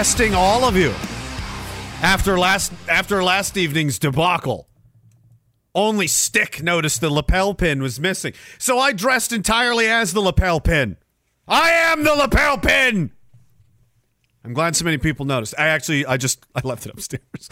testing 0.00 0.34
all 0.34 0.64
of 0.64 0.78
you. 0.78 0.94
After 2.00 2.38
last 2.38 2.72
after 2.88 3.22
last 3.22 3.58
evening's 3.58 3.98
debacle. 3.98 4.66
Only 5.74 6.06
Stick 6.06 6.62
noticed 6.62 7.02
the 7.02 7.10
lapel 7.10 7.52
pin 7.52 7.82
was 7.82 8.00
missing. 8.00 8.32
So 8.56 8.78
I 8.78 8.94
dressed 8.94 9.30
entirely 9.30 9.86
as 9.86 10.14
the 10.14 10.22
lapel 10.22 10.58
pin. 10.58 10.96
I 11.46 11.68
am 11.72 12.02
the 12.02 12.14
lapel 12.14 12.56
pin. 12.56 13.10
I'm 14.42 14.54
glad 14.54 14.74
so 14.74 14.86
many 14.86 14.96
people 14.96 15.26
noticed. 15.26 15.54
I 15.58 15.66
actually 15.66 16.06
I 16.06 16.16
just 16.16 16.46
I 16.54 16.62
left 16.66 16.86
it 16.86 16.92
upstairs. 16.94 17.50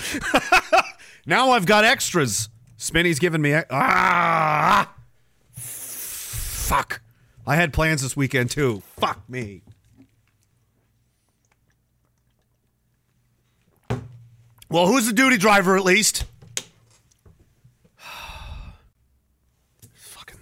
now 1.27 1.51
I've 1.51 1.67
got 1.67 1.85
extras. 1.85 2.49
Spinny's 2.79 3.19
giving 3.19 3.43
me 3.43 3.61
ah 3.71 4.91
fuck. 5.53 7.03
I 7.47 7.57
had 7.57 7.75
plans 7.75 8.01
this 8.01 8.17
weekend 8.17 8.51
too. 8.51 8.83
Fuck 8.97 9.29
me. 9.29 9.65
Well, 14.71 14.87
who's 14.87 15.07
the 15.07 15.15
duty 15.15 15.39
driver 15.39 15.77
at 15.77 15.85
least? 15.85 16.25
Fucking. 19.95 20.39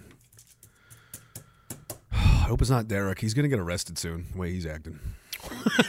I 2.11 2.15
hope 2.15 2.61
it's 2.61 2.69
not 2.69 2.87
Derek. 2.89 3.19
He's 3.19 3.33
gonna 3.33 3.47
get 3.47 3.59
arrested 3.59 3.97
soon. 3.97 4.25
The 4.33 4.37
way 4.37 4.51
he's 4.51 4.65
acting. 4.65 4.99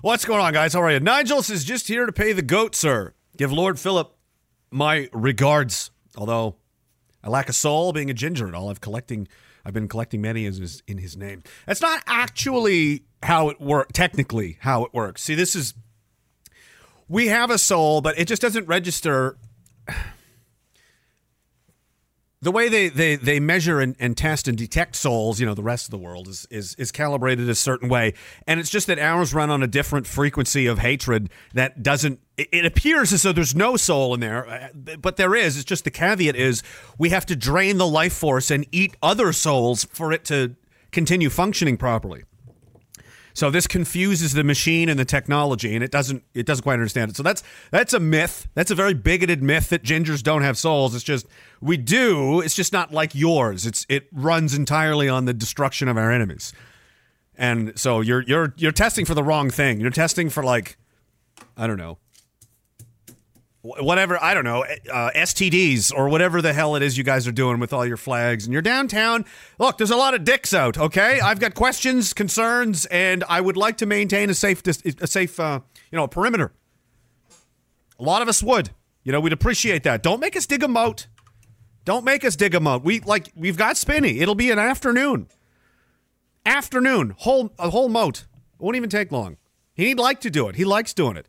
What's 0.00 0.24
going 0.26 0.40
on, 0.40 0.52
guys? 0.52 0.74
How 0.74 0.82
are 0.82 0.92
you? 0.92 1.00
Nigel 1.00 1.42
says 1.42 1.64
just 1.64 1.88
here 1.88 2.06
to 2.06 2.12
pay 2.12 2.32
the 2.32 2.42
goat, 2.42 2.76
sir. 2.76 3.14
Give 3.36 3.50
Lord 3.50 3.80
Philip 3.80 4.14
my 4.70 5.08
regards. 5.12 5.90
Although 6.16 6.56
I 7.22 7.30
lack 7.30 7.48
a 7.48 7.52
soul, 7.52 7.92
being 7.92 8.10
a 8.10 8.14
ginger 8.14 8.46
and 8.46 8.54
all, 8.54 8.68
I've 8.70 8.80
collecting. 8.80 9.26
I've 9.64 9.72
been 9.74 9.88
collecting 9.88 10.20
many 10.20 10.46
as 10.46 10.58
his, 10.58 10.82
in 10.86 10.98
his 10.98 11.16
name. 11.16 11.42
That's 11.66 11.80
not 11.80 12.02
actually 12.06 13.04
how 13.22 13.48
it 13.48 13.60
works. 13.60 13.92
Technically, 13.92 14.58
how 14.60 14.84
it 14.84 14.92
works. 14.92 15.22
See, 15.22 15.34
this 15.34 15.56
is 15.56 15.74
we 17.08 17.28
have 17.28 17.50
a 17.50 17.58
soul, 17.58 18.00
but 18.00 18.18
it 18.18 18.28
just 18.28 18.42
doesn't 18.42 18.66
register. 18.66 19.36
The 22.44 22.50
way 22.50 22.68
they, 22.68 22.90
they, 22.90 23.16
they 23.16 23.40
measure 23.40 23.80
and, 23.80 23.96
and 23.98 24.14
test 24.18 24.46
and 24.48 24.58
detect 24.58 24.96
souls, 24.96 25.40
you 25.40 25.46
know, 25.46 25.54
the 25.54 25.62
rest 25.62 25.86
of 25.86 25.90
the 25.90 25.98
world 25.98 26.28
is, 26.28 26.46
is 26.50 26.74
is 26.74 26.92
calibrated 26.92 27.48
a 27.48 27.54
certain 27.54 27.88
way, 27.88 28.12
and 28.46 28.60
it's 28.60 28.68
just 28.68 28.86
that 28.88 28.98
ours 28.98 29.32
run 29.32 29.48
on 29.48 29.62
a 29.62 29.66
different 29.66 30.06
frequency 30.06 30.66
of 30.66 30.78
hatred 30.78 31.30
that 31.54 31.82
doesn't. 31.82 32.20
It, 32.36 32.66
appears 32.66 33.14
as 33.14 33.22
though 33.22 33.32
there's 33.32 33.54
no 33.54 33.76
soul 33.76 34.12
in 34.12 34.20
there, 34.20 34.46
uh, 34.46 34.96
but 34.98 35.16
there 35.16 35.34
is. 35.34 35.56
It's 35.56 35.64
just 35.64 35.84
the 35.84 35.90
caveat 35.90 36.36
is 36.36 36.62
we 36.98 37.08
have 37.10 37.24
to 37.26 37.36
drain 37.36 37.78
the 37.78 37.86
life 37.86 38.12
force 38.12 38.50
and 38.50 38.66
eat 38.72 38.94
other 39.02 39.32
souls 39.32 39.84
for 39.84 40.12
it 40.12 40.26
to 40.26 40.54
continue 40.92 41.30
functioning 41.30 41.78
properly. 41.78 42.24
So 43.34 43.50
this 43.50 43.66
confuses 43.66 44.32
the 44.32 44.44
machine 44.44 44.88
and 44.88 44.98
the 44.98 45.04
technology, 45.04 45.74
and 45.74 45.82
it 45.82 45.90
doesn't 45.90 46.22
it 46.34 46.46
doesn't 46.46 46.62
quite 46.62 46.74
understand 46.74 47.10
it. 47.10 47.16
So 47.16 47.24
that's 47.24 47.42
that's 47.72 47.92
a 47.92 47.98
myth. 47.98 48.46
That's 48.54 48.70
a 48.70 48.76
very 48.76 48.94
bigoted 48.94 49.42
myth 49.42 49.70
that 49.70 49.82
gingers 49.82 50.22
don't 50.22 50.42
have 50.42 50.56
souls. 50.56 50.94
It's 50.94 51.02
just 51.02 51.26
we 51.64 51.78
do. 51.78 52.42
It's 52.42 52.54
just 52.54 52.72
not 52.72 52.92
like 52.92 53.14
yours. 53.14 53.64
It's 53.64 53.86
it 53.88 54.06
runs 54.12 54.54
entirely 54.54 55.08
on 55.08 55.24
the 55.24 55.32
destruction 55.32 55.88
of 55.88 55.96
our 55.96 56.12
enemies. 56.12 56.52
And 57.36 57.78
so 57.78 58.00
you're 58.00 58.22
you're 58.22 58.54
you're 58.56 58.72
testing 58.72 59.06
for 59.06 59.14
the 59.14 59.24
wrong 59.24 59.50
thing. 59.50 59.80
You're 59.80 59.90
testing 59.90 60.28
for 60.28 60.44
like 60.44 60.76
I 61.56 61.66
don't 61.66 61.78
know 61.78 61.98
whatever 63.62 64.22
I 64.22 64.34
don't 64.34 64.44
know 64.44 64.62
uh, 64.62 65.10
STDs 65.16 65.90
or 65.90 66.10
whatever 66.10 66.42
the 66.42 66.52
hell 66.52 66.76
it 66.76 66.82
is 66.82 66.98
you 66.98 67.04
guys 67.04 67.26
are 67.26 67.32
doing 67.32 67.58
with 67.60 67.72
all 67.72 67.86
your 67.86 67.96
flags 67.96 68.44
and 68.44 68.52
you're 68.52 68.60
downtown. 68.60 69.24
Look, 69.58 69.78
there's 69.78 69.90
a 69.90 69.96
lot 69.96 70.12
of 70.12 70.22
dicks 70.22 70.52
out. 70.52 70.76
Okay, 70.76 71.18
I've 71.18 71.40
got 71.40 71.54
questions, 71.54 72.12
concerns, 72.12 72.84
and 72.86 73.24
I 73.26 73.40
would 73.40 73.56
like 73.56 73.78
to 73.78 73.86
maintain 73.86 74.28
a 74.28 74.34
safe 74.34 74.62
a 74.66 75.06
safe 75.06 75.40
uh, 75.40 75.60
you 75.90 75.96
know 75.96 76.06
perimeter. 76.06 76.52
A 77.98 78.02
lot 78.02 78.20
of 78.20 78.28
us 78.28 78.42
would. 78.42 78.70
You 79.02 79.12
know, 79.12 79.20
we'd 79.20 79.32
appreciate 79.32 79.82
that. 79.84 80.02
Don't 80.02 80.20
make 80.20 80.36
us 80.36 80.46
dig 80.46 80.62
a 80.62 80.68
moat. 80.68 81.06
Don't 81.84 82.04
make 82.04 82.24
us 82.24 82.36
dig 82.36 82.54
a 82.54 82.60
moat. 82.60 82.82
We 82.82 83.00
like 83.00 83.30
we've 83.36 83.56
got 83.56 83.76
Spinny. 83.76 84.20
It'll 84.20 84.34
be 84.34 84.50
an 84.50 84.58
afternoon. 84.58 85.28
Afternoon, 86.46 87.14
whole 87.18 87.52
a 87.58 87.70
whole 87.70 87.88
moat. 87.88 88.26
It 88.58 88.62
won't 88.62 88.76
even 88.76 88.90
take 88.90 89.12
long. 89.12 89.36
He'd 89.74 89.98
like 89.98 90.20
to 90.20 90.30
do 90.30 90.48
it. 90.48 90.56
He 90.56 90.64
likes 90.64 90.94
doing 90.94 91.16
it. 91.16 91.26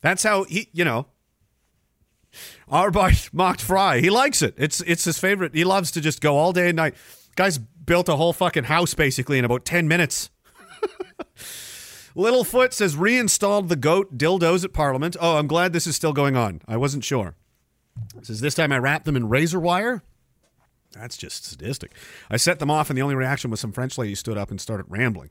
That's 0.00 0.22
how 0.22 0.44
he, 0.44 0.68
you 0.72 0.84
know. 0.84 1.06
Arbeit 2.70 3.32
macht 3.34 3.60
frei. 3.60 4.00
He 4.00 4.10
likes 4.10 4.42
it. 4.42 4.54
It's 4.56 4.80
it's 4.82 5.04
his 5.04 5.18
favorite. 5.18 5.54
He 5.54 5.64
loves 5.64 5.90
to 5.92 6.00
just 6.00 6.20
go 6.20 6.36
all 6.36 6.52
day 6.52 6.68
and 6.68 6.76
night. 6.76 6.94
Guy's 7.36 7.58
built 7.58 8.08
a 8.08 8.16
whole 8.16 8.32
fucking 8.32 8.64
house 8.64 8.94
basically 8.94 9.38
in 9.38 9.44
about 9.44 9.64
10 9.64 9.88
minutes. 9.88 10.30
Littlefoot 12.16 12.72
says 12.72 12.96
reinstalled 12.96 13.68
the 13.68 13.76
goat 13.76 14.16
dildos 14.16 14.64
at 14.64 14.72
Parliament. 14.72 15.16
Oh, 15.20 15.38
I'm 15.38 15.46
glad 15.46 15.72
this 15.72 15.86
is 15.86 15.96
still 15.96 16.12
going 16.12 16.36
on. 16.36 16.60
I 16.68 16.76
wasn't 16.76 17.04
sure. 17.04 17.34
Says 18.22 18.40
this 18.40 18.54
time 18.54 18.72
I 18.72 18.78
wrapped 18.78 19.04
them 19.04 19.16
in 19.16 19.28
razor 19.28 19.60
wire. 19.60 20.02
That's 20.92 21.16
just 21.16 21.44
sadistic. 21.44 21.92
I 22.28 22.36
set 22.36 22.58
them 22.58 22.70
off, 22.70 22.90
and 22.90 22.96
the 22.98 23.02
only 23.02 23.14
reaction 23.14 23.50
was 23.50 23.60
some 23.60 23.72
French 23.72 23.96
lady 23.96 24.14
stood 24.14 24.36
up 24.36 24.50
and 24.50 24.60
started 24.60 24.86
rambling. 24.88 25.30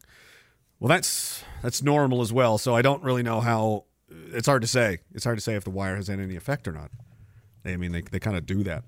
Well, 0.80 0.88
that's 0.88 1.44
that's 1.62 1.84
normal 1.84 2.22
as 2.22 2.32
well. 2.32 2.58
So 2.58 2.76
I 2.76 2.82
don't 2.82 3.04
really 3.04 3.24
know 3.24 3.42
how. 3.42 3.86
It's 4.32 4.48
hard 4.48 4.62
to 4.62 4.68
say. 4.68 5.00
It's 5.14 5.26
hard 5.26 5.38
to 5.38 5.44
say 5.44 5.56
if 5.56 5.64
the 5.64 5.70
wire 5.70 5.96
has 5.96 6.08
had 6.08 6.20
any 6.20 6.36
effect 6.36 6.68
or 6.68 6.72
not. 6.72 6.92
I 7.66 7.76
mean, 7.76 7.92
they 7.92 8.02
they 8.02 8.20
kind 8.20 8.38
of 8.38 8.46
do 8.46 8.64
that. 8.64 8.86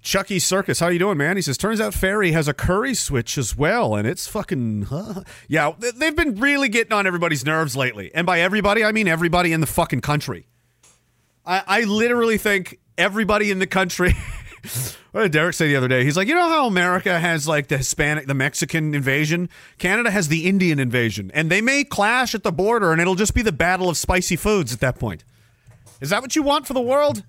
Chucky 0.00 0.38
Circus, 0.38 0.80
how 0.80 0.88
you 0.88 0.98
doing, 0.98 1.18
man? 1.18 1.36
He 1.36 1.42
says, 1.42 1.58
turns 1.58 1.80
out 1.80 1.92
Fairy 1.92 2.30
has 2.30 2.46
a 2.46 2.54
curry 2.54 2.94
switch 2.94 3.36
as 3.36 3.56
well, 3.56 3.96
and 3.96 4.06
it's 4.06 4.28
fucking 4.28 4.82
huh. 4.82 5.22
yeah. 5.48 5.72
They've 5.76 6.14
been 6.14 6.36
really 6.36 6.68
getting 6.68 6.92
on 6.92 7.06
everybody's 7.06 7.44
nerves 7.44 7.76
lately, 7.76 8.10
and 8.14 8.26
by 8.26 8.40
everybody, 8.40 8.84
I 8.84 8.92
mean 8.92 9.08
everybody 9.08 9.52
in 9.52 9.60
the 9.60 9.66
fucking 9.66 10.00
country. 10.00 10.46
I, 11.44 11.62
I 11.66 11.80
literally 11.82 12.38
think 12.38 12.78
everybody 12.98 13.50
in 13.50 13.58
the 13.60 13.66
country. 13.66 14.14
what 15.12 15.22
did 15.22 15.32
Derek 15.32 15.54
say 15.54 15.68
the 15.68 15.76
other 15.76 15.88
day? 15.88 16.04
He's 16.04 16.16
like, 16.16 16.28
you 16.28 16.34
know 16.34 16.48
how 16.48 16.66
America 16.66 17.18
has 17.18 17.48
like 17.48 17.68
the 17.68 17.78
Hispanic, 17.78 18.26
the 18.26 18.34
Mexican 18.34 18.94
invasion? 18.94 19.48
Canada 19.78 20.10
has 20.10 20.28
the 20.28 20.46
Indian 20.46 20.78
invasion, 20.78 21.30
and 21.32 21.50
they 21.50 21.60
may 21.60 21.84
clash 21.84 22.34
at 22.34 22.42
the 22.42 22.52
border, 22.52 22.92
and 22.92 23.00
it'll 23.00 23.14
just 23.14 23.34
be 23.34 23.42
the 23.42 23.52
battle 23.52 23.88
of 23.88 23.96
spicy 23.96 24.36
foods 24.36 24.72
at 24.74 24.80
that 24.80 24.98
point. 24.98 25.24
Is 26.00 26.10
that 26.10 26.20
what 26.20 26.36
you 26.36 26.42
want 26.42 26.66
for 26.66 26.74
the 26.74 26.80
world? 26.80 27.24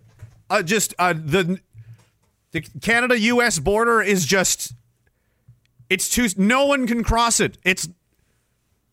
Uh, 0.50 0.64
just 0.64 0.94
uh, 1.00 1.14
the 1.14 1.60
the 2.52 2.62
Canada 2.82 3.18
U.S. 3.20 3.60
border 3.60 4.02
is 4.02 4.26
just 4.26 4.74
it's 5.90 6.10
too 6.10 6.28
no 6.38 6.66
one 6.66 6.88
can 6.88 7.04
cross 7.04 7.40
it. 7.40 7.58
It's 7.64 7.88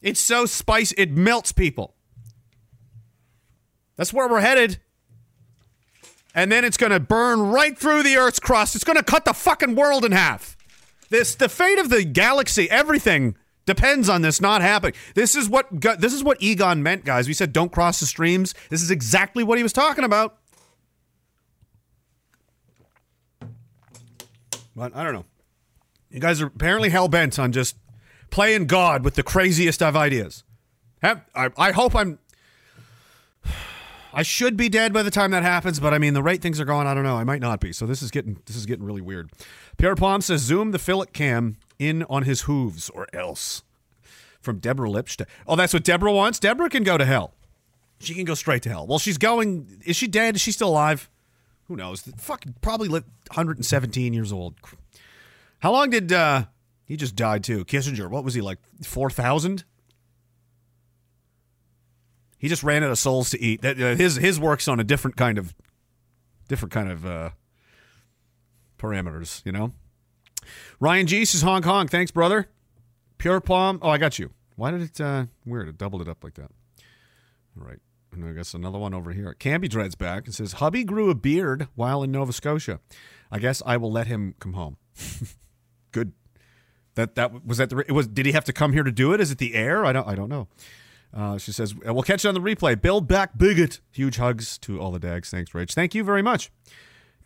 it's 0.02 0.20
so 0.20 0.46
spicy 0.46 0.94
it 0.98 1.10
melts 1.10 1.52
people. 1.52 1.94
That's 3.96 4.12
where 4.12 4.28
we're 4.28 4.40
headed. 4.40 4.78
And 6.36 6.52
then 6.52 6.64
it's 6.66 6.76
going 6.76 6.92
to 6.92 7.00
burn 7.00 7.40
right 7.40 7.76
through 7.76 8.02
the 8.02 8.16
Earth's 8.16 8.38
crust. 8.38 8.74
It's 8.74 8.84
going 8.84 8.98
to 8.98 9.02
cut 9.02 9.24
the 9.24 9.32
fucking 9.32 9.74
world 9.74 10.04
in 10.04 10.12
half. 10.12 10.56
This 11.08 11.34
the 11.34 11.48
fate 11.48 11.78
of 11.78 11.88
the 11.88 12.04
galaxy, 12.04 12.70
everything 12.70 13.36
depends 13.64 14.08
on 14.08 14.22
this 14.22 14.40
not 14.40 14.60
happening. 14.60 14.94
This 15.14 15.34
is 15.34 15.48
what 15.48 15.66
this 15.80 16.12
is 16.12 16.22
what 16.22 16.42
Egon 16.42 16.82
meant, 16.82 17.04
guys. 17.04 17.26
We 17.26 17.32
said 17.34 17.52
don't 17.52 17.72
cross 17.72 18.00
the 18.00 18.06
streams. 18.06 18.54
This 18.70 18.82
is 18.82 18.90
exactly 18.90 19.44
what 19.44 19.56
he 19.56 19.62
was 19.62 19.72
talking 19.72 20.04
about. 20.04 20.36
But 24.74 24.94
I 24.94 25.02
don't 25.02 25.14
know. 25.14 25.24
You 26.10 26.20
guys 26.20 26.42
are 26.42 26.46
apparently 26.46 26.90
hell 26.90 27.08
bent 27.08 27.38
on 27.38 27.50
just 27.50 27.76
playing 28.30 28.66
God 28.66 29.04
with 29.04 29.14
the 29.14 29.22
craziest 29.22 29.82
of 29.82 29.96
ideas. 29.96 30.44
Have, 31.02 31.24
I, 31.34 31.50
I 31.56 31.72
hope 31.72 31.94
I'm. 31.94 32.18
I 34.16 34.22
should 34.22 34.56
be 34.56 34.70
dead 34.70 34.94
by 34.94 35.02
the 35.02 35.10
time 35.10 35.30
that 35.32 35.42
happens, 35.42 35.78
but 35.78 35.92
I 35.92 35.98
mean 35.98 36.14
the 36.14 36.22
right 36.22 36.40
things 36.40 36.58
are 36.58 36.64
going. 36.64 36.86
I 36.86 36.94
don't 36.94 37.04
know. 37.04 37.16
I 37.16 37.24
might 37.24 37.42
not 37.42 37.60
be. 37.60 37.70
So 37.74 37.84
this 37.84 38.00
is 38.00 38.10
getting 38.10 38.40
this 38.46 38.56
is 38.56 38.64
getting 38.64 38.82
really 38.82 39.02
weird. 39.02 39.30
Pierre 39.76 39.94
Palm 39.94 40.22
says 40.22 40.40
zoom 40.40 40.70
the 40.70 40.78
fillet 40.78 41.08
cam 41.12 41.58
in 41.78 42.02
on 42.04 42.22
his 42.22 42.42
hooves 42.42 42.88
or 42.88 43.06
else. 43.12 43.62
From 44.40 44.58
Deborah 44.58 44.88
Lipstadt. 44.88 45.26
Oh, 45.46 45.54
that's 45.54 45.74
what 45.74 45.84
Deborah 45.84 46.12
wants. 46.12 46.38
Deborah 46.38 46.70
can 46.70 46.82
go 46.82 46.96
to 46.96 47.04
hell. 47.04 47.34
She 47.98 48.14
can 48.14 48.24
go 48.24 48.34
straight 48.34 48.62
to 48.62 48.70
hell. 48.70 48.86
Well, 48.86 48.98
she's 48.98 49.18
going. 49.18 49.82
Is 49.84 49.96
she 49.96 50.06
dead? 50.06 50.36
Is 50.36 50.40
she 50.40 50.52
still 50.52 50.68
alive? 50.68 51.10
Who 51.68 51.76
knows? 51.76 52.00
Fucking 52.16 52.54
probably 52.62 52.88
lived 52.88 53.08
117 53.28 54.14
years 54.14 54.32
old. 54.32 54.54
How 55.58 55.72
long 55.72 55.90
did 55.90 56.10
uh 56.10 56.44
he 56.86 56.96
just 56.96 57.16
died 57.16 57.44
too? 57.44 57.66
Kissinger. 57.66 58.08
What 58.08 58.24
was 58.24 58.32
he 58.32 58.40
like? 58.40 58.60
4,000? 58.82 59.64
He 62.46 62.48
just 62.48 62.62
ran 62.62 62.84
out 62.84 62.92
of 62.92 62.98
souls 63.00 63.30
to 63.30 63.42
eat. 63.42 63.62
That 63.62 63.76
uh, 63.82 63.96
his 63.96 64.14
his 64.14 64.38
works 64.38 64.68
on 64.68 64.78
a 64.78 64.84
different 64.84 65.16
kind 65.16 65.36
of 65.36 65.52
different 66.46 66.72
kind 66.72 66.88
of 66.88 67.04
uh 67.04 67.30
parameters, 68.78 69.44
you 69.44 69.50
know. 69.50 69.72
Ryan 70.78 71.08
G 71.08 71.24
says 71.24 71.42
Hong 71.42 71.60
Kong. 71.60 71.88
Thanks, 71.88 72.12
brother. 72.12 72.46
Pure 73.18 73.40
Palm. 73.40 73.80
Oh, 73.82 73.90
I 73.90 73.98
got 73.98 74.20
you. 74.20 74.30
Why 74.54 74.70
did 74.70 74.80
it 74.80 75.00
uh 75.00 75.26
weird? 75.44 75.68
It 75.68 75.76
doubled 75.76 76.02
it 76.02 76.08
up 76.08 76.22
like 76.22 76.34
that. 76.34 76.52
All 77.60 77.66
right. 77.66 77.80
And 78.12 78.24
I 78.24 78.30
guess 78.30 78.54
another 78.54 78.78
one 78.78 78.94
over 78.94 79.10
here. 79.10 79.34
Canby 79.34 79.66
Dread's 79.66 79.96
back 79.96 80.26
and 80.26 80.32
says, 80.32 80.52
Hubby 80.52 80.84
grew 80.84 81.10
a 81.10 81.16
beard 81.16 81.66
while 81.74 82.04
in 82.04 82.12
Nova 82.12 82.32
Scotia. 82.32 82.78
I 83.28 83.40
guess 83.40 83.60
I 83.66 83.76
will 83.76 83.90
let 83.90 84.06
him 84.06 84.36
come 84.38 84.52
home. 84.52 84.76
Good. 85.90 86.12
That 86.94 87.16
that 87.16 87.44
was 87.44 87.58
that 87.58 87.70
the 87.70 87.78
it 87.78 87.90
was 87.90 88.06
did 88.06 88.24
he 88.24 88.30
have 88.30 88.44
to 88.44 88.52
come 88.52 88.72
here 88.72 88.84
to 88.84 88.92
do 88.92 89.12
it? 89.12 89.20
Is 89.20 89.32
it 89.32 89.38
the 89.38 89.56
air? 89.56 89.84
I 89.84 89.92
don't 89.92 90.06
I 90.06 90.14
don't 90.14 90.28
know. 90.28 90.46
Uh, 91.16 91.38
she 91.38 91.50
says, 91.50 91.74
We'll 91.74 92.02
catch 92.02 92.24
you 92.24 92.28
on 92.28 92.34
the 92.34 92.40
replay. 92.40 92.80
Build 92.80 93.08
back 93.08 93.38
bigot. 93.38 93.80
Huge 93.90 94.16
hugs 94.16 94.58
to 94.58 94.78
all 94.78 94.90
the 94.90 94.98
dags. 94.98 95.30
Thanks, 95.30 95.52
Rach. 95.52 95.72
Thank 95.72 95.94
you 95.94 96.04
very 96.04 96.20
much. 96.20 96.52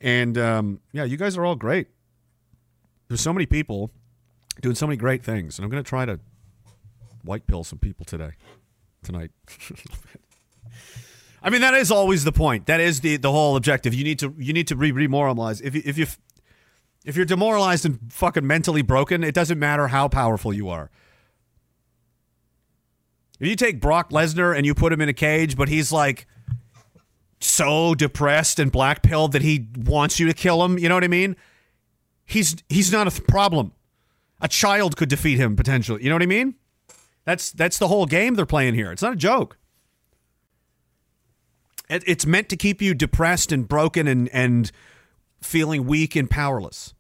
And 0.01 0.39
um, 0.39 0.81
yeah, 0.93 1.03
you 1.03 1.17
guys 1.17 1.37
are 1.37 1.45
all 1.45 1.57
great. 1.57 1.89
There's 3.09 3.21
so 3.21 3.33
many 3.33 3.47
people 3.47 3.91
doing 4.61 4.77
so 4.77 4.87
many 4.87 4.97
great 4.97 5.25
things. 5.25 5.59
And 5.59 5.65
I'm 5.65 5.71
gonna 5.71 5.83
try 5.83 6.07
to 6.07 6.21
white 7.25 7.49
pill 7.49 7.65
some 7.65 7.81
people 7.81 8.05
today. 8.05 8.31
Tonight. 9.03 9.33
I 11.43 11.51
mean, 11.51 11.63
that 11.63 11.75
is 11.75 11.91
always 11.91 12.23
the 12.23 12.33
point. 12.33 12.67
That 12.67 12.81
is 12.81 13.01
the 13.01 13.17
the 13.17 13.33
whole 13.33 13.57
objective. 13.57 13.93
You 13.93 14.05
need 14.05 14.21
to 14.21 14.33
you 14.39 14.53
need 14.53 14.69
to 14.69 14.77
re 14.77 14.93
remoralize. 14.93 15.61
If 15.63 15.75
you, 15.75 15.83
if 15.85 15.99
you 15.99 16.07
if 17.05 17.17
you're 17.17 17.27
demoralized 17.27 17.85
and 17.85 17.99
fucking 18.13 18.47
mentally 18.47 18.83
broken, 18.83 19.25
it 19.25 19.35
doesn't 19.35 19.59
matter 19.59 19.89
how 19.89 20.07
powerful 20.07 20.53
you 20.53 20.69
are. 20.69 20.93
If 23.41 23.49
you 23.49 23.57
take 23.57 23.81
Brock 23.81 24.11
Lesnar 24.11 24.55
and 24.55 24.67
you 24.67 24.75
put 24.75 24.93
him 24.93 25.01
in 25.01 25.09
a 25.09 25.15
cage, 25.15 25.57
but 25.57 25.69
he's 25.69 25.91
like 25.91 26.27
so 27.41 27.95
depressed 27.95 28.59
and 28.59 28.71
black 28.71 29.03
pilled 29.03 29.33
that 29.33 29.43
he 29.43 29.67
wants 29.77 30.21
you 30.21 30.27
to 30.27 30.35
kill 30.35 30.63
him, 30.63 30.79
you 30.79 30.89
know 30.89 30.95
what 30.95 31.05
I 31.05 31.09
mean? 31.09 31.37
He's 32.27 32.57
he's 32.69 32.93
not 32.93 33.07
a 33.07 33.11
th- 33.11 33.27
problem. 33.27 33.73
A 34.43 34.49
child 34.49 34.97
could 34.97 35.09
defeat 35.09 35.39
him 35.39 35.57
potentially. 35.57 36.03
You 36.03 36.11
know 36.11 36.15
what 36.15 36.23
I 36.23 36.27
mean? 36.27 36.55
That's 37.25 37.51
that's 37.51 37.79
the 37.79 37.89
whole 37.89 38.07
game 38.07 38.35
they're 38.35 38.47
playing 38.47 38.75
here. 38.75 38.93
It's 38.93 39.03
not 39.03 39.15
a 39.15 39.17
joke. 39.17 39.57
It, 41.89 42.05
it's 42.07 42.27
meant 42.27 42.49
to 42.51 42.57
keep 42.57 42.81
you 42.81 42.95
depressed 42.95 43.53
and 43.53 43.67
broken 43.67 44.07
and 44.07 44.29
and 44.29 44.71
feeling 45.41 45.87
weak 45.87 46.15
and 46.15 46.31
powerless 46.31 46.93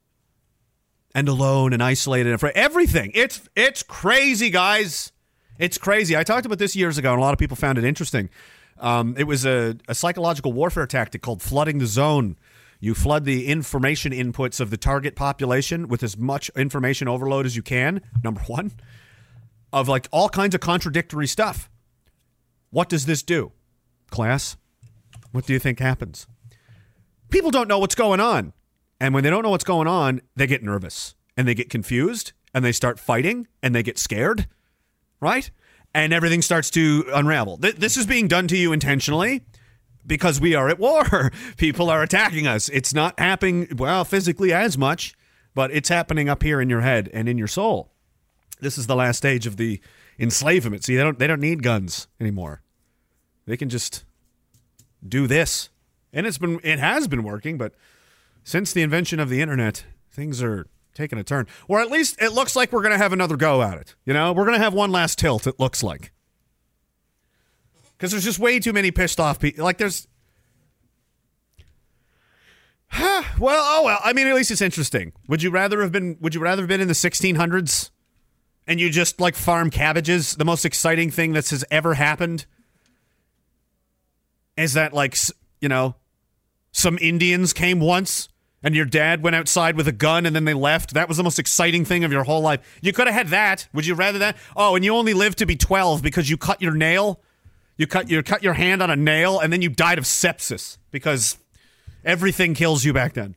and 1.14 1.28
alone 1.28 1.72
and 1.74 1.82
isolated 1.82 2.30
and 2.30 2.40
for 2.40 2.50
everything. 2.54 3.12
It's 3.14 3.42
it's 3.54 3.82
crazy, 3.82 4.48
guys. 4.50 5.12
It's 5.60 5.76
crazy. 5.76 6.16
I 6.16 6.24
talked 6.24 6.46
about 6.46 6.58
this 6.58 6.74
years 6.74 6.96
ago, 6.96 7.12
and 7.12 7.18
a 7.18 7.22
lot 7.22 7.34
of 7.34 7.38
people 7.38 7.54
found 7.54 7.76
it 7.76 7.84
interesting. 7.84 8.30
Um, 8.78 9.14
it 9.18 9.24
was 9.24 9.44
a, 9.44 9.76
a 9.88 9.94
psychological 9.94 10.54
warfare 10.54 10.86
tactic 10.86 11.20
called 11.20 11.42
flooding 11.42 11.78
the 11.78 11.86
zone. 11.86 12.38
You 12.80 12.94
flood 12.94 13.26
the 13.26 13.46
information 13.46 14.10
inputs 14.10 14.58
of 14.58 14.70
the 14.70 14.78
target 14.78 15.14
population 15.14 15.86
with 15.86 16.02
as 16.02 16.16
much 16.16 16.48
information 16.56 17.08
overload 17.08 17.44
as 17.44 17.56
you 17.56 17.62
can. 17.62 18.00
Number 18.24 18.40
one, 18.46 18.72
of 19.70 19.86
like 19.86 20.08
all 20.10 20.30
kinds 20.30 20.54
of 20.54 20.62
contradictory 20.62 21.26
stuff. 21.26 21.68
What 22.70 22.88
does 22.88 23.04
this 23.04 23.22
do, 23.22 23.52
class? 24.10 24.56
What 25.32 25.44
do 25.44 25.52
you 25.52 25.58
think 25.58 25.78
happens? 25.78 26.26
People 27.28 27.50
don't 27.50 27.68
know 27.68 27.78
what's 27.78 27.94
going 27.94 28.18
on. 28.18 28.54
And 28.98 29.12
when 29.12 29.24
they 29.24 29.30
don't 29.30 29.42
know 29.42 29.50
what's 29.50 29.64
going 29.64 29.88
on, 29.88 30.22
they 30.36 30.46
get 30.46 30.62
nervous 30.62 31.14
and 31.36 31.46
they 31.46 31.54
get 31.54 31.68
confused 31.68 32.32
and 32.54 32.64
they 32.64 32.72
start 32.72 32.98
fighting 32.98 33.46
and 33.62 33.74
they 33.74 33.82
get 33.82 33.98
scared, 33.98 34.46
right? 35.20 35.50
And 35.94 36.12
everything 36.12 36.42
starts 36.42 36.70
to 36.70 37.04
unravel. 37.12 37.58
Th- 37.58 37.76
this 37.76 37.96
is 37.96 38.06
being 38.06 38.28
done 38.28 38.48
to 38.48 38.56
you 38.56 38.72
intentionally 38.72 39.42
because 40.06 40.40
we 40.40 40.54
are 40.54 40.68
at 40.68 40.78
war. 40.78 41.30
People 41.56 41.90
are 41.90 42.02
attacking 42.02 42.46
us. 42.46 42.68
It's 42.68 42.94
not 42.94 43.18
happening, 43.18 43.68
well, 43.76 44.04
physically 44.04 44.52
as 44.52 44.78
much, 44.78 45.14
but 45.54 45.70
it's 45.70 45.88
happening 45.88 46.28
up 46.28 46.42
here 46.42 46.60
in 46.60 46.70
your 46.70 46.80
head 46.80 47.10
and 47.12 47.28
in 47.28 47.38
your 47.38 47.48
soul. 47.48 47.92
This 48.60 48.78
is 48.78 48.86
the 48.86 48.96
last 48.96 49.18
stage 49.18 49.46
of 49.46 49.56
the 49.56 49.80
enslavement. 50.18 50.84
See, 50.84 50.96
they 50.96 51.02
don't 51.02 51.18
they 51.18 51.26
don't 51.26 51.40
need 51.40 51.62
guns 51.62 52.08
anymore. 52.20 52.62
They 53.46 53.56
can 53.56 53.68
just 53.68 54.04
do 55.06 55.26
this. 55.26 55.70
And 56.12 56.26
it's 56.26 56.38
been 56.38 56.60
it 56.62 56.78
has 56.78 57.08
been 57.08 57.22
working, 57.22 57.56
but 57.56 57.74
since 58.44 58.72
the 58.72 58.82
invention 58.82 59.18
of 59.18 59.28
the 59.28 59.40
internet, 59.40 59.84
things 60.10 60.42
are 60.42 60.66
taking 60.94 61.18
a 61.18 61.24
turn. 61.24 61.46
Or 61.68 61.80
at 61.80 61.90
least 61.90 62.20
it 62.20 62.32
looks 62.32 62.56
like 62.56 62.72
we're 62.72 62.82
going 62.82 62.92
to 62.92 62.98
have 62.98 63.12
another 63.12 63.36
go 63.36 63.62
at 63.62 63.78
it. 63.78 63.94
You 64.04 64.12
know, 64.12 64.32
we're 64.32 64.44
going 64.44 64.58
to 64.58 64.62
have 64.62 64.74
one 64.74 64.90
last 64.90 65.18
tilt 65.18 65.46
it 65.46 65.58
looks 65.58 65.82
like. 65.82 66.12
Cuz 67.98 68.12
there's 68.12 68.24
just 68.24 68.38
way 68.38 68.58
too 68.60 68.72
many 68.72 68.90
pissed 68.90 69.20
off 69.20 69.38
people. 69.38 69.64
Like 69.64 69.78
there's 69.78 70.08
well, 72.98 73.22
oh 73.40 73.82
well. 73.84 74.00
I 74.02 74.12
mean, 74.12 74.26
at 74.26 74.34
least 74.34 74.50
it's 74.50 74.62
interesting. 74.62 75.12
Would 75.28 75.42
you 75.42 75.50
rather 75.50 75.82
have 75.82 75.92
been 75.92 76.16
would 76.20 76.34
you 76.34 76.40
rather 76.40 76.62
have 76.62 76.68
been 76.68 76.80
in 76.80 76.88
the 76.88 76.94
1600s 76.94 77.90
and 78.66 78.80
you 78.80 78.88
just 78.90 79.20
like 79.20 79.34
farm 79.34 79.70
cabbages, 79.70 80.36
the 80.36 80.44
most 80.44 80.64
exciting 80.64 81.10
thing 81.10 81.32
that 81.34 81.48
has 81.50 81.64
ever 81.70 81.94
happened? 81.94 82.46
is 84.60 84.74
that 84.74 84.92
like 84.92 85.16
you 85.60 85.68
know 85.68 85.94
some 86.70 86.98
indians 87.00 87.52
came 87.52 87.80
once 87.80 88.28
and 88.62 88.74
your 88.74 88.84
dad 88.84 89.22
went 89.22 89.36
outside 89.36 89.76
with 89.76 89.88
a 89.88 89.92
gun 89.92 90.26
and 90.26 90.34
then 90.34 90.44
they 90.44 90.54
left? 90.54 90.94
That 90.94 91.08
was 91.08 91.16
the 91.16 91.22
most 91.22 91.38
exciting 91.38 91.84
thing 91.84 92.04
of 92.04 92.12
your 92.12 92.24
whole 92.24 92.40
life. 92.40 92.78
You 92.82 92.92
could 92.92 93.06
have 93.06 93.14
had 93.14 93.28
that. 93.28 93.68
Would 93.72 93.86
you 93.86 93.94
rather 93.94 94.18
that? 94.18 94.36
Oh 94.56 94.76
and 94.76 94.84
you 94.84 94.94
only 94.94 95.14
lived 95.14 95.38
to 95.38 95.46
be 95.46 95.56
12 95.56 96.02
because 96.02 96.28
you 96.28 96.36
cut 96.36 96.60
your 96.60 96.74
nail? 96.74 97.20
You 97.76 97.86
cut 97.86 98.10
you 98.10 98.22
cut 98.22 98.42
your 98.42 98.54
hand 98.54 98.82
on 98.82 98.90
a 98.90 98.96
nail 98.96 99.38
and 99.40 99.52
then 99.52 99.62
you 99.62 99.68
died 99.68 99.98
of 99.98 100.04
sepsis 100.04 100.78
because 100.90 101.38
everything 102.04 102.54
kills 102.54 102.84
you 102.84 102.92
back 102.92 103.14
then. 103.14 103.36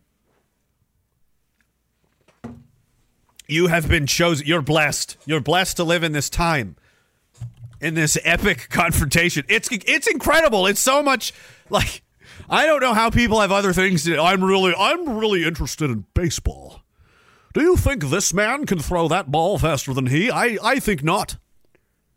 You 3.47 3.67
have 3.67 3.87
been 3.87 4.07
chosen 4.07 4.47
you're 4.47 4.61
blessed. 4.61 5.17
You're 5.25 5.41
blessed 5.41 5.77
to 5.77 5.83
live 5.83 6.03
in 6.03 6.11
this 6.11 6.29
time 6.29 6.75
in 7.83 7.93
this 7.93 8.17
epic 8.23 8.67
confrontation. 8.71 9.43
It's 9.47 9.69
it's 9.71 10.07
incredible. 10.07 10.65
It's 10.65 10.79
so 10.79 11.03
much 11.03 11.33
like 11.69 12.01
I 12.49 12.65
don't 12.65 12.81
know 12.81 12.93
how 12.93 13.09
people 13.09 13.41
have 13.41 13.51
other 13.51 13.73
things 13.73 14.03
to 14.03 14.21
I'm 14.21 14.43
really 14.43 14.73
I'm 14.77 15.17
really 15.17 15.43
interested 15.43 15.89
in 15.89 16.05
baseball. 16.13 16.81
Do 17.53 17.61
you 17.61 17.75
think 17.75 18.05
this 18.05 18.33
man 18.33 18.65
can 18.65 18.79
throw 18.79 19.07
that 19.07 19.31
ball 19.31 19.57
faster 19.59 19.93
than 19.93 20.07
he? 20.07 20.31
I 20.31 20.57
I 20.63 20.79
think 20.79 21.03
not. 21.03 21.37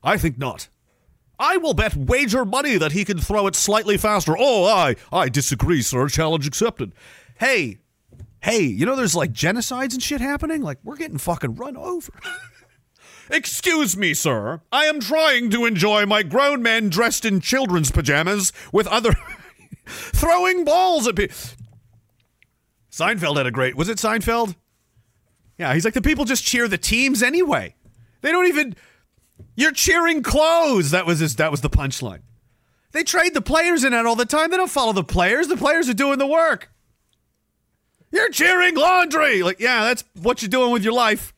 I 0.02 0.16
think 0.16 0.38
not. 0.38 0.68
I 1.38 1.58
will 1.58 1.74
bet 1.74 1.96
wager 1.96 2.44
money 2.44 2.78
that 2.78 2.92
he 2.92 3.04
can 3.04 3.18
throw 3.18 3.46
it 3.46 3.54
slightly 3.54 3.98
faster. 3.98 4.34
Oh, 4.38 4.64
I 4.64 4.96
I 5.12 5.28
disagree, 5.28 5.82
sir. 5.82 6.08
Challenge 6.08 6.46
accepted. 6.46 6.92
Hey, 7.38 7.78
hey, 8.40 8.62
you 8.62 8.86
know 8.86 8.96
there's 8.96 9.14
like 9.14 9.32
genocides 9.32 9.92
and 9.92 10.02
shit 10.02 10.20
happening? 10.20 10.62
Like 10.62 10.78
we're 10.82 10.96
getting 10.96 11.18
fucking 11.18 11.56
run 11.56 11.76
over. 11.76 12.12
Excuse 13.30 13.96
me, 13.96 14.14
sir. 14.14 14.60
I 14.70 14.84
am 14.84 15.00
trying 15.00 15.50
to 15.50 15.66
enjoy 15.66 16.06
my 16.06 16.22
grown 16.22 16.62
men 16.62 16.88
dressed 16.88 17.24
in 17.24 17.40
children's 17.40 17.90
pajamas 17.90 18.52
with 18.72 18.86
other 18.86 19.14
throwing 19.86 20.64
balls 20.64 21.06
at 21.06 21.16
people. 21.16 21.36
Seinfeld 22.90 23.36
had 23.36 23.46
a 23.46 23.50
great. 23.50 23.76
Was 23.76 23.88
it 23.88 23.98
Seinfeld? 23.98 24.54
Yeah, 25.58 25.74
he's 25.74 25.84
like 25.84 25.94
the 25.94 26.02
people 26.02 26.24
just 26.24 26.44
cheer 26.44 26.68
the 26.68 26.78
teams 26.78 27.22
anyway. 27.22 27.74
They 28.22 28.30
don't 28.30 28.46
even. 28.46 28.74
You're 29.54 29.72
cheering 29.72 30.22
clothes. 30.22 30.90
That 30.90 31.06
was 31.06 31.18
his. 31.18 31.36
That 31.36 31.50
was 31.50 31.60
the 31.60 31.70
punchline. 31.70 32.20
They 32.92 33.04
trade 33.04 33.34
the 33.34 33.42
players 33.42 33.84
in 33.84 33.92
that 33.92 34.06
all 34.06 34.16
the 34.16 34.24
time. 34.24 34.50
They 34.50 34.56
don't 34.56 34.70
follow 34.70 34.92
the 34.92 35.04
players. 35.04 35.48
The 35.48 35.56
players 35.56 35.88
are 35.88 35.94
doing 35.94 36.18
the 36.18 36.26
work. 36.26 36.70
You're 38.10 38.30
cheering 38.30 38.76
laundry. 38.76 39.42
Like, 39.42 39.60
yeah, 39.60 39.84
that's 39.84 40.04
what 40.14 40.40
you're 40.40 40.48
doing 40.48 40.70
with 40.70 40.82
your 40.82 40.94
life. 40.94 41.34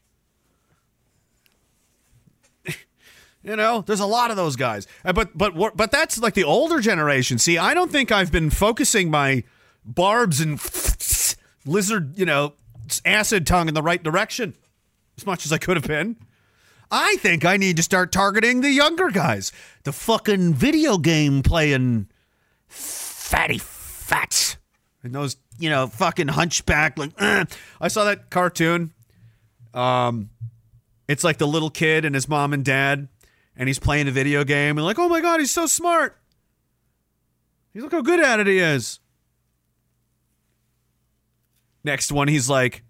You 3.42 3.54
know, 3.56 3.82
there's 3.86 4.00
a 4.00 4.06
lot 4.06 4.30
of 4.30 4.36
those 4.36 4.56
guys. 4.56 4.86
Uh, 5.04 5.12
But 5.12 5.36
but 5.36 5.54
but 5.76 5.90
that's 5.90 6.18
like 6.18 6.34
the 6.34 6.44
older 6.44 6.80
generation. 6.80 7.38
See, 7.38 7.56
I 7.56 7.72
don't 7.74 7.90
think 7.90 8.10
I've 8.10 8.32
been 8.32 8.50
focusing 8.50 9.10
my 9.10 9.44
barbs 9.84 10.40
and 10.40 10.60
lizard, 11.66 12.18
you 12.18 12.26
know, 12.26 12.54
acid 13.04 13.46
tongue 13.46 13.68
in 13.68 13.74
the 13.74 13.82
right 13.82 14.02
direction 14.02 14.54
as 15.16 15.24
much 15.26 15.44
as 15.46 15.52
I 15.52 15.58
could 15.58 15.76
have 15.76 15.86
been. 15.86 16.16
I 16.90 17.16
think 17.16 17.44
I 17.44 17.56
need 17.58 17.76
to 17.76 17.82
start 17.82 18.12
targeting 18.12 18.60
the 18.62 18.70
younger 18.70 19.10
guys, 19.10 19.52
the 19.84 19.92
fucking 19.92 20.54
video 20.54 20.96
game 20.98 21.42
playing 21.42 22.08
fatty 22.66 23.58
fats, 23.58 24.56
and 25.02 25.14
those 25.14 25.36
you 25.58 25.68
know 25.70 25.86
fucking 25.86 26.28
hunchback 26.28 26.98
like. 26.98 27.12
"Uh." 27.18 27.44
I 27.80 27.88
saw 27.88 28.04
that 28.04 28.30
cartoon. 28.30 28.92
Um, 29.74 30.30
it's 31.08 31.24
like 31.24 31.38
the 31.38 31.46
little 31.46 31.70
kid 31.70 32.04
and 32.04 32.14
his 32.14 32.28
mom 32.28 32.52
and 32.52 32.64
dad, 32.64 33.08
and 33.58 33.68
he's 33.68 33.78
playing 33.78 34.08
a 34.08 34.12
video 34.12 34.44
game, 34.44 34.78
and 34.78 34.86
like, 34.86 34.98
oh 34.98 35.08
my 35.10 35.20
god, 35.20 35.40
he's 35.40 35.50
so 35.50 35.66
smart. 35.66 36.16
He's 37.74 37.82
look 37.82 37.92
how 37.92 38.00
good 38.00 38.20
at 38.20 38.40
it 38.40 38.46
he 38.46 38.58
is. 38.58 39.00
Next 41.84 42.10
one, 42.10 42.28
he's 42.28 42.48
like 42.48 42.82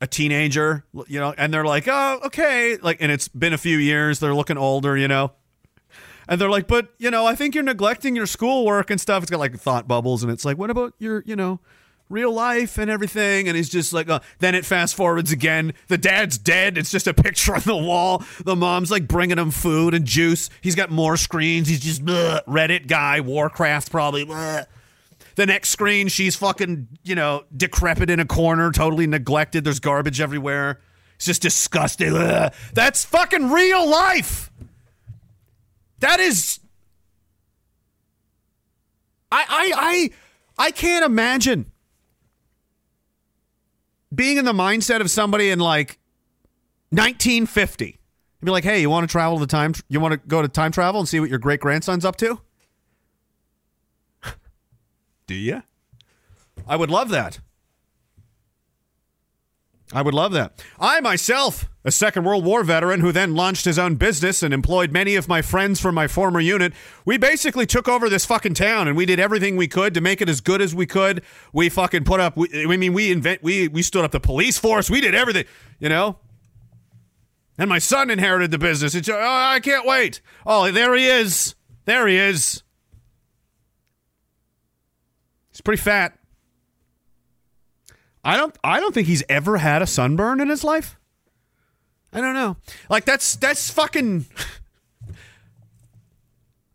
a 0.00 0.06
teenager, 0.06 0.84
you 1.06 1.20
know, 1.20 1.34
and 1.36 1.52
they're 1.54 1.64
like, 1.64 1.86
oh, 1.86 2.20
okay. 2.26 2.76
Like, 2.76 2.98
and 3.00 3.12
it's 3.12 3.28
been 3.28 3.52
a 3.52 3.58
few 3.58 3.78
years. 3.78 4.18
They're 4.18 4.34
looking 4.34 4.58
older, 4.58 4.96
you 4.96 5.08
know. 5.08 5.32
And 6.28 6.40
they're 6.40 6.50
like, 6.50 6.66
but, 6.66 6.88
you 6.98 7.10
know, 7.10 7.26
I 7.26 7.34
think 7.34 7.54
you're 7.54 7.64
neglecting 7.64 8.16
your 8.16 8.26
schoolwork 8.26 8.90
and 8.90 9.00
stuff. 9.00 9.22
It's 9.22 9.30
got 9.30 9.38
like 9.38 9.56
thought 9.58 9.86
bubbles. 9.86 10.22
And 10.22 10.32
it's 10.32 10.44
like, 10.44 10.58
what 10.58 10.70
about 10.70 10.94
your, 10.98 11.22
you 11.26 11.36
know, 11.36 11.60
real 12.12 12.32
life 12.32 12.78
and 12.78 12.90
everything? 12.90 13.48
And 13.48 13.56
he's 13.56 13.68
just 13.68 13.92
like, 13.92 14.08
uh, 14.08 14.20
then 14.38 14.54
it 14.54 14.64
fast 14.64 14.94
forwards 14.94 15.32
again. 15.32 15.72
The 15.88 15.98
dad's 15.98 16.38
dead. 16.38 16.78
It's 16.78 16.90
just 16.90 17.06
a 17.06 17.14
picture 17.14 17.54
on 17.56 17.62
the 17.62 17.76
wall. 17.76 18.22
The 18.44 18.54
mom's 18.54 18.90
like 18.90 19.08
bringing 19.08 19.38
him 19.38 19.50
food 19.50 19.94
and 19.94 20.04
juice. 20.04 20.50
He's 20.60 20.74
got 20.76 20.90
more 20.90 21.16
screens. 21.16 21.66
He's 21.68 21.80
just 21.80 22.04
bleh, 22.04 22.44
Reddit 22.44 22.86
guy, 22.86 23.20
Warcraft 23.20 23.90
probably. 23.90 24.26
bleh. 24.26 24.66
The 25.34 25.46
next 25.46 25.70
screen, 25.70 26.08
she's 26.08 26.36
fucking, 26.36 26.88
you 27.02 27.14
know, 27.14 27.44
decrepit 27.56 28.10
in 28.10 28.20
a 28.20 28.26
corner, 28.26 28.70
totally 28.70 29.06
neglected. 29.06 29.64
There's 29.64 29.80
garbage 29.80 30.20
everywhere. 30.20 30.80
It's 31.16 31.24
just 31.24 31.40
disgusting. 31.40 32.14
Ugh. 32.14 32.52
That's 32.74 33.04
fucking 33.06 33.50
real 33.50 33.88
life. 33.88 34.50
That 36.00 36.20
is. 36.20 36.58
I 39.30 39.44
I 39.48 39.72
I 39.76 40.10
I 40.66 40.70
can't 40.72 41.04
imagine 41.04 41.71
being 44.14 44.36
in 44.36 44.44
the 44.44 44.52
mindset 44.52 45.00
of 45.00 45.10
somebody 45.10 45.50
in 45.50 45.58
like 45.58 45.98
1950. 46.90 47.84
You'd 47.86 47.98
be 48.44 48.50
like, 48.50 48.64
hey, 48.64 48.80
you 48.80 48.90
want 48.90 49.08
to 49.08 49.12
travel 49.12 49.38
the 49.38 49.46
time? 49.46 49.72
You 49.88 50.00
want 50.00 50.12
to 50.12 50.28
go 50.28 50.42
to 50.42 50.48
time 50.48 50.72
travel 50.72 51.00
and 51.00 51.08
see 51.08 51.20
what 51.20 51.30
your 51.30 51.38
great 51.38 51.60
grandson's 51.60 52.04
up 52.04 52.16
to? 52.16 52.40
Do 55.26 55.34
you? 55.34 55.62
I 56.66 56.76
would 56.76 56.90
love 56.90 57.08
that. 57.10 57.40
I 59.92 60.02
would 60.02 60.14
love 60.14 60.32
that. 60.32 60.62
I 60.80 61.00
myself, 61.00 61.68
a 61.84 61.90
Second 61.90 62.24
World 62.24 62.44
War 62.44 62.62
veteran 62.62 63.00
who 63.00 63.10
then 63.10 63.34
launched 63.34 63.64
his 63.64 63.78
own 63.78 63.96
business 63.96 64.42
and 64.42 64.54
employed 64.54 64.92
many 64.92 65.16
of 65.16 65.28
my 65.28 65.42
friends 65.42 65.80
from 65.80 65.94
my 65.94 66.06
former 66.06 66.40
unit, 66.40 66.72
we 67.04 67.18
basically 67.18 67.66
took 67.66 67.88
over 67.88 68.08
this 68.08 68.24
fucking 68.24 68.54
town 68.54 68.86
and 68.86 68.96
we 68.96 69.04
did 69.04 69.18
everything 69.18 69.56
we 69.56 69.68
could 69.68 69.94
to 69.94 70.00
make 70.00 70.20
it 70.20 70.28
as 70.28 70.40
good 70.40 70.62
as 70.62 70.74
we 70.74 70.86
could. 70.86 71.22
We 71.52 71.68
fucking 71.68 72.04
put 72.04 72.20
up. 72.20 72.36
We, 72.36 72.64
I 72.64 72.76
mean, 72.76 72.92
we 72.92 73.10
invent. 73.10 73.42
We 73.42 73.68
we 73.68 73.82
stood 73.82 74.04
up 74.04 74.12
the 74.12 74.20
police 74.20 74.58
force. 74.58 74.88
We 74.88 75.00
did 75.00 75.14
everything. 75.14 75.44
You 75.80 75.88
know. 75.88 76.18
And 77.58 77.68
my 77.68 77.78
son 77.78 78.10
inherited 78.10 78.50
the 78.50 78.58
business. 78.58 78.94
It's, 78.94 79.08
oh, 79.08 79.18
I 79.20 79.60
can't 79.60 79.86
wait. 79.86 80.22
Oh, 80.46 80.70
there 80.70 80.94
he 80.94 81.06
is. 81.06 81.54
There 81.84 82.06
he 82.06 82.16
is. 82.16 82.62
He's 85.50 85.60
pretty 85.60 85.82
fat. 85.82 86.18
I 88.24 88.36
don't 88.36 88.56
I 88.62 88.80
don't 88.80 88.94
think 88.94 89.08
he's 89.08 89.24
ever 89.28 89.58
had 89.58 89.82
a 89.82 89.86
sunburn 89.86 90.40
in 90.40 90.48
his 90.48 90.64
life. 90.64 90.96
I 92.12 92.20
don't 92.20 92.34
know. 92.34 92.56
Like 92.90 93.04
that's 93.04 93.36
that's 93.36 93.70
fucking 93.70 94.26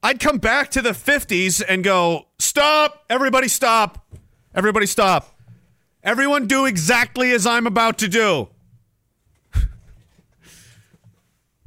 I'd 0.01 0.20
come 0.20 0.38
back 0.38 0.72
to 0.72 0.82
the 0.82 0.91
50s 0.91 1.62
and 1.67 1.84
go, 1.84 2.27
"Stop! 2.39 3.06
Everybody 3.10 3.48
stop. 3.48 4.06
Everybody 4.56 4.86
stop. 4.86 5.36
Everyone 6.03 6.48
do 6.48 6.65
exactly 6.65 7.32
as 7.32 7.46
I'm 7.46 7.67
about 7.67 7.98
to 8.00 8.08
do. 8.08 8.50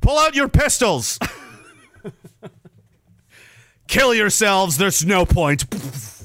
Pull 0.00 0.18
out 0.18 0.34
your 0.34 0.48
pistols. 0.48 1.18
Kill 3.86 4.14
yourselves. 4.14 4.78
There's 4.78 5.04
no 5.04 5.24
point." 5.24 5.64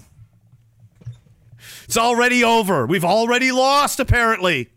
It's 1.85 1.97
already 1.97 2.43
over. 2.43 2.87
We've 2.87 3.05
already 3.05 3.51
lost, 3.51 3.99
apparently. 3.99 4.71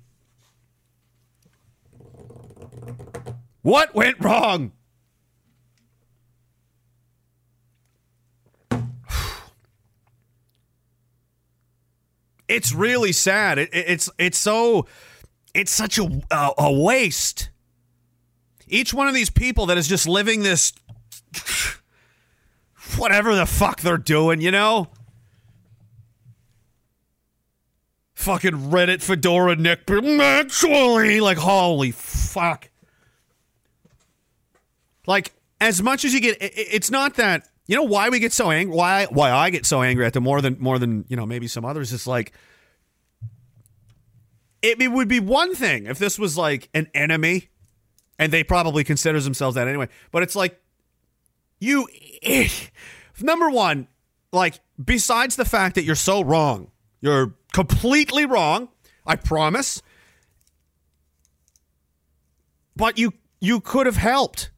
What 3.68 3.94
went 3.94 4.16
wrong? 4.24 4.72
It's 12.48 12.72
really 12.72 13.12
sad. 13.12 13.58
It, 13.58 13.68
it- 13.74 13.84
it's 13.88 14.08
it's 14.18 14.38
so 14.38 14.86
it's 15.52 15.70
such 15.70 15.98
a, 15.98 16.22
a 16.30 16.50
a 16.56 16.72
waste. 16.72 17.50
Each 18.66 18.94
one 18.94 19.06
of 19.06 19.12
these 19.14 19.28
people 19.28 19.66
that 19.66 19.76
is 19.76 19.86
just 19.86 20.08
living 20.08 20.42
this 20.44 20.72
whatever 22.96 23.34
the 23.34 23.44
fuck 23.44 23.82
they're 23.82 23.98
doing, 23.98 24.40
you 24.40 24.50
know? 24.50 24.88
fucking 28.14 28.70
Reddit 28.70 29.02
Fedora 29.02 29.56
Nick 29.56 29.88
actually 29.90 31.20
like 31.20 31.36
holy 31.36 31.90
fuck. 31.90 32.68
Like 35.08 35.32
as 35.58 35.82
much 35.82 36.04
as 36.04 36.12
you 36.12 36.20
get 36.20 36.36
it's 36.40 36.90
not 36.90 37.16
that 37.16 37.48
you 37.66 37.74
know 37.74 37.82
why 37.82 38.10
we 38.10 38.20
get 38.20 38.32
so 38.32 38.50
angry 38.50 38.76
why 38.76 39.06
why 39.06 39.32
I 39.32 39.50
get 39.50 39.66
so 39.66 39.82
angry 39.82 40.04
at 40.04 40.12
them 40.12 40.22
more 40.22 40.40
than 40.40 40.56
more 40.60 40.78
than 40.78 41.06
you 41.08 41.16
know 41.16 41.26
maybe 41.26 41.48
some 41.48 41.64
others 41.64 41.92
it's 41.92 42.06
like 42.06 42.32
it, 44.60 44.80
it 44.80 44.88
would 44.88 45.08
be 45.08 45.18
one 45.18 45.54
thing 45.54 45.86
if 45.86 45.98
this 45.98 46.18
was 46.18 46.36
like 46.36 46.68
an 46.74 46.88
enemy 46.94 47.48
and 48.18 48.32
they 48.32 48.44
probably 48.44 48.84
considers 48.84 49.24
themselves 49.24 49.54
that 49.54 49.66
anyway 49.66 49.88
but 50.12 50.22
it's 50.22 50.36
like 50.36 50.60
you 51.58 51.88
number 53.20 53.50
one 53.50 53.88
like 54.30 54.60
besides 54.82 55.36
the 55.36 55.44
fact 55.44 55.74
that 55.74 55.84
you're 55.84 55.94
so 55.94 56.22
wrong 56.22 56.70
you're 57.00 57.34
completely 57.52 58.26
wrong 58.26 58.68
i 59.06 59.16
promise 59.16 59.82
but 62.76 62.98
you 62.98 63.14
you 63.40 63.58
could 63.60 63.86
have 63.86 63.96
helped 63.96 64.50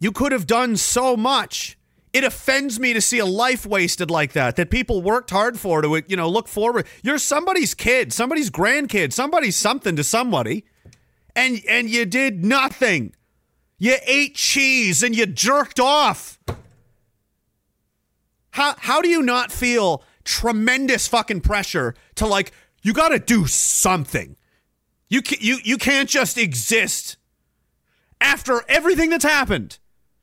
you 0.00 0.10
could 0.10 0.32
have 0.32 0.46
done 0.46 0.76
so 0.76 1.16
much. 1.16 1.78
It 2.12 2.24
offends 2.24 2.80
me 2.80 2.92
to 2.92 3.00
see 3.00 3.20
a 3.20 3.26
life 3.26 3.64
wasted 3.64 4.10
like 4.10 4.32
that 4.32 4.56
that 4.56 4.70
people 4.70 5.00
worked 5.00 5.30
hard 5.30 5.60
for 5.60 5.80
to 5.80 6.02
you 6.08 6.16
know 6.16 6.28
look 6.28 6.48
forward. 6.48 6.86
You're 7.04 7.18
somebody's 7.18 7.74
kid 7.74 8.12
somebody's 8.12 8.50
grandkid 8.50 9.12
somebody's 9.12 9.54
something 9.54 9.94
to 9.94 10.02
somebody 10.02 10.64
and 11.36 11.60
and 11.68 11.88
you 11.88 12.06
did 12.06 12.44
nothing. 12.44 13.14
You 13.78 13.96
ate 14.06 14.34
cheese 14.34 15.04
and 15.04 15.14
you 15.14 15.26
jerked 15.26 15.78
off. 15.78 16.40
How 18.50 18.74
how 18.76 19.00
do 19.00 19.08
you 19.08 19.22
not 19.22 19.52
feel 19.52 20.02
tremendous 20.24 21.06
fucking 21.06 21.42
pressure 21.42 21.94
to 22.16 22.26
like 22.26 22.50
you 22.82 22.92
got 22.92 23.10
to 23.10 23.20
do 23.20 23.46
something? 23.46 24.36
You 25.08 25.22
ca- 25.22 25.38
you 25.40 25.58
you 25.62 25.78
can't 25.78 26.08
just 26.08 26.36
exist 26.36 27.18
after 28.20 28.62
everything 28.68 29.10
that's 29.10 29.24
happened 29.24 29.78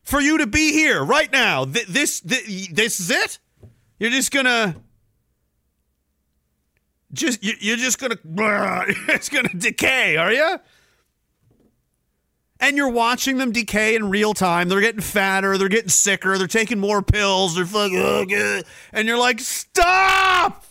for 0.08 0.22
you 0.22 0.38
to 0.40 0.48
be 0.48 0.72
here 0.72 1.04
right 1.04 1.32
now 1.32 1.66
th- 1.66 1.88
this 1.88 2.22
th- 2.22 2.70
this 2.70 3.00
is 3.00 3.12
it 3.12 3.40
you're 4.00 4.10
just 4.12 4.32
gonna 4.32 4.76
just 7.14 7.44
you- 7.44 7.58
you're 7.60 7.78
just 7.78 8.00
gonna 8.00 8.18
it's 9.10 9.30
gonna 9.30 9.50
decay 9.50 10.16
are 10.18 10.32
you 10.32 10.58
and 12.60 12.76
you're 12.76 12.90
watching 12.90 13.38
them 13.38 13.52
decay 13.52 13.96
in 13.96 14.10
real 14.10 14.34
time. 14.34 14.68
They're 14.68 14.82
getting 14.82 15.00
fatter, 15.02 15.60
they're 15.60 15.70
getting 15.70 15.90
sicker, 15.90 16.40
they're 16.40 16.48
taking 16.48 16.80
more 16.80 17.04
pills, 17.04 17.54
they're 17.56 17.68
fucking, 17.68 18.64
and 18.92 19.08
you're 19.08 19.20
like, 19.20 19.40
stop! 19.40 20.66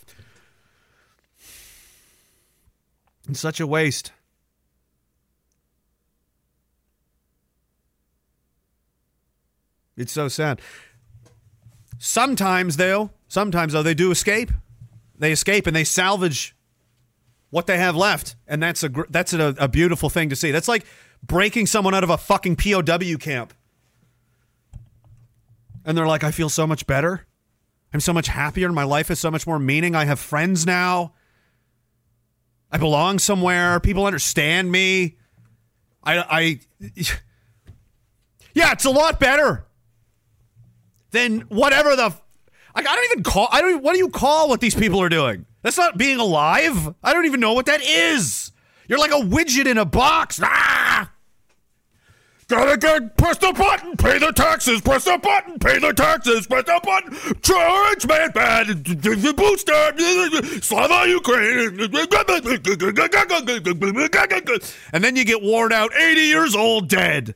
It's 3.29 3.39
such 3.39 3.61
a 3.61 3.69
waste. 3.69 4.11
It's 9.97 10.13
so 10.13 10.29
sad. 10.29 10.61
Sometimes, 11.99 12.77
though, 12.77 13.11
sometimes 13.29 13.73
though, 13.73 13.83
they 13.83 13.95
do 13.95 14.11
escape. 14.11 14.51
They 15.19 15.33
escape 15.33 15.67
and 15.67 15.75
they 15.75 15.85
salvage 15.85 16.55
what 17.51 17.67
they 17.67 17.79
have 17.79 17.97
left, 17.97 18.37
and 18.47 18.63
that's 18.63 18.83
a 18.83 18.91
that's 19.09 19.33
a, 19.33 19.55
a 19.59 19.69
beautiful 19.69 20.11
thing 20.11 20.29
to 20.29 20.37
see. 20.37 20.51
That's 20.51 20.69
like 20.69 20.85
breaking 21.23 21.67
someone 21.67 21.95
out 21.95 22.05
of 22.05 22.11
a 22.11 22.19
fucking 22.19 22.57
POW 22.57 23.17
camp, 23.19 23.55
and 25.85 25.97
they're 25.97 26.07
like, 26.07 26.23
"I 26.23 26.33
feel 26.33 26.51
so 26.51 26.67
much 26.67 26.87
better. 26.87 27.27
I'm 27.95 28.01
so 28.01 28.13
much 28.13 28.27
happier. 28.27 28.71
My 28.73 28.85
life 28.85 29.09
has 29.09 29.19
so 29.19 29.31
much 29.31 29.47
more 29.47 29.59
meaning. 29.59 29.95
I 29.95 30.05
have 30.05 30.19
friends 30.19 30.67
now. 30.67 31.15
I 32.71 32.77
belong 32.77 33.19
somewhere. 33.19 33.81
People 33.81 34.05
understand 34.05 34.71
me." 34.71 35.17
I, 36.03 36.19
I, 36.19 36.61
yeah, 38.55 38.73
it's 38.73 38.85
a 38.85 38.91
lot 38.91 39.19
better 39.19 39.67
than 41.11 41.41
whatever 41.43 41.97
the. 41.97 42.15
Like, 42.75 42.87
I 42.87 42.95
don't 42.95 43.05
even 43.13 43.23
call. 43.23 43.49
I 43.51 43.61
don't. 43.61 43.71
Even, 43.71 43.83
what 43.83 43.93
do 43.93 43.99
you 43.99 44.11
call 44.11 44.49
what 44.49 44.61
these 44.61 44.75
people 44.75 45.01
are 45.01 45.09
doing? 45.09 45.47
That's 45.63 45.79
not 45.79 45.99
being 45.99 46.19
alive. 46.19 46.95
I 47.03 47.13
don't 47.13 47.27
even 47.27 47.41
know 47.41 47.55
what 47.55 47.67
that 47.67 47.81
is. 47.83 48.53
You're 48.89 48.99
like 48.99 49.11
a 49.11 49.15
widget 49.15 49.67
in 49.67 49.79
a 49.79 49.85
box. 49.85 50.41
Ah! 50.43 51.11
Gotta 52.49 52.77
get, 52.77 53.17
press 53.17 53.39
the 53.39 53.53
button, 53.53 53.97
pay 53.97 54.19
the 54.19 54.31
taxes, 54.31 54.81
press 54.81 55.03
the 55.03 55.19
button, 55.19 55.59
pay 55.59 55.81
the 55.81 55.93
taxes, 55.93 56.47
press 56.47 56.65
the 56.65 56.81
button, 56.85 57.41
charge 57.43 58.07
man, 58.07 58.31
bad, 58.31 58.85
booster, 59.35 60.63
Slava 60.63 61.09
Ukraine, 61.11 61.81
and 64.93 65.03
then 65.03 65.17
you 65.17 65.25
get 65.25 65.43
worn 65.43 65.73
out, 65.73 65.93
80 65.97 66.21
years 66.21 66.55
old, 66.55 66.89
dead. 66.89 67.35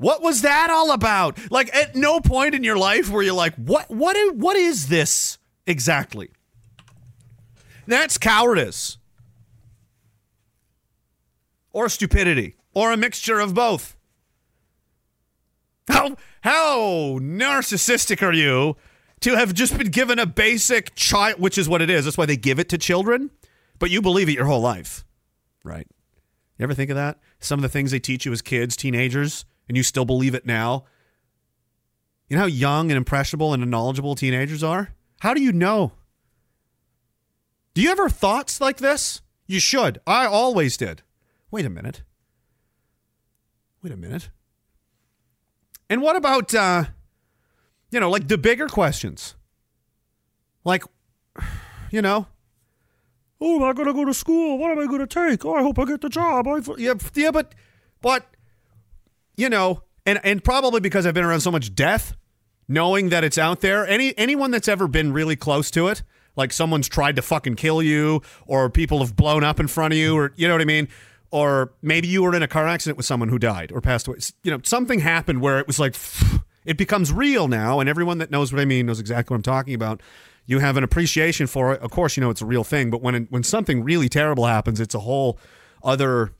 What 0.00 0.22
was 0.22 0.40
that 0.40 0.70
all 0.70 0.92
about? 0.92 1.38
Like, 1.50 1.74
at 1.76 1.94
no 1.94 2.20
point 2.20 2.54
in 2.54 2.64
your 2.64 2.78
life 2.78 3.10
were 3.10 3.22
you 3.22 3.34
like, 3.34 3.54
what, 3.56 3.90
what, 3.90 4.16
is, 4.16 4.32
what 4.32 4.56
is 4.56 4.88
this 4.88 5.36
exactly? 5.66 6.30
That's 7.86 8.16
cowardice 8.16 8.96
or 11.70 11.90
stupidity 11.90 12.56
or 12.72 12.92
a 12.92 12.96
mixture 12.96 13.40
of 13.40 13.52
both. 13.52 13.94
How 15.86 16.16
how 16.40 16.78
narcissistic 17.18 18.22
are 18.22 18.32
you 18.32 18.76
to 19.20 19.36
have 19.36 19.52
just 19.52 19.76
been 19.76 19.88
given 19.88 20.18
a 20.18 20.24
basic 20.24 20.94
child, 20.94 21.38
which 21.38 21.58
is 21.58 21.68
what 21.68 21.82
it 21.82 21.90
is. 21.90 22.06
That's 22.06 22.16
why 22.16 22.24
they 22.24 22.38
give 22.38 22.58
it 22.58 22.70
to 22.70 22.78
children, 22.78 23.30
but 23.78 23.90
you 23.90 24.00
believe 24.00 24.30
it 24.30 24.32
your 24.32 24.46
whole 24.46 24.62
life, 24.62 25.04
right? 25.62 25.86
You 26.56 26.62
ever 26.62 26.72
think 26.72 26.88
of 26.88 26.96
that? 26.96 27.18
Some 27.38 27.58
of 27.58 27.62
the 27.62 27.68
things 27.68 27.90
they 27.90 28.00
teach 28.00 28.24
you 28.24 28.32
as 28.32 28.40
kids, 28.40 28.76
teenagers, 28.76 29.44
and 29.70 29.76
you 29.76 29.84
still 29.84 30.04
believe 30.04 30.34
it 30.34 30.44
now. 30.44 30.82
You 32.28 32.36
know 32.36 32.40
how 32.40 32.48
young 32.48 32.90
and 32.90 32.96
impressionable 32.98 33.54
and 33.54 33.70
knowledgeable 33.70 34.16
teenagers 34.16 34.64
are? 34.64 34.96
How 35.20 35.32
do 35.32 35.40
you 35.40 35.52
know? 35.52 35.92
Do 37.74 37.80
you 37.80 37.88
ever 37.92 38.08
have 38.08 38.16
thoughts 38.16 38.60
like 38.60 38.78
this? 38.78 39.22
You 39.46 39.60
should. 39.60 40.00
I 40.08 40.26
always 40.26 40.76
did. 40.76 41.02
Wait 41.52 41.64
a 41.64 41.70
minute. 41.70 42.02
Wait 43.80 43.92
a 43.92 43.96
minute. 43.96 44.30
And 45.88 46.02
what 46.02 46.16
about 46.16 46.52
uh 46.52 46.86
you 47.92 48.00
know, 48.00 48.10
like 48.10 48.26
the 48.26 48.38
bigger 48.38 48.66
questions? 48.66 49.36
Like 50.64 50.82
you 51.92 52.02
know, 52.02 52.26
oh, 53.40 53.54
am 53.54 53.62
I 53.62 53.72
going 53.72 53.86
to 53.86 53.94
go 53.94 54.04
to 54.04 54.14
school? 54.14 54.58
What 54.58 54.72
am 54.72 54.80
I 54.80 54.86
going 54.86 54.98
to 54.98 55.06
take? 55.06 55.44
Oh, 55.44 55.54
I 55.54 55.62
hope 55.62 55.78
I 55.78 55.84
get 55.84 56.00
the 56.00 56.08
job. 56.08 56.48
I, 56.48 56.58
yeah, 56.76 56.94
yeah, 57.14 57.30
but 57.30 57.54
but 58.02 58.26
you 59.40 59.48
know, 59.48 59.82
and 60.04 60.20
and 60.22 60.44
probably 60.44 60.80
because 60.80 61.06
I've 61.06 61.14
been 61.14 61.24
around 61.24 61.40
so 61.40 61.50
much 61.50 61.74
death, 61.74 62.14
knowing 62.68 63.08
that 63.08 63.24
it's 63.24 63.38
out 63.38 63.62
there. 63.62 63.86
Any 63.86 64.16
anyone 64.18 64.50
that's 64.50 64.68
ever 64.68 64.86
been 64.86 65.12
really 65.12 65.34
close 65.34 65.70
to 65.72 65.88
it, 65.88 66.02
like 66.36 66.52
someone's 66.52 66.88
tried 66.88 67.16
to 67.16 67.22
fucking 67.22 67.56
kill 67.56 67.82
you, 67.82 68.20
or 68.46 68.68
people 68.68 68.98
have 69.00 69.16
blown 69.16 69.42
up 69.42 69.58
in 69.58 69.66
front 69.66 69.94
of 69.94 69.98
you, 69.98 70.16
or 70.16 70.32
you 70.36 70.46
know 70.46 70.54
what 70.54 70.60
I 70.60 70.66
mean. 70.66 70.88
Or 71.32 71.72
maybe 71.80 72.08
you 72.08 72.22
were 72.22 72.34
in 72.34 72.42
a 72.42 72.48
car 72.48 72.66
accident 72.66 72.96
with 72.96 73.06
someone 73.06 73.28
who 73.28 73.38
died 73.38 73.70
or 73.72 73.80
passed 73.80 74.08
away. 74.08 74.18
You 74.42 74.50
know, 74.50 74.60
something 74.64 74.98
happened 74.98 75.40
where 75.40 75.58
it 75.58 75.66
was 75.66 75.78
like 75.78 75.96
it 76.66 76.76
becomes 76.76 77.10
real 77.10 77.48
now, 77.48 77.80
and 77.80 77.88
everyone 77.88 78.18
that 78.18 78.30
knows 78.30 78.52
what 78.52 78.60
I 78.60 78.66
mean 78.66 78.86
knows 78.86 79.00
exactly 79.00 79.32
what 79.32 79.38
I'm 79.38 79.42
talking 79.42 79.74
about. 79.74 80.02
You 80.44 80.58
have 80.58 80.76
an 80.76 80.84
appreciation 80.84 81.46
for 81.46 81.72
it. 81.72 81.80
Of 81.80 81.92
course, 81.92 82.16
you 82.16 82.20
know 82.20 82.28
it's 82.28 82.42
a 82.42 82.46
real 82.46 82.64
thing, 82.64 82.90
but 82.90 83.00
when 83.00 83.26
when 83.30 83.42
something 83.42 83.84
really 83.84 84.10
terrible 84.10 84.44
happens, 84.44 84.80
it's 84.80 84.94
a 84.94 85.00
whole 85.00 85.38
other. 85.82 86.32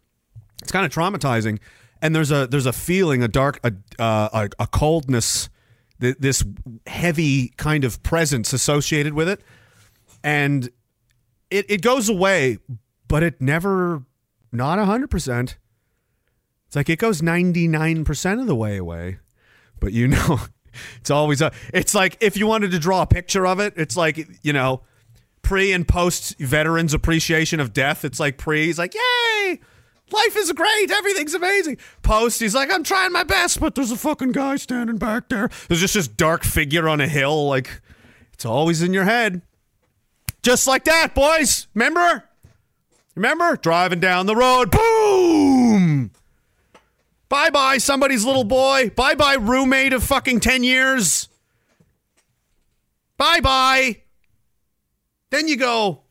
It's 0.63 0.73
kind 0.73 0.85
of 0.85 0.93
traumatizing, 0.93 1.59
and 2.03 2.15
there's 2.15 2.31
a 2.31 2.47
there's 2.47 2.67
a 2.67 2.73
feeling, 2.73 3.23
a 3.23 3.29
dark, 3.29 3.61
a 3.65 3.73
uh, 3.99 4.29
a, 4.33 4.63
a 4.63 4.67
coldness, 4.67 5.49
th- 6.01 6.17
this 6.19 6.45
heavy 6.87 7.49
kind 7.57 7.85
of 7.85 8.03
presence 8.03 8.53
associated 8.53 9.15
with 9.15 9.29
it, 9.29 9.41
and 10.25 10.71
it 11.51 11.71
it 11.71 11.83
goes 11.83 12.09
away, 12.09 12.59
but 13.09 13.23
it 13.23 13.41
never, 13.41 14.03
not 14.53 14.79
hundred 14.79 15.11
percent. 15.11 15.59
It's 16.67 16.77
like 16.77 16.89
it 16.89 16.99
goes 16.99 17.23
ninety 17.23 17.69
nine 17.69 18.05
percent 18.05 18.41
of 18.41 18.47
the 18.47 18.55
way 18.55 18.77
away, 18.77 19.19
but 19.79 19.93
you 19.93 20.09
know, 20.09 20.41
it's 21.01 21.11
always 21.11 21.41
a. 21.41 21.53
It's 21.75 21.95
like 21.95 22.17
if 22.21 22.37
you 22.37 22.47
wanted 22.47 22.71
to 22.71 22.79
draw 22.79 23.03
a 23.03 23.07
picture 23.07 23.47
of 23.47 23.61
it, 23.61 23.75
it's 23.77 23.97
like 23.97 24.27
you 24.43 24.53
know, 24.53 24.83
pre 25.43 25.73
and 25.73 25.87
post 25.87 26.39
veterans 26.39 26.95
appreciation 26.95 27.61
of 27.61 27.73
death. 27.73 28.05
It's 28.05 28.21
like 28.21 28.39
pre, 28.39 28.67
he's 28.67 28.79
like, 28.79 28.95
yay, 28.95 29.61
life 30.13 30.37
is 30.37 30.53
great, 30.53 30.91
everything's 30.91 31.35
amazing. 31.35 31.79
Post, 32.03 32.41
he's 32.41 32.55
like, 32.55 32.71
I'm 32.71 32.85
trying 32.85 33.13
my 33.13 33.25
best, 33.25 33.61
but 33.61 33.75
there's 33.75 33.91
a 33.91 33.97
fucking 33.97 34.33
guy 34.33 34.57
standing 34.57 34.97
back 34.97 35.29
there. 35.29 35.51
There's 35.69 35.81
just 35.81 35.95
this 35.95 36.09
dark 36.09 36.45
figure 36.45 36.89
on 36.89 37.01
a 37.01 37.09
hill. 37.09 37.49
Like, 37.49 37.81
it's 38.33 38.45
always 38.45 38.83
in 38.83 38.93
your 38.93 39.05
head. 39.05 39.43
Just 40.43 40.67
like 40.67 40.85
that, 40.85 41.15
boys. 41.15 41.67
Remember? 41.75 42.25
Remember? 43.15 43.57
Driving 43.57 44.01
down 44.01 44.27
the 44.27 44.37
road. 44.37 44.71
Boom! 44.71 46.11
Bye 47.29 47.51
bye, 47.51 47.79
somebody's 47.79 48.25
little 48.25 48.45
boy. 48.45 48.91
Bye 48.97 49.15
bye, 49.15 49.35
roommate 49.35 49.93
of 49.93 50.03
fucking 50.03 50.41
10 50.41 50.65
years. 50.65 51.29
Bye 53.17 53.41
bye. 53.41 53.99
Then 55.31 55.47
you 55.47 55.57
go, 55.57 56.03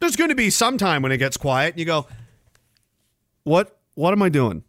there's 0.00 0.16
going 0.16 0.30
to 0.30 0.34
be 0.34 0.50
some 0.50 0.76
time 0.76 1.02
when 1.02 1.12
it 1.12 1.18
gets 1.18 1.36
quiet. 1.36 1.74
And 1.74 1.80
you 1.80 1.84
go, 1.86 2.08
what, 3.48 3.78
what 3.94 4.12
am 4.12 4.22
I 4.22 4.28
doing? 4.28 4.62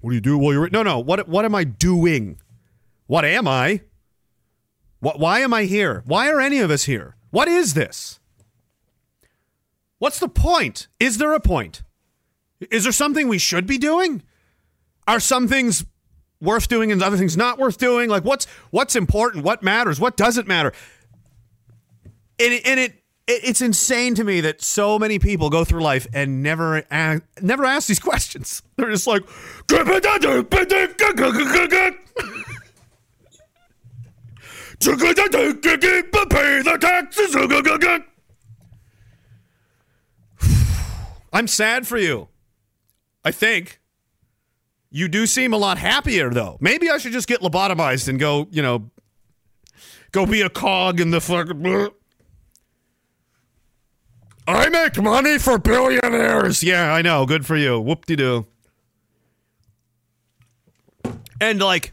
What 0.00 0.10
do 0.10 0.14
you 0.14 0.20
do 0.20 0.38
while 0.38 0.52
you're, 0.52 0.70
no, 0.70 0.82
no, 0.82 0.98
what, 0.98 1.28
what 1.28 1.44
am 1.44 1.54
I 1.54 1.64
doing? 1.64 2.40
What 3.06 3.24
am 3.24 3.46
I? 3.46 3.82
What, 5.00 5.18
why 5.18 5.40
am 5.40 5.54
I 5.54 5.64
here? 5.64 6.02
Why 6.06 6.30
are 6.30 6.40
any 6.40 6.58
of 6.58 6.70
us 6.70 6.84
here? 6.84 7.16
What 7.30 7.48
is 7.48 7.74
this? 7.74 8.18
What's 9.98 10.18
the 10.18 10.28
point? 10.28 10.88
Is 11.00 11.18
there 11.18 11.32
a 11.32 11.40
point? 11.40 11.82
Is 12.70 12.84
there 12.84 12.92
something 12.92 13.28
we 13.28 13.38
should 13.38 13.66
be 13.66 13.78
doing? 13.78 14.22
Are 15.06 15.20
some 15.20 15.48
things 15.48 15.84
worth 16.40 16.68
doing 16.68 16.92
and 16.92 17.02
other 17.02 17.16
things 17.16 17.36
not 17.36 17.58
worth 17.58 17.78
doing? 17.78 18.10
Like 18.10 18.24
what's 18.24 18.46
what's 18.70 18.96
important? 18.96 19.44
What 19.44 19.62
matters? 19.62 20.00
What 20.00 20.16
doesn't 20.16 20.46
matter? 20.46 20.72
And 22.38 22.52
it, 22.52 22.66
and 22.66 22.80
it, 22.80 23.02
it 23.26 23.40
it's 23.44 23.60
insane 23.60 24.14
to 24.14 24.24
me 24.24 24.40
that 24.42 24.62
so 24.62 24.98
many 24.98 25.18
people 25.18 25.50
go 25.50 25.64
through 25.64 25.82
life 25.82 26.06
and 26.12 26.42
never 26.42 26.84
a- 26.90 27.20
never 27.40 27.64
ask 27.64 27.88
these 27.88 27.98
questions. 28.00 28.62
They're 28.76 28.90
just 28.90 29.06
like 29.06 29.22
pay 36.26 36.62
the 36.62 36.78
taxes. 36.80 37.34
I'm 41.32 41.48
sad 41.48 41.86
for 41.86 41.98
you. 41.98 42.28
I 43.24 43.30
think. 43.30 43.80
You 44.90 45.08
do 45.08 45.26
seem 45.26 45.52
a 45.52 45.56
lot 45.58 45.78
happier 45.78 46.30
though. 46.30 46.56
Maybe 46.60 46.88
I 46.88 46.98
should 46.98 47.12
just 47.12 47.28
get 47.28 47.40
lobotomized 47.40 48.08
and 48.08 48.18
go, 48.18 48.46
you 48.50 48.62
know, 48.62 48.90
go 50.12 50.24
be 50.24 50.40
a 50.42 50.48
cog 50.48 51.00
in 51.00 51.10
the 51.10 51.20
fucking. 51.20 51.90
I 54.46 54.68
make 54.68 55.00
money 55.02 55.38
for 55.38 55.58
billionaires. 55.58 56.62
Yeah, 56.62 56.92
I 56.92 57.02
know. 57.02 57.26
Good 57.26 57.44
for 57.44 57.56
you. 57.56 57.80
Whoop 57.80 58.06
de 58.06 58.16
doo. 58.16 58.46
And 61.40 61.60
like, 61.60 61.92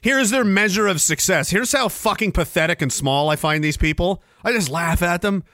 here's 0.00 0.30
their 0.30 0.44
measure 0.44 0.86
of 0.86 1.00
success. 1.00 1.50
Here's 1.50 1.72
how 1.72 1.88
fucking 1.88 2.32
pathetic 2.32 2.80
and 2.82 2.92
small 2.92 3.28
I 3.28 3.36
find 3.36 3.62
these 3.62 3.76
people. 3.76 4.22
I 4.42 4.52
just 4.52 4.70
laugh 4.70 5.02
at 5.02 5.22
them. 5.22 5.44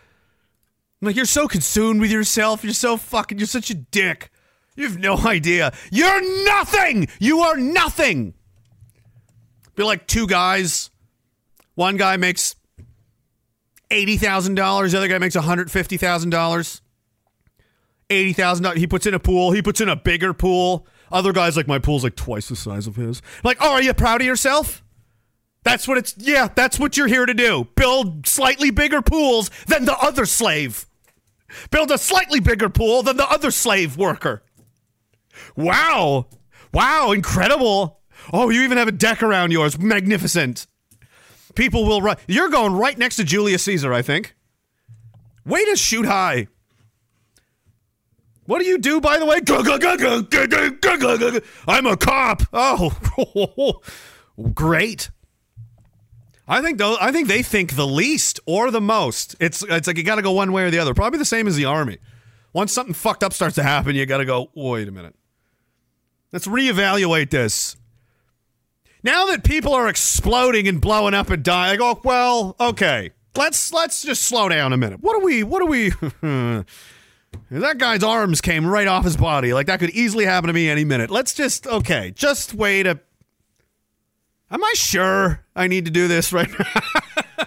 I'm 1.00 1.06
like, 1.06 1.16
you're 1.16 1.26
so 1.26 1.46
consumed 1.48 2.00
with 2.00 2.11
yourself. 2.11 2.64
You're 2.64 2.72
so 2.72 2.96
fucking, 2.96 3.38
you're 3.38 3.46
such 3.46 3.70
a 3.70 3.74
dick. 3.74 4.30
You 4.76 4.84
have 4.84 4.98
no 4.98 5.16
idea. 5.16 5.72
You're 5.90 6.44
nothing. 6.44 7.08
You 7.18 7.40
are 7.40 7.56
nothing. 7.56 8.34
Be 9.74 9.82
like 9.82 10.06
two 10.06 10.26
guys. 10.26 10.90
One 11.74 11.96
guy 11.96 12.16
makes 12.16 12.56
$80,000. 13.90 14.90
The 14.90 14.98
other 14.98 15.09
guy 15.09 15.18
makes 15.18 15.37
$150,000. 15.37 16.81
$80,000. 18.11 18.77
He 18.77 18.87
puts 18.87 19.07
in 19.07 19.14
a 19.14 19.18
pool. 19.18 19.53
He 19.53 19.62
puts 19.62 19.81
in 19.81 19.88
a 19.88 19.96
bigger 19.96 20.33
pool. 20.33 20.87
Other 21.11 21.33
guys 21.33 21.57
like 21.57 21.68
my 21.68 21.79
pool's 21.79 22.05
like 22.05 22.16
twice 22.16 22.48
the 22.48 22.57
size 22.57 22.87
of 22.87 22.96
his. 22.96 23.22
Like, 23.44 23.59
oh, 23.61 23.72
are 23.72 23.83
you 23.83 23.94
proud 23.94 24.20
of 24.20 24.27
yourself? 24.27 24.83
That's 25.64 25.88
what 25.88 25.98
it's, 25.98 26.14
yeah, 26.16 26.48
that's 26.55 26.79
what 26.79 26.96
you're 26.96 27.09
here 27.09 27.27
to 27.27 27.35
do. 27.35 27.68
Build 27.74 28.27
slightly 28.27 28.70
bigger 28.70 29.03
pools 29.03 29.51
than 29.66 29.85
the 29.85 29.98
other 29.98 30.24
slave. 30.24 30.87
Build 31.70 31.90
a 31.90 31.98
slightly 31.98 32.40
bigger 32.40 32.68
pool 32.68 33.03
than 33.03 33.16
the 33.16 33.29
other 33.29 33.51
slave 33.51 33.96
worker. 33.96 34.42
Wow. 35.57 36.27
Wow, 36.72 37.12
incredible. 37.12 38.01
Oh, 38.33 38.51
you 38.51 38.62
even 38.62 38.79
have 38.79 38.88
a 38.88 38.92
deck 38.92 39.22
around 39.22 39.53
yours. 39.53 39.79
Magnificent. 39.79 40.66
People 41.58 41.84
will 41.84 42.00
run. 42.00 42.16
You're 42.28 42.50
going 42.50 42.72
right 42.74 42.96
next 42.96 43.16
to 43.16 43.24
Julius 43.24 43.64
Caesar, 43.64 43.92
I 43.92 44.00
think. 44.00 44.36
Way 45.44 45.64
to 45.64 45.74
shoot 45.74 46.06
high. 46.06 46.46
What 48.46 48.60
do 48.60 48.64
you 48.64 48.78
do, 48.78 49.00
by 49.00 49.18
the 49.18 49.26
way? 49.26 49.40
I'm 51.66 51.86
a 51.86 51.96
cop. 51.96 52.42
Oh, 52.52 53.80
great. 54.54 55.10
I 56.46 56.62
think 56.62 56.78
though. 56.78 56.96
I 57.00 57.10
think 57.10 57.26
they 57.26 57.42
think 57.42 57.74
the 57.74 57.88
least 57.88 58.38
or 58.46 58.70
the 58.70 58.80
most. 58.80 59.34
It's 59.40 59.64
it's 59.68 59.88
like 59.88 59.96
you 59.96 60.04
got 60.04 60.14
to 60.14 60.22
go 60.22 60.30
one 60.30 60.52
way 60.52 60.62
or 60.62 60.70
the 60.70 60.78
other. 60.78 60.94
Probably 60.94 61.18
the 61.18 61.24
same 61.24 61.48
as 61.48 61.56
the 61.56 61.64
army. 61.64 61.98
Once 62.52 62.72
something 62.72 62.94
fucked 62.94 63.24
up 63.24 63.32
starts 63.32 63.56
to 63.56 63.64
happen, 63.64 63.96
you 63.96 64.06
got 64.06 64.18
to 64.18 64.24
go. 64.24 64.48
Wait 64.54 64.86
a 64.86 64.92
minute. 64.92 65.16
Let's 66.32 66.46
reevaluate 66.46 67.30
this. 67.30 67.76
Now 69.02 69.26
that 69.26 69.44
people 69.44 69.74
are 69.74 69.88
exploding 69.88 70.66
and 70.66 70.80
blowing 70.80 71.14
up 71.14 71.30
and 71.30 71.42
dying, 71.42 71.74
I 71.74 71.76
go, 71.76 72.00
well, 72.04 72.56
okay. 72.58 73.11
Let's 73.37 73.72
let's 73.72 74.02
just 74.02 74.24
slow 74.24 74.48
down 74.48 74.72
a 74.72 74.76
minute. 74.76 75.00
What 75.00 75.14
are 75.16 75.24
we? 75.24 75.44
What 75.44 75.62
are 75.62 75.66
we? 75.66 75.90
that 77.50 77.78
guy's 77.78 78.02
arms 78.02 78.40
came 78.40 78.66
right 78.66 78.88
off 78.88 79.04
his 79.04 79.16
body. 79.16 79.54
Like 79.54 79.68
that 79.68 79.78
could 79.78 79.90
easily 79.90 80.24
happen 80.24 80.48
to 80.48 80.52
me 80.52 80.68
any 80.68 80.84
minute. 80.84 81.08
Let's 81.08 81.34
just 81.34 81.66
okay. 81.66 82.11
Just 82.14 82.54
wait 82.54 82.87
a. 82.87 82.98
Am 84.50 84.64
I 84.64 84.72
sure 84.74 85.44
I 85.54 85.68
need 85.68 85.84
to 85.84 85.90
do 85.90 86.08
this 86.08 86.32
right 86.32 86.48
now? 86.58 87.46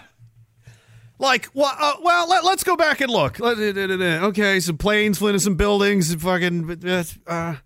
like, 1.18 1.50
well, 1.52 1.76
uh, 1.78 1.94
well, 2.00 2.28
let, 2.28 2.44
us 2.44 2.64
go 2.64 2.76
back 2.76 3.00
and 3.00 3.10
look. 3.10 3.40
Okay, 3.40 4.60
some 4.60 4.78
planes 4.78 5.18
flew 5.18 5.28
into 5.28 5.40
some 5.40 5.56
buildings. 5.56 6.10
And 6.10 6.22
fucking. 6.22 6.84
Uh, 7.26 7.56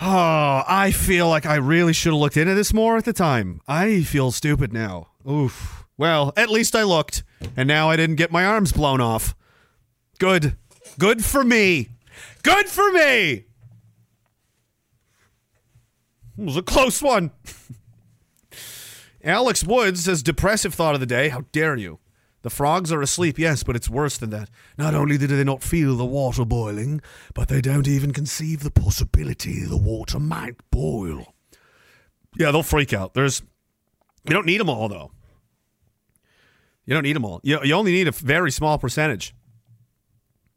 Oh, 0.00 0.62
I 0.66 0.92
feel 0.92 1.28
like 1.28 1.44
I 1.44 1.56
really 1.56 1.92
should 1.92 2.12
have 2.12 2.20
looked 2.20 2.36
into 2.36 2.54
this 2.54 2.72
more 2.72 2.96
at 2.96 3.04
the 3.04 3.12
time. 3.12 3.60
I 3.66 4.02
feel 4.02 4.30
stupid 4.30 4.72
now. 4.72 5.08
Oof. 5.28 5.84
Well, 5.96 6.32
at 6.36 6.50
least 6.50 6.76
I 6.76 6.84
looked, 6.84 7.24
and 7.56 7.66
now 7.66 7.90
I 7.90 7.96
didn't 7.96 8.16
get 8.16 8.30
my 8.30 8.44
arms 8.44 8.72
blown 8.72 9.00
off. 9.00 9.34
Good. 10.20 10.56
Good 10.98 11.24
for 11.24 11.42
me. 11.42 11.88
Good 12.44 12.68
for 12.68 12.92
me. 12.92 13.44
It 16.38 16.44
was 16.44 16.56
a 16.56 16.62
close 16.62 17.02
one. 17.02 17.32
Alex 19.24 19.64
Woods 19.64 20.04
says 20.04 20.22
depressive 20.22 20.74
thought 20.74 20.94
of 20.94 21.00
the 21.00 21.06
day. 21.06 21.28
How 21.30 21.42
dare 21.50 21.74
you? 21.76 21.98
The 22.42 22.50
frogs 22.50 22.92
are 22.92 23.02
asleep, 23.02 23.38
yes, 23.38 23.62
but 23.62 23.74
it's 23.74 23.88
worse 23.88 24.16
than 24.16 24.30
that. 24.30 24.48
Not 24.76 24.94
only 24.94 25.18
do 25.18 25.26
they 25.26 25.42
not 25.42 25.62
feel 25.62 25.96
the 25.96 26.04
water 26.04 26.44
boiling, 26.44 27.00
but 27.34 27.48
they 27.48 27.60
don't 27.60 27.88
even 27.88 28.12
conceive 28.12 28.62
the 28.62 28.70
possibility 28.70 29.64
the 29.64 29.76
water 29.76 30.20
might 30.20 30.56
boil. 30.70 31.34
Yeah, 32.36 32.52
they'll 32.52 32.62
freak 32.62 32.92
out. 32.92 33.14
There's, 33.14 33.42
you 34.24 34.32
don't 34.32 34.46
need 34.46 34.60
them 34.60 34.70
all 34.70 34.88
though. 34.88 35.10
You 36.86 36.94
don't 36.94 37.02
need 37.02 37.16
them 37.16 37.24
all. 37.24 37.40
You, 37.42 37.58
you 37.64 37.74
only 37.74 37.92
need 37.92 38.08
a 38.08 38.12
very 38.12 38.50
small 38.50 38.78
percentage. 38.78 39.34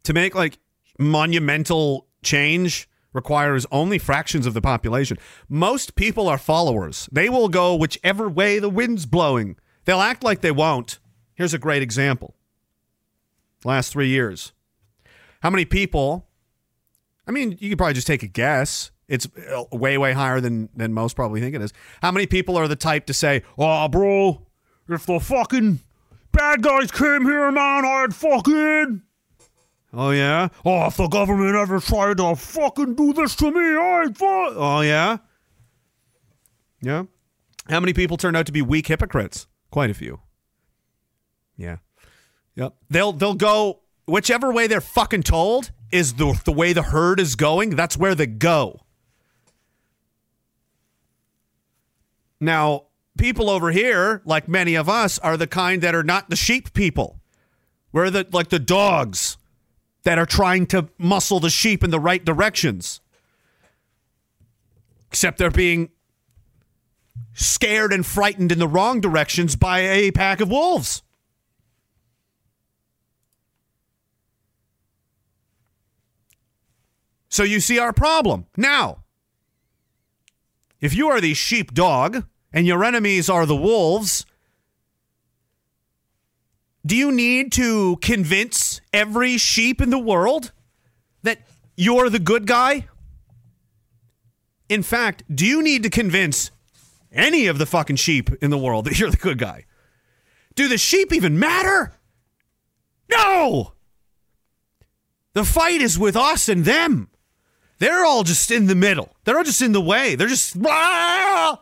To 0.03 0.13
make 0.13 0.35
like 0.35 0.59
monumental 0.97 2.07
change 2.23 2.87
requires 3.11 3.65
only 3.71 3.97
fractions 3.97 4.45
of 4.45 4.53
the 4.53 4.61
population. 4.61 5.17
Most 5.49 5.95
people 5.95 6.29
are 6.29 6.37
followers. 6.37 7.09
They 7.11 7.27
will 7.27 7.49
go 7.49 7.75
whichever 7.75 8.29
way 8.29 8.59
the 8.59 8.69
wind's 8.69 9.05
blowing. 9.05 9.57
They'll 9.83 9.99
act 9.99 10.23
like 10.23 10.41
they 10.41 10.51
won't. 10.51 10.99
Here's 11.41 11.56
a 11.56 11.58
great 11.58 11.82
example. 11.82 12.36
Last 13.65 13.91
three 13.91 14.10
years. 14.10 14.54
How 15.41 15.49
many 15.49 15.65
people? 15.65 16.27
I 17.25 17.32
mean, 17.32 17.58
you 17.60 17.69
could 17.69 17.80
probably 17.80 17.95
just 17.95 18.06
take 18.06 18.21
a 18.21 18.27
guess. 18.27 18.91
It's 19.08 19.27
uh, 19.51 19.63
way, 19.71 19.97
way 19.97 20.13
higher 20.13 20.39
than, 20.39 20.69
than 20.75 20.93
most 20.93 21.15
probably 21.15 21.41
think 21.41 21.56
it 21.56 21.62
is. 21.63 21.73
How 22.04 22.12
many 22.12 22.27
people 22.27 22.58
are 22.58 22.67
the 22.67 22.75
type 22.75 23.08
to 23.08 23.15
say, 23.15 23.41
oh, 23.58 23.88
bro, 23.88 24.45
if 24.88 25.08
the 25.08 25.19
fucking 25.19 25.80
bad 26.32 26.62
guys 26.62 26.91
came 26.91 27.23
here, 27.23 27.51
man, 27.51 27.86
I'd 27.86 28.13
fucking. 28.13 29.01
Oh, 29.93 30.12
yeah? 30.12 30.49
Oh, 30.63 30.86
if 30.86 30.97
the 30.97 31.08
government 31.08 31.56
ever 31.56 31.80
tried 31.80 32.17
to 32.17 32.36
fucking 32.36 32.93
do 32.93 33.13
this 33.13 33.36
to 33.38 33.49
me, 33.49 33.77
I'd 33.80 34.15
fuck. 34.15 34.54
Oh, 34.56 34.82
yeah? 34.82 35.17
Yeah? 36.84 37.06
How 37.67 37.80
many 37.80 37.93
people 37.93 38.17
turned 38.17 38.38
out 38.38 38.45
to 38.45 38.51
be 38.51 38.62
weak 38.62 38.86
hypocrites? 38.86 39.47
Quite 39.71 39.89
a 39.89 39.95
few. 39.95 40.19
Yeah. 41.62 41.78
Yep. 42.56 42.76
They'll 42.89 43.13
they'll 43.13 43.36
go 43.36 43.82
whichever 44.06 44.52
way 44.52 44.67
they're 44.67 44.82
fucking 44.82 45.24
told 45.24 45.71
is 45.91 46.15
the 46.15 46.39
the 46.43 46.52
way 46.52 46.74
the 46.74 46.82
herd 46.82 47.19
is 47.19 47.36
going. 47.36 47.76
That's 47.76 47.97
where 47.97 48.15
they 48.15 48.28
go. 48.28 48.82
Now, 52.39 52.86
people 53.17 53.50
over 53.50 53.71
here, 53.71 54.21
like 54.26 54.47
many 54.47 54.74
of 54.74 54.89
us, 54.89 55.19
are 55.19 55.38
the 55.38 55.47
kind 55.47 55.82
that 55.84 55.93
are 55.93 56.04
not 56.04 56.30
the 56.30 56.36
sheep 56.36 56.74
people. 56.74 57.19
We're 57.91 58.10
the 58.10 58.28
like 58.32 58.50
the 58.50 58.60
dogs 58.60 59.38
that 60.04 60.17
are 60.17 60.26
trying 60.26 60.65
to 60.67 60.89
muscle 60.97 61.39
the 61.39 61.52
sheep 61.52 61.84
in 61.84 61.91
the 61.91 62.00
right 62.00 62.26
directions. 62.26 63.02
Except 65.10 65.38
they're 65.38 65.52
being 65.52 65.89
scared 67.34 67.93
and 67.93 68.06
frightened 68.06 68.52
in 68.52 68.60
the 68.60 68.67
wrong 68.67 69.02
directions 69.02 69.56
by 69.56 69.80
a 69.80 70.12
pack 70.12 70.41
of 70.41 70.50
wolves. 70.50 71.04
So 77.31 77.43
you 77.43 77.61
see 77.61 77.79
our 77.79 77.93
problem. 77.93 78.45
Now, 78.57 79.03
if 80.81 80.93
you 80.93 81.07
are 81.07 81.21
the 81.21 81.33
sheepdog 81.33 82.25
and 82.51 82.67
your 82.67 82.83
enemies 82.83 83.29
are 83.29 83.45
the 83.45 83.55
wolves, 83.55 84.25
do 86.85 86.95
you 86.95 87.09
need 87.09 87.53
to 87.53 87.95
convince 87.97 88.81
every 88.91 89.37
sheep 89.37 89.81
in 89.81 89.91
the 89.91 89.99
world 89.99 90.51
that 91.23 91.39
you're 91.77 92.09
the 92.09 92.19
good 92.19 92.45
guy? 92.45 92.87
In 94.67 94.83
fact, 94.83 95.23
do 95.33 95.45
you 95.45 95.63
need 95.63 95.83
to 95.83 95.89
convince 95.89 96.51
any 97.13 97.47
of 97.47 97.59
the 97.59 97.65
fucking 97.65 97.95
sheep 97.95 98.29
in 98.41 98.49
the 98.49 98.57
world 98.57 98.85
that 98.85 98.99
you're 98.99 99.09
the 99.09 99.17
good 99.17 99.37
guy? 99.37 99.65
Do 100.55 100.67
the 100.67 100.77
sheep 100.77 101.13
even 101.13 101.39
matter? 101.39 101.93
No! 103.09 103.73
The 105.33 105.45
fight 105.45 105.81
is 105.81 105.97
with 105.97 106.17
us 106.17 106.49
and 106.49 106.65
them. 106.65 107.07
They're 107.81 108.05
all 108.05 108.23
just 108.23 108.51
in 108.51 108.67
the 108.67 108.75
middle. 108.75 109.09
They're 109.23 109.35
all 109.35 109.43
just 109.43 109.63
in 109.63 109.71
the 109.71 109.81
way. 109.81 110.13
They're 110.13 110.27
just 110.27 110.61
blah, 110.61 111.57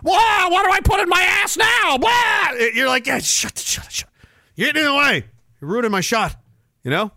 what 0.00 0.64
do 0.64 0.72
I 0.72 0.80
put 0.82 1.00
in 1.00 1.08
my 1.10 1.20
ass 1.20 1.54
now? 1.54 1.98
Blah. 1.98 2.52
You're 2.72 2.88
like, 2.88 3.06
yeah, 3.06 3.18
shut, 3.18 3.58
shut, 3.58 3.92
shut. 3.92 4.08
You're 4.54 4.68
getting 4.68 4.86
in 4.86 4.88
the 4.88 4.94
way. 4.94 5.24
You're 5.60 5.70
ruining 5.70 5.90
my 5.90 6.00
shot. 6.00 6.34
You 6.82 6.90
know? 6.90 7.12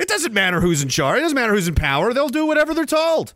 It 0.00 0.08
doesn't 0.08 0.34
matter 0.34 0.60
who's 0.60 0.82
in 0.82 0.88
charge. 0.88 1.18
It 1.18 1.20
doesn't 1.22 1.36
matter 1.36 1.54
who's 1.54 1.68
in 1.68 1.76
power. 1.76 2.12
They'll 2.12 2.28
do 2.28 2.44
whatever 2.44 2.74
they're 2.74 2.84
told. 2.84 3.34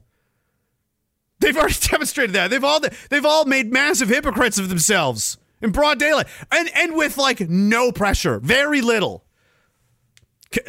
They've 1.38 1.56
already 1.56 1.76
demonstrated 1.80 2.34
that. 2.34 2.50
They've 2.50 2.64
all 2.64 2.80
they've 3.08 3.24
all 3.24 3.44
made 3.44 3.72
massive 3.72 4.08
hypocrites 4.08 4.58
of 4.58 4.68
themselves 4.68 5.38
in 5.62 5.70
broad 5.70 6.00
daylight, 6.00 6.26
and 6.50 6.68
and 6.74 6.96
with 6.96 7.16
like 7.16 7.38
no 7.48 7.92
pressure, 7.92 8.40
very 8.40 8.80
little. 8.80 9.27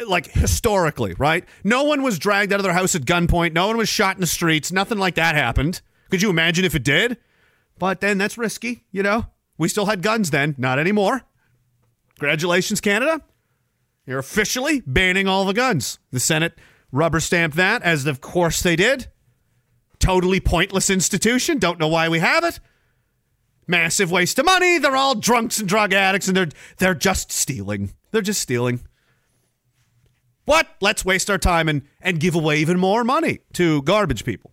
Like 0.06 0.26
historically, 0.26 1.14
right? 1.14 1.44
No 1.64 1.84
one 1.84 2.02
was 2.02 2.18
dragged 2.18 2.52
out 2.52 2.60
of 2.60 2.64
their 2.64 2.74
house 2.74 2.94
at 2.94 3.02
gunpoint. 3.02 3.52
No 3.52 3.66
one 3.66 3.78
was 3.78 3.88
shot 3.88 4.16
in 4.16 4.20
the 4.20 4.26
streets. 4.26 4.70
Nothing 4.70 4.98
like 4.98 5.14
that 5.14 5.34
happened. 5.34 5.80
Could 6.10 6.22
you 6.22 6.30
imagine 6.30 6.64
if 6.64 6.74
it 6.74 6.84
did? 6.84 7.16
But 7.78 8.00
then 8.00 8.18
that's 8.18 8.36
risky, 8.36 8.84
you 8.92 9.02
know. 9.02 9.26
We 9.56 9.68
still 9.68 9.86
had 9.86 10.02
guns 10.02 10.30
then, 10.30 10.54
not 10.58 10.78
anymore. 10.78 11.22
Congratulations, 12.18 12.80
Canada. 12.80 13.22
You're 14.06 14.18
officially 14.18 14.82
banning 14.86 15.26
all 15.26 15.44
the 15.44 15.54
guns. 15.54 15.98
The 16.10 16.20
Senate 16.20 16.58
rubber 16.92 17.20
stamped 17.20 17.56
that, 17.56 17.82
as 17.82 18.06
of 18.06 18.20
course 18.20 18.62
they 18.62 18.76
did. 18.76 19.08
Totally 19.98 20.40
pointless 20.40 20.90
institution. 20.90 21.58
Don't 21.58 21.78
know 21.78 21.88
why 21.88 22.08
we 22.08 22.18
have 22.18 22.44
it. 22.44 22.60
Massive 23.66 24.10
waste 24.10 24.38
of 24.38 24.46
money. 24.46 24.78
They're 24.78 24.96
all 24.96 25.14
drunks 25.14 25.58
and 25.60 25.68
drug 25.68 25.92
addicts, 25.92 26.26
and 26.26 26.36
they're 26.36 26.48
they're 26.78 26.94
just 26.94 27.30
stealing. 27.30 27.92
They're 28.10 28.20
just 28.20 28.40
stealing. 28.40 28.80
What? 30.44 30.68
Let's 30.80 31.04
waste 31.04 31.30
our 31.30 31.38
time 31.38 31.68
and 31.68 31.82
and 32.00 32.18
give 32.18 32.34
away 32.34 32.58
even 32.58 32.78
more 32.78 33.04
money 33.04 33.40
to 33.54 33.82
garbage 33.82 34.24
people. 34.24 34.52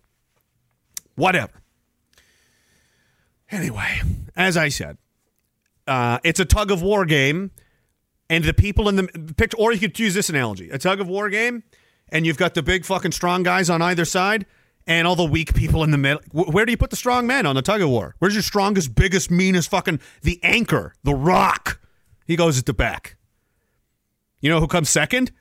Whatever. 1.14 1.52
Anyway, 3.50 4.02
as 4.36 4.56
I 4.56 4.68
said, 4.68 4.98
uh, 5.86 6.18
it's 6.22 6.38
a 6.38 6.44
tug 6.44 6.70
of 6.70 6.82
war 6.82 7.06
game, 7.06 7.50
and 8.28 8.44
the 8.44 8.52
people 8.52 8.88
in 8.88 8.96
the 8.96 9.34
picture, 9.36 9.56
or 9.56 9.72
you 9.72 9.80
could 9.80 9.98
use 9.98 10.14
this 10.14 10.28
analogy: 10.28 10.70
a 10.70 10.78
tug 10.78 11.00
of 11.00 11.08
war 11.08 11.30
game, 11.30 11.64
and 12.10 12.26
you've 12.26 12.36
got 12.36 12.54
the 12.54 12.62
big 12.62 12.84
fucking 12.84 13.12
strong 13.12 13.42
guys 13.42 13.70
on 13.70 13.80
either 13.82 14.04
side, 14.04 14.44
and 14.86 15.06
all 15.06 15.16
the 15.16 15.24
weak 15.24 15.54
people 15.54 15.82
in 15.82 15.90
the 15.90 15.98
middle. 15.98 16.20
Where 16.32 16.66
do 16.66 16.70
you 16.72 16.76
put 16.76 16.90
the 16.90 16.96
strong 16.96 17.26
men 17.26 17.46
on 17.46 17.56
the 17.56 17.62
tug 17.62 17.80
of 17.80 17.88
war? 17.88 18.14
Where's 18.18 18.34
your 18.34 18.42
strongest, 18.42 18.94
biggest, 18.94 19.30
meanest 19.30 19.70
fucking 19.70 20.00
the 20.22 20.38
anchor, 20.42 20.94
the 21.02 21.14
rock? 21.14 21.80
He 22.26 22.36
goes 22.36 22.58
at 22.58 22.66
the 22.66 22.74
back. 22.74 23.16
You 24.40 24.50
know 24.50 24.60
who 24.60 24.68
comes 24.68 24.90
second? 24.90 25.32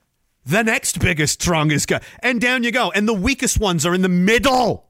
The 0.48 0.64
next 0.64 1.00
biggest, 1.02 1.42
strongest 1.42 1.90
guy. 1.90 2.00
And 2.20 2.40
down 2.40 2.64
you 2.64 2.72
go. 2.72 2.90
And 2.92 3.06
the 3.06 3.14
weakest 3.14 3.60
ones 3.60 3.86
are 3.86 3.94
in 3.94 4.02
the 4.02 4.08
middle. 4.08 4.88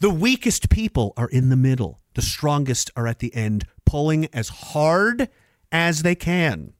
The 0.00 0.10
weakest 0.10 0.68
people 0.68 1.14
are 1.16 1.28
in 1.28 1.48
the 1.48 1.56
middle. 1.56 2.00
The 2.14 2.22
strongest 2.22 2.90
are 2.94 3.06
at 3.06 3.18
the 3.18 3.34
end, 3.34 3.66
pulling 3.86 4.26
as 4.34 4.50
hard 4.50 5.30
as 5.72 6.02
they 6.02 6.14
can. 6.14 6.74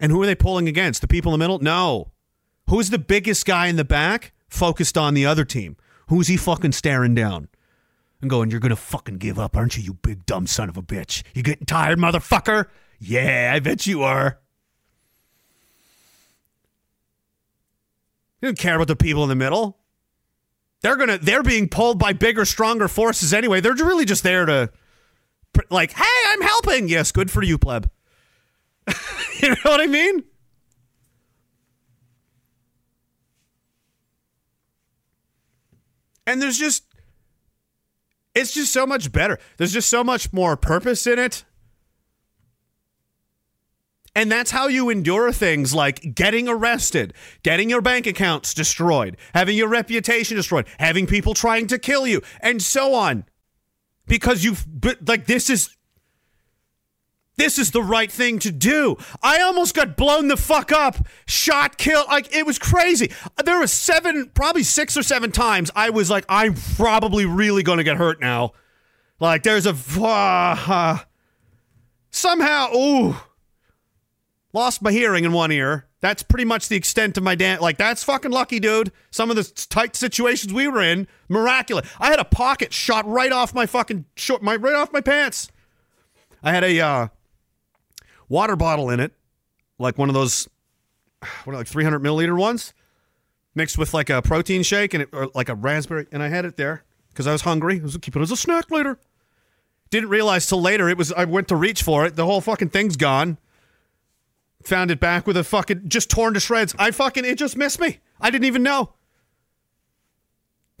And 0.00 0.10
who 0.10 0.20
are 0.20 0.26
they 0.26 0.34
pulling 0.34 0.66
against? 0.66 1.02
The 1.02 1.08
people 1.08 1.32
in 1.32 1.38
the 1.38 1.44
middle? 1.44 1.60
No. 1.60 2.10
Who's 2.68 2.90
the 2.90 2.98
biggest 2.98 3.46
guy 3.46 3.68
in 3.68 3.76
the 3.76 3.84
back? 3.84 4.32
Focused 4.48 4.98
on 4.98 5.14
the 5.14 5.26
other 5.26 5.44
team. 5.44 5.76
Who's 6.08 6.26
he 6.26 6.36
fucking 6.36 6.72
staring 6.72 7.14
down? 7.14 7.48
And 8.20 8.28
going, 8.28 8.50
You're 8.50 8.58
gonna 8.58 8.74
fucking 8.74 9.18
give 9.18 9.38
up, 9.38 9.56
aren't 9.56 9.76
you, 9.76 9.84
you 9.84 9.94
big 9.94 10.26
dumb 10.26 10.48
son 10.48 10.68
of 10.68 10.76
a 10.76 10.82
bitch? 10.82 11.22
You 11.32 11.44
getting 11.44 11.66
tired, 11.66 11.98
motherfucker? 12.00 12.66
Yeah, 13.00 13.52
I 13.54 13.60
bet 13.60 13.86
you 13.86 14.02
are. 14.02 14.38
You 18.40 18.48
don't 18.48 18.58
care 18.58 18.76
about 18.76 18.88
the 18.88 18.96
people 18.96 19.22
in 19.22 19.28
the 19.28 19.34
middle. 19.34 19.78
They're 20.82 20.96
gonna 20.96 21.18
they're 21.18 21.42
being 21.42 21.68
pulled 21.68 21.98
by 21.98 22.12
bigger, 22.12 22.44
stronger 22.44 22.88
forces 22.88 23.34
anyway. 23.34 23.60
They're 23.60 23.74
really 23.74 24.04
just 24.04 24.22
there 24.22 24.46
to 24.46 24.70
like, 25.70 25.92
hey, 25.92 26.04
I'm 26.28 26.42
helping. 26.42 26.88
Yes, 26.88 27.12
good 27.12 27.30
for 27.30 27.42
you, 27.42 27.58
pleb. 27.58 27.90
you 29.42 29.50
know 29.50 29.56
what 29.64 29.80
I 29.80 29.86
mean? 29.86 30.24
And 36.26 36.40
there's 36.40 36.58
just 36.58 36.84
it's 38.34 38.54
just 38.54 38.72
so 38.72 38.86
much 38.86 39.10
better. 39.10 39.38
There's 39.56 39.72
just 39.72 39.88
so 39.88 40.04
much 40.04 40.32
more 40.32 40.56
purpose 40.56 41.06
in 41.06 41.18
it. 41.18 41.44
And 44.14 44.30
that's 44.30 44.50
how 44.50 44.66
you 44.66 44.90
endure 44.90 45.30
things 45.30 45.72
like 45.72 46.14
getting 46.14 46.48
arrested, 46.48 47.14
getting 47.42 47.70
your 47.70 47.80
bank 47.80 48.06
accounts 48.06 48.54
destroyed, 48.54 49.16
having 49.34 49.56
your 49.56 49.68
reputation 49.68 50.36
destroyed, 50.36 50.66
having 50.78 51.06
people 51.06 51.32
trying 51.32 51.68
to 51.68 51.78
kill 51.78 52.06
you, 52.06 52.20
and 52.40 52.60
so 52.60 52.94
on. 52.94 53.24
Because 54.06 54.42
you've, 54.42 54.66
like, 55.06 55.26
this 55.26 55.50
is. 55.50 55.76
This 57.36 57.58
is 57.58 57.70
the 57.70 57.82
right 57.82 58.12
thing 58.12 58.38
to 58.40 58.50
do. 58.50 58.98
I 59.22 59.40
almost 59.40 59.74
got 59.74 59.96
blown 59.96 60.28
the 60.28 60.36
fuck 60.36 60.72
up, 60.72 61.06
shot, 61.26 61.78
killed. 61.78 62.06
Like, 62.08 62.34
it 62.36 62.44
was 62.44 62.58
crazy. 62.58 63.12
There 63.42 63.58
was 63.58 63.72
seven, 63.72 64.30
probably 64.34 64.62
six 64.62 64.94
or 64.94 65.02
seven 65.02 65.32
times 65.32 65.70
I 65.74 65.88
was 65.88 66.10
like, 66.10 66.26
I'm 66.28 66.54
probably 66.76 67.24
really 67.24 67.62
going 67.62 67.78
to 67.78 67.84
get 67.84 67.96
hurt 67.96 68.20
now. 68.20 68.52
Like, 69.20 69.42
there's 69.42 69.64
a. 69.64 69.74
Uh, 69.98 70.98
somehow, 72.10 72.74
ooh 72.74 73.16
lost 74.52 74.82
my 74.82 74.92
hearing 74.92 75.24
in 75.24 75.32
one 75.32 75.52
ear. 75.52 75.86
That's 76.00 76.22
pretty 76.22 76.44
much 76.44 76.68
the 76.68 76.76
extent 76.76 77.16
of 77.16 77.22
my 77.22 77.34
damn. 77.34 77.60
Like 77.60 77.76
that's 77.76 78.02
fucking 78.02 78.30
lucky, 78.30 78.58
dude. 78.58 78.90
Some 79.10 79.30
of 79.30 79.36
the 79.36 79.44
tight 79.68 79.96
situations 79.96 80.52
we 80.52 80.66
were 80.66 80.82
in, 80.82 81.06
miraculous. 81.28 81.88
I 81.98 82.10
had 82.10 82.18
a 82.18 82.24
pocket 82.24 82.72
shot 82.72 83.06
right 83.06 83.32
off 83.32 83.54
my 83.54 83.66
fucking 83.66 84.06
short, 84.16 84.42
my 84.42 84.56
right 84.56 84.74
off 84.74 84.92
my 84.92 85.00
pants. 85.00 85.50
I 86.42 86.52
had 86.52 86.64
a 86.64 86.80
uh, 86.80 87.08
water 88.28 88.56
bottle 88.56 88.88
in 88.88 88.98
it, 88.98 89.12
like 89.78 89.98
one 89.98 90.08
of 90.08 90.14
those, 90.14 90.48
what 91.44 91.52
are 91.52 91.56
like 91.56 91.66
300 91.66 92.02
milliliter 92.02 92.36
ones, 92.36 92.72
mixed 93.54 93.76
with 93.76 93.92
like 93.92 94.08
a 94.08 94.22
protein 94.22 94.62
shake 94.62 94.94
and 94.94 95.02
it, 95.02 95.10
or 95.12 95.28
like 95.34 95.50
a 95.50 95.54
raspberry, 95.54 96.06
and 96.10 96.22
I 96.22 96.28
had 96.28 96.46
it 96.46 96.56
there 96.56 96.84
because 97.10 97.26
I 97.26 97.32
was 97.32 97.42
hungry. 97.42 97.78
I 97.78 97.82
was 97.82 97.92
gonna 97.92 98.00
keep 98.00 98.16
it 98.16 98.22
as 98.22 98.30
a 98.30 98.36
snack 98.36 98.70
later. 98.70 98.98
Didn't 99.90 100.08
realize 100.08 100.46
till 100.46 100.62
later 100.62 100.88
it 100.88 100.96
was. 100.96 101.12
I 101.12 101.24
went 101.26 101.48
to 101.48 101.56
reach 101.56 101.82
for 101.82 102.06
it. 102.06 102.16
The 102.16 102.24
whole 102.24 102.40
fucking 102.40 102.70
thing's 102.70 102.96
gone 102.96 103.36
found 104.62 104.90
it 104.90 105.00
back 105.00 105.26
with 105.26 105.36
a 105.36 105.44
fucking 105.44 105.88
just 105.88 106.10
torn 106.10 106.34
to 106.34 106.40
shreds. 106.40 106.74
I 106.78 106.90
fucking 106.90 107.24
it 107.24 107.36
just 107.36 107.56
missed 107.56 107.80
me. 107.80 107.98
I 108.20 108.30
didn't 108.30 108.44
even 108.46 108.62
know. 108.62 108.94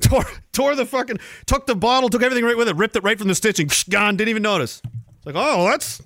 Tore 0.00 0.24
tore 0.52 0.74
the 0.74 0.86
fucking 0.86 1.18
took 1.44 1.66
the 1.66 1.74
bottle, 1.74 2.08
took 2.08 2.22
everything 2.22 2.44
right 2.44 2.56
with 2.56 2.68
it, 2.68 2.76
ripped 2.76 2.96
it 2.96 3.02
right 3.02 3.18
from 3.18 3.28
the 3.28 3.34
stitching, 3.34 3.68
gone. 3.90 4.16
Didn't 4.16 4.30
even 4.30 4.42
notice. 4.42 4.80
It's 4.84 5.26
like, 5.26 5.34
oh, 5.36 5.66
that's 5.68 6.00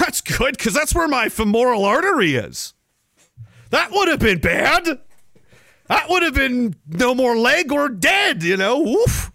that's 0.00 0.20
good 0.20 0.56
because 0.58 0.74
that's 0.74 0.94
where 0.94 1.06
my 1.06 1.28
femoral 1.28 1.84
artery 1.84 2.34
is. 2.34 2.74
That 3.70 3.92
would 3.92 4.08
have 4.08 4.18
been 4.18 4.40
bad. 4.40 5.00
That 5.86 6.08
would 6.08 6.24
have 6.24 6.34
been 6.34 6.74
no 6.88 7.14
more 7.14 7.36
leg 7.36 7.70
or 7.70 7.88
dead. 7.88 8.42
You 8.42 8.56
know, 8.56 8.80
woof. 8.80 9.30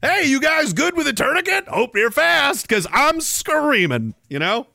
Hey, 0.00 0.24
you 0.24 0.40
guys 0.40 0.72
good 0.72 0.96
with 0.96 1.06
a 1.06 1.12
tourniquet? 1.12 1.68
Hope 1.68 1.94
you're 1.94 2.10
fast 2.10 2.66
because 2.66 2.86
I'm 2.92 3.20
screaming. 3.20 4.14
You 4.28 4.38
know. 4.38 4.68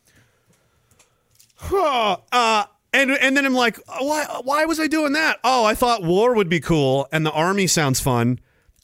Huh, 1.65 2.17
uh, 2.33 2.65
and 2.91 3.11
and 3.11 3.37
then 3.37 3.45
I'm 3.45 3.53
like, 3.53 3.79
why 3.87 4.25
why 4.43 4.65
was 4.65 4.79
I 4.81 4.87
doing 4.87 5.13
that? 5.13 5.39
Oh, 5.45 5.63
I 5.63 5.75
thought 5.75 6.03
war 6.03 6.35
would 6.35 6.49
be 6.49 6.59
cool, 6.59 7.07
and 7.11 7.25
the 7.25 7.31
army 7.31 7.67
sounds 7.67 8.01
fun, 8.01 8.39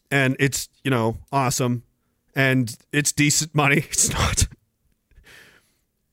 and 0.09 0.37
it's 0.39 0.69
you 0.83 0.89
know 0.89 1.17
awesome, 1.31 1.83
and 2.35 2.75
it's 2.93 3.11
decent 3.11 3.53
money. 3.53 3.85
It's 3.89 4.09
not, 4.11 4.47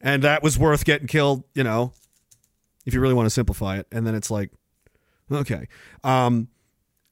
and 0.00 0.24
that 0.24 0.42
was 0.42 0.59
worth 0.59 0.85
getting 0.85 1.07
killed. 1.07 1.44
You 1.55 1.62
know, 1.62 1.92
if 2.85 2.92
you 2.92 3.00
really 3.00 3.14
want 3.14 3.26
to 3.26 3.31
simplify 3.31 3.79
it, 3.79 3.87
and 3.92 4.05
then 4.05 4.16
it's 4.16 4.31
like, 4.31 4.50
okay, 5.31 5.68
um, 6.02 6.48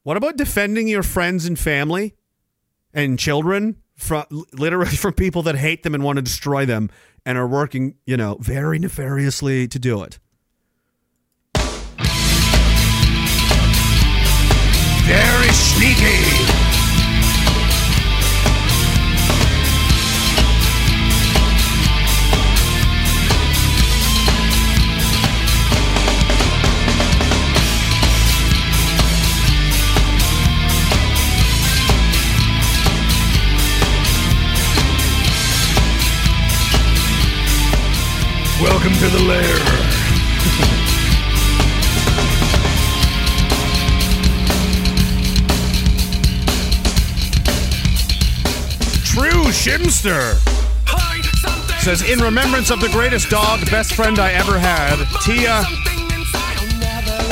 what 0.03 0.17
about 0.17 0.35
defending 0.35 0.89
your 0.89 1.03
friends 1.03 1.45
and 1.45 1.57
family 1.57 2.13
and 2.93 3.17
children 3.17 3.77
from 3.95 4.25
literally 4.53 4.95
from 4.95 5.13
people 5.13 5.43
that 5.43 5.55
hate 5.55 5.83
them 5.83 5.93
and 5.93 6.03
want 6.03 6.17
to 6.17 6.21
destroy 6.21 6.65
them 6.65 6.89
and 7.25 7.37
are 7.37 7.47
working, 7.47 7.95
you 8.05 8.17
know, 8.17 8.37
very 8.39 8.79
nefariously 8.79 9.67
to 9.67 9.79
do 9.79 10.03
it. 10.03 10.19
Very 15.05 15.49
sneaky. 15.49 16.44
Welcome 38.61 38.93
to 38.93 39.09
the 39.09 39.21
lair. 39.27 39.55
True 49.03 49.51
Shimster 49.51 50.39
says, 51.81 52.09
in 52.09 52.19
remembrance 52.19 52.71
of 52.71 52.79
the 52.79 52.87
greatest 52.87 53.29
dog, 53.29 53.59
best 53.69 53.93
friend 53.93 54.19
I 54.19 54.31
ever 54.31 54.57
had, 54.57 55.03
Tia, 55.21 55.65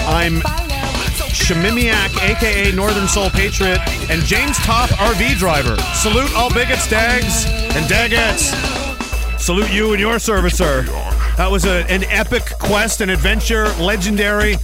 I'm 0.05 0.41
Shemimiak, 1.31 2.21
aka 2.21 2.73
Northern 2.73 3.07
Soul 3.07 3.29
Patriot, 3.29 3.79
and 4.12 4.21
James 4.23 4.57
Top 4.57 4.89
RV 4.89 5.38
driver. 5.38 5.77
Salute 5.93 6.36
all 6.36 6.53
bigots, 6.53 6.89
dags, 6.89 7.45
and 7.45 7.86
dagettes. 7.86 8.51
Salute 9.39 9.71
you 9.71 9.91
and 9.91 10.01
your 10.01 10.19
service, 10.19 10.57
sir. 10.57 11.12
That 11.38 11.50
was 11.50 11.65
a, 11.65 11.86
an 11.91 12.04
epic 12.06 12.43
quest 12.60 13.02
an 13.02 13.10
adventure, 13.10 13.67
legendary. 13.80 14.56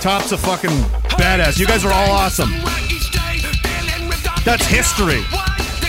Top's 0.00 0.32
a 0.32 0.38
fucking 0.38 0.70
badass. 1.18 1.58
You 1.58 1.66
guys 1.66 1.84
are 1.84 1.92
all 1.92 2.10
awesome. 2.10 2.50
That's 4.44 4.64
history. 4.66 5.22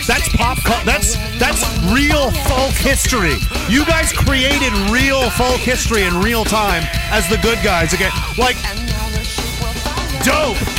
That's 0.07 0.27
pop. 0.35 0.57
That's 0.85 1.15
that's 1.37 1.63
real 1.93 2.31
folk 2.31 2.73
history. 2.73 3.35
You 3.69 3.85
guys 3.85 4.11
created 4.11 4.73
real 4.89 5.29
folk 5.31 5.59
history 5.59 6.03
in 6.03 6.21
real 6.21 6.43
time 6.43 6.83
as 7.11 7.29
the 7.29 7.37
good 7.37 7.59
guys 7.63 7.93
again. 7.93 8.11
Like 8.37 8.57
dope. 10.23 10.76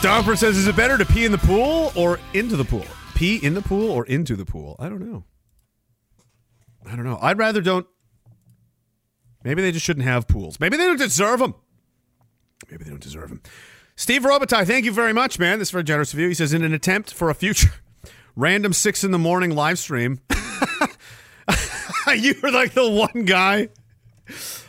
Stomper 0.00 0.34
says, 0.34 0.56
"Is 0.56 0.66
it 0.66 0.76
better 0.76 0.96
to 0.96 1.04
pee 1.04 1.26
in 1.26 1.32
the 1.32 1.36
pool 1.36 1.92
or 1.94 2.18
into 2.32 2.56
the 2.56 2.64
pool? 2.64 2.86
Pee 3.14 3.36
in 3.36 3.52
the 3.52 3.60
pool 3.60 3.90
or 3.90 4.06
into 4.06 4.34
the 4.34 4.46
pool? 4.46 4.74
I 4.78 4.88
don't 4.88 5.06
know. 5.06 5.24
I 6.90 6.96
don't 6.96 7.04
know. 7.04 7.18
I'd 7.20 7.36
rather 7.36 7.60
don't. 7.60 7.86
Maybe 9.44 9.60
they 9.60 9.72
just 9.72 9.84
shouldn't 9.84 10.06
have 10.06 10.26
pools. 10.26 10.58
Maybe 10.58 10.78
they 10.78 10.86
don't 10.86 10.96
deserve 10.96 11.40
them. 11.40 11.54
Maybe 12.70 12.84
they 12.84 12.88
don't 12.88 13.02
deserve 13.02 13.28
them. 13.28 13.42
Steve 13.94 14.22
Robitaille, 14.22 14.66
thank 14.66 14.86
you 14.86 14.92
very 14.92 15.12
much, 15.12 15.38
man. 15.38 15.58
This 15.58 15.68
is 15.68 15.72
very 15.72 15.84
generous 15.84 16.14
of 16.14 16.18
you. 16.18 16.28
He 16.28 16.34
says, 16.34 16.54
in 16.54 16.64
an 16.64 16.72
attempt 16.72 17.12
for 17.12 17.28
a 17.28 17.34
future 17.34 17.74
random 18.36 18.72
six 18.72 19.04
in 19.04 19.10
the 19.10 19.18
morning 19.18 19.54
live 19.54 19.78
stream, 19.78 20.20
you 22.16 22.36
were 22.42 22.50
like 22.50 22.72
the 22.72 22.88
one 22.88 23.26
guy 23.26 23.68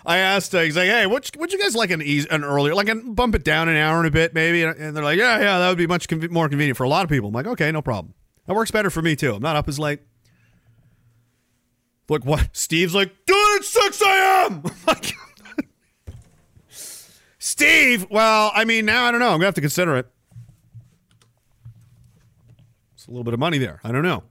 I 0.06 0.18
asked, 0.18 0.54
uh, 0.56 0.62
he's 0.62 0.76
like, 0.76 0.90
hey, 0.90 1.06
would 1.06 1.30
you, 1.34 1.40
would 1.40 1.52
you 1.54 1.60
guys 1.60 1.76
like 1.76 1.92
an 1.92 2.02
easy, 2.02 2.28
an 2.30 2.44
earlier, 2.44 2.76
like, 2.76 2.90
an, 2.90 3.14
bump 3.14 3.36
it 3.36 3.44
down 3.44 3.70
an 3.70 3.76
hour 3.76 3.98
and 3.98 4.08
a 4.08 4.12
bit, 4.12 4.34
maybe? 4.34 4.64
And 4.64 4.96
they're 4.96 5.04
like, 5.04 5.18
yeah, 5.18 5.40
yeah, 5.40 5.60
that 5.60 5.70
would 5.70 5.78
be 5.78 5.88
much 5.88 6.10
more 6.30 6.50
convenient 6.50 6.78
for 6.78 6.84
a 6.84 6.90
lot 6.90 7.04
of 7.04 7.10
people. 7.10 7.30
I'm 7.30 7.34
like, 7.34 7.48
okay, 7.48 7.72
no 7.72 7.82
problem. 7.82 8.14
That 8.48 8.56
works 8.56 8.72
better 8.72 8.90
for 8.90 9.02
me, 9.02 9.16
too. 9.16 9.36
I'm 9.36 9.42
not 9.42 9.56
up 9.56 9.68
as 9.68 9.80
late. 9.80 10.00
Look, 12.10 12.26
what? 12.26 12.50
Steve's 12.52 12.94
like, 12.94 13.10
do 13.26 13.34
it 13.36 13.60
at 13.60 13.66
6 13.66 14.02
a.m. 14.02 14.64
Steve, 17.40 18.08
well, 18.10 18.52
I 18.54 18.66
mean, 18.66 18.86
now 18.86 19.06
I 19.06 19.12
don't 19.12 19.20
know. 19.20 19.34
I'm 19.34 19.40
to 19.40 19.46
have 19.46 19.56
to 19.56 19.62
consider 19.62 19.98
it. 19.98 20.08
It's 22.94 23.08
a 23.08 23.12
little 23.12 23.24
bit 23.24 23.34
of 23.34 23.40
money 23.40 23.58
there. 23.58 23.80
I 23.84 23.92
don't 23.92 24.04
know. 24.04 24.24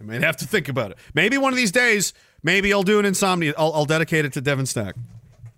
I 0.00 0.04
might 0.04 0.22
have 0.22 0.36
to 0.38 0.46
think 0.46 0.68
about 0.68 0.92
it. 0.92 0.98
Maybe 1.12 1.36
one 1.36 1.52
of 1.52 1.56
these 1.56 1.72
days, 1.72 2.14
maybe 2.42 2.72
I'll 2.72 2.82
do 2.82 2.98
an 2.98 3.04
insomnia. 3.04 3.54
I'll, 3.58 3.72
I'll 3.72 3.84
dedicate 3.84 4.24
it 4.24 4.32
to 4.34 4.40
Devon 4.40 4.66
Stack, 4.66 4.94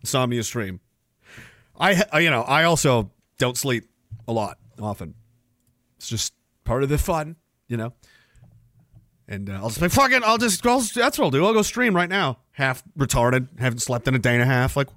insomnia 0.00 0.42
stream. 0.42 0.80
I, 1.78 2.02
I, 2.12 2.20
you 2.20 2.30
know, 2.30 2.42
I 2.42 2.64
also 2.64 3.10
don't 3.38 3.56
sleep 3.56 3.88
a 4.28 4.32
lot 4.32 4.58
often. 4.80 5.14
It's 5.96 6.08
just 6.08 6.34
part 6.64 6.82
of 6.82 6.88
the 6.88 6.98
fun, 6.98 7.36
you 7.68 7.76
know. 7.76 7.92
And 9.28 9.48
uh, 9.48 9.54
I'll 9.54 9.68
just 9.68 9.80
be 9.80 9.88
fucking. 9.88 10.22
I'll 10.24 10.38
just. 10.38 10.66
I'll, 10.66 10.80
that's 10.80 11.18
what 11.18 11.26
I'll 11.26 11.30
do. 11.30 11.46
I'll 11.46 11.54
go 11.54 11.62
stream 11.62 11.94
right 11.94 12.08
now. 12.08 12.38
Half 12.52 12.82
retarded. 12.98 13.60
Haven't 13.60 13.78
slept 13.78 14.08
in 14.08 14.14
a 14.14 14.18
day 14.18 14.34
and 14.34 14.42
a 14.42 14.46
half. 14.46 14.76
Like 14.76 14.88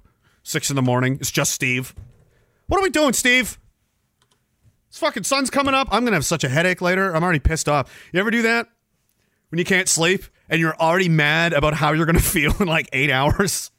six 0.42 0.70
in 0.70 0.76
the 0.76 0.82
morning. 0.82 1.18
It's 1.20 1.30
just 1.30 1.52
Steve. 1.52 1.94
What 2.66 2.80
are 2.80 2.82
we 2.82 2.90
doing, 2.90 3.12
Steve? 3.12 3.58
This 4.90 4.98
fucking 4.98 5.22
sun's 5.22 5.50
coming 5.50 5.74
up. 5.74 5.88
I'm 5.90 6.04
gonna 6.04 6.16
have 6.16 6.26
such 6.26 6.42
a 6.42 6.48
headache 6.48 6.80
later. 6.80 7.14
I'm 7.14 7.22
already 7.22 7.38
pissed 7.38 7.68
off. 7.68 7.92
You 8.12 8.20
ever 8.20 8.30
do 8.30 8.42
that? 8.42 8.68
When 9.50 9.58
you 9.58 9.64
can't 9.64 9.88
sleep 9.88 10.24
and 10.48 10.60
you're 10.60 10.76
already 10.76 11.08
mad 11.08 11.52
about 11.52 11.74
how 11.74 11.92
you're 11.92 12.06
gonna 12.06 12.18
feel 12.20 12.54
in 12.60 12.68
like 12.68 12.88
eight 12.92 13.10
hours? 13.10 13.70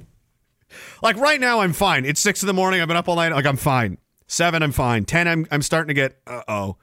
Like 1.01 1.17
right 1.17 1.39
now, 1.39 1.61
I'm 1.61 1.73
fine. 1.73 2.05
It's 2.05 2.19
six 2.19 2.41
in 2.43 2.47
the 2.47 2.53
morning. 2.53 2.81
I've 2.81 2.87
been 2.87 2.97
up 2.97 3.07
all 3.07 3.15
night. 3.15 3.31
Like 3.31 3.45
I'm 3.45 3.57
fine. 3.57 3.97
Seven, 4.27 4.63
I'm 4.63 4.71
fine. 4.71 5.05
Ten, 5.05 5.27
I'm 5.27 5.47
I'm 5.51 5.61
starting 5.61 5.89
to 5.89 5.93
get 5.93 6.19
uh 6.27 6.41
oh. 6.47 6.77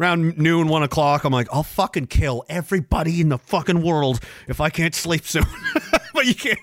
Around 0.00 0.38
noon, 0.38 0.68
one 0.68 0.82
o'clock, 0.82 1.22
I'm 1.22 1.32
like, 1.32 1.46
I'll 1.52 1.62
fucking 1.62 2.06
kill 2.06 2.44
everybody 2.48 3.20
in 3.20 3.28
the 3.28 3.38
fucking 3.38 3.82
world 3.82 4.20
if 4.48 4.60
I 4.60 4.68
can't 4.68 4.94
sleep 4.94 5.24
soon. 5.24 5.44
but 6.14 6.26
you 6.26 6.34
can't. 6.34 6.58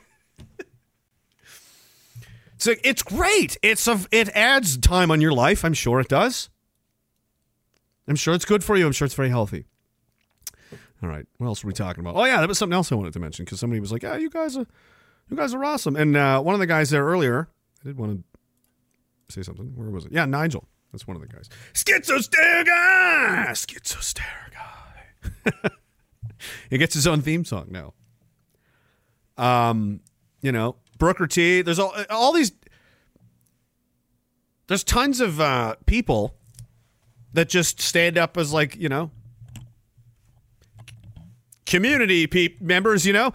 Like, 2.65 2.81
it's 2.83 3.03
great. 3.03 3.57
It's 3.61 3.87
a, 3.87 4.01
it 4.11 4.29
adds 4.29 4.77
time 4.77 5.11
on 5.11 5.21
your 5.21 5.31
life. 5.31 5.63
I'm 5.63 5.73
sure 5.73 5.99
it 5.99 6.09
does. 6.09 6.49
I'm 8.07 8.15
sure 8.15 8.33
it's 8.33 8.45
good 8.45 8.63
for 8.63 8.75
you. 8.75 8.85
I'm 8.85 8.91
sure 8.91 9.05
it's 9.05 9.15
very 9.15 9.29
healthy. 9.29 9.65
All 11.01 11.09
right, 11.09 11.25
what 11.37 11.47
else 11.47 11.63
were 11.63 11.69
we 11.69 11.73
talking 11.73 12.01
about? 12.01 12.15
Oh 12.15 12.25
yeah, 12.25 12.41
that 12.41 12.49
was 12.49 12.57
something 12.57 12.75
else 12.75 12.91
I 12.91 12.95
wanted 12.95 13.13
to 13.13 13.19
mention 13.19 13.45
because 13.45 13.59
somebody 13.59 13.79
was 13.79 13.91
like, 13.91 14.03
"Yeah, 14.03 14.17
you 14.17 14.29
guys 14.29 14.57
are, 14.57 14.67
you 15.29 15.37
guys 15.37 15.53
are 15.53 15.63
awesome." 15.63 15.95
And 15.95 16.17
uh, 16.17 16.41
one 16.41 16.53
of 16.53 16.59
the 16.59 16.67
guys 16.67 16.89
there 16.89 17.05
earlier, 17.05 17.47
I 17.81 17.87
did 17.87 17.97
want 17.97 18.23
to 19.29 19.33
say 19.33 19.43
something. 19.43 19.73
Where 19.75 19.89
was 19.89 20.05
it? 20.05 20.11
Yeah, 20.11 20.25
Nigel. 20.25 20.67
That's 20.91 21.07
one 21.07 21.15
of 21.15 21.21
the 21.21 21.27
guys. 21.27 21.49
Schizostare 21.73 22.65
guy. 22.65 23.45
Schizostare 23.51 24.23
guy. 24.51 25.69
he 26.69 26.77
gets 26.77 26.93
his 26.93 27.07
own 27.07 27.21
theme 27.21 27.45
song 27.45 27.67
now. 27.69 27.93
Um, 29.37 30.01
you 30.41 30.51
know, 30.51 30.75
Brooker 30.97 31.27
T. 31.27 31.61
There's 31.61 31.79
all 31.79 31.93
all 32.09 32.33
these. 32.33 32.51
There's 34.67 34.83
tons 34.83 35.21
of 35.21 35.39
uh, 35.39 35.75
people 35.85 36.35
that 37.33 37.47
just 37.47 37.79
stand 37.79 38.17
up 38.17 38.37
as 38.37 38.51
like 38.51 38.75
you 38.75 38.89
know 38.89 39.11
community 41.69 42.27
pe- 42.27 42.55
members, 42.59 43.05
you 43.05 43.13
know. 43.13 43.31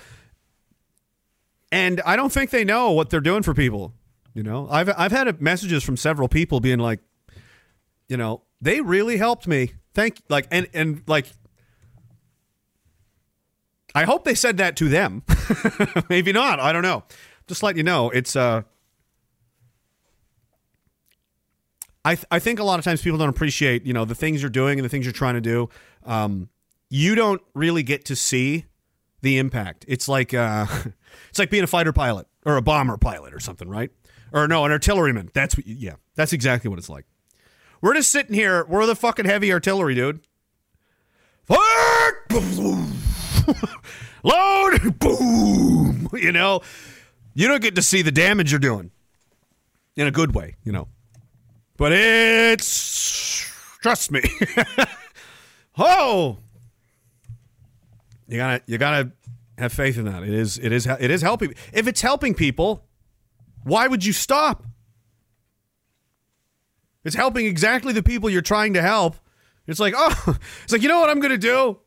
And 1.73 2.01
I 2.05 2.17
don't 2.17 2.31
think 2.31 2.51
they 2.51 2.65
know 2.65 2.91
what 2.91 3.11
they're 3.11 3.21
doing 3.21 3.43
for 3.43 3.55
people. 3.55 3.95
You 4.35 4.43
know, 4.43 4.69
I've 4.71 4.91
I've 4.97 5.13
had 5.13 5.41
messages 5.41 5.83
from 5.83 5.97
several 5.97 6.29
people 6.29 6.61
being 6.61 6.81
like, 6.81 7.01
you 8.09 8.17
know, 8.17 8.43
they 8.61 8.81
really 8.81 9.17
helped 9.17 9.47
me. 9.47 9.73
Thank 9.95 10.21
like 10.29 10.47
and 10.51 10.69
and 10.75 11.03
like 11.07 11.27
I 13.95 14.05
hope 14.05 14.25
they 14.25 14.35
said 14.35 14.57
that 14.57 14.77
to 14.77 14.89
them. 14.89 15.23
Maybe 16.09 16.33
not. 16.33 16.59
I 16.59 16.73
don't 16.73 16.83
know. 16.83 17.05
Just 17.47 17.63
let 17.63 17.77
you 17.77 17.85
know, 17.85 18.11
it's 18.11 18.35
uh 18.35 18.63
I 22.05 22.17
th- 22.17 22.27
I 22.31 22.39
think 22.41 22.59
a 22.59 22.65
lot 22.65 22.79
of 22.79 22.85
times 22.85 23.03
people 23.03 23.19
don't 23.19 23.29
appreciate, 23.29 23.87
you 23.87 23.93
know, 23.93 24.05
the 24.05 24.15
things 24.15 24.43
you're 24.43 24.51
doing 24.51 24.79
and 24.79 24.85
the 24.85 24.89
things 24.89 25.07
you're 25.07 25.13
trying 25.13 25.35
to 25.35 25.41
do. 25.41 25.69
Um 26.05 26.49
you 26.95 27.17
don't 27.17 27.43
really 27.55 27.83
get 27.83 28.05
to 28.05 28.15
see 28.15 28.67
the 29.21 29.37
impact. 29.39 29.85
It's 29.89 30.09
like 30.09 30.33
uh 30.33 30.67
it's 31.29 31.41
like 31.41 31.51
being 31.51 31.65
a 31.65 31.67
fighter 31.67 31.93
pilot 31.93 32.29
or 32.47 32.57
a 32.57 32.63
bomber 32.63 32.97
pilot 32.97 33.35
or 33.35 33.41
something, 33.41 33.69
right? 33.69 33.91
Or 34.33 34.47
no, 34.47 34.65
an 34.65 34.71
artilleryman. 34.71 35.31
That's 35.35 35.57
what, 35.57 35.67
yeah, 35.67 35.95
that's 36.15 36.33
exactly 36.33 36.71
what 36.71 36.79
it's 36.79 36.89
like. 36.89 37.05
We're 37.81 37.95
just 37.95 38.11
sitting 38.11 38.35
here. 38.35 38.65
We're 38.67 38.87
the 38.87 38.95
fucking 38.95 39.25
heavy 39.25 39.53
artillery, 39.53 39.97
dude. 39.97 40.21
Load! 44.23 44.99
Boom! 45.01 46.09
You 46.13 46.31
know, 46.33 46.63
you 47.35 47.49
don't 47.49 47.61
get 47.61 47.75
to 47.75 47.83
see 47.83 48.03
the 48.03 48.13
damage 48.13 48.53
you're 48.53 48.61
doing 48.61 48.93
in 49.97 50.07
a 50.07 50.13
good 50.13 50.35
way, 50.35 50.55
you 50.63 50.71
know. 50.71 50.87
But 51.77 51.93
it's 51.93 53.51
trust 53.83 54.13
me. 54.13 54.23
oh, 55.79 56.39
you 58.29 58.37
gotta 58.37 58.63
you 58.67 58.79
gotta 58.79 59.13
have 59.59 59.73
faith 59.73 59.99
in 59.99 60.05
that. 60.07 60.23
It 60.23 60.31
is 60.31 60.59
it 60.59 60.73
is 60.73 60.87
it 60.87 61.11
is 61.11 61.23
helping. 61.23 61.55
If 61.73 61.87
it's 61.87 62.01
helping 62.01 62.35
people, 62.35 62.85
why 63.63 63.87
would 63.87 64.05
you 64.05 64.13
stop? 64.13 64.65
It's 67.05 67.15
helping 67.15 67.47
exactly 67.47 67.93
the 67.93 68.03
people 68.03 68.31
you're 68.31 68.43
trying 68.43 68.75
to 68.75 68.83
help. 68.83 69.17
It's 69.67 69.81
like, 69.81 69.95
oh, 69.97 70.39
it's 70.65 70.73
like, 70.73 70.83
you 70.83 70.89
know 70.89 71.01
what 71.01 71.11
I'm 71.11 71.21
gonna 71.21 71.39
do? 71.39 71.79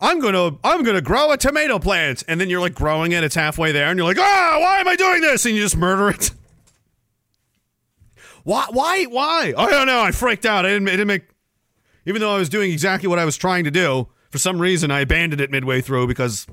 I'm 0.00 0.20
gonna 0.20 0.56
I'm 0.62 0.82
gonna 0.82 1.00
grow 1.00 1.32
a 1.32 1.36
tomato 1.36 1.78
plant. 1.78 2.24
And 2.28 2.40
then 2.40 2.50
you're 2.50 2.60
like 2.60 2.74
growing 2.74 3.12
it, 3.12 3.24
it's 3.24 3.34
halfway 3.34 3.72
there, 3.72 3.88
and 3.88 3.98
you're 3.98 4.06
like, 4.06 4.18
ah, 4.18 4.58
why 4.60 4.80
am 4.80 4.88
I 4.88 4.96
doing 4.96 5.22
this? 5.22 5.46
And 5.46 5.54
you 5.54 5.62
just 5.62 5.76
murder 5.76 6.10
it. 6.10 6.30
Why 8.44 8.66
why 8.70 9.02
why? 9.06 9.54
I 9.58 9.70
don't 9.70 9.88
know. 9.88 10.00
I 10.00 10.12
freaked 10.12 10.46
out. 10.46 10.64
I 10.64 10.68
didn't, 10.68 10.86
it 10.86 10.92
didn't 10.92 11.08
make 11.08 11.24
even 12.04 12.20
though 12.20 12.32
I 12.32 12.38
was 12.38 12.48
doing 12.48 12.70
exactly 12.70 13.08
what 13.08 13.18
I 13.18 13.24
was 13.24 13.36
trying 13.36 13.64
to 13.64 13.72
do, 13.72 14.06
for 14.30 14.38
some 14.38 14.60
reason 14.60 14.90
I 14.90 15.00
abandoned 15.00 15.40
it 15.40 15.50
midway 15.50 15.80
through 15.80 16.06
because 16.06 16.46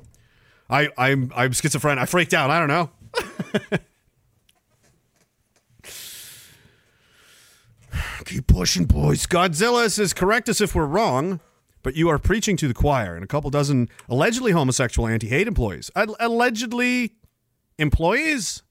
I 0.68 0.88
I'm 0.96 1.32
I'm 1.34 1.52
schizophrenic. 1.52 2.02
I 2.02 2.06
freaked 2.06 2.34
out. 2.34 2.50
I 2.50 2.58
don't 2.58 2.68
know. 2.68 2.90
Keep 8.24 8.46
pushing, 8.46 8.86
boys. 8.86 9.26
Godzilla 9.26 9.90
says, 9.90 10.12
correct 10.12 10.48
us 10.48 10.60
if 10.60 10.74
we're 10.74 10.86
wrong, 10.86 11.40
but 11.82 11.94
you 11.94 12.08
are 12.08 12.18
preaching 12.18 12.56
to 12.56 12.66
the 12.66 12.74
choir. 12.74 13.14
And 13.14 13.22
a 13.22 13.26
couple 13.26 13.50
dozen 13.50 13.88
allegedly 14.08 14.52
homosexual 14.52 15.06
anti 15.06 15.28
hate 15.28 15.46
employees. 15.46 15.90
Al- 15.94 16.16
allegedly 16.18 17.12
employees? 17.78 18.62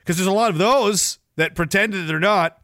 Because 0.00 0.16
there's 0.16 0.26
a 0.26 0.32
lot 0.32 0.50
of 0.50 0.58
those 0.58 1.18
that 1.36 1.54
pretend 1.54 1.92
that 1.92 2.02
they're 2.02 2.18
not. 2.18 2.58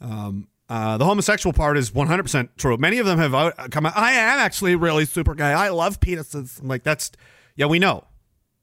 Um, 0.00 0.48
uh, 0.68 0.96
the 0.96 1.04
homosexual 1.04 1.52
part 1.52 1.76
is 1.76 1.90
100% 1.90 2.48
true. 2.56 2.76
Many 2.76 2.98
of 2.98 3.06
them 3.06 3.18
have 3.18 3.70
come 3.70 3.86
out. 3.86 3.96
I 3.96 4.12
am 4.12 4.38
actually 4.38 4.74
really 4.74 5.04
super 5.04 5.34
gay. 5.34 5.52
I 5.52 5.68
love 5.68 6.00
penises. 6.00 6.60
I'm 6.60 6.68
like, 6.68 6.82
that's, 6.82 7.10
yeah, 7.56 7.66
we 7.66 7.78
know. 7.78 8.04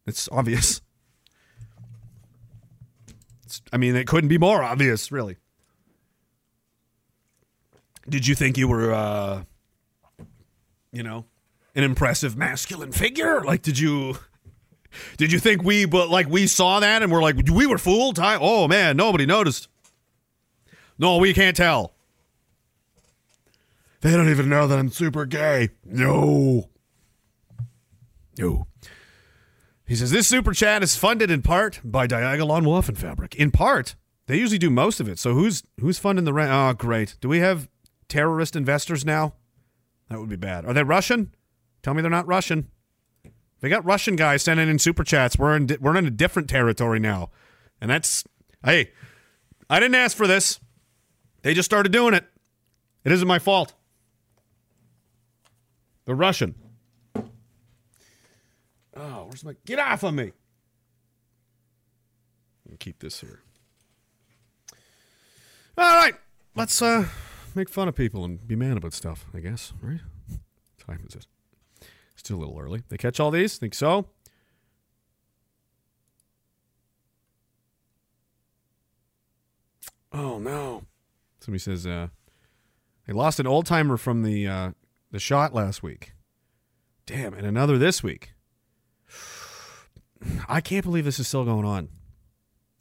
It's 0.08 0.28
obvious. 0.32 0.82
It's, 3.46 3.62
I 3.72 3.78
mean, 3.78 3.96
it 3.96 4.08
couldn't 4.08 4.30
be 4.30 4.38
more 4.38 4.64
obvious, 4.64 5.12
really. 5.12 5.38
Did 8.08 8.26
you 8.28 8.34
think 8.36 8.58
you 8.58 8.68
were, 8.68 8.94
uh, 8.94 9.44
you 10.92 11.04
know, 11.04 11.26
an 11.76 11.84
impressive 11.84 12.36
masculine 12.36 12.92
figure? 12.92 13.42
Like, 13.42 13.62
did 13.62 13.78
you, 13.78 14.18
did 15.18 15.32
you 15.32 15.40
think 15.40 15.64
we, 15.64 15.86
but 15.86 16.10
like 16.10 16.28
we 16.28 16.48
saw 16.48 16.80
that 16.80 17.04
and 17.04 17.12
we're 17.12 17.22
like, 17.22 17.36
we 17.52 17.68
were 17.68 17.78
fooled? 17.78 18.16
Time? 18.16 18.40
Oh 18.42 18.68
man, 18.68 18.98
nobody 18.98 19.26
noticed. 19.26 19.68
No, 21.00 21.18
we 21.18 21.34
can't 21.34 21.56
tell. 21.56 21.94
They 24.02 24.12
don't 24.12 24.30
even 24.30 24.50
know 24.50 24.68
that 24.68 24.78
I'm 24.78 24.92
super 24.92 25.26
gay. 25.26 25.70
No. 25.84 26.70
No. 28.38 28.68
He 29.88 29.96
says 29.96 30.12
this 30.12 30.28
super 30.28 30.54
chat 30.54 30.84
is 30.84 30.96
funded 30.96 31.32
in 31.32 31.42
part 31.42 31.80
by 31.84 32.06
Diagolon 32.06 32.64
Waffen 32.64 32.98
Fabric. 32.98 33.34
In 33.36 33.50
part, 33.50 33.96
they 34.28 34.38
usually 34.38 34.60
do 34.60 34.70
most 34.70 35.00
of 35.00 35.10
it. 35.10 35.18
So 35.18 35.34
who's 35.34 35.64
who's 35.80 35.98
funding 35.98 36.26
the 36.26 36.34
rent? 36.34 36.52
Oh, 36.52 36.74
great. 36.74 37.16
Do 37.22 37.28
we 37.28 37.40
have 37.40 37.68
terrorist 38.08 38.56
investors 38.56 39.04
now? 39.04 39.34
That 40.10 40.20
would 40.20 40.30
be 40.30 40.36
bad. 40.36 40.66
Are 40.66 40.74
they 40.74 40.84
Russian? 40.84 41.34
Tell 41.82 41.94
me 41.94 42.02
they're 42.02 42.12
not 42.12 42.28
Russian. 42.28 42.70
They 43.62 43.70
got 43.70 43.84
Russian 43.84 44.16
guys 44.16 44.44
sending 44.44 44.70
in 44.70 44.80
super 44.80 45.04
chats. 45.04 45.38
We're 45.38 45.56
in 45.56 45.70
we're 45.82 45.98
in 45.98 46.06
a 46.06 46.12
different 46.12 46.50
territory 46.50 47.00
now, 47.00 47.32
and 47.82 47.90
that's 47.90 48.24
hey, 48.64 48.92
I 49.70 49.80
didn't 49.80 49.96
ask 49.96 50.16
for 50.16 50.28
this. 50.28 50.60
They 51.42 51.54
just 51.54 51.66
started 51.66 51.92
doing 51.92 52.14
it. 52.14 52.26
It 53.04 53.12
isn't 53.12 53.28
my 53.28 53.40
fault. 53.40 53.74
They're 56.06 56.16
Russian. 56.16 56.56
Oh, 58.96 59.26
where's 59.26 59.46
my 59.46 59.56
get 59.66 59.80
off 59.80 60.04
of 60.04 60.14
me? 60.14 60.34
Keep 62.80 63.00
this 63.00 63.22
here. 63.22 63.42
All 65.78 65.96
right, 65.96 66.14
let's 66.56 66.82
uh, 66.82 67.06
make 67.56 67.70
fun 67.70 67.88
of 67.88 67.96
people 67.96 68.26
and 68.26 68.46
be 68.48 68.56
mad 68.56 68.78
about 68.78 68.94
stuff. 68.94 69.26
I 69.34 69.40
guess. 69.40 69.74
Right? 69.82 70.02
What 70.28 70.40
time 70.86 71.06
is 71.08 71.16
it? 71.16 71.28
Still 72.16 72.38
a 72.38 72.40
little 72.40 72.60
early. 72.60 72.84
They 72.90 72.98
catch 72.98 73.20
all 73.20 73.32
these? 73.32 73.58
Think 73.58 73.74
so? 73.74 74.08
Oh 80.12 80.40
no! 80.40 80.84
Somebody 81.50 81.62
says 81.62 81.88
uh, 81.88 82.10
they 83.08 83.14
lost 83.14 83.40
an 83.40 83.48
old 83.48 83.66
timer 83.66 83.98
from 83.98 84.22
the 84.22 84.48
uh, 84.48 84.72
the 85.10 85.18
shot 85.18 85.52
last 85.52 85.82
week. 85.82 86.14
Damn, 87.08 87.34
and 87.34 87.44
another 87.44 87.80
this 87.80 88.04
week. 88.04 88.34
I 90.48 90.62
can't 90.62 90.86
believe 90.86 91.06
this 91.06 91.18
is 91.18 91.28
still 91.28 91.46
going 91.46 91.66
on. 91.66 91.90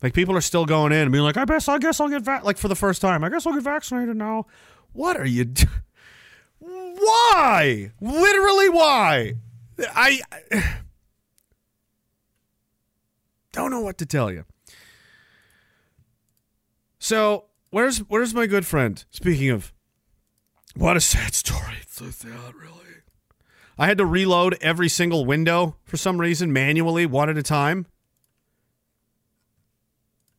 Like 0.02 0.12
people 0.12 0.36
are 0.36 0.42
still 0.42 0.66
going 0.66 0.92
in 0.92 0.98
and 0.98 1.12
being 1.12 1.24
like, 1.24 1.38
I 1.38 1.46
guess 1.46 1.66
I 1.66 1.78
guess 1.78 1.98
I'll 1.98 2.10
get 2.10 2.20
vac 2.20 2.44
like 2.44 2.58
for 2.58 2.68
the 2.68 2.74
first 2.74 3.00
time. 3.00 3.24
I 3.24 3.30
guess 3.30 3.46
I'll 3.46 3.54
get 3.54 3.62
vaccinated 3.62 4.18
now. 4.18 4.44
What 4.92 5.16
are 5.16 5.24
you? 5.24 5.46
Do- 5.46 5.64
why? 6.58 7.92
Literally, 8.02 8.68
why? 8.68 9.32
I, 9.94 10.20
I 10.52 10.74
don't 13.52 13.70
know 13.70 13.80
what 13.80 13.96
to 13.96 14.04
tell 14.04 14.30
you. 14.30 14.44
So 16.98 17.47
where's 17.70 17.98
where's 17.98 18.34
my 18.34 18.46
good 18.46 18.66
friend? 18.66 19.04
Speaking 19.10 19.50
of, 19.50 19.72
what 20.74 20.96
a 20.96 21.00
sad 21.00 21.34
story. 21.34 21.74
It's 21.82 21.96
so 21.96 22.10
sad, 22.10 22.54
really. 22.54 22.74
I 23.78 23.86
had 23.86 23.98
to 23.98 24.06
reload 24.06 24.56
every 24.60 24.88
single 24.88 25.24
window 25.24 25.76
for 25.84 25.96
some 25.96 26.20
reason 26.20 26.52
manually, 26.52 27.06
one 27.06 27.30
at 27.30 27.38
a 27.38 27.42
time. 27.42 27.86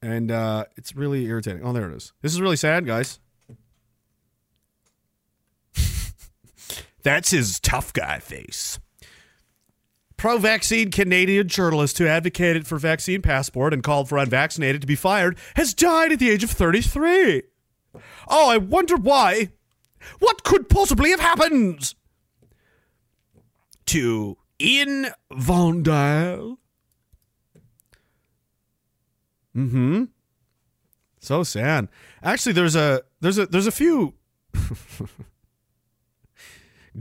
And 0.01 0.31
uh, 0.31 0.65
it's 0.75 0.95
really 0.95 1.25
irritating. 1.25 1.63
Oh, 1.63 1.73
there 1.73 1.89
it 1.89 1.95
is. 1.95 2.13
This 2.21 2.33
is 2.33 2.41
really 2.41 2.55
sad, 2.57 2.85
guys. 2.85 3.19
That's 7.03 7.31
his 7.31 7.59
tough 7.59 7.93
guy 7.93 8.19
face. 8.19 8.79
Pro 10.19 10.37
vaccine 10.37 10.91
Canadian 10.91 11.47
journalist 11.47 11.97
who 11.97 12.05
advocated 12.05 12.67
for 12.67 12.77
vaccine 12.77 13.21
passport 13.21 13.73
and 13.73 13.81
called 13.81 14.09
for 14.09 14.17
unvaccinated 14.17 14.81
to 14.81 14.87
be 14.87 14.97
fired 14.97 15.37
has 15.55 15.73
died 15.73 16.11
at 16.11 16.19
the 16.19 16.29
age 16.29 16.43
of 16.43 16.51
33. 16.51 17.43
Oh, 18.27 18.49
I 18.49 18.57
wonder 18.57 18.97
why. 18.97 19.51
What 20.19 20.43
could 20.43 20.67
possibly 20.67 21.11
have 21.11 21.21
happened? 21.21 21.95
To 23.85 24.37
Ian 24.59 25.07
Vandaelle. 25.31 26.57
Mm-hmm. 29.55 30.03
So 31.21 31.43
sad. 31.43 31.87
Actually, 32.21 32.51
there's 32.51 32.75
a 32.75 33.03
there's 33.21 33.37
a 33.37 33.45
there's 33.45 33.67
a 33.67 33.71
few 33.71 34.15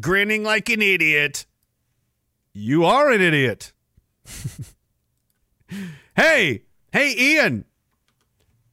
grinning 0.00 0.44
like 0.44 0.68
an 0.68 0.82
idiot. 0.82 1.46
You 2.60 2.86
are 2.86 3.08
an 3.12 3.20
idiot. 3.20 3.72
hey, 6.16 6.64
hey, 6.92 7.14
Ian. 7.16 7.66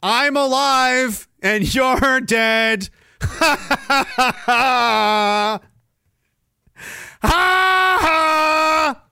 I'm 0.01 0.36
alive 0.36 1.27
and 1.39 1.71
you're 1.71 2.19
dead. 2.21 2.89
Ha 3.21 3.57
ha 3.59 4.05
ha 4.41 5.61
ha. 7.21 9.03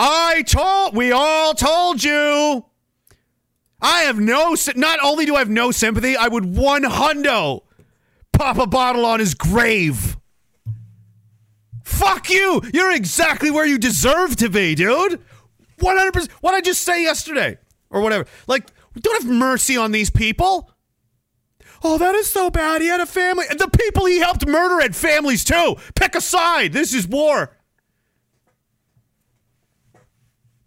I 0.00 0.42
told, 0.42 0.96
we 0.96 1.12
all 1.12 1.54
told 1.54 2.02
you. 2.02 2.64
I 3.80 4.00
have 4.00 4.18
no, 4.18 4.56
not 4.74 4.98
only 5.00 5.26
do 5.26 5.36
I 5.36 5.38
have 5.38 5.48
no 5.48 5.70
sympathy, 5.70 6.16
I 6.16 6.26
would 6.26 6.56
one 6.56 6.82
hundo 6.82 7.62
pop 8.32 8.58
a 8.58 8.66
bottle 8.66 9.06
on 9.06 9.20
his 9.20 9.34
grave. 9.34 10.17
Fuck 11.88 12.28
you! 12.28 12.60
You're 12.72 12.92
exactly 12.92 13.50
where 13.50 13.66
you 13.66 13.78
deserve 13.78 14.36
to 14.36 14.50
be, 14.50 14.74
dude. 14.74 15.20
100%. 15.80 16.30
What 16.42 16.54
I 16.54 16.60
just 16.60 16.82
say 16.82 17.02
yesterday? 17.02 17.56
Or 17.90 18.02
whatever. 18.02 18.26
Like, 18.46 18.66
don't 19.00 19.22
have 19.22 19.32
mercy 19.32 19.76
on 19.76 19.90
these 19.90 20.10
people. 20.10 20.70
Oh, 21.82 21.96
that 21.96 22.14
is 22.14 22.30
so 22.30 22.50
bad. 22.50 22.82
He 22.82 22.88
had 22.88 23.00
a 23.00 23.06
family. 23.06 23.46
And 23.48 23.58
the 23.58 23.68
people 23.68 24.04
he 24.04 24.18
helped 24.18 24.46
murder 24.46 24.80
had 24.80 24.94
families 24.94 25.44
too. 25.44 25.76
Pick 25.94 26.14
a 26.14 26.20
side. 26.20 26.72
This 26.72 26.92
is 26.92 27.08
war. 27.08 27.56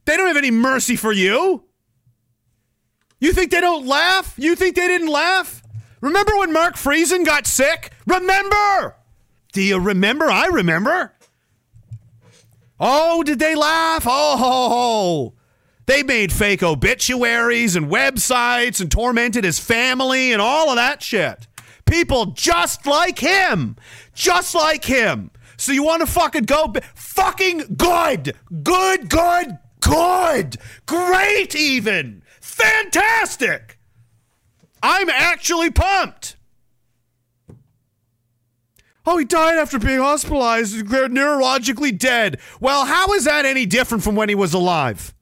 They 0.05 0.17
don't 0.17 0.27
have 0.27 0.37
any 0.37 0.51
mercy 0.51 0.95
for 0.95 1.11
you. 1.11 1.65
You 3.19 3.31
think 3.31 3.51
they 3.51 3.61
don't 3.61 3.85
laugh? 3.85 4.33
You 4.37 4.55
think 4.55 4.75
they 4.75 4.87
didn't 4.87 5.07
laugh? 5.07 5.61
Remember 6.01 6.35
when 6.39 6.51
Mark 6.51 6.75
Friesen 6.75 7.23
got 7.23 7.45
sick? 7.45 7.93
Remember? 8.07 8.95
Do 9.51 9.61
you 9.61 9.79
remember? 9.79 10.25
I 10.31 10.47
remember. 10.47 11.13
Oh, 12.79 13.21
did 13.23 13.39
they 13.39 13.53
laugh? 13.53 14.03
Oh, 14.07 15.33
they 15.85 16.03
made 16.03 16.31
fake 16.31 16.63
obituaries 16.63 17.75
and 17.75 17.87
websites 17.87 18.79
and 18.79 18.89
tormented 18.89 19.43
his 19.43 19.59
family 19.59 20.31
and 20.31 20.41
all 20.41 20.69
of 20.69 20.77
that 20.77 21.03
shit. 21.03 21.47
People 21.85 22.27
just 22.27 22.85
like 22.85 23.19
him. 23.19 23.75
Just 24.13 24.55
like 24.55 24.85
him. 24.85 25.31
So 25.57 25.73
you 25.73 25.83
want 25.83 26.01
to 26.01 26.07
fucking 26.07 26.43
go? 26.43 26.73
Fucking 26.95 27.75
good. 27.77 28.35
Good, 28.63 29.09
good, 29.09 29.59
good. 29.81 30.57
Great, 30.85 31.55
even. 31.55 32.23
Fantastic. 32.39 33.77
I'm 34.81 35.09
actually 35.09 35.69
pumped. 35.69 36.35
Oh, 39.05 39.17
he 39.17 39.25
died 39.25 39.57
after 39.57 39.79
being 39.79 39.99
hospitalized 39.99 40.75
and 40.75 40.83
declared 40.83 41.11
neurologically 41.11 41.97
dead. 41.97 42.39
Well, 42.59 42.85
how 42.85 43.13
is 43.13 43.23
that 43.25 43.45
any 43.45 43.65
different 43.65 44.03
from 44.03 44.15
when 44.15 44.29
he 44.29 44.35
was 44.35 44.53
alive? 44.53 45.13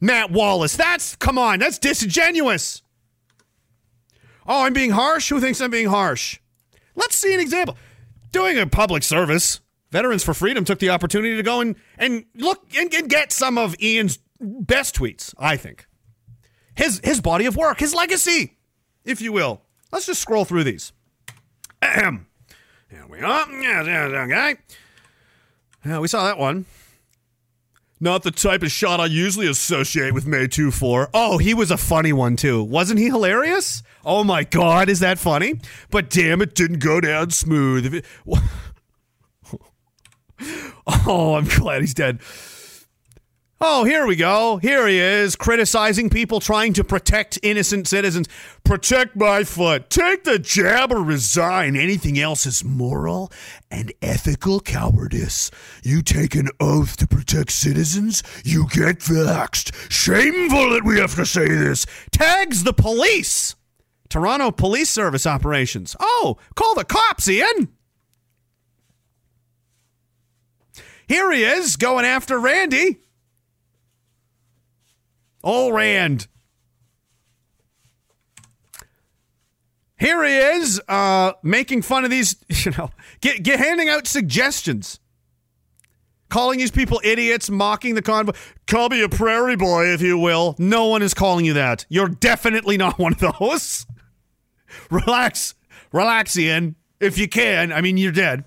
Matt 0.00 0.30
Wallace, 0.30 0.76
that's, 0.76 1.16
come 1.16 1.38
on, 1.38 1.58
that's 1.58 1.78
disingenuous. 1.78 2.82
Oh, 4.46 4.64
I'm 4.64 4.74
being 4.74 4.90
harsh? 4.90 5.30
Who 5.30 5.40
thinks 5.40 5.60
I'm 5.60 5.70
being 5.70 5.88
harsh? 5.88 6.38
Let's 6.94 7.16
see 7.16 7.34
an 7.34 7.40
example. 7.40 7.76
Doing 8.30 8.58
a 8.58 8.66
public 8.66 9.02
service, 9.02 9.60
Veterans 9.90 10.22
for 10.22 10.34
Freedom 10.34 10.64
took 10.64 10.78
the 10.78 10.90
opportunity 10.90 11.36
to 11.36 11.42
go 11.42 11.60
and, 11.60 11.76
and 11.98 12.24
look 12.34 12.66
and, 12.76 12.92
and 12.92 13.08
get 13.08 13.32
some 13.32 13.56
of 13.56 13.74
Ian's 13.80 14.18
best 14.40 14.94
tweets, 14.94 15.34
I 15.38 15.56
think. 15.56 15.86
His, 16.76 17.00
his 17.02 17.20
body 17.20 17.46
of 17.46 17.56
work, 17.56 17.80
his 17.80 17.94
legacy, 17.94 18.58
if 19.04 19.20
you 19.20 19.32
will. 19.32 19.62
Let's 19.92 20.06
just 20.06 20.20
scroll 20.20 20.44
through 20.44 20.64
these. 20.64 20.92
Ahem. 21.84 22.26
Here 22.90 23.06
we 23.08 23.20
are. 23.20 23.50
Yes, 23.50 23.86
yes, 23.86 24.10
okay. 24.10 24.56
Yeah, 25.84 25.98
we 25.98 26.08
saw 26.08 26.24
that 26.24 26.38
one. 26.38 26.64
Not 28.00 28.22
the 28.22 28.30
type 28.30 28.62
of 28.62 28.70
shot 28.70 29.00
I 29.00 29.06
usually 29.06 29.46
associate 29.46 30.12
with 30.12 30.26
May 30.26 30.46
2 30.46 30.70
4. 30.70 31.10
Oh, 31.14 31.38
he 31.38 31.54
was 31.54 31.70
a 31.70 31.76
funny 31.76 32.12
one 32.12 32.36
too. 32.36 32.62
Wasn't 32.62 32.98
he 32.98 33.06
hilarious? 33.06 33.82
Oh 34.04 34.24
my 34.24 34.44
god, 34.44 34.88
is 34.88 35.00
that 35.00 35.18
funny? 35.18 35.60
But 35.90 36.10
damn, 36.10 36.42
it 36.42 36.54
didn't 36.54 36.80
go 36.80 37.00
down 37.00 37.30
smooth. 37.30 38.04
Oh, 41.06 41.36
I'm 41.36 41.46
glad 41.46 41.80
he's 41.80 41.94
dead. 41.94 42.20
Oh, 43.66 43.84
here 43.84 44.06
we 44.06 44.14
go. 44.14 44.58
Here 44.58 44.86
he 44.86 44.98
is, 44.98 45.36
criticizing 45.36 46.10
people 46.10 46.38
trying 46.38 46.74
to 46.74 46.84
protect 46.84 47.38
innocent 47.42 47.88
citizens. 47.88 48.28
Protect 48.62 49.16
my 49.16 49.42
foot. 49.42 49.88
Take 49.88 50.24
the 50.24 50.38
jab 50.38 50.92
or 50.92 51.02
resign. 51.02 51.74
Anything 51.74 52.18
else 52.18 52.44
is 52.44 52.62
moral 52.62 53.32
and 53.70 53.90
ethical 54.02 54.60
cowardice. 54.60 55.50
You 55.82 56.02
take 56.02 56.34
an 56.34 56.50
oath 56.60 56.98
to 56.98 57.06
protect 57.06 57.52
citizens, 57.52 58.22
you 58.44 58.68
get 58.68 58.98
vaxxed. 58.98 59.72
Shameful 59.90 60.68
that 60.74 60.84
we 60.84 61.00
have 61.00 61.14
to 61.14 61.24
say 61.24 61.48
this. 61.48 61.86
Tags 62.12 62.64
the 62.64 62.74
police. 62.74 63.54
Toronto 64.10 64.50
Police 64.50 64.90
Service 64.90 65.26
operations. 65.26 65.96
Oh, 65.98 66.36
call 66.54 66.74
the 66.74 66.84
cops, 66.84 67.26
Ian. 67.30 67.70
Here 71.08 71.32
he 71.32 71.44
is 71.44 71.76
going 71.76 72.04
after 72.04 72.38
Randy. 72.38 72.98
Oh, 75.44 75.70
Rand. 75.70 76.26
Here 79.98 80.24
he 80.24 80.36
is, 80.36 80.80
uh, 80.88 81.34
making 81.42 81.82
fun 81.82 82.04
of 82.04 82.10
these, 82.10 82.36
you 82.48 82.72
know, 82.72 82.90
get, 83.20 83.42
get 83.42 83.60
handing 83.60 83.88
out 83.90 84.06
suggestions, 84.06 84.98
calling 86.30 86.58
these 86.58 86.70
people 86.70 87.00
idiots, 87.04 87.50
mocking 87.50 87.94
the 87.94 88.02
convo. 88.02 88.34
Call 88.66 88.88
me 88.88 89.02
a 89.02 89.08
prairie 89.08 89.56
boy, 89.56 89.86
if 89.92 90.00
you 90.00 90.18
will. 90.18 90.56
No 90.58 90.86
one 90.86 91.02
is 91.02 91.12
calling 91.14 91.44
you 91.44 91.52
that. 91.52 91.84
You're 91.90 92.08
definitely 92.08 92.78
not 92.78 92.98
one 92.98 93.12
of 93.12 93.38
those. 93.38 93.86
relax, 94.90 95.54
relax, 95.92 96.36
Ian, 96.38 96.74
if 97.00 97.18
you 97.18 97.28
can. 97.28 97.70
I 97.70 97.82
mean, 97.82 97.98
you're 97.98 98.12
dead. 98.12 98.44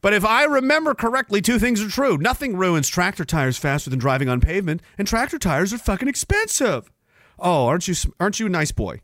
But 0.00 0.14
if 0.14 0.24
I 0.24 0.44
remember 0.44 0.94
correctly, 0.94 1.40
two 1.40 1.58
things 1.58 1.82
are 1.82 1.88
true. 1.88 2.16
Nothing 2.18 2.56
ruins 2.56 2.88
tractor 2.88 3.24
tires 3.24 3.58
faster 3.58 3.90
than 3.90 3.98
driving 3.98 4.28
on 4.28 4.40
pavement, 4.40 4.80
and 4.96 5.08
tractor 5.08 5.38
tires 5.38 5.72
are 5.72 5.78
fucking 5.78 6.08
expensive. 6.08 6.90
Oh, 7.38 7.66
aren't 7.66 7.88
you 7.88 7.94
aren't 8.20 8.40
you 8.40 8.46
a 8.46 8.50
nice 8.50 8.72
boy? 8.72 9.00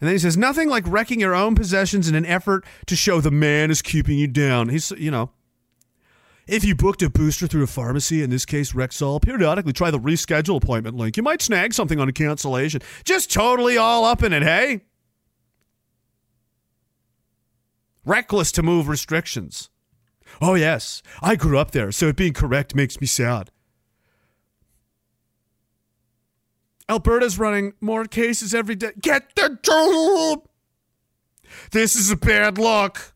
And 0.00 0.08
then 0.08 0.14
he 0.16 0.18
says, 0.18 0.36
nothing 0.36 0.68
like 0.68 0.82
wrecking 0.88 1.20
your 1.20 1.32
own 1.32 1.54
possessions 1.54 2.08
in 2.08 2.16
an 2.16 2.26
effort 2.26 2.64
to 2.86 2.96
show 2.96 3.20
the 3.20 3.30
man 3.30 3.70
is 3.70 3.82
keeping 3.82 4.18
you 4.18 4.26
down. 4.26 4.68
He's, 4.68 4.90
you 4.90 5.12
know, 5.12 5.30
if 6.48 6.64
you 6.64 6.74
booked 6.74 7.02
a 7.02 7.08
booster 7.08 7.46
through 7.46 7.62
a 7.62 7.68
pharmacy, 7.68 8.20
in 8.20 8.28
this 8.28 8.44
case 8.44 8.72
Rexall, 8.72 9.22
periodically 9.22 9.72
try 9.72 9.92
the 9.92 10.00
reschedule 10.00 10.56
appointment 10.56 10.96
link. 10.96 11.16
You 11.16 11.22
might 11.22 11.40
snag 11.40 11.72
something 11.72 12.00
on 12.00 12.08
a 12.08 12.12
cancellation. 12.12 12.82
Just 13.04 13.32
totally 13.32 13.76
all 13.76 14.04
up 14.04 14.24
in 14.24 14.32
it, 14.32 14.42
hey? 14.42 14.80
Reckless 18.04 18.50
to 18.52 18.62
move 18.62 18.88
restrictions. 18.88 19.70
Oh, 20.40 20.54
yes, 20.54 21.02
I 21.20 21.36
grew 21.36 21.58
up 21.58 21.72
there, 21.72 21.92
so 21.92 22.08
it 22.08 22.16
being 22.16 22.32
correct 22.32 22.74
makes 22.74 23.00
me 23.00 23.06
sad. 23.06 23.50
Alberta's 26.88 27.38
running 27.38 27.74
more 27.80 28.04
cases 28.04 28.54
every 28.54 28.74
day. 28.74 28.92
Get 29.00 29.34
the 29.36 29.58
job! 29.62 30.48
This 31.70 31.94
is 31.94 32.10
a 32.10 32.16
bad 32.16 32.58
look. 32.58 33.14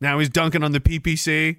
Now 0.00 0.18
he's 0.18 0.28
dunking 0.28 0.62
on 0.62 0.72
the 0.72 0.80
PPC. 0.80 1.58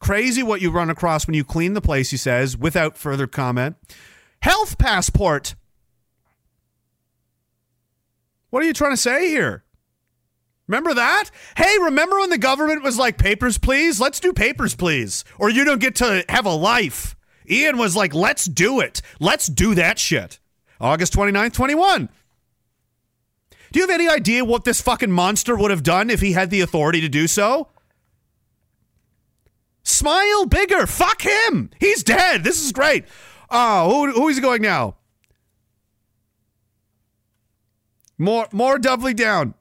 Crazy 0.00 0.42
what 0.42 0.60
you 0.60 0.70
run 0.70 0.90
across 0.90 1.26
when 1.26 1.34
you 1.34 1.44
clean 1.44 1.74
the 1.74 1.80
place, 1.80 2.10
he 2.10 2.16
says, 2.16 2.56
without 2.56 2.96
further 2.96 3.26
comment. 3.26 3.76
Health 4.40 4.78
passport. 4.78 5.54
What 8.50 8.62
are 8.62 8.66
you 8.66 8.72
trying 8.72 8.92
to 8.92 8.96
say 8.96 9.28
here? 9.28 9.64
Remember 10.66 10.94
that? 10.94 11.30
Hey, 11.56 11.76
remember 11.80 12.18
when 12.18 12.30
the 12.30 12.38
government 12.38 12.82
was 12.82 12.98
like, 12.98 13.16
papers, 13.16 13.58
please? 13.58 14.00
Let's 14.00 14.20
do 14.20 14.32
papers, 14.32 14.74
please. 14.74 15.24
Or 15.38 15.48
you 15.48 15.64
don't 15.64 15.80
get 15.80 15.96
to 15.96 16.24
have 16.28 16.44
a 16.44 16.54
life. 16.54 17.16
Ian 17.50 17.78
was 17.78 17.96
like, 17.96 18.14
let's 18.14 18.44
do 18.44 18.80
it. 18.80 19.00
Let's 19.18 19.46
do 19.46 19.74
that 19.74 19.98
shit. 19.98 20.38
August 20.80 21.14
29th, 21.14 21.54
21. 21.54 22.10
Do 23.72 23.80
you 23.80 23.86
have 23.86 23.94
any 23.94 24.08
idea 24.08 24.44
what 24.44 24.64
this 24.64 24.80
fucking 24.80 25.10
monster 25.10 25.56
would 25.56 25.70
have 25.70 25.82
done 25.82 26.10
if 26.10 26.20
he 26.20 26.32
had 26.32 26.50
the 26.50 26.60
authority 26.60 27.00
to 27.00 27.08
do 27.08 27.26
so? 27.26 27.68
Smile 29.82 30.44
bigger. 30.44 30.86
Fuck 30.86 31.22
him. 31.22 31.70
He's 31.80 32.02
dead. 32.02 32.44
This 32.44 32.62
is 32.62 32.72
great. 32.72 33.06
Oh, 33.50 33.90
who, 33.90 34.12
who 34.12 34.28
is 34.28 34.40
going 34.40 34.62
now? 34.62 34.96
More, 38.18 38.48
more 38.52 38.78
doubly 38.78 39.14
down. 39.14 39.54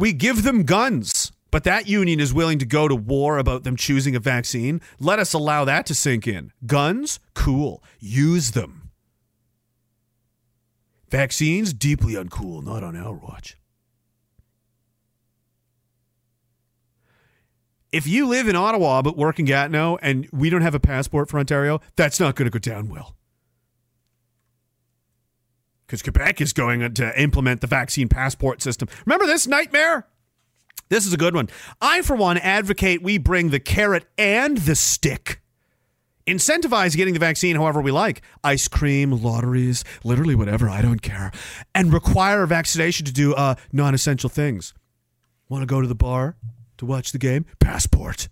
We 0.00 0.14
give 0.14 0.44
them 0.44 0.62
guns, 0.62 1.30
but 1.50 1.64
that 1.64 1.86
union 1.86 2.20
is 2.20 2.32
willing 2.32 2.58
to 2.60 2.64
go 2.64 2.88
to 2.88 2.96
war 2.96 3.36
about 3.36 3.64
them 3.64 3.76
choosing 3.76 4.16
a 4.16 4.18
vaccine. 4.18 4.80
Let 4.98 5.18
us 5.18 5.34
allow 5.34 5.66
that 5.66 5.84
to 5.86 5.94
sink 5.94 6.26
in. 6.26 6.52
Guns, 6.64 7.20
cool. 7.34 7.84
Use 7.98 8.52
them. 8.52 8.92
Vaccines, 11.10 11.74
deeply 11.74 12.14
uncool, 12.14 12.64
not 12.64 12.82
on 12.82 12.96
our 12.96 13.12
watch. 13.12 13.58
If 17.92 18.06
you 18.06 18.28
live 18.28 18.46
in 18.46 18.56
Ottawa 18.56 19.02
but 19.02 19.16
work 19.16 19.38
in 19.38 19.46
Gatineau 19.46 19.98
and 20.00 20.28
we 20.32 20.48
don't 20.48 20.62
have 20.62 20.74
a 20.74 20.80
passport 20.80 21.28
for 21.28 21.38
Ontario, 21.38 21.80
that's 21.96 22.20
not 22.20 22.36
going 22.36 22.50
to 22.50 22.50
go 22.50 22.58
down 22.58 22.88
well 22.88 23.16
because 25.90 26.02
Quebec 26.02 26.40
is 26.40 26.52
going 26.52 26.94
to 26.94 27.20
implement 27.20 27.60
the 27.60 27.66
vaccine 27.66 28.08
passport 28.08 28.62
system. 28.62 28.88
Remember 29.06 29.26
this 29.26 29.48
nightmare? 29.48 30.06
This 30.88 31.04
is 31.04 31.12
a 31.12 31.16
good 31.16 31.34
one. 31.34 31.48
I, 31.80 32.02
for 32.02 32.14
one, 32.14 32.38
advocate 32.38 33.02
we 33.02 33.18
bring 33.18 33.50
the 33.50 33.58
carrot 33.58 34.04
and 34.16 34.58
the 34.58 34.76
stick. 34.76 35.40
Incentivize 36.28 36.96
getting 36.96 37.14
the 37.14 37.18
vaccine 37.18 37.56
however 37.56 37.80
we 37.80 37.90
like 37.90 38.22
ice 38.44 38.68
cream, 38.68 39.10
lotteries, 39.10 39.82
literally 40.04 40.36
whatever, 40.36 40.68
I 40.68 40.80
don't 40.80 41.02
care. 41.02 41.32
And 41.74 41.92
require 41.92 42.46
vaccination 42.46 43.04
to 43.06 43.12
do 43.12 43.34
uh, 43.34 43.56
non 43.72 43.92
essential 43.92 44.30
things. 44.30 44.72
Want 45.48 45.62
to 45.62 45.66
go 45.66 45.80
to 45.80 45.88
the 45.88 45.96
bar 45.96 46.36
to 46.80 46.86
watch 46.86 47.12
the 47.12 47.18
game? 47.18 47.44
Passport. 47.58 48.28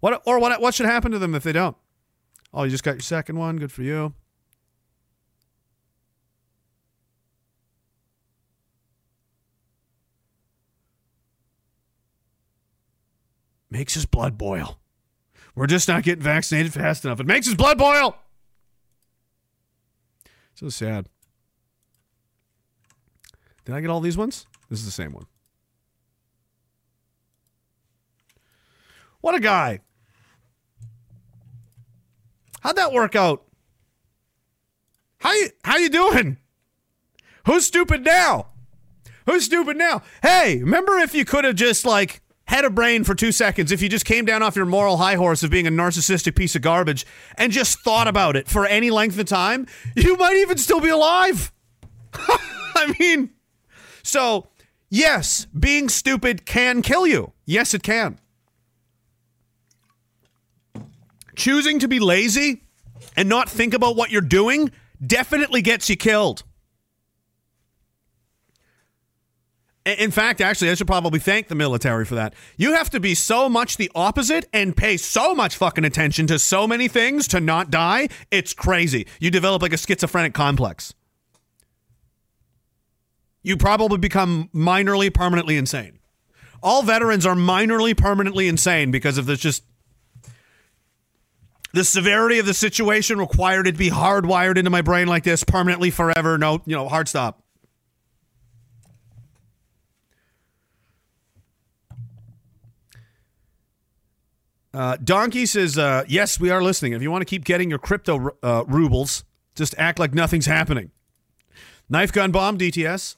What, 0.00 0.20
or 0.26 0.40
what, 0.40 0.60
what 0.60 0.74
should 0.74 0.86
happen 0.86 1.12
to 1.12 1.18
them 1.18 1.34
if 1.34 1.44
they 1.44 1.52
don't? 1.52 1.76
Oh, 2.52 2.64
you 2.64 2.70
just 2.70 2.82
got 2.82 2.96
your 2.96 3.00
second 3.00 3.38
one. 3.38 3.56
Good 3.56 3.72
for 3.72 3.82
you. 3.82 4.14
makes 13.72 13.94
his 13.94 14.04
blood 14.04 14.36
boil. 14.36 14.80
We're 15.54 15.68
just 15.68 15.86
not 15.86 16.02
getting 16.02 16.24
vaccinated 16.24 16.72
fast 16.72 17.04
enough. 17.04 17.20
It 17.20 17.26
makes 17.26 17.46
his 17.46 17.54
blood 17.54 17.78
boil. 17.78 18.16
So 20.54 20.68
sad. 20.70 21.08
Did 23.64 23.76
I 23.76 23.80
get 23.80 23.90
all 23.90 24.00
these 24.00 24.16
ones? 24.16 24.46
This 24.68 24.80
is 24.80 24.86
the 24.86 24.90
same 24.90 25.12
one. 25.12 25.26
What 29.20 29.34
a 29.34 29.40
guy. 29.40 29.80
How'd 32.60 32.76
that 32.76 32.92
work 32.92 33.16
out? 33.16 33.44
How 35.18 35.32
you 35.32 35.50
how 35.64 35.76
you 35.76 35.90
doing? 35.90 36.38
Who's 37.46 37.66
stupid 37.66 38.04
now? 38.04 38.48
Who's 39.26 39.44
stupid 39.44 39.76
now? 39.76 40.02
Hey, 40.22 40.58
remember 40.58 40.98
if 40.98 41.14
you 41.14 41.24
could 41.24 41.44
have 41.44 41.56
just 41.56 41.84
like 41.84 42.22
had 42.46 42.64
a 42.64 42.70
brain 42.70 43.04
for 43.04 43.14
two 43.14 43.32
seconds, 43.32 43.70
if 43.70 43.80
you 43.80 43.88
just 43.88 44.04
came 44.04 44.24
down 44.24 44.42
off 44.42 44.56
your 44.56 44.66
moral 44.66 44.96
high 44.96 45.14
horse 45.14 45.42
of 45.42 45.50
being 45.50 45.66
a 45.66 45.70
narcissistic 45.70 46.34
piece 46.34 46.56
of 46.56 46.62
garbage 46.62 47.06
and 47.36 47.52
just 47.52 47.78
thought 47.80 48.08
about 48.08 48.34
it 48.34 48.48
for 48.48 48.66
any 48.66 48.90
length 48.90 49.18
of 49.18 49.26
time, 49.26 49.66
you 49.94 50.16
might 50.16 50.36
even 50.36 50.58
still 50.58 50.80
be 50.80 50.88
alive. 50.88 51.52
I 52.14 52.94
mean, 52.98 53.30
so 54.02 54.48
yes, 54.88 55.46
being 55.46 55.88
stupid 55.88 56.44
can 56.44 56.82
kill 56.82 57.06
you. 57.06 57.32
Yes, 57.44 57.74
it 57.74 57.82
can. 57.82 58.18
Choosing 61.40 61.78
to 61.78 61.88
be 61.88 62.00
lazy 62.00 62.64
and 63.16 63.26
not 63.26 63.48
think 63.48 63.72
about 63.72 63.96
what 63.96 64.10
you're 64.10 64.20
doing 64.20 64.70
definitely 65.04 65.62
gets 65.62 65.88
you 65.88 65.96
killed. 65.96 66.42
In 69.86 70.10
fact, 70.10 70.42
actually, 70.42 70.68
I 70.68 70.74
should 70.74 70.86
probably 70.86 71.18
thank 71.18 71.48
the 71.48 71.54
military 71.54 72.04
for 72.04 72.16
that. 72.16 72.34
You 72.58 72.74
have 72.74 72.90
to 72.90 73.00
be 73.00 73.14
so 73.14 73.48
much 73.48 73.78
the 73.78 73.90
opposite 73.94 74.50
and 74.52 74.76
pay 74.76 74.98
so 74.98 75.34
much 75.34 75.56
fucking 75.56 75.86
attention 75.86 76.26
to 76.26 76.38
so 76.38 76.66
many 76.66 76.88
things 76.88 77.26
to 77.28 77.40
not 77.40 77.70
die. 77.70 78.08
It's 78.30 78.52
crazy. 78.52 79.06
You 79.18 79.30
develop 79.30 79.62
like 79.62 79.72
a 79.72 79.78
schizophrenic 79.78 80.34
complex. 80.34 80.92
You 83.42 83.56
probably 83.56 83.96
become 83.96 84.50
minorly 84.54 85.12
permanently 85.12 85.56
insane. 85.56 86.00
All 86.62 86.82
veterans 86.82 87.24
are 87.24 87.34
minorly 87.34 87.96
permanently 87.96 88.46
insane 88.46 88.90
because 88.90 89.16
of 89.16 89.24
this 89.24 89.40
just 89.40 89.64
the 91.72 91.84
severity 91.84 92.38
of 92.38 92.46
the 92.46 92.54
situation 92.54 93.18
required 93.18 93.66
it 93.66 93.72
to 93.72 93.78
be 93.78 93.90
hardwired 93.90 94.56
into 94.56 94.70
my 94.70 94.82
brain 94.82 95.06
like 95.06 95.24
this 95.24 95.44
permanently 95.44 95.90
forever. 95.90 96.38
No, 96.38 96.62
you 96.66 96.74
know, 96.76 96.88
hard 96.88 97.08
stop. 97.08 97.42
Uh, 104.72 104.96
Donkey 105.02 105.46
says, 105.46 105.76
uh, 105.76 106.04
yes, 106.06 106.38
we 106.38 106.50
are 106.50 106.62
listening. 106.62 106.92
If 106.92 107.02
you 107.02 107.10
want 107.10 107.22
to 107.22 107.26
keep 107.26 107.44
getting 107.44 107.70
your 107.70 107.80
crypto 107.80 108.36
uh, 108.42 108.64
rubles, 108.68 109.24
just 109.56 109.74
act 109.78 109.98
like 109.98 110.14
nothing's 110.14 110.46
happening. 110.46 110.92
Knife 111.88 112.12
Gun 112.12 112.30
Bomb, 112.30 112.56
DTS. 112.56 113.16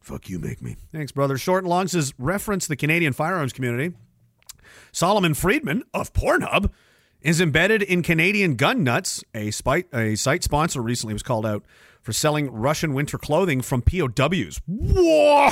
Fuck 0.00 0.30
you, 0.30 0.38
make 0.38 0.62
me. 0.62 0.76
Thanks, 0.92 1.12
brother. 1.12 1.36
Short 1.36 1.64
and 1.64 1.68
Long 1.68 1.88
says, 1.88 2.14
reference 2.18 2.66
the 2.66 2.76
Canadian 2.76 3.12
firearms 3.12 3.52
community. 3.52 3.94
Solomon 4.90 5.34
Friedman 5.34 5.82
of 5.92 6.14
Pornhub 6.14 6.70
is 7.26 7.40
embedded 7.40 7.82
in 7.82 8.02
Canadian 8.04 8.54
Gun 8.54 8.84
Nuts, 8.84 9.24
a, 9.34 9.50
a 9.92 10.14
site 10.14 10.44
sponsor 10.44 10.80
recently 10.80 11.12
was 11.12 11.24
called 11.24 11.44
out 11.44 11.64
for 12.00 12.12
selling 12.12 12.48
Russian 12.52 12.94
winter 12.94 13.18
clothing 13.18 13.62
from 13.62 13.82
POWs. 13.82 14.60
Whoa! 14.68 15.50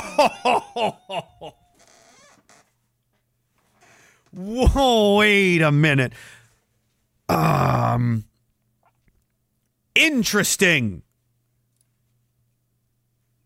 Whoa, 4.31 5.17
wait 5.17 5.61
a 5.61 5.71
minute. 5.73 6.13
Um, 7.27 8.23
interesting. 9.95 11.01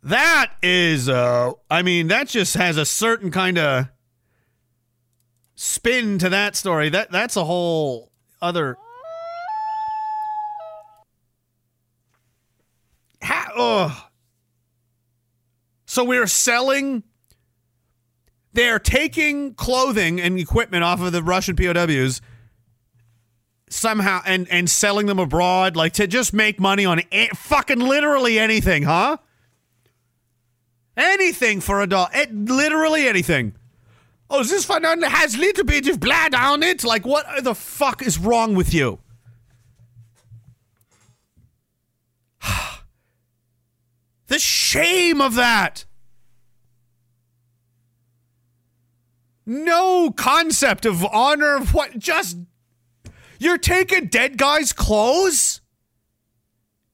That 0.04 0.52
is, 0.62 1.10
uh, 1.10 1.54
I 1.72 1.82
mean, 1.82 2.10
that 2.10 2.28
just 2.28 2.54
has 2.54 2.78
a 2.78 2.86
certain 2.86 3.32
kind 3.32 3.58
of 3.58 3.88
spin 5.56 6.20
to 6.20 6.30
that 6.30 6.56
story. 6.56 6.90
That 6.90 7.12
that's 7.12 7.36
a 7.36 7.44
whole 7.44 8.10
other. 8.42 8.78
Ha- 13.22 13.52
ugh. 13.58 13.92
So 15.86 16.04
we're 16.04 16.28
selling. 16.28 17.04
They're 18.54 18.80
taking 18.80 19.54
clothing 19.54 20.20
and 20.20 20.40
equipment 20.40 20.84
off 20.84 21.02
of 21.02 21.12
the 21.12 21.22
Russian 21.24 21.56
POWs 21.56 22.22
somehow 23.70 24.22
and 24.26 24.48
and 24.50 24.70
selling 24.70 25.06
them 25.06 25.20
abroad, 25.20 25.76
like 25.76 25.94
to 25.94 26.08
just 26.08 26.34
make 26.34 26.60
money 26.60 26.86
on 26.86 27.02
a- 27.12 27.30
fucking 27.36 27.80
literally 27.80 28.40
anything, 28.40 28.84
huh? 28.84 29.18
Anything 30.98 31.62
for 31.62 31.82
a 31.82 31.88
dollar, 31.88 32.10
it, 32.14 32.34
literally 32.34 33.08
anything. 33.08 33.54
Oh, 34.30 34.44
this 34.44 34.66
banana 34.66 35.10
has 35.10 35.38
little 35.38 35.64
bit 35.64 35.88
of 35.88 36.00
blood 36.00 36.36
on 36.36 36.62
it. 36.62 36.84
Like, 36.84 37.06
what 37.06 37.44
the 37.44 37.56
fuck 37.56 38.04
is 38.04 38.20
wrong 38.20 38.54
with 38.54 38.74
you? 38.74 39.00
the 44.28 44.38
shame 44.38 45.20
of 45.20 45.36
that. 45.36 45.86
No 49.48 50.12
concept 50.12 50.86
of 50.86 51.04
honor 51.06 51.56
of 51.56 51.74
what 51.74 51.98
just 51.98 52.38
you're 53.40 53.58
taking 53.58 54.06
dead 54.06 54.38
guys' 54.38 54.74
clothes? 54.74 55.62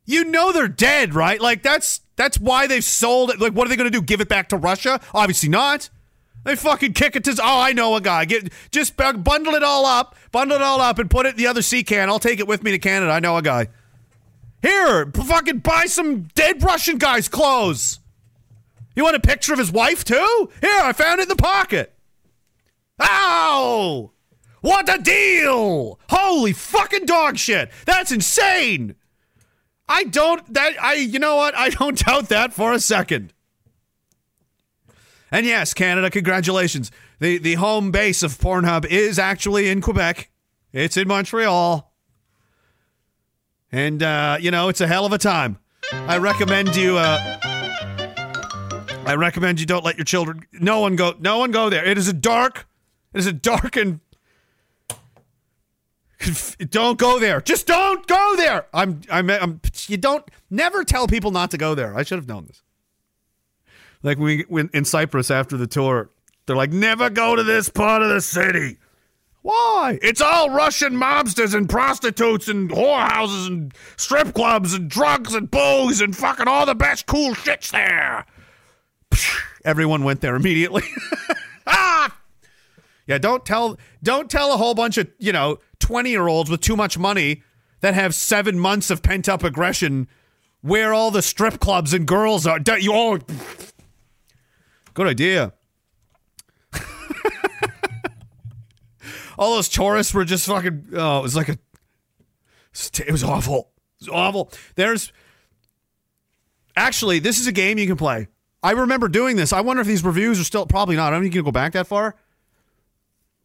You 0.06 0.24
know 0.24 0.54
they're 0.54 0.70
dead, 0.70 1.14
right? 1.14 1.42
Like 1.42 1.64
that's 1.64 2.00
that's 2.16 2.40
why 2.40 2.68
they've 2.68 2.82
sold 2.84 3.32
it. 3.32 3.42
Like, 3.42 3.52
what 3.52 3.68
are 3.68 3.70
they 3.70 3.76
gonna 3.76 3.90
do? 3.90 4.02
Give 4.02 4.22
it 4.22 4.30
back 4.30 4.48
to 4.50 4.58
Russia? 4.58 5.02
Obviously 5.14 5.50
not. 5.50 5.90
They 6.46 6.56
fucking 6.56 6.94
kick 6.94 7.16
it 7.16 7.24
to. 7.26 7.32
Oh, 7.42 7.60
I 7.60 7.74
know 7.74 7.96
a 7.96 8.02
guy. 8.02 8.24
Get 8.26 8.54
just 8.72 8.96
bundle 8.96 9.56
it 9.56 9.64
all 9.64 9.86
up, 9.86 10.16
bundle 10.32 10.56
it 10.56 10.62
all 10.62 10.80
up, 10.80 11.00
and 11.00 11.10
put 11.10 11.26
it 11.26 11.30
in 11.30 11.38
the 11.38 11.48
other 11.48 11.64
sea 11.64 11.84
can. 11.84 12.08
I'll 12.08 12.20
take 12.20 12.40
it 12.40 12.48
with 12.48 12.64
me 12.64 12.72
to 12.72 12.80
Canada. 12.80 13.12
I 13.12 13.20
know 13.20 13.36
a 13.36 13.42
guy. 13.42 13.68
Here, 14.62 15.12
fucking 15.12 15.60
buy 15.60 15.86
some 15.86 16.24
dead 16.36 16.64
Russian 16.64 17.00
guy's 17.00 17.28
clothes. 17.28 18.00
You 18.96 19.04
want 19.04 19.16
a 19.16 19.20
picture 19.20 19.54
of 19.54 19.60
his 19.60 19.72
wife 19.72 20.06
too? 20.06 20.50
Here, 20.62 20.82
I 20.82 20.94
found 20.94 21.20
it 21.20 21.24
in 21.24 21.30
the 21.30 21.36
pocket. 21.36 21.94
Ow! 23.02 24.12
What 24.62 24.94
a 24.94 25.02
deal! 25.02 26.00
Holy 26.10 26.54
fucking 26.54 27.06
dog 27.06 27.38
shit! 27.38 27.72
That's 27.86 28.12
insane! 28.12 28.96
I 29.90 30.04
don't 30.04 30.54
that 30.54 30.82
I 30.82 30.94
you 30.94 31.20
know 31.20 31.36
what? 31.36 31.56
I 31.56 31.70
don't 31.70 31.98
doubt 32.06 32.30
that 32.30 32.54
for 32.54 32.72
a 32.72 32.80
second. 32.80 33.34
And 35.36 35.46
yes, 35.46 35.74
Canada, 35.74 36.10
congratulations. 36.10 36.92
The 37.20 37.38
the 37.38 37.56
home 37.56 37.92
base 37.92 38.24
of 38.24 38.38
Pornhub 38.38 38.86
is 38.86 39.20
actually 39.20 39.68
in 39.68 39.82
Quebec. 39.82 40.30
It's 40.72 40.96
in 40.96 41.10
Montreal. 41.10 41.92
And 43.70 44.02
uh, 44.02 44.38
you 44.40 44.50
know, 44.50 44.70
it's 44.70 44.80
a 44.80 44.88
hell 44.88 45.06
of 45.06 45.12
a 45.12 45.18
time. 45.18 45.60
I 45.92 46.20
recommend 46.20 46.78
you 46.78 46.98
uh 46.98 47.18
I 49.06 49.16
recommend 49.16 49.60
you 49.60 49.66
don't 49.66 49.84
let 49.84 49.98
your 49.98 50.06
children 50.06 50.46
no 50.54 50.80
one 50.80 50.96
go 50.96 51.16
no 51.20 51.40
one 51.40 51.52
go 51.52 51.70
there. 51.70 51.84
It 51.84 51.98
is 51.98 52.08
a 52.08 52.14
dark 52.14 52.66
it 53.14 53.20
is 53.20 53.28
a 53.28 53.34
dark 53.34 53.76
and 53.76 54.00
don't 56.70 56.98
go 56.98 57.20
there. 57.20 57.42
Just 57.42 57.68
don't 57.68 58.08
go 58.08 58.36
there. 58.38 58.68
I'm, 58.74 59.02
I'm, 59.12 59.30
I'm, 59.30 59.62
you 59.88 59.98
don't, 59.98 60.24
never 60.50 60.86
tell 60.86 61.08
people 61.08 61.30
not 61.30 61.52
to 61.52 61.58
go 61.58 61.76
there. 61.76 61.94
I 61.96 62.04
should 62.04 62.18
have 62.18 62.28
known 62.28 62.46
this. 62.46 62.64
Like 64.06 64.20
we, 64.20 64.46
when 64.48 64.70
in 64.72 64.86
Cyprus 64.86 65.32
after 65.32 65.58
the 65.58 65.66
tour, 65.66 66.12
they're 66.46 66.56
like, 66.56 66.72
never 66.72 67.10
go 67.10 67.36
to 67.36 67.42
this 67.42 67.70
part 67.70 68.04
of 68.04 68.10
the 68.10 68.22
city. 68.22 68.78
Why? 69.42 69.98
It's 70.00 70.22
all 70.22 70.52
Russian 70.52 70.94
mobsters 70.94 71.56
and 71.56 71.68
prostitutes 71.68 72.48
and 72.48 72.70
whorehouses 72.70 73.48
and 73.48 73.74
strip 73.98 74.36
clubs 74.36 74.76
and 74.76 74.88
drugs 74.88 75.34
and 75.34 75.50
booze 75.50 76.02
and 76.02 76.16
fucking 76.16 76.48
all 76.48 76.68
the 76.68 76.76
best 76.76 77.08
cool 77.08 77.34
shits 77.34 77.72
there. 77.72 78.28
Everyone 79.66 80.04
went 80.04 80.22
there 80.22 80.36
immediately. 80.36 80.84
ah! 81.68 82.16
Yeah, 83.08 83.18
don't 83.18 83.44
tell 83.44 83.80
don't 84.04 84.30
tell 84.30 84.54
a 84.54 84.58
whole 84.58 84.76
bunch 84.76 85.00
of, 85.00 85.08
you 85.18 85.32
know, 85.32 85.58
20-year-olds 85.80 86.52
with 86.52 86.62
too 86.62 86.76
much 86.76 87.00
money 87.00 87.42
that 87.82 87.96
have 87.96 88.14
7 88.14 88.60
months 88.60 88.92
of 88.92 89.02
pent-up 89.02 89.44
aggression 89.44 90.08
where 90.62 90.94
all 90.94 91.10
the 91.10 91.24
strip 91.24 91.60
clubs 91.60 91.92
and 91.92 92.06
girls 92.06 92.46
are. 92.46 92.60
You 92.80 92.94
all 92.94 93.20
Good 94.96 95.06
idea. 95.08 95.54
all 99.38 99.54
those 99.56 99.70
tourists 99.70 100.14
were 100.14 100.26
just 100.26 100.48
fucking 100.48 100.88
oh, 100.94 101.20
it 101.20 101.22
was 101.22 101.36
like 101.36 101.50
a 101.50 101.58
it 102.98 103.12
was 103.12 103.24
awful. 103.24 103.70
It 104.02 104.06
was 104.06 104.10
awful. 104.10 104.52
There's 104.76 105.14
Actually, 106.78 107.20
this 107.20 107.40
is 107.40 107.48
a 107.48 107.54
game 107.54 107.78
you 107.78 107.88
can 107.88 107.96
play. 107.96 108.28
I 108.62 108.72
remember 108.72 109.08
doing 109.08 109.36
this. 109.36 109.54
I 109.54 109.62
wonder 109.62 109.82
if 109.82 109.88
these 109.88 110.04
reviews 110.04 110.40
are 110.40 110.44
still 110.44 110.66
probably 110.66 110.96
not. 110.96 111.10
I 111.10 111.12
don't 111.12 111.22
think 111.24 111.36
you 111.36 111.42
can 111.42 111.46
go 111.46 111.52
back 111.52 111.74
that 111.74 111.88
far 111.88 112.16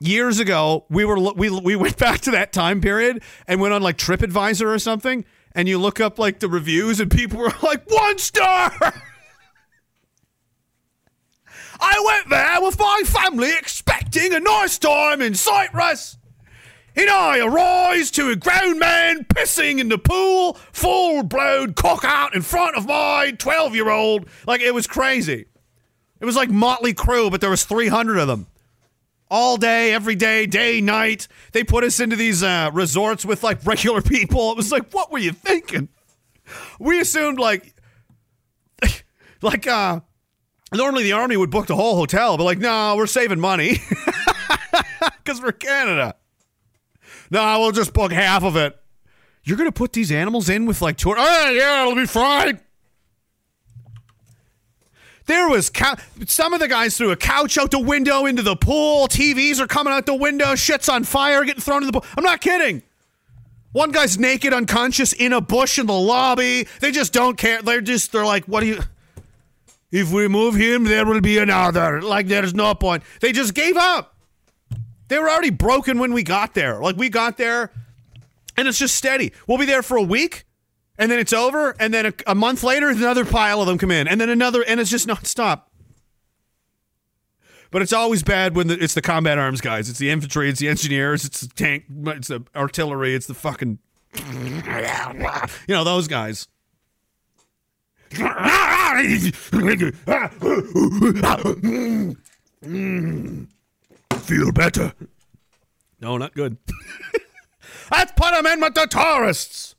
years 0.00 0.38
ago 0.38 0.86
we 0.88 1.04
were 1.04 1.18
we 1.34 1.50
we 1.50 1.76
went 1.76 1.96
back 1.98 2.20
to 2.20 2.30
that 2.30 2.52
time 2.52 2.80
period 2.80 3.22
and 3.46 3.60
went 3.60 3.74
on 3.74 3.82
like 3.82 3.98
TripAdvisor 3.98 4.66
or 4.66 4.78
something 4.78 5.24
and 5.54 5.68
you 5.68 5.78
look 5.78 6.00
up 6.00 6.18
like 6.18 6.40
the 6.40 6.48
reviews 6.48 7.00
and 7.00 7.10
people 7.10 7.38
were 7.38 7.52
like 7.62 7.88
one 7.90 8.18
star. 8.18 8.72
I 11.80 12.02
went 12.04 12.28
there 12.28 12.60
with 12.60 12.78
my 12.78 13.02
family 13.04 13.52
expecting 13.56 14.32
a 14.32 14.40
nice 14.40 14.78
time 14.78 15.20
in 15.20 15.34
Cyprus. 15.34 16.16
And 16.96 17.08
I 17.08 17.38
arise 17.38 18.10
to 18.12 18.30
a 18.30 18.36
grown 18.36 18.78
man 18.78 19.24
pissing 19.24 19.78
in 19.78 19.88
the 19.88 19.98
pool, 19.98 20.54
full 20.72 21.22
blown 21.22 21.72
cock 21.74 22.04
out 22.04 22.34
in 22.34 22.42
front 22.42 22.76
of 22.76 22.86
my 22.86 23.32
12 23.38 23.74
year 23.74 23.90
old. 23.90 24.28
Like 24.46 24.60
it 24.60 24.74
was 24.74 24.86
crazy. 24.86 25.46
It 26.20 26.24
was 26.24 26.36
like 26.36 26.50
Motley 26.50 26.92
Crue, 26.92 27.30
but 27.30 27.40
there 27.40 27.50
was 27.50 27.64
300 27.64 28.18
of 28.18 28.28
them 28.28 28.46
all 29.30 29.56
day, 29.56 29.94
every 29.94 30.16
day, 30.16 30.46
day, 30.46 30.80
night. 30.80 31.28
They 31.52 31.64
put 31.64 31.84
us 31.84 32.00
into 32.00 32.16
these 32.16 32.42
uh, 32.42 32.70
resorts 32.74 33.24
with 33.24 33.42
like 33.42 33.64
regular 33.64 34.02
people. 34.02 34.50
It 34.50 34.56
was 34.56 34.72
like, 34.72 34.92
what 34.92 35.10
were 35.10 35.18
you 35.18 35.32
thinking? 35.32 35.88
We 36.78 37.00
assumed 37.00 37.38
like, 37.38 37.74
like, 39.42 39.66
uh, 39.66 40.00
normally 40.78 41.02
the 41.04 41.12
army 41.12 41.36
would 41.36 41.50
book 41.50 41.66
the 41.66 41.76
whole 41.76 41.96
hotel, 41.96 42.36
but 42.36 42.44
like, 42.44 42.58
no, 42.58 42.94
we're 42.96 43.06
saving 43.06 43.40
money 43.40 43.78
because 45.18 45.40
we're 45.40 45.52
Canada. 45.52 46.14
No, 47.30 47.60
we'll 47.60 47.72
just 47.72 47.92
book 47.92 48.12
half 48.12 48.42
of 48.42 48.56
it. 48.56 48.76
You're 49.44 49.56
gonna 49.56 49.72
put 49.72 49.92
these 49.92 50.12
animals 50.12 50.48
in 50.48 50.66
with 50.66 50.82
like 50.82 50.96
tour? 50.96 51.16
Oh 51.18 51.50
yeah, 51.50 51.82
it'll 51.82 51.94
be 51.94 52.06
fine. 52.06 52.60
There 55.26 55.48
was 55.48 55.70
cou- 55.70 55.94
some 56.26 56.54
of 56.54 56.60
the 56.60 56.66
guys 56.66 56.96
threw 56.96 57.12
a 57.12 57.16
couch 57.16 57.56
out 57.56 57.70
the 57.70 57.78
window 57.78 58.26
into 58.26 58.42
the 58.42 58.56
pool. 58.56 59.06
TVs 59.06 59.60
are 59.60 59.66
coming 59.68 59.92
out 59.92 60.04
the 60.06 60.14
window. 60.14 60.56
Shit's 60.56 60.88
on 60.88 61.04
fire, 61.04 61.44
getting 61.44 61.60
thrown 61.60 61.82
in 61.82 61.86
the 61.86 61.92
pool. 61.92 62.04
I'm 62.18 62.24
not 62.24 62.40
kidding. 62.40 62.82
One 63.72 63.92
guy's 63.92 64.18
naked, 64.18 64.52
unconscious 64.52 65.12
in 65.12 65.32
a 65.32 65.40
bush 65.40 65.78
in 65.78 65.86
the 65.86 65.92
lobby. 65.92 66.66
They 66.80 66.90
just 66.90 67.12
don't 67.12 67.38
care. 67.38 67.62
They're 67.62 67.80
just 67.80 68.10
they're 68.10 68.26
like, 68.26 68.46
what 68.46 68.60
do 68.60 68.66
you? 68.66 68.80
If 69.90 70.12
we 70.12 70.28
move 70.28 70.54
him, 70.54 70.84
there 70.84 71.04
will 71.04 71.20
be 71.20 71.38
another. 71.38 72.00
Like 72.00 72.28
there's 72.28 72.54
no 72.54 72.74
point. 72.74 73.02
They 73.20 73.32
just 73.32 73.54
gave 73.54 73.76
up. 73.76 74.16
They 75.08 75.18
were 75.18 75.28
already 75.28 75.50
broken 75.50 75.98
when 75.98 76.12
we 76.12 76.22
got 76.22 76.54
there. 76.54 76.80
Like 76.80 76.96
we 76.96 77.08
got 77.08 77.36
there, 77.36 77.72
and 78.56 78.68
it's 78.68 78.78
just 78.78 78.94
steady. 78.94 79.32
We'll 79.46 79.58
be 79.58 79.66
there 79.66 79.82
for 79.82 79.96
a 79.96 80.02
week 80.02 80.44
and 81.00 81.10
then 81.10 81.18
it's 81.18 81.32
over, 81.32 81.74
and 81.80 81.94
then 81.94 82.06
a, 82.06 82.12
a 82.26 82.34
month 82.34 82.62
later, 82.62 82.90
another 82.90 83.24
pile 83.24 83.62
of 83.62 83.66
them 83.66 83.78
come 83.78 83.90
in, 83.90 84.06
and 84.06 84.20
then 84.20 84.28
another, 84.28 84.62
and 84.62 84.78
it's 84.78 84.90
just 84.90 85.08
nonstop. 85.08 85.62
But 87.70 87.80
it's 87.80 87.94
always 87.94 88.22
bad 88.22 88.54
when 88.54 88.66
the, 88.66 88.74
it's 88.74 88.92
the 88.92 89.00
combat 89.00 89.38
arms 89.38 89.62
guys. 89.62 89.88
It's 89.88 89.98
the 89.98 90.10
infantry, 90.10 90.50
it's 90.50 90.60
the 90.60 90.68
engineers, 90.68 91.24
it's 91.24 91.40
the 91.40 91.48
tank, 91.48 91.84
it's 92.06 92.28
the 92.28 92.44
artillery, 92.54 93.14
it's 93.14 93.26
the 93.26 93.34
fucking, 93.34 93.78
you 94.30 95.74
know, 95.74 95.84
those 95.84 96.06
guys. 96.06 96.48
Feel 104.20 104.52
better. 104.52 104.92
No, 106.00 106.16
not 106.16 106.34
good. 106.34 106.56
Let's 107.92 108.12
put 108.12 108.32
them 108.32 108.46
in 108.46 108.60
with 108.60 108.74
the 108.74 108.86
tourists. 108.86 109.74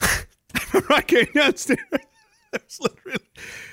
I 0.90 1.02
came 1.02 1.26
downstairs. 1.34 1.78
There's 2.52 2.80
literally, 2.80 3.18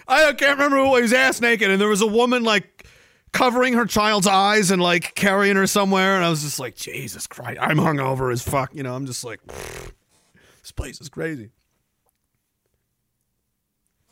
I 0.08 0.34
can't 0.34 0.60
remember 0.60 0.84
who 0.84 0.89
was 0.89 1.14
ass 1.14 1.39
naked, 1.39 1.72
and 1.72 1.80
there 1.80 1.88
was 1.88 2.01
a 2.01 2.08
woman 2.08 2.43
like 2.43 2.88
covering 3.32 3.74
her 3.74 3.86
child's 3.86 4.28
eyes 4.28 4.70
and 4.70 4.82
like 4.82 5.16
carrying 5.16 5.56
her 5.56 5.68
somewhere, 5.68 6.16
and 6.16 6.26
I 6.26 6.30
was 6.30 6.43
just 6.43 6.60
like, 6.60 6.76
Jesus 6.76 7.26
Christ, 7.26 7.60
I'm 7.62 7.78
hungover 7.78 8.34
as 8.34 8.41
fuck. 8.41 8.76
You 8.76 8.84
know, 8.84 8.93
I'm 8.93 9.06
just 9.06 9.24
like, 9.24 9.39
this 10.62 10.72
place 10.72 10.99
is 10.99 11.10
crazy. 11.10 11.51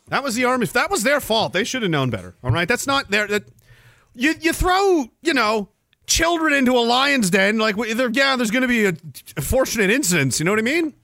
That 0.08 0.22
was 0.22 0.34
the 0.34 0.44
army. 0.44 0.64
If 0.64 0.72
that 0.74 0.90
was 0.90 1.02
their 1.02 1.20
fault, 1.20 1.52
they 1.52 1.64
should 1.64 1.82
have 1.82 1.90
known 1.90 2.10
better. 2.10 2.34
All 2.44 2.50
right, 2.50 2.68
that's 2.68 2.86
not 2.86 3.10
their. 3.10 3.26
That 3.26 3.44
you 4.14 4.34
you 4.40 4.52
throw 4.52 5.06
you 5.22 5.34
know 5.34 5.68
children 6.06 6.52
into 6.52 6.72
a 6.72 6.80
lion's 6.80 7.30
den 7.30 7.58
like 7.58 7.76
yeah 7.76 8.36
there's 8.36 8.50
going 8.50 8.62
to 8.62 8.68
be 8.68 8.84
a, 8.84 8.92
a 9.36 9.42
fortunate 9.42 9.90
incidents 9.90 10.38
you 10.38 10.44
know 10.44 10.52
what 10.52 10.58
i 10.58 10.62
mean 10.62 10.94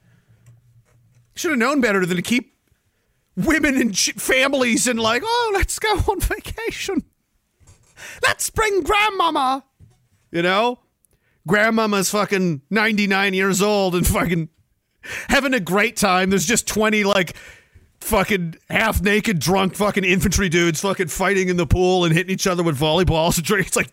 should 1.35 1.51
have 1.51 1.59
known 1.59 1.81
better 1.81 2.05
than 2.05 2.17
to 2.17 2.23
keep 2.23 2.55
women 3.37 3.81
and 3.81 3.95
ch- 3.95 4.13
families 4.13 4.87
and 4.87 5.01
like 5.01 5.23
oh 5.25 5.51
let's 5.55 5.79
go 5.79 5.89
on 6.09 6.21
vacation 6.21 7.03
let's 8.23 8.51
bring 8.51 8.83
grandmama 8.83 9.65
you 10.31 10.43
know 10.43 10.79
grandmama's 11.47 12.11
fucking 12.11 12.61
99 12.69 13.33
years 13.35 13.63
old 13.63 13.95
and 13.95 14.07
fucking 14.07 14.51
having 15.29 15.55
a 15.55 15.61
great 15.61 15.97
time 15.97 16.29
there's 16.29 16.45
just 16.47 16.67
20 16.69 17.05
like 17.05 17.35
fucking 18.01 18.57
half 18.69 19.03
naked 19.03 19.39
drunk 19.39 19.75
fucking 19.75 20.05
infantry 20.05 20.49
dudes 20.49 20.81
fucking 20.81 21.09
fighting 21.09 21.49
in 21.49 21.57
the 21.57 21.67
pool 21.67 22.05
and 22.05 22.15
hitting 22.15 22.33
each 22.33 22.47
other 22.47 22.63
with 22.63 22.79
volleyballs. 22.79 23.39
It's 23.61 23.77
like 23.77 23.93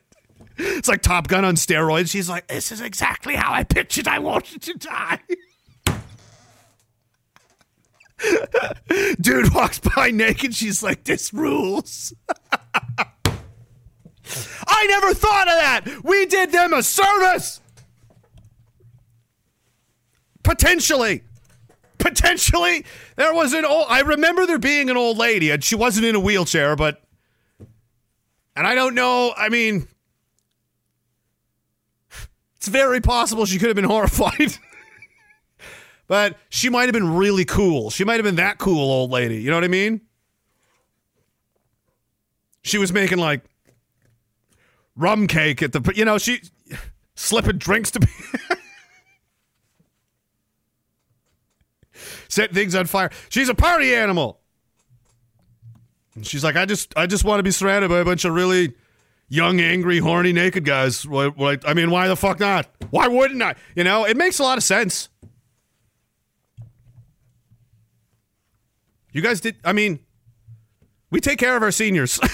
it's 0.58 0.88
like 0.88 1.01
Top 1.01 1.28
Gun 1.28 1.45
on 1.45 1.55
steroids. 1.55 2.10
She's 2.10 2.30
like, 2.30 2.47
this 2.47 2.72
is 2.72 2.82
exactly 2.82 3.36
how 3.36 3.53
I 3.53 3.64
pictured 3.64 4.08
I 4.08 4.20
wanted 4.20 4.62
to 4.64 4.74
die. 4.74 5.20
Dude 9.22 9.53
walks 9.53 9.80
by 9.80 10.10
naked. 10.10 10.55
She's 10.55 10.82
like, 10.82 11.03
this 11.03 11.32
rules. 11.34 12.14
I 14.68 14.88
never 14.88 15.14
thought 15.14 15.47
of 15.47 15.53
that. 15.53 16.03
We 16.03 16.26
did 16.26 16.51
them 16.51 16.74
a 16.74 16.82
service. 16.82 17.62
Potentially. 20.43 21.24
Potentially. 21.98 22.86
There 23.16 23.34
was 23.34 23.54
an 23.54 23.66
old, 23.66 23.88
I 23.89 24.02
remember 24.02 24.45
there 24.45 24.60
being 24.60 24.89
an 24.89 24.98
old 24.98 25.18
lady, 25.18 25.52
and 25.52 25.64
she 25.64 25.76
wasn't 25.76 26.06
in 26.06 26.16
a 26.16 26.20
wheelchair, 26.20 26.76
but, 26.76 27.02
and 28.56 28.68
I 28.68 28.76
don't 28.76 28.95
know, 28.95 29.34
I 29.36 29.50
mean, 29.50 29.88
it's 32.58 32.68
very 32.68 33.02
possible 33.02 33.45
she 33.45 33.60
could 33.60 33.70
have 33.70 33.76
been 33.76 33.86
horrified. 33.86 34.58
but 36.08 36.38
she 36.50 36.70
might 36.70 36.84
have 36.84 36.93
been 36.93 37.16
really 37.16 37.45
cool. 37.45 37.89
She 37.89 38.04
might 38.04 38.16
have 38.16 38.24
been 38.24 38.36
that 38.36 38.58
cool 38.58 38.80
old 38.80 39.12
lady. 39.12 39.41
You 39.41 39.50
know 39.50 39.58
what 39.58 39.64
I 39.64 39.70
mean? 39.70 40.02
She 42.64 42.78
was 42.78 42.91
making 42.91 43.20
like 43.20 43.43
rum 44.95 45.28
cake 45.28 45.62
at 45.62 45.72
the, 45.72 45.93
you 45.95 46.06
know, 46.06 46.18
she 46.18 46.41
slipping 47.16 47.58
drinks 47.58 47.91
to 47.91 48.00
set 52.30 52.53
things 52.53 52.75
on 52.75 52.86
fire. 52.86 53.09
She's 53.30 53.49
a 53.49 53.55
party 53.55 53.93
animal. 53.93 54.39
And 56.15 56.25
she's 56.25 56.43
like, 56.43 56.55
I 56.55 56.65
just, 56.65 56.93
I 56.97 57.05
just 57.05 57.23
want 57.23 57.39
to 57.39 57.43
be 57.43 57.51
surrounded 57.51 57.89
by 57.89 57.99
a 57.99 58.05
bunch 58.05 58.25
of 58.25 58.34
really 58.34 58.73
young, 59.30 59.59
angry, 59.59 59.99
horny, 59.99 60.34
naked 60.34 60.65
guys. 60.65 61.07
What, 61.07 61.67
I 61.67 61.73
mean, 61.73 61.91
why 61.91 62.07
the 62.07 62.15
fuck 62.15 62.39
not? 62.39 62.67
Why 62.89 63.07
wouldn't 63.07 63.41
I? 63.41 63.55
You 63.75 63.84
know, 63.84 64.05
it 64.05 64.17
makes 64.17 64.39
a 64.39 64.43
lot 64.43 64.57
of 64.57 64.63
sense. 64.63 65.09
You 69.11 69.21
guys 69.21 69.41
did. 69.41 69.57
I 69.63 69.73
mean, 69.73 69.99
we 71.09 71.19
take 71.19 71.39
care 71.39 71.55
of 71.55 71.63
our 71.63 71.71
seniors. 71.71 72.19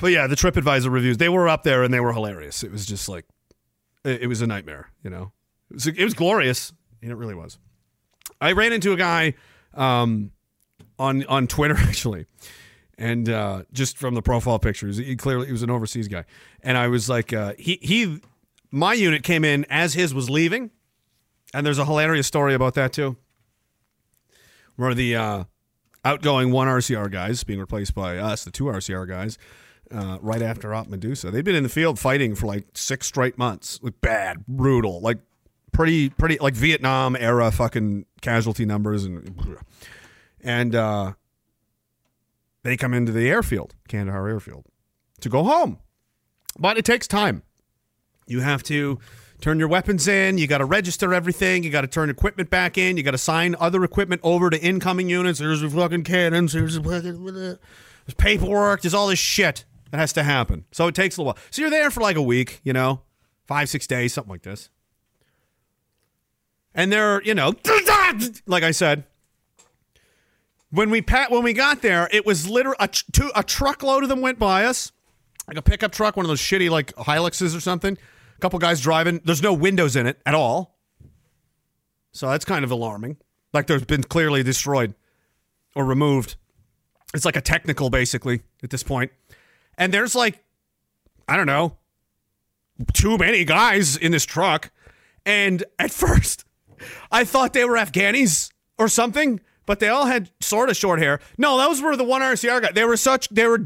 but 0.00 0.08
yeah, 0.08 0.26
the 0.26 0.34
TripAdvisor 0.34 0.90
reviews, 0.90 1.18
they 1.18 1.28
were 1.28 1.48
up 1.48 1.62
there 1.62 1.82
and 1.82 1.92
they 1.92 2.00
were 2.00 2.12
hilarious. 2.12 2.64
It 2.64 2.72
was 2.72 2.86
just 2.86 3.08
like, 3.08 3.26
it, 4.08 4.22
it 4.22 4.26
was 4.26 4.42
a 4.42 4.46
nightmare, 4.46 4.90
you 5.02 5.10
know? 5.10 5.32
It 5.70 5.74
was, 5.74 5.86
it 5.86 6.04
was 6.04 6.14
glorious. 6.14 6.72
And 7.02 7.12
it 7.12 7.14
really 7.14 7.34
was. 7.34 7.58
I 8.40 8.52
ran 8.52 8.72
into 8.72 8.92
a 8.92 8.96
guy 8.96 9.34
um, 9.74 10.32
on 10.98 11.24
on 11.26 11.46
Twitter, 11.46 11.76
actually. 11.78 12.26
And 12.96 13.28
uh, 13.28 13.62
just 13.72 13.96
from 13.96 14.14
the 14.14 14.22
profile 14.22 14.58
pictures, 14.58 14.96
he 14.96 15.14
clearly 15.14 15.46
he 15.46 15.52
was 15.52 15.62
an 15.62 15.70
overseas 15.70 16.08
guy. 16.08 16.24
And 16.62 16.76
I 16.76 16.88
was 16.88 17.08
like, 17.08 17.32
uh, 17.32 17.54
he 17.58 17.78
he, 17.80 18.20
my 18.70 18.92
unit 18.94 19.22
came 19.22 19.44
in 19.44 19.64
as 19.70 19.94
his 19.94 20.12
was 20.12 20.28
leaving, 20.28 20.70
and 21.54 21.64
there's 21.64 21.78
a 21.78 21.84
hilarious 21.84 22.26
story 22.26 22.54
about 22.54 22.74
that 22.74 22.92
too, 22.92 23.16
where 24.74 24.94
the 24.94 25.14
uh, 25.14 25.44
outgoing 26.04 26.50
one 26.50 26.66
RCR 26.66 27.10
guys 27.10 27.44
being 27.44 27.60
replaced 27.60 27.94
by 27.94 28.18
us, 28.18 28.44
the 28.44 28.50
two 28.50 28.64
RCR 28.64 29.08
guys, 29.08 29.38
uh, 29.92 30.18
right 30.20 30.42
after 30.42 30.74
Op 30.74 30.88
Medusa. 30.88 31.30
They've 31.30 31.44
been 31.44 31.54
in 31.54 31.62
the 31.62 31.68
field 31.68 31.98
fighting 31.98 32.34
for 32.34 32.46
like 32.46 32.66
six 32.74 33.06
straight 33.06 33.38
months, 33.38 33.78
like 33.82 34.00
bad, 34.00 34.46
brutal, 34.46 35.00
like 35.00 35.18
pretty, 35.72 36.10
pretty, 36.10 36.38
like 36.38 36.54
Vietnam 36.54 37.16
era 37.16 37.50
fucking 37.50 38.06
casualty 38.20 38.64
numbers, 38.64 39.04
and 39.04 39.56
and 40.42 40.74
uh, 40.74 41.12
they 42.62 42.76
come 42.76 42.94
into 42.94 43.12
the 43.12 43.28
airfield, 43.28 43.74
Kandahar 43.88 44.28
airfield, 44.28 44.66
to 45.20 45.28
go 45.28 45.44
home, 45.44 45.78
but 46.58 46.78
it 46.78 46.84
takes 46.84 47.06
time. 47.06 47.42
You 48.26 48.40
have 48.40 48.62
to 48.64 48.98
turn 49.40 49.58
your 49.58 49.68
weapons 49.68 50.08
in. 50.08 50.38
You 50.38 50.46
got 50.46 50.58
to 50.58 50.64
register 50.64 51.14
everything. 51.14 51.62
You 51.62 51.70
got 51.70 51.82
to 51.82 51.86
turn 51.86 52.10
equipment 52.10 52.50
back 52.50 52.76
in. 52.76 52.96
You 52.96 53.02
got 53.02 53.12
to 53.12 53.18
sign 53.18 53.54
other 53.58 53.84
equipment 53.84 54.20
over 54.24 54.50
to 54.50 54.60
incoming 54.60 55.08
units. 55.08 55.38
There's 55.38 55.60
the 55.60 55.70
fucking 55.70 56.04
cannons. 56.04 56.52
There's 56.52 56.74
the 56.74 56.82
fucking 56.82 57.24
there's 57.24 58.14
paperwork. 58.16 58.82
There's 58.82 58.94
all 58.94 59.08
this 59.08 59.18
shit 59.18 59.64
that 59.90 59.98
has 59.98 60.12
to 60.14 60.22
happen. 60.22 60.64
So 60.72 60.86
it 60.86 60.94
takes 60.94 61.16
a 61.16 61.20
little 61.20 61.32
while. 61.34 61.42
So 61.50 61.62
you're 61.62 61.70
there 61.70 61.90
for 61.90 62.00
like 62.00 62.16
a 62.16 62.22
week, 62.22 62.60
you 62.64 62.72
know, 62.72 63.02
five, 63.46 63.68
six 63.68 63.86
days, 63.86 64.12
something 64.12 64.30
like 64.30 64.42
this. 64.42 64.70
And 66.74 66.92
they're, 66.92 67.22
you 67.22 67.34
know, 67.34 67.54
like 68.46 68.62
I 68.62 68.70
said, 68.70 69.04
when 70.70 70.90
we 70.90 71.00
pat 71.00 71.30
when 71.30 71.42
we 71.42 71.52
got 71.52 71.82
there, 71.82 72.08
it 72.12 72.26
was 72.26 72.48
literally 72.48 72.76
a, 72.78 72.90
a 73.34 73.42
truckload 73.42 74.02
of 74.02 74.08
them 74.08 74.20
went 74.20 74.38
by 74.38 74.64
us, 74.64 74.92
like 75.46 75.56
a 75.56 75.62
pickup 75.62 75.92
truck, 75.92 76.16
one 76.16 76.26
of 76.26 76.28
those 76.28 76.40
shitty 76.40 76.68
like 76.68 76.94
Hiluxes 76.96 77.56
or 77.56 77.60
something. 77.60 77.96
A 78.36 78.40
couple 78.40 78.58
guys 78.58 78.80
driving. 78.80 79.20
There's 79.24 79.42
no 79.42 79.52
windows 79.52 79.96
in 79.96 80.06
it 80.06 80.20
at 80.24 80.34
all, 80.34 80.76
so 82.12 82.28
that's 82.28 82.44
kind 82.44 82.64
of 82.64 82.70
alarming. 82.70 83.16
Like 83.52 83.66
there's 83.66 83.84
been 83.84 84.02
clearly 84.02 84.42
destroyed 84.42 84.94
or 85.74 85.84
removed. 85.84 86.36
It's 87.14 87.24
like 87.24 87.36
a 87.36 87.40
technical, 87.40 87.88
basically, 87.88 88.42
at 88.62 88.70
this 88.70 88.82
point. 88.82 89.10
And 89.78 89.94
there's 89.94 90.14
like, 90.14 90.44
I 91.26 91.36
don't 91.36 91.46
know, 91.46 91.76
too 92.92 93.16
many 93.16 93.44
guys 93.44 93.96
in 93.96 94.12
this 94.12 94.26
truck. 94.26 94.70
And 95.24 95.64
at 95.78 95.90
first, 95.92 96.44
I 97.10 97.24
thought 97.24 97.52
they 97.54 97.64
were 97.64 97.76
Afghanis 97.76 98.50
or 98.76 98.88
something, 98.88 99.40
but 99.64 99.80
they 99.80 99.88
all 99.88 100.06
had 100.06 100.30
sort 100.40 100.68
of 100.68 100.76
short 100.76 100.98
hair. 100.98 101.20
No, 101.38 101.56
those 101.56 101.80
were 101.80 101.96
the 101.96 102.04
one 102.04 102.20
RCR 102.20 102.60
guy. 102.60 102.72
They 102.72 102.84
were 102.84 102.96
such, 102.96 103.28
they 103.28 103.46
were 103.46 103.64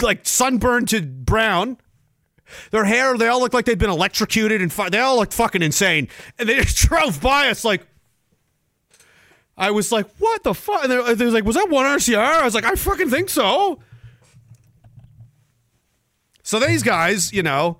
like 0.00 0.26
sunburned 0.26 0.88
to 0.88 1.02
brown. 1.02 1.78
Their 2.70 2.84
hair, 2.84 3.16
they 3.18 3.28
all 3.28 3.40
looked 3.40 3.52
like 3.52 3.66
they'd 3.66 3.78
been 3.78 3.90
electrocuted 3.90 4.62
and 4.62 4.70
they 4.70 4.98
all 5.00 5.16
looked 5.16 5.34
fucking 5.34 5.62
insane. 5.62 6.08
And 6.38 6.48
they 6.48 6.56
just 6.62 6.78
drove 6.78 7.20
by 7.20 7.48
us 7.48 7.64
like, 7.64 7.86
I 9.56 9.72
was 9.72 9.90
like, 9.90 10.06
what 10.18 10.44
the 10.44 10.54
fuck? 10.54 10.84
And 10.84 10.92
they 10.92 11.14
they 11.14 11.24
was 11.24 11.34
like, 11.34 11.44
was 11.44 11.56
that 11.56 11.68
one 11.68 11.84
RCR? 11.84 12.16
I 12.16 12.44
was 12.44 12.54
like, 12.54 12.64
I 12.64 12.74
fucking 12.76 13.10
think 13.10 13.28
so. 13.28 13.80
So 16.48 16.58
these 16.58 16.82
guys, 16.82 17.30
you 17.30 17.42
know, 17.42 17.78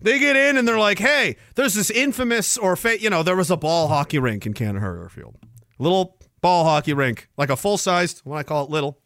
they 0.00 0.18
get 0.18 0.34
in 0.34 0.56
and 0.56 0.66
they're 0.66 0.78
like, 0.78 0.98
hey, 0.98 1.36
there's 1.56 1.74
this 1.74 1.90
infamous 1.90 2.56
or, 2.56 2.74
fa- 2.74 2.98
you 2.98 3.10
know, 3.10 3.22
there 3.22 3.36
was 3.36 3.50
a 3.50 3.56
ball 3.58 3.88
hockey 3.88 4.18
rink 4.18 4.46
in 4.46 4.54
Kandahar 4.54 5.02
Airfield. 5.02 5.36
Little 5.78 6.16
ball 6.40 6.64
hockey 6.64 6.94
rink, 6.94 7.28
like 7.36 7.50
a 7.50 7.56
full 7.56 7.76
sized, 7.76 8.22
when 8.24 8.38
I 8.38 8.44
call 8.44 8.64
it 8.64 8.70
little. 8.70 8.98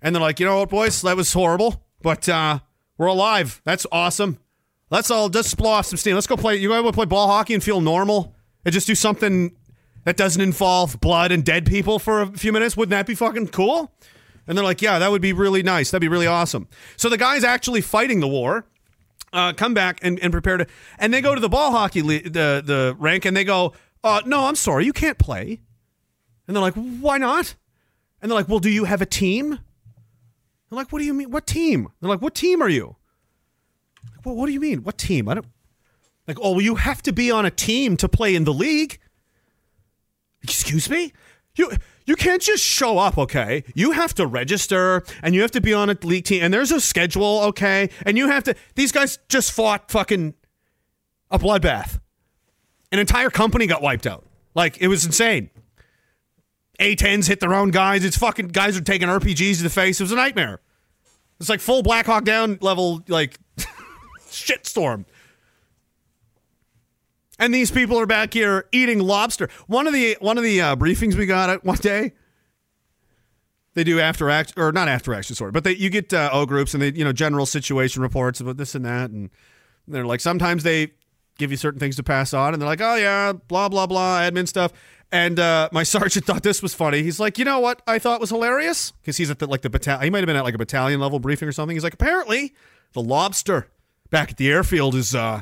And 0.00 0.14
they're 0.14 0.22
like, 0.22 0.38
you 0.38 0.46
know 0.46 0.60
what, 0.60 0.68
boys, 0.68 1.02
that 1.02 1.16
was 1.16 1.32
horrible, 1.32 1.84
but 2.02 2.28
uh, 2.28 2.60
we're 2.96 3.08
alive. 3.08 3.60
That's 3.64 3.84
awesome. 3.90 4.38
Let's 4.88 5.10
all 5.10 5.28
just 5.28 5.56
blow 5.56 5.70
off 5.70 5.86
some 5.86 5.96
steam. 5.96 6.14
Let's 6.14 6.28
go 6.28 6.36
play. 6.36 6.54
You 6.54 6.70
want 6.70 6.86
to 6.86 6.92
play 6.92 7.04
ball 7.04 7.26
hockey 7.26 7.54
and 7.54 7.64
feel 7.64 7.80
normal 7.80 8.36
and 8.64 8.72
just 8.72 8.86
do 8.86 8.94
something 8.94 9.56
that 10.04 10.16
doesn't 10.16 10.40
involve 10.40 11.00
blood 11.00 11.32
and 11.32 11.44
dead 11.44 11.66
people 11.66 11.98
for 11.98 12.22
a 12.22 12.26
few 12.28 12.52
minutes? 12.52 12.76
Wouldn't 12.76 12.90
that 12.90 13.06
be 13.06 13.16
fucking 13.16 13.48
cool? 13.48 13.92
And 14.46 14.56
they're 14.56 14.64
like, 14.64 14.82
yeah, 14.82 14.98
that 14.98 15.10
would 15.10 15.22
be 15.22 15.32
really 15.32 15.62
nice. 15.62 15.90
That'd 15.90 16.00
be 16.00 16.08
really 16.08 16.26
awesome. 16.26 16.68
So 16.96 17.08
the 17.08 17.18
guys 17.18 17.44
actually 17.44 17.80
fighting 17.80 18.20
the 18.20 18.28
war 18.28 18.66
uh, 19.32 19.52
come 19.52 19.74
back 19.74 20.00
and, 20.02 20.18
and 20.20 20.32
prepare 20.32 20.56
to, 20.56 20.66
and 20.98 21.14
they 21.14 21.20
go 21.20 21.34
to 21.34 21.40
the 21.40 21.48
ball 21.48 21.70
hockey 21.70 22.02
le- 22.02 22.22
the 22.22 22.62
the 22.64 22.96
rank 22.98 23.24
and 23.24 23.36
they 23.36 23.44
go, 23.44 23.72
uh, 24.02 24.22
no, 24.26 24.46
I'm 24.46 24.56
sorry, 24.56 24.84
you 24.84 24.92
can't 24.92 25.18
play. 25.18 25.60
And 26.46 26.56
they're 26.56 26.62
like, 26.62 26.74
why 26.74 27.18
not? 27.18 27.54
And 28.20 28.30
they're 28.30 28.36
like, 28.36 28.48
well, 28.48 28.58
do 28.58 28.70
you 28.70 28.84
have 28.84 29.00
a 29.00 29.06
team? 29.06 29.50
They're 29.50 30.76
like, 30.76 30.92
what 30.92 30.98
do 30.98 31.04
you 31.04 31.14
mean? 31.14 31.30
What 31.30 31.46
team? 31.46 31.88
They're 32.00 32.10
like, 32.10 32.22
what 32.22 32.34
team 32.34 32.62
are 32.62 32.68
you? 32.68 32.96
Like, 34.16 34.26
well, 34.26 34.34
what 34.34 34.46
do 34.46 34.52
you 34.52 34.60
mean? 34.60 34.82
What 34.82 34.98
team? 34.98 35.28
I 35.28 35.34
don't. 35.34 35.46
Like, 36.26 36.38
oh, 36.40 36.52
well, 36.52 36.60
you 36.60 36.76
have 36.76 37.02
to 37.02 37.12
be 37.12 37.30
on 37.30 37.44
a 37.44 37.50
team 37.50 37.96
to 37.96 38.08
play 38.08 38.34
in 38.34 38.44
the 38.44 38.52
league. 38.52 38.98
Excuse 40.42 40.88
me? 40.88 41.12
You 41.56 41.72
you 42.10 42.16
can't 42.16 42.42
just 42.42 42.64
show 42.64 42.98
up, 42.98 43.16
okay? 43.16 43.62
You 43.72 43.92
have 43.92 44.14
to 44.14 44.26
register 44.26 45.04
and 45.22 45.32
you 45.32 45.42
have 45.42 45.52
to 45.52 45.60
be 45.60 45.72
on 45.72 45.90
a 45.90 45.96
league 46.02 46.24
team 46.24 46.42
and 46.42 46.52
there's 46.52 46.72
a 46.72 46.80
schedule, 46.80 47.38
okay? 47.42 47.88
And 48.04 48.18
you 48.18 48.26
have 48.26 48.42
to 48.44 48.56
these 48.74 48.90
guys 48.90 49.20
just 49.28 49.52
fought 49.52 49.92
fucking 49.92 50.34
a 51.30 51.38
bloodbath. 51.38 52.00
An 52.90 52.98
entire 52.98 53.30
company 53.30 53.68
got 53.68 53.80
wiped 53.80 54.08
out. 54.08 54.26
Like 54.56 54.78
it 54.80 54.88
was 54.88 55.06
insane. 55.06 55.50
A10s 56.80 57.28
hit 57.28 57.38
their 57.38 57.54
own 57.54 57.70
guys. 57.70 58.04
It's 58.04 58.18
fucking 58.18 58.48
guys 58.48 58.76
are 58.76 58.80
taking 58.80 59.06
RPGs 59.06 59.58
to 59.58 59.62
the 59.62 59.70
face. 59.70 60.00
It 60.00 60.02
was 60.02 60.10
a 60.10 60.16
nightmare. 60.16 60.60
It's 61.38 61.48
like 61.48 61.60
full 61.60 61.84
Black 61.84 62.06
Hawk 62.06 62.24
Down 62.24 62.58
level, 62.60 63.04
like 63.06 63.38
shitstorm. 64.30 65.04
And 67.40 67.54
these 67.54 67.70
people 67.70 67.98
are 67.98 68.04
back 68.04 68.34
here 68.34 68.68
eating 68.70 68.98
lobster. 68.98 69.48
One 69.66 69.86
of 69.86 69.94
the 69.94 70.18
one 70.20 70.36
of 70.36 70.44
the 70.44 70.60
uh, 70.60 70.76
briefings 70.76 71.14
we 71.14 71.24
got 71.24 71.48
at 71.48 71.64
one 71.64 71.78
day, 71.78 72.12
they 73.72 73.82
do 73.82 73.98
after 73.98 74.28
act 74.28 74.52
or 74.58 74.70
not 74.72 74.88
after 74.88 75.14
action, 75.14 75.34
sorry, 75.34 75.50
but 75.50 75.64
they 75.64 75.74
you 75.74 75.88
get 75.88 76.12
uh, 76.12 76.28
O 76.34 76.44
groups 76.44 76.74
and 76.74 76.82
they 76.82 76.92
you 76.92 77.02
know 77.02 77.14
general 77.14 77.46
situation 77.46 78.02
reports 78.02 78.40
about 78.40 78.58
this 78.58 78.74
and 78.74 78.84
that, 78.84 79.10
and 79.10 79.30
they're 79.88 80.04
like 80.04 80.20
sometimes 80.20 80.64
they 80.64 80.92
give 81.38 81.50
you 81.50 81.56
certain 81.56 81.80
things 81.80 81.96
to 81.96 82.02
pass 82.02 82.34
on, 82.34 82.52
and 82.52 82.60
they're 82.60 82.68
like, 82.68 82.82
oh 82.82 82.96
yeah, 82.96 83.32
blah 83.32 83.70
blah 83.70 83.86
blah, 83.86 84.20
admin 84.20 84.46
stuff. 84.46 84.74
And 85.10 85.40
uh, 85.40 85.70
my 85.72 85.82
sergeant 85.94 86.26
thought 86.26 86.42
this 86.42 86.62
was 86.62 86.74
funny. 86.74 87.02
He's 87.02 87.18
like, 87.18 87.38
you 87.38 87.46
know 87.46 87.58
what 87.58 87.80
I 87.86 87.98
thought 87.98 88.20
was 88.20 88.28
hilarious 88.28 88.90
because 89.00 89.16
he's 89.16 89.30
at 89.30 89.38
the 89.38 89.46
like 89.46 89.62
the 89.62 89.70
battalion. 89.70 90.04
He 90.04 90.10
might 90.10 90.18
have 90.18 90.26
been 90.26 90.36
at 90.36 90.44
like 90.44 90.54
a 90.54 90.58
battalion 90.58 91.00
level 91.00 91.20
briefing 91.20 91.48
or 91.48 91.52
something. 91.52 91.74
He's 91.74 91.84
like, 91.84 91.94
apparently 91.94 92.54
the 92.92 93.00
lobster 93.00 93.68
back 94.10 94.30
at 94.32 94.36
the 94.36 94.50
airfield 94.50 94.94
is 94.94 95.14
uh, 95.14 95.40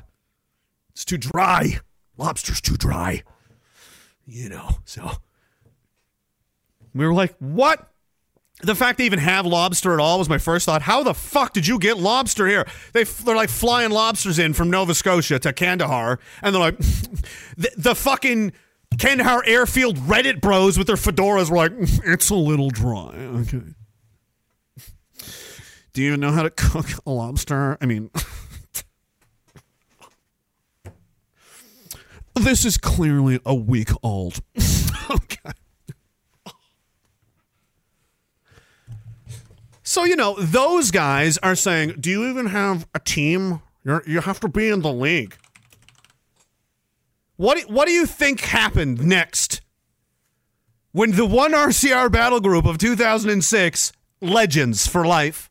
it's 0.92 1.04
too 1.04 1.18
dry. 1.18 1.80
Lobster's 2.18 2.60
too 2.60 2.76
dry. 2.76 3.22
You 4.26 4.50
know, 4.50 4.68
so 4.84 5.10
we 6.94 7.06
were 7.06 7.14
like, 7.14 7.34
what? 7.38 7.88
The 8.60 8.74
fact 8.74 8.98
they 8.98 9.04
even 9.04 9.20
have 9.20 9.46
lobster 9.46 9.94
at 9.94 10.00
all 10.00 10.18
was 10.18 10.28
my 10.28 10.38
first 10.38 10.66
thought. 10.66 10.82
How 10.82 11.04
the 11.04 11.14
fuck 11.14 11.52
did 11.52 11.66
you 11.66 11.78
get 11.78 11.96
lobster 11.96 12.46
here? 12.48 12.66
They, 12.92 13.04
they're 13.04 13.36
like 13.36 13.50
flying 13.50 13.90
lobsters 13.90 14.38
in 14.38 14.52
from 14.52 14.68
Nova 14.68 14.94
Scotia 14.94 15.38
to 15.38 15.52
Kandahar, 15.52 16.18
and 16.42 16.54
they're 16.54 16.60
like, 16.60 16.78
the, 17.56 17.70
the 17.76 17.94
fucking 17.94 18.52
Kandahar 18.98 19.44
airfield 19.46 19.96
Reddit 19.98 20.40
bros 20.40 20.76
with 20.76 20.88
their 20.88 20.96
fedoras 20.96 21.50
were 21.50 21.56
like, 21.56 21.72
it's 22.04 22.30
a 22.30 22.34
little 22.34 22.70
dry. 22.70 23.14
Okay. 23.14 23.62
Do 25.92 26.02
you 26.02 26.08
even 26.08 26.20
know 26.20 26.32
how 26.32 26.42
to 26.42 26.50
cook 26.50 26.86
a 27.06 27.10
lobster? 27.10 27.78
I 27.80 27.86
mean, 27.86 28.10
this 32.38 32.64
is 32.64 32.78
clearly 32.78 33.40
a 33.44 33.54
week 33.54 33.90
old. 34.02 34.40
okay. 35.10 35.52
So 39.82 40.04
you 40.04 40.16
know 40.16 40.36
those 40.38 40.90
guys 40.90 41.38
are 41.38 41.54
saying, 41.54 41.94
"Do 41.98 42.10
you 42.10 42.28
even 42.28 42.46
have 42.46 42.86
a 42.94 42.98
team? 42.98 43.62
You're, 43.84 44.02
you 44.06 44.20
have 44.20 44.40
to 44.40 44.48
be 44.48 44.68
in 44.68 44.82
the 44.82 44.92
league." 44.92 45.36
What 47.36 47.70
what 47.70 47.86
do 47.86 47.92
you 47.92 48.04
think 48.04 48.40
happened 48.40 49.04
next 49.04 49.60
when 50.92 51.12
the 51.12 51.24
one 51.24 51.52
RCR 51.52 52.10
battle 52.10 52.40
group 52.40 52.66
of 52.66 52.78
2006 52.78 53.92
legends 54.20 54.86
for 54.86 55.06
life 55.06 55.47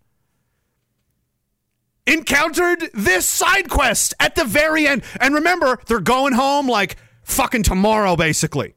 encountered 2.08 2.90
this 2.94 3.26
side 3.28 3.70
quest 3.70 4.14
at 4.20 4.36
the 4.36 4.46
very 4.46 4.88
end? 4.88 5.04
And 5.20 5.36
remember, 5.36 5.80
they're 5.88 6.00
going 6.00 6.34
home 6.34 6.68
like 6.68 6.96
fucking 7.24 7.64
tomorrow, 7.64 8.16
basically. 8.16 8.74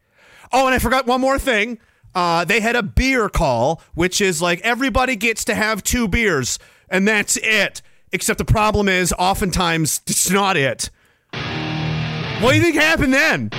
Oh, 0.53 0.67
and 0.67 0.75
I 0.75 0.79
forgot 0.79 1.07
one 1.07 1.21
more 1.21 1.39
thing. 1.39 1.79
Uh, 2.15 2.45
they 2.45 2.61
had 2.61 2.75
a 2.75 2.83
beer 2.83 3.29
call, 3.29 3.81
which 3.95 4.21
is 4.21 4.43
like 4.43 4.61
everybody 4.63 5.15
gets 5.15 5.45
to 5.45 5.55
have 5.55 5.83
two 5.85 6.09
beers, 6.09 6.59
and 6.89 7.07
that's 7.07 7.37
it. 7.37 7.83
Except 8.13 8.39
the 8.39 8.45
problem 8.45 8.89
is, 8.89 9.15
oftentimes, 9.17 10.01
it's 10.09 10.29
not 10.29 10.57
it. 10.57 10.91
What 12.41 12.51
do 12.53 12.57
you 12.57 12.63
think 12.63 12.75
happened 12.75 13.15
then? 13.15 13.51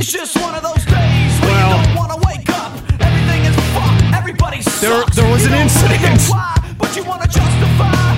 It's 0.00 0.10
just 0.10 0.36
one 0.40 0.54
of 0.56 0.62
those 0.62 0.84
days 0.86 1.40
Well- 1.42 1.78
you 1.78 1.84
don't 1.86 1.94
wanna 1.96 2.16
wake 2.26 2.48
up. 2.50 2.72
Everything 3.00 3.44
is 3.44 3.54
fucked. 3.74 4.02
Everybody 4.16 4.56
There- 4.62 5.02
sucks. 5.02 5.14
there 5.16 5.30
was 5.30 5.42
You 5.42 5.48
an 5.48 5.52
don't 5.52 5.82
really 5.82 5.98
know 5.98 6.08
incident. 6.10 6.30
why, 6.30 6.74
but 6.78 6.96
you 6.96 7.04
wanna 7.04 7.26
justify 7.28 8.09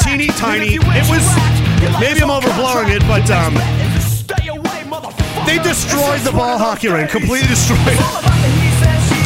Teeny 0.00 0.28
tiny. 0.28 0.74
It 0.74 0.84
was- 1.08 1.08
you 1.10 1.42
act, 1.42 1.82
your 1.82 1.90
life 1.90 2.00
maybe 2.00 2.22
I'm 2.22 2.28
overblowing 2.30 2.90
it, 2.90 3.02
but, 3.06 3.30
um, 3.30 3.54
best 3.54 3.78
bet 3.78 3.96
is 3.96 4.04
to 4.04 4.34
stay 4.34 4.48
away, 4.48 4.84
motherfucker. 4.88 5.46
They 5.46 5.58
destroyed 5.58 6.20
the 6.20 6.32
ball 6.32 6.58
hockey 6.58 6.88
rink, 6.88 7.10
days. 7.10 7.20
completely 7.20 7.48
destroyed. 7.48 7.80
It's 7.84 7.98
it. 7.98 8.02
all 8.02 8.18
about 8.18 8.40
the 8.40 8.48
he 8.48 8.70
said, 8.80 9.00
she 9.08 9.22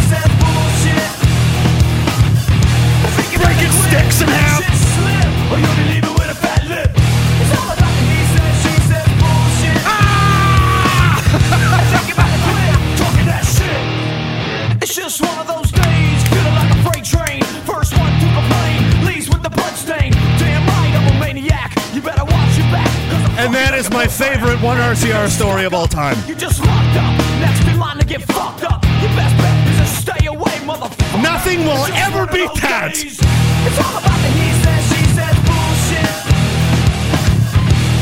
And 23.46 23.54
that 23.54 23.78
is 23.78 23.88
my 23.90 24.08
favorite 24.08 24.60
one 24.60 24.76
RCR 24.78 25.28
story 25.30 25.66
of 25.66 25.72
all 25.72 25.86
time. 25.86 26.18
You 26.26 26.34
just 26.34 26.58
locked 26.66 26.98
up, 26.98 27.14
next 27.38 27.62
in 27.70 27.78
line 27.78 27.96
to 27.98 28.04
get 28.04 28.22
fucked 28.26 28.64
up. 28.66 28.82
Your 28.98 29.14
best 29.14 29.38
bet 29.38 29.54
is 29.70 29.78
to 29.78 29.86
stay 29.86 30.26
away, 30.26 30.50
motherfucker. 30.66 31.22
Nothing 31.22 31.62
will 31.62 31.86
ever 31.94 32.26
beat 32.26 32.50
that. 32.66 32.90
It's 32.98 33.22
all 33.22 34.02
about 34.02 34.18
the 34.18 34.30
he 34.34 34.50
said, 34.66 34.82
she 34.90 34.98
said 35.14 35.34
bullshit. 35.46 36.10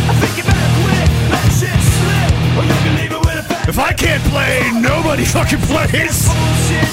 I 0.09 0.13
think 0.17 0.33
you 0.41 0.45
better 0.49 0.71
quit, 0.81 1.09
let 1.29 1.45
shit 1.53 1.77
slip, 1.77 2.33
or 2.57 2.65
you'll 2.65 2.85
be 2.89 2.93
leaving 3.05 3.21
with 3.29 3.37
a 3.37 3.45
fat 3.45 3.69
If 3.69 3.77
I 3.79 3.93
can't 3.93 4.25
play, 4.33 4.65
nobody 4.81 5.29
fucking 5.29 5.61
plays. 5.69 6.25
bullshit. 6.25 6.89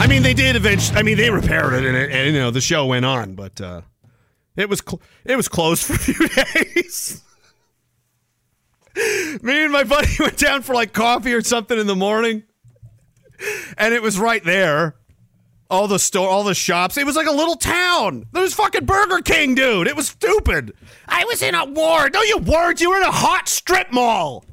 I 0.00 0.06
mean, 0.06 0.22
they 0.22 0.32
did 0.32 0.56
eventually. 0.56 0.98
I 0.98 1.02
mean, 1.02 1.18
they 1.18 1.28
repaired 1.28 1.74
it, 1.74 1.84
and, 1.84 1.94
it, 1.94 2.10
and 2.10 2.34
you 2.34 2.40
know 2.40 2.50
the 2.50 2.62
show 2.62 2.86
went 2.86 3.04
on, 3.04 3.34
but 3.34 3.60
uh, 3.60 3.82
it 4.56 4.66
was 4.66 4.80
cl- 4.80 5.02
it 5.26 5.36
was 5.36 5.46
closed 5.46 5.84
for 5.86 5.92
a 5.92 5.98
few 5.98 6.26
days. 6.26 7.22
Me 9.42 9.62
and 9.62 9.70
my 9.70 9.84
buddy 9.84 10.08
went 10.18 10.38
down 10.38 10.62
for 10.62 10.74
like 10.74 10.94
coffee 10.94 11.34
or 11.34 11.42
something 11.42 11.78
in 11.78 11.86
the 11.86 11.94
morning, 11.94 12.44
and 13.76 13.92
it 13.92 14.00
was 14.00 14.18
right 14.18 14.42
there. 14.42 14.96
All 15.68 15.86
the 15.86 15.98
store, 15.98 16.28
all 16.28 16.44
the 16.44 16.54
shops. 16.54 16.96
It 16.96 17.04
was 17.04 17.14
like 17.14 17.28
a 17.28 17.32
little 17.32 17.54
town. 17.54 18.26
There 18.32 18.42
was 18.42 18.54
fucking 18.54 18.86
Burger 18.86 19.18
King, 19.18 19.54
dude. 19.54 19.86
It 19.86 19.94
was 19.94 20.08
stupid. 20.08 20.72
I 21.06 21.24
was 21.26 21.42
in 21.42 21.54
a 21.54 21.66
ward. 21.66 22.14
No, 22.14 22.22
you 22.22 22.38
weren't. 22.38 22.80
You 22.80 22.90
were 22.90 22.96
in 22.96 23.04
a 23.04 23.12
hot 23.12 23.48
strip 23.48 23.92
mall. 23.92 24.46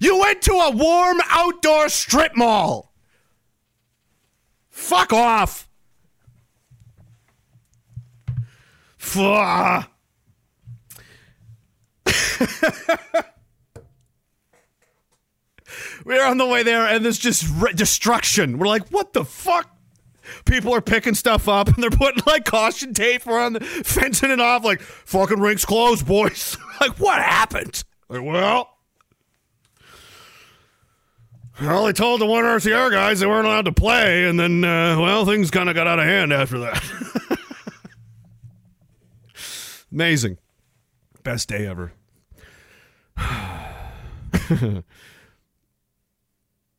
You 0.00 0.18
went 0.18 0.40
to 0.42 0.52
a 0.52 0.70
warm 0.70 1.18
outdoor 1.28 1.90
strip 1.90 2.34
mall. 2.34 2.93
Fuck 4.84 5.12
off. 5.14 5.66
Fuck. 8.98 9.90
We're 16.04 16.26
on 16.26 16.36
the 16.36 16.46
way 16.46 16.62
there, 16.62 16.86
and 16.86 17.02
there's 17.02 17.18
just 17.18 17.46
re- 17.56 17.72
destruction. 17.72 18.58
We're 18.58 18.66
like, 18.66 18.86
what 18.90 19.14
the 19.14 19.24
fuck? 19.24 19.74
People 20.44 20.74
are 20.74 20.82
picking 20.82 21.14
stuff 21.14 21.48
up, 21.48 21.68
and 21.68 21.82
they're 21.82 21.88
putting 21.88 22.22
like 22.26 22.44
caution 22.44 22.92
tape 22.92 23.26
around, 23.26 23.54
the, 23.54 23.60
fencing 23.84 24.30
it 24.30 24.40
off. 24.40 24.64
Like, 24.64 24.82
fucking 24.82 25.40
rinks 25.40 25.64
closed, 25.64 26.06
boys. 26.06 26.58
like, 26.82 27.00
what 27.00 27.22
happened? 27.22 27.84
Like, 28.10 28.22
well, 28.22 28.73
well, 31.60 31.84
they 31.84 31.92
told 31.92 32.20
the 32.20 32.26
one 32.26 32.44
RCR 32.44 32.90
guys 32.90 33.20
they 33.20 33.26
weren't 33.26 33.46
allowed 33.46 33.66
to 33.66 33.72
play, 33.72 34.26
and 34.26 34.38
then, 34.38 34.64
uh, 34.64 34.98
well, 35.00 35.24
things 35.24 35.50
kind 35.50 35.68
of 35.68 35.74
got 35.74 35.86
out 35.86 35.98
of 35.98 36.04
hand 36.04 36.32
after 36.32 36.58
that. 36.60 36.82
Amazing. 39.92 40.38
Best 41.22 41.48
day 41.48 41.66
ever. 41.66 41.92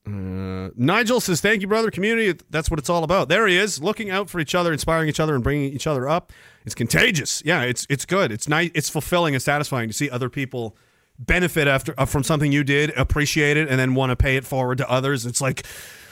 Uh, 0.08 0.70
Nigel 0.76 1.20
says, 1.20 1.42
"Thank 1.42 1.62
you, 1.62 1.68
brother. 1.68 1.90
Community. 1.90 2.40
That's 2.52 2.70
what 2.70 2.78
it's 2.78 2.92
all 2.92 3.04
about. 3.04 3.28
There 3.28 3.48
he 3.48 3.58
is, 3.58 3.82
looking 3.82 4.12
out 4.12 4.30
for 4.30 4.40
each 4.40 4.54
other, 4.54 4.72
inspiring 4.72 5.10
each 5.10 5.20
other, 5.20 5.34
and 5.34 5.44
bringing 5.44 5.74
each 5.74 5.88
other 5.88 6.08
up. 6.08 6.32
It's 6.64 6.76
contagious. 6.76 7.42
Yeah, 7.44 7.64
it's 7.64 7.88
it's 7.90 8.06
good. 8.06 8.32
It's 8.32 8.48
nice. 8.48 8.70
It's 8.76 8.90
fulfilling 8.90 9.34
and 9.34 9.42
satisfying 9.42 9.90
to 9.90 9.94
see 9.94 10.10
other 10.10 10.30
people 10.30 10.78
benefit 11.20 11.68
after 11.68 11.94
uh, 11.98 12.06
from 12.06 12.24
something 12.24 12.52
you 12.52 12.64
did, 12.64 12.92
appreciate 12.98 13.58
it, 13.58 13.70
and 13.70 13.80
then 13.80 13.96
want 13.96 14.12
to 14.12 14.16
pay 14.16 14.36
it 14.36 14.46
forward 14.46 14.78
to 14.80 14.90
others. 14.90 15.26
It's 15.26 15.42
like 15.42 15.66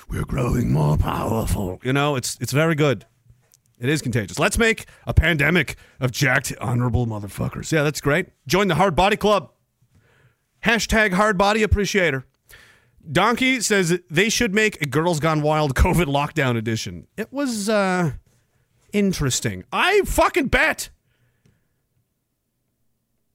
we're 0.09 0.25
growing 0.25 0.71
more 0.71 0.97
powerful. 0.97 1.79
You 1.83 1.93
know, 1.93 2.15
it's 2.15 2.37
it's 2.39 2.51
very 2.51 2.75
good. 2.75 3.05
It 3.79 3.89
is 3.89 4.01
contagious. 4.01 4.39
Let's 4.39 4.57
make 4.57 4.85
a 5.05 5.13
pandemic 5.13 5.75
of 5.99 6.11
jacked, 6.11 6.53
honorable 6.61 7.05
motherfuckers. 7.05 7.71
Yeah, 7.71 7.83
that's 7.83 7.99
great. 7.99 8.27
Join 8.47 8.67
the 8.67 8.75
Hard 8.75 8.95
Body 8.95 9.17
Club. 9.17 9.51
Hashtag 10.63 11.13
Hard 11.13 11.37
Body 11.37 11.63
Appreciator. 11.63 12.25
Donkey 13.11 13.59
says 13.59 13.99
they 14.09 14.29
should 14.29 14.53
make 14.53 14.81
a 14.81 14.85
Girls 14.85 15.19
Gone 15.19 15.41
Wild 15.41 15.75
COVID 15.75 16.05
lockdown 16.05 16.55
edition. 16.55 17.07
It 17.17 17.33
was 17.33 17.67
uh 17.67 18.11
interesting. 18.93 19.65
I 19.73 20.01
fucking 20.05 20.47
bet. 20.47 20.89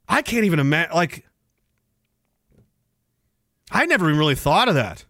I 0.09 0.23
can't 0.23 0.45
even 0.45 0.59
imagine. 0.59 0.95
Like, 0.95 1.27
I 3.71 3.87
never 3.87 4.09
even 4.09 4.19
really 4.19 4.35
thought 4.35 4.69
of 4.69 4.75
that. 4.75 5.05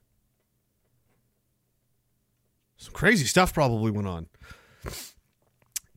Some 2.77 2.93
crazy 2.93 3.27
stuff 3.27 3.53
probably 3.53 3.91
went 3.91 4.07
on. 4.09 4.27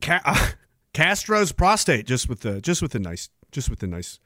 Ca- 0.00 0.20
uh, 0.24 0.48
Castro's 0.92 1.52
prostate, 1.52 2.06
just 2.06 2.28
with 2.28 2.40
the 2.40 2.60
just 2.60 2.82
with 2.82 2.92
the 2.92 2.98
nice, 2.98 3.30
just 3.50 3.70
with 3.70 3.78
the 3.78 3.86
nice 3.86 4.18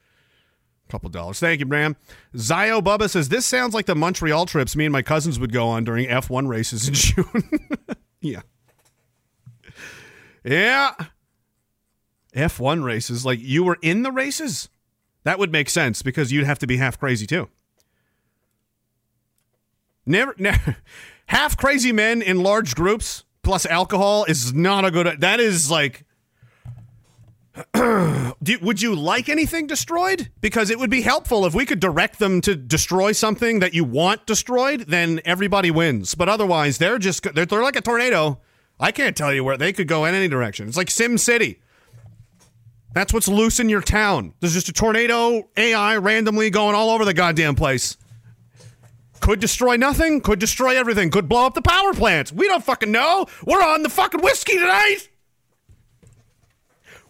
couple 0.88 1.08
dollars. 1.10 1.38
Thank 1.38 1.60
you, 1.60 1.66
Bram. 1.66 1.96
Zio 2.36 2.80
Bubba 2.80 3.08
says 3.10 3.28
this 3.28 3.46
sounds 3.46 3.74
like 3.74 3.86
the 3.86 3.94
Montreal 3.94 4.46
trips 4.46 4.74
me 4.76 4.86
and 4.86 4.92
my 4.92 5.02
cousins 5.02 5.38
would 5.38 5.52
go 5.52 5.68
on 5.68 5.84
during 5.84 6.08
F1 6.08 6.48
races 6.48 6.88
in 6.88 6.94
June. 6.94 7.68
yeah, 8.20 8.40
yeah. 10.44 10.94
F1 12.34 12.84
races, 12.84 13.24
like 13.24 13.38
you 13.40 13.64
were 13.64 13.78
in 13.80 14.02
the 14.02 14.12
races. 14.12 14.68
That 15.24 15.38
would 15.38 15.50
make 15.50 15.70
sense 15.70 16.02
because 16.02 16.30
you'd 16.30 16.44
have 16.46 16.58
to 16.60 16.66
be 16.66 16.76
half 16.76 16.98
crazy 16.98 17.26
too. 17.26 17.48
Never, 20.06 20.34
never 20.38 20.76
half 21.26 21.56
crazy 21.56 21.92
men 21.92 22.22
in 22.22 22.42
large 22.42 22.74
groups 22.74 23.24
plus 23.42 23.66
alcohol 23.66 24.24
is 24.24 24.52
not 24.52 24.84
a 24.84 24.90
good. 24.90 25.20
That 25.20 25.40
is 25.40 25.70
like. 25.70 26.04
Do, 27.74 28.58
would 28.60 28.82
you 28.82 28.94
like 28.94 29.30
anything 29.30 29.66
destroyed? 29.66 30.30
Because 30.42 30.68
it 30.68 30.78
would 30.78 30.90
be 30.90 31.00
helpful 31.00 31.46
if 31.46 31.54
we 31.54 31.64
could 31.64 31.80
direct 31.80 32.18
them 32.18 32.42
to 32.42 32.54
destroy 32.54 33.12
something 33.12 33.60
that 33.60 33.72
you 33.72 33.82
want 33.82 34.26
destroyed. 34.26 34.80
Then 34.88 35.22
everybody 35.24 35.70
wins. 35.70 36.14
But 36.14 36.28
otherwise, 36.28 36.76
they're 36.76 36.98
just 36.98 37.22
they're, 37.34 37.46
they're 37.46 37.62
like 37.62 37.76
a 37.76 37.80
tornado. 37.80 38.40
I 38.78 38.92
can't 38.92 39.16
tell 39.16 39.32
you 39.32 39.42
where 39.42 39.56
they 39.56 39.72
could 39.72 39.88
go 39.88 40.04
in 40.04 40.14
any 40.14 40.28
direction. 40.28 40.68
It's 40.68 40.76
like 40.76 40.90
Sim 40.90 41.16
City. 41.16 41.62
That's 42.92 43.12
what's 43.12 43.28
loose 43.28 43.60
in 43.60 43.68
your 43.68 43.80
town. 43.80 44.34
There's 44.40 44.54
just 44.54 44.68
a 44.68 44.72
tornado 44.72 45.48
AI 45.56 45.96
randomly 45.96 46.50
going 46.50 46.74
all 46.74 46.90
over 46.90 47.04
the 47.04 47.14
goddamn 47.14 47.54
place. 47.54 47.96
Could 49.20 49.40
destroy 49.40 49.76
nothing, 49.76 50.20
could 50.20 50.38
destroy 50.38 50.76
everything, 50.76 51.10
could 51.10 51.28
blow 51.28 51.46
up 51.46 51.54
the 51.54 51.62
power 51.62 51.92
plants. 51.92 52.32
We 52.32 52.46
don't 52.46 52.64
fucking 52.64 52.90
know. 52.92 53.26
We're 53.44 53.62
on 53.62 53.82
the 53.82 53.88
fucking 53.88 54.20
whiskey 54.22 54.54
tonight. 54.54 55.08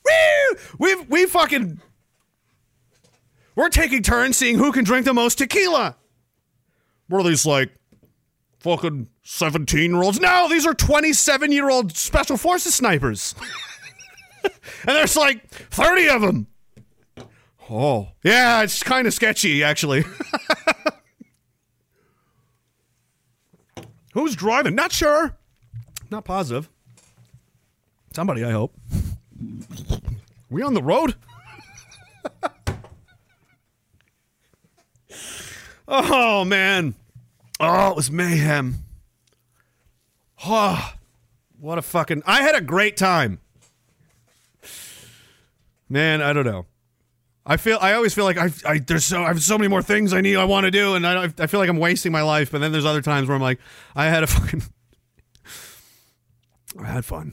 Woo! 0.05 0.59
We've 0.79 1.11
we 1.11 1.27
fucking 1.27 1.81
We're 3.55 3.69
taking 3.69 4.03
turns 4.03 4.37
seeing 4.37 4.57
who 4.57 4.73
can 4.73 4.85
drink 4.85 5.05
the 5.05 5.15
most 5.15 5.39
tequila. 5.39 5.97
Are 7.13 7.23
these 7.23 7.47
like 7.47 7.71
fucking 8.61 9.09
17 9.23 9.91
year 9.91 10.03
olds? 10.03 10.21
No, 10.21 10.49
these 10.49 10.67
are 10.67 10.75
27 10.75 11.53
year 11.53 11.71
old 11.71 11.97
special 11.97 12.37
forces 12.37 12.75
snipers. 12.75 13.35
and 14.45 14.53
there's 14.85 15.17
like 15.17 15.47
30 15.49 16.09
of 16.09 16.23
them. 16.23 16.47
Oh, 17.69 18.09
yeah, 18.23 18.63
it's 18.63 18.83
kind 18.83 19.09
of 19.09 19.15
sketchy, 19.15 19.65
actually. 19.65 20.05
Who's 24.17 24.35
driving? 24.35 24.75
Not 24.75 24.91
sure. 24.93 25.37
Not 26.11 26.25
positive. 26.25 26.71
Somebody, 28.15 28.43
I 28.45 28.51
hope. 28.51 28.73
We 30.49 30.63
on 30.63 30.73
the 30.73 30.83
road? 30.83 31.17
oh, 35.87 36.47
man. 36.47 36.95
Oh, 37.61 37.91
it 37.91 37.97
was 37.97 38.11
mayhem. 38.11 38.77
Oh, 40.47 40.95
what 41.61 41.77
a 41.77 41.83
fucking. 41.83 42.23
I 42.25 42.41
had 42.41 42.55
a 42.55 42.63
great 42.63 42.97
time. 42.97 43.41
Man, 45.91 46.23
I 46.23 46.33
don't 46.33 46.47
know. 46.47 46.65
I 47.49 47.57
feel 47.57 47.79
I 47.81 47.93
always 47.93 48.13
feel 48.13 48.25
like 48.25 48.39
I, 48.39 48.51
I 48.67 48.79
there's 48.81 49.05
so 49.05 49.23
I 49.23 49.29
have 49.29 49.41
so 49.41 49.57
many 49.57 49.69
more 49.69 49.81
things 49.81 50.13
I 50.13 50.21
need 50.21 50.35
I 50.35 50.45
want 50.45 50.65
to 50.65 50.71
do 50.73 50.97
and 50.97 51.07
I 51.07 51.33
I 51.39 51.47
feel 51.47 51.61
like 51.61 51.69
I'm 51.69 51.79
wasting 51.79 52.11
my 52.11 52.23
life 52.23 52.51
but 52.51 52.61
then 52.61 52.73
there's 52.73 52.85
other 52.85 53.03
times 53.03 53.29
where 53.29 53.37
I'm 53.37 53.43
like 53.43 53.61
I 53.95 54.07
had 54.07 54.25
a 54.25 54.27
fucking 54.27 54.63
I 56.79 56.87
had 56.87 57.05
fun. 57.05 57.33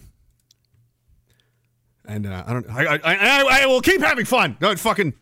And 2.05 2.27
uh, 2.27 2.43
I 2.45 2.53
don't 2.53 2.69
I, 2.69 2.85
I 2.85 2.99
I 3.03 3.63
I 3.63 3.65
will 3.65 3.81
keep 3.81 4.01
having 4.01 4.25
fun. 4.25 4.55
Don't 4.59 4.79
fucking 4.79 5.13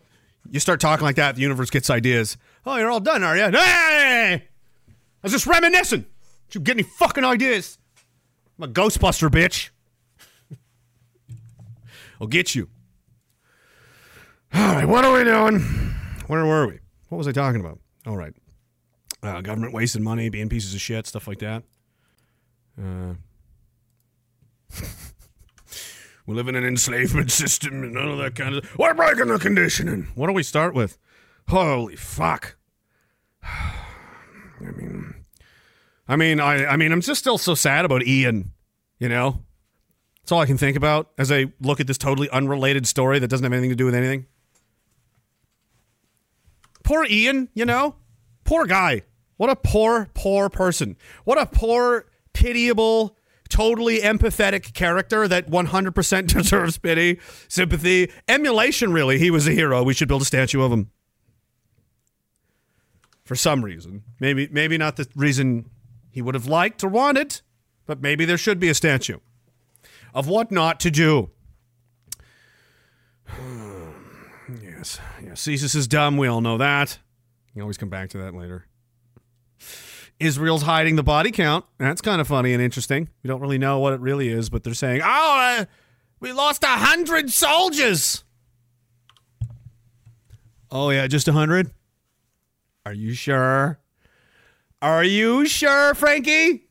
you 0.49 0.59
start 0.59 0.81
talking 0.81 1.05
like 1.05 1.15
that 1.15 1.35
the 1.35 1.41
universe 1.41 1.69
gets 1.69 1.89
ideas. 1.89 2.35
Oh 2.65 2.75
you're 2.75 2.91
all 2.91 2.99
done 2.99 3.23
are 3.23 3.37
you 3.37 3.49
hey! 3.49 4.33
I 4.33 5.23
was 5.23 5.31
just 5.31 5.47
reminiscing. 5.47 6.05
Did 6.49 6.55
you 6.55 6.61
get 6.61 6.75
any 6.75 6.83
fucking 6.83 7.23
ideas? 7.23 7.77
I'm 8.57 8.69
a 8.69 8.73
Ghostbuster 8.73 9.29
bitch. 9.29 9.69
I'll 12.19 12.27
get 12.27 12.55
you 12.55 12.67
all 14.53 14.75
right, 14.75 14.87
what 14.87 15.05
are 15.05 15.13
we 15.13 15.23
doing? 15.23 15.59
Where 16.27 16.45
were 16.45 16.67
we? 16.67 16.79
What 17.09 17.17
was 17.17 17.27
I 17.27 17.31
talking 17.31 17.61
about? 17.61 17.79
All 18.05 18.17
right. 18.17 18.33
Uh, 19.23 19.41
government 19.41 19.73
wasting 19.73 20.03
money, 20.03 20.29
being 20.29 20.49
pieces 20.49 20.73
of 20.73 20.81
shit, 20.81 21.07
stuff 21.07 21.27
like 21.27 21.39
that. 21.39 21.63
Uh, 22.81 23.13
we 26.25 26.33
live 26.33 26.47
in 26.47 26.55
an 26.55 26.65
enslavement 26.65 27.31
system 27.31 27.83
and 27.83 27.97
all 27.97 28.17
that 28.17 28.35
kind 28.35 28.55
of. 28.55 28.77
We're 28.77 28.93
breaking 28.93 29.27
the 29.27 29.37
conditioning. 29.39 30.07
What 30.15 30.27
do 30.27 30.33
we 30.33 30.43
start 30.43 30.73
with? 30.73 30.97
Holy 31.49 31.95
fuck! 31.95 32.55
I 33.43 34.71
mean, 34.75 35.15
I 36.07 36.15
mean, 36.15 36.39
I, 36.39 36.65
I 36.65 36.77
mean, 36.77 36.91
I'm 36.91 37.01
just 37.01 37.19
still 37.19 37.37
so 37.37 37.55
sad 37.55 37.85
about 37.85 38.05
Ian. 38.05 38.51
You 38.99 39.09
know, 39.09 39.43
that's 40.21 40.31
all 40.31 40.39
I 40.39 40.45
can 40.45 40.57
think 40.57 40.77
about 40.77 41.11
as 41.17 41.31
I 41.31 41.51
look 41.59 41.79
at 41.79 41.87
this 41.87 41.97
totally 41.97 42.29
unrelated 42.29 42.87
story 42.87 43.19
that 43.19 43.27
doesn't 43.27 43.43
have 43.43 43.53
anything 43.53 43.71
to 43.71 43.75
do 43.75 43.85
with 43.85 43.95
anything. 43.95 44.27
Poor 46.91 47.05
Ian, 47.09 47.47
you 47.53 47.63
know? 47.63 47.95
Poor 48.43 48.65
guy. 48.65 49.03
What 49.37 49.49
a 49.49 49.55
poor, 49.55 50.09
poor 50.13 50.49
person. 50.49 50.97
What 51.23 51.37
a 51.37 51.45
poor, 51.45 52.07
pitiable, 52.33 53.15
totally 53.47 54.01
empathetic 54.01 54.73
character 54.73 55.25
that 55.25 55.49
100% 55.49 56.27
deserves 56.33 56.77
pity, 56.77 57.17
sympathy, 57.47 58.11
emulation, 58.27 58.91
really. 58.91 59.17
He 59.19 59.31
was 59.31 59.47
a 59.47 59.53
hero. 59.53 59.83
We 59.83 59.93
should 59.93 60.09
build 60.09 60.23
a 60.23 60.25
statue 60.25 60.61
of 60.61 60.73
him. 60.73 60.91
For 63.23 63.37
some 63.37 63.63
reason. 63.63 64.03
Maybe 64.19 64.49
maybe 64.51 64.77
not 64.77 64.97
the 64.97 65.07
reason 65.15 65.69
he 66.09 66.21
would 66.21 66.35
have 66.35 66.47
liked 66.47 66.83
or 66.83 66.89
wanted, 66.89 67.39
but 67.85 68.01
maybe 68.01 68.25
there 68.25 68.37
should 68.37 68.59
be 68.59 68.67
a 68.67 68.75
statue 68.75 69.19
of 70.13 70.27
what 70.27 70.51
not 70.51 70.81
to 70.81 70.91
do. 70.91 71.29
yes, 74.61 74.99
Cesus 75.35 75.75
is 75.75 75.87
dumb. 75.87 76.17
We 76.17 76.27
all 76.27 76.41
know 76.41 76.57
that. 76.57 76.99
You 77.53 77.61
always 77.61 77.77
come 77.77 77.89
back 77.89 78.09
to 78.11 78.17
that 78.19 78.33
later. 78.33 78.65
Israel's 80.19 80.61
hiding 80.61 80.95
the 80.95 81.03
body 81.03 81.31
count. 81.31 81.65
That's 81.77 82.01
kind 82.01 82.21
of 82.21 82.27
funny 82.27 82.53
and 82.53 82.61
interesting. 82.61 83.09
We 83.23 83.27
don't 83.27 83.41
really 83.41 83.57
know 83.57 83.79
what 83.79 83.93
it 83.93 83.99
really 83.99 84.29
is, 84.29 84.49
but 84.49 84.63
they're 84.63 84.73
saying, 84.73 85.01
"Oh, 85.03 85.57
uh, 85.61 85.65
we 86.19 86.31
lost 86.31 86.63
a 86.63 86.67
hundred 86.67 87.31
soldiers." 87.31 88.23
Oh 90.69 90.89
yeah, 90.91 91.07
just 91.07 91.27
a 91.27 91.33
hundred. 91.33 91.71
Are 92.85 92.93
you 92.93 93.13
sure? 93.13 93.79
Are 94.81 95.03
you 95.03 95.45
sure, 95.45 95.93
Frankie? 95.93 96.67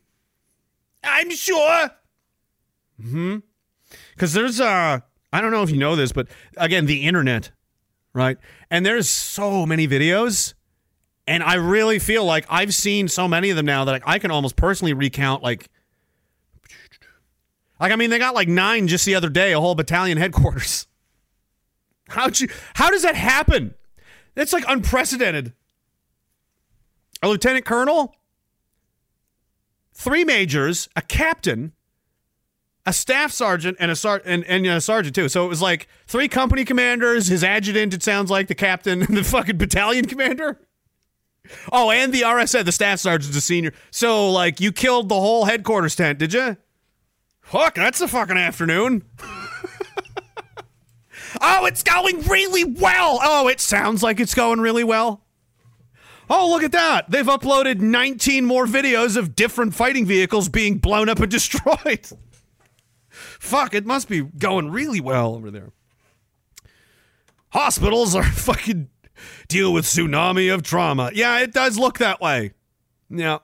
I'm 1.05 1.31
sure. 1.31 1.91
Hmm. 3.01 3.39
Because 4.15 4.33
there's 4.33 4.61
uh, 4.61 5.01
I 5.33 5.41
don't 5.41 5.51
know 5.51 5.63
if 5.63 5.71
you 5.71 5.77
know 5.79 5.97
this, 5.97 6.13
but 6.13 6.29
again, 6.57 6.87
the 6.87 7.07
internet, 7.07 7.51
right? 8.13 8.39
And 8.71 8.85
there's 8.85 9.09
so 9.09 9.67
many 9.67 9.87
videos, 9.87 10.55
and 11.27 11.43
I 11.43 11.55
really 11.55 11.99
feel 11.99 12.25
like 12.25 12.47
I've 12.49 12.75
seen 12.75 13.09
so 13.09 13.29
many 13.29 13.51
of 13.51 13.57
them 13.57 13.67
now 13.67 13.85
that 13.85 14.03
I 14.05 14.19
can 14.19 14.31
almost 14.31 14.57
personally 14.57 14.93
recount 14.93 15.43
like. 15.43 15.69
Like 17.79 17.93
I 17.93 17.97
mean, 17.97 18.11
they 18.11 18.19
got 18.19 18.35
like 18.35 18.49
nine 18.49 18.89
just 18.89 19.07
the 19.07 19.15
other 19.15 19.31
day, 19.31 19.53
a 19.53 19.61
whole 19.61 19.75
battalion 19.75 20.19
headquarters. 20.19 20.87
How'd 22.09 22.41
you? 22.41 22.49
How 22.75 22.91
does 22.91 23.03
that 23.03 23.15
happen? 23.15 23.75
It's 24.37 24.53
like 24.53 24.65
unprecedented. 24.69 25.53
A 27.23 27.29
lieutenant 27.29 27.65
colonel, 27.67 28.15
three 29.93 30.25
majors, 30.25 30.89
a 30.97 31.03
captain, 31.03 31.73
a 32.87 32.93
staff 32.93 33.33
sergeant, 33.33 33.77
and 33.81 33.91
a 33.91 33.97
sar- 33.97 34.23
and, 34.25 34.45
and 34.45 34.67
a 34.67 34.81
sergeant 34.81 35.15
too. 35.15 35.29
So 35.29 35.45
it 35.45 35.49
was 35.49 35.61
like 35.61 35.87
three 36.07 36.29
company 36.29 36.65
commanders, 36.65 37.27
his 37.27 37.45
adjutant. 37.45 37.95
It 37.95 38.03
sounds 38.03 38.31
like 38.31 38.49
the 38.49 38.55
captain 38.55 39.03
and 39.07 39.17
the 39.17 39.25
fucking 39.25 39.59
battalion 39.59 40.07
commander. 40.07 40.61
Oh, 41.73 41.91
and 41.91 42.13
the 42.13 42.23
RSA, 42.23 42.65
the 42.65 42.73
staff 42.73 43.01
sergeant's 43.01 43.37
a 43.37 43.41
senior. 43.41 43.73
So 43.91 44.31
like 44.31 44.61
you 44.61 44.73
killed 44.73 45.09
the 45.09 45.17
whole 45.17 45.45
headquarters 45.45 45.97
tent, 45.97 46.19
did 46.19 46.33
you? 46.33 46.57
Fuck, 47.43 47.75
that's 47.75 48.01
a 48.01 48.09
fucking 48.09 48.37
afternoon. 48.37 49.03
oh, 51.41 51.67
it's 51.67 51.83
going 51.83 52.23
really 52.23 52.65
well. 52.65 53.19
Oh, 53.23 53.49
it 53.49 53.61
sounds 53.61 54.03
like 54.03 54.21
it's 54.21 54.35
going 54.35 54.61
really 54.61 54.85
well. 54.85 55.25
Oh, 56.33 56.49
look 56.49 56.63
at 56.63 56.71
that. 56.73 57.11
They've 57.11 57.27
uploaded 57.27 57.81
19 57.81 58.45
more 58.45 58.67
videos 58.67 59.17
of 59.17 59.35
different 59.35 59.75
fighting 59.75 60.07
vehicles 60.07 60.49
being 60.49 60.79
blown 60.79 61.09
up 61.09 61.19
and 61.19 61.31
destroyed. 61.31 62.07
Fuck, 63.41 63.75
it 63.75 63.87
must 63.87 64.07
be 64.07 64.21
going 64.21 64.71
really 64.71 65.01
well 65.01 65.35
over 65.35 65.51
there. 65.51 65.73
hospitals 67.49 68.15
are 68.15 68.23
fucking 68.31 68.91
deal 69.49 69.73
with 69.73 69.87
tsunami 69.87 70.53
of 70.53 70.63
trauma. 70.63 71.11
Yeah, 71.15 71.41
it 71.41 71.53
does 71.53 71.79
look 71.79 71.99
that 71.99 72.21
way. 72.21 72.53
Yeah. 73.09 73.39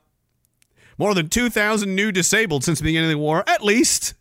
More 0.99 1.15
than 1.15 1.31
2,000 1.31 1.95
new 1.95 2.13
disabled 2.13 2.63
since 2.63 2.79
the 2.79 2.85
beginning 2.85 3.11
of 3.11 3.17
the 3.17 3.19
war, 3.19 3.43
at 3.49 3.65
least. 3.65 4.13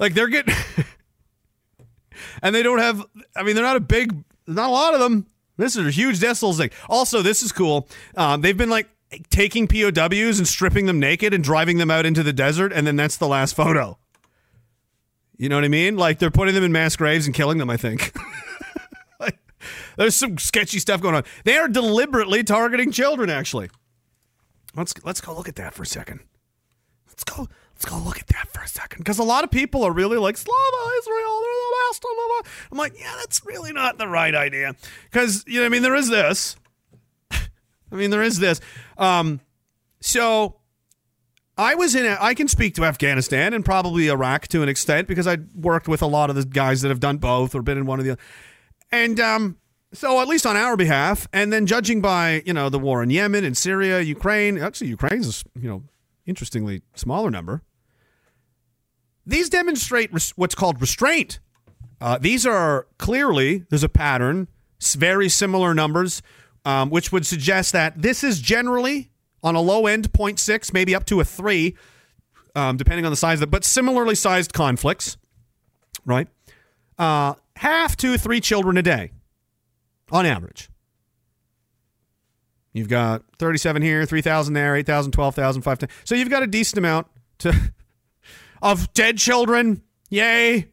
Like 0.00 0.14
they're 0.14 0.28
getting. 0.28 0.54
and 2.42 2.52
they 2.52 2.64
don't 2.64 2.80
have, 2.80 3.06
I 3.36 3.44
mean, 3.44 3.54
they're 3.54 3.64
not 3.64 3.76
a 3.76 3.80
big, 3.80 4.24
not 4.48 4.68
a 4.68 4.72
lot 4.72 4.94
of 4.94 5.00
them. 5.00 5.28
This 5.56 5.76
is 5.76 5.86
a 5.86 5.90
huge 5.90 6.18
decibels 6.18 6.58
thing. 6.58 6.70
Also, 6.88 7.22
this 7.22 7.40
is 7.40 7.52
cool. 7.52 7.88
Um, 8.16 8.40
they've 8.40 8.56
been 8.56 8.68
like 8.68 8.88
taking 9.30 9.68
POWs 9.68 10.38
and 10.38 10.46
stripping 10.46 10.86
them 10.86 10.98
naked 10.98 11.32
and 11.32 11.42
driving 11.42 11.78
them 11.78 11.90
out 11.90 12.04
into 12.04 12.24
the 12.24 12.32
desert, 12.32 12.72
and 12.72 12.84
then 12.84 12.96
that's 12.96 13.16
the 13.16 13.28
last 13.28 13.54
photo. 13.54 13.96
You 15.36 15.48
know 15.48 15.56
what 15.56 15.64
I 15.64 15.68
mean? 15.68 15.96
Like 15.96 16.18
they're 16.18 16.30
putting 16.30 16.54
them 16.54 16.64
in 16.64 16.72
mass 16.72 16.96
graves 16.96 17.26
and 17.26 17.34
killing 17.34 17.58
them, 17.58 17.70
I 17.70 17.76
think. 17.76 18.14
like, 19.20 19.38
there's 19.96 20.16
some 20.16 20.38
sketchy 20.38 20.78
stuff 20.78 21.00
going 21.00 21.14
on. 21.14 21.24
They 21.44 21.56
are 21.56 21.68
deliberately 21.68 22.42
targeting 22.42 22.90
children, 22.90 23.30
actually. 23.30 23.70
Let's 24.74 24.94
let's 25.04 25.20
go 25.20 25.34
look 25.34 25.48
at 25.48 25.56
that 25.56 25.74
for 25.74 25.82
a 25.82 25.86
second. 25.86 26.20
Let's 27.08 27.24
go 27.24 27.48
let's 27.76 27.84
go 27.84 27.98
look 27.98 28.18
at 28.18 28.26
that 28.28 28.48
for 28.48 28.62
a 28.62 28.68
second. 28.68 28.98
Because 28.98 29.18
a 29.18 29.24
lot 29.24 29.44
of 29.44 29.50
people 29.50 29.84
are 29.84 29.92
really 29.92 30.16
like, 30.16 30.36
Slava, 30.36 30.92
Israel, 30.98 31.40
they're 31.40 31.52
the 32.00 32.16
blah." 32.28 32.52
I'm 32.72 32.78
like, 32.78 32.98
yeah, 32.98 33.14
that's 33.18 33.44
really 33.44 33.72
not 33.72 33.98
the 33.98 34.08
right 34.08 34.34
idea. 34.34 34.74
Because, 35.04 35.44
you 35.46 35.56
know, 35.56 35.60
what 35.60 35.66
I 35.66 35.68
mean, 35.70 35.82
there 35.82 35.94
is 35.94 36.08
this. 36.08 36.56
I 37.30 37.94
mean, 37.94 38.10
there 38.10 38.22
is 38.22 38.38
this. 38.38 38.60
Um, 38.96 39.40
so 40.00 40.56
I 41.56 41.74
was 41.74 41.94
in. 41.94 42.04
A, 42.04 42.18
I 42.20 42.34
can 42.34 42.48
speak 42.48 42.74
to 42.74 42.84
Afghanistan 42.84 43.54
and 43.54 43.64
probably 43.64 44.08
Iraq 44.08 44.48
to 44.48 44.62
an 44.62 44.68
extent 44.68 45.08
because 45.08 45.26
I 45.26 45.38
worked 45.54 45.88
with 45.88 46.02
a 46.02 46.06
lot 46.06 46.28
of 46.28 46.36
the 46.36 46.44
guys 46.44 46.82
that 46.82 46.88
have 46.88 47.00
done 47.00 47.16
both 47.16 47.54
or 47.54 47.62
been 47.62 47.78
in 47.78 47.86
one 47.86 47.98
of 47.98 48.04
the. 48.04 48.18
And 48.92 49.18
um, 49.18 49.56
so 49.92 50.20
at 50.20 50.28
least 50.28 50.44
on 50.46 50.56
our 50.56 50.76
behalf, 50.76 51.26
and 51.32 51.52
then 51.52 51.66
judging 51.66 52.00
by 52.00 52.42
you 52.44 52.52
know 52.52 52.68
the 52.68 52.78
war 52.78 53.02
in 53.02 53.10
Yemen 53.10 53.44
and 53.44 53.56
Syria, 53.56 54.00
Ukraine. 54.00 54.58
Actually, 54.58 54.88
Ukraine's 54.88 55.44
you 55.58 55.68
know 55.68 55.82
interestingly 56.26 56.82
smaller 56.94 57.30
number. 57.30 57.62
These 59.24 59.48
demonstrate 59.48 60.12
res- 60.12 60.32
what's 60.36 60.54
called 60.54 60.80
restraint. 60.80 61.40
Uh, 62.00 62.18
these 62.18 62.44
are 62.44 62.86
clearly 62.98 63.64
there's 63.70 63.82
a 63.82 63.88
pattern, 63.88 64.48
very 64.96 65.30
similar 65.30 65.74
numbers, 65.74 66.20
um, 66.66 66.90
which 66.90 67.10
would 67.10 67.24
suggest 67.24 67.72
that 67.72 68.02
this 68.02 68.22
is 68.22 68.40
generally 68.40 69.10
on 69.46 69.54
a 69.54 69.60
low 69.60 69.86
end 69.86 70.12
0.6, 70.12 70.72
maybe 70.72 70.92
up 70.92 71.06
to 71.06 71.20
a 71.20 71.24
three, 71.24 71.76
um, 72.56 72.76
depending 72.76 73.04
on 73.06 73.12
the 73.12 73.16
size 73.16 73.38
of 73.38 73.44
it, 73.44 73.50
but 73.50 73.64
similarly 73.64 74.16
sized 74.16 74.52
conflicts, 74.52 75.16
right? 76.04 76.26
Uh, 76.98 77.34
half 77.54 77.96
to 77.96 78.18
three 78.18 78.40
children 78.40 78.76
a 78.76 78.82
day, 78.82 79.12
on 80.10 80.26
average. 80.26 80.68
You've 82.72 82.88
got 82.88 83.22
37 83.38 83.82
here, 83.82 84.04
3,000 84.04 84.52
there, 84.52 84.74
8,000, 84.74 85.12
12,000, 85.12 85.62
5,000. 85.62 85.88
So 86.04 86.16
you've 86.16 86.28
got 86.28 86.42
a 86.42 86.48
decent 86.48 86.78
amount 86.78 87.06
to 87.38 87.54
of 88.62 88.92
dead 88.94 89.16
children. 89.16 89.82
Yay. 90.10 90.66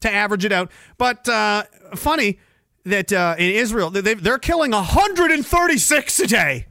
To 0.00 0.12
average 0.12 0.44
it 0.44 0.52
out. 0.52 0.70
But 0.98 1.28
uh, 1.28 1.62
funny 1.94 2.40
that 2.84 3.12
uh, 3.12 3.36
in 3.38 3.50
Israel, 3.50 3.90
they, 3.90 4.14
they're 4.14 4.38
killing 4.38 4.72
136 4.72 6.20
a 6.20 6.26
day. 6.26 6.66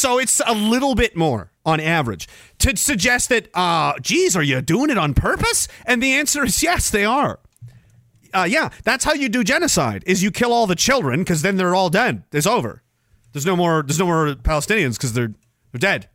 So 0.00 0.18
it's 0.18 0.40
a 0.46 0.54
little 0.54 0.94
bit 0.94 1.14
more 1.14 1.52
on 1.66 1.78
average. 1.78 2.26
To 2.60 2.74
suggest 2.74 3.28
that, 3.28 3.50
uh, 3.52 3.98
geez, 4.00 4.34
are 4.34 4.42
you 4.42 4.62
doing 4.62 4.88
it 4.88 4.96
on 4.96 5.12
purpose? 5.12 5.68
And 5.84 6.02
the 6.02 6.14
answer 6.14 6.42
is 6.42 6.62
yes, 6.62 6.88
they 6.88 7.04
are. 7.04 7.38
Uh, 8.32 8.46
yeah, 8.48 8.70
that's 8.82 9.04
how 9.04 9.12
you 9.12 9.28
do 9.28 9.44
genocide: 9.44 10.02
is 10.06 10.22
you 10.22 10.30
kill 10.30 10.54
all 10.54 10.66
the 10.66 10.74
children 10.74 11.20
because 11.20 11.42
then 11.42 11.58
they're 11.58 11.74
all 11.74 11.90
dead. 11.90 12.22
It's 12.32 12.46
over. 12.46 12.82
There's 13.32 13.44
no 13.44 13.56
more. 13.56 13.82
There's 13.82 13.98
no 13.98 14.06
more 14.06 14.28
Palestinians 14.36 14.94
because 14.94 15.12
they're 15.12 15.34
they're 15.70 15.78
dead. 15.78 16.08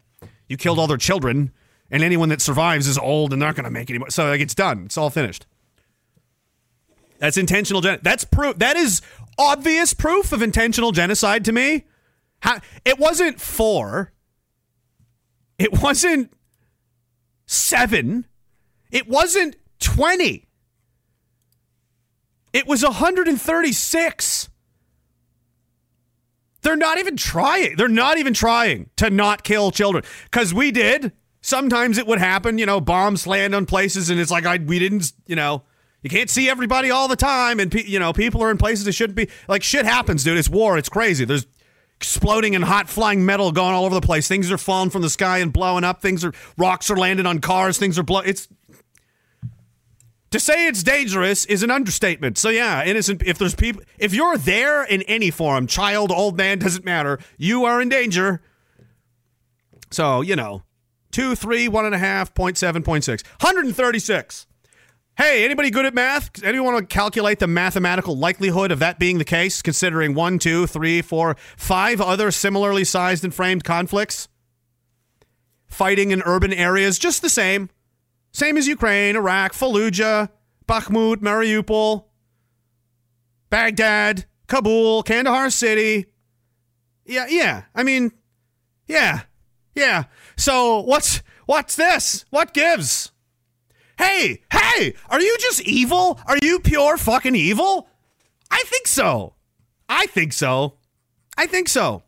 You 0.49 0.57
killed 0.57 0.79
all 0.79 0.87
their 0.87 0.97
children, 0.97 1.51
and 1.91 2.01
anyone 2.01 2.29
that 2.29 2.41
survives 2.41 2.87
is 2.87 2.97
old 2.97 3.33
and 3.33 3.41
they're 3.41 3.49
not 3.49 3.55
going 3.55 3.65
to 3.65 3.69
make 3.69 3.91
any 3.91 3.99
more. 3.99 4.09
So 4.09 4.29
like, 4.29 4.41
it's 4.41 4.55
done. 4.55 4.85
It's 4.85 4.97
all 4.97 5.11
finished. 5.11 5.45
That's 7.19 7.37
intentional 7.37 7.81
gen. 7.81 7.99
That's 8.01 8.23
proof. 8.23 8.57
That 8.57 8.77
is 8.77 9.01
obvious 9.37 9.93
proof 9.93 10.31
of 10.31 10.41
intentional 10.41 10.91
genocide 10.91 11.45
to 11.45 11.51
me. 11.51 11.85
How, 12.45 12.59
it 12.85 12.99
wasn't 12.99 13.41
four. 13.41 14.13
It 15.57 15.81
wasn't 15.81 16.31
seven. 17.47 18.27
It 18.91 19.07
wasn't 19.07 19.55
twenty. 19.79 20.47
It 22.53 22.67
was 22.67 22.83
136. 22.83 24.49
They're 26.61 26.75
not 26.77 26.99
even 26.99 27.17
trying. 27.17 27.75
They're 27.77 27.87
not 27.87 28.19
even 28.19 28.33
trying 28.33 28.91
to 28.97 29.09
not 29.09 29.43
kill 29.43 29.71
children 29.71 30.03
because 30.25 30.53
we 30.53 30.71
did. 30.71 31.13
Sometimes 31.41 31.97
it 31.97 32.05
would 32.05 32.19
happen, 32.19 32.59
you 32.59 32.67
know, 32.67 32.79
bombs 32.79 33.25
land 33.25 33.55
on 33.55 33.65
places 33.65 34.11
and 34.11 34.19
it's 34.19 34.31
like 34.31 34.45
I 34.45 34.57
we 34.57 34.77
didn't, 34.77 35.11
you 35.25 35.35
know, 35.35 35.63
you 36.03 36.09
can't 36.11 36.29
see 36.29 36.47
everybody 36.47 36.91
all 36.91 37.07
the 37.07 37.15
time 37.15 37.59
and 37.59 37.71
pe- 37.71 37.85
you 37.85 37.99
know, 37.99 38.13
people 38.13 38.41
are 38.43 38.51
in 38.51 38.57
places 38.57 38.85
they 38.85 38.91
shouldn't 38.91 39.17
be. 39.17 39.29
Like 39.47 39.63
shit 39.63 39.85
happens, 39.85 40.23
dude. 40.23 40.37
It's 40.37 40.49
war. 40.49 40.77
It's 40.77 40.89
crazy. 40.89 41.25
There's 41.25 41.47
exploding 41.97 42.55
and 42.55 42.63
hot 42.63 42.89
flying 42.89 43.25
metal 43.25 43.51
going 43.51 43.73
all 43.73 43.85
over 43.85 43.95
the 43.95 44.05
place. 44.05 44.27
Things 44.27 44.51
are 44.51 44.57
falling 44.57 44.89
from 44.89 45.01
the 45.01 45.09
sky 45.09 45.39
and 45.39 45.51
blowing 45.51 45.83
up. 45.83 46.01
Things 46.01 46.25
are 46.25 46.33
rocks 46.57 46.89
are 46.89 46.97
landing 46.97 47.25
on 47.25 47.39
cars. 47.39 47.77
Things 47.77 47.97
are 47.97 48.03
blow. 48.03 48.19
It's 48.19 48.47
to 50.31 50.39
say 50.39 50.67
it's 50.67 50.83
dangerous 50.83 51.45
is 51.45 51.63
an 51.63 51.71
understatement. 51.71 52.37
So 52.37 52.49
yeah, 52.49 52.83
innocent. 52.83 53.23
If 53.25 53.37
there's 53.37 53.55
people, 53.55 53.83
if 53.97 54.13
you're 54.13 54.37
there 54.37 54.83
in 54.83 55.01
any 55.03 55.31
form, 55.31 55.67
child, 55.67 56.11
old 56.11 56.35
man, 56.37 56.59
doesn't 56.59 56.83
matter. 56.83 57.19
You 57.37 57.65
are 57.65 57.81
in 57.81 57.89
danger. 57.89 58.41
So 59.91 60.21
you 60.21 60.35
know, 60.35 60.63
two, 61.11 61.35
three, 61.35 61.67
one 61.69 61.85
and 61.85 61.95
a 61.95 61.99
half, 61.99 62.33
point 62.33 62.57
seven, 62.57 62.83
point 62.83 63.05
six, 63.05 63.23
136. 63.39 64.47
Hey, 65.17 65.45
anybody 65.45 65.71
good 65.71 65.85
at 65.85 65.93
math? 65.93 66.43
Anyone 66.43 66.73
want 66.73 66.89
to 66.89 66.93
calculate 66.93 67.39
the 67.39 67.47
mathematical 67.47 68.17
likelihood 68.17 68.69
of 68.69 68.79
that 68.79 68.99
being 68.99 69.17
the 69.17 69.23
case, 69.23 69.61
considering 69.61 70.13
one, 70.13 70.39
two, 70.39 70.67
three, 70.67 71.01
four, 71.01 71.37
five 71.55 72.01
other 72.01 72.31
similarly 72.31 72.83
sized 72.83 73.23
and 73.23 73.33
framed 73.33 73.63
conflicts? 73.63 74.27
Fighting 75.67 76.11
in 76.11 76.21
urban 76.25 76.51
areas, 76.51 76.99
just 76.99 77.21
the 77.21 77.29
same. 77.29 77.69
Same 78.33 78.57
as 78.57 78.67
Ukraine, 78.67 79.15
Iraq, 79.15 79.53
Fallujah, 79.53 80.27
Bakhmut, 80.67 81.17
Mariupol, 81.21 82.03
Baghdad, 83.49 84.25
Kabul, 84.47 85.01
Kandahar 85.03 85.49
City. 85.49 86.07
Yeah, 87.05 87.27
yeah. 87.29 87.63
I 87.73 87.83
mean, 87.83 88.11
yeah. 88.85 89.21
Yeah. 89.75 90.03
So 90.35 90.81
what's 90.81 91.21
what's 91.45 91.77
this? 91.77 92.25
What 92.31 92.53
gives? 92.53 93.13
Hey, 93.97 94.41
hey, 94.51 94.93
are 95.09 95.21
you 95.21 95.37
just 95.39 95.61
evil? 95.61 96.19
Are 96.25 96.37
you 96.41 96.59
pure 96.59 96.97
fucking 96.97 97.35
evil? 97.35 97.87
I 98.51 98.63
think 98.65 98.87
so. 98.87 99.35
I 99.87 100.07
think 100.07 100.33
so. 100.33 100.75
I 101.37 101.45
think 101.45 101.69
so. 101.69 102.03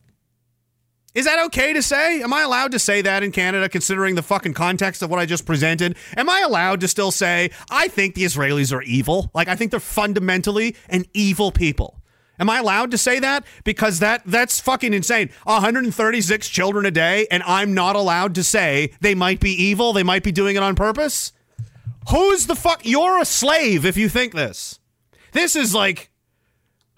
Is 1.13 1.25
that 1.25 1.43
okay 1.47 1.73
to 1.73 1.81
say? 1.81 2.21
Am 2.21 2.31
I 2.31 2.41
allowed 2.41 2.73
to 2.73 2.79
say 2.79 3.01
that 3.01 3.23
in 3.23 3.31
Canada, 3.31 3.67
considering 3.67 4.13
the 4.13 4.21
fucking 4.21 4.53
context 4.53 5.01
of 5.01 5.09
what 5.09 5.19
I 5.19 5.25
just 5.25 5.47
presented? 5.47 5.97
Am 6.15 6.29
I 6.29 6.41
allowed 6.41 6.79
to 6.81 6.87
still 6.87 7.09
say, 7.09 7.49
I 7.71 7.87
think 7.87 8.13
the 8.13 8.23
Israelis 8.23 8.71
are 8.71 8.83
evil? 8.83 9.31
Like, 9.33 9.47
I 9.47 9.55
think 9.55 9.71
they're 9.71 9.79
fundamentally 9.79 10.75
an 10.89 11.05
evil 11.15 11.51
people. 11.51 11.99
Am 12.39 12.51
I 12.51 12.59
allowed 12.59 12.91
to 12.91 12.99
say 12.99 13.17
that? 13.19 13.45
Because 13.63 13.97
that 13.97 14.21
that's 14.25 14.59
fucking 14.59 14.93
insane. 14.93 15.31
136 15.45 16.49
children 16.49 16.85
a 16.85 16.91
day, 16.91 17.25
and 17.31 17.41
I'm 17.47 17.73
not 17.73 17.95
allowed 17.95 18.35
to 18.35 18.43
say 18.43 18.93
they 19.01 19.15
might 19.15 19.39
be 19.39 19.51
evil, 19.51 19.93
they 19.93 20.03
might 20.03 20.23
be 20.23 20.31
doing 20.31 20.55
it 20.55 20.61
on 20.61 20.75
purpose? 20.75 21.33
Who's 22.09 22.47
the 22.47 22.55
fuck? 22.55 22.85
You're 22.85 23.21
a 23.21 23.25
slave 23.25 23.85
if 23.85 23.97
you 23.97 24.07
think 24.07 24.33
this. 24.33 24.79
This 25.33 25.55
is 25.55 25.75
like 25.75 26.09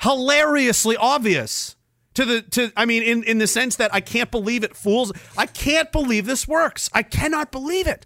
hilariously 0.01 0.95
obvious 0.97 1.75
to 2.13 2.25
the 2.25 2.41
to 2.41 2.71
I 2.77 2.85
mean 2.85 3.03
in 3.03 3.23
in 3.23 3.37
the 3.37 3.47
sense 3.47 3.75
that 3.77 3.93
I 3.93 4.01
can't 4.01 4.29
believe 4.29 4.63
it 4.63 4.75
fools 4.75 5.11
I 5.37 5.45
can't 5.45 5.91
believe 5.91 6.25
this 6.25 6.47
works. 6.47 6.89
I 6.93 7.03
cannot 7.03 7.51
believe 7.51 7.87
it. 7.87 8.05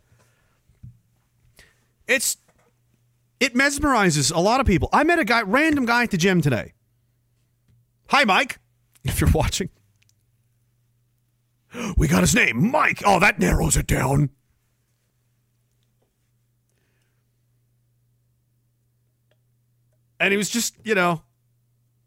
It's 2.07 2.37
it 3.39 3.53
mesmerizes 3.53 4.33
a 4.33 4.39
lot 4.39 4.61
of 4.61 4.65
people. 4.65 4.87
I 4.93 5.03
met 5.03 5.19
a 5.19 5.25
guy 5.25 5.41
random 5.41 5.85
guy 5.85 6.03
at 6.03 6.11
the 6.11 6.17
gym 6.17 6.41
today. 6.41 6.73
Hi 8.09 8.23
Mike, 8.23 8.59
if 9.03 9.19
you're 9.19 9.31
watching. 9.31 9.69
We 11.97 12.07
got 12.07 12.21
his 12.21 12.35
name, 12.35 12.69
Mike. 12.69 13.01
Oh, 13.03 13.19
that 13.19 13.39
narrows 13.39 13.75
it 13.75 13.87
down. 13.87 14.29
And 20.23 20.31
he 20.31 20.37
was 20.37 20.49
just, 20.49 20.75
you 20.85 20.95
know, 20.95 21.21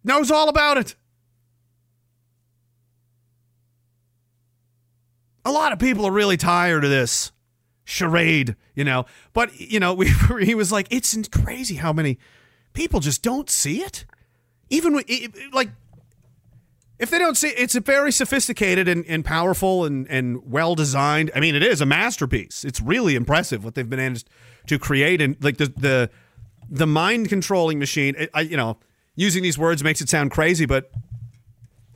knows 0.02 0.30
all 0.30 0.48
about 0.48 0.78
it. 0.78 0.94
a 5.44 5.50
lot 5.52 5.72
of 5.72 5.78
people 5.78 6.04
are 6.04 6.10
really 6.10 6.36
tired 6.36 6.82
of 6.82 6.90
this 6.90 7.30
charade, 7.84 8.56
you 8.74 8.82
know. 8.82 9.06
But 9.32 9.58
you 9.60 9.78
know, 9.78 9.94
we 10.00 10.08
he 10.42 10.54
was 10.54 10.72
like, 10.72 10.88
it's 10.90 11.16
crazy 11.28 11.76
how 11.76 11.92
many 11.92 12.18
people 12.72 13.00
just 13.00 13.22
don't 13.22 13.48
see 13.48 13.80
it. 13.82 14.04
Even 14.70 14.98
it- 14.98 15.04
it- 15.08 15.54
like, 15.54 15.70
if 16.98 17.10
they 17.10 17.18
don't 17.18 17.36
see 17.36 17.48
it's 17.48 17.74
a 17.76 17.80
very 17.80 18.10
sophisticated 18.10 18.88
and, 18.88 19.04
and 19.06 19.24
powerful 19.24 19.84
and, 19.84 20.08
and 20.08 20.50
well 20.50 20.74
designed. 20.74 21.30
I 21.34 21.40
mean, 21.40 21.54
it 21.54 21.62
is 21.62 21.80
a 21.80 21.86
masterpiece. 21.86 22.64
It's 22.64 22.80
really 22.80 23.14
impressive 23.14 23.62
what 23.64 23.74
they've 23.76 23.88
been 23.88 24.00
able 24.00 24.20
to 24.66 24.78
create 24.78 25.20
and 25.20 25.36
like 25.40 25.58
the 25.58 25.66
the 25.76 26.10
the 26.68 26.86
mind 26.86 27.28
controlling 27.28 27.78
machine. 27.78 28.28
I 28.34 28.42
you 28.42 28.56
know 28.56 28.78
using 29.14 29.42
these 29.42 29.58
words 29.58 29.82
makes 29.82 30.00
it 30.00 30.08
sound 30.08 30.30
crazy, 30.30 30.66
but 30.66 30.90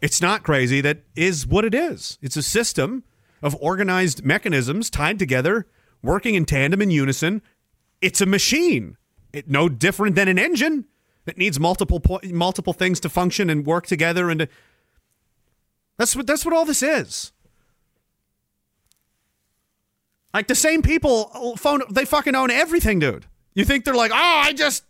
it's 0.00 0.20
not 0.20 0.42
crazy. 0.42 0.80
That 0.80 1.02
is 1.14 1.46
what 1.46 1.64
it 1.64 1.74
is. 1.74 2.18
It's 2.22 2.36
a 2.36 2.42
system 2.42 3.04
of 3.42 3.56
organized 3.60 4.24
mechanisms 4.24 4.90
tied 4.90 5.18
together, 5.18 5.66
working 6.02 6.34
in 6.34 6.44
tandem 6.44 6.82
in 6.82 6.90
unison. 6.90 7.42
It's 8.00 8.20
a 8.20 8.26
machine. 8.26 8.96
It 9.32 9.48
no 9.48 9.68
different 9.68 10.16
than 10.16 10.28
an 10.28 10.38
engine 10.38 10.86
that 11.24 11.38
needs 11.38 11.60
multiple 11.60 12.00
po- 12.00 12.20
multiple 12.24 12.72
things 12.72 12.98
to 13.00 13.08
function 13.08 13.50
and 13.50 13.64
work 13.64 13.86
together 13.86 14.30
and 14.30 14.40
to, 14.40 14.48
that's 15.96 16.16
what 16.16 16.26
that's 16.26 16.44
what 16.44 16.54
all 16.54 16.64
this 16.64 16.82
is. 16.82 17.32
Like 20.32 20.46
the 20.46 20.54
same 20.54 20.82
people 20.82 21.30
uh, 21.34 21.56
phone 21.56 21.82
they 21.90 22.04
fucking 22.04 22.34
own 22.34 22.50
everything, 22.50 22.98
dude. 22.98 23.26
You 23.54 23.64
think 23.64 23.84
they're 23.84 23.94
like, 23.94 24.12
"Oh, 24.12 24.16
I 24.16 24.52
just 24.52 24.84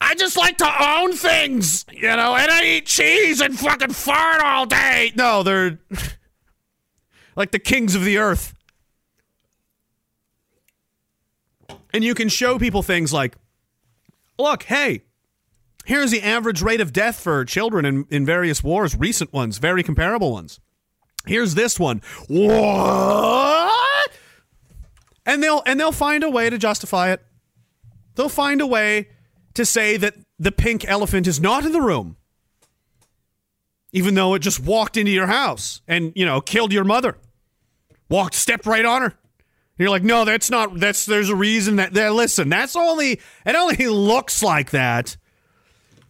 I 0.00 0.14
just 0.14 0.36
like 0.36 0.58
to 0.58 0.84
own 0.84 1.12
things, 1.14 1.84
you 1.92 2.08
know, 2.08 2.36
and 2.36 2.50
I 2.50 2.64
eat 2.64 2.86
cheese 2.86 3.40
and 3.40 3.58
fucking 3.58 3.92
fart 3.92 4.40
all 4.42 4.66
day." 4.66 5.12
No, 5.14 5.42
they're 5.42 5.78
like 7.36 7.50
the 7.50 7.58
kings 7.58 7.94
of 7.94 8.04
the 8.04 8.18
earth. 8.18 8.54
And 11.92 12.04
you 12.04 12.14
can 12.14 12.28
show 12.28 12.58
people 12.58 12.82
things 12.82 13.12
like, 13.12 13.36
"Look, 14.38 14.64
hey, 14.64 15.02
Here's 15.88 16.10
the 16.10 16.22
average 16.22 16.60
rate 16.60 16.82
of 16.82 16.92
death 16.92 17.18
for 17.18 17.46
children 17.46 17.86
in, 17.86 18.04
in 18.10 18.26
various 18.26 18.62
wars, 18.62 18.94
recent 18.94 19.32
ones, 19.32 19.56
very 19.56 19.82
comparable 19.82 20.30
ones. 20.30 20.60
Here's 21.24 21.54
this 21.54 21.80
one. 21.80 22.02
What? 22.28 23.77
And 25.28 25.42
they'll 25.42 25.62
and 25.66 25.78
they'll 25.78 25.92
find 25.92 26.24
a 26.24 26.30
way 26.30 26.48
to 26.48 26.56
justify 26.56 27.12
it. 27.12 27.22
They'll 28.14 28.30
find 28.30 28.62
a 28.62 28.66
way 28.66 29.10
to 29.54 29.66
say 29.66 29.98
that 29.98 30.14
the 30.38 30.50
pink 30.50 30.88
elephant 30.88 31.26
is 31.26 31.38
not 31.38 31.66
in 31.66 31.72
the 31.72 31.82
room. 31.82 32.16
Even 33.92 34.14
though 34.14 34.34
it 34.34 34.40
just 34.40 34.58
walked 34.58 34.96
into 34.96 35.12
your 35.12 35.26
house 35.26 35.82
and, 35.86 36.12
you 36.16 36.24
know, 36.24 36.40
killed 36.40 36.72
your 36.72 36.84
mother. 36.84 37.18
Walked, 38.08 38.34
stepped 38.34 38.64
right 38.64 38.84
on 38.84 39.02
her. 39.02 39.14
You're 39.76 39.90
like, 39.90 40.02
no, 40.02 40.24
that's 40.24 40.50
not. 40.50 40.80
That's 40.80 41.04
there's 41.04 41.28
a 41.28 41.36
reason 41.36 41.76
that. 41.76 41.92
There, 41.92 42.10
listen, 42.10 42.48
that's 42.48 42.74
only. 42.74 43.20
It 43.46 43.54
only 43.54 43.86
looks 43.86 44.42
like 44.42 44.70
that 44.70 45.16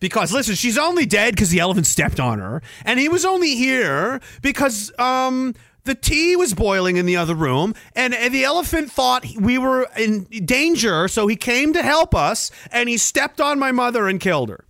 because 0.00 0.32
listen, 0.32 0.54
she's 0.54 0.78
only 0.78 1.06
dead 1.06 1.34
because 1.34 1.50
the 1.50 1.60
elephant 1.60 1.86
stepped 1.86 2.20
on 2.20 2.38
her, 2.38 2.62
and 2.84 2.98
he 2.98 3.08
was 3.08 3.24
only 3.24 3.56
here 3.56 4.20
because 4.42 4.92
um 4.98 5.54
the 5.88 5.94
tea 5.94 6.36
was 6.36 6.52
boiling 6.52 6.98
in 6.98 7.06
the 7.06 7.16
other 7.16 7.34
room, 7.34 7.74
and, 7.96 8.14
and 8.14 8.32
the 8.32 8.44
elephant 8.44 8.92
thought 8.92 9.24
we 9.40 9.56
were 9.56 9.88
in 9.96 10.24
danger, 10.24 11.08
so 11.08 11.26
he 11.26 11.34
came 11.34 11.72
to 11.72 11.82
help 11.82 12.14
us, 12.14 12.50
and 12.70 12.90
he 12.90 12.98
stepped 12.98 13.40
on 13.40 13.58
my 13.58 13.72
mother 13.72 14.06
and 14.06 14.20
killed 14.20 14.50
her. 14.50 14.66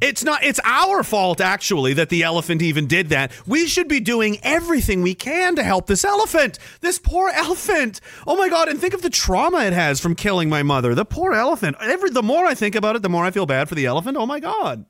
It's 0.00 0.24
not 0.24 0.42
it's 0.42 0.60
our 0.64 1.02
fault 1.02 1.42
actually 1.42 1.92
that 1.92 2.08
the 2.08 2.22
elephant 2.22 2.62
even 2.62 2.86
did 2.86 3.10
that. 3.10 3.32
We 3.46 3.66
should 3.66 3.86
be 3.86 4.00
doing 4.00 4.38
everything 4.42 5.02
we 5.02 5.14
can 5.14 5.56
to 5.56 5.62
help 5.62 5.86
this 5.86 6.06
elephant. 6.06 6.58
This 6.80 6.98
poor 6.98 7.28
elephant. 7.34 8.00
Oh 8.26 8.34
my 8.34 8.48
god, 8.48 8.70
and 8.70 8.80
think 8.80 8.94
of 8.94 9.02
the 9.02 9.10
trauma 9.10 9.58
it 9.64 9.74
has 9.74 10.00
from 10.00 10.14
killing 10.14 10.48
my 10.48 10.62
mother. 10.62 10.94
The 10.94 11.04
poor 11.04 11.34
elephant. 11.34 11.76
Every 11.78 12.08
the 12.08 12.22
more 12.22 12.46
I 12.46 12.54
think 12.54 12.74
about 12.74 12.96
it, 12.96 13.02
the 13.02 13.10
more 13.10 13.26
I 13.26 13.30
feel 13.30 13.44
bad 13.44 13.68
for 13.68 13.74
the 13.74 13.84
elephant. 13.84 14.16
Oh 14.16 14.24
my 14.24 14.40
god. 14.40 14.86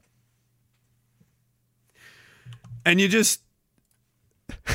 And 2.86 3.00
you 3.00 3.08
just 3.08 3.40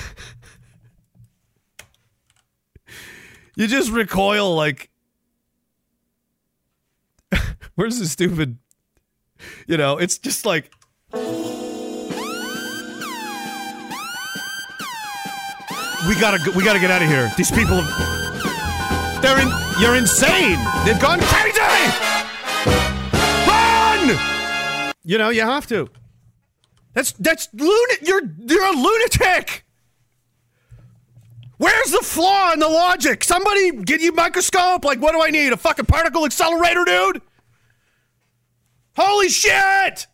You 3.58 3.68
just 3.68 3.90
recoil 3.90 4.54
like 4.54 4.90
Where's 7.76 8.00
the 8.00 8.06
stupid 8.06 8.58
you 9.68 9.78
know, 9.78 9.98
it's 9.98 10.18
just 10.18 10.46
like 10.46 10.72
we 11.14 11.20
gotta 16.20 16.40
go- 16.44 16.52
we 16.56 16.64
gotta 16.64 16.80
get 16.80 16.92
out 16.92 17.02
of 17.02 17.08
here. 17.08 17.32
These 17.38 17.52
people, 17.52 17.82
they're 19.22 19.40
in. 19.40 19.50
You're 19.80 19.96
insane. 19.96 20.58
They've 20.86 21.00
gone 21.00 21.20
crazy. 21.20 21.60
Run! 23.48 24.18
You 25.04 25.18
know 25.18 25.30
you 25.30 25.42
have 25.42 25.68
to. 25.68 25.90
That's 26.94 27.12
that's 27.14 27.50
lunatic. 27.54 28.08
You're 28.08 28.22
you're 28.48 28.66
a 28.66 28.72
lunatic. 28.72 29.65
Where's 31.58 31.92
the 31.92 32.02
flaw 32.02 32.52
in 32.54 32.60
the 32.60 32.68
logic? 32.68 33.24
Somebody 33.24 33.72
get 33.72 34.02
you 34.02 34.12
microscope. 34.12 34.84
Like, 34.84 35.00
what 35.00 35.14
do 35.14 35.22
I 35.22 35.30
need? 35.30 35.54
A 35.54 35.58
fucking 35.58 35.86
particle 35.86 36.26
accelerator, 36.26 36.84
dude? 36.86 37.22
Holy 38.98 39.30
shit! 39.30 40.08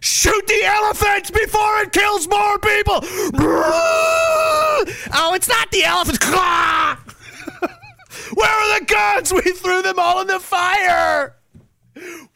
Shoot 0.00 0.46
the 0.46 0.62
elephant 0.64 1.32
before 1.32 1.80
it 1.80 1.92
kills 1.92 2.28
more 2.28 2.58
people! 2.58 3.00
Oh, 5.16 5.32
it's 5.34 5.48
not 5.48 5.70
the 5.70 5.84
elephant. 5.84 6.22
Where 8.34 8.50
are 8.50 8.80
the 8.80 8.84
guns? 8.84 9.32
We 9.32 9.40
threw 9.52 9.80
them 9.80 9.98
all 9.98 10.20
in 10.20 10.26
the 10.26 10.40
fire! 10.40 11.36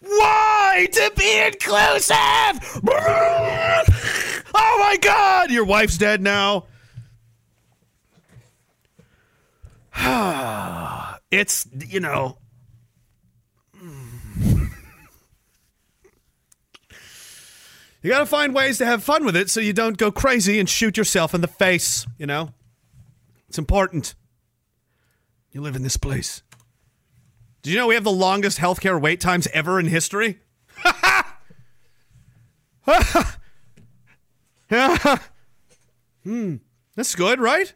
Why? 0.01 0.89
To 0.93 1.13
be 1.17 1.41
inclusive! 1.47 2.83
Oh 4.61 4.79
my 4.81 4.97
god! 4.97 5.51
Your 5.51 5.65
wife's 5.65 5.99
dead 5.99 6.23
now. 6.23 6.65
it's, 11.31 11.67
you 11.87 12.01
know. 12.01 12.39
You 18.01 18.11
got 18.11 18.21
to 18.21 18.27
find 18.27 18.55
ways 18.55 18.79
to 18.79 18.87
have 18.87 19.03
fun 19.03 19.25
with 19.25 19.35
it 19.35 19.51
so 19.51 19.59
you 19.59 19.73
don't 19.73 19.97
go 19.97 20.13
crazy 20.13 20.61
and 20.61 20.69
shoot 20.69 20.97
yourself 20.97 21.35
in 21.35 21.41
the 21.41 21.49
face, 21.49 22.07
you 22.17 22.27
know? 22.27 22.55
It's 23.49 23.59
important. 23.59 24.15
You 25.51 25.63
live 25.63 25.75
in 25.75 25.83
this 25.83 25.97
place. 25.97 26.45
Did 27.63 27.73
you 27.73 27.77
know 27.77 27.89
we 27.89 27.97
have 27.97 28.05
the 28.05 28.13
longest 28.13 28.59
healthcare 28.59 29.01
wait 29.01 29.21
times 29.21 29.49
ever 29.53 29.81
in 29.81 29.87
history? 29.87 30.39
hmm. 36.25 36.57
That's 36.95 37.15
good, 37.15 37.41
right? 37.41 37.75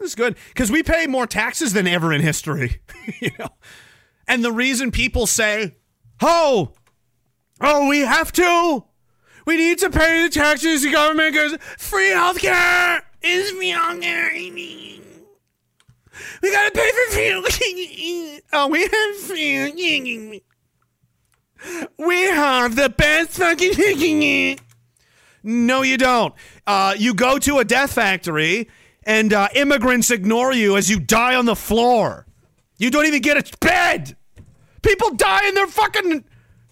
That's 0.00 0.14
good 0.14 0.36
because 0.48 0.70
we 0.70 0.82
pay 0.82 1.06
more 1.06 1.26
taxes 1.26 1.74
than 1.74 1.86
ever 1.86 2.12
in 2.12 2.22
history, 2.22 2.80
you 3.20 3.30
know. 3.38 3.50
And 4.26 4.42
the 4.42 4.52
reason 4.52 4.90
people 4.90 5.26
say, 5.26 5.76
"Oh, 6.22 6.72
oh, 7.60 7.88
we 7.88 8.00
have 8.00 8.32
to. 8.32 8.84
We 9.46 9.56
need 9.56 9.78
to 9.78 9.90
pay 9.90 10.22
the 10.24 10.30
taxes. 10.30 10.82
The 10.82 10.92
government 10.92 11.34
goes 11.34 11.56
free 11.76 12.10
healthcare 12.10 13.00
is 13.22 13.50
free 13.50 13.72
healthcare. 13.72 15.00
We 16.42 16.52
gotta 16.52 16.70
pay 16.72 16.90
for 16.90 17.12
free. 17.12 18.40
oh, 18.52 18.68
we 18.68 18.82
have 18.82 19.16
free. 19.16 20.42
We 21.98 22.22
have 22.22 22.76
the 22.76 22.88
best 22.88 23.30
fucking. 23.32 24.58
No, 25.42 25.80
you 25.80 25.96
don't. 25.96 26.34
Uh, 26.66 26.94
you 26.98 27.14
go 27.14 27.38
to 27.38 27.60
a 27.60 27.64
death 27.64 27.94
factory 27.94 28.68
and 29.04 29.32
uh, 29.32 29.48
immigrants 29.54 30.10
ignore 30.10 30.52
you 30.52 30.76
as 30.76 30.90
you 30.90 31.00
die 31.00 31.34
on 31.34 31.46
the 31.46 31.56
floor. 31.56 32.26
You 32.78 32.90
don't 32.90 33.06
even 33.06 33.22
get 33.22 33.36
a 33.36 33.58
bed. 33.58 34.16
People 34.82 35.14
die 35.14 35.48
in 35.48 35.54
their 35.54 35.66
fucking 35.66 36.24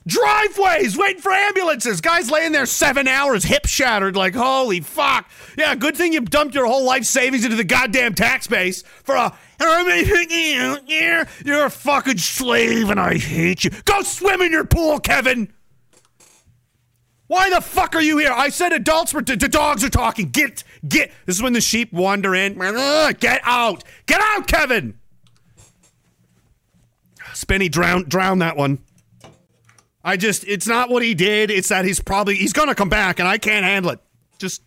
driveways 0.07 0.97
waiting 0.97 1.21
for 1.21 1.31
ambulances. 1.31 2.01
Guys 2.01 2.31
laying 2.31 2.53
there 2.53 2.67
seven 2.67 3.07
hours, 3.07 3.45
hip 3.45 3.67
shattered, 3.67 4.17
like, 4.17 4.35
holy 4.35 4.81
fuck. 4.81 5.31
Yeah, 5.57 5.75
good 5.75 5.97
thing 5.97 6.13
you 6.13 6.23
dumped 6.23 6.55
your 6.55 6.67
whole 6.67 6.85
life 6.85 7.05
savings 7.05 7.45
into 7.45 7.57
the 7.57 7.65
goddamn 7.65 8.15
tax 8.15 8.47
base 8.47 8.83
for 9.05 9.15
a. 9.15 9.37
You're 9.61 11.67
a 11.67 11.71
fucking 11.71 12.19
slave 12.19 12.91
and 12.91 13.01
I 13.01 13.19
hate 13.19 13.65
you. 13.65 13.71
Go 13.85 14.03
swim 14.03 14.41
in 14.41 14.53
your 14.53 14.65
pool, 14.65 15.01
Kevin. 15.01 15.53
Why 17.27 17.51
the 17.51 17.61
fuck 17.61 17.95
are 17.95 18.01
you 18.01 18.19
here? 18.19 18.33
I 18.33 18.49
said 18.49 18.73
adults 18.73 19.13
were. 19.13 19.21
The 19.21 19.37
dogs 19.37 19.85
are 19.85 19.91
talking. 19.91 20.31
Get, 20.31 20.65
get. 20.89 21.13
This 21.27 21.37
is 21.37 21.43
when 21.43 21.53
the 21.53 21.61
sheep 21.61 21.93
wander 21.93 22.35
in. 22.35 22.55
Get 23.19 23.41
out. 23.45 23.85
Get 24.07 24.21
out, 24.21 24.47
Kevin. 24.47 24.99
Spinny, 27.35 27.69
drown, 27.69 28.05
drown 28.09 28.41
that 28.41 28.57
one. 28.57 28.79
I 30.03 30.17
just, 30.17 30.45
it's 30.47 30.67
not 30.67 30.91
what 30.91 31.03
he 31.03 31.15
did. 31.15 31.51
It's 31.51 31.69
that 31.69 31.85
he's 31.85 32.01
probably, 32.01 32.35
he's 32.35 32.53
gonna 32.53 32.75
come 32.75 32.89
back, 32.89 33.19
and 33.19 33.29
I 33.29 33.39
can't 33.39 33.65
handle 33.65 33.93
it. 33.93 34.01
Just, 34.39 34.63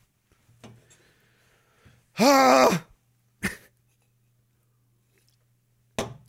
ah. 2.19 2.83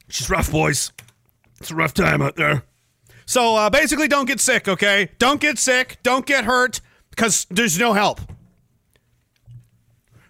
She's 0.09 0.29
rough, 0.29 0.51
boys. 0.51 0.93
It's 1.61 1.71
a 1.71 1.75
rough 1.75 1.95
time 1.95 2.23
out 2.23 2.37
there. 2.37 2.65
So 3.25 3.55
uh, 3.57 3.71
basically, 3.71 4.09
don't 4.09 4.27
get 4.27 4.41
sick, 4.41 4.67
okay? 4.67 5.11
Don't 5.19 5.41
get 5.41 5.59
sick. 5.59 5.99
Don't 6.03 6.27
get 6.27 6.45
hurt 6.45 6.81
because 7.11 7.47
there's 7.51 7.79
no 7.79 7.93
help. 7.93 8.21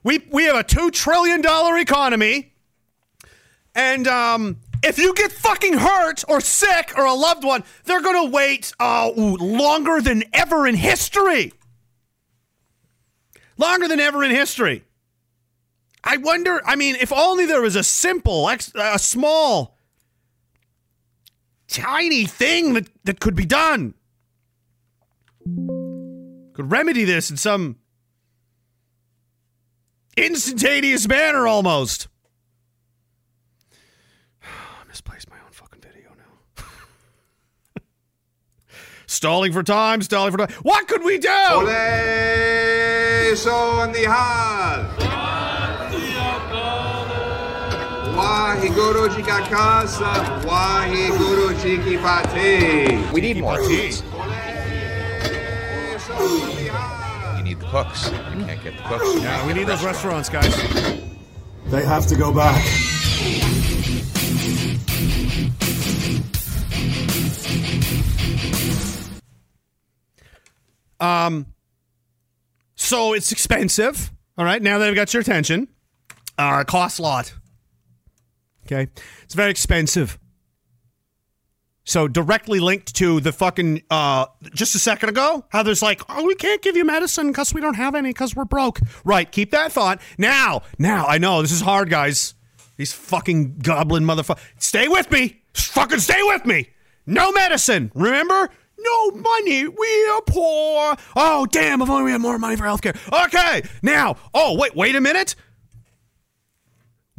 We 0.04 0.26
we 0.30 0.44
have 0.44 0.56
a 0.56 0.64
two 0.64 0.90
trillion 0.90 1.40
dollar 1.42 1.78
economy, 1.78 2.52
and 3.74 4.08
um, 4.08 4.58
if 4.82 4.98
you 4.98 5.14
get 5.14 5.30
fucking 5.30 5.74
hurt 5.74 6.24
or 6.28 6.40
sick 6.40 6.92
or 6.96 7.04
a 7.04 7.14
loved 7.14 7.44
one, 7.44 7.62
they're 7.84 8.02
gonna 8.02 8.28
wait 8.28 8.72
uh, 8.80 9.10
longer 9.14 10.00
than 10.00 10.24
ever 10.32 10.66
in 10.66 10.74
history. 10.74 11.52
Longer 13.56 13.86
than 13.86 14.00
ever 14.00 14.24
in 14.24 14.32
history. 14.32 14.84
I 16.02 16.16
wonder. 16.16 16.60
I 16.64 16.74
mean, 16.74 16.96
if 16.96 17.12
only 17.12 17.46
there 17.46 17.62
was 17.62 17.76
a 17.76 17.84
simple, 17.84 18.48
a 18.48 18.98
small, 18.98 19.76
tiny 21.68 22.26
thing 22.26 22.74
that 22.74 22.88
that 23.04 23.20
could 23.20 23.36
be 23.36 23.46
done. 23.46 23.94
Could 26.54 26.70
remedy 26.70 27.04
this 27.04 27.30
in 27.30 27.36
some 27.36 27.76
instantaneous 30.16 31.06
manner 31.08 31.46
almost. 31.46 32.08
I 34.42 34.84
misplaced 34.88 35.30
my 35.30 35.36
own 35.36 35.52
fucking 35.52 35.80
video 35.80 36.10
now. 36.16 36.24
stalling 39.06 39.52
for 39.52 39.62
time, 39.62 40.02
stalling 40.02 40.32
for 40.32 40.38
time. 40.38 40.50
What 40.62 40.88
could 40.88 41.04
we 41.04 41.18
do? 41.18 41.28
Ole 41.28 41.66
son 43.36 43.92
the 43.92 44.04
hal. 44.04 44.88
Wahiguru 48.14 49.08
casa, 49.50 50.12
wahiguru 50.46 51.54
chiki 51.60 51.96
pate. 52.02 53.12
We 53.12 53.20
need 53.20 53.38
more 53.38 53.58
cooks. 57.72 58.10
You 58.10 58.44
can't 58.44 58.62
get 58.62 58.76
the 58.76 58.82
cooks. 58.82 59.14
You 59.14 59.22
Yeah, 59.22 59.46
we 59.46 59.54
need 59.54 59.66
those 59.66 59.82
restaurants, 59.82 60.28
guys. 60.28 60.54
They 61.68 61.82
have 61.82 62.06
to 62.08 62.16
go 62.16 62.30
back. 62.30 62.62
Um, 71.00 71.46
So 72.74 73.14
it's 73.14 73.32
expensive. 73.32 74.12
All 74.36 74.44
right, 74.44 74.60
now 74.60 74.78
that 74.78 74.88
I've 74.88 74.94
got 74.94 75.14
your 75.14 75.22
attention, 75.22 75.68
uh, 76.36 76.58
it 76.60 76.66
costs 76.66 76.98
a 76.98 77.02
lot. 77.02 77.32
Okay, 78.66 78.88
it's 79.22 79.34
very 79.34 79.50
expensive. 79.50 80.18
So 81.84 82.06
directly 82.06 82.60
linked 82.60 82.94
to 82.96 83.18
the 83.20 83.32
fucking 83.32 83.82
uh, 83.90 84.26
just 84.54 84.74
a 84.74 84.78
second 84.78 85.08
ago, 85.08 85.44
how 85.48 85.62
there's 85.64 85.82
like, 85.82 86.00
oh, 86.08 86.24
we 86.24 86.36
can't 86.36 86.62
give 86.62 86.76
you 86.76 86.84
medicine 86.84 87.28
because 87.28 87.52
we 87.52 87.60
don't 87.60 87.74
have 87.74 87.94
any 87.94 88.10
because 88.10 88.36
we're 88.36 88.44
broke. 88.44 88.78
Right, 89.04 89.30
keep 89.30 89.50
that 89.50 89.72
thought. 89.72 90.00
Now, 90.16 90.62
now 90.78 91.06
I 91.06 91.18
know 91.18 91.42
this 91.42 91.50
is 91.52 91.60
hard, 91.60 91.90
guys. 91.90 92.34
These 92.76 92.92
fucking 92.92 93.58
goblin 93.58 94.04
motherfuckers. 94.04 94.40
Stay 94.58 94.88
with 94.88 95.10
me. 95.10 95.42
Fucking 95.54 95.98
stay 95.98 96.20
with 96.22 96.46
me. 96.46 96.70
No 97.04 97.32
medicine. 97.32 97.90
Remember? 97.94 98.48
No 98.78 99.10
money. 99.10 99.66
We 99.68 100.08
are 100.10 100.22
poor. 100.22 100.96
Oh, 101.16 101.46
damn. 101.50 101.82
If 101.82 101.90
only 101.90 102.04
we 102.04 102.12
had 102.12 102.20
more 102.20 102.38
money 102.38 102.56
for 102.56 102.64
healthcare. 102.64 102.96
Okay. 103.26 103.62
Now, 103.82 104.16
oh, 104.34 104.56
wait, 104.56 104.74
wait 104.74 104.96
a 104.96 105.00
minute. 105.00 105.34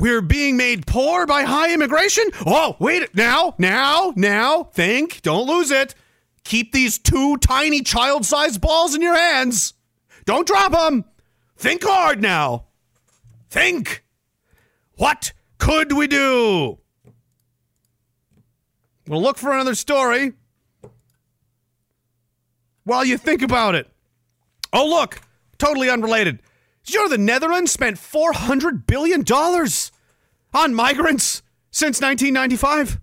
We're 0.03 0.21
being 0.21 0.57
made 0.57 0.85
poor 0.85 1.25
by 1.25 1.43
high 1.43 1.73
immigration? 1.73 2.25
Oh, 2.45 2.75
wait. 2.77 3.15
Now, 3.15 3.55
now, 3.57 4.11
now. 4.17 4.65
Think. 4.65 5.21
Don't 5.21 5.47
lose 5.47 5.71
it. 5.71 5.95
Keep 6.43 6.73
these 6.73 6.97
two 6.97 7.37
tiny 7.37 7.81
child 7.83 8.25
sized 8.25 8.59
balls 8.59 8.93
in 8.93 9.01
your 9.01 9.15
hands. 9.15 9.75
Don't 10.25 10.45
drop 10.45 10.73
them. 10.73 11.05
Think 11.55 11.85
hard 11.85 12.21
now. 12.21 12.65
Think. 13.49 14.03
What 14.97 15.31
could 15.57 15.93
we 15.93 16.07
do? 16.07 16.79
We'll 19.07 19.21
look 19.21 19.37
for 19.37 19.53
another 19.53 19.73
story 19.73 20.33
while 22.83 23.05
you 23.05 23.17
think 23.17 23.41
about 23.41 23.73
it. 23.73 23.89
Oh, 24.73 24.85
look, 24.85 25.21
totally 25.57 25.89
unrelated. 25.89 26.41
Did 26.83 26.95
you 26.95 27.03
know 27.03 27.09
the 27.09 27.17
Netherlands 27.17 27.71
spent 27.71 27.97
$400 27.97 28.85
billion 28.85 29.23
on 30.53 30.73
migrants 30.75 31.41
since 31.71 32.01
1995? 32.01 32.99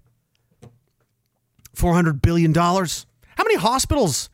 $400 1.75 2.23
billion. 2.23 2.55
How 2.55 2.85
many 3.39 3.57
hospitals 3.57 4.29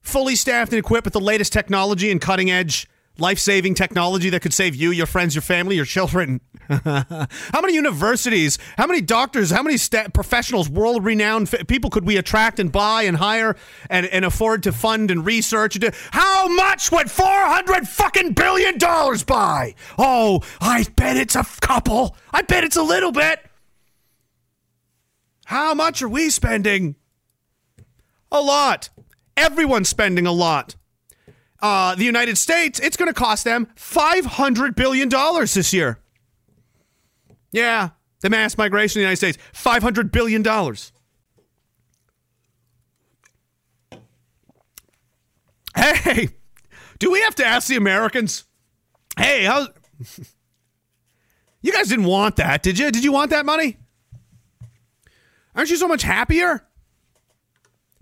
fully 0.00 0.34
staffed 0.34 0.72
and 0.72 0.78
equipped 0.78 1.04
with 1.04 1.12
the 1.12 1.20
latest 1.20 1.52
technology 1.52 2.10
and 2.10 2.20
cutting 2.20 2.50
edge 2.50 2.88
life 3.18 3.38
saving 3.38 3.74
technology 3.74 4.30
that 4.30 4.40
could 4.40 4.52
save 4.52 4.74
you, 4.74 4.90
your 4.90 5.06
friends, 5.06 5.34
your 5.34 5.42
family, 5.42 5.76
your 5.76 5.84
children? 5.84 6.40
how 6.68 7.60
many 7.60 7.74
universities, 7.74 8.58
how 8.78 8.86
many 8.86 9.00
doctors, 9.00 9.50
how 9.50 9.62
many 9.62 9.76
professionals, 10.12 10.68
world 10.68 11.04
renowned 11.04 11.52
f- 11.52 11.66
people 11.66 11.90
could 11.90 12.06
we 12.06 12.16
attract 12.16 12.58
and 12.58 12.72
buy 12.72 13.02
and 13.02 13.16
hire 13.18 13.56
and, 13.90 14.06
and 14.06 14.24
afford 14.24 14.62
to 14.62 14.72
fund 14.72 15.10
and 15.10 15.26
research? 15.26 15.78
How 16.10 16.48
much 16.48 16.90
would 16.90 17.10
400 17.10 17.86
fucking 17.86 18.32
billion 18.32 18.78
dollars 18.78 19.24
buy? 19.24 19.74
Oh, 19.98 20.40
I 20.60 20.86
bet 20.96 21.16
it's 21.16 21.36
a 21.36 21.44
couple. 21.60 22.16
I 22.32 22.42
bet 22.42 22.64
it's 22.64 22.76
a 22.76 22.82
little 22.82 23.12
bit. 23.12 23.40
How 25.44 25.74
much 25.74 26.02
are 26.02 26.08
we 26.08 26.30
spending? 26.30 26.96
A 28.32 28.40
lot. 28.40 28.88
Everyone's 29.36 29.88
spending 29.88 30.26
a 30.26 30.32
lot. 30.32 30.76
Uh, 31.64 31.94
the 31.94 32.04
United 32.04 32.36
States, 32.36 32.78
it's 32.78 32.94
going 32.94 33.08
to 33.08 33.14
cost 33.14 33.42
them 33.42 33.66
$500 33.74 34.76
billion 34.76 35.08
this 35.08 35.72
year. 35.72 35.98
Yeah, 37.52 37.88
the 38.20 38.28
mass 38.28 38.58
migration 38.58 39.00
in 39.00 39.04
the 39.04 39.06
United 39.06 39.16
States, 39.16 39.38
$500 39.54 40.12
billion. 40.12 40.44
Hey, 45.74 46.28
do 46.98 47.10
we 47.10 47.22
have 47.22 47.34
to 47.36 47.46
ask 47.46 47.68
the 47.68 47.76
Americans? 47.76 48.44
Hey, 49.18 49.44
how? 49.44 49.68
you 51.62 51.72
guys 51.72 51.88
didn't 51.88 52.04
want 52.04 52.36
that, 52.36 52.62
did 52.62 52.78
you? 52.78 52.90
Did 52.90 53.04
you 53.04 53.12
want 53.12 53.30
that 53.30 53.46
money? 53.46 53.78
Aren't 55.56 55.70
you 55.70 55.76
so 55.76 55.88
much 55.88 56.02
happier? 56.02 56.66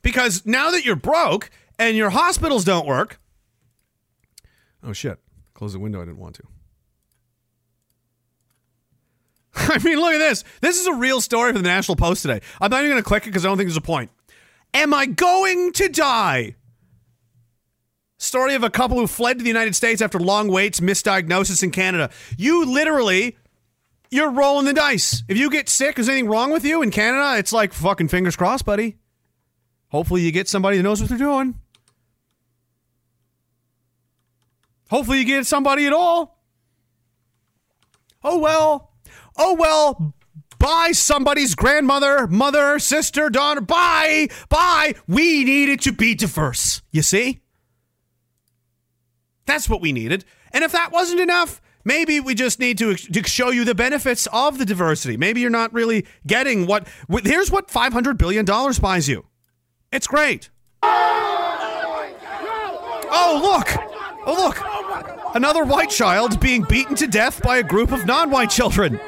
Because 0.02 0.44
now 0.44 0.72
that 0.72 0.84
you're 0.84 0.96
broke 0.96 1.48
and 1.78 1.96
your 1.96 2.10
hospitals 2.10 2.64
don't 2.64 2.88
work. 2.88 3.20
Oh, 4.82 4.92
shit. 4.92 5.18
Close 5.54 5.72
the 5.72 5.78
window. 5.78 6.00
I 6.00 6.04
didn't 6.04 6.18
want 6.18 6.36
to. 6.36 6.42
I 9.54 9.78
mean, 9.78 9.98
look 9.98 10.14
at 10.14 10.18
this. 10.18 10.44
This 10.60 10.80
is 10.80 10.86
a 10.86 10.94
real 10.94 11.20
story 11.20 11.52
from 11.52 11.62
the 11.62 11.68
National 11.68 11.96
Post 11.96 12.22
today. 12.22 12.40
I'm 12.60 12.70
not 12.70 12.80
even 12.80 12.90
going 12.90 13.02
to 13.02 13.06
click 13.06 13.24
it 13.24 13.26
because 13.26 13.44
I 13.44 13.48
don't 13.48 13.58
think 13.58 13.68
there's 13.68 13.76
a 13.76 13.80
point. 13.80 14.10
Am 14.74 14.94
I 14.94 15.06
going 15.06 15.72
to 15.72 15.88
die? 15.88 16.56
Story 18.18 18.54
of 18.54 18.62
a 18.62 18.70
couple 18.70 18.98
who 18.98 19.06
fled 19.06 19.38
to 19.38 19.42
the 19.42 19.50
United 19.50 19.74
States 19.74 20.00
after 20.00 20.18
long 20.18 20.48
waits, 20.48 20.80
misdiagnosis 20.80 21.62
in 21.62 21.70
Canada. 21.70 22.08
You 22.38 22.64
literally, 22.64 23.36
you're 24.10 24.30
rolling 24.30 24.64
the 24.64 24.72
dice. 24.72 25.24
If 25.28 25.36
you 25.36 25.50
get 25.50 25.68
sick, 25.68 25.98
is 25.98 26.08
anything 26.08 26.28
wrong 26.28 26.52
with 26.52 26.64
you 26.64 26.82
in 26.82 26.90
Canada? 26.90 27.38
It's 27.38 27.52
like 27.52 27.72
fucking 27.72 28.08
fingers 28.08 28.36
crossed, 28.36 28.64
buddy. 28.64 28.96
Hopefully, 29.88 30.22
you 30.22 30.32
get 30.32 30.48
somebody 30.48 30.76
that 30.78 30.82
knows 30.84 31.00
what 31.00 31.10
they're 31.10 31.18
doing. 31.18 31.56
Hopefully, 34.92 35.18
you 35.20 35.24
get 35.24 35.46
somebody 35.46 35.86
at 35.86 35.94
all. 35.94 36.38
Oh 38.22 38.38
well. 38.38 38.92
Oh 39.38 39.54
well. 39.54 40.14
Bye, 40.58 40.92
somebody's 40.92 41.54
grandmother, 41.54 42.26
mother, 42.26 42.78
sister, 42.78 43.30
daughter. 43.30 43.62
Bye. 43.62 44.28
Bye. 44.50 44.94
We 45.08 45.44
needed 45.44 45.80
to 45.80 45.92
be 45.92 46.14
diverse. 46.14 46.82
You 46.90 47.00
see? 47.00 47.40
That's 49.46 49.66
what 49.66 49.80
we 49.80 49.92
needed. 49.92 50.26
And 50.52 50.62
if 50.62 50.72
that 50.72 50.92
wasn't 50.92 51.20
enough, 51.20 51.62
maybe 51.86 52.20
we 52.20 52.34
just 52.34 52.60
need 52.60 52.76
to, 52.76 52.94
to 52.94 53.24
show 53.24 53.48
you 53.48 53.64
the 53.64 53.74
benefits 53.74 54.28
of 54.30 54.58
the 54.58 54.66
diversity. 54.66 55.16
Maybe 55.16 55.40
you're 55.40 55.48
not 55.48 55.72
really 55.72 56.06
getting 56.26 56.66
what. 56.66 56.86
Here's 57.24 57.50
what 57.50 57.68
$500 57.68 58.18
billion 58.18 58.44
buys 58.44 59.08
you 59.08 59.24
it's 59.90 60.06
great. 60.06 60.50
Oh, 63.14 63.40
look. 63.42 63.91
Oh, 64.24 64.34
look. 64.34 65.34
Another 65.34 65.64
white 65.64 65.90
child 65.90 66.38
being 66.40 66.62
beaten 66.62 66.94
to 66.96 67.06
death 67.06 67.42
by 67.42 67.58
a 67.58 67.62
group 67.62 67.92
of 67.92 68.06
non 68.06 68.30
white 68.30 68.50
children. 68.50 69.00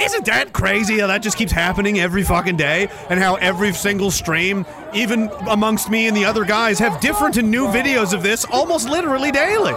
Isn't 0.00 0.24
that 0.26 0.52
crazy 0.52 0.98
how 0.98 1.08
that 1.08 1.22
just 1.22 1.36
keeps 1.36 1.52
happening 1.52 2.00
every 2.00 2.22
fucking 2.22 2.56
day? 2.56 2.88
And 3.10 3.20
how 3.20 3.34
every 3.36 3.72
single 3.74 4.10
stream, 4.10 4.64
even 4.94 5.30
amongst 5.48 5.90
me 5.90 6.06
and 6.06 6.16
the 6.16 6.24
other 6.24 6.44
guys, 6.44 6.78
have 6.78 7.00
different 7.00 7.36
and 7.36 7.50
new 7.50 7.66
videos 7.66 8.14
of 8.14 8.22
this 8.22 8.46
almost 8.46 8.88
literally 8.88 9.30
daily. 9.30 9.74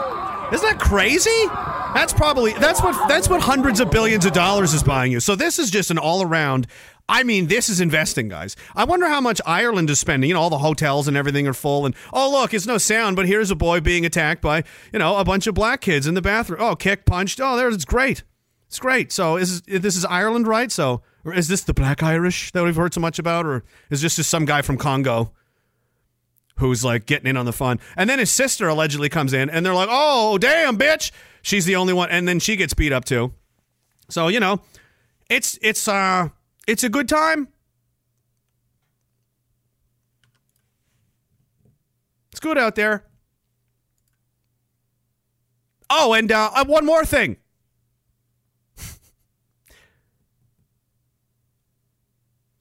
Isn't 0.53 0.67
that 0.69 0.79
crazy? 0.79 1.45
That's 1.93 2.13
probably 2.13 2.53
that's 2.53 2.81
what 2.81 3.07
that's 3.07 3.29
what 3.29 3.41
hundreds 3.41 3.79
of 3.79 3.91
billions 3.91 4.25
of 4.25 4.33
dollars 4.33 4.73
is 4.73 4.81
buying 4.81 5.11
you. 5.11 5.19
So 5.19 5.35
this 5.35 5.59
is 5.59 5.69
just 5.69 5.91
an 5.91 5.97
all 5.97 6.21
around 6.23 6.67
I 7.09 7.23
mean, 7.23 7.47
this 7.47 7.67
is 7.67 7.81
investing, 7.81 8.29
guys. 8.29 8.55
I 8.75 8.85
wonder 8.85 9.07
how 9.07 9.19
much 9.19 9.41
Ireland 9.45 9.89
is 9.89 9.99
spending. 9.99 10.29
You 10.29 10.35
know, 10.35 10.41
all 10.41 10.49
the 10.49 10.59
hotels 10.59 11.07
and 11.07 11.17
everything 11.17 11.47
are 11.47 11.53
full. 11.53 11.85
And 11.85 11.95
oh, 12.13 12.31
look, 12.31 12.53
it's 12.53 12.65
no 12.65 12.77
sound, 12.77 13.15
but 13.15 13.27
here's 13.27 13.51
a 13.51 13.55
boy 13.55 13.81
being 13.81 14.05
attacked 14.05 14.41
by 14.41 14.63
you 14.91 14.99
know 14.99 15.17
a 15.17 15.25
bunch 15.25 15.47
of 15.47 15.53
black 15.53 15.81
kids 15.81 16.07
in 16.07 16.13
the 16.13 16.21
bathroom. 16.21 16.61
Oh, 16.61 16.75
kick, 16.75 17.05
punched. 17.05 17.41
Oh, 17.41 17.57
there, 17.57 17.69
it's 17.69 17.85
great. 17.85 18.23
It's 18.67 18.79
great. 18.79 19.11
So 19.11 19.37
is 19.37 19.61
this 19.63 19.95
is 19.95 20.05
Ireland, 20.05 20.47
right? 20.47 20.71
So 20.71 21.03
or 21.25 21.33
is 21.33 21.47
this 21.47 21.61
the 21.63 21.73
Black 21.73 22.03
Irish 22.03 22.51
that 22.51 22.63
we've 22.63 22.75
heard 22.75 22.93
so 22.93 22.99
much 23.01 23.19
about, 23.19 23.45
or 23.45 23.63
is 23.89 24.01
this 24.01 24.15
just 24.15 24.29
some 24.29 24.45
guy 24.45 24.61
from 24.61 24.77
Congo 24.77 25.31
who's 26.57 26.83
like 26.83 27.05
getting 27.05 27.27
in 27.27 27.37
on 27.37 27.45
the 27.45 27.53
fun? 27.53 27.79
And 27.95 28.09
then 28.09 28.19
his 28.19 28.31
sister 28.31 28.67
allegedly 28.67 29.09
comes 29.09 29.33
in, 29.33 29.49
and 29.49 29.65
they're 29.65 29.73
like, 29.73 29.89
"Oh, 29.91 30.37
damn, 30.37 30.77
bitch!" 30.77 31.11
She's 31.41 31.65
the 31.65 31.75
only 31.75 31.93
one, 31.93 32.09
and 32.09 32.27
then 32.27 32.39
she 32.39 32.55
gets 32.55 32.73
beat 32.73 32.91
up 32.91 33.05
too. 33.05 33.33
So 34.09 34.27
you 34.27 34.39
know, 34.39 34.61
it's 35.29 35.57
it's 35.61 35.87
uh 35.87 36.29
it's 36.67 36.83
a 36.83 36.89
good 36.89 37.09
time. 37.09 37.47
It's 42.31 42.39
good 42.39 42.57
out 42.57 42.75
there. 42.75 43.05
Oh, 45.89 46.13
and 46.13 46.31
uh, 46.31 46.49
uh, 46.55 46.65
one 46.65 46.85
more 46.85 47.05
thing. 47.05 47.37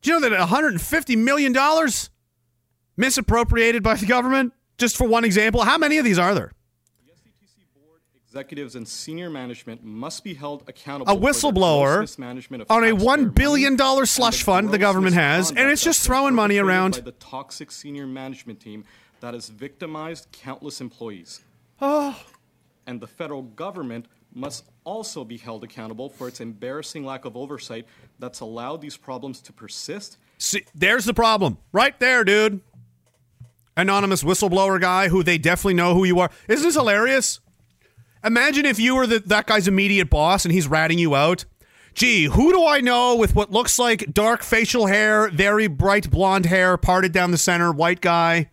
Do 0.03 0.11
you 0.11 0.21
know 0.21 0.29
that 0.29 0.39
150 0.39 1.17
million 1.17 1.53
dollars 1.53 2.11
misappropriated 2.97 3.83
by 3.83 3.95
the 3.95 4.07
government? 4.07 4.53
Just 4.77 4.97
for 4.97 5.07
one 5.07 5.25
example, 5.25 5.63
how 5.63 5.79
many 5.79 5.97
of 5.99 6.05
these 6.05 6.19
are 6.19 6.35
there? 6.35 6.53
Executives 8.33 8.77
and 8.77 8.89
senior 8.89 9.29
management 9.29 9.85
must 9.85 10.25
be 10.25 10.33
held 10.33 10.65
accountable. 10.67 11.13
A 11.13 11.15
whistleblower 11.15 11.97
gross 11.97 12.01
mismanagement 12.19 12.63
of 12.63 12.71
on 12.71 12.83
a 12.83 12.93
one 12.95 13.29
billion 13.29 13.77
dollar 13.77 14.07
slush 14.07 14.43
fund 14.43 14.71
the 14.71 14.79
government 14.79 15.15
has, 15.15 15.51
and 15.51 15.59
it's 15.69 15.85
just 15.85 16.03
throwing 16.03 16.35
money 16.35 16.57
around. 16.57 16.93
By 16.95 17.01
the 17.01 17.13
toxic 17.13 17.71
senior 17.71 18.07
management 18.07 18.59
team 18.59 18.85
that 19.21 19.35
has 19.35 19.51
victimized 19.51 20.29
countless 20.33 20.81
employees. 20.81 21.43
Oh. 21.83 22.19
And 22.87 23.03
the 23.03 23.07
federal 23.07 23.43
government 23.43 24.07
must 24.33 24.65
also 24.85 25.25
be 25.25 25.37
held 25.37 25.63
accountable 25.63 26.09
for 26.09 26.27
its 26.27 26.41
embarrassing 26.41 27.05
lack 27.05 27.27
of 27.27 27.37
oversight 27.37 27.87
that's 28.19 28.41
allowed 28.41 28.81
these 28.81 28.97
problems 28.97 29.43
to 29.43 29.53
persist 29.53 30.17
See, 30.39 30.65
there's 30.75 31.05
the 31.05 31.13
problem. 31.13 31.59
Right 31.71 32.01
there, 32.01 32.25
dude. 32.25 32.63
Anonymous 33.77 34.25
whistleblower 34.25 34.81
guy 34.81 35.09
who 35.09 35.23
they 35.23 35.37
definitely 35.37 35.75
know 35.75 35.93
who 35.95 36.05
you 36.05 36.19
are. 36.19 36.31
Isn't 36.49 36.67
this 36.67 36.77
hilarious? 36.77 37.42
Imagine 38.25 38.67
if 38.67 38.79
you 38.79 38.95
were 38.95 39.07
the, 39.07 39.19
that 39.21 39.47
guy's 39.47 39.67
immediate 39.67 40.09
boss 40.09 40.45
and 40.45 40.53
he's 40.53 40.69
ratting 40.69 40.99
you 40.99 41.15
out. 41.15 41.45
Gee, 41.95 42.25
who 42.25 42.53
do 42.53 42.67
I 42.67 42.81
know 42.81 43.17
with 43.17 43.35
what 43.35 43.51
looks 43.51 43.79
like 43.79 44.13
dark 44.15 44.43
facial 44.43 44.87
hair, 44.87 45.29
very 45.29 45.67
bright 45.67 46.11
blonde 46.11 46.47
hair, 46.47 46.77
parted 46.77 47.13
down 47.13 47.33
the 47.33 47.39
center, 47.39 47.71
white 47.71 48.01
guy, 48.01 48.51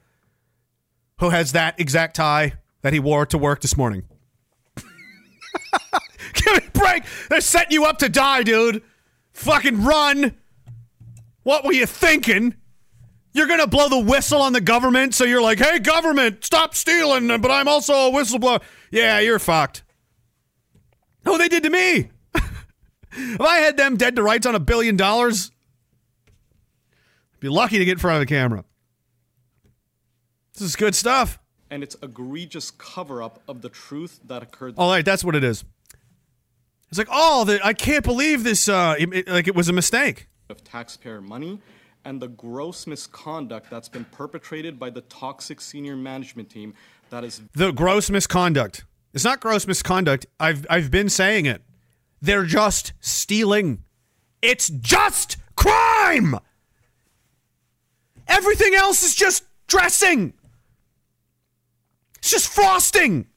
who 1.20 1.30
has 1.30 1.54
that 1.54 1.80
exact 1.80 2.16
tie 2.16 2.54
that 2.82 2.92
he 2.94 3.00
wore 3.00 3.26
to 3.28 3.38
work 3.38 3.62
this 3.62 3.78
morning? 3.78 4.04
Give 6.34 6.54
me 6.54 6.68
a 6.68 6.72
break. 6.72 7.04
They're 7.30 7.42
setting 7.42 7.72
you 7.72 7.86
up 7.86 8.00
to 8.00 8.10
die, 8.10 8.44
dude. 8.44 8.84
Fucking 9.34 9.84
run. 9.84 10.36
What 11.44 11.64
were 11.64 11.74
you 11.74 11.86
thinking? 11.86 12.56
You're 13.32 13.48
going 13.48 13.60
to 13.60 13.68
blow 13.68 13.90
the 13.90 14.00
whistle 14.00 14.42
on 14.42 14.54
the 14.54 14.62
government, 14.62 15.14
so 15.14 15.24
you're 15.24 15.42
like, 15.42 15.60
hey, 15.60 15.80
government, 15.80 16.44
stop 16.44 16.74
stealing, 16.76 17.28
but 17.28 17.52
I'm 17.52 17.68
also 17.68 17.94
a 17.94 18.12
whistleblower. 18.12 18.62
Yeah, 18.92 19.20
you're 19.20 19.38
fucked. 19.40 19.84
Oh, 21.26 21.38
they 21.38 21.48
did 21.48 21.64
to 21.64 21.70
me. 21.70 22.10
if 23.12 23.42
I 23.42 23.58
had 23.58 23.78
them 23.78 23.98
dead 23.98 24.16
to 24.16 24.24
rights 24.24 24.48
on 24.48 24.56
a 24.56 24.60
billion 24.60 24.98
dollars, 24.98 25.52
I'd 27.36 27.40
be 27.40 27.50
lucky 27.50 27.78
to 27.78 27.86
get 27.86 27.94
in 27.94 27.98
front 28.00 28.16
of 28.16 28.22
the 28.22 28.26
camera. 28.34 28.64
This 30.54 30.62
is 30.64 30.76
good 30.76 30.96
stuff. 30.96 31.40
and 31.70 31.84
its 31.84 31.96
egregious 32.02 32.72
cover 32.72 33.22
up 33.22 33.42
of 33.48 33.62
the 33.62 33.70
truth 33.70 34.20
that 34.26 34.42
occurred. 34.42 34.74
All 34.78 34.90
right, 34.90 35.06
that's 35.06 35.24
what 35.24 35.36
it 35.36 35.44
is. 35.44 35.64
It's 36.90 36.98
like, 36.98 37.08
oh, 37.12 37.46
the, 37.46 37.64
I 37.64 37.74
can't 37.74 38.04
believe 38.04 38.44
this. 38.44 38.68
Uh, 38.68 38.96
it- 38.98 39.14
it- 39.14 39.28
like 39.28 39.48
it 39.48 39.54
was 39.56 39.70
a 39.70 39.74
mistake. 39.74 40.28
of 40.50 40.64
taxpayer 40.64 41.22
money 41.22 41.60
and 42.06 42.22
the 42.22 42.28
gross 42.28 42.88
misconduct 42.88 43.70
that's 43.70 43.90
been 43.90 44.06
perpetrated 44.06 44.80
by 44.80 44.90
the 44.90 45.02
toxic 45.02 45.62
senior 45.62 45.96
management 45.96 46.50
team 46.50 46.74
that 47.10 47.24
is 47.24 47.42
The 47.54 47.72
gross 47.72 48.10
misconduct. 48.10 48.86
It's 49.14 49.24
not 49.24 49.40
gross 49.40 49.66
misconduct. 49.68 50.26
I've 50.40 50.66
I've 50.70 50.92
been 50.92 51.10
saying 51.10 51.46
it. 51.46 51.64
They're 52.22 52.46
just 52.46 52.94
stealing. 53.00 53.84
It's 54.42 54.70
just 54.70 55.38
crime. 55.56 56.36
Everything 58.28 58.76
else 58.76 59.04
is 59.04 59.16
just 59.16 59.44
dressing. 59.68 60.34
It's 62.20 62.30
just 62.30 62.48
frosting. 62.48 63.28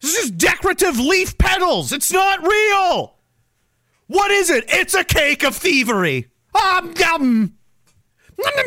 It's 0.00 0.14
just 0.14 0.38
decorative 0.38 0.98
leaf 0.98 1.36
petals. 1.36 1.92
It's 1.92 2.12
not 2.12 2.42
real. 2.42 3.16
What 4.06 4.30
is 4.30 4.48
it? 4.48 4.64
It's 4.68 4.94
a 4.94 5.04
cake 5.04 5.42
of 5.42 5.54
thievery. 5.54 6.28
Um, 6.54 6.94
yum. 6.98 7.57
We're 8.38 8.64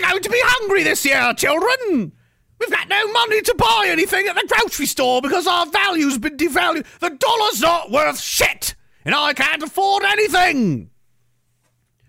going 0.00 0.22
to 0.22 0.30
be 0.30 0.40
hungry 0.42 0.82
this 0.84 1.04
year, 1.04 1.34
children. 1.34 2.12
We've 2.58 2.70
got 2.70 2.88
no 2.88 3.06
money 3.08 3.42
to 3.42 3.54
buy 3.56 3.86
anything 3.88 4.26
at 4.28 4.36
the 4.36 4.46
grocery 4.48 4.86
store 4.86 5.20
because 5.20 5.46
our 5.46 5.66
value's 5.66 6.16
been 6.18 6.36
devalued. 6.36 6.86
The 7.00 7.10
dollar's 7.10 7.60
not 7.60 7.90
worth 7.90 8.20
shit, 8.20 8.76
and 9.04 9.14
I 9.14 9.34
can't 9.34 9.62
afford 9.62 10.04
anything. 10.04 10.90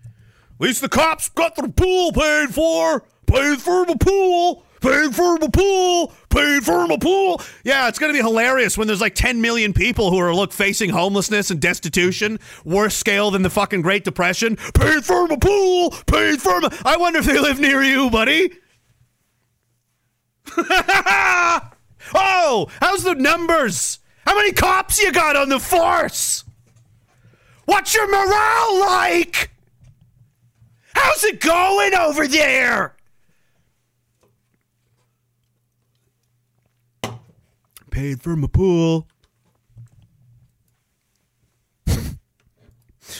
At 0.04 0.60
least 0.60 0.80
the 0.80 0.88
cops 0.88 1.28
got 1.28 1.56
the 1.56 1.68
pool 1.68 2.12
paid 2.12 2.54
for. 2.54 3.04
Paid 3.26 3.60
for 3.60 3.84
the 3.84 3.96
pool. 3.96 4.63
Paid 4.84 5.16
for 5.16 5.38
my 5.38 5.48
pool. 5.48 6.12
Paid 6.28 6.62
for 6.62 6.86
my 6.86 6.98
pool. 6.98 7.40
Yeah, 7.64 7.88
it's 7.88 7.98
going 7.98 8.12
to 8.12 8.18
be 8.18 8.22
hilarious 8.22 8.76
when 8.76 8.86
there's 8.86 9.00
like 9.00 9.14
10 9.14 9.40
million 9.40 9.72
people 9.72 10.10
who 10.10 10.18
are 10.18 10.34
look 10.34 10.52
facing 10.52 10.90
homelessness 10.90 11.50
and 11.50 11.58
destitution, 11.58 12.38
worse 12.66 12.94
scale 12.94 13.30
than 13.30 13.40
the 13.40 13.48
fucking 13.48 13.80
Great 13.80 14.04
Depression. 14.04 14.56
Paid 14.74 15.06
for 15.06 15.26
my 15.26 15.36
pool. 15.36 15.90
Paid 16.06 16.42
for 16.42 16.60
my. 16.60 16.68
I 16.84 16.98
wonder 16.98 17.20
if 17.20 17.24
they 17.24 17.40
live 17.40 17.58
near 17.58 17.82
you, 17.82 18.10
buddy. 18.10 18.52
oh, 22.14 22.68
how's 22.82 23.04
the 23.04 23.14
numbers? 23.14 24.00
How 24.26 24.36
many 24.36 24.52
cops 24.52 25.00
you 25.00 25.12
got 25.12 25.34
on 25.34 25.48
the 25.48 25.60
force? 25.60 26.44
What's 27.64 27.94
your 27.94 28.06
morale 28.06 28.80
like? 28.80 29.50
How's 30.94 31.24
it 31.24 31.40
going 31.40 31.94
over 31.94 32.28
there? 32.28 32.94
Paid 37.94 38.22
for 38.24 38.34
my 38.34 38.48
pool. 38.48 39.06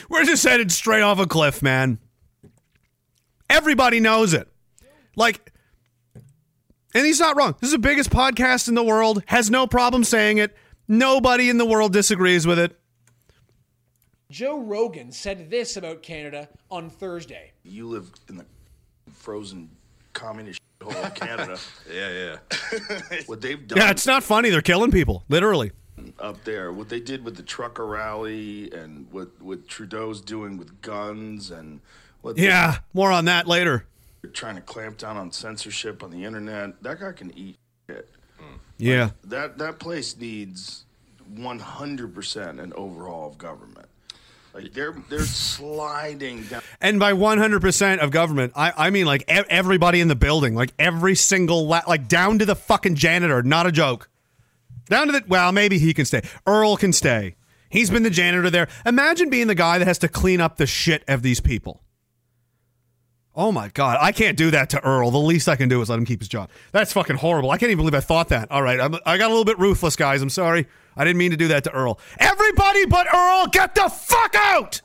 We're 0.08 0.24
just 0.24 0.42
headed 0.42 0.72
straight 0.72 1.02
off 1.02 1.20
a 1.20 1.28
cliff, 1.28 1.62
man. 1.62 2.00
Everybody 3.48 4.00
knows 4.00 4.34
it. 4.34 4.48
Like, 5.14 5.52
and 6.92 7.06
he's 7.06 7.20
not 7.20 7.36
wrong. 7.36 7.54
This 7.60 7.68
is 7.68 7.74
the 7.74 7.78
biggest 7.78 8.10
podcast 8.10 8.66
in 8.66 8.74
the 8.74 8.82
world, 8.82 9.22
has 9.26 9.48
no 9.48 9.68
problem 9.68 10.02
saying 10.02 10.38
it. 10.38 10.56
Nobody 10.88 11.48
in 11.48 11.58
the 11.58 11.64
world 11.64 11.92
disagrees 11.92 12.44
with 12.44 12.58
it. 12.58 12.76
Joe 14.28 14.58
Rogan 14.58 15.12
said 15.12 15.50
this 15.50 15.76
about 15.76 16.02
Canada 16.02 16.48
on 16.68 16.90
Thursday. 16.90 17.52
You 17.62 17.86
live 17.86 18.10
in 18.28 18.38
the 18.38 18.46
frozen 19.12 19.70
communist 20.14 20.60
hole 20.84 21.04
of 21.04 21.14
Canada. 21.16 21.58
Yeah, 21.92 22.36
yeah. 23.10 23.18
what 23.26 23.40
they've 23.40 23.66
done 23.66 23.78
Yeah, 23.78 23.90
it's 23.90 24.06
not 24.06 24.22
funny. 24.22 24.50
They're 24.50 24.62
killing 24.62 24.90
people, 24.90 25.24
literally. 25.28 25.72
up 26.18 26.42
there, 26.44 26.72
what 26.72 26.88
they 26.88 27.00
did 27.00 27.24
with 27.24 27.36
the 27.36 27.42
trucker 27.42 27.86
rally, 27.86 28.70
and 28.72 29.06
what 29.10 29.28
what 29.40 29.66
Trudeau's 29.68 30.20
doing 30.20 30.56
with 30.56 30.80
guns, 30.82 31.50
and 31.50 31.80
what 32.22 32.36
Yeah, 32.38 32.78
more 32.92 33.10
on 33.12 33.24
that 33.26 33.46
later. 33.46 33.86
they're 34.22 34.30
trying 34.30 34.56
to 34.56 34.60
clamp 34.62 34.98
down 34.98 35.16
on 35.16 35.30
censorship 35.32 36.02
on 36.02 36.10
the 36.10 36.24
internet. 36.24 36.82
That 36.82 37.00
guy 37.00 37.12
can 37.12 37.36
eat 37.36 37.56
shit. 37.88 38.08
Yeah. 38.78 39.10
That 39.24 39.58
that 39.58 39.78
place 39.78 40.16
needs 40.16 40.84
100% 41.32 42.58
an 42.62 42.72
overhaul 42.74 43.28
of 43.30 43.38
government. 43.38 43.86
Like 44.54 44.72
they're 44.72 44.94
they're 45.10 45.20
sliding 45.20 46.44
down. 46.44 46.62
And 46.80 47.00
by 47.00 47.12
100% 47.12 47.98
of 47.98 48.10
government, 48.12 48.52
I, 48.54 48.72
I 48.76 48.90
mean 48.90 49.04
like 49.04 49.24
everybody 49.28 50.00
in 50.00 50.06
the 50.06 50.14
building, 50.14 50.54
like 50.54 50.72
every 50.78 51.16
single, 51.16 51.66
la- 51.66 51.82
like 51.88 52.06
down 52.06 52.38
to 52.38 52.46
the 52.46 52.54
fucking 52.54 52.94
janitor, 52.94 53.42
not 53.42 53.66
a 53.66 53.72
joke. 53.72 54.08
Down 54.86 55.06
to 55.08 55.12
the, 55.12 55.24
well, 55.26 55.50
maybe 55.50 55.78
he 55.78 55.92
can 55.92 56.04
stay. 56.04 56.22
Earl 56.46 56.76
can 56.76 56.92
stay. 56.92 57.34
He's 57.68 57.90
been 57.90 58.04
the 58.04 58.10
janitor 58.10 58.48
there. 58.50 58.68
Imagine 58.86 59.28
being 59.28 59.48
the 59.48 59.54
guy 59.56 59.78
that 59.78 59.86
has 59.86 59.98
to 59.98 60.08
clean 60.08 60.40
up 60.40 60.56
the 60.56 60.66
shit 60.66 61.02
of 61.08 61.22
these 61.22 61.40
people. 61.40 61.82
Oh 63.34 63.50
my 63.50 63.68
God. 63.68 63.98
I 64.00 64.12
can't 64.12 64.36
do 64.36 64.52
that 64.52 64.70
to 64.70 64.84
Earl. 64.84 65.10
The 65.10 65.18
least 65.18 65.48
I 65.48 65.56
can 65.56 65.68
do 65.68 65.82
is 65.82 65.88
let 65.90 65.98
him 65.98 66.04
keep 66.04 66.20
his 66.20 66.28
job. 66.28 66.50
That's 66.70 66.92
fucking 66.92 67.16
horrible. 67.16 67.50
I 67.50 67.58
can't 67.58 67.72
even 67.72 67.78
believe 67.78 67.94
I 67.94 68.00
thought 68.00 68.28
that. 68.28 68.52
All 68.52 68.62
right. 68.62 68.78
I 68.78 69.18
got 69.18 69.26
a 69.26 69.34
little 69.34 69.44
bit 69.44 69.58
ruthless, 69.58 69.96
guys. 69.96 70.22
I'm 70.22 70.30
sorry. 70.30 70.68
I 70.96 71.04
didn't 71.04 71.18
mean 71.18 71.30
to 71.30 71.36
do 71.36 71.48
that 71.48 71.64
to 71.64 71.72
Earl. 71.72 71.98
Everybody 72.18 72.86
but 72.86 73.06
Earl, 73.12 73.46
get 73.48 73.74
the 73.74 73.88
fuck 73.88 74.34
out! 74.34 74.82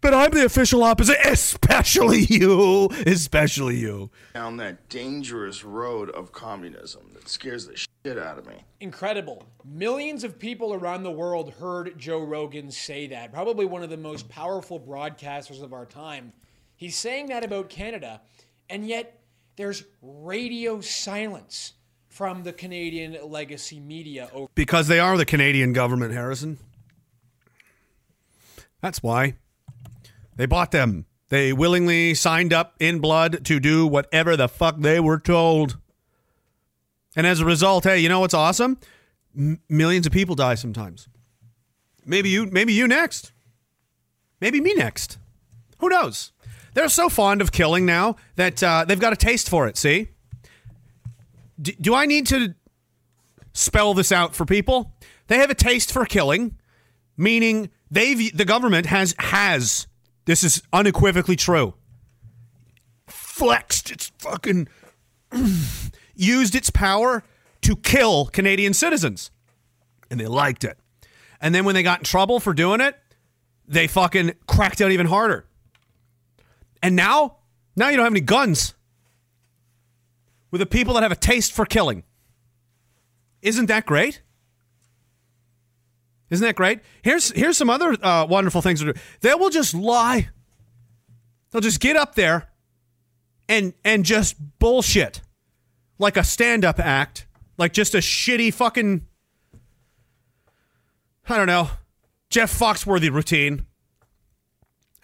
but 0.00 0.14
I'm 0.14 0.30
the 0.30 0.44
official 0.44 0.82
opposite, 0.82 1.18
especially 1.24 2.20
you, 2.28 2.88
especially 3.06 3.76
you. 3.76 4.10
down 4.34 4.56
that 4.58 4.88
dangerous 4.88 5.64
road 5.64 6.10
of 6.10 6.32
communism 6.32 7.10
that 7.14 7.28
scares 7.28 7.66
the 7.66 7.76
shit 7.76 8.18
out 8.18 8.38
of 8.38 8.46
me. 8.46 8.54
Incredible. 8.80 9.44
Millions 9.64 10.24
of 10.24 10.38
people 10.38 10.74
around 10.74 11.02
the 11.02 11.10
world 11.10 11.52
heard 11.54 11.98
Joe 11.98 12.20
Rogan 12.20 12.70
say 12.70 13.06
that. 13.08 13.32
Probably 13.32 13.64
one 13.66 13.82
of 13.82 13.90
the 13.90 13.96
most 13.96 14.28
powerful 14.28 14.78
broadcasters 14.78 15.62
of 15.62 15.72
our 15.72 15.86
time. 15.86 16.32
He's 16.76 16.96
saying 16.96 17.26
that 17.28 17.44
about 17.44 17.68
Canada, 17.68 18.20
and 18.68 18.86
yet 18.86 19.20
there's 19.56 19.84
radio 20.02 20.80
silence 20.80 21.72
from 22.16 22.44
the 22.44 22.52
Canadian 22.52 23.18
legacy 23.30 23.78
media 23.78 24.30
over 24.32 24.48
Because 24.54 24.88
they 24.88 24.98
are 24.98 25.18
the 25.18 25.26
Canadian 25.26 25.74
government, 25.74 26.14
Harrison. 26.14 26.56
That's 28.80 29.02
why. 29.02 29.34
They 30.36 30.46
bought 30.46 30.70
them. 30.70 31.04
They 31.28 31.52
willingly 31.52 32.14
signed 32.14 32.54
up 32.54 32.74
in 32.80 33.00
blood 33.00 33.44
to 33.44 33.60
do 33.60 33.86
whatever 33.86 34.34
the 34.34 34.48
fuck 34.48 34.78
they 34.78 34.98
were 34.98 35.18
told. 35.18 35.76
And 37.14 37.26
as 37.26 37.40
a 37.40 37.44
result, 37.44 37.84
hey, 37.84 37.98
you 37.98 38.08
know 38.08 38.20
what's 38.20 38.32
awesome? 38.32 38.78
M- 39.36 39.60
millions 39.68 40.06
of 40.06 40.12
people 40.12 40.34
die 40.34 40.54
sometimes. 40.54 41.08
Maybe 42.06 42.30
you 42.30 42.46
maybe 42.46 42.72
you 42.72 42.88
next. 42.88 43.32
Maybe 44.40 44.58
me 44.60 44.72
next. 44.72 45.18
Who 45.80 45.90
knows? 45.90 46.32
They're 46.72 46.88
so 46.88 47.10
fond 47.10 47.42
of 47.42 47.52
killing 47.52 47.84
now 47.84 48.16
that 48.36 48.62
uh, 48.62 48.86
they've 48.86 49.00
got 49.00 49.12
a 49.12 49.16
taste 49.16 49.50
for 49.50 49.66
it, 49.66 49.76
see? 49.76 50.08
D- 51.60 51.76
do 51.80 51.94
I 51.94 52.06
need 52.06 52.26
to 52.28 52.54
spell 53.56 53.94
this 53.94 54.12
out 54.12 54.34
for 54.34 54.44
people. 54.44 54.92
They 55.28 55.38
have 55.38 55.50
a 55.50 55.54
taste 55.54 55.90
for 55.90 56.04
killing, 56.04 56.56
meaning 57.16 57.70
they've 57.90 58.36
the 58.36 58.44
government 58.44 58.86
has 58.86 59.14
has 59.18 59.86
this 60.26 60.44
is 60.44 60.62
unequivocally 60.72 61.36
true. 61.36 61.74
Flexed 63.06 63.90
its 63.90 64.12
fucking 64.18 64.68
used 66.14 66.54
its 66.54 66.70
power 66.70 67.24
to 67.62 67.76
kill 67.76 68.26
Canadian 68.26 68.74
citizens. 68.74 69.30
And 70.10 70.20
they 70.20 70.26
liked 70.26 70.64
it. 70.64 70.78
And 71.40 71.54
then 71.54 71.64
when 71.64 71.74
they 71.74 71.82
got 71.82 72.00
in 72.00 72.04
trouble 72.04 72.40
for 72.40 72.54
doing 72.54 72.80
it, 72.80 72.96
they 73.66 73.88
fucking 73.88 74.34
cracked 74.46 74.80
out 74.80 74.92
even 74.92 75.06
harder. 75.06 75.46
And 76.82 76.94
now, 76.94 77.38
now 77.74 77.88
you 77.88 77.96
don't 77.96 78.04
have 78.04 78.12
any 78.12 78.20
guns. 78.20 78.74
With 80.50 80.60
the 80.60 80.66
people 80.66 80.94
that 80.94 81.02
have 81.02 81.12
a 81.12 81.16
taste 81.16 81.52
for 81.52 81.66
killing. 81.66 82.04
Isn't 83.42 83.66
that 83.66 83.86
great? 83.86 84.22
Isn't 86.30 86.44
that 86.44 86.56
great? 86.56 86.80
Here's 87.02 87.30
here's 87.30 87.56
some 87.56 87.70
other 87.70 87.96
uh, 88.02 88.26
wonderful 88.26 88.62
things 88.62 88.80
to 88.80 88.92
do. 88.92 89.00
They 89.20 89.34
will 89.34 89.50
just 89.50 89.74
lie. 89.74 90.30
They'll 91.50 91.60
just 91.60 91.80
get 91.80 91.96
up 91.96 92.14
there 92.14 92.48
and 93.48 93.74
and 93.84 94.04
just 94.04 94.36
bullshit 94.58 95.22
like 95.98 96.16
a 96.16 96.24
stand-up 96.24 96.78
act, 96.78 97.26
like 97.56 97.72
just 97.72 97.94
a 97.94 97.98
shitty 97.98 98.52
fucking 98.52 99.06
I 101.28 101.36
don't 101.36 101.46
know, 101.46 101.70
Jeff 102.30 102.56
Foxworthy 102.56 103.10
routine. 103.10 103.66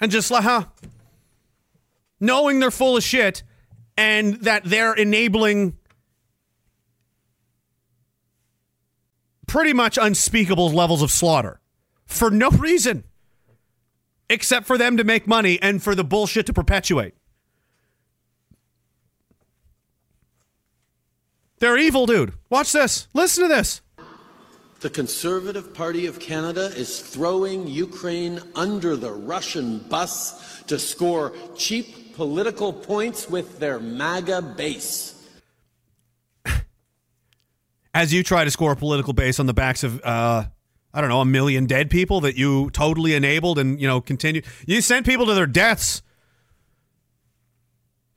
And 0.00 0.10
just 0.10 0.30
like, 0.30 0.44
huh? 0.44 0.66
Knowing 2.20 2.60
they're 2.60 2.70
full 2.70 2.96
of 2.96 3.02
shit 3.02 3.42
and 4.02 4.34
that 4.40 4.64
they're 4.64 4.94
enabling 4.94 5.76
pretty 9.46 9.72
much 9.72 9.96
unspeakable 9.96 10.70
levels 10.70 11.02
of 11.02 11.10
slaughter 11.12 11.60
for 12.04 12.28
no 12.28 12.50
reason 12.50 13.04
except 14.28 14.66
for 14.66 14.76
them 14.76 14.96
to 14.96 15.04
make 15.04 15.28
money 15.28 15.56
and 15.62 15.84
for 15.84 15.94
the 15.94 16.02
bullshit 16.02 16.46
to 16.46 16.52
perpetuate. 16.52 17.14
They're 21.60 21.78
evil, 21.78 22.06
dude. 22.06 22.32
Watch 22.50 22.72
this. 22.72 23.06
Listen 23.14 23.44
to 23.44 23.48
this. 23.48 23.82
The 24.82 24.90
Conservative 24.90 25.72
Party 25.72 26.06
of 26.06 26.18
Canada 26.18 26.72
is 26.74 26.98
throwing 26.98 27.68
Ukraine 27.68 28.40
under 28.56 28.96
the 28.96 29.12
Russian 29.12 29.78
bus 29.78 30.60
to 30.64 30.76
score 30.76 31.32
cheap 31.56 32.16
political 32.16 32.72
points 32.72 33.30
with 33.30 33.60
their 33.60 33.78
MAGA 33.78 34.42
base. 34.42 35.14
As 37.94 38.12
you 38.12 38.24
try 38.24 38.42
to 38.42 38.50
score 38.50 38.72
a 38.72 38.76
political 38.76 39.12
base 39.12 39.38
on 39.38 39.46
the 39.46 39.54
backs 39.54 39.84
of, 39.84 40.00
uh, 40.02 40.46
I 40.92 41.00
don't 41.00 41.10
know, 41.10 41.20
a 41.20 41.26
million 41.26 41.66
dead 41.66 41.88
people 41.88 42.20
that 42.22 42.34
you 42.34 42.68
totally 42.70 43.14
enabled 43.14 43.60
and, 43.60 43.80
you 43.80 43.86
know, 43.86 44.00
continue. 44.00 44.42
You 44.66 44.80
sent 44.80 45.06
people 45.06 45.26
to 45.26 45.34
their 45.34 45.46
deaths. 45.46 46.02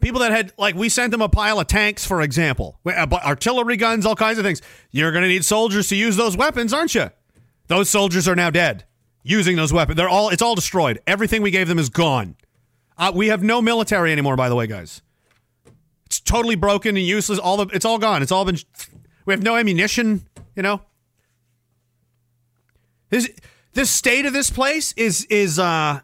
People 0.02 0.20
that 0.20 0.32
had, 0.32 0.54
like, 0.58 0.76
we 0.76 0.90
sent 0.90 1.12
them 1.12 1.22
a 1.22 1.30
pile 1.30 1.60
of 1.60 1.68
tanks, 1.68 2.06
for 2.06 2.22
example, 2.22 2.80
Uh, 2.86 3.08
artillery 3.12 3.78
guns, 3.78 4.06
all 4.06 4.16
kinds 4.16 4.38
of 4.38 4.46
things. 4.46 4.62
You're 4.92 5.12
going 5.12 5.24
to 5.24 5.28
need 5.28 5.44
soldiers 5.44 5.88
to 5.88 5.96
use 5.96 6.16
those 6.16 6.38
weapons, 6.38 6.74
aren't 6.74 6.94
you? 6.94 7.10
Those 7.68 7.90
soldiers 7.90 8.28
are 8.28 8.36
now 8.36 8.50
dead 8.50 8.86
using 9.24 9.56
those 9.56 9.74
weapons. 9.74 9.98
They're 9.98 10.10
all, 10.10 10.30
it's 10.30 10.42
all 10.42 10.54
destroyed. 10.54 11.02
Everything 11.08 11.42
we 11.42 11.50
gave 11.50 11.68
them 11.68 11.80
is 11.80 11.90
gone. 11.90 12.36
Uh, 12.98 13.12
we 13.16 13.28
have 13.30 13.42
no 13.42 13.62
military 13.62 14.12
anymore, 14.12 14.36
by 14.36 14.50
the 14.50 14.56
way, 14.56 14.68
guys. 14.68 15.02
It's 16.06 16.20
totally 16.20 16.56
broken 16.56 16.96
and 16.96 17.06
useless. 17.06 17.40
All 17.40 17.58
the, 17.58 17.76
it's 17.76 17.86
all 17.86 17.98
gone. 17.98 18.22
It's 18.22 18.32
all 18.32 18.46
been, 18.46 18.58
we 19.26 19.34
have 19.34 19.42
no 19.42 19.56
ammunition, 19.56 20.28
you 20.56 20.62
know? 20.62 20.82
This, 23.10 23.30
this 23.74 23.90
state 23.90 24.26
of 24.28 24.34
this 24.34 24.52
place 24.52 24.94
is, 24.94 25.26
is, 25.26 25.58
uh, 25.58 26.02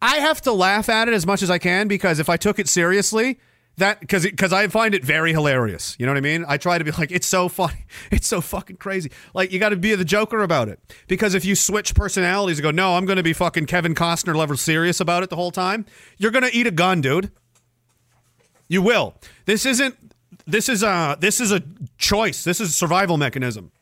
I 0.00 0.16
have 0.16 0.40
to 0.42 0.52
laugh 0.52 0.88
at 0.88 1.08
it 1.08 1.14
as 1.14 1.26
much 1.26 1.42
as 1.42 1.50
I 1.50 1.58
can 1.58 1.88
because 1.88 2.18
if 2.18 2.28
I 2.28 2.36
took 2.36 2.58
it 2.58 2.68
seriously, 2.68 3.38
that 3.78 4.00
because 4.00 4.24
because 4.24 4.52
I 4.52 4.66
find 4.68 4.94
it 4.94 5.04
very 5.04 5.32
hilarious. 5.32 5.96
You 5.98 6.06
know 6.06 6.12
what 6.12 6.18
I 6.18 6.22
mean? 6.22 6.44
I 6.46 6.56
try 6.56 6.78
to 6.78 6.84
be 6.84 6.90
like, 6.92 7.10
it's 7.10 7.26
so 7.26 7.48
funny, 7.48 7.86
it's 8.10 8.26
so 8.26 8.40
fucking 8.40 8.76
crazy. 8.76 9.10
Like 9.34 9.52
you 9.52 9.58
got 9.58 9.70
to 9.70 9.76
be 9.76 9.94
the 9.94 10.04
Joker 10.04 10.42
about 10.42 10.68
it 10.68 10.80
because 11.06 11.34
if 11.34 11.44
you 11.44 11.54
switch 11.54 11.94
personalities 11.94 12.58
and 12.58 12.64
go, 12.64 12.70
no, 12.70 12.96
I'm 12.96 13.06
going 13.06 13.16
to 13.16 13.22
be 13.22 13.32
fucking 13.32 13.66
Kevin 13.66 13.94
Costner 13.94 14.34
level 14.36 14.56
serious 14.56 15.00
about 15.00 15.22
it 15.22 15.30
the 15.30 15.36
whole 15.36 15.50
time, 15.50 15.86
you're 16.18 16.32
going 16.32 16.44
to 16.44 16.54
eat 16.54 16.66
a 16.66 16.72
gun, 16.72 17.00
dude. 17.00 17.30
You 18.68 18.82
will. 18.82 19.14
This 19.46 19.64
isn't. 19.64 19.96
This 20.46 20.68
is 20.68 20.82
a. 20.82 21.16
This 21.18 21.40
is 21.40 21.52
a 21.52 21.62
choice. 21.96 22.44
This 22.44 22.60
is 22.60 22.70
a 22.70 22.72
survival 22.72 23.16
mechanism. 23.16 23.72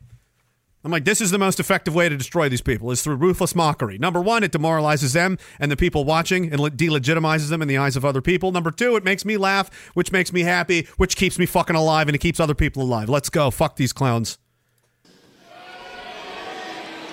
I'm 0.86 0.92
like, 0.92 1.04
this 1.04 1.20
is 1.20 1.32
the 1.32 1.38
most 1.38 1.58
effective 1.58 1.96
way 1.96 2.08
to 2.08 2.16
destroy 2.16 2.48
these 2.48 2.60
people 2.60 2.92
is 2.92 3.02
through 3.02 3.16
ruthless 3.16 3.56
mockery. 3.56 3.98
Number 3.98 4.20
one, 4.20 4.44
it 4.44 4.52
demoralizes 4.52 5.14
them 5.14 5.36
and 5.58 5.68
the 5.68 5.76
people 5.76 6.04
watching 6.04 6.52
and 6.52 6.60
le- 6.60 6.70
delegitimizes 6.70 7.48
them 7.48 7.60
in 7.60 7.66
the 7.66 7.76
eyes 7.76 7.96
of 7.96 8.04
other 8.04 8.22
people. 8.22 8.52
Number 8.52 8.70
two, 8.70 8.94
it 8.94 9.02
makes 9.02 9.24
me 9.24 9.36
laugh, 9.36 9.68
which 9.94 10.12
makes 10.12 10.32
me 10.32 10.42
happy, 10.42 10.86
which 10.96 11.16
keeps 11.16 11.40
me 11.40 11.46
fucking 11.46 11.74
alive 11.74 12.06
and 12.06 12.14
it 12.14 12.20
keeps 12.20 12.38
other 12.38 12.54
people 12.54 12.84
alive. 12.84 13.08
Let's 13.08 13.30
go. 13.30 13.50
Fuck 13.50 13.74
these 13.74 13.92
clowns. 13.92 14.38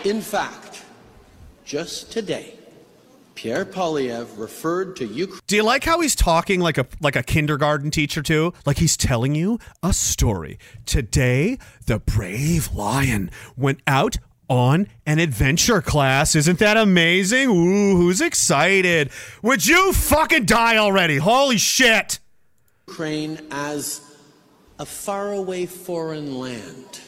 In 0.06 0.22
fact, 0.22 0.84
just 1.66 2.12
today, 2.12 2.54
Pierre 3.36 3.66
Poilievre 3.66 4.38
referred 4.38 4.96
to 4.98 5.06
Ukraine. 5.06 5.42
Do 5.48 5.56
you 5.56 5.64
like 5.64 5.84
how 5.84 6.00
he's 6.02 6.16
talking 6.16 6.60
like 6.60 6.78
a 6.78 6.86
like 7.02 7.16
a 7.16 7.24
kindergarten 7.24 7.92
teacher 7.92 8.22
too? 8.22 8.54
Like 8.66 8.78
he's 8.78 8.96
telling 8.96 9.36
you 9.36 9.60
a 9.82 9.94
story. 9.94 10.60
Today, 10.86 11.58
the 11.86 12.00
brave 12.00 12.72
lion 12.74 13.32
went 13.58 13.82
out 13.88 14.18
on 14.48 14.88
an 15.06 15.20
adventure 15.20 15.82
class. 15.82 16.36
Isn't 16.36 16.60
that 16.60 16.78
amazing? 16.78 17.50
Ooh, 17.50 17.98
who's 17.98 18.22
excited? 18.22 19.10
Would 19.42 19.66
you 19.66 19.94
fucking 19.94 20.46
die 20.46 20.78
already? 20.78 21.18
Holy 21.18 21.58
shit. 21.58 22.20
Ukraine 22.88 23.40
as 23.52 24.02
a 24.80 24.86
faraway 24.86 25.66
foreign 25.66 26.38
land. 26.38 27.00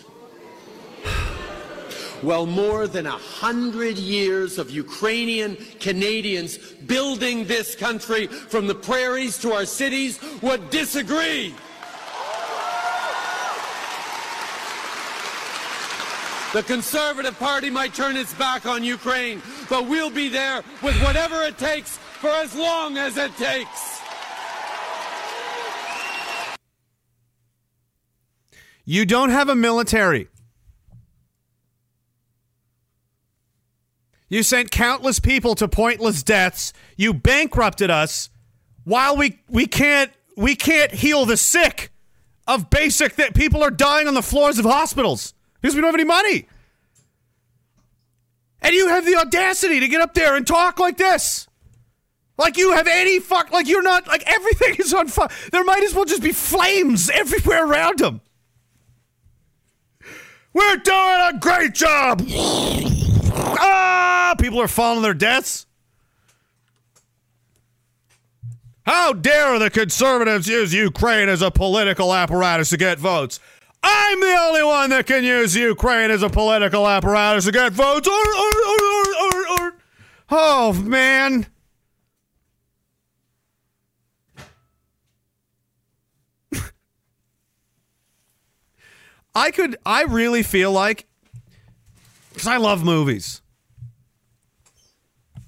Well, 2.25 2.47
more 2.47 2.87
than 2.87 3.05
a 3.05 3.11
hundred 3.11 3.99
years 3.99 4.57
of 4.57 4.71
Ukrainian 4.71 5.57
Canadians 5.79 6.57
building 6.57 7.45
this 7.45 7.75
country 7.75 8.25
from 8.25 8.65
the 8.65 8.73
prairies 8.73 9.37
to 9.43 9.53
our 9.53 9.65
cities 9.65 10.19
would 10.41 10.71
disagree. 10.71 11.53
The 16.53 16.63
Conservative 16.63 17.37
Party 17.37 17.69
might 17.69 17.93
turn 17.93 18.17
its 18.17 18.33
back 18.33 18.65
on 18.65 18.83
Ukraine, 18.83 19.43
but 19.69 19.87
we'll 19.87 20.09
be 20.09 20.27
there 20.27 20.63
with 20.81 20.99
whatever 21.03 21.43
it 21.43 21.59
takes 21.59 21.97
for 22.21 22.31
as 22.31 22.55
long 22.55 22.97
as 22.97 23.17
it 23.17 23.37
takes. 23.37 24.01
You 28.83 29.05
don't 29.05 29.29
have 29.29 29.49
a 29.49 29.55
military. 29.55 30.29
You 34.35 34.43
sent 34.43 34.69
countless 34.69 35.21
people 35.21 35.55
to 35.55 35.69
pointless 35.69 36.21
deaths. 36.21 36.73
You 36.97 37.13
bankrupted 37.13 37.89
us 37.89 38.29
while 38.83 39.15
we 39.15 39.39
we 39.47 39.65
can't 39.65 40.11
we 40.35 40.57
can't 40.57 40.91
heal 40.91 41.25
the 41.25 41.37
sick 41.37 41.89
of 42.45 42.69
basic 42.69 43.15
that 43.15 43.33
people 43.33 43.63
are 43.63 43.71
dying 43.71 44.09
on 44.09 44.13
the 44.13 44.21
floors 44.21 44.59
of 44.59 44.65
hospitals 44.65 45.33
because 45.61 45.73
we 45.73 45.79
don't 45.79 45.87
have 45.87 45.95
any 45.95 46.03
money. 46.03 46.49
And 48.59 48.75
you 48.75 48.89
have 48.89 49.05
the 49.05 49.15
audacity 49.15 49.79
to 49.79 49.87
get 49.87 50.01
up 50.01 50.13
there 50.13 50.35
and 50.35 50.45
talk 50.45 50.79
like 50.79 50.97
this. 50.97 51.47
Like 52.37 52.57
you 52.57 52.73
have 52.73 52.87
any 52.87 53.21
fuck, 53.21 53.53
like 53.53 53.69
you're 53.69 53.83
not, 53.83 54.05
like 54.05 54.23
everything 54.27 54.75
is 54.79 54.93
on 54.93 55.07
fire. 55.07 55.29
There 55.53 55.63
might 55.63 55.83
as 55.83 55.95
well 55.95 56.03
just 56.03 56.21
be 56.21 56.33
flames 56.33 57.09
everywhere 57.09 57.65
around 57.65 58.01
him. 58.01 58.19
We're 60.51 60.75
doing 60.75 61.21
a 61.21 61.37
great 61.39 61.73
job. 61.73 63.04
Ah, 63.35 64.35
people 64.39 64.61
are 64.61 64.67
falling 64.67 65.01
their 65.01 65.13
deaths. 65.13 65.65
How 68.85 69.13
dare 69.13 69.57
the 69.57 69.69
conservatives 69.69 70.47
use 70.47 70.73
Ukraine 70.73 71.27
as 71.27 71.41
a 71.41 71.49
political 71.49 72.13
apparatus 72.13 72.69
to 72.69 72.77
get 72.77 72.99
votes? 72.99 73.39
I'm 73.81 74.19
the 74.19 74.37
only 74.41 74.63
one 74.63 74.89
that 74.91 75.05
can 75.05 75.23
use 75.23 75.55
Ukraine 75.55 76.11
as 76.11 76.21
a 76.23 76.29
political 76.29 76.87
apparatus 76.87 77.45
to 77.45 77.51
get 77.51 77.71
votes. 77.73 78.07
Or, 78.07 78.13
or, 78.13 78.51
or, 78.67 78.79
or, 78.79 79.05
or, 79.21 79.47
or. 79.59 79.73
Oh, 80.31 80.73
man. 80.73 81.45
I 89.35 89.51
could, 89.51 89.77
I 89.85 90.03
really 90.03 90.41
feel 90.43 90.71
like, 90.71 91.05
because 92.35 92.47
I 92.47 92.57
love 92.57 92.83
movies. 92.83 93.41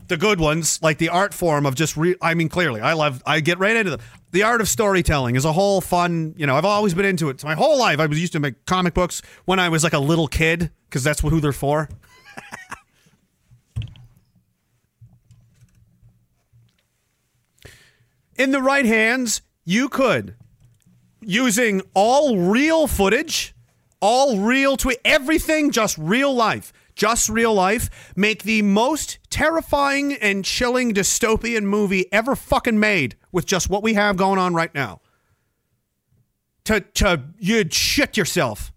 The 0.07 0.15
good 0.15 0.39
ones, 0.39 0.81
like 0.81 0.99
the 0.99 1.09
art 1.09 1.33
form 1.33 1.65
of 1.65 1.75
just, 1.75 1.97
re- 1.97 2.15
I 2.21 2.33
mean, 2.33 2.47
clearly, 2.47 2.79
I 2.79 2.93
love, 2.93 3.21
I 3.25 3.41
get 3.41 3.59
right 3.59 3.75
into 3.75 3.91
them. 3.91 3.99
The 4.31 4.43
art 4.43 4.61
of 4.61 4.69
storytelling 4.69 5.35
is 5.35 5.43
a 5.43 5.51
whole 5.51 5.81
fun, 5.81 6.33
you 6.37 6.47
know, 6.47 6.55
I've 6.55 6.63
always 6.63 6.93
been 6.93 7.05
into 7.05 7.27
it. 7.27 7.43
My 7.43 7.55
whole 7.55 7.77
life, 7.77 7.99
I 7.99 8.05
was 8.05 8.19
used 8.19 8.31
to 8.33 8.39
make 8.39 8.65
comic 8.65 8.93
books 8.93 9.21
when 9.43 9.59
I 9.59 9.67
was 9.67 9.83
like 9.83 9.91
a 9.91 9.99
little 9.99 10.29
kid, 10.29 10.71
because 10.89 11.03
that's 11.03 11.19
who 11.19 11.41
they're 11.41 11.51
for. 11.51 11.89
In 18.37 18.51
the 18.51 18.61
right 18.61 18.85
hands, 18.85 19.41
you 19.65 19.89
could, 19.89 20.35
using 21.21 21.81
all 21.93 22.37
real 22.37 22.87
footage, 22.87 23.53
all 23.99 24.39
real 24.39 24.77
tweet, 24.77 24.99
everything 25.03 25.71
just 25.71 25.97
real 25.97 26.33
life, 26.33 26.71
just 26.97 27.29
real 27.29 27.53
life, 27.53 28.13
make 28.15 28.43
the 28.43 28.61
most 28.63 29.19
terrifying 29.29 30.13
and 30.13 30.43
chilling 30.43 30.93
dystopian 30.93 31.63
movie 31.63 32.11
ever 32.11 32.35
fucking 32.35 32.79
made 32.79 33.15
with 33.31 33.45
just 33.45 33.69
what 33.69 33.83
we 33.83 33.93
have 33.93 34.17
going 34.17 34.39
on 34.39 34.53
right 34.53 34.73
now. 34.73 34.99
To, 36.65 36.81
to, 36.81 37.23
you'd 37.39 37.73
shit 37.73 38.17
yourself. 38.17 38.73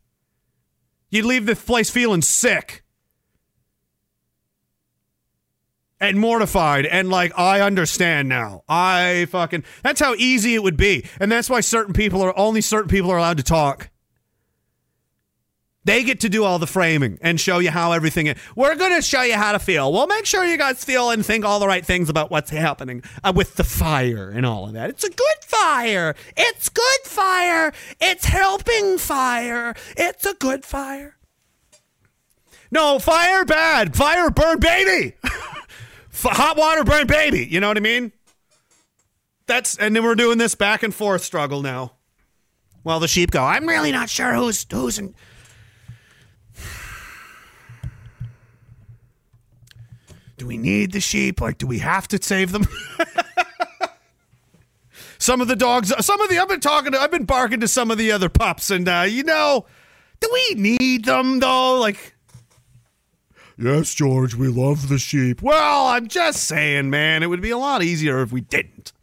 You'd 1.10 1.24
leave 1.24 1.46
the 1.46 1.56
place 1.56 1.90
feeling 1.90 2.22
sick 2.22 2.84
and 6.00 6.18
mortified 6.18 6.86
and 6.86 7.10
like 7.10 7.36
I 7.38 7.60
understand 7.60 8.28
now. 8.28 8.62
I 8.68 9.26
fucking 9.30 9.64
that's 9.82 10.00
how 10.00 10.14
easy 10.14 10.54
it 10.54 10.62
would 10.62 10.76
be. 10.76 11.06
And 11.20 11.30
that's 11.30 11.50
why 11.50 11.60
certain 11.60 11.92
people 11.92 12.22
are 12.22 12.36
only 12.38 12.60
certain 12.60 12.88
people 12.88 13.10
are 13.10 13.18
allowed 13.18 13.36
to 13.36 13.42
talk. 13.42 13.90
They 15.84 16.04
get 16.04 16.20
to 16.20 16.28
do 16.28 16.44
all 16.44 16.58
the 16.58 16.66
framing 16.66 17.18
and 17.22 17.40
show 17.40 17.58
you 17.58 17.70
how 17.70 17.92
everything 17.92 18.26
is. 18.26 18.36
We're 18.54 18.74
going 18.74 18.94
to 18.94 19.00
show 19.00 19.22
you 19.22 19.34
how 19.34 19.52
to 19.52 19.58
feel. 19.58 19.90
We'll 19.90 20.06
make 20.06 20.26
sure 20.26 20.44
you 20.44 20.58
guys 20.58 20.84
feel 20.84 21.10
and 21.10 21.24
think 21.24 21.44
all 21.44 21.58
the 21.58 21.66
right 21.66 21.84
things 21.84 22.10
about 22.10 22.30
what's 22.30 22.50
happening 22.50 23.02
uh, 23.24 23.32
with 23.34 23.54
the 23.54 23.64
fire 23.64 24.28
and 24.28 24.44
all 24.44 24.66
of 24.66 24.74
that. 24.74 24.90
It's 24.90 25.04
a 25.04 25.10
good 25.10 25.42
fire. 25.42 26.14
It's 26.36 26.68
good 26.68 27.00
fire. 27.04 27.72
It's 27.98 28.26
helping 28.26 28.98
fire. 28.98 29.74
It's 29.96 30.26
a 30.26 30.34
good 30.34 30.66
fire. 30.66 31.16
No, 32.70 32.98
fire 32.98 33.46
bad. 33.46 33.96
Fire 33.96 34.30
burn 34.30 34.60
baby. 34.60 35.16
Hot 36.22 36.58
water 36.58 36.84
burn 36.84 37.06
baby. 37.06 37.46
You 37.46 37.58
know 37.58 37.68
what 37.68 37.78
I 37.78 37.80
mean? 37.80 38.12
That's 39.46 39.76
and 39.78 39.96
then 39.96 40.04
we're 40.04 40.14
doing 40.14 40.38
this 40.38 40.54
back 40.54 40.82
and 40.82 40.94
forth 40.94 41.24
struggle 41.24 41.62
now. 41.62 41.94
While 42.82 43.00
the 43.00 43.08
sheep 43.08 43.30
go, 43.30 43.42
I'm 43.42 43.66
really 43.66 43.92
not 43.92 44.08
sure 44.10 44.34
who's 44.34 44.64
who's 44.70 44.98
in. 44.98 45.14
Do 50.40 50.46
we 50.46 50.56
need 50.56 50.92
the 50.92 51.00
sheep? 51.00 51.42
Like, 51.42 51.58
do 51.58 51.66
we 51.66 51.80
have 51.80 52.08
to 52.08 52.22
save 52.22 52.50
them? 52.50 52.66
some 55.18 55.42
of 55.42 55.48
the 55.48 55.54
dogs, 55.54 55.92
some 56.02 56.18
of 56.18 56.30
the 56.30 56.38
I've 56.38 56.48
been 56.48 56.60
talking 56.60 56.92
to, 56.92 56.98
I've 56.98 57.10
been 57.10 57.26
barking 57.26 57.60
to 57.60 57.68
some 57.68 57.90
of 57.90 57.98
the 57.98 58.10
other 58.10 58.30
pups, 58.30 58.70
and 58.70 58.88
uh, 58.88 59.04
you 59.06 59.22
know, 59.22 59.66
do 60.18 60.30
we 60.32 60.54
need 60.58 61.04
them 61.04 61.40
though? 61.40 61.78
Like, 61.78 62.14
Yes, 63.58 63.92
George, 63.92 64.34
we 64.34 64.48
love 64.48 64.88
the 64.88 64.96
sheep. 64.96 65.42
Well, 65.42 65.88
I'm 65.88 66.08
just 66.08 66.44
saying, 66.44 66.88
man, 66.88 67.22
it 67.22 67.26
would 67.26 67.42
be 67.42 67.50
a 67.50 67.58
lot 67.58 67.82
easier 67.82 68.22
if 68.22 68.32
we 68.32 68.40
didn't. 68.40 68.94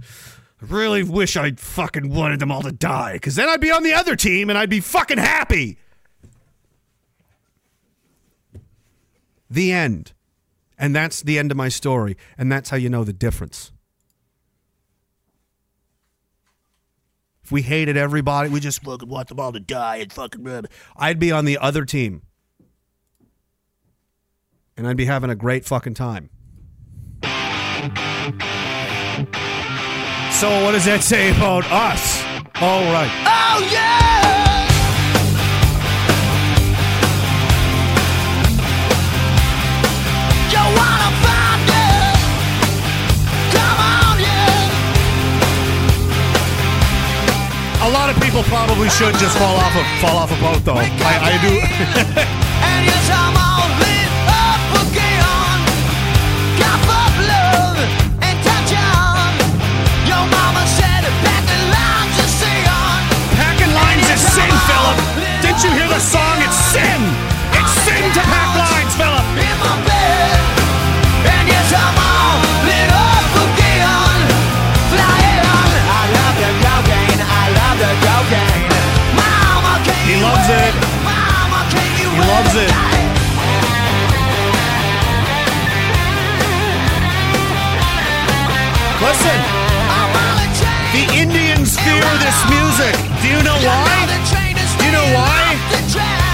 I 0.00 0.66
really 0.66 1.04
wish 1.04 1.36
I 1.36 1.52
fucking 1.52 2.12
wanted 2.12 2.40
them 2.40 2.50
all 2.50 2.62
to 2.62 2.72
die, 2.72 3.12
because 3.12 3.36
then 3.36 3.48
I'd 3.48 3.60
be 3.60 3.70
on 3.70 3.84
the 3.84 3.94
other 3.94 4.16
team 4.16 4.50
and 4.50 4.58
I'd 4.58 4.68
be 4.68 4.80
fucking 4.80 5.18
happy. 5.18 5.78
The 9.50 9.72
end. 9.72 10.12
And 10.78 10.96
that's 10.96 11.22
the 11.22 11.38
end 11.38 11.50
of 11.50 11.56
my 11.56 11.68
story. 11.68 12.16
And 12.38 12.50
that's 12.50 12.70
how 12.70 12.76
you 12.76 12.88
know 12.88 13.04
the 13.04 13.12
difference. 13.12 13.72
If 17.42 17.52
we 17.52 17.62
hated 17.62 17.96
everybody, 17.96 18.48
we 18.48 18.60
just 18.60 18.82
fucking 18.82 19.08
want 19.08 19.28
them 19.28 19.40
all 19.40 19.52
to 19.52 19.60
die 19.60 19.96
and 19.96 20.12
fucking. 20.12 20.66
I'd 20.96 21.18
be 21.18 21.32
on 21.32 21.44
the 21.44 21.58
other 21.58 21.84
team 21.84 22.22
and 24.80 24.88
I'd 24.88 24.96
be 24.96 25.04
having 25.04 25.28
a 25.28 25.34
great 25.34 25.66
fucking 25.66 25.92
time. 25.92 26.30
So, 30.32 30.64
what 30.64 30.72
does 30.72 30.86
that 30.86 31.00
say 31.02 31.30
about 31.36 31.70
us? 31.70 32.22
All 32.62 32.82
right. 32.90 33.10
Oh 33.26 33.68
yeah! 33.70 34.69
A 47.82 47.88
lot 47.90 48.10
of 48.10 48.22
people 48.22 48.42
probably 48.44 48.88
should 48.90 49.14
just 49.14 49.36
fall 49.38 49.56
off 49.56 49.74
a 49.74 49.82
fall 50.00 50.16
off 50.18 50.30
a 50.30 50.38
boat, 50.42 50.62
though. 50.64 50.76
I, 50.76 50.86
I 51.00 51.34
do. 51.40 51.54
And 52.70 52.86
yes, 52.86 53.06
I'm 53.08 53.34
all 53.40 53.66
lit 53.80 54.10
up 54.28 54.62
again. 54.84 55.58
Cup 56.60 56.84
of 56.86 57.12
love 57.24 57.80
and 58.20 58.36
touch 58.44 58.72
on. 58.76 59.32
Your 60.06 60.24
mama 60.28 60.62
said 60.76 61.02
pack 61.24 61.42
the 61.50 61.58
lines 61.72 62.14
to 62.20 62.26
sing 62.28 62.64
on. 62.68 63.00
Packing 63.40 63.72
lines 63.72 64.06
is 64.12 64.22
sin, 64.22 64.52
Philip. 64.68 64.98
Didn't 65.40 65.62
you 65.64 65.70
hear 65.72 65.88
the 65.88 65.98
song? 65.98 66.36
It's 66.44 66.60
sin. 66.70 67.00
It's 67.56 67.72
sin 67.88 68.02
to 68.12 68.22
pack 68.28 68.49
loves 82.40 82.56
it. 82.56 82.72
Listen, 89.04 89.38
the 90.96 91.04
Indians 91.20 91.76
fear 91.84 92.00
this 92.24 92.38
music. 92.48 92.94
Do 93.20 93.28
you 93.28 93.40
know 93.44 93.58
why? 93.60 93.84
Do 94.78 94.84
you 94.88 94.92
know 94.92 95.08
why? 95.12 95.56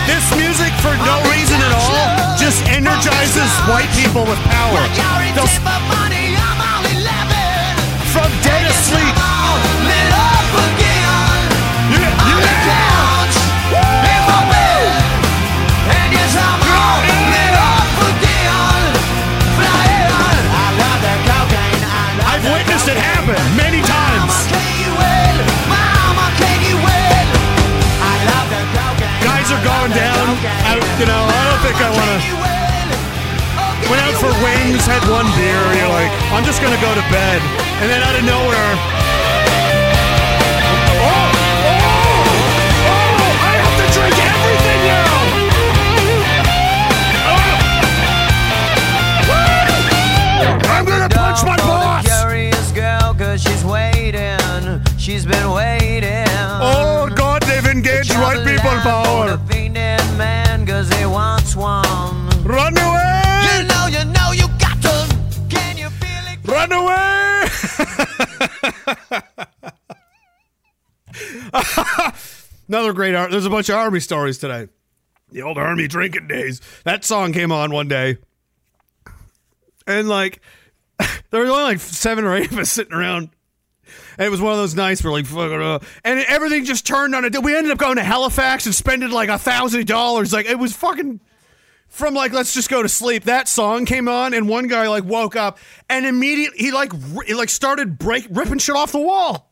This 0.07 0.27
music, 0.39 0.71
for 0.79 0.95
no 1.03 1.17
reason 1.35 1.59
at 1.59 1.75
all, 1.75 2.39
just 2.39 2.63
energizes 2.71 3.51
white 3.67 3.91
people 3.99 4.23
with 4.23 4.39
power. 4.47 4.79
They'll 5.35 5.51
from 8.15 8.31
you 30.99 31.05
know, 31.05 31.23
I 31.29 31.43
don't 31.53 31.61
think 31.61 31.77
I 31.77 31.91
want 31.93 32.09
to. 32.09 32.21
Went 33.93 34.01
out 34.01 34.17
for 34.17 34.33
wings, 34.41 34.83
had 34.89 35.05
one 35.13 35.29
beer. 35.37 35.61
You're 35.77 35.93
like, 35.93 36.11
I'm 36.33 36.43
just 36.43 36.63
gonna 36.63 36.81
go 36.81 36.89
to 36.89 37.05
bed, 37.13 37.39
and 37.85 37.87
then 37.93 38.01
out 38.03 38.17
of 38.17 38.25
nowhere. 38.25 38.96
Art. 73.17 73.31
There's 73.31 73.47
a 73.47 73.51
bunch 73.51 73.69
of 73.69 73.77
army 73.77 74.01
stories 74.01 74.39
today. 74.39 74.69
The 75.33 75.43
old 75.43 75.59
army 75.59 75.89
drinking 75.89 76.29
days. 76.29 76.61
That 76.85 77.05
song 77.05 77.33
came 77.33 77.51
on 77.51 77.73
one 77.73 77.89
day, 77.89 78.19
and 79.87 80.09
like 80.09 80.41
there 81.31 81.41
were 81.41 81.47
only 81.47 81.63
like 81.63 81.81
seven 81.81 82.25
or 82.25 82.35
eight 82.35 82.53
of 82.53 82.59
us 82.59 82.71
sitting 82.71 82.93
around. 82.93 83.31
And 84.19 84.27
it 84.27 84.31
was 84.31 84.41
one 84.41 84.53
of 84.53 84.59
those 84.59 84.75
nights 84.75 85.05
where 85.05 85.13
like, 85.13 85.27
fuck 85.27 85.51
it 85.51 85.89
and 86.05 86.21
everything 86.21 86.65
just 86.65 86.87
turned 86.87 87.15
on 87.15 87.25
it. 87.25 87.43
We 87.43 87.57
ended 87.57 87.71
up 87.71 87.79
going 87.79 87.97
to 87.97 88.03
Halifax 88.03 88.67
and 88.67 88.75
spending 88.75 89.11
like 89.11 89.29
a 89.29 89.39
thousand 89.39 89.87
dollars. 89.87 90.33
Like 90.33 90.47
it 90.47 90.59
was 90.59 90.75
fucking 90.75 91.21
from 91.89 92.15
like 92.15 92.33
let's 92.33 92.55
just 92.55 92.69
go 92.69 92.83
to 92.83 92.89
sleep. 92.89 93.25
That 93.25 93.49
song 93.49 93.85
came 93.85 94.09
on, 94.09 94.35
and 94.35 94.49
one 94.49 94.69
guy 94.69 94.89
like 94.89 95.05
woke 95.05 95.37
up 95.37 95.59
and 95.89 96.05
immediately 96.07 96.59
he 96.59 96.73
like 96.73 96.93
he 97.27 97.35
like 97.35 97.49
started 97.49 97.99
break 97.99 98.27
ripping 98.31 98.59
shit 98.59 98.75
off 98.75 98.93
the 98.93 98.99
wall, 99.01 99.46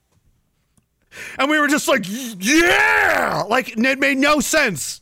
and 1.39 1.51
we 1.51 1.59
were 1.59 1.69
just 1.69 1.89
like, 1.89 2.05
yeah, 2.07 3.45
like 3.49 3.77
it 3.77 3.99
made 3.99 4.19
no 4.19 4.41
sense. 4.41 5.01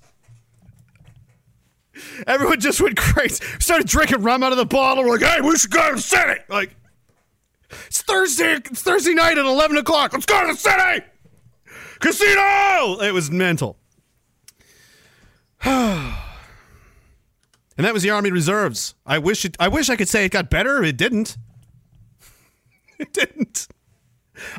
Everyone 2.26 2.60
just 2.60 2.80
went 2.80 2.96
crazy. 2.96 3.44
Started 3.58 3.86
drinking 3.86 4.22
rum 4.22 4.42
out 4.42 4.52
of 4.52 4.58
the 4.58 4.64
bottle. 4.64 5.04
We're 5.04 5.18
like, 5.18 5.22
hey, 5.22 5.40
we 5.40 5.56
should 5.56 5.70
go 5.70 5.90
to 5.90 5.96
the 5.96 6.02
city. 6.02 6.40
Like, 6.48 6.74
it's 7.86 8.02
Thursday. 8.02 8.54
It's 8.54 8.82
Thursday 8.82 9.14
night 9.14 9.38
at 9.38 9.44
eleven 9.44 9.76
o'clock. 9.76 10.12
Let's 10.12 10.26
go 10.26 10.40
to 10.46 10.52
the 10.52 10.58
city. 10.58 11.06
Casino. 12.00 13.00
It 13.00 13.12
was 13.12 13.30
mental. 13.30 13.78
And 17.78 17.86
that 17.86 17.94
was 17.94 18.02
the 18.02 18.10
Army 18.10 18.30
Reserves. 18.30 18.94
I 19.06 19.18
wish 19.18 19.46
it, 19.46 19.56
I 19.58 19.68
wish 19.68 19.88
I 19.88 19.96
could 19.96 20.08
say 20.08 20.26
it 20.26 20.28
got 20.32 20.50
better. 20.50 20.82
It 20.84 20.96
didn't. 20.96 21.36
It 22.98 23.12
didn't. 23.12 23.66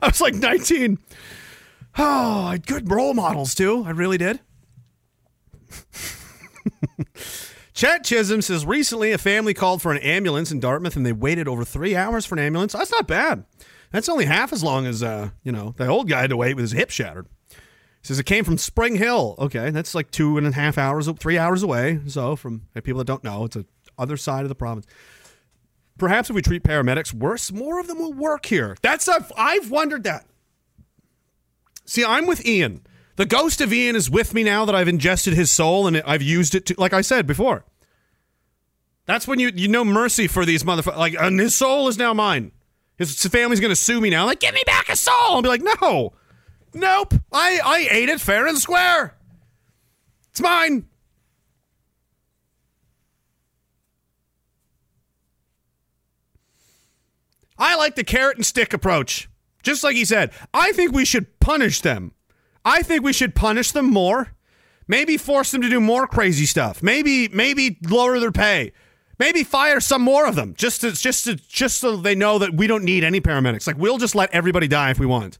I 0.01 0.07
was 0.07 0.19
like 0.19 0.33
19. 0.33 0.97
Oh, 1.97 2.45
I 2.47 2.51
had 2.53 2.67
good 2.67 2.89
role 2.91 3.13
models 3.13 3.53
too. 3.55 3.83
I 3.85 3.91
really 3.91 4.17
did. 4.17 4.39
Chet 7.73 8.03
Chisholm 8.03 8.41
says 8.41 8.65
recently 8.65 9.11
a 9.11 9.17
family 9.17 9.53
called 9.53 9.81
for 9.81 9.91
an 9.91 9.97
ambulance 9.99 10.51
in 10.51 10.59
Dartmouth 10.59 10.95
and 10.95 11.05
they 11.05 11.11
waited 11.11 11.47
over 11.47 11.65
three 11.65 11.95
hours 11.95 12.25
for 12.25 12.35
an 12.35 12.39
ambulance. 12.39 12.73
That's 12.73 12.91
not 12.91 13.07
bad. 13.07 13.45
That's 13.91 14.09
only 14.09 14.25
half 14.25 14.53
as 14.53 14.63
long 14.63 14.85
as 14.85 15.03
uh, 15.03 15.29
you 15.43 15.51
know, 15.51 15.73
the 15.77 15.87
old 15.87 16.09
guy 16.09 16.21
had 16.21 16.29
to 16.31 16.37
wait 16.37 16.55
with 16.55 16.63
his 16.63 16.71
hip 16.71 16.89
shattered. 16.89 17.27
Says 18.01 18.19
it 18.19 18.25
came 18.25 18.43
from 18.43 18.57
Springhill. 18.57 19.35
Okay, 19.39 19.69
that's 19.69 19.95
like 19.95 20.11
two 20.11 20.37
and 20.37 20.45
a 20.45 20.51
half 20.51 20.77
hours, 20.77 21.09
three 21.19 21.37
hours 21.37 21.63
away. 21.63 22.01
So, 22.07 22.35
from 22.35 22.63
people 22.83 22.97
that 22.97 23.07
don't 23.07 23.23
know, 23.23 23.45
it's 23.45 23.55
the 23.55 23.65
other 23.97 24.17
side 24.17 24.43
of 24.43 24.49
the 24.49 24.55
province. 24.55 24.85
Perhaps 25.97 26.29
if 26.29 26.35
we 26.35 26.41
treat 26.41 26.63
paramedics 26.63 27.13
worse, 27.13 27.49
more 27.51 27.79
of 27.79 27.87
them 27.87 27.99
will 27.99 28.11
work 28.11 28.45
here. 28.47 28.75
That's 28.81 29.07
a. 29.07 29.25
I've 29.37 29.71
wondered 29.71 30.03
that. 30.03 30.25
See, 31.93 32.03
I'm 32.03 32.25
with 32.25 32.43
Ian. 32.43 32.81
The 33.17 33.25
ghost 33.27 33.61
of 33.61 33.71
Ian 33.71 33.95
is 33.95 34.09
with 34.09 34.33
me 34.33 34.43
now 34.43 34.65
that 34.65 34.73
I've 34.73 34.87
ingested 34.87 35.35
his 35.35 35.51
soul 35.51 35.85
and 35.85 36.01
I've 36.07 36.23
used 36.23 36.55
it 36.55 36.65
to, 36.65 36.75
like 36.79 36.91
I 36.91 37.01
said 37.01 37.27
before. 37.27 37.65
That's 39.05 39.27
when 39.27 39.37
you 39.37 39.51
you 39.53 39.67
know 39.67 39.85
mercy 39.85 40.25
for 40.25 40.43
these 40.43 40.63
motherfuckers. 40.63 40.97
Like, 40.97 41.13
and 41.13 41.39
his 41.39 41.53
soul 41.53 41.87
is 41.87 41.99
now 41.99 42.11
mine. 42.11 42.51
His 42.97 43.23
family's 43.27 43.59
gonna 43.59 43.75
sue 43.75 44.01
me 44.01 44.09
now. 44.09 44.25
Like, 44.25 44.39
give 44.39 44.55
me 44.55 44.63
back 44.65 44.89
a 44.89 44.95
soul. 44.95 45.13
I'll 45.19 45.43
be 45.43 45.49
like, 45.49 45.61
no. 45.61 46.13
Nope. 46.73 47.13
I, 47.31 47.59
I 47.63 47.87
ate 47.91 48.09
it 48.09 48.19
fair 48.19 48.47
and 48.47 48.57
square. 48.57 49.15
It's 50.31 50.41
mine. 50.41 50.87
I 57.59 57.75
like 57.75 57.93
the 57.93 58.03
carrot 58.03 58.37
and 58.37 58.45
stick 58.47 58.73
approach. 58.73 59.29
Just 59.63 59.83
like 59.83 59.95
he 59.95 60.05
said, 60.05 60.31
I 60.53 60.73
think 60.73 60.91
we 60.91 61.05
should 61.05 61.32
punish 61.43 61.81
them. 61.81 62.13
I 62.65 62.81
think 62.81 63.03
we 63.03 63.13
should 63.13 63.35
punish 63.35 63.71
them 63.71 63.85
more. 63.85 64.33
Maybe 64.87 65.17
force 65.17 65.51
them 65.51 65.61
to 65.61 65.69
do 65.69 65.79
more 65.79 66.07
crazy 66.07 66.45
stuff. 66.45 66.81
Maybe 66.83 67.27
maybe 67.29 67.77
lower 67.89 68.19
their 68.19 68.31
pay. 68.31 68.73
Maybe 69.19 69.43
fire 69.43 69.79
some 69.79 70.01
more 70.01 70.25
of 70.25 70.35
them 70.35 70.53
just 70.57 70.81
to 70.81 70.91
just 70.91 71.25
to 71.25 71.35
just 71.35 71.77
so 71.77 71.95
they 71.95 72.15
know 72.15 72.39
that 72.39 72.53
we 72.53 72.67
don't 72.67 72.83
need 72.83 73.03
any 73.03 73.21
paramedics. 73.21 73.67
Like 73.67 73.77
we'll 73.77 73.97
just 73.97 74.15
let 74.15 74.33
everybody 74.33 74.67
die 74.67 74.91
if 74.91 74.99
we 74.99 75.05
want. 75.05 75.39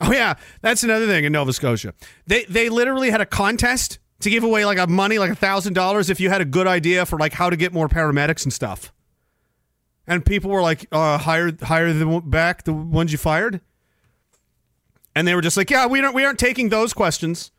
Oh 0.00 0.12
yeah, 0.12 0.34
that's 0.60 0.82
another 0.82 1.06
thing 1.06 1.24
in 1.24 1.32
Nova 1.32 1.52
Scotia. 1.52 1.94
They 2.26 2.44
they 2.44 2.68
literally 2.68 3.10
had 3.10 3.20
a 3.20 3.26
contest 3.26 3.98
to 4.20 4.30
give 4.30 4.42
away 4.42 4.64
like 4.64 4.78
a 4.78 4.86
money 4.86 5.18
like 5.18 5.30
a 5.30 5.36
thousand 5.36 5.74
dollars 5.74 6.10
if 6.10 6.18
you 6.18 6.30
had 6.30 6.40
a 6.40 6.44
good 6.44 6.66
idea 6.66 7.06
for 7.06 7.18
like 7.18 7.32
how 7.32 7.50
to 7.50 7.56
get 7.56 7.72
more 7.72 7.88
paramedics 7.88 8.44
and 8.44 8.52
stuff. 8.52 8.92
And 10.06 10.24
people 10.24 10.50
were 10.50 10.62
like, 10.62 10.86
uh, 10.92 11.18
hire 11.18 11.52
hire 11.62 11.92
them 11.92 12.28
back 12.28 12.64
the 12.64 12.72
ones 12.72 13.12
you 13.12 13.18
fired. 13.18 13.60
And 15.14 15.28
they 15.28 15.34
were 15.34 15.40
just 15.40 15.56
like, 15.56 15.70
yeah, 15.70 15.86
we 15.86 16.00
don't 16.00 16.14
we 16.14 16.24
aren't 16.24 16.38
taking 16.38 16.68
those 16.68 16.92
questions. 16.92 17.50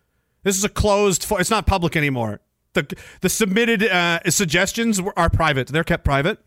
This 0.44 0.58
is 0.58 0.64
a 0.64 0.70
closed. 0.70 1.26
It's 1.32 1.50
not 1.50 1.66
public 1.66 1.96
anymore. 1.96 2.42
The 2.74 2.96
the 3.22 3.30
submitted 3.30 3.84
uh, 3.84 4.20
suggestions 4.30 5.02
are 5.16 5.30
private. 5.30 5.68
They're 5.68 5.84
kept 5.84 6.04
private. 6.04 6.40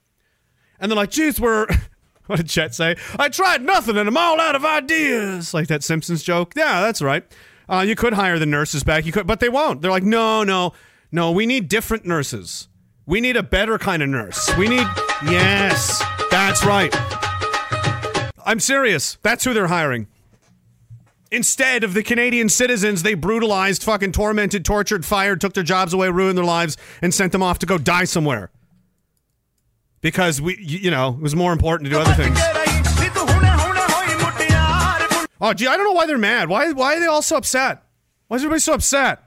And 0.81 0.91
they're 0.91 0.97
like, 0.97 1.11
geez, 1.11 1.41
we're 1.41 1.67
what 2.27 2.37
did 2.37 2.49
Chet 2.49 2.75
say? 2.75 2.97
I 3.19 3.29
tried 3.29 3.63
nothing 3.63 3.97
and 3.97 4.09
I'm 4.09 4.17
all 4.17 4.41
out 4.41 4.55
of 4.55 4.65
ideas. 4.65 5.55
Like 5.55 5.69
that 5.69 5.83
Simpsons 5.83 6.23
joke. 6.23 6.53
Yeah, 6.57 6.81
that's 6.83 7.03
right. 7.03 7.25
Uh, 7.69 7.85
you 7.87 7.95
could 7.95 8.15
hire 8.15 8.39
the 8.39 8.47
nurses 8.47 8.83
back. 8.83 9.05
You 9.05 9.13
could, 9.13 9.27
but 9.27 9.41
they 9.41 9.49
won't. 9.49 9.83
They're 9.83 9.91
like, 9.91 10.03
no, 10.03 10.43
no, 10.43 10.73
no. 11.13 11.33
We 11.33 11.45
need 11.45 11.69
different 11.69 12.07
nurses. 12.07 12.69
We 13.05 13.21
need 13.21 13.37
a 13.37 13.43
better 13.43 13.79
kind 13.79 14.03
of 14.03 14.09
nurse. 14.09 14.55
We 14.57 14.69
need, 14.69 14.87
yes, 15.25 16.03
that's 16.31 16.65
right. 16.65 16.95
I'm 18.45 18.61
serious. 18.61 19.19
That's 19.23 19.45
who 19.45 19.53
they're 19.53 19.69
hiring. 19.69 20.09
Instead 21.31 21.85
of 21.85 21.93
the 21.93 22.03
Canadian 22.03 22.49
citizens, 22.49 23.03
they 23.03 23.15
brutalized, 23.15 23.83
fucking 23.83 24.13
tormented, 24.13 24.65
tortured, 24.65 25.05
fired, 25.05 25.41
took 25.41 25.53
their 25.53 25.63
jobs 25.63 25.93
away, 25.93 26.09
ruined 26.09 26.39
their 26.39 26.45
lives, 26.45 26.77
and 27.03 27.13
sent 27.13 27.33
them 27.33 27.43
off 27.43 27.59
to 27.59 27.67
go 27.67 27.77
die 27.77 28.05
somewhere 28.05 28.51
because 30.01 30.41
we, 30.41 30.57
you 30.59 30.91
know, 30.91 31.11
it 31.11 31.21
was 31.21 31.37
more 31.37 31.53
important 31.53 31.87
to 31.87 31.91
do 31.91 31.99
other 32.01 32.15
things. 32.15 32.39
Oh, 35.41 35.53
gee, 35.55 35.69
I 35.69 35.77
don't 35.77 35.87
know 35.87 35.93
why 35.93 36.07
they're 36.07 36.19
mad. 36.19 36.49
Why, 36.49 36.73
why 36.73 36.97
are 36.97 37.01
they 37.01 37.07
all 37.07 37.23
so 37.23 37.37
upset? 37.37 37.83
Why 38.27 38.37
is 38.37 38.43
everybody 38.43 38.61
so 38.61 38.75
upset? 38.75 39.23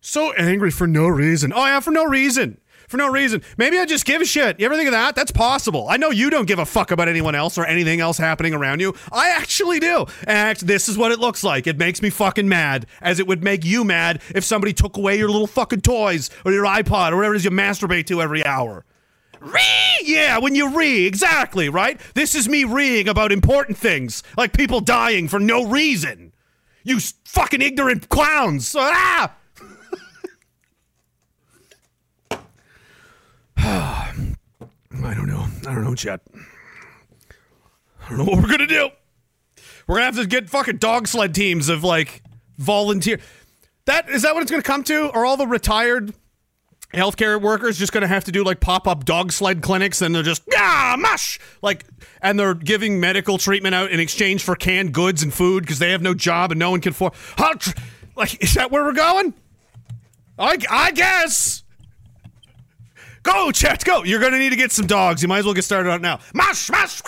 So 0.00 0.32
angry 0.32 0.70
for 0.70 0.86
no 0.86 1.06
reason. 1.06 1.52
Oh 1.54 1.64
yeah, 1.64 1.80
for 1.80 1.90
no 1.90 2.04
reason. 2.04 2.60
For 2.88 2.96
no 2.96 3.08
reason. 3.08 3.42
Maybe 3.56 3.78
I 3.78 3.84
just 3.86 4.04
give 4.04 4.20
a 4.20 4.24
shit. 4.24 4.60
You 4.60 4.66
ever 4.66 4.76
think 4.76 4.88
of 4.88 4.92
that? 4.92 5.14
That's 5.14 5.30
possible. 5.32 5.86
I 5.88 5.96
know 5.96 6.10
you 6.10 6.30
don't 6.30 6.46
give 6.46 6.58
a 6.58 6.66
fuck 6.66 6.90
about 6.90 7.08
anyone 7.08 7.34
else 7.34 7.56
or 7.56 7.64
anything 7.64 8.00
else 8.00 8.18
happening 8.18 8.54
around 8.54 8.80
you. 8.80 8.94
I 9.12 9.30
actually 9.30 9.80
do. 9.80 10.06
And 10.26 10.58
this 10.58 10.88
is 10.88 10.98
what 10.98 11.12
it 11.12 11.18
looks 11.18 11.42
like. 11.42 11.66
It 11.66 11.78
makes 11.78 12.02
me 12.02 12.10
fucking 12.10 12.48
mad, 12.48 12.86
as 13.00 13.18
it 13.18 13.26
would 13.26 13.42
make 13.42 13.64
you 13.64 13.84
mad 13.84 14.20
if 14.34 14.44
somebody 14.44 14.72
took 14.72 14.96
away 14.96 15.16
your 15.16 15.28
little 15.28 15.46
fucking 15.46 15.80
toys 15.80 16.30
or 16.44 16.52
your 16.52 16.64
iPod 16.64 17.12
or 17.12 17.16
whatever 17.16 17.34
it 17.34 17.38
is 17.38 17.44
you 17.44 17.50
masturbate 17.50 18.06
to 18.06 18.20
every 18.20 18.44
hour. 18.44 18.84
Ree! 19.40 19.60
Yeah, 20.02 20.38
when 20.38 20.54
you 20.54 20.74
ree, 20.76 21.06
exactly, 21.06 21.68
right? 21.68 22.00
This 22.14 22.34
is 22.34 22.48
me 22.48 22.64
reeing 22.64 23.08
about 23.08 23.32
important 23.32 23.76
things, 23.76 24.22
like 24.36 24.52
people 24.52 24.80
dying 24.80 25.28
for 25.28 25.38
no 25.38 25.66
reason. 25.66 26.32
You 26.82 26.98
fucking 27.24 27.62
ignorant 27.62 28.08
clowns! 28.08 28.74
Ah! 28.78 29.34
I 33.64 35.14
don't 35.14 35.26
know. 35.26 35.46
I 35.66 35.74
don't 35.74 35.84
know, 35.84 35.94
Chet. 35.94 36.20
I 38.04 38.10
don't 38.10 38.18
know 38.18 38.24
what 38.24 38.42
we're 38.42 38.50
gonna 38.50 38.66
do. 38.66 38.90
We're 39.86 39.94
gonna 39.96 40.04
have 40.04 40.16
to 40.16 40.26
get 40.26 40.50
fucking 40.50 40.76
dog 40.76 41.08
sled 41.08 41.34
teams 41.34 41.70
of 41.70 41.82
like 41.82 42.22
volunteer. 42.58 43.20
That 43.86 44.10
is 44.10 44.20
that 44.20 44.34
what 44.34 44.42
it's 44.42 44.50
gonna 44.50 44.62
come 44.62 44.84
to? 44.84 45.10
Are 45.12 45.24
all 45.24 45.38
the 45.38 45.46
retired 45.46 46.12
healthcare 46.92 47.40
workers 47.40 47.78
just 47.78 47.94
to 48.02 48.06
have 48.06 48.24
to 48.24 48.32
do 48.32 48.44
like 48.44 48.60
pop-up 48.60 49.06
dog 49.06 49.32
sled 49.32 49.62
clinics 49.62 50.02
and 50.02 50.14
they're 50.14 50.22
just 50.22 50.42
ah 50.54 50.94
mush 50.98 51.40
like 51.62 51.86
and 52.20 52.38
they're 52.38 52.54
giving 52.54 53.00
medical 53.00 53.38
treatment 53.38 53.74
out 53.74 53.90
in 53.90 53.98
exchange 53.98 54.44
for 54.44 54.54
canned 54.54 54.92
goods 54.92 55.22
and 55.22 55.32
food 55.32 55.62
because 55.62 55.78
they 55.78 55.90
have 55.90 56.02
no 56.02 56.12
job 56.12 56.52
and 56.52 56.58
no 56.58 56.70
one 56.70 56.82
can 56.82 56.90
afford 56.90 57.14
like 58.14 58.40
is 58.42 58.54
that 58.54 58.70
where 58.70 58.84
we're 58.84 58.92
going 58.92 59.34
I, 60.38 60.58
I 60.70 60.90
guess 60.92 61.63
go 63.24 63.50
chet 63.50 63.84
go. 63.84 64.04
You're 64.04 64.20
going 64.20 64.32
to 64.32 64.38
need 64.38 64.50
to 64.50 64.56
get 64.56 64.70
some 64.70 64.86
dogs. 64.86 65.20
You 65.22 65.28
might 65.28 65.38
as 65.38 65.44
well 65.44 65.54
get 65.54 65.64
started 65.64 65.90
on 65.90 66.00
now. 66.00 66.20
Mush 66.32 66.70
mush 66.70 67.02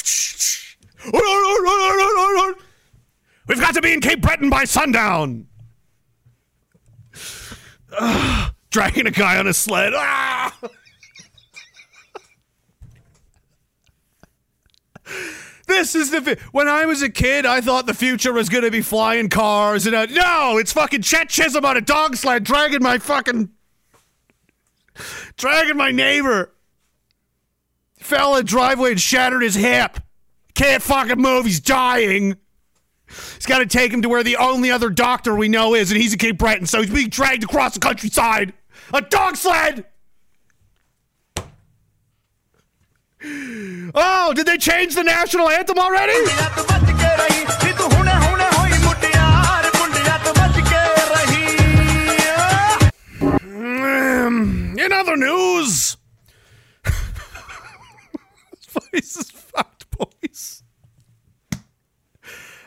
we've 3.46 3.60
got 3.60 3.74
to 3.74 3.82
be 3.82 3.92
in 3.92 4.00
cape 4.00 4.20
breton 4.20 4.50
by 4.50 4.64
sundown. 4.64 5.46
Dragging 8.70 9.06
a 9.06 9.10
guy 9.10 9.38
on 9.38 9.46
a 9.46 9.54
sled. 9.54 9.92
Ah! 9.94 10.52
this 15.66 15.94
is 15.94 16.10
the 16.10 16.20
fi- 16.20 16.36
when 16.52 16.68
I 16.68 16.84
was 16.86 17.02
a 17.02 17.08
kid, 17.08 17.46
I 17.46 17.60
thought 17.60 17.86
the 17.86 17.94
future 17.94 18.32
was 18.32 18.48
going 18.48 18.64
to 18.64 18.70
be 18.70 18.82
flying 18.82 19.28
cars 19.28 19.86
and 19.86 19.94
uh, 19.94 20.06
no, 20.06 20.58
it's 20.58 20.72
fucking 20.72 21.02
Chet 21.02 21.28
Chisholm 21.28 21.64
on 21.64 21.76
a 21.76 21.80
dog 21.80 22.16
sled 22.16 22.42
dragging 22.44 22.82
my 22.82 22.98
fucking 22.98 23.50
dragging 25.36 25.76
my 25.76 25.90
neighbor. 25.90 26.52
Fell 27.98 28.36
in 28.36 28.44
the 28.44 28.44
driveway 28.44 28.92
and 28.92 29.00
shattered 29.00 29.42
his 29.42 29.54
hip. 29.54 29.98
Can't 30.54 30.82
fucking 30.82 31.20
move. 31.20 31.44
He's 31.44 31.60
dying. 31.60 32.36
He's 33.06 33.46
got 33.46 33.58
to 33.58 33.66
take 33.66 33.92
him 33.92 34.02
to 34.02 34.08
where 34.08 34.22
the 34.22 34.36
only 34.36 34.70
other 34.70 34.90
doctor 34.90 35.34
we 35.34 35.48
know 35.48 35.74
is, 35.74 35.90
and 35.90 36.00
he's 36.00 36.12
in 36.12 36.18
Cape 36.18 36.38
Breton, 36.38 36.66
so 36.66 36.80
he's 36.80 36.90
being 36.90 37.08
dragged 37.08 37.44
across 37.44 37.74
the 37.74 37.80
countryside. 37.80 38.52
A 38.92 39.00
dog 39.00 39.36
sled! 39.36 39.86
Oh, 43.94 44.32
did 44.34 44.46
they 44.46 44.58
change 44.58 44.94
the 44.94 45.02
national 45.02 45.48
anthem 45.48 45.78
already? 45.78 46.12
In 54.86 54.92
other 54.92 55.16
news, 55.16 55.96
this 56.84 58.66
place 58.72 59.16
is 59.16 59.32
fucked, 59.32 59.90
boys. 59.90 60.62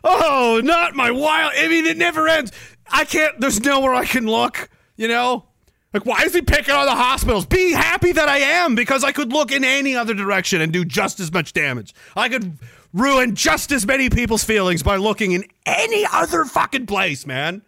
Oh, 0.04 0.60
not 0.62 0.96
my 0.96 1.12
wild. 1.12 1.54
I 1.56 1.70
mean, 1.70 1.86
it 1.86 1.96
never 1.96 2.28
ends. 2.28 2.52
I 2.92 3.06
can't. 3.06 3.40
There's 3.40 3.62
nowhere 3.62 3.94
I 3.94 4.04
can 4.04 4.28
look. 4.28 4.70
You 4.98 5.08
know, 5.08 5.46
like 5.94 6.06
why 6.06 6.24
is 6.24 6.34
he 6.34 6.42
picking 6.42 6.76
on 6.76 6.88
the 6.88 6.96
hospitals? 6.96 7.46
Be 7.46 7.72
happy 7.72 8.12
that 8.12 8.28
I 8.28 8.40
am 8.40 8.76
because 8.76 9.06
I 9.06 9.14
could 9.14 9.32
look 9.32 9.54
in 9.54 9.64
any 9.64 9.96
other 9.96 10.14
direction 10.14 10.60
and 10.60 10.74
do 10.74 10.84
just 10.84 11.22
as 11.22 11.32
much 11.32 11.54
damage. 11.54 11.94
I 12.18 12.28
could 12.28 12.58
ruin 12.92 13.34
just 13.34 13.72
as 13.72 13.88
many 13.88 14.10
people's 14.10 14.44
feelings 14.44 14.84
by 14.84 14.98
looking 14.98 15.32
in 15.32 15.46
any 15.66 16.06
other 16.12 16.44
fucking 16.44 16.86
place, 16.86 17.26
man. 17.26 17.62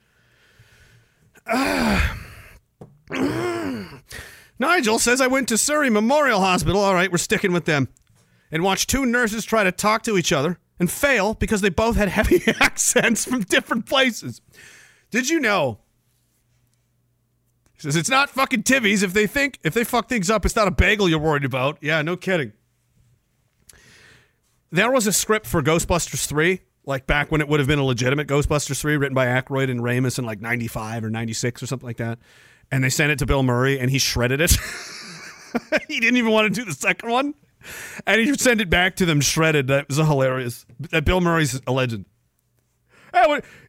Nigel 4.62 5.00
says 5.00 5.20
I 5.20 5.26
went 5.26 5.50
to 5.50 5.58
Surrey 5.58 5.90
Memorial 5.90 6.40
Hospital. 6.40 6.82
All 6.82 6.94
right, 6.94 7.12
we're 7.12 7.18
sticking 7.18 7.52
with 7.52 7.66
them. 7.66 7.90
And 8.52 8.62
watched 8.62 8.90
two 8.90 9.08
nurses 9.08 9.44
try 9.44 9.64
to 9.64 9.72
talk 9.72 10.04
to 10.04 10.20
each 10.20 10.32
other 10.32 10.60
and 10.80 10.90
fail 10.90 11.34
because 11.34 11.62
they 11.62 11.70
both 11.70 11.96
had 11.96 12.10
heavy 12.20 12.44
accents 12.62 13.26
from 13.26 13.42
different 13.42 13.88
places. 13.88 14.40
Did 15.10 15.30
you 15.30 15.40
know? 15.40 15.80
He 17.74 17.82
says 17.82 17.96
it's 17.96 18.10
not 18.10 18.30
fucking 18.30 18.62
Tivvies. 18.62 19.02
If 19.02 19.14
they 19.14 19.26
think 19.26 19.58
if 19.64 19.74
they 19.74 19.84
fuck 19.84 20.08
things 20.08 20.30
up, 20.30 20.46
it's 20.46 20.56
not 20.56 20.68
a 20.68 20.72
bagel 20.72 21.10
you're 21.10 21.18
worried 21.18 21.44
about. 21.44 21.80
Yeah, 21.82 22.04
no 22.04 22.16
kidding. 22.16 22.54
There 24.70 24.92
was 24.92 25.08
a 25.08 25.12
script 25.12 25.48
for 25.48 25.64
Ghostbusters 25.64 26.28
3, 26.28 26.62
like 26.86 27.08
back 27.08 27.32
when 27.32 27.42
it 27.42 27.48
would 27.48 27.60
have 27.60 27.68
been 27.68 27.80
a 27.80 27.84
legitimate 27.84 28.28
Ghostbusters 28.28 28.80
3, 28.80 28.98
written 28.98 29.16
by 29.16 29.26
Aykroyd 29.26 29.72
and 29.72 29.82
Ramis 29.82 30.20
in 30.20 30.26
like 30.26 30.40
95 30.40 31.06
or 31.06 31.10
96 31.10 31.64
or 31.64 31.66
something 31.66 31.88
like 31.88 31.98
that. 31.98 32.20
And 32.72 32.84
they 32.84 32.90
sent 32.90 33.12
it 33.12 33.20
to 33.20 33.26
Bill 33.26 33.44
Murray 33.44 33.80
and 33.80 33.90
he 33.90 34.00
shredded 34.00 34.40
it. 34.40 34.52
he 35.88 36.00
didn't 36.00 36.18
even 36.18 36.32
want 36.32 36.54
to 36.54 36.60
do 36.62 36.66
the 36.66 36.74
second 36.74 37.10
one. 37.10 37.34
And 38.08 38.22
he 38.22 38.34
sent 38.36 38.62
it 38.62 38.70
back 38.70 38.96
to 38.98 39.06
them 39.06 39.22
shredded. 39.22 39.68
That 39.68 39.88
was 39.88 39.98
hilarious. 39.98 40.66
That 40.92 41.06
Bill 41.06 41.22
Murray's 41.22 41.62
a 41.68 41.72
legend. 41.72 42.06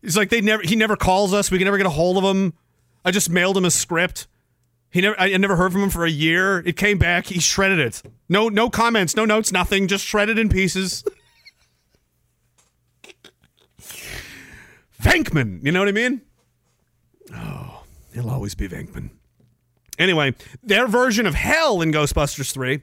He's 0.02 0.16
like 0.16 0.30
they 0.30 0.40
never. 0.40 0.62
He 0.62 0.76
never 0.76 0.96
calls 0.96 1.34
us. 1.34 1.50
We 1.50 1.58
can 1.58 1.64
never 1.64 1.76
get 1.76 1.86
a 1.86 1.90
hold 1.90 2.16
of 2.16 2.24
him. 2.24 2.54
I 3.04 3.10
just 3.10 3.28
mailed 3.30 3.56
him 3.56 3.64
a 3.64 3.70
script. 3.70 4.28
He 4.90 5.00
never. 5.00 5.18
I 5.20 5.32
I 5.34 5.36
never 5.36 5.56
heard 5.56 5.72
from 5.72 5.82
him 5.82 5.90
for 5.90 6.04
a 6.04 6.10
year. 6.10 6.60
It 6.60 6.76
came 6.76 6.98
back. 6.98 7.26
He 7.26 7.40
shredded 7.40 7.80
it. 7.80 8.02
No, 8.28 8.48
no 8.48 8.70
comments, 8.70 9.16
no 9.16 9.24
notes, 9.24 9.50
nothing. 9.52 9.88
Just 9.88 10.04
shredded 10.04 10.38
in 10.38 10.48
pieces. 10.48 11.04
Venkman. 15.02 15.64
You 15.64 15.72
know 15.72 15.80
what 15.80 15.88
I 15.88 15.92
mean? 15.92 16.20
Oh, 17.34 17.71
he'll 18.12 18.30
always 18.30 18.54
be 18.54 18.68
Venkman. 18.68 19.10
Anyway, 19.98 20.34
their 20.62 20.86
version 20.86 21.26
of 21.26 21.34
hell 21.34 21.80
in 21.80 21.92
Ghostbusters 21.92 22.52
3, 22.52 22.80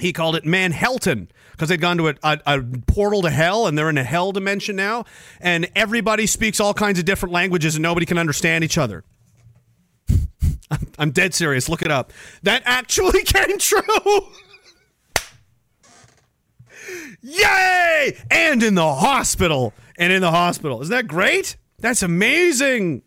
he 0.00 0.12
called 0.12 0.36
it 0.36 0.44
Manhellton 0.44 1.28
because 1.52 1.68
they'd 1.68 1.80
gone 1.80 1.98
to 1.98 2.08
a, 2.08 2.14
a, 2.22 2.40
a 2.46 2.62
portal 2.86 3.22
to 3.22 3.30
hell 3.30 3.66
and 3.66 3.76
they're 3.76 3.90
in 3.90 3.98
a 3.98 4.04
hell 4.04 4.32
dimension 4.32 4.74
now. 4.74 5.04
And 5.40 5.70
everybody 5.76 6.26
speaks 6.26 6.60
all 6.60 6.74
kinds 6.74 6.98
of 6.98 7.04
different 7.04 7.32
languages 7.32 7.76
and 7.76 7.82
nobody 7.82 8.06
can 8.06 8.18
understand 8.18 8.64
each 8.64 8.78
other. 8.78 9.04
I'm, 10.70 10.88
I'm 10.98 11.10
dead 11.10 11.34
serious. 11.34 11.68
Look 11.68 11.82
it 11.82 11.90
up. 11.90 12.12
That 12.42 12.62
actually 12.64 13.22
came 13.24 13.58
true. 13.58 13.80
Yay! 17.20 18.16
And 18.30 18.62
in 18.62 18.74
the 18.74 18.94
hospital. 18.94 19.72
And 19.96 20.12
in 20.12 20.22
the 20.22 20.30
hospital. 20.30 20.82
Isn't 20.82 20.90
that 20.90 21.06
great? 21.06 21.56
That's 21.78 22.02
amazing. 22.02 23.02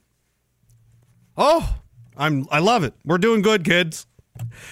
Oh, 1.37 1.77
I'm 2.15 2.47
I 2.49 2.59
love 2.59 2.83
it. 2.83 2.93
We're 3.03 3.17
doing 3.17 3.41
good, 3.41 3.63
kids. 3.63 4.07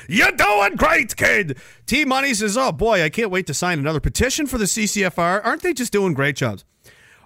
You're 0.07 0.31
doing 0.31 0.75
great, 0.75 1.15
kid. 1.15 1.57
T 1.85 2.05
Money 2.05 2.33
says, 2.33 2.57
"Oh 2.57 2.71
boy, 2.71 3.03
I 3.03 3.09
can't 3.09 3.31
wait 3.31 3.47
to 3.47 3.53
sign 3.53 3.79
another 3.79 3.99
petition 3.99 4.47
for 4.47 4.57
the 4.57 4.65
CCFR. 4.65 5.43
Aren't 5.43 5.61
they 5.61 5.73
just 5.73 5.91
doing 5.91 6.13
great 6.13 6.35
jobs? 6.35 6.65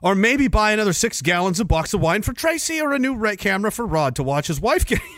Or 0.01 0.13
maybe 0.13 0.47
buy 0.47 0.71
another 0.71 0.93
six 0.93 1.21
gallons 1.21 1.59
of 1.59 1.67
box 1.67 1.93
of 1.93 2.01
wine 2.01 2.21
for 2.21 2.33
Tracy, 2.33 2.79
or 2.79 2.93
a 2.93 2.99
new 2.99 3.19
camera 3.35 3.71
for 3.71 3.85
Rod 3.85 4.15
to 4.15 4.23
watch 4.23 4.47
his 4.47 4.61
wife 4.61 4.85
get." 4.85 5.01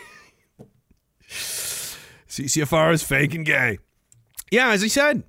CCFR 1.30 2.94
is 2.94 3.04
fake 3.04 3.34
and 3.34 3.46
gay. 3.46 3.80
Yeah, 4.52 4.70
as 4.70 4.82
he 4.82 4.90
said. 4.90 5.24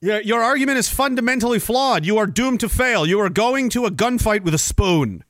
Your, 0.00 0.20
your 0.20 0.42
argument 0.42 0.76
is 0.76 0.88
fundamentally 0.88 1.58
flawed. 1.58 2.04
You 2.04 2.18
are 2.18 2.26
doomed 2.26 2.60
to 2.60 2.68
fail. 2.68 3.06
You 3.06 3.20
are 3.20 3.30
going 3.30 3.70
to 3.70 3.86
a 3.86 3.90
gunfight 3.90 4.42
with 4.42 4.52
a 4.52 4.58
spoon. 4.58 5.24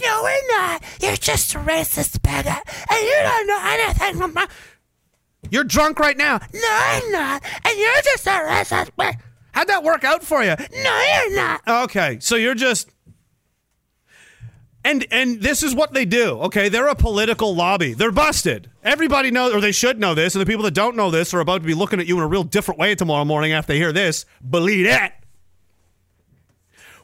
No, 0.00 0.20
we're 0.22 0.56
not. 0.58 0.82
You're 1.00 1.16
just 1.16 1.54
a 1.54 1.58
racist 1.58 2.22
bigot, 2.22 2.62
and 2.90 3.00
you 3.00 3.16
don't 3.22 3.46
know 3.46 3.60
anything 3.62 4.22
about. 4.22 4.48
You're 5.50 5.64
drunk 5.64 5.98
right 5.98 6.16
now. 6.16 6.38
No, 6.52 6.68
I'm 6.70 7.10
not, 7.12 7.42
and 7.64 7.78
you're 7.78 8.02
just 8.02 8.26
a 8.26 8.30
racist 8.30 8.90
bigot. 8.96 9.20
How'd 9.52 9.68
that 9.68 9.82
work 9.82 10.04
out 10.04 10.22
for 10.22 10.44
you? 10.44 10.54
No, 10.82 11.02
you're 11.02 11.36
not. 11.36 11.60
Okay, 11.66 12.18
so 12.20 12.36
you're 12.36 12.54
just 12.54 12.90
and 14.84 15.06
and 15.10 15.42
this 15.42 15.62
is 15.62 15.74
what 15.74 15.92
they 15.92 16.04
do. 16.04 16.40
Okay, 16.42 16.68
they're 16.68 16.88
a 16.88 16.94
political 16.94 17.54
lobby. 17.54 17.92
They're 17.94 18.12
busted. 18.12 18.70
Everybody 18.82 19.30
knows, 19.30 19.52
or 19.52 19.60
they 19.60 19.72
should 19.72 20.00
know 20.00 20.14
this, 20.14 20.34
and 20.34 20.40
the 20.40 20.46
people 20.46 20.64
that 20.64 20.74
don't 20.74 20.96
know 20.96 21.10
this 21.10 21.34
are 21.34 21.40
about 21.40 21.60
to 21.60 21.66
be 21.66 21.74
looking 21.74 22.00
at 22.00 22.06
you 22.06 22.16
in 22.16 22.22
a 22.22 22.26
real 22.26 22.44
different 22.44 22.80
way 22.80 22.94
tomorrow 22.94 23.24
morning 23.24 23.52
after 23.52 23.72
they 23.72 23.78
hear 23.78 23.92
this. 23.92 24.24
Believe 24.48 24.86
it. 24.86 25.12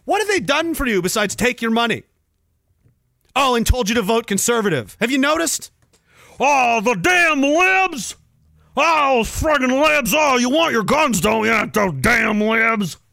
What 0.05 0.20
have 0.20 0.28
they 0.28 0.40
done 0.40 0.74
for 0.74 0.86
you 0.86 1.02
besides 1.02 1.35
take 1.35 1.61
your 1.61 1.70
money? 1.70 2.05
Oh, 3.36 3.55
and 3.55 3.66
told 3.66 3.89
you 3.89 3.94
to 3.97 4.02
vote 4.02 4.27
conservative. 4.27 4.97
Have 5.01 5.11
you 5.11 5.19
noticed? 5.19 5.70
Oh, 6.39 6.81
the 6.81 6.94
damn 6.94 7.43
libs! 7.43 8.16
Oh, 8.77 9.19
those 9.19 9.28
friggin' 9.28 9.82
libs! 9.82 10.12
Oh, 10.16 10.36
you 10.36 10.51
want 10.51 10.73
your 10.73 10.82
guns, 10.82 11.20
don't 11.20 11.44
you? 11.47 11.70
Those 11.70 11.94
damn 12.01 12.40
libs! 12.40 12.97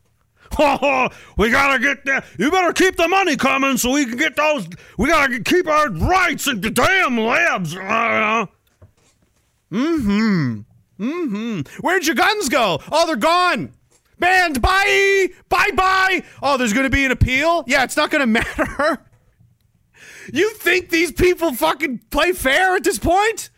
Oh, 0.59 1.07
we 1.37 1.49
gotta 1.49 1.79
get 1.79 2.03
that. 2.05 2.25
You 2.37 2.51
better 2.51 2.73
keep 2.73 2.97
the 2.97 3.07
money 3.07 3.37
coming 3.37 3.77
so 3.77 3.91
we 3.93 4.05
can 4.05 4.17
get 4.17 4.35
those. 4.35 4.67
We 4.97 5.07
gotta 5.07 5.39
keep 5.39 5.65
our 5.65 5.89
rights 5.89 6.45
and 6.47 6.61
the 6.61 6.69
damn 6.69 7.17
libs. 7.17 7.73
Uh, 7.73 8.47
mm-hmm. 9.71 10.59
Mm-hmm. 10.99 11.61
Where'd 11.79 12.05
your 12.05 12.15
guns 12.15 12.49
go? 12.49 12.81
Oh, 12.91 13.07
they're 13.07 13.15
gone. 13.15 13.71
Banned. 14.19 14.61
Bye. 14.61 15.29
Bye. 15.47 15.71
Bye. 15.73 16.23
Oh, 16.43 16.57
there's 16.57 16.73
gonna 16.73 16.89
be 16.89 17.05
an 17.05 17.11
appeal. 17.11 17.63
Yeah, 17.65 17.85
it's 17.85 17.95
not 17.95 18.11
gonna 18.11 18.27
matter. 18.27 18.99
You 20.31 20.53
think 20.53 20.89
these 20.89 21.11
people 21.11 21.53
fucking 21.53 22.01
play 22.09 22.31
fair 22.31 22.75
at 22.75 22.83
this 22.83 22.99
point? 22.99 23.49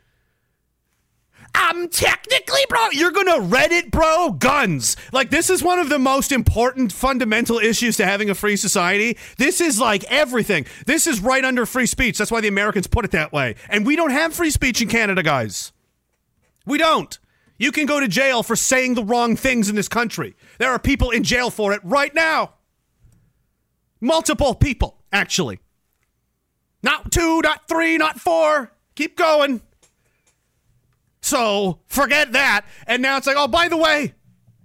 Um, 1.56 1.88
technically, 1.88 2.62
bro, 2.68 2.90
you're 2.92 3.12
gonna 3.12 3.34
Reddit, 3.34 3.92
bro, 3.92 4.32
guns. 4.32 4.98
Like, 5.12 5.30
this 5.30 5.52
is 5.52 5.62
one 5.62 5.78
of 5.78 5.90
the 5.90 6.00
most 6.00 6.32
important 6.32 6.92
fundamental 6.92 7.60
issues 7.60 7.96
to 7.98 8.06
having 8.06 8.30
a 8.30 8.36
free 8.36 8.56
society. 8.56 9.18
This 9.38 9.62
is 9.62 9.80
like 9.80 10.04
everything. 10.06 10.66
This 10.88 11.06
is 11.06 11.22
right 11.22 11.46
under 11.46 11.68
free 11.68 11.86
speech. 11.86 12.18
That's 12.18 12.32
why 12.32 12.42
the 12.42 12.48
Americans 12.48 12.88
put 12.88 13.06
it 13.06 13.12
that 13.12 13.32
way. 13.32 13.56
And 13.70 13.86
we 13.86 13.96
don't 13.96 14.10
have 14.10 14.34
free 14.34 14.50
speech 14.50 14.82
in 14.82 14.88
Canada, 14.88 15.22
guys. 15.22 15.72
We 16.66 16.80
don't. 16.80 17.20
You 17.60 17.72
can 17.72 17.86
go 17.86 18.00
to 18.00 18.08
jail 18.08 18.42
for 18.42 18.56
saying 18.56 18.96
the 18.96 19.04
wrong 19.04 19.36
things 19.36 19.70
in 19.70 19.76
this 19.76 19.88
country. 19.88 20.36
There 20.58 20.72
are 20.72 20.80
people 20.80 21.12
in 21.12 21.24
jail 21.24 21.52
for 21.52 21.72
it 21.72 21.82
right 21.84 22.14
now. 22.16 22.56
Multiple 24.02 24.56
people, 24.56 25.04
actually. 25.12 25.60
Not 26.84 27.12
two, 27.12 27.42
not 27.42 27.68
three, 27.68 27.98
not 27.98 28.20
four. 28.20 28.72
Keep 28.96 29.18
going. 29.18 29.62
So 31.22 31.80
forget 31.88 32.34
that. 32.34 32.66
And 32.86 33.02
now 33.02 33.18
it's 33.18 33.26
like, 33.26 33.38
oh, 33.40 33.48
by 33.48 33.70
the 33.70 33.78
way, 33.78 34.14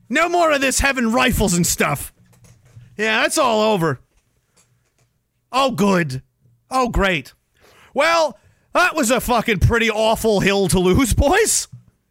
no 0.09 0.29
more 0.29 0.51
of 0.51 0.61
this 0.61 0.81
having 0.81 1.13
rifles 1.13 1.55
and 1.55 1.67
stuff. 1.67 2.13
Yeah, 2.97 3.23
that's 3.23 3.39
all 3.39 3.73
over. 3.73 4.01
Oh, 5.53 5.71
good. 5.71 6.23
Oh, 6.71 6.89
great. 6.89 7.33
Well, 7.95 8.37
that 8.75 8.95
was 8.95 9.11
a 9.11 9.21
fucking 9.21 9.61
pretty 9.61 9.89
awful 9.89 10.41
hill 10.41 10.69
to 10.69 10.81
lose, 10.81 11.15
boys. 11.15 11.69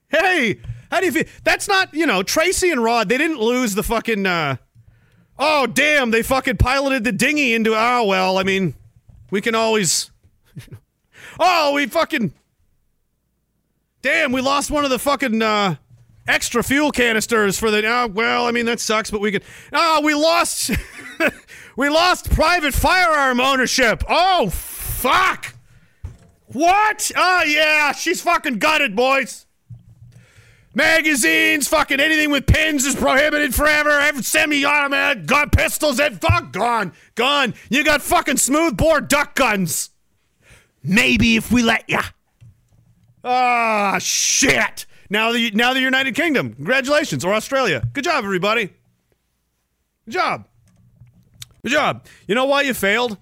Hey, 0.08 0.62
how 0.90 1.02
do 1.02 1.06
you 1.06 1.12
feel? 1.12 1.26
That's 1.44 1.68
not, 1.68 1.94
you 1.94 2.06
know, 2.06 2.24
Tracy 2.24 2.72
and 2.72 2.82
Rod, 2.82 3.10
they 3.10 3.18
didn't 3.18 3.40
lose 3.40 3.76
the 3.76 3.84
fucking, 3.84 4.26
uh, 4.26 4.56
oh, 5.38 5.68
damn, 5.68 6.12
they 6.12 6.24
fucking 6.24 6.58
piloted 6.58 7.04
the 7.04 7.12
dinghy 7.12 7.54
into, 7.54 7.74
oh, 7.76 8.06
well, 8.06 8.38
I 8.38 8.44
mean, 8.44 8.74
we 9.32 9.42
can 9.42 9.56
always, 9.56 10.12
oh, 11.40 11.74
we 11.74 11.88
fucking, 11.88 12.34
Damn, 14.02 14.32
we 14.32 14.42
lost 14.42 14.70
one 14.70 14.84
of 14.84 14.90
the 14.90 15.00
fucking 15.00 15.42
uh 15.42 15.76
extra 16.28 16.64
fuel 16.64 16.92
canisters 16.92 17.58
for 17.58 17.72
the. 17.72 17.86
Oh, 17.86 18.08
well, 18.08 18.46
I 18.46 18.52
mean 18.52 18.66
that 18.68 18.80
sucks, 18.80 19.10
but 19.10 19.22
we 19.22 19.32
could. 19.32 19.44
Oh, 19.74 20.02
we 20.04 20.14
lost. 20.14 20.72
we 21.76 21.90
lost 21.90 22.30
private 22.30 22.74
firearm 22.74 23.40
ownership. 23.40 24.04
Oh, 24.08 24.50
fuck. 24.50 25.56
What? 26.46 27.12
Oh 27.16 27.44
yeah, 27.44 27.92
she's 27.92 28.22
fucking 28.22 28.60
gutted, 28.60 28.96
boys. 28.96 29.47
Magazines, 30.78 31.68
fucking 31.68 32.00
anything 32.00 32.30
with 32.30 32.46
pins 32.46 32.86
is 32.86 32.94
prohibited 32.96 33.56
forever. 33.56 33.90
Every 33.90 34.22
semi-automatic 34.22 35.26
gun 35.26 35.50
pistols, 35.50 35.98
that 35.98 36.22
fuck 36.22 36.54
gone, 36.54 36.94
gone. 37.16 37.56
You 37.68 37.84
got 37.84 38.04
fucking 38.04 38.38
smoothbore 38.38 39.02
duck 39.02 39.34
guns. 39.34 39.90
Maybe 40.84 41.36
if 41.36 41.52
we 41.52 41.64
let 41.64 41.90
ya. 41.90 42.04
Ah, 43.24 43.98
shit. 44.00 44.86
Now 45.10 45.32
the 45.32 45.50
now 45.50 45.74
the 45.74 45.80
United 45.80 46.14
Kingdom. 46.14 46.54
Congratulations, 46.54 47.26
or 47.26 47.34
Australia. 47.34 47.82
Good 47.94 48.04
job, 48.04 48.24
everybody. 48.24 48.70
Good 50.06 50.12
job. 50.12 50.48
Good 51.64 51.72
job. 51.72 52.06
You 52.28 52.36
know 52.36 52.46
why 52.46 52.62
you 52.62 52.76
failed? 52.76 53.18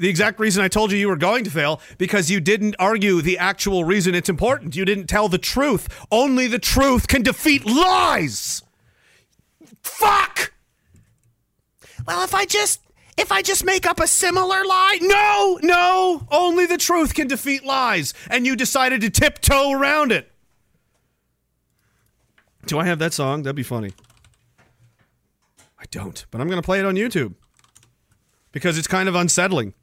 The 0.00 0.08
exact 0.08 0.40
reason 0.40 0.64
I 0.64 0.68
told 0.68 0.92
you 0.92 0.96
you 0.96 1.08
were 1.08 1.16
going 1.16 1.44
to 1.44 1.50
fail 1.50 1.78
because 1.98 2.30
you 2.30 2.40
didn't 2.40 2.74
argue 2.78 3.20
the 3.20 3.36
actual 3.36 3.84
reason 3.84 4.14
it's 4.14 4.30
important. 4.30 4.74
You 4.74 4.86
didn't 4.86 5.08
tell 5.08 5.28
the 5.28 5.36
truth. 5.36 6.06
Only 6.10 6.46
the 6.46 6.58
truth 6.58 7.06
can 7.06 7.22
defeat 7.22 7.66
lies. 7.66 8.62
Fuck. 9.82 10.54
Well, 12.06 12.24
if 12.24 12.34
I 12.34 12.46
just 12.46 12.80
if 13.18 13.30
I 13.30 13.42
just 13.42 13.62
make 13.62 13.86
up 13.86 14.00
a 14.00 14.06
similar 14.06 14.64
lie, 14.64 14.98
no, 15.02 15.58
no, 15.62 16.26
only 16.30 16.64
the 16.64 16.78
truth 16.78 17.12
can 17.12 17.28
defeat 17.28 17.62
lies, 17.62 18.14
and 18.30 18.46
you 18.46 18.56
decided 18.56 19.02
to 19.02 19.10
tiptoe 19.10 19.72
around 19.72 20.12
it. 20.12 20.32
Do 22.64 22.78
I 22.78 22.86
have 22.86 22.98
that 23.00 23.12
song? 23.12 23.42
That'd 23.42 23.54
be 23.54 23.62
funny. 23.62 23.92
I 25.78 25.84
don't, 25.90 26.24
but 26.30 26.40
I'm 26.40 26.48
going 26.48 26.60
to 26.60 26.64
play 26.64 26.78
it 26.78 26.86
on 26.86 26.94
YouTube 26.94 27.34
because 28.50 28.78
it's 28.78 28.88
kind 28.88 29.06
of 29.06 29.14
unsettling. 29.14 29.74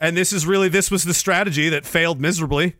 And 0.00 0.16
this 0.16 0.32
is 0.32 0.46
really 0.46 0.68
this 0.68 0.90
was 0.90 1.04
the 1.04 1.14
strategy 1.14 1.68
that 1.68 1.84
failed 1.84 2.20
miserably 2.20 2.76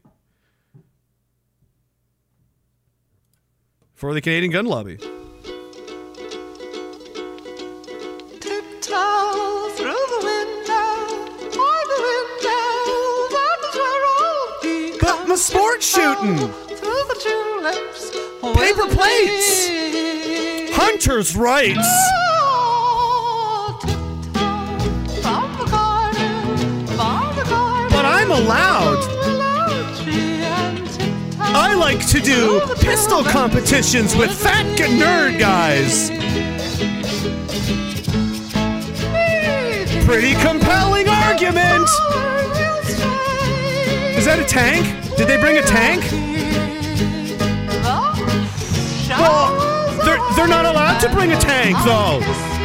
for 3.93 4.15
the 4.15 4.21
Canadian 4.21 4.51
gun 4.53 4.65
lobby. 4.67 4.97
Tiptoe 8.41 9.69
through 9.77 9.93
the 9.93 10.21
window, 10.25 10.97
by 11.53 11.85
the 11.91 11.99
window, 12.09 12.65
that 13.37 13.59
is 13.69 13.75
where 13.77 14.05
I'll 14.19 14.63
be. 14.63 14.99
But 14.99 15.29
my 15.29 15.35
sports 15.35 15.87
shooting, 15.87 16.39
Through 16.39 17.05
the 17.11 17.17
tulips, 17.21 18.11
paper 18.59 18.87
plates, 18.95 19.69
hunters' 20.75 21.37
rights. 21.37 21.87
I'm 28.33 28.45
allowed. 28.45 29.03
I 31.41 31.75
like 31.75 32.07
to 32.11 32.21
do 32.21 32.61
pistol 32.77 33.25
competitions 33.25 34.15
with 34.15 34.31
fat 34.31 34.67
nerd 34.79 35.41
guys. 35.41 36.11
Pretty 40.07 40.35
compelling 40.35 41.09
argument. 41.09 41.89
Is 44.17 44.27
that 44.27 44.39
a 44.39 44.45
tank? 44.45 44.87
Did 45.17 45.27
they 45.27 45.41
bring 45.41 45.57
a 45.57 45.63
tank? 45.63 46.05
Well, 49.11 50.05
they're, 50.05 50.37
they're 50.37 50.47
not 50.47 50.67
allowed 50.67 51.01
to 51.01 51.09
bring 51.09 51.33
a 51.33 51.41
tank, 51.41 51.77
though. 51.85 52.60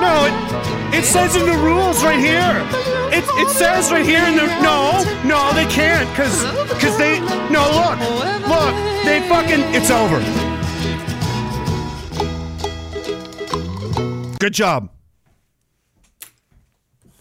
No, 0.00 0.26
it, 0.26 0.98
it 1.00 1.04
says 1.04 1.34
in 1.34 1.44
the 1.44 1.58
rules 1.58 2.04
right 2.04 2.18
here. 2.18 2.62
It, 3.10 3.24
it 3.40 3.48
says 3.48 3.90
right 3.90 4.04
here 4.04 4.24
in 4.24 4.36
the 4.36 4.46
no, 4.62 5.02
no, 5.24 5.52
they 5.54 5.66
can't, 5.66 6.08
cause, 6.14 6.44
cause 6.80 6.96
they 6.96 7.20
no 7.50 7.64
look, 7.74 7.98
look, 8.48 8.74
they 9.04 9.26
fucking 9.28 9.62
it's 9.74 9.90
over. 9.90 10.20
Good 14.38 14.54
job. 14.54 14.90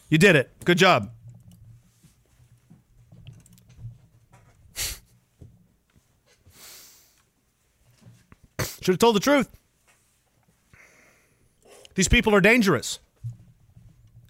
You 0.09 0.19
did 0.19 0.35
it. 0.35 0.51
Good 0.63 0.77
job. 0.77 1.11
Should 8.81 8.93
have 8.93 8.99
told 8.99 9.15
the 9.15 9.19
truth. 9.19 9.56
These 11.97 12.07
people 12.07 12.35
are 12.35 12.41
dangerous. 12.41 12.99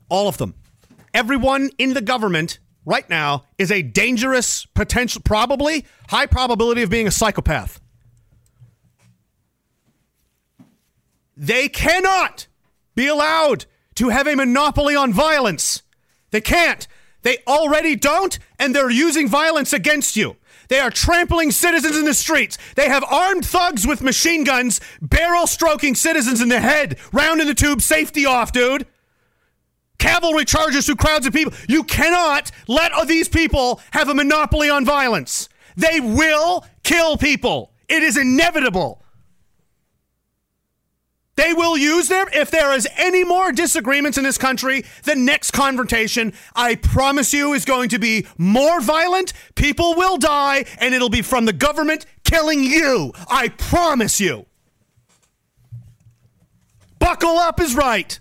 All 0.07 0.29
of 0.29 0.37
them. 0.37 0.55
Everyone 1.13 1.69
in 1.77 1.93
the 1.93 2.01
government 2.01 2.59
right 2.85 3.07
now 3.09 3.43
is 3.57 3.73
a 3.73 3.81
dangerous 3.81 4.65
potential, 4.67 5.21
probably 5.21 5.85
high 6.07 6.27
probability 6.27 6.81
of 6.81 6.89
being 6.89 7.07
a 7.07 7.11
psychopath. 7.11 7.81
They 11.35 11.67
cannot 11.67 12.47
be 12.95 13.07
allowed 13.07 13.65
to 13.95 14.09
have 14.09 14.27
a 14.27 14.35
monopoly 14.35 14.95
on 14.95 15.11
violence. 15.11 15.83
They 16.31 16.39
can't. 16.39 16.87
They 17.23 17.39
already 17.45 17.97
don't, 17.97 18.39
and 18.57 18.73
they're 18.73 18.89
using 18.89 19.27
violence 19.27 19.73
against 19.73 20.15
you. 20.15 20.37
They 20.67 20.79
are 20.79 20.89
trampling 20.89 21.51
citizens 21.51 21.97
in 21.97 22.05
the 22.05 22.13
streets. 22.13 22.57
They 22.75 22.89
have 22.89 23.03
armed 23.03 23.45
thugs 23.45 23.87
with 23.87 24.01
machine 24.01 24.43
guns, 24.43 24.81
barrel 25.01 25.47
stroking 25.47 25.95
citizens 25.95 26.41
in 26.41 26.49
the 26.49 26.59
head, 26.59 26.97
round 27.11 27.41
in 27.41 27.47
the 27.47 27.53
tube, 27.53 27.81
safety 27.81 28.25
off, 28.25 28.51
dude. 28.51 28.85
Cavalry 29.97 30.45
charges 30.45 30.85
through 30.85 30.97
crowds 30.97 31.25
of 31.25 31.33
people. 31.33 31.53
You 31.67 31.83
cannot 31.83 32.51
let 32.67 32.91
these 33.07 33.27
people 33.27 33.81
have 33.91 34.09
a 34.09 34.13
monopoly 34.13 34.69
on 34.69 34.85
violence. 34.85 35.49
They 35.75 35.99
will 35.99 36.65
kill 36.83 37.17
people. 37.17 37.71
It 37.87 38.03
is 38.03 38.17
inevitable. 38.17 39.01
They 41.37 41.53
will 41.53 41.77
use 41.77 42.09
them. 42.09 42.27
if 42.33 42.51
there 42.51 42.73
is 42.73 42.87
any 42.97 43.23
more 43.23 43.51
disagreements 43.51 44.17
in 44.17 44.23
this 44.23 44.39
country, 44.39 44.83
the 45.03 45.15
next 45.15 45.51
confrontation, 45.51 46.33
I 46.55 46.75
promise 46.75 47.31
you, 47.31 47.53
is 47.53 47.63
going 47.63 47.89
to 47.89 47.99
be 47.99 48.25
more 48.37 48.81
violent. 48.81 49.33
People 49.55 49.93
will 49.95 50.17
die, 50.17 50.65
and 50.79 50.93
it'll 50.95 51.09
be 51.09 51.21
from 51.21 51.45
the 51.45 51.53
government 51.53 52.07
killing 52.23 52.63
you. 52.63 53.13
I 53.29 53.49
promise 53.49 54.19
you. 54.19 54.47
Buckle 56.99 57.37
up 57.37 57.61
is 57.61 57.75
right. 57.75 58.19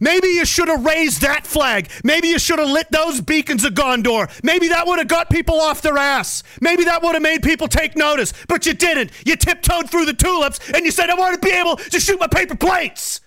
Maybe 0.00 0.28
you 0.28 0.44
should 0.44 0.68
have 0.68 0.84
raised 0.84 1.22
that 1.22 1.46
flag. 1.46 1.90
Maybe 2.04 2.28
you 2.28 2.38
should 2.38 2.58
have 2.58 2.68
lit 2.68 2.90
those 2.90 3.20
beacons 3.20 3.64
of 3.64 3.74
Gondor. 3.74 4.30
Maybe 4.42 4.68
that 4.68 4.86
would 4.86 4.98
have 4.98 5.08
got 5.08 5.30
people 5.30 5.60
off 5.60 5.82
their 5.82 5.98
ass. 5.98 6.42
Maybe 6.60 6.84
that 6.84 7.02
would 7.02 7.14
have 7.14 7.22
made 7.22 7.42
people 7.42 7.68
take 7.68 7.96
notice. 7.96 8.32
But 8.48 8.66
you 8.66 8.74
didn't. 8.74 9.10
You 9.26 9.36
tiptoed 9.36 9.90
through 9.90 10.06
the 10.06 10.14
tulips 10.14 10.60
and 10.72 10.84
you 10.84 10.90
said, 10.90 11.10
I 11.10 11.14
want 11.14 11.40
to 11.40 11.46
be 11.46 11.52
able 11.54 11.76
to 11.76 12.00
shoot 12.00 12.18
my 12.20 12.26
paper 12.28 12.56
plates. 12.56 13.20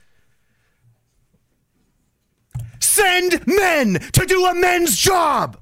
Send 2.80 3.46
men 3.48 4.00
to 4.14 4.26
do 4.26 4.46
a 4.46 4.56
men's 4.56 4.98
job. 4.98 5.58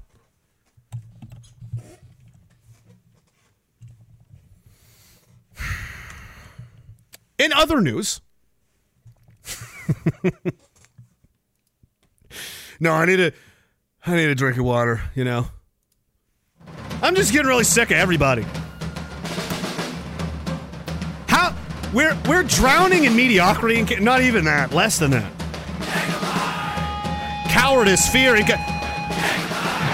In 7.38 7.52
other 7.52 7.80
news, 7.80 8.20
No, 12.80 12.92
I 12.92 13.04
need 13.04 13.20
a 13.20 13.32
I 14.06 14.16
need 14.16 14.30
a 14.30 14.34
drink 14.34 14.56
of 14.56 14.64
water, 14.64 15.02
you 15.14 15.24
know. 15.24 15.46
I'm 17.02 17.14
just 17.14 17.32
getting 17.32 17.46
really 17.46 17.64
sick 17.64 17.90
of 17.90 17.96
everybody. 17.98 18.46
How 21.28 21.54
we're 21.92 22.16
we're 22.26 22.42
drowning 22.42 23.04
in 23.04 23.14
mediocrity 23.14 23.78
and 23.78 24.00
not 24.00 24.22
even 24.22 24.46
that, 24.46 24.72
less 24.72 24.98
than 24.98 25.10
that. 25.10 25.30
Cowardice, 27.50 28.08
fear, 28.08 28.36
and 28.36 28.46
ca- 28.46 28.66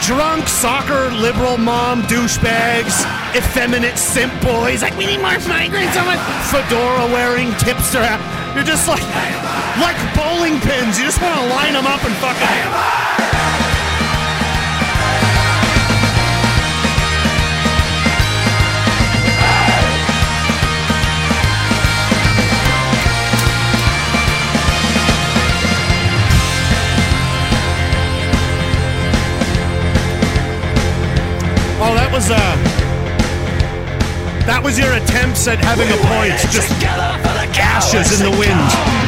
drunk 0.07 0.47
soccer 0.47 1.11
liberal 1.11 1.59
mom 1.59 2.01
douchebags, 2.03 3.03
effeminate 3.35 3.99
simp 3.99 4.33
boys 4.41 4.81
like 4.81 4.97
we 4.97 5.05
need 5.05 5.19
more 5.19 5.37
migrants 5.49 5.97
on 5.97 6.17
fedora 6.47 7.07
wearing 7.11 7.51
tipster. 7.59 8.07
You're 8.55 8.63
just 8.63 8.87
like 8.87 9.03
like 9.83 9.99
bowling 10.15 10.61
pins. 10.61 10.97
You 10.97 11.07
just 11.07 11.21
want 11.21 11.35
to 11.35 11.47
line 11.49 11.73
them 11.73 11.87
up 11.87 12.05
and 12.05 12.15
fucking. 12.23 13.36
Was 32.17 32.31
uh 32.31 32.37
that 34.47 34.63
was 34.63 34.79
your 34.79 34.93
attempts 34.95 35.47
at 35.49 35.59
having 35.59 35.89
a 35.89 35.99
point. 36.09 36.33
Just 36.51 36.73
ashes 37.59 38.21
in 38.21 38.31
the 38.31 38.39
wind. 38.39 39.06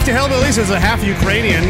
Wife 0.00 0.08
to 0.08 0.14
Hellbillies 0.14 0.56
is 0.56 0.70
a 0.70 0.80
half 0.80 1.04
Ukrainian. 1.04 1.62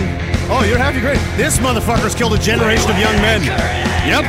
Oh, 0.49 0.63
you're 0.63 0.79
half 0.79 0.95
Ukrainian. 0.95 1.37
This 1.37 1.59
motherfucker's 1.59 2.15
killed 2.15 2.33
a 2.33 2.39
generation 2.39 2.89
of 2.89 2.97
young 2.97 3.17
men. 3.17 3.43
Yep. 4.07 4.23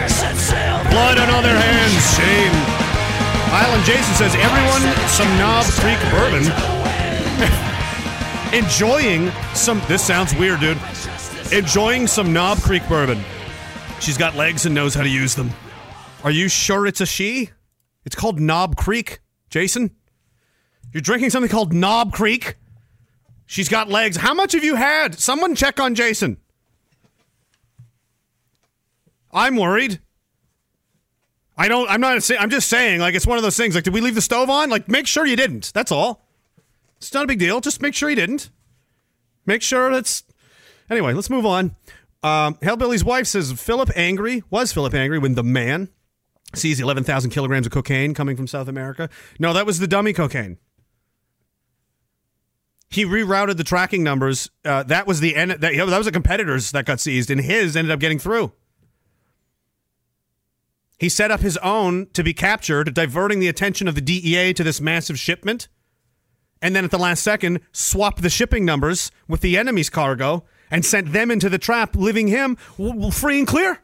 Blood 0.90 1.19
on 1.19 1.30
all 1.30 1.44
their 1.44 1.53
hands. 1.53 2.02
Shame. 2.18 2.49
Island 3.53 3.86
Jason 3.86 4.15
says 4.15 4.34
everyone 4.41 4.82
some 5.06 5.28
Knob 5.38 5.65
Creek 5.78 6.02
bourbon. 6.10 6.49
Enjoying 8.65 9.30
some. 9.53 9.80
This 9.88 10.03
sounds 10.03 10.34
weird, 10.34 10.61
dude. 10.61 10.80
Enjoying 11.53 12.07
some 12.07 12.34
Knob 12.34 12.57
Creek 12.57 12.82
bourbon. 12.90 13.23
She's 13.99 14.18
got 14.18 14.36
legs 14.36 14.65
and 14.65 14.73
knows 14.73 14.95
how 14.95 15.03
to 15.03 15.10
use 15.10 15.36
them. 15.36 15.52
Are 16.23 16.32
you 16.32 16.48
sure 16.48 16.88
it's 16.88 17.02
a 17.02 17.06
she? 17.06 17.52
It's 18.06 18.15
called 18.15 18.40
Knob 18.40 18.78
Creek, 18.78 19.19
Jason. 19.52 19.91
You're 20.91 21.02
drinking 21.02 21.30
something 21.30 21.52
called 21.52 21.72
Knob 21.72 22.14
Creek? 22.14 22.57
She's 23.52 23.68
got 23.68 23.90
legs. 23.90 24.15
How 24.15 24.34
much 24.34 24.53
have 24.53 24.64
you 24.64 24.76
had? 24.76 25.19
Someone 25.19 25.56
check 25.56 25.78
on 25.78 25.94
Jason. 25.94 26.38
I'm 29.30 29.57
worried. 29.57 29.99
I 31.57 31.68
don't. 31.68 31.90
I'm 31.90 31.99
not. 31.99 32.32
I'm 32.40 32.49
just 32.49 32.69
saying. 32.69 33.02
Like 33.02 33.14
it's 33.14 33.28
one 33.28 33.38
of 33.38 33.44
those 33.44 33.57
things. 33.57 33.76
Like, 33.76 33.84
did 33.84 33.94
we 33.94 33.99
leave 33.99 34.15
the 34.15 34.22
stove 34.22 34.49
on? 34.49 34.69
Like, 34.69 34.88
make 34.88 35.06
sure 35.06 35.26
you 35.26 35.36
didn't. 35.36 35.73
That's 35.73 35.91
all. 35.91 36.26
It's 36.95 37.14
not 37.14 37.26
a 37.26 37.28
big 37.28 37.40
deal. 37.40 37.60
Just 37.60 37.82
make 37.82 37.94
sure 37.94 38.10
you 38.10 38.15
didn't. 38.15 38.49
Make 39.45 39.64
sure 39.64 39.91
that's. 39.91 40.23
Anyway, 40.90 41.11
let's 41.11 41.30
move 41.30 41.45
on. 41.45 41.76
Um, 42.23 42.56
Hellbilly's 42.56 43.03
wife 43.03 43.28
says 43.28 43.52
Philip 43.52 43.90
angry 43.98 44.45
was 44.49 44.72
Philip 44.72 44.94
angry 44.94 45.19
when 45.19 45.36
the 45.36 45.44
man 45.44 45.90
sees 46.56 46.80
11,000 46.80 47.32
kilograms 47.32 47.65
of 47.65 47.73
cocaine 47.73 48.14
coming 48.14 48.38
from 48.38 48.48
South 48.48 48.69
America. 48.69 49.10
No, 49.40 49.52
that 49.52 49.65
was 49.65 49.80
the 49.80 49.88
dummy 49.88 50.14
cocaine. 50.14 50.57
He 52.92 53.06
rerouted 53.06 53.56
the 53.56 53.64
tracking 53.64 54.04
numbers. 54.04 54.52
Uh, 54.66 54.84
that 54.84 55.08
was 55.08 55.22
the 55.22 55.36
end. 55.36 55.52
That, 55.52 55.62
that 55.62 55.98
was 55.98 56.08
a 56.08 56.12
competitor's 56.12 56.72
that 56.72 56.86
got 56.86 57.00
seized, 57.00 57.32
and 57.32 57.40
his 57.40 57.76
ended 57.76 57.92
up 57.92 58.00
getting 58.00 58.20
through. 58.20 58.52
He 61.00 61.10
set 61.10 61.32
up 61.32 61.40
his 61.40 61.58
own 61.58 62.08
to 62.14 62.24
be 62.24 62.34
captured, 62.34 62.94
diverting 62.94 63.40
the 63.40 63.48
attention 63.48 63.88
of 63.88 63.96
the 63.96 64.02
DEA 64.02 64.54
to 64.54 64.64
this 64.64 64.80
massive 64.80 65.18
shipment. 65.18 65.68
And 66.62 66.76
then 66.76 66.86
at 66.86 66.92
the 66.92 67.00
last 67.00 67.24
second, 67.24 67.62
swapped 67.72 68.22
the 68.22 68.30
shipping 68.30 68.66
numbers 68.66 69.10
with 69.28 69.42
the 69.42 69.58
enemy's 69.58 69.90
cargo 69.90 70.44
and 70.70 70.86
sent 70.86 71.12
them 71.12 71.32
into 71.32 71.50
the 71.50 71.58
trap, 71.58 71.96
leaving 71.96 72.28
him 72.28 72.56
free 73.12 73.40
and 73.40 73.48
clear. 73.48 73.80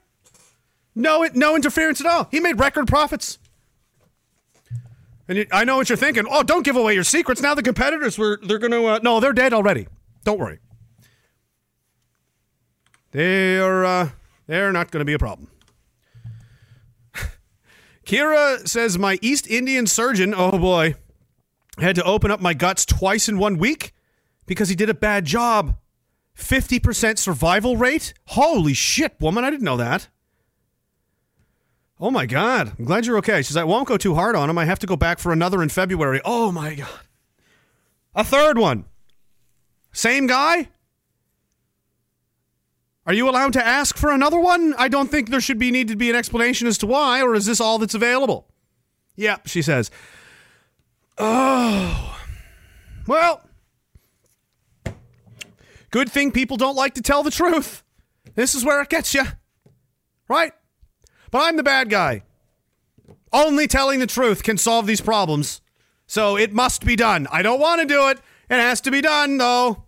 No, 0.93 1.27
no 1.33 1.55
interference 1.55 2.01
at 2.01 2.07
all. 2.07 2.27
He 2.29 2.39
made 2.39 2.59
record 2.59 2.87
profits. 2.87 3.39
And 5.27 5.37
you, 5.39 5.45
I 5.51 5.65
know 5.65 5.77
what 5.77 5.89
you're 5.89 5.97
thinking. 5.97 6.25
Oh, 6.29 6.43
don't 6.43 6.63
give 6.63 6.75
away 6.75 6.93
your 6.93 7.03
secrets. 7.03 7.41
Now 7.41 7.53
the 7.53 7.63
competitors 7.63 8.17
were 8.17 8.39
they're 8.41 8.59
going 8.59 8.71
to 8.71 8.85
uh, 8.85 8.99
no, 9.03 9.19
they're 9.19 9.33
dead 9.33 9.53
already. 9.53 9.87
Don't 10.23 10.39
worry. 10.39 10.59
They 13.11 13.57
are 13.59 13.85
uh, 13.85 14.09
they're 14.47 14.71
not 14.71 14.91
going 14.91 15.01
to 15.01 15.05
be 15.05 15.13
a 15.13 15.19
problem. 15.19 15.49
Kira 18.05 18.67
says 18.67 18.97
my 18.97 19.19
East 19.21 19.47
Indian 19.47 19.87
surgeon, 19.87 20.33
oh 20.35 20.57
boy, 20.57 20.95
had 21.79 21.95
to 21.95 22.03
open 22.03 22.31
up 22.31 22.39
my 22.39 22.53
guts 22.53 22.85
twice 22.85 23.27
in 23.27 23.37
one 23.37 23.57
week 23.57 23.93
because 24.45 24.69
he 24.69 24.75
did 24.75 24.89
a 24.89 24.93
bad 24.93 25.25
job. 25.25 25.77
50% 26.37 27.17
survival 27.17 27.77
rate? 27.77 28.13
Holy 28.27 28.73
shit, 28.73 29.19
woman, 29.19 29.43
I 29.43 29.49
didn't 29.49 29.65
know 29.65 29.77
that. 29.77 30.07
Oh 31.99 32.11
my 32.11 32.25
god. 32.25 32.73
I'm 32.77 32.85
glad 32.85 33.05
you're 33.05 33.17
okay. 33.17 33.37
She 33.37 33.45
says 33.45 33.57
I 33.57 33.63
won't 33.63 33.87
go 33.87 33.97
too 33.97 34.15
hard 34.15 34.35
on 34.35 34.49
him. 34.49 34.57
I 34.57 34.65
have 34.65 34.79
to 34.79 34.87
go 34.87 34.95
back 34.95 35.19
for 35.19 35.31
another 35.31 35.63
in 35.63 35.69
February. 35.69 36.21
Oh 36.23 36.51
my 36.51 36.75
god. 36.75 36.99
A 38.15 38.23
third 38.23 38.57
one. 38.57 38.85
Same 39.91 40.27
guy? 40.27 40.69
Are 43.05 43.13
you 43.13 43.29
allowed 43.29 43.53
to 43.53 43.65
ask 43.65 43.95
for 43.95 44.11
another 44.11 44.39
one? 44.39 44.75
I 44.77 44.89
don't 44.89 45.09
think 45.09 45.29
there 45.29 45.41
should 45.41 45.57
be 45.57 45.71
need 45.71 45.87
to 45.87 45.95
be 45.95 46.09
an 46.09 46.15
explanation 46.15 46.67
as 46.67 46.77
to 46.79 46.87
why, 46.87 47.21
or 47.21 47.35
is 47.35 47.45
this 47.45 47.61
all 47.61 47.79
that's 47.79 47.95
available? 47.95 48.47
Yep, 49.15 49.47
she 49.47 49.61
says. 49.61 49.89
Oh. 51.17 52.19
Well, 53.07 53.41
good 55.89 56.11
thing 56.11 56.31
people 56.31 56.57
don't 56.57 56.75
like 56.75 56.95
to 56.95 57.01
tell 57.01 57.23
the 57.23 57.31
truth. 57.31 57.83
This 58.35 58.53
is 58.53 58.65
where 58.65 58.81
it 58.81 58.89
gets 58.89 59.13
you. 59.13 59.23
Right? 60.27 60.51
But 61.31 61.39
I'm 61.39 61.57
the 61.57 61.63
bad 61.63 61.89
guy. 61.89 62.23
Only 63.33 63.67
telling 63.67 63.99
the 63.99 64.07
truth 64.07 64.43
can 64.43 64.57
solve 64.57 64.87
these 64.87 65.01
problems. 65.01 65.61
So 66.07 66.37
it 66.37 66.53
must 66.53 66.85
be 66.85 66.95
done. 66.95 67.27
I 67.31 67.41
don't 67.41 67.59
want 67.59 67.81
to 67.81 67.87
do 67.87 68.07
it. 68.09 68.19
It 68.49 68.55
has 68.55 68.79
to 68.81 68.91
be 68.91 69.01
done, 69.01 69.37
though. 69.37 69.83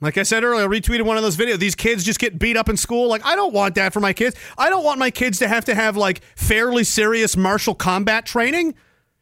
Like 0.00 0.16
I 0.16 0.22
said 0.22 0.44
earlier, 0.44 0.64
I 0.64 0.68
retweeted 0.68 1.02
one 1.02 1.18
of 1.18 1.22
those 1.22 1.36
videos. 1.36 1.58
These 1.58 1.74
kids 1.74 2.04
just 2.04 2.18
get 2.18 2.38
beat 2.38 2.56
up 2.56 2.70
in 2.70 2.76
school. 2.76 3.08
Like, 3.08 3.24
I 3.26 3.36
don't 3.36 3.52
want 3.52 3.74
that 3.74 3.92
for 3.92 4.00
my 4.00 4.14
kids. 4.14 4.34
I 4.56 4.70
don't 4.70 4.84
want 4.84 4.98
my 4.98 5.10
kids 5.10 5.38
to 5.40 5.48
have 5.48 5.66
to 5.66 5.74
have, 5.74 5.96
like, 5.96 6.22
fairly 6.36 6.84
serious 6.84 7.36
martial 7.36 7.74
combat 7.74 8.24
training 8.24 8.74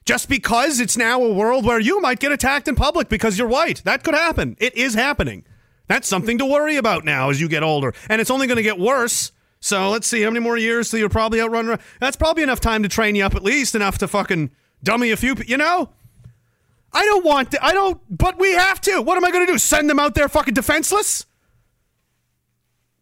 just 0.05 0.29
because 0.29 0.79
it's 0.79 0.97
now 0.97 1.21
a 1.23 1.33
world 1.33 1.65
where 1.67 1.81
you 1.81 2.01
might 2.01 2.21
get 2.21 2.31
attacked 2.31 2.69
in 2.69 2.77
public 2.77 3.09
because 3.09 3.39
you're 3.39 3.49
white. 3.49 3.83
That 3.85 4.05
could 4.05 4.15
happen. 4.15 4.57
It 4.61 4.77
is 4.77 4.95
happening. 4.95 5.45
That's 5.89 6.07
something 6.07 6.39
to 6.39 6.47
worry 6.47 6.77
about 6.77 7.05
now 7.05 7.31
as 7.31 7.41
you 7.41 7.49
get 7.49 7.63
older. 7.63 7.93
And 8.09 8.21
it's 8.21 8.31
only 8.31 8.47
going 8.47 8.59
to 8.59 8.63
get 8.63 8.79
worse. 8.79 9.33
So 9.61 9.91
let's 9.91 10.07
see 10.07 10.23
how 10.23 10.31
many 10.31 10.41
more 10.41 10.57
years 10.57 10.91
till 10.91 11.01
you're 11.01 11.09
probably 11.09 11.41
outrun. 11.41 11.79
That's 12.01 12.17
probably 12.17 12.43
enough 12.43 12.61
time 12.61 12.83
to 12.85 12.89
train 12.89 13.17
you 13.17 13.25
up 13.25 13.35
at 13.35 13.43
least 13.43 13.75
enough 13.75 13.99
to 13.99 14.09
fucking 14.09 14.51
dummy 14.83 15.11
a 15.11 15.17
few. 15.17 15.35
You 15.47 15.57
know, 15.57 15.91
I 16.93 17.05
don't 17.05 17.25
want. 17.25 17.51
To, 17.53 17.65
I 17.65 17.73
don't. 17.73 18.01
But 18.09 18.39
we 18.39 18.53
have 18.53 18.81
to. 18.83 19.03
What 19.03 19.17
am 19.17 19.25
I 19.25 19.31
going 19.31 19.47
to 19.47 19.53
do? 19.53 19.59
Send 19.59 19.91
them 19.91 19.99
out 19.99 20.15
there 20.15 20.29
fucking 20.29 20.55
defenseless? 20.55 21.27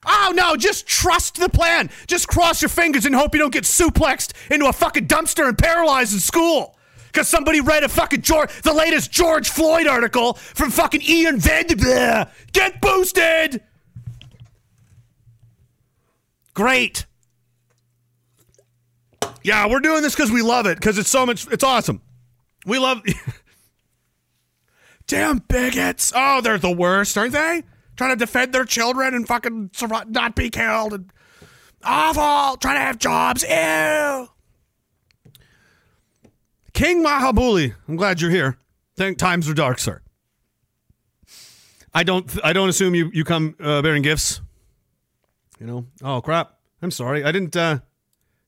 Oh 0.06 0.32
no! 0.34 0.56
Just 0.56 0.86
trust 0.86 1.40
the 1.40 1.48
plan. 1.48 1.90
Just 2.06 2.28
cross 2.28 2.62
your 2.62 2.68
fingers 2.68 3.04
and 3.04 3.14
hope 3.14 3.34
you 3.34 3.40
don't 3.40 3.52
get 3.52 3.64
suplexed 3.64 4.32
into 4.50 4.66
a 4.66 4.72
fucking 4.72 5.08
dumpster 5.08 5.48
and 5.48 5.58
paralyzed 5.58 6.14
in 6.14 6.20
school. 6.20 6.75
Because 7.16 7.28
somebody 7.28 7.62
read 7.62 7.82
a 7.82 7.88
fucking 7.88 8.20
George, 8.20 8.50
the 8.60 8.74
latest 8.74 9.10
George 9.10 9.48
Floyd 9.48 9.86
article 9.86 10.34
from 10.34 10.70
fucking 10.70 11.00
Ian 11.00 11.40
Vanderbilt. 11.40 12.28
Get 12.52 12.78
boosted. 12.82 13.62
Great. 16.52 17.06
Yeah, 19.42 19.66
we're 19.66 19.80
doing 19.80 20.02
this 20.02 20.14
because 20.14 20.30
we 20.30 20.42
love 20.42 20.66
it. 20.66 20.76
Because 20.76 20.98
it's 20.98 21.08
so 21.08 21.24
much. 21.24 21.50
It's 21.50 21.64
awesome. 21.64 22.02
We 22.66 22.78
love. 22.78 23.00
Damn 25.06 25.38
bigots. 25.38 26.12
Oh, 26.14 26.42
they're 26.42 26.58
the 26.58 26.70
worst, 26.70 27.16
aren't 27.16 27.32
they? 27.32 27.62
Trying 27.96 28.10
to 28.10 28.16
defend 28.16 28.52
their 28.52 28.66
children 28.66 29.14
and 29.14 29.26
fucking 29.26 29.70
not 30.08 30.36
be 30.36 30.50
killed. 30.50 30.92
And 30.92 31.10
awful. 31.82 32.58
Trying 32.58 32.76
to 32.76 32.80
have 32.80 32.98
jobs. 32.98 33.42
Ew. 33.42 34.28
King 36.76 37.02
Mahabuli, 37.02 37.74
I'm 37.88 37.96
glad 37.96 38.20
you're 38.20 38.30
here. 38.30 38.58
Think 38.96 39.16
times 39.16 39.48
are 39.48 39.54
dark, 39.54 39.78
sir. 39.78 40.02
I 41.94 42.02
don't. 42.02 42.30
I 42.44 42.52
don't 42.52 42.68
assume 42.68 42.94
you 42.94 43.10
you 43.14 43.24
come 43.24 43.56
uh, 43.58 43.80
bearing 43.80 44.02
gifts. 44.02 44.42
You 45.58 45.66
know. 45.66 45.86
Oh 46.02 46.20
crap. 46.20 46.58
I'm 46.82 46.90
sorry. 46.90 47.24
I 47.24 47.32
didn't. 47.32 47.56
uh 47.56 47.78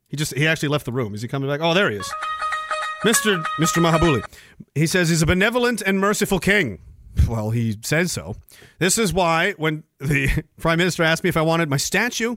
He 0.09 0.19
just. 0.19 0.35
He 0.35 0.47
actually 0.47 0.69
left 0.69 0.85
the 0.85 0.93
room. 0.93 1.15
Is 1.15 1.23
he 1.23 1.29
coming 1.29 1.49
back? 1.49 1.61
Oh, 1.63 1.73
there 1.73 1.91
he 1.91 1.97
is. 1.97 2.13
Mr. 3.03 3.43
Mr. 3.59 3.81
Mahabuli. 3.81 4.23
He 4.75 4.87
says 4.87 5.09
he's 5.09 5.23
a 5.23 5.27
benevolent 5.27 5.81
and 5.81 5.99
merciful 5.99 6.39
king. 6.39 6.81
Well, 7.27 7.49
he 7.49 7.79
says 7.83 8.13
so. 8.13 8.37
This 8.79 8.99
is 8.99 9.11
why 9.11 9.53
when 9.53 9.85
the 10.01 10.45
prime 10.59 10.77
minister 10.77 11.03
asked 11.03 11.25
me 11.25 11.31
if 11.31 11.37
I 11.39 11.43
wanted 11.43 11.71
my 11.71 11.79
statue 11.79 12.37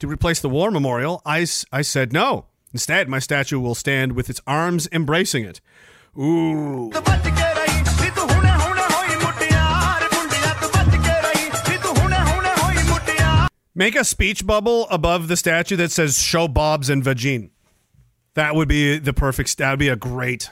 to 0.00 0.08
replace 0.08 0.40
the 0.40 0.48
war 0.48 0.72
memorial, 0.72 1.22
I 1.24 1.46
I 1.70 1.82
said 1.82 2.12
no. 2.12 2.46
Instead, 2.72 3.08
my 3.08 3.18
statue 3.18 3.58
will 3.58 3.74
stand 3.74 4.12
with 4.12 4.28
its 4.28 4.40
arms 4.46 4.88
embracing 4.92 5.44
it. 5.44 5.60
Ooh. 6.18 6.90
Make 13.74 13.94
a 13.94 14.04
speech 14.04 14.44
bubble 14.44 14.88
above 14.90 15.28
the 15.28 15.36
statue 15.36 15.76
that 15.76 15.92
says 15.92 16.20
"Show 16.20 16.48
Bob's 16.48 16.90
and 16.90 17.02
Vagine." 17.04 17.50
That 18.34 18.56
would 18.56 18.66
be 18.66 18.98
the 18.98 19.12
perfect. 19.12 19.56
That 19.58 19.70
would 19.70 19.78
be 19.78 19.88
a 19.88 19.94
great. 19.94 20.50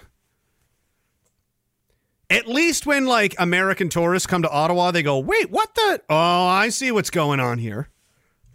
At 2.31 2.47
least 2.47 2.87
when 2.87 3.07
like 3.07 3.35
American 3.37 3.89
tourists 3.89 4.29
come 4.29 4.43
to 4.43 4.51
Ottawa, 4.51 4.93
they 4.93 5.03
go, 5.03 5.19
"Wait, 5.19 5.51
what 5.51 5.75
the? 5.75 6.03
Oh, 6.09 6.47
I 6.47 6.69
see 6.69 6.93
what's 6.93 7.11
going 7.11 7.41
on 7.41 7.59
here." 7.59 7.89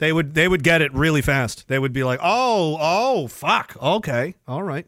They 0.02 0.12
would 0.12 0.34
they 0.34 0.48
would 0.48 0.64
get 0.64 0.82
it 0.82 0.92
really 0.96 1.22
fast. 1.22 1.68
They 1.68 1.78
would 1.78 1.94
be 1.94 2.04
like, 2.04 2.20
"Oh, 2.24 2.76
oh, 2.82 3.28
fuck. 3.28 3.78
Okay, 3.80 4.34
all 4.48 4.64
right." 4.64 4.88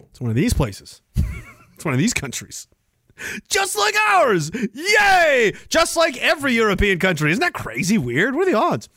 It's 0.00 0.18
one 0.18 0.30
of 0.30 0.34
these 0.34 0.54
places. 0.54 1.02
it's 1.74 1.84
one 1.84 1.92
of 1.92 2.00
these 2.00 2.14
countries. 2.14 2.68
Just 3.46 3.76
like 3.76 3.94
ours. 4.08 4.50
Yay! 4.72 5.52
Just 5.68 5.94
like 5.94 6.16
every 6.16 6.54
European 6.54 6.98
country. 6.98 7.30
Isn't 7.30 7.42
that 7.42 7.52
crazy 7.52 7.98
weird? 7.98 8.34
What 8.34 8.48
are 8.48 8.50
the 8.50 8.56
odds? 8.56 8.88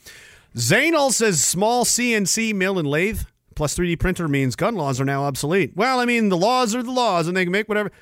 Zainal 0.56 1.12
says 1.12 1.44
small 1.44 1.84
CNC 1.84 2.54
mill 2.54 2.78
and 2.78 2.88
lathe 2.88 3.20
plus 3.54 3.76
3D 3.76 3.98
printer 4.00 4.28
means 4.28 4.56
gun 4.56 4.76
laws 4.76 4.98
are 4.98 5.04
now 5.04 5.24
obsolete. 5.24 5.76
Well, 5.76 6.00
I 6.00 6.06
mean, 6.06 6.30
the 6.30 6.38
laws 6.38 6.74
are 6.74 6.82
the 6.82 6.90
laws 6.90 7.28
and 7.28 7.36
they 7.36 7.44
can 7.44 7.52
make 7.52 7.68
whatever. 7.68 7.92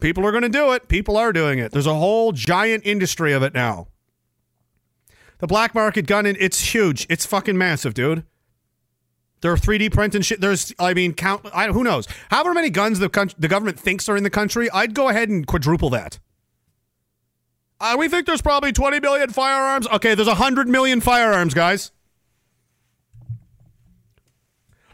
People 0.00 0.24
are 0.24 0.30
going 0.30 0.44
to 0.44 0.48
do 0.48 0.72
it. 0.72 0.88
People 0.88 1.18
are 1.18 1.30
doing 1.30 1.58
it. 1.58 1.72
There's 1.72 1.86
a 1.86 1.94
whole 1.94 2.32
giant 2.32 2.86
industry 2.86 3.34
of 3.34 3.42
it 3.42 3.52
now. 3.52 3.88
The 5.42 5.48
black 5.48 5.74
market 5.74 6.06
gun, 6.06 6.24
it's 6.24 6.72
huge. 6.72 7.04
It's 7.10 7.26
fucking 7.26 7.58
massive, 7.58 7.94
dude. 7.94 8.22
There 9.40 9.50
are 9.50 9.56
3D 9.56 9.92
printing 9.92 10.22
shit. 10.22 10.40
There's, 10.40 10.72
I 10.78 10.94
mean, 10.94 11.14
count. 11.14 11.44
I, 11.52 11.66
who 11.66 11.82
knows? 11.82 12.06
However 12.30 12.54
many 12.54 12.70
guns 12.70 13.00
the 13.00 13.08
coun- 13.08 13.32
the 13.36 13.48
government 13.48 13.76
thinks 13.76 14.08
are 14.08 14.16
in 14.16 14.22
the 14.22 14.30
country, 14.30 14.70
I'd 14.70 14.94
go 14.94 15.08
ahead 15.08 15.30
and 15.30 15.44
quadruple 15.44 15.90
that. 15.90 16.20
Uh, 17.80 17.96
we 17.98 18.08
think 18.08 18.26
there's 18.26 18.40
probably 18.40 18.70
20 18.70 19.00
million 19.00 19.30
firearms. 19.30 19.88
Okay, 19.88 20.14
there's 20.14 20.28
100 20.28 20.68
million 20.68 21.00
firearms, 21.00 21.54
guys. 21.54 21.90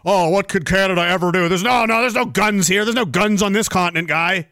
Oh, 0.02 0.30
what 0.30 0.48
could 0.48 0.64
Canada 0.64 1.02
ever 1.02 1.30
do? 1.30 1.50
There's 1.50 1.62
no, 1.62 1.84
no, 1.84 2.00
there's 2.00 2.14
no 2.14 2.24
guns 2.24 2.68
here. 2.68 2.86
There's 2.86 2.94
no 2.94 3.04
guns 3.04 3.42
on 3.42 3.52
this 3.52 3.68
continent, 3.68 4.08
guy. 4.08 4.48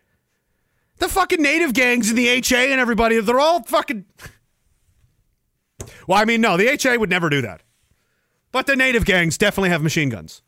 The 0.99 1.09
fucking 1.09 1.41
native 1.41 1.73
gangs 1.73 2.11
in 2.11 2.17
the 2.17 2.29
HA 2.29 2.71
and 2.71 2.83
everybody, 2.83 3.19
they're 3.19 3.41
all 3.41 3.63
fucking. 3.63 4.05
Well, 6.07 6.19
I 6.19 6.25
mean, 6.25 6.41
no, 6.41 6.57
the 6.57 6.69
HA 6.69 6.97
would 6.97 7.11
never 7.11 7.29
do 7.29 7.43
that. 7.43 7.63
But 8.53 8.67
the 8.67 8.77
native 8.77 9.05
gangs 9.05 9.37
definitely 9.37 9.71
have 9.71 9.83
machine 9.83 10.09
guns. 10.09 10.43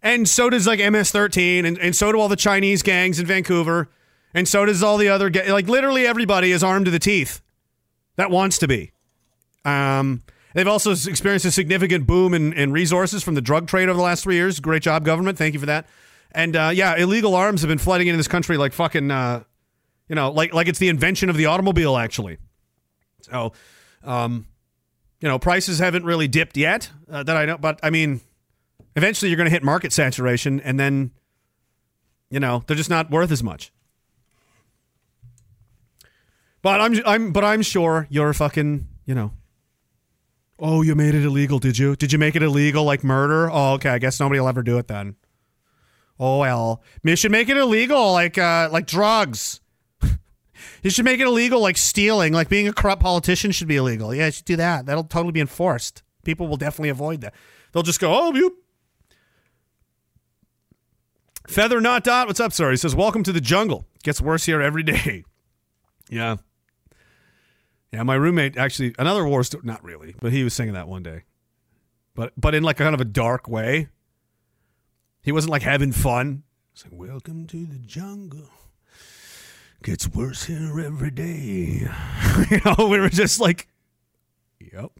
And 0.00 0.28
so 0.28 0.50
does 0.50 0.66
like 0.66 0.78
MS-13, 0.80 1.64
and, 1.64 1.78
and 1.78 1.96
so 1.96 2.12
do 2.12 2.20
all 2.20 2.28
the 2.28 2.36
Chinese 2.36 2.82
gangs 2.82 3.18
in 3.18 3.26
Vancouver, 3.26 3.88
and 4.34 4.46
so 4.46 4.66
does 4.66 4.82
all 4.82 4.98
the 4.98 5.08
other 5.08 5.30
ga- 5.30 5.50
like 5.50 5.66
literally 5.66 6.06
everybody 6.06 6.52
is 6.52 6.62
armed 6.62 6.84
to 6.84 6.90
the 6.90 6.98
teeth 6.98 7.40
that 8.16 8.30
wants 8.30 8.58
to 8.58 8.68
be. 8.68 8.92
Um, 9.64 10.22
they've 10.52 10.68
also 10.68 10.92
experienced 10.92 11.46
a 11.46 11.50
significant 11.50 12.06
boom 12.06 12.34
in, 12.34 12.52
in 12.52 12.70
resources 12.70 13.22
from 13.22 13.34
the 13.34 13.40
drug 13.40 13.66
trade 13.66 13.88
over 13.88 13.96
the 13.96 14.02
last 14.02 14.24
three 14.24 14.34
years. 14.34 14.60
Great 14.60 14.82
job, 14.82 15.04
government. 15.04 15.38
Thank 15.38 15.54
you 15.54 15.60
for 15.60 15.66
that. 15.66 15.86
And 16.32 16.54
uh, 16.54 16.70
yeah, 16.74 16.96
illegal 16.96 17.34
arms 17.34 17.62
have 17.62 17.68
been 17.68 17.78
flooding 17.78 18.08
into 18.08 18.16
this 18.18 18.28
country 18.28 18.56
like 18.56 18.72
fucking, 18.72 19.10
uh, 19.10 19.44
you 20.08 20.16
know, 20.16 20.30
like 20.30 20.52
like 20.52 20.68
it's 20.68 20.78
the 20.78 20.88
invention 20.88 21.30
of 21.30 21.36
the 21.36 21.46
automobile, 21.46 21.96
actually. 21.96 22.38
So, 23.22 23.52
um, 24.04 24.46
you 25.20 25.28
know, 25.28 25.38
prices 25.38 25.78
haven't 25.78 26.04
really 26.04 26.28
dipped 26.28 26.56
yet 26.56 26.90
uh, 27.10 27.22
that 27.22 27.36
I 27.36 27.44
know, 27.46 27.58
but 27.58 27.80
I 27.82 27.90
mean, 27.90 28.20
eventually 28.96 29.30
you're 29.30 29.36
going 29.36 29.46
to 29.46 29.50
hit 29.50 29.62
market 29.62 29.92
saturation, 29.92 30.60
and 30.60 30.78
then, 30.78 31.12
you 32.30 32.40
know, 32.40 32.62
they're 32.66 32.76
just 32.76 32.90
not 32.90 33.10
worth 33.10 33.30
as 33.30 33.42
much. 33.42 33.72
But 36.62 36.80
I'm, 36.80 37.00
I'm, 37.06 37.32
but 37.32 37.44
I'm 37.44 37.62
sure 37.62 38.06
you're 38.10 38.32
fucking, 38.32 38.88
you 39.04 39.14
know. 39.14 39.32
Oh, 40.58 40.82
you 40.82 40.94
made 40.94 41.14
it 41.14 41.24
illegal, 41.24 41.58
did 41.58 41.78
you? 41.78 41.96
Did 41.96 42.12
you 42.12 42.18
make 42.18 42.36
it 42.36 42.42
illegal 42.42 42.84
like 42.84 43.02
murder? 43.02 43.50
Oh, 43.50 43.72
okay. 43.74 43.90
I 43.90 43.98
guess 43.98 44.20
nobody 44.20 44.40
will 44.40 44.48
ever 44.48 44.62
do 44.62 44.78
it 44.78 44.86
then. 44.86 45.16
Oh 46.18 46.38
well, 46.38 46.82
you 47.02 47.16
should 47.16 47.32
make 47.32 47.48
it 47.48 47.56
illegal 47.56 48.12
like, 48.12 48.38
uh, 48.38 48.68
like 48.70 48.86
drugs. 48.86 49.60
You 50.82 50.90
should 50.90 51.04
make 51.04 51.20
it 51.20 51.26
illegal, 51.26 51.60
like 51.60 51.76
stealing, 51.76 52.32
like 52.32 52.48
being 52.48 52.68
a 52.68 52.72
corrupt 52.72 53.02
politician 53.02 53.50
should 53.52 53.68
be 53.68 53.76
illegal. 53.76 54.14
Yeah, 54.14 54.26
you 54.26 54.32
should 54.32 54.44
do 54.44 54.56
that. 54.56 54.86
That'll 54.86 55.04
totally 55.04 55.32
be 55.32 55.40
enforced. 55.40 56.02
People 56.24 56.48
will 56.48 56.56
definitely 56.56 56.88
avoid 56.88 57.20
that. 57.20 57.34
They'll 57.72 57.82
just 57.82 58.00
go, 58.00 58.14
oh, 58.14 58.34
you. 58.34 58.58
Feather 61.46 61.80
Not 61.80 62.04
Dot, 62.04 62.26
what's 62.26 62.40
up, 62.40 62.52
sir? 62.52 62.70
He 62.70 62.76
says, 62.76 62.94
welcome 62.94 63.22
to 63.24 63.32
the 63.32 63.40
jungle. 63.40 63.86
Gets 64.02 64.20
worse 64.20 64.44
here 64.44 64.62
every 64.62 64.82
day. 64.82 65.24
yeah. 66.08 66.36
Yeah, 67.92 68.02
my 68.02 68.14
roommate 68.14 68.56
actually, 68.56 68.94
another 68.98 69.24
war 69.24 69.44
story, 69.44 69.62
not 69.64 69.84
really, 69.84 70.14
but 70.20 70.32
he 70.32 70.42
was 70.42 70.52
singing 70.52 70.74
that 70.74 70.88
one 70.88 71.02
day. 71.02 71.24
But 72.14 72.32
but 72.36 72.54
in 72.54 72.62
like 72.62 72.80
a 72.80 72.82
kind 72.82 72.94
of 72.94 73.00
a 73.00 73.04
dark 73.04 73.48
way. 73.48 73.88
He 75.22 75.32
wasn't 75.32 75.52
like 75.52 75.62
having 75.62 75.92
fun. 75.92 76.42
He's 76.72 76.84
like, 76.84 76.92
welcome 76.92 77.46
to 77.46 77.64
the 77.64 77.78
jungle 77.78 78.50
gets 79.84 80.08
worse 80.08 80.44
here 80.44 80.80
every 80.80 81.10
day. 81.10 81.86
you 82.50 82.60
know, 82.64 82.88
we 82.88 82.98
were 82.98 83.10
just 83.10 83.38
like, 83.38 83.68
yep. 84.58 84.90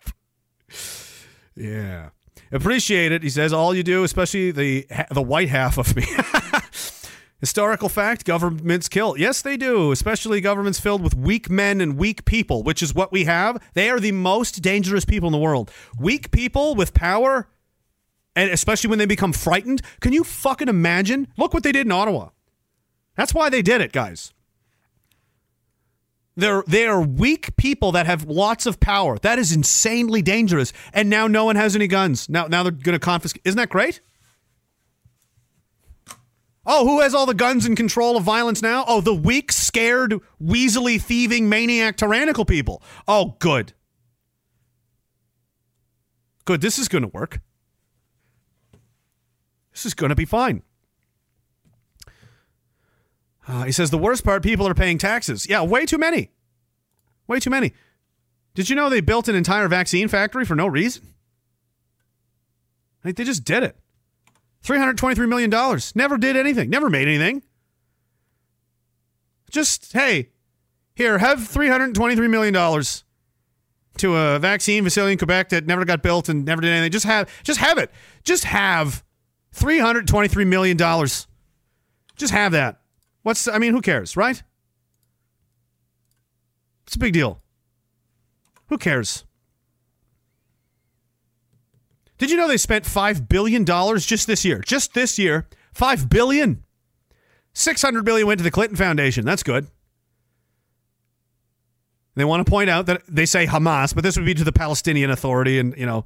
Yeah. 1.57 2.11
Appreciate 2.53 3.11
it. 3.11 3.23
He 3.23 3.31
says, 3.31 3.53
all 3.53 3.75
you 3.75 3.83
do, 3.83 4.05
especially 4.05 4.51
the 4.51 4.87
the 5.11 5.23
white 5.23 5.49
half 5.49 5.79
of 5.79 5.97
me. 5.97 6.05
Historical 7.41 7.89
fact 7.89 8.25
governments 8.25 8.89
kill. 8.89 9.17
Yes, 9.19 9.43
they 9.43 9.57
do, 9.57 9.91
especially 9.91 10.41
governments 10.41 10.79
filled 10.79 11.03
with 11.03 11.15
weak 11.15 11.51
men 11.51 11.81
and 11.81 11.97
weak 11.97 12.25
people, 12.25 12.63
which 12.63 12.83
is 12.83 12.95
what 12.95 13.11
we 13.11 13.25
have. 13.25 13.63
They 13.75 13.91
are 13.91 14.01
the 14.01 14.13
most 14.13 14.63
dangerous 14.63 15.05
people 15.05 15.29
in 15.29 15.33
the 15.33 15.39
world. 15.39 15.71
Weak 15.99 16.31
people 16.31 16.75
with 16.75 16.95
power, 16.95 17.49
and 18.37 18.51
especially 18.51 18.89
when 18.91 18.99
they 18.99 19.07
become 19.07 19.33
frightened. 19.33 19.83
Can 20.01 20.13
you 20.13 20.25
fucking 20.25 20.69
imagine? 20.69 21.29
Look 21.37 21.53
what 21.53 21.63
they 21.63 21.73
did 21.73 21.87
in 21.87 21.93
Ottawa. 21.93 22.31
That's 23.17 23.35
why 23.35 23.51
they 23.51 23.63
did 23.63 23.81
it, 23.81 23.93
guys. 23.93 24.33
They're 26.37 26.65
they 26.67 26.87
are 26.87 27.01
weak 27.01 27.57
people 27.57 27.93
that 27.93 28.07
have 28.07 28.25
lots 28.25 28.67
of 28.67 28.81
power. 28.81 29.19
That 29.19 29.39
is 29.39 29.53
insanely 29.53 30.21
dangerous. 30.21 30.73
And 30.93 31.09
now 31.09 31.27
no 31.27 31.45
one 31.45 31.57
has 31.57 31.77
any 31.77 31.87
guns. 31.87 32.29
Now 32.29 32.47
now 32.47 32.63
they're 32.63 32.73
going 32.73 32.95
to 32.95 32.99
confiscate. 32.99 33.43
Isn't 33.45 33.59
that 33.59 33.69
great? 33.69 34.01
Oh, 36.67 36.87
who 36.87 37.01
has 37.01 37.15
all 37.15 37.27
the 37.27 37.35
guns 37.35 37.67
and 37.67 37.77
control 37.77 38.17
of 38.17 38.25
violence 38.25 38.63
now? 38.63 38.85
Oh, 38.89 39.01
the 39.03 39.15
weak, 39.15 39.53
scared, 39.53 40.15
weaselly, 40.43 41.01
thieving, 41.01 41.49
maniac, 41.49 41.99
tyrannical 41.99 42.47
people. 42.47 42.83
Oh, 43.07 43.37
good. 43.39 43.75
Good. 46.47 46.63
This 46.63 46.79
is 46.79 46.89
going 46.89 47.03
to 47.03 47.09
work. 47.09 47.41
This 49.73 49.85
is 49.85 49.93
going 49.93 50.09
to 50.09 50.17
be 50.17 50.25
fine. 50.25 50.63
Uh, 53.47 53.65
he 53.65 53.73
says 53.73 53.91
the 53.91 53.99
worst 53.99 54.25
part 54.25 54.43
people 54.43 54.67
are 54.67 54.75
paying 54.75 54.99
taxes. 54.99 55.49
Yeah, 55.49 55.63
way 55.63 55.87
too 55.87 55.99
many. 55.99 56.31
Way 57.27 57.41
too 57.41 57.51
many. 57.51 57.73
Did 58.55 58.71
you 58.71 58.77
know 58.77 58.89
they 58.89 59.01
built 59.01 59.29
an 59.29 59.35
entire 59.35 59.69
vaccine 59.69 60.09
factory 60.09 60.45
for 60.45 60.55
no 60.55 60.67
reason? 60.67 61.15
Like 63.05 63.17
they 63.17 63.25
just 63.25 63.45
did 63.45 63.63
it. 63.63 63.77
$323 64.65 65.29
million. 65.29 65.51
Never 65.95 66.17
did 66.17 66.37
anything. 66.37 66.71
Never 66.71 66.89
made 66.89 67.07
anything. 67.07 67.43
Just, 69.51 69.93
hey, 69.93 70.31
here, 70.95 71.19
have 71.19 71.39
$323 71.39 72.31
million 72.31 72.83
to 73.99 74.17
a 74.17 74.39
vaccine 74.39 74.83
facility 74.83 75.13
in 75.13 75.19
Quebec 75.19 75.51
that 75.51 75.67
never 75.67 75.85
got 75.85 76.03
built 76.03 76.29
and 76.29 76.45
never 76.45 76.61
did 76.61 76.71
anything. 76.71 76.91
Just 76.91 77.07
have 77.07 77.31
just 77.45 77.61
have 77.61 77.79
it. 77.79 77.91
Just 78.25 78.45
have 78.45 79.05
$323 79.55 80.47
million. 80.47 80.77
Just 80.77 82.33
have 82.33 82.53
that. 82.53 82.81
What's 83.25 83.49
I 83.49 83.59
mean, 83.59 83.73
who 83.73 83.81
cares, 83.81 84.17
right? 84.17 84.41
It's 86.87 86.95
a 86.95 86.99
big 86.99 87.15
deal. 87.15 87.41
Who 88.69 88.79
cares? 88.79 89.25
Did 92.19 92.31
you 92.31 92.37
know 92.37 92.47
they 92.47 92.59
spent 92.59 92.85
$5 92.85 93.29
billion 93.29 93.65
just 93.65 94.27
this 94.27 94.45
year? 94.45 94.61
Just 94.61 94.95
this 94.95 95.19
year. 95.19 95.49
5 95.73 96.09
billion. 96.09 96.63
600 97.55 98.05
billion 98.05 98.27
went 98.27 98.39
to 98.39 98.45
the 98.45 98.51
Clinton 98.51 98.77
Foundation. 98.77 99.25
That's 99.25 99.43
good. 99.43 99.67
They 102.15 102.25
want 102.25 102.47
to 102.47 102.51
point 102.51 102.69
out 102.71 102.87
that 102.87 103.03
they 103.09 103.27
say 103.27 103.47
Hamas, 103.47 103.95
but 103.95 104.05
this 104.05 104.17
would 104.17 104.27
be 104.27 104.35
to 104.35 104.45
the 104.45 104.53
Palestinian 104.53 105.11
Authority 105.11 105.59
and, 105.59 105.75
you 105.77 105.87
know, 105.87 106.05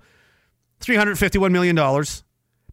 $351 0.81 1.51
million. 1.51 1.77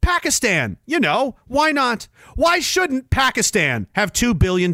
Pakistan, 0.05 0.77
you 0.85 0.99
know, 0.99 1.35
why 1.47 1.71
not? 1.71 2.07
Why 2.35 2.59
shouldn't 2.59 3.09
Pakistan 3.09 3.87
have 3.95 4.13
$2 4.13 4.37
billion? 4.37 4.71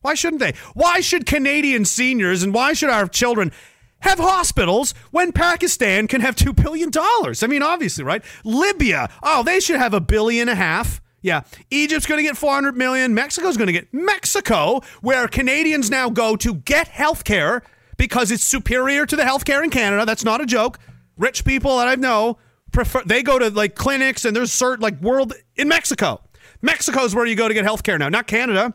Why 0.00 0.14
shouldn't 0.14 0.40
they? 0.40 0.54
Why 0.72 1.00
should 1.00 1.26
Canadian 1.26 1.84
seniors 1.84 2.42
and 2.42 2.54
why 2.54 2.72
should 2.72 2.88
our 2.88 3.06
children 3.06 3.52
have 3.98 4.18
hospitals 4.18 4.94
when 5.10 5.32
Pakistan 5.32 6.08
can 6.08 6.22
have 6.22 6.36
$2 6.36 6.56
billion? 6.56 6.90
I 6.94 7.46
mean, 7.46 7.62
obviously, 7.62 8.02
right? 8.02 8.24
Libya, 8.44 9.10
oh, 9.22 9.42
they 9.42 9.60
should 9.60 9.76
have 9.76 9.92
a 9.92 10.00
billion 10.00 10.48
and 10.48 10.58
a 10.58 10.62
half. 10.62 11.02
Yeah, 11.20 11.42
Egypt's 11.68 12.06
going 12.06 12.18
to 12.18 12.26
get 12.26 12.38
400 12.38 12.78
million. 12.78 13.12
Mexico's 13.12 13.58
going 13.58 13.66
to 13.66 13.74
get 13.74 13.92
Mexico, 13.92 14.80
where 15.02 15.28
Canadians 15.28 15.90
now 15.90 16.08
go 16.08 16.34
to 16.34 16.54
get 16.54 16.88
health 16.88 17.24
care 17.24 17.62
because 17.98 18.30
it's 18.30 18.44
superior 18.44 19.04
to 19.04 19.16
the 19.16 19.24
health 19.24 19.44
care 19.44 19.62
in 19.62 19.68
Canada. 19.68 20.06
That's 20.06 20.24
not 20.24 20.40
a 20.40 20.46
joke. 20.46 20.78
Rich 21.18 21.44
people 21.44 21.76
that 21.76 21.88
I 21.88 21.96
know 21.96 22.38
prefer 22.76 23.02
they 23.06 23.22
go 23.22 23.38
to 23.38 23.48
like 23.50 23.74
clinics 23.74 24.24
and 24.24 24.36
there's 24.36 24.52
certain 24.52 24.82
like 24.82 25.00
world 25.00 25.32
in 25.56 25.66
Mexico. 25.66 26.20
Mexico's 26.60 27.14
where 27.14 27.26
you 27.26 27.34
go 27.34 27.48
to 27.48 27.54
get 27.54 27.64
health 27.64 27.82
care 27.82 27.98
now, 27.98 28.08
not 28.08 28.26
Canada. 28.26 28.74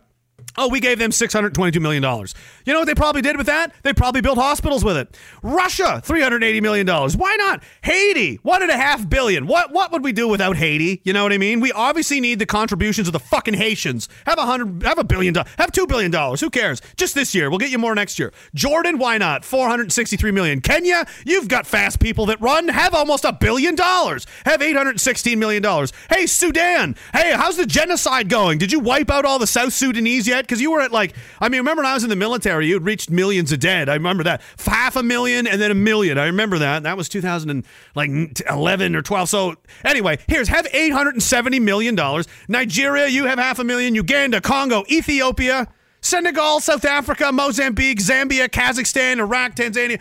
Oh, 0.57 0.68
we 0.68 0.80
gave 0.80 0.99
them 0.99 1.11
$622 1.11 1.82
million. 1.82 2.03
You 2.03 2.73
know 2.73 2.80
what 2.80 2.86
they 2.86 2.95
probably 2.95 3.22
did 3.22 3.38
with 3.38 3.45
that? 3.48 3.73
They 3.84 3.94
probably 3.94 4.22
built 4.22 4.38
hospitals 4.38 4.84
with 4.84 4.98
it. 4.98 5.18
Russia, 5.41 6.02
$380 6.06 6.61
million. 6.61 6.88
Why 6.88 7.36
not? 7.38 7.64
Haiti, 7.84 8.36
one 8.44 8.61
and 8.61 8.72
a 8.72 8.78
half 8.78 9.07
billion. 9.10 9.48
What 9.48 9.72
what 9.72 9.91
would 9.91 10.03
we 10.03 10.11
do 10.11 10.28
without 10.28 10.57
Haiti? 10.57 11.02
You 11.03 11.14
know 11.14 11.23
what 11.23 11.34
I 11.34 11.38
mean? 11.38 11.60
We 11.60 11.72
obviously 11.72 12.19
need 12.19 12.40
the 12.40 12.45
contributions 12.45 13.07
of 13.07 13.14
the 13.14 13.19
fucking 13.19 13.53
Haitians. 13.53 14.10
Have 14.26 14.38
a 14.38 14.45
hundred 14.45 14.84
have 14.84 14.98
a 14.99 15.03
billion 15.03 15.34
dollars. 15.34 15.52
Have 15.57 15.72
two 15.72 15.88
billion 15.88 16.11
dollars. 16.11 16.41
Who 16.41 16.49
cares? 16.49 16.82
Just 16.98 17.15
this 17.15 17.34
year. 17.34 17.49
We'll 17.49 17.60
get 17.60 17.69
you 17.69 17.78
more 17.78 17.95
next 17.95 18.19
year. 18.19 18.34
Jordan, 18.53 18.98
why 18.98 19.18
not? 19.18 19.45
463 19.45 20.32
million. 20.32 20.61
Kenya, 20.61 21.06
you've 21.26 21.48
got 21.48 21.65
fast 21.65 21.99
people 21.99 22.26
that 22.28 22.41
run. 22.41 22.68
Have 22.68 22.94
almost 22.94 23.26
a 23.26 23.34
billion 23.34 23.76
dollars. 23.76 24.28
Have 24.45 24.61
816 24.61 25.40
million 25.40 25.64
dollars. 25.64 25.94
Hey, 26.10 26.26
Sudan. 26.26 26.95
Hey, 27.14 27.34
how's 27.34 27.57
the 27.57 27.65
genocide 27.65 28.30
going? 28.30 28.57
Did 28.57 28.72
you 28.72 28.80
wipe 28.80 29.10
out 29.10 29.26
all 29.26 29.40
the 29.40 29.48
South 29.48 29.73
Sudanese 29.73 30.28
yet? 30.28 30.40
Because 30.41 30.61
you 30.61 30.72
were 30.72 30.81
at 30.81 30.91
like, 30.91 31.13
I 31.39 31.49
mean, 31.49 31.59
remember 31.59 31.84
when 31.84 31.91
I 31.91 31.93
was 31.93 32.03
in 32.03 32.09
the 32.09 32.15
military, 32.15 32.68
you'd 32.68 32.84
reached 32.84 33.09
millions 33.09 33.51
of 33.51 33.59
dead. 33.59 33.89
I 33.89 33.93
remember 33.93 34.23
that. 34.23 34.41
Half 34.65 34.95
a 34.95 35.03
million 35.03 35.47
and 35.47 35.61
then 35.61 35.72
a 35.72 35.76
million. 35.76 36.18
I 36.18 36.26
remember 36.26 36.59
that. 36.59 36.84
That 36.84 36.97
was 36.97 37.09
2011 37.09 38.95
or 38.95 39.01
12. 39.01 39.30
So 39.30 39.55
anyway, 39.84 40.19
here's 40.27 40.47
have 40.47 40.68
870 40.72 41.59
million 41.59 41.95
dollars. 41.95 42.27
Nigeria, 42.47 43.07
you 43.07 43.26
have 43.26 43.39
half 43.39 43.59
a 43.59 43.63
million. 43.63 43.95
Uganda, 43.95 44.41
Congo, 44.41 44.84
Ethiopia, 44.89 45.68
Senegal, 46.01 46.59
South 46.59 46.85
Africa, 46.85 47.31
Mozambique, 47.31 47.99
Zambia, 47.99 48.49
Kazakhstan, 48.49 49.18
Iraq, 49.18 49.55
Tanzania. 49.55 49.99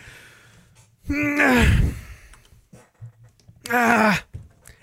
Ah. 3.73 4.23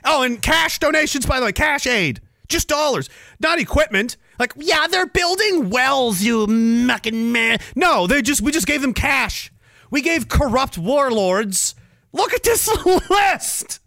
Oh, 0.04 0.22
and 0.22 0.40
cash 0.40 0.78
donations, 0.78 1.26
by 1.26 1.40
the 1.40 1.46
way, 1.46 1.52
cash 1.52 1.86
aid. 1.86 2.20
Just 2.48 2.68
dollars, 2.68 3.10
not 3.40 3.58
equipment. 3.58 4.16
Like, 4.38 4.52
yeah, 4.56 4.86
they're 4.86 5.06
building 5.06 5.70
wells, 5.70 6.22
you 6.22 6.46
mucking 6.46 7.32
man. 7.32 7.58
No, 7.74 8.06
they 8.06 8.22
just 8.22 8.40
we 8.40 8.52
just 8.52 8.66
gave 8.66 8.82
them 8.82 8.94
cash. 8.94 9.52
We 9.90 10.02
gave 10.02 10.28
corrupt 10.28 10.78
warlords. 10.78 11.74
Look 12.12 12.32
at 12.32 12.42
this 12.42 12.68
list. 13.10 13.80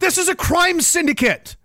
This 0.00 0.18
is 0.18 0.28
a 0.28 0.34
crime 0.34 0.80
syndicate. 0.80 1.56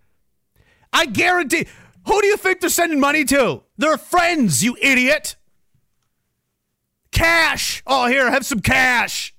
I 0.94 1.06
guarantee. 1.06 1.68
Who 2.06 2.22
do 2.22 2.28
you 2.28 2.38
think 2.38 2.62
they're 2.62 2.70
sending 2.70 3.00
money 3.00 3.26
to? 3.26 3.64
Their 3.78 3.98
friends, 3.98 4.64
you 4.64 4.78
idiot. 4.82 5.36
Cash. 7.12 7.84
Oh, 7.86 8.08
here, 8.08 8.32
have 8.32 8.46
some 8.46 8.62
cash. 8.62 9.34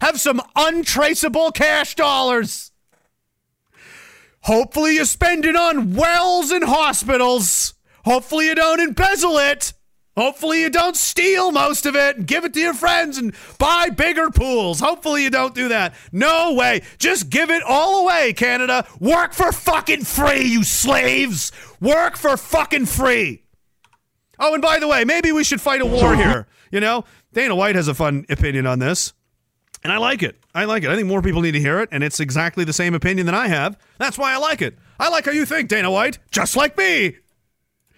Have 0.00 0.20
some 0.20 0.40
untraceable 0.56 1.50
cash 1.52 1.94
dollars. 1.94 2.72
Hopefully, 4.42 4.94
you 4.94 5.04
spend 5.04 5.44
it 5.44 5.56
on 5.56 5.94
wells 5.94 6.50
and 6.50 6.64
hospitals. 6.64 7.74
Hopefully, 8.04 8.46
you 8.46 8.54
don't 8.54 8.80
embezzle 8.80 9.38
it. 9.38 9.72
Hopefully, 10.16 10.60
you 10.60 10.70
don't 10.70 10.96
steal 10.96 11.50
most 11.50 11.86
of 11.86 11.96
it 11.96 12.16
and 12.16 12.26
give 12.26 12.44
it 12.44 12.54
to 12.54 12.60
your 12.60 12.74
friends 12.74 13.18
and 13.18 13.34
buy 13.58 13.88
bigger 13.88 14.30
pools. 14.30 14.78
Hopefully, 14.78 15.24
you 15.24 15.30
don't 15.30 15.54
do 15.54 15.68
that. 15.68 15.94
No 16.12 16.52
way. 16.54 16.82
Just 16.98 17.30
give 17.30 17.50
it 17.50 17.62
all 17.64 18.04
away, 18.04 18.32
Canada. 18.32 18.86
Work 19.00 19.32
for 19.32 19.50
fucking 19.50 20.04
free, 20.04 20.44
you 20.44 20.62
slaves. 20.62 21.50
Work 21.80 22.16
for 22.16 22.36
fucking 22.36 22.86
free. 22.86 23.42
Oh, 24.38 24.54
and 24.54 24.62
by 24.62 24.78
the 24.78 24.88
way, 24.88 25.04
maybe 25.04 25.32
we 25.32 25.42
should 25.42 25.60
fight 25.60 25.80
a 25.80 25.86
war 25.86 26.14
here. 26.14 26.46
You 26.70 26.80
know, 26.80 27.04
Dana 27.32 27.54
White 27.54 27.76
has 27.76 27.88
a 27.88 27.94
fun 27.94 28.26
opinion 28.28 28.66
on 28.66 28.78
this. 28.78 29.12
And 29.82 29.92
I 29.92 29.98
like 29.98 30.22
it. 30.22 30.36
I 30.54 30.64
like 30.64 30.82
it. 30.82 30.90
I 30.90 30.96
think 30.96 31.08
more 31.08 31.22
people 31.22 31.42
need 31.42 31.52
to 31.52 31.60
hear 31.60 31.80
it, 31.80 31.88
and 31.92 32.02
it's 32.02 32.18
exactly 32.18 32.64
the 32.64 32.72
same 32.72 32.94
opinion 32.94 33.26
that 33.26 33.34
I 33.34 33.48
have. 33.48 33.78
That's 33.98 34.16
why 34.16 34.32
I 34.32 34.38
like 34.38 34.62
it. 34.62 34.78
I 34.98 35.08
like 35.08 35.26
how 35.26 35.32
you 35.32 35.44
think, 35.44 35.68
Dana 35.68 35.90
White, 35.90 36.18
just 36.30 36.56
like 36.56 36.78
me. 36.78 37.16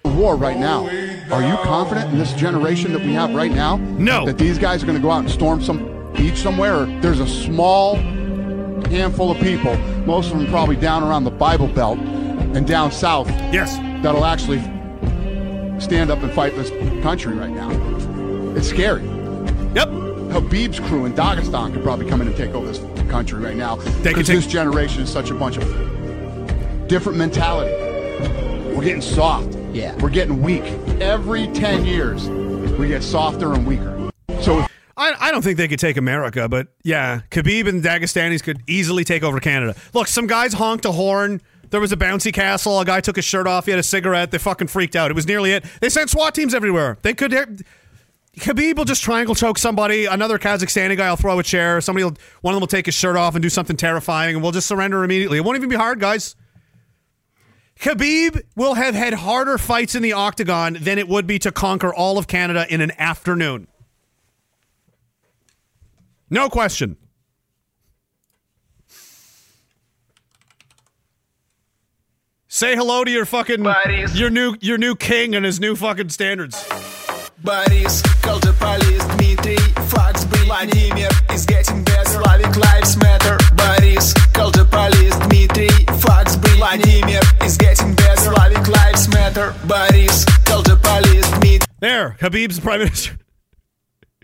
War 0.07 0.37
right 0.37 0.57
now. 0.57 0.87
Are 1.31 1.43
you 1.43 1.57
confident 1.65 2.13
in 2.13 2.19
this 2.19 2.33
generation 2.35 2.93
that 2.93 3.03
we 3.03 3.13
have 3.15 3.35
right 3.35 3.51
now? 3.51 3.77
No. 3.77 4.27
That 4.27 4.39
these 4.39 4.59
guys 4.59 4.83
are 4.83 4.87
going 4.87 4.97
to 4.99 5.03
go 5.03 5.11
out 5.11 5.21
and 5.21 5.31
storm 5.31 5.63
some 5.63 6.13
beach 6.13 6.37
somewhere? 6.37 6.83
Or 6.83 6.87
there's 7.01 7.21
a 7.21 7.27
small 7.27 7.97
handful 8.87 9.31
of 9.31 9.39
people, 9.39 9.77
most 10.07 10.33
of 10.33 10.39
them 10.39 10.47
probably 10.49 10.77
down 10.77 11.03
around 11.03 11.25
the 11.25 11.31
Bible 11.31 11.69
Belt 11.69 11.99
and 11.99 12.67
down 12.67 12.93
south. 12.93 13.29
Yes. 13.53 13.77
That'll 14.03 14.25
actually 14.25 14.61
stand 15.81 16.11
up 16.11 16.23
and 16.23 16.33
fight 16.33 16.55
this 16.55 16.71
country 17.03 17.35
right 17.35 17.51
now. 17.51 17.71
It's 18.57 18.69
scary. 18.69 19.05
Yep. 19.75 19.89
Habib's 20.33 20.81
crew 20.81 21.07
in 21.07 21.15
Dagestan 21.15 21.73
could 21.73 21.83
probably 21.83 22.09
come 22.09 22.21
in 22.21 22.29
and 22.29 22.37
take 22.37 22.51
over 22.51 22.67
this 22.67 22.79
country 23.11 23.41
right 23.41 23.57
now. 23.57 23.77
Because 23.77 24.27
take- 24.27 24.37
this 24.37 24.47
generation 24.47 25.03
is 25.03 25.11
such 25.11 25.31
a 25.31 25.35
bunch 25.35 25.57
of 25.57 26.89
different 26.89 27.19
mentality. 27.19 27.73
We're 28.75 28.85
getting 28.85 29.03
soft. 29.03 29.56
Yeah. 29.77 29.95
We're 29.97 30.09
getting 30.09 30.41
weak. 30.41 30.63
Every 31.03 31.49
10 31.49 31.85
years, 31.85 32.27
we 32.79 32.89
get 32.89 33.03
softer 33.03 33.53
and 33.53 33.67
weaker. 33.67 34.11
So 34.41 34.61
I, 34.97 35.15
I 35.21 35.31
don't 35.31 35.43
think 35.43 35.59
they 35.59 35.69
could 35.69 35.79
take 35.79 35.99
America, 35.99 36.49
but 36.49 36.69
yeah, 36.83 37.21
Khabib 37.31 37.69
and 37.69 37.85
Dagestanis 37.85 38.43
could 38.43 38.63
easily 38.67 39.05
take 39.05 39.23
over 39.23 39.39
Canada. 39.39 39.75
Look, 39.93 40.09
some 40.09 40.27
guys 40.27 40.55
honked 40.55 40.87
a 40.87 40.93
horn. 40.93 41.43
There 41.69 41.81
was 41.81 41.93
a 41.93 41.97
bouncy 41.97 42.33
castle. 42.33 42.81
A 42.81 42.87
guy 42.87 43.03
took 43.03 43.17
his 43.17 43.27
shirt 43.27 43.47
off. 43.47 43.67
He 43.67 43.71
had 43.71 43.79
a 43.79 43.83
cigarette. 43.83 44.31
They 44.31 44.39
fucking 44.39 44.69
freaked 44.69 44.97
out. 44.97 45.11
It 45.11 45.15
was 45.15 45.27
nearly 45.27 45.53
it. 45.53 45.67
They 45.83 45.91
sent 45.91 46.09
SWAT 46.09 46.35
teams 46.35 46.55
everywhere. 46.55 46.97
They 47.03 47.13
could. 47.13 47.33
Khabib 48.39 48.79
will 48.79 48.87
just 48.87 49.03
triangle 49.03 49.35
choke 49.35 49.59
somebody. 49.59 50.07
Another 50.07 50.39
Kazakhstani 50.39 50.97
guy 50.97 51.11
will 51.11 51.17
throw 51.17 51.39
a 51.39 51.43
chair. 51.43 51.83
Somebody, 51.83 52.05
will, 52.05 52.17
one 52.41 52.55
of 52.55 52.57
them 52.57 52.61
will 52.63 52.67
take 52.67 52.87
his 52.87 52.95
shirt 52.95 53.17
off 53.17 53.35
and 53.35 53.43
do 53.43 53.51
something 53.51 53.77
terrifying, 53.77 54.37
and 54.37 54.43
we'll 54.43 54.53
just 54.53 54.69
surrender 54.69 55.05
immediately. 55.05 55.37
It 55.37 55.45
won't 55.45 55.57
even 55.57 55.69
be 55.69 55.77
hard, 55.77 56.01
guys. 56.01 56.35
Khabib 57.80 58.42
will 58.56 58.76
have 58.76 58.94
had 58.94 59.14
harder 59.14 59.58
fights 59.58 59.96
in 59.96 60.04
the 60.04 60.14
octagon 60.14 60.78
than 60.80 61.00
it 61.00 61.08
would 61.08 61.26
be 61.26 61.40
to 61.40 61.52
conquer 61.52 61.94
all 61.94 62.18
of 62.18 62.28
Canada 62.28 62.66
in 62.70 62.80
an 62.80 62.92
afternoon. 63.00 63.68
No 66.30 66.50
question. 66.50 66.96
Say 72.48 72.76
hello 72.76 73.04
to 73.04 73.10
your 73.10 73.26
fucking 73.26 73.66
your 74.14 74.30
new 74.30 74.56
your 74.62 74.78
new 74.78 74.94
king 74.96 75.36
and 75.36 75.44
his 75.46 75.60
new 75.60 75.76
fucking 75.76 76.10
standards. 76.10 76.56
Борис, 77.44 78.04
culture 78.22 78.54
police, 78.54 79.04
Дмитрий, 79.16 79.58
Факс, 79.90 80.26
Владимир 80.26 81.10
is 81.34 81.46
getting 81.48 81.84
better, 81.84 82.22
Slavic 82.22 82.56
lives 82.56 82.98
matter. 82.98 83.38
Борис, 83.56 84.14
culture 84.34 84.66
police, 84.66 85.16
Дмитрий, 85.28 85.70
Факс, 86.02 86.36
Владимir 86.36 87.22
It's 87.47 87.57
getting 87.57 87.95
better, 87.95 88.33
lives 88.33 89.09
matter. 89.09 89.55
Boris, 89.69 90.25
tell 90.45 90.63
the 90.63 90.75
police, 90.83 91.41
meet. 91.41 91.65
There, 91.79 92.17
Habib's 92.21 92.59
prime 92.59 92.81
minister. 92.81 93.17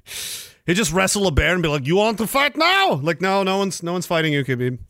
He'd 0.66 0.74
just 0.74 0.92
wrestle 0.92 1.28
a 1.28 1.30
bear 1.30 1.52
and 1.52 1.62
be 1.62 1.68
like, 1.68 1.86
"You 1.86 1.94
want 1.94 2.18
to 2.18 2.26
fight 2.26 2.56
now?" 2.56 2.94
Like, 2.94 3.20
no, 3.20 3.44
no 3.44 3.58
one's, 3.58 3.80
no 3.80 3.92
one's 3.92 4.06
fighting 4.06 4.32
you, 4.32 4.42
Habib. 4.42 4.80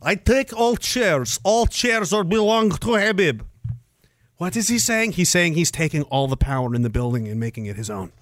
I 0.00 0.14
take 0.14 0.54
all 0.54 0.76
chairs. 0.76 1.40
All 1.44 1.66
chairs 1.66 2.10
are 2.10 2.24
belong 2.24 2.70
to 2.70 2.94
Habib. 2.94 3.42
What 4.38 4.56
is 4.56 4.68
he 4.68 4.78
saying? 4.78 5.12
He's 5.12 5.28
saying 5.28 5.52
he's 5.52 5.70
taking 5.70 6.04
all 6.04 6.28
the 6.28 6.38
power 6.38 6.74
in 6.74 6.80
the 6.80 6.88
building 6.88 7.28
and 7.28 7.38
making 7.38 7.66
it 7.66 7.76
his 7.76 7.90
own. 7.90 8.12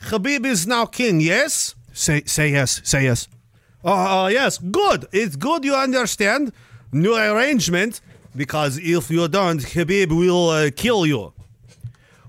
Habib 0.00 0.44
is 0.44 0.66
now 0.66 0.84
king. 0.84 1.20
Yes. 1.20 1.76
Say, 1.92 2.24
say 2.24 2.50
yes. 2.50 2.80
Say 2.82 3.04
yes. 3.04 3.28
Uh, 3.84 4.24
uh 4.24 4.26
yes. 4.26 4.58
Good. 4.58 5.06
It's 5.12 5.36
good. 5.36 5.64
You 5.64 5.76
understand. 5.76 6.52
New 6.90 7.14
arrangement 7.14 8.00
because 8.34 8.78
if 8.78 9.10
you 9.10 9.28
don't, 9.28 9.62
Habib 9.62 10.12
will 10.12 10.48
uh, 10.50 10.70
kill 10.74 11.06
you. 11.06 11.32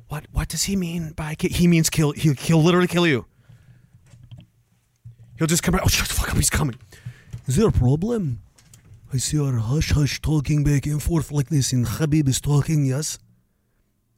What 0.07 0.25
what 0.31 0.47
does 0.49 0.63
he 0.63 0.75
mean 0.75 1.13
by 1.13 1.35
ki- 1.35 1.49
he 1.49 1.67
means 1.67 1.89
kill? 1.89 2.11
He'll, 2.11 2.35
he'll 2.35 2.61
literally 2.61 2.87
kill 2.87 3.07
you. 3.07 3.25
He'll 5.37 5.47
just 5.47 5.63
come 5.63 5.75
out. 5.75 5.81
Oh, 5.83 5.87
shut 5.87 6.07
the 6.07 6.13
fuck 6.13 6.29
up! 6.29 6.35
He's 6.35 6.49
coming. 6.49 6.75
Is 7.47 7.55
there 7.55 7.67
a 7.67 7.71
problem? 7.71 8.41
I 9.11 9.17
see 9.17 9.39
our 9.39 9.57
hush 9.57 9.91
hush 9.91 10.21
talking 10.21 10.63
back 10.63 10.85
and 10.85 11.01
forth 11.01 11.31
like 11.31 11.49
this, 11.49 11.73
and 11.73 11.87
Habib 11.87 12.27
is 12.27 12.39
talking. 12.39 12.85
Yes, 12.85 13.19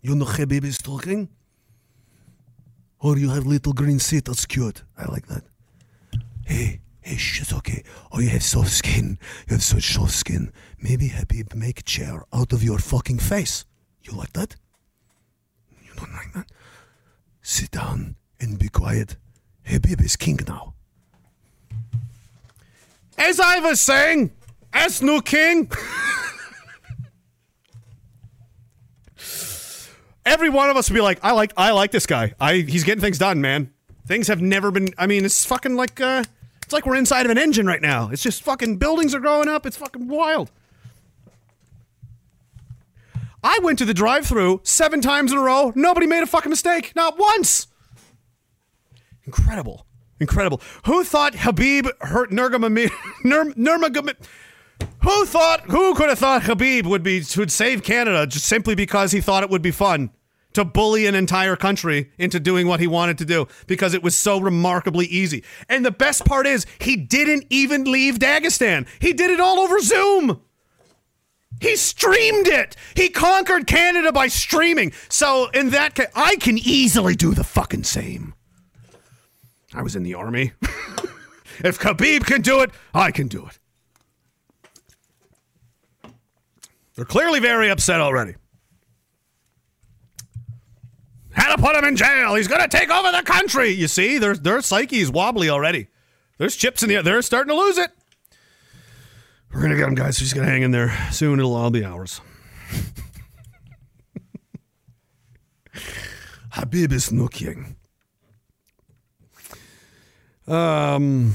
you 0.01 0.15
know 0.15 0.25
Habib 0.25 0.63
is 0.65 0.77
talking. 0.77 1.29
Or 2.99 3.17
you 3.17 3.29
have 3.29 3.45
little 3.45 3.73
green 3.73 3.99
seat. 3.99 4.25
That's 4.25 4.45
cute. 4.45 4.83
I 4.97 5.05
like 5.11 5.27
that. 5.27 5.43
Hey, 6.45 6.79
it's 7.05 7.53
okay. 7.53 7.83
Oh, 8.11 8.19
you 8.19 8.29
have 8.29 8.43
soft 8.43 8.71
skin. 8.71 9.19
You 9.47 9.53
have 9.55 9.63
such 9.63 9.93
soft 9.93 10.13
skin. 10.13 10.51
Maybe 10.79 11.07
Habib 11.09 11.53
make 11.53 11.79
a 11.79 11.83
chair 11.83 12.23
out 12.33 12.51
of 12.51 12.63
your 12.63 12.79
fucking 12.79 13.19
face. 13.19 13.65
You 14.01 14.13
like 14.13 14.33
that? 14.33 14.55
You 15.83 15.91
don't 15.95 16.11
like 16.13 16.33
that? 16.33 16.49
Sit 17.41 17.71
down 17.71 18.15
and 18.39 18.57
be 18.57 18.69
quiet. 18.69 19.17
Habib 19.65 20.01
is 20.01 20.15
king 20.15 20.39
now. 20.47 20.73
As 23.17 23.39
I 23.39 23.59
was 23.59 23.79
saying, 23.79 24.31
as 24.73 25.01
new 25.01 25.21
king. 25.21 25.71
Every 30.25 30.49
one 30.49 30.69
of 30.71 30.77
us 30.77 30.89
would 30.89 30.95
be 30.95 31.01
like, 31.01 31.19
I 31.23 31.31
like, 31.31 31.53
I 31.55 31.71
like 31.71 31.91
this 31.91 32.07
guy. 32.07 32.33
I, 32.39 32.55
he's 32.55 32.83
getting 32.83 33.01
things 33.01 33.19
done, 33.19 33.41
man. 33.41 33.71
Things 34.07 34.27
have 34.27 34.41
never 34.41 34.71
been. 34.71 34.89
I 34.97 35.05
mean, 35.07 35.23
it's 35.23 35.45
fucking 35.45 35.75
like, 35.75 36.01
uh, 36.01 36.23
it's 36.65 36.73
like 36.73 36.87
we're 36.87 36.95
inside 36.95 37.25
of 37.25 37.31
an 37.31 37.37
engine 37.37 37.67
right 37.67 37.81
now. 37.81 38.09
It's 38.09 38.23
just 38.23 38.41
fucking 38.41 38.77
buildings 38.77 39.13
are 39.13 39.19
growing 39.19 39.47
up. 39.47 39.67
It's 39.67 39.77
fucking 39.77 40.07
wild. 40.07 40.51
I 43.43 43.59
went 43.61 43.77
to 43.77 43.85
the 43.85 43.93
drive-through 43.93 44.61
seven 44.63 44.99
times 44.99 45.31
in 45.31 45.37
a 45.37 45.41
row. 45.41 45.71
Nobody 45.75 46.07
made 46.07 46.23
a 46.23 46.25
fucking 46.25 46.49
mistake, 46.49 46.93
not 46.95 47.19
once. 47.19 47.67
Incredible, 49.25 49.85
incredible. 50.19 50.59
Who 50.87 51.03
thought 51.03 51.35
Habib 51.35 51.85
hurt? 52.01 52.31
Nurmagomedov? 52.31 54.15
Who 55.03 55.25
thought? 55.25 55.61
Who 55.69 55.93
could 55.93 56.09
have 56.09 56.17
thought 56.17 56.43
Habib 56.43 56.87
would 56.87 57.03
be 57.03 57.23
would 57.37 57.51
save 57.51 57.83
Canada 57.83 58.25
just 58.25 58.45
simply 58.45 58.73
because 58.73 59.11
he 59.11 59.21
thought 59.21 59.43
it 59.43 59.51
would 59.51 59.61
be 59.61 59.71
fun 59.71 60.09
to 60.55 60.65
bully 60.65 61.05
an 61.05 61.15
entire 61.15 61.55
country 61.55 62.11
into 62.17 62.39
doing 62.39 62.67
what 62.67 62.79
he 62.79 62.87
wanted 62.87 63.17
to 63.19 63.25
do 63.25 63.47
because 63.67 63.93
it 63.93 64.01
was 64.01 64.17
so 64.17 64.39
remarkably 64.39 65.05
easy. 65.05 65.43
And 65.69 65.85
the 65.85 65.91
best 65.91 66.25
part 66.25 66.47
is 66.47 66.65
he 66.79 66.95
didn't 66.95 67.45
even 67.49 67.83
leave 67.83 68.19
Dagestan. 68.19 68.87
He 68.99 69.13
did 69.13 69.31
it 69.31 69.39
all 69.39 69.59
over 69.59 69.79
Zoom. 69.79 70.41
He 71.61 71.75
streamed 71.75 72.47
it. 72.47 72.75
He 72.95 73.09
conquered 73.09 73.67
Canada 73.67 74.11
by 74.11 74.27
streaming. 74.27 74.91
So 75.09 75.49
in 75.53 75.69
that 75.69 75.95
case, 75.95 76.07
I 76.15 76.35
can 76.37 76.57
easily 76.57 77.15
do 77.15 77.33
the 77.33 77.43
fucking 77.43 77.83
same. 77.83 78.33
I 79.73 79.81
was 79.81 79.95
in 79.95 80.03
the 80.03 80.13
army. 80.13 80.53
if 81.59 81.79
Khabib 81.79 82.25
can 82.25 82.41
do 82.41 82.61
it, 82.61 82.71
I 82.93 83.11
can 83.11 83.27
do 83.27 83.45
it. 83.45 83.59
They're 86.95 87.05
clearly 87.05 87.41
very 87.41 87.69
upset 87.69 87.99
already. 87.99 88.35
Had 91.35 91.55
to 91.55 91.61
put 91.61 91.75
him 91.75 91.83
in 91.83 91.95
jail. 91.95 92.35
He's 92.35 92.47
going 92.47 92.61
to 92.61 92.67
take 92.67 92.89
over 92.89 93.11
the 93.11 93.23
country. 93.23 93.69
You 93.69 93.87
see, 93.87 94.17
their 94.17 94.35
their 94.35 94.61
psyche 94.61 94.99
is 94.99 95.11
wobbly 95.11 95.49
already. 95.49 95.87
There's 96.37 96.55
chips 96.55 96.83
in 96.83 96.89
the. 96.89 97.01
They're 97.01 97.21
starting 97.21 97.49
to 97.49 97.61
lose 97.61 97.77
it. 97.77 97.91
We're 99.53 99.61
gonna 99.61 99.77
get 99.77 99.87
him, 99.87 99.95
guys. 99.95 100.17
He's 100.17 100.33
gonna 100.33 100.47
hang 100.47 100.63
in 100.63 100.71
there. 100.71 100.93
Soon 101.11 101.39
it'll 101.39 101.55
all 101.55 101.69
be 101.69 101.85
ours. 101.85 102.19
Habib 106.51 106.91
is 106.91 107.11
looking. 107.11 107.75
Um, 110.47 111.33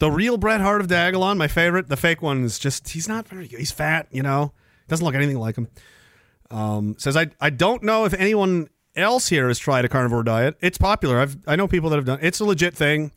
the 0.00 0.10
real 0.10 0.38
Bret 0.38 0.62
Hart 0.62 0.80
of 0.80 0.86
Diagolon, 0.86 1.36
my 1.36 1.48
favorite. 1.48 1.88
The 1.88 1.96
fake 1.96 2.22
one 2.22 2.44
is 2.44 2.58
just 2.58 2.88
he's 2.88 3.06
not 3.06 3.28
very 3.28 3.48
good. 3.48 3.58
He's 3.58 3.70
fat, 3.70 4.08
you 4.10 4.22
know. 4.22 4.52
Doesn't 4.88 5.04
look 5.04 5.14
anything 5.14 5.38
like 5.38 5.56
him. 5.56 5.68
Um, 6.50 6.96
says 6.98 7.18
I 7.18 7.26
I 7.38 7.50
don't 7.50 7.82
know 7.82 8.06
if 8.06 8.14
anyone 8.14 8.68
else 8.96 9.28
here 9.28 9.48
has 9.48 9.58
tried 9.58 9.84
a 9.84 9.88
carnivore 9.88 10.22
diet. 10.22 10.56
It's 10.60 10.78
popular. 10.78 11.18
I've 11.18 11.36
I 11.46 11.56
know 11.56 11.68
people 11.68 11.90
that 11.90 11.96
have 11.96 12.04
done. 12.04 12.18
It's 12.22 12.40
a 12.40 12.44
legit 12.44 12.74
thing. 12.74 13.12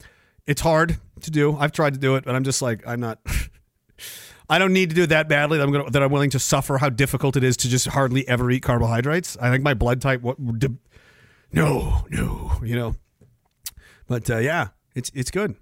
It's 0.46 0.62
hard 0.62 0.98
to 1.22 1.32
do. 1.32 1.58
I've 1.58 1.72
tried 1.72 1.94
to 1.94 2.00
do 2.00 2.16
it, 2.16 2.26
but 2.26 2.36
I'm 2.36 2.44
just 2.44 2.62
like 2.62 2.86
I'm 2.88 3.00
not. 3.00 3.20
I 4.50 4.60
don't 4.60 4.72
need 4.72 4.90
to 4.90 4.96
do 4.96 5.04
it 5.04 5.08
that 5.08 5.28
badly 5.28 5.58
that 5.58 5.64
I'm 5.64 5.72
gonna, 5.74 5.90
that 5.92 6.02
I'm 6.02 6.12
willing 6.12 6.30
to 6.30 6.40
suffer 6.40 6.78
how 6.78 6.90
difficult 6.90 7.36
it 7.36 7.44
is 7.44 7.58
to 7.58 7.68
just 7.68 7.88
hardly 7.88 8.26
ever 8.28 8.50
eat 8.50 8.64
carbohydrates. 8.64 9.38
I 9.42 9.52
think 9.52 9.64
my 9.64 9.74
blood 9.74 10.02
type 10.02 10.22
what 10.22 10.40
no 10.40 12.06
no 12.10 12.52
you 12.64 12.76
know, 12.76 12.96
but 14.08 14.30
uh, 14.30 14.38
yeah, 14.38 14.70
it's 14.96 15.12
it's 15.14 15.32
good. 15.32 15.56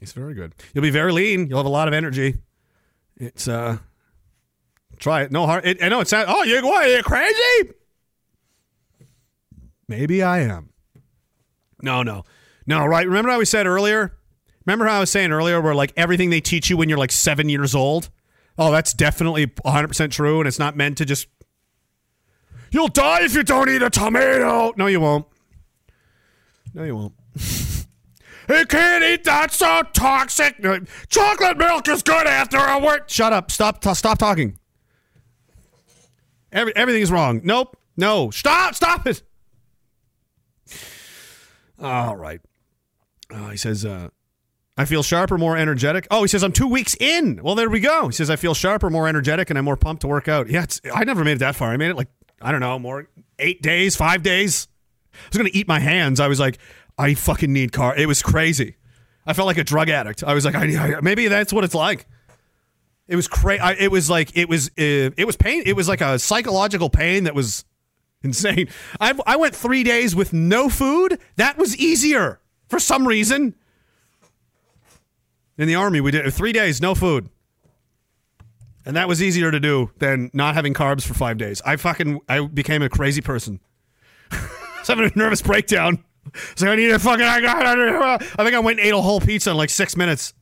It's 0.00 0.12
very 0.12 0.34
good. 0.34 0.54
You'll 0.72 0.82
be 0.82 0.90
very 0.90 1.12
lean. 1.12 1.48
You'll 1.48 1.58
have 1.58 1.66
a 1.66 1.70
lot 1.70 1.88
of 1.88 1.94
energy. 1.94 2.36
It's 3.16 3.48
uh, 3.48 3.78
try 4.98 5.22
it. 5.22 5.32
No 5.32 5.46
hard. 5.46 5.66
It, 5.66 5.82
I 5.82 5.88
know 5.88 6.00
it's 6.00 6.12
not. 6.12 6.26
Oh, 6.28 6.42
you 6.44 6.64
what? 6.64 6.86
Are 6.86 6.96
you 6.96 7.02
crazy? 7.02 7.72
Maybe 9.90 10.22
I 10.22 10.42
am. 10.42 10.70
No, 11.82 12.04
no, 12.04 12.22
no. 12.64 12.86
Right? 12.86 13.04
Remember 13.04 13.28
how 13.28 13.40
we 13.40 13.44
said 13.44 13.66
earlier? 13.66 14.16
Remember 14.64 14.86
how 14.86 14.98
I 14.98 15.00
was 15.00 15.10
saying 15.10 15.32
earlier, 15.32 15.60
where 15.60 15.74
like 15.74 15.92
everything 15.96 16.30
they 16.30 16.40
teach 16.40 16.70
you 16.70 16.76
when 16.76 16.88
you're 16.88 16.96
like 16.96 17.10
seven 17.10 17.48
years 17.48 17.74
old? 17.74 18.08
Oh, 18.56 18.70
that's 18.70 18.92
definitely 18.92 19.48
100% 19.48 20.12
true, 20.12 20.38
and 20.38 20.46
it's 20.46 20.60
not 20.60 20.76
meant 20.76 20.96
to 20.98 21.04
just. 21.04 21.26
You'll 22.70 22.86
die 22.86 23.24
if 23.24 23.34
you 23.34 23.42
don't 23.42 23.68
eat 23.68 23.82
a 23.82 23.90
tomato. 23.90 24.72
No, 24.76 24.86
you 24.86 25.00
won't. 25.00 25.26
No, 26.72 26.84
you 26.84 26.94
won't. 26.94 27.14
you 28.48 28.66
can't 28.66 29.02
eat 29.02 29.24
that, 29.24 29.52
so 29.52 29.82
toxic. 29.92 30.64
Chocolate 31.08 31.58
milk 31.58 31.88
is 31.88 32.04
good 32.04 32.28
after 32.28 32.58
a 32.58 32.78
work. 32.78 33.10
Shut 33.10 33.32
up. 33.32 33.50
Stop. 33.50 33.80
t- 33.80 33.94
stop 33.94 34.18
talking. 34.18 34.56
Every, 36.52 36.76
everything's 36.76 37.10
wrong. 37.10 37.40
Nope. 37.42 37.76
No. 37.96 38.30
Stop. 38.30 38.76
Stop 38.76 39.08
it. 39.08 39.24
All 41.80 42.16
right. 42.16 42.40
Uh, 43.32 43.48
he 43.48 43.56
says, 43.56 43.84
uh, 43.84 44.08
I 44.76 44.84
feel 44.84 45.02
sharper, 45.02 45.38
more 45.38 45.56
energetic. 45.56 46.06
Oh, 46.10 46.22
he 46.22 46.28
says, 46.28 46.42
I'm 46.42 46.52
two 46.52 46.68
weeks 46.68 46.96
in. 46.98 47.40
Well, 47.42 47.54
there 47.54 47.70
we 47.70 47.80
go. 47.80 48.08
He 48.08 48.12
says, 48.12 48.30
I 48.30 48.36
feel 48.36 48.54
sharper, 48.54 48.90
more 48.90 49.08
energetic, 49.08 49.50
and 49.50 49.58
I'm 49.58 49.64
more 49.64 49.76
pumped 49.76 50.02
to 50.02 50.08
work 50.08 50.28
out. 50.28 50.48
Yeah, 50.48 50.66
I 50.94 51.04
never 51.04 51.24
made 51.24 51.32
it 51.32 51.38
that 51.40 51.54
far. 51.54 51.70
I 51.70 51.76
made 51.76 51.90
it 51.90 51.96
like, 51.96 52.08
I 52.40 52.50
don't 52.52 52.60
know, 52.60 52.78
more 52.78 53.08
eight 53.38 53.62
days, 53.62 53.96
five 53.96 54.22
days. 54.22 54.68
I 55.12 55.18
was 55.28 55.38
going 55.38 55.50
to 55.50 55.56
eat 55.56 55.68
my 55.68 55.80
hands. 55.80 56.20
I 56.20 56.28
was 56.28 56.40
like, 56.40 56.58
I 56.96 57.14
fucking 57.14 57.52
need 57.52 57.72
car. 57.72 57.94
It 57.96 58.06
was 58.06 58.22
crazy. 58.22 58.76
I 59.26 59.32
felt 59.32 59.46
like 59.46 59.58
a 59.58 59.64
drug 59.64 59.90
addict. 59.90 60.24
I 60.24 60.34
was 60.34 60.44
like, 60.44 60.54
I, 60.54 60.96
I 60.96 61.00
maybe 61.00 61.28
that's 61.28 61.52
what 61.52 61.64
it's 61.64 61.74
like. 61.74 62.06
It 63.06 63.16
was 63.16 63.28
crazy. 63.28 63.62
It 63.78 63.90
was 63.90 64.08
like, 64.08 64.36
it 64.36 64.48
was, 64.48 64.68
uh, 64.78 65.10
it 65.16 65.26
was 65.26 65.36
pain. 65.36 65.62
It 65.66 65.74
was 65.74 65.88
like 65.88 66.00
a 66.00 66.18
psychological 66.18 66.88
pain 66.88 67.24
that 67.24 67.34
was 67.34 67.64
insane. 68.24 68.68
I, 69.00 69.18
I 69.26 69.36
went 69.36 69.54
three 69.54 69.82
days 69.82 70.14
with 70.14 70.32
no 70.32 70.68
food. 70.68 71.18
That 71.36 71.56
was 71.56 71.76
easier 71.76 72.40
for 72.68 72.78
some 72.78 73.06
reason. 73.06 73.54
In 75.56 75.68
the 75.68 75.74
army, 75.74 76.00
we 76.00 76.10
did 76.10 76.32
three 76.32 76.52
days, 76.52 76.80
no 76.80 76.94
food. 76.94 77.28
And 78.86 78.96
that 78.96 79.08
was 79.08 79.22
easier 79.22 79.50
to 79.50 79.60
do 79.60 79.90
than 79.98 80.30
not 80.32 80.54
having 80.54 80.72
carbs 80.72 81.06
for 81.06 81.12
five 81.12 81.36
days. 81.36 81.60
I 81.66 81.76
fucking, 81.76 82.20
I 82.28 82.46
became 82.46 82.82
a 82.82 82.88
crazy 82.88 83.20
person. 83.20 83.60
I 84.30 84.38
having 84.86 85.04
a 85.04 85.18
nervous 85.18 85.42
breakdown. 85.42 86.02
So 86.54 86.70
I 86.70 86.76
need 86.76 86.90
a 86.90 86.98
fucking, 86.98 87.24
I 87.24 87.40
got, 87.40 87.66
I 87.66 88.18
think 88.44 88.54
I 88.54 88.58
went 88.60 88.78
and 88.78 88.86
ate 88.86 88.94
a 88.94 89.00
whole 89.00 89.20
pizza 89.20 89.50
in 89.50 89.56
like 89.56 89.70
six 89.70 89.96
minutes. 89.96 90.32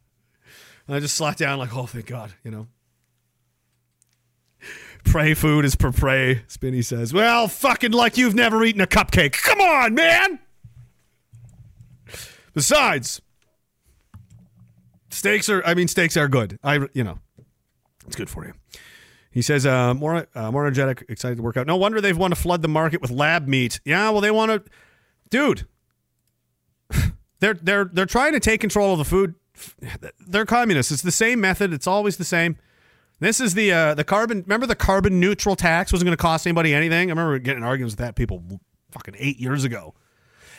And 0.87 0.97
I 0.97 1.01
just 1.01 1.17
sat 1.17 1.37
down 1.37 1.59
like, 1.59 1.77
oh, 1.77 1.87
thank 1.87 2.07
God, 2.07 2.33
you 2.45 2.51
know. 2.51 2.69
Pray 5.09 5.33
food 5.33 5.65
is 5.65 5.75
per 5.75 5.91
prey, 5.91 6.43
Spinny 6.49 6.83
says. 6.83 7.15
Well, 7.15 7.49
fucking 7.49 7.93
like 7.93 8.19
you've 8.19 8.35
never 8.35 8.63
eaten 8.63 8.83
a 8.83 8.87
cupcake. 8.87 9.41
Come 9.43 9.59
on, 9.59 9.95
man. 9.95 10.39
Besides, 12.53 13.23
steaks 15.09 15.49
are, 15.49 15.65
I 15.65 15.73
mean, 15.73 15.89
steaks 15.89 16.17
are 16.19 16.29
good. 16.29 16.59
I, 16.63 16.87
you 16.93 17.05
know, 17.05 17.19
it's 18.07 18.17
good 18.17 18.29
for 18.29 18.45
you. 18.45 18.53
He 19.31 19.41
says, 19.41 19.65
uh, 19.65 19.95
more, 19.95 20.27
uh, 20.35 20.53
more 20.53 20.67
energetic, 20.67 21.07
excited 21.09 21.37
to 21.37 21.43
work 21.43 21.57
out. 21.57 21.67
No 21.67 21.77
wonder 21.77 22.03
they've 22.03 22.17
want 22.17 22.35
to 22.35 22.41
flood 22.41 22.61
the 22.61 22.69
market 22.69 23.01
with 23.01 23.11
lab 23.11 23.49
meat. 23.49 23.81
Yeah, 23.87 24.11
well, 24.11 24.21
they 24.21 24.31
want 24.31 24.51
to, 24.51 24.71
dude. 25.31 25.67
They're 27.41 27.55
they're 27.55 27.85
they're 27.85 28.05
trying 28.05 28.33
to 28.33 28.41
take 28.41 28.61
control 28.61 28.93
of 28.93 28.99
the 28.99 29.05
food. 29.05 29.37
They're 30.27 30.45
communists. 30.45 30.91
It's 30.91 31.03
the 31.03 31.13
same 31.13 31.41
method. 31.41 31.73
It's 31.73 31.87
always 31.87 32.17
the 32.17 32.25
same. 32.25 32.57
This 33.21 33.41
is 33.41 33.55
the 33.55 33.73
uh, 33.73 33.95
the 33.95 34.05
carbon. 34.05 34.43
Remember 34.43 34.67
the 34.67 34.77
carbon 34.77 35.19
neutral 35.19 35.57
tax 35.57 35.93
wasn't 35.93 36.07
going 36.07 36.17
to 36.17 36.23
cost 36.23 36.47
anybody 36.47 36.73
anything. 36.75 37.09
I 37.09 37.13
remember 37.13 37.39
getting 37.39 37.65
arguments 37.65 37.95
with 37.95 38.05
that 38.05 38.15
people 38.15 38.61
fucking 38.93 39.17
eight 39.19 39.39
years 39.39 39.65
ago. 39.65 39.95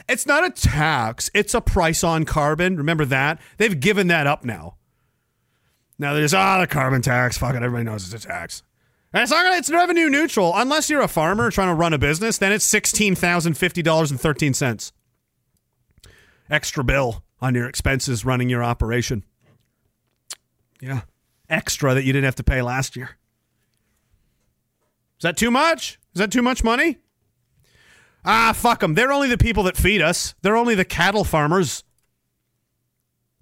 It's 0.08 0.26
not 0.26 0.46
a 0.46 0.50
tax. 0.50 1.30
It's 1.34 1.54
a 1.54 1.62
price 1.62 2.04
on 2.04 2.26
carbon. 2.26 2.78
Remember 2.78 3.06
that 3.06 3.40
they've 3.58 3.80
given 3.80 4.08
that 4.08 4.28
up 4.28 4.44
now. 4.44 4.76
Now 5.98 6.14
there's 6.14 6.34
ah 6.34 6.60
the 6.60 6.68
carbon 6.68 7.02
tax. 7.02 7.38
Fucking 7.38 7.64
everybody 7.64 7.84
knows 7.84 8.12
it's 8.12 8.26
a 8.26 8.28
tax. 8.28 8.64
And 9.12 9.24
it's 9.24 9.32
not 9.32 9.44
gonna, 9.44 9.58
it's 9.58 9.72
revenue 9.72 10.10
neutral 10.10 10.52
unless 10.56 10.90
you're 10.90 11.02
a 11.02 11.08
farmer 11.08 11.50
trying 11.50 11.70
to 11.70 11.74
run 11.74 11.94
a 11.94 11.98
business. 11.98 12.38
Then 12.38 12.52
it's 12.52 12.66
sixteen 12.66 13.16
thousand 13.16 13.56
fifty 13.56 13.82
dollars 13.82 14.12
and 14.12 14.20
thirteen 14.20 14.54
cents 14.54 14.92
extra 16.50 16.84
bill 16.84 17.24
on 17.42 17.56
your 17.56 17.68
expenses 17.68 18.26
running 18.26 18.50
your 18.50 18.64
operation. 18.64 19.24
Yeah, 20.82 21.02
extra 21.50 21.94
that 21.94 22.04
you 22.04 22.14
didn't 22.14 22.26
have 22.26 22.36
to 22.36 22.44
pay 22.44 22.62
last 22.62 22.96
year. 22.96 23.18
Is 25.18 25.24
that 25.24 25.38
too 25.38 25.52
much? 25.52 26.00
Is 26.14 26.20
that 26.20 26.32
too 26.32 26.42
much 26.42 26.64
money? 26.64 26.98
Ah, 28.26 28.54
fuck 28.56 28.80
them. 28.82 28.96
They're 28.96 29.12
only 29.12 29.28
the 29.28 29.38
people 29.38 29.64
that 29.64 29.78
feed 29.78 30.02
us. 30.02 30.36
They're 30.42 30.58
only 30.58 30.76
the 30.76 30.86
cattle 30.86 31.24
farmers. 31.24 31.84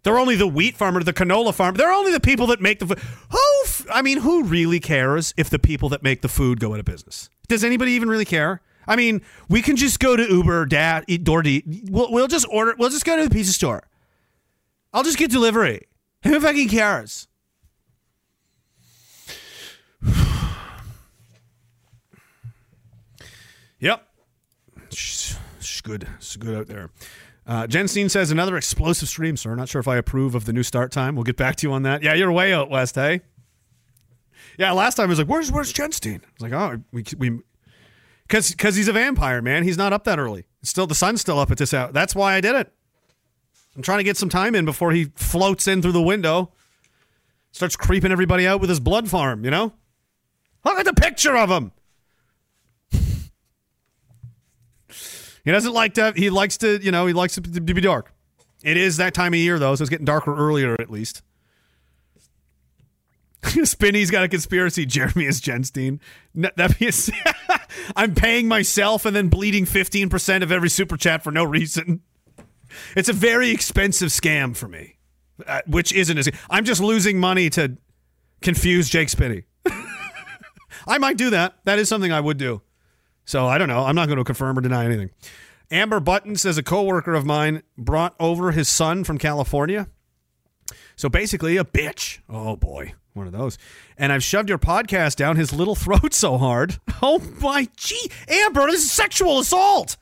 They're 0.04 0.18
only 0.18 0.36
the 0.36 0.48
wheat 0.48 0.78
farmer, 0.78 1.04
the 1.04 1.14
canola 1.14 1.54
farmer. 1.54 1.78
They're 1.78 1.92
only 1.92 2.12
the 2.12 2.20
people 2.20 2.48
that 2.48 2.62
make 2.62 2.80
the 2.80 2.88
food. 2.88 3.00
Who? 3.00 3.40
F- 3.66 3.86
I 3.92 4.02
mean, 4.02 4.20
who 4.20 4.44
really 4.44 4.80
cares 4.80 5.34
if 5.38 5.50
the 5.50 5.60
people 5.60 5.90
that 5.90 6.04
make 6.04 6.22
the 6.22 6.30
food 6.30 6.60
go 6.60 6.74
out 6.74 6.80
of 6.80 6.86
business? 6.86 7.30
Does 7.48 7.64
anybody 7.64 7.92
even 7.92 8.08
really 8.08 8.26
care? 8.26 8.62
I 8.88 8.96
mean, 8.96 9.22
we 9.50 9.62
can 9.62 9.76
just 9.76 10.00
go 10.00 10.16
to 10.16 10.24
Uber, 10.24 10.68
Dad, 10.68 11.06
DoorDash. 11.08 11.90
We'll, 11.90 12.12
we'll 12.12 12.28
just 12.28 12.48
order. 12.50 12.74
We'll 12.78 12.90
just 12.90 13.04
go 13.04 13.18
to 13.18 13.24
the 13.24 13.30
pizza 13.30 13.52
store. 13.52 13.84
I'll 14.94 15.04
just 15.04 15.18
get 15.18 15.30
delivery. 15.30 15.88
Who 16.24 16.40
fucking 16.40 16.70
cares? 16.70 17.28
Yep. 23.80 24.08
She's 24.90 25.82
good. 25.82 26.08
She's 26.20 26.38
good 26.38 26.56
out 26.56 26.68
there. 26.68 26.90
Uh, 27.46 27.66
Jen 27.66 27.88
Steen 27.88 28.10
says 28.10 28.30
another 28.30 28.58
explosive 28.58 29.08
stream, 29.08 29.38
sir. 29.38 29.56
Not 29.56 29.70
sure 29.70 29.80
if 29.80 29.88
I 29.88 29.96
approve 29.96 30.36
of 30.36 30.46
the 30.46 30.54
new 30.54 30.64
start 30.64 30.92
time. 30.92 31.16
We'll 31.16 31.24
get 31.24 31.38
back 31.38 31.56
to 31.58 31.68
you 31.68 31.74
on 31.74 31.84
that. 31.84 32.04
Yeah, 32.04 32.14
you're 32.14 32.32
way 32.32 32.54
out 32.54 32.70
west, 32.70 32.96
hey? 32.96 33.22
Yeah, 34.58 34.72
last 34.72 34.96
time 34.96 35.06
I 35.06 35.10
was 35.10 35.20
like, 35.20 35.28
"Where's 35.28 35.52
Where's 35.52 35.72
Jen 35.72 35.92
Steen?" 35.92 36.22
I 36.24 36.28
was 36.40 36.52
like, 36.52 36.54
"Oh, 36.54 36.82
we 36.92 37.04
we," 37.18 37.40
because 38.28 38.50
because 38.50 38.76
he's 38.76 38.88
a 38.88 38.94
vampire, 38.94 39.42
man. 39.42 39.64
He's 39.64 39.78
not 39.78 39.94
up 39.94 40.04
that 40.06 40.20
early. 40.20 40.46
It's 40.62 40.70
still 40.70 40.88
the 40.88 40.96
sun's 40.96 41.22
still 41.22 41.40
up 41.40 41.52
at 41.52 41.58
this 41.58 41.74
hour. 41.74 41.92
That's 41.92 42.16
why 42.16 42.34
I 42.34 42.42
did 42.42 42.56
it. 42.56 42.74
I'm 43.76 43.84
trying 43.84 44.00
to 44.00 44.04
get 44.04 44.18
some 44.18 44.30
time 44.30 44.56
in 44.56 44.66
before 44.66 44.92
he 44.92 45.06
floats 45.16 45.68
in 45.68 45.82
through 45.82 45.92
the 45.92 46.02
window, 46.02 46.52
starts 47.52 47.76
creeping 47.76 48.12
everybody 48.12 48.48
out 48.48 48.60
with 48.60 48.70
his 48.70 48.80
blood 48.80 49.10
farm. 49.10 49.46
You 49.46 49.52
know, 49.52 49.74
look 50.66 50.80
at 50.80 50.86
the 50.86 50.94
picture 50.94 51.38
of 51.38 51.50
him. 51.50 51.72
He 55.48 55.54
doesn't 55.54 55.72
like 55.72 55.94
to. 55.94 56.12
He 56.14 56.30
likes 56.30 56.58
to. 56.58 56.78
You 56.84 56.92
know, 56.92 57.08
he 57.08 57.14
likes 57.14 57.38
it 57.38 57.54
to 57.54 57.62
be 57.62 57.80
dark. 57.80 58.14
It 58.64 58.76
is 58.76 58.98
that 58.98 59.14
time 59.14 59.34
of 59.34 59.40
year 59.40 59.58
though, 59.58 59.76
so 59.76 59.82
it's 59.82 59.90
getting 59.90 60.06
darker 60.06 60.36
earlier 60.36 60.76
at 60.78 60.92
least. 60.92 61.22
Spinny's 63.64 64.12
got 64.12 64.26
a 64.26 64.28
conspiracy. 64.28 64.86
Jeremy 64.86 65.24
is 65.24 65.40
Jenstein. 65.40 66.02
No, 66.34 66.50
that 66.58 66.82
means 66.82 67.10
I'm 67.96 68.14
paying 68.14 68.50
myself 68.50 69.06
and 69.06 69.16
then 69.16 69.30
bleeding 69.30 69.64
15% 69.64 70.44
of 70.44 70.52
every 70.52 70.70
super 70.70 70.98
chat 70.98 71.24
for 71.24 71.32
no 71.32 71.46
reason. 71.46 72.02
It's 72.98 73.08
a 73.08 73.14
very 73.14 73.52
expensive 73.52 74.10
scam 74.10 74.54
for 74.54 74.68
me, 74.68 74.98
uh, 75.48 75.62
which 75.66 75.94
isn't 75.94 76.18
as. 76.18 76.30
I'm 76.50 76.66
just 76.66 76.82
losing 76.82 77.22
money 77.22 77.50
to 77.52 77.78
confuse 78.42 78.90
Jake 78.90 79.08
Spinney. 79.08 79.44
I 80.88 80.98
might 80.98 81.16
do 81.16 81.30
that. 81.30 81.56
That 81.64 81.80
is 81.80 81.88
something 81.88 82.12
I 82.12 82.20
would 82.20 82.38
do. 82.38 82.62
So 83.28 83.46
I 83.46 83.58
don't 83.58 83.68
know. 83.68 83.84
I'm 83.84 83.94
not 83.94 84.08
going 84.08 84.18
to 84.18 84.24
confirm 84.24 84.58
or 84.58 84.62
deny 84.62 84.86
anything. 84.86 85.12
Amber 85.70 86.00
Button 86.00 86.38
says 86.38 86.58
a 86.58 86.64
coworker 86.64 87.14
of 87.14 87.26
mine 87.26 87.62
brought 87.78 88.16
over 88.22 88.54
his 88.54 88.70
son 88.70 89.04
from 89.04 89.18
California. 89.18 89.90
So 90.96 91.10
basically, 91.10 91.58
a 91.58 91.66
bitch. 91.66 92.20
Oh 92.30 92.56
boy, 92.56 92.94
one 93.14 93.28
of 93.28 93.34
those. 93.34 93.58
And 93.98 94.14
I've 94.14 94.24
shoved 94.24 94.48
your 94.48 94.58
podcast 94.58 95.18
down 95.18 95.36
his 95.36 95.52
little 95.52 95.76
throat 95.76 96.14
so 96.14 96.38
hard. 96.38 96.80
Oh 97.00 97.20
my 97.40 97.68
gee, 97.78 98.10
Amber, 98.28 98.66
this 98.66 98.84
is 98.84 98.92
sexual 98.92 99.38
assault. 99.38 99.98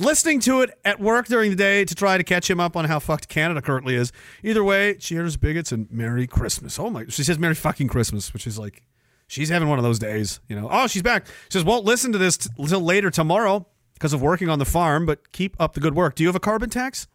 Listening 0.00 0.40
to 0.40 0.62
it 0.62 0.76
at 0.84 0.98
work 0.98 1.26
during 1.26 1.50
the 1.50 1.56
day 1.56 1.84
to 1.84 1.94
try 1.94 2.18
to 2.18 2.24
catch 2.24 2.50
him 2.50 2.58
up 2.58 2.76
on 2.76 2.86
how 2.86 2.98
fucked 2.98 3.28
Canada 3.28 3.62
currently 3.62 3.94
is. 3.94 4.10
Either 4.42 4.64
way, 4.64 4.94
cheers, 4.94 5.36
bigots, 5.36 5.70
and 5.70 5.88
Merry 5.92 6.26
Christmas. 6.26 6.76
Oh 6.76 6.90
my, 6.90 7.04
she 7.08 7.22
says 7.22 7.38
Merry 7.38 7.54
fucking 7.54 7.86
Christmas, 7.86 8.32
which 8.32 8.48
is 8.48 8.58
like, 8.58 8.82
she's 9.28 9.48
having 9.48 9.68
one 9.68 9.78
of 9.78 9.84
those 9.84 10.00
days, 10.00 10.40
you 10.48 10.56
know. 10.60 10.68
Oh, 10.70 10.88
she's 10.88 11.02
back. 11.02 11.26
She 11.26 11.52
says, 11.52 11.64
won't 11.64 11.84
listen 11.84 12.10
to 12.12 12.18
this 12.18 12.36
t- 12.36 12.50
until 12.58 12.80
later 12.80 13.10
tomorrow 13.10 13.66
because 13.94 14.12
of 14.12 14.20
working 14.20 14.48
on 14.48 14.58
the 14.58 14.64
farm, 14.64 15.06
but 15.06 15.30
keep 15.30 15.56
up 15.60 15.74
the 15.74 15.80
good 15.80 15.94
work. 15.94 16.16
Do 16.16 16.24
you 16.24 16.28
have 16.28 16.36
a 16.36 16.40
carbon 16.40 16.70
tax? 16.70 17.06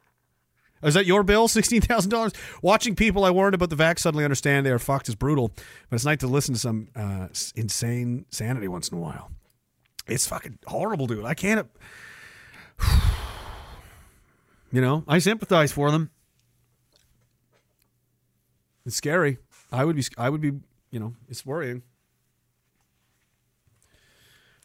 Is 0.82 0.94
that 0.94 1.06
your 1.06 1.24
bill? 1.24 1.48
$16,000? 1.50 2.34
Watching 2.62 2.96
people 2.96 3.26
I 3.26 3.32
warned 3.32 3.56
about 3.56 3.70
the 3.70 3.76
vax 3.76 4.00
suddenly 4.00 4.24
understand 4.24 4.66
they 4.66 4.72
are 4.72 4.80
fucked 4.80 5.10
is 5.10 5.16
brutal, 5.16 5.52
but 5.90 5.96
it's 5.96 6.06
nice 6.06 6.20
to 6.20 6.28
listen 6.28 6.54
to 6.54 6.60
some 6.60 6.88
uh, 6.96 7.28
insane 7.56 8.26
sanity 8.30 8.68
once 8.68 8.90
in 8.90 8.98
a 8.98 9.02
while. 9.02 9.32
It's 10.08 10.28
fucking 10.28 10.60
horrible, 10.68 11.08
dude. 11.08 11.26
I 11.26 11.34
can't. 11.34 11.68
You 14.72 14.82
know, 14.82 15.04
I 15.08 15.20
sympathize 15.20 15.72
for 15.72 15.92
them. 15.92 16.10
It's 18.88 18.96
scary. 18.96 19.38
I 19.72 19.86
would 19.86 19.96
be. 19.96 20.04
I 20.18 20.32
would 20.32 20.42
be. 20.42 20.54
You 20.90 21.00
know, 21.00 21.14
it's 21.30 21.46
worrying. 21.46 21.84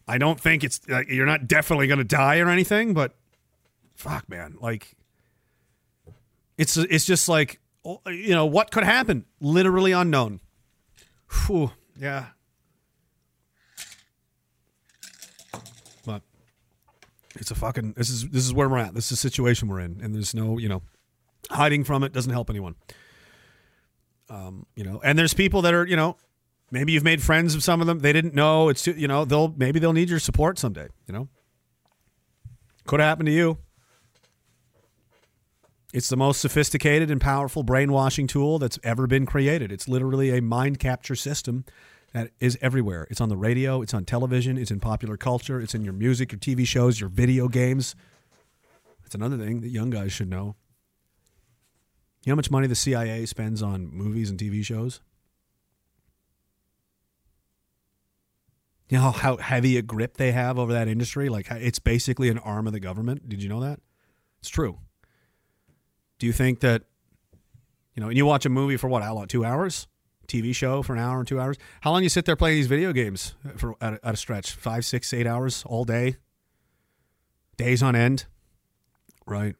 I 0.08 0.16
don't 0.18 0.40
think 0.40 0.64
it's. 0.64 0.80
Uh, 0.90 1.02
you're 1.06 1.26
not 1.26 1.46
definitely 1.46 1.86
going 1.86 1.98
to 1.98 2.04
die 2.04 2.38
or 2.38 2.48
anything, 2.48 2.94
but 2.94 3.14
fuck, 3.94 4.28
man. 4.28 4.56
Like, 4.58 4.96
it's 6.56 6.76
it's 6.76 7.04
just 7.04 7.28
like 7.28 7.60
oh, 7.84 8.00
you 8.06 8.30
know 8.30 8.46
what 8.46 8.70
could 8.70 8.84
happen. 8.84 9.26
Literally 9.40 9.92
unknown. 9.92 10.40
Whew, 11.46 11.70
yeah. 12.00 12.26
But 16.06 16.22
it's 17.36 17.50
a 17.50 17.54
fucking. 17.54 17.92
This 17.92 18.08
is 18.08 18.28
this 18.30 18.46
is 18.46 18.54
where 18.54 18.68
we're 18.68 18.78
at. 18.78 18.94
This 18.94 19.04
is 19.06 19.10
the 19.10 19.28
situation 19.28 19.68
we're 19.68 19.80
in, 19.80 20.00
and 20.02 20.14
there's 20.14 20.34
no 20.34 20.56
you 20.56 20.70
know 20.70 20.82
hiding 21.50 21.84
from 21.84 22.02
it 22.02 22.12
doesn't 22.14 22.32
help 22.32 22.48
anyone. 22.48 22.76
Um, 24.30 24.66
you 24.74 24.84
know, 24.84 25.00
and 25.04 25.18
there's 25.18 25.34
people 25.34 25.62
that 25.62 25.74
are 25.74 25.86
you 25.86 25.96
know 25.96 26.16
maybe 26.70 26.92
you've 26.92 27.04
made 27.04 27.22
friends 27.22 27.54
of 27.54 27.62
some 27.62 27.80
of 27.80 27.86
them. 27.86 28.00
They 28.00 28.12
didn't 28.12 28.34
know 28.34 28.68
it's 28.68 28.82
too, 28.82 28.92
you 28.92 29.08
know 29.08 29.24
they'll 29.24 29.54
maybe 29.56 29.78
they'll 29.78 29.92
need 29.92 30.10
your 30.10 30.18
support 30.18 30.58
someday. 30.58 30.88
You 31.06 31.14
know, 31.14 31.28
could 32.86 33.00
happen 33.00 33.26
to 33.26 33.32
you. 33.32 33.58
It's 35.94 36.10
the 36.10 36.16
most 36.16 36.40
sophisticated 36.40 37.10
and 37.10 37.20
powerful 37.20 37.62
brainwashing 37.62 38.26
tool 38.26 38.58
that's 38.58 38.78
ever 38.84 39.06
been 39.06 39.24
created. 39.24 39.72
It's 39.72 39.88
literally 39.88 40.36
a 40.36 40.42
mind 40.42 40.78
capture 40.78 41.14
system 41.14 41.64
that 42.12 42.30
is 42.40 42.58
everywhere. 42.60 43.06
It's 43.10 43.22
on 43.22 43.30
the 43.30 43.36
radio, 43.36 43.80
it's 43.80 43.94
on 43.94 44.04
television, 44.04 44.58
it's 44.58 44.70
in 44.70 44.80
popular 44.80 45.16
culture, 45.16 45.60
it's 45.60 45.74
in 45.74 45.84
your 45.84 45.94
music, 45.94 46.32
your 46.32 46.38
TV 46.38 46.66
shows, 46.66 47.00
your 47.00 47.08
video 47.08 47.48
games. 47.48 47.94
That's 49.02 49.14
another 49.14 49.38
thing 49.38 49.62
that 49.62 49.68
young 49.68 49.88
guys 49.88 50.12
should 50.12 50.28
know. 50.28 50.56
You 52.24 52.30
know 52.30 52.34
how 52.34 52.36
much 52.36 52.50
money 52.50 52.66
the 52.66 52.74
CIA 52.74 53.24
spends 53.24 53.62
on 53.62 53.88
movies 53.90 54.28
and 54.28 54.38
TV 54.38 54.62
shows? 54.62 55.00
You 58.88 58.98
know 58.98 59.10
how 59.10 59.36
heavy 59.36 59.76
a 59.76 59.82
grip 59.82 60.16
they 60.16 60.32
have 60.32 60.58
over 60.58 60.72
that 60.72 60.88
industry? 60.88 61.28
Like 61.28 61.50
it's 61.50 61.78
basically 61.78 62.28
an 62.30 62.38
arm 62.38 62.66
of 62.66 62.72
the 62.72 62.80
government. 62.80 63.28
Did 63.28 63.42
you 63.42 63.48
know 63.48 63.60
that? 63.60 63.80
It's 64.40 64.48
true. 64.48 64.78
Do 66.18 66.26
you 66.26 66.32
think 66.32 66.60
that, 66.60 66.84
you 67.94 68.02
know, 68.02 68.08
and 68.08 68.16
you 68.16 68.24
watch 68.24 68.46
a 68.46 68.48
movie 68.48 68.76
for 68.76 68.88
what, 68.88 69.02
how 69.02 69.14
long? 69.14 69.26
Two 69.26 69.44
hours? 69.44 69.86
TV 70.26 70.54
show 70.54 70.82
for 70.82 70.92
an 70.92 70.98
hour 70.98 71.18
and 71.18 71.26
two 71.26 71.40
hours? 71.40 71.56
How 71.80 71.90
long 71.90 72.02
you 72.02 72.08
sit 72.08 72.24
there 72.24 72.36
playing 72.36 72.56
these 72.56 72.66
video 72.66 72.92
games 72.92 73.34
for 73.56 73.74
at 73.80 73.94
a, 73.94 74.06
at 74.06 74.14
a 74.14 74.16
stretch? 74.16 74.52
Five, 74.52 74.84
six, 74.84 75.12
eight 75.12 75.26
hours 75.26 75.64
all 75.66 75.84
day? 75.84 76.16
Days 77.56 77.82
on 77.82 77.96
end? 77.96 78.26
Right. 79.26 79.56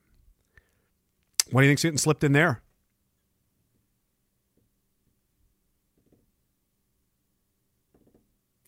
What 1.50 1.62
do 1.62 1.66
you 1.66 1.70
think's 1.70 1.82
getting 1.82 1.98
slipped 1.98 2.22
in 2.22 2.32
there? 2.32 2.62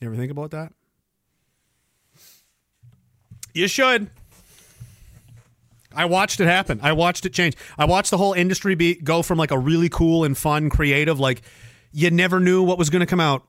You 0.00 0.08
ever 0.08 0.16
think 0.16 0.30
about 0.30 0.52
that? 0.52 0.72
You 3.52 3.68
should. 3.68 4.08
I 5.94 6.04
watched 6.04 6.40
it 6.40 6.46
happen. 6.46 6.80
I 6.82 6.92
watched 6.92 7.26
it 7.26 7.32
change. 7.32 7.56
I 7.76 7.84
watched 7.84 8.10
the 8.10 8.16
whole 8.16 8.32
industry 8.32 8.74
be 8.74 8.94
go 8.94 9.22
from 9.22 9.38
like 9.38 9.50
a 9.50 9.58
really 9.58 9.88
cool 9.88 10.24
and 10.24 10.38
fun, 10.38 10.70
creative, 10.70 11.18
like 11.18 11.42
you 11.92 12.10
never 12.10 12.40
knew 12.40 12.62
what 12.62 12.78
was 12.78 12.90
going 12.90 13.00
to 13.00 13.06
come 13.06 13.20
out. 13.20 13.46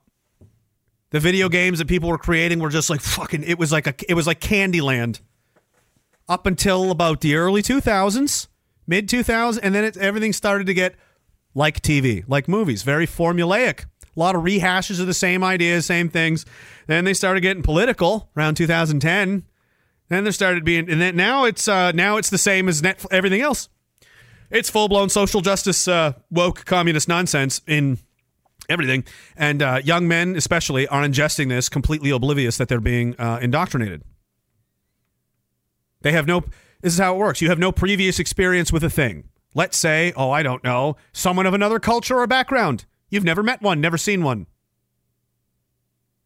The 1.11 1.19
video 1.19 1.49
games 1.49 1.79
that 1.79 1.87
people 1.87 2.09
were 2.09 2.17
creating 2.17 2.59
were 2.59 2.69
just 2.69 2.89
like 2.89 3.01
fucking. 3.01 3.43
It 3.43 3.59
was 3.59 3.71
like 3.71 3.87
a. 3.87 3.93
It 4.09 4.15
was 4.15 4.27
like 4.27 4.39
Candyland. 4.39 5.21
Up 6.27 6.45
until 6.45 6.91
about 6.91 7.21
the 7.21 7.35
early 7.35 7.61
two 7.61 7.81
thousands, 7.81 8.47
mid 8.87 9.07
two 9.07 9.21
thousands, 9.21 9.63
and 9.63 9.75
then 9.75 9.83
it, 9.83 9.97
everything 9.97 10.33
started 10.33 10.67
to 10.67 10.73
get 10.73 10.95
like 11.53 11.81
TV, 11.81 12.23
like 12.27 12.47
movies, 12.47 12.83
very 12.83 13.05
formulaic. 13.05 13.85
A 14.15 14.19
lot 14.19 14.35
of 14.35 14.43
rehashes 14.43 14.99
of 14.99 15.07
the 15.07 15.13
same 15.13 15.43
ideas, 15.43 15.85
same 15.85 16.09
things. 16.09 16.45
Then 16.87 17.05
they 17.05 17.13
started 17.13 17.41
getting 17.41 17.63
political 17.63 18.29
around 18.35 18.55
2010. 18.55 19.43
Then 20.09 20.23
there 20.25 20.33
started 20.33 20.65
being, 20.65 20.89
and 20.89 20.99
then 20.99 21.15
now 21.15 21.45
it's 21.45 21.67
uh, 21.67 21.93
now 21.93 22.17
it's 22.17 22.29
the 22.29 22.37
same 22.37 22.67
as 22.67 22.83
everything 23.11 23.39
else. 23.39 23.69
It's 24.49 24.69
full 24.69 24.89
blown 24.89 25.07
social 25.07 25.39
justice, 25.39 25.87
uh, 25.87 26.13
woke 26.29 26.65
communist 26.65 27.07
nonsense 27.07 27.61
in 27.65 27.97
everything, 28.67 29.05
and 29.37 29.61
uh, 29.61 29.79
young 29.81 30.09
men 30.09 30.35
especially 30.35 30.85
are 30.89 31.03
ingesting 31.03 31.47
this 31.47 31.69
completely 31.69 32.09
oblivious 32.09 32.57
that 32.57 32.67
they're 32.67 32.81
being 32.81 33.15
uh, 33.17 33.39
indoctrinated. 33.41 34.03
They 36.01 36.11
have 36.11 36.27
no. 36.27 36.41
This 36.81 36.93
is 36.93 36.99
how 36.99 37.15
it 37.15 37.17
works. 37.17 37.41
You 37.41 37.49
have 37.49 37.59
no 37.59 37.71
previous 37.71 38.19
experience 38.19 38.73
with 38.73 38.83
a 38.83 38.89
thing. 38.89 39.29
Let's 39.53 39.77
say, 39.77 40.13
oh, 40.15 40.31
I 40.31 40.43
don't 40.43 40.63
know, 40.63 40.95
someone 41.11 41.45
of 41.45 41.53
another 41.53 41.79
culture 41.79 42.19
or 42.19 42.27
background. 42.27 42.85
You've 43.11 43.23
never 43.23 43.43
met 43.43 43.61
one, 43.61 43.79
never 43.79 43.97
seen 43.97 44.23
one. 44.23 44.47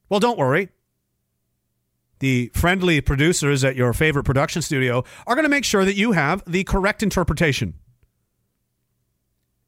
Well, 0.07 0.21
don't 0.21 0.37
worry. 0.37 0.69
The 2.19 2.51
friendly 2.53 3.01
producers 3.01 3.65
at 3.65 3.75
your 3.75 3.91
favorite 3.91 4.23
production 4.23 4.61
studio 4.61 5.03
are 5.27 5.35
going 5.35 5.43
to 5.43 5.49
make 5.49 5.65
sure 5.65 5.83
that 5.83 5.95
you 5.95 6.13
have 6.13 6.43
the 6.47 6.63
correct 6.63 7.03
interpretation. 7.03 7.73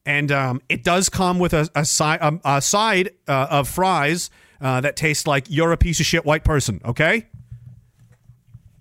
And 0.06 0.31
um, 0.31 0.61
it 0.69 0.85
does 0.85 1.10
come 1.10 1.39
with 1.39 1.53
a, 1.53 1.68
a, 1.76 1.84
si- 1.84 2.06
a, 2.06 2.39
a 2.45 2.61
side 2.61 3.10
uh, 3.27 3.48
of 3.49 3.68
fries 3.68 4.30
uh, 4.61 4.80
that 4.81 4.95
tastes 4.95 5.27
like 5.27 5.48
you're 5.49 5.73
a 5.73 5.77
piece 5.77 5.99
of 5.99 6.06
shit 6.06 6.23
white 6.23 6.45
person, 6.45 6.80
okay? 6.85 7.27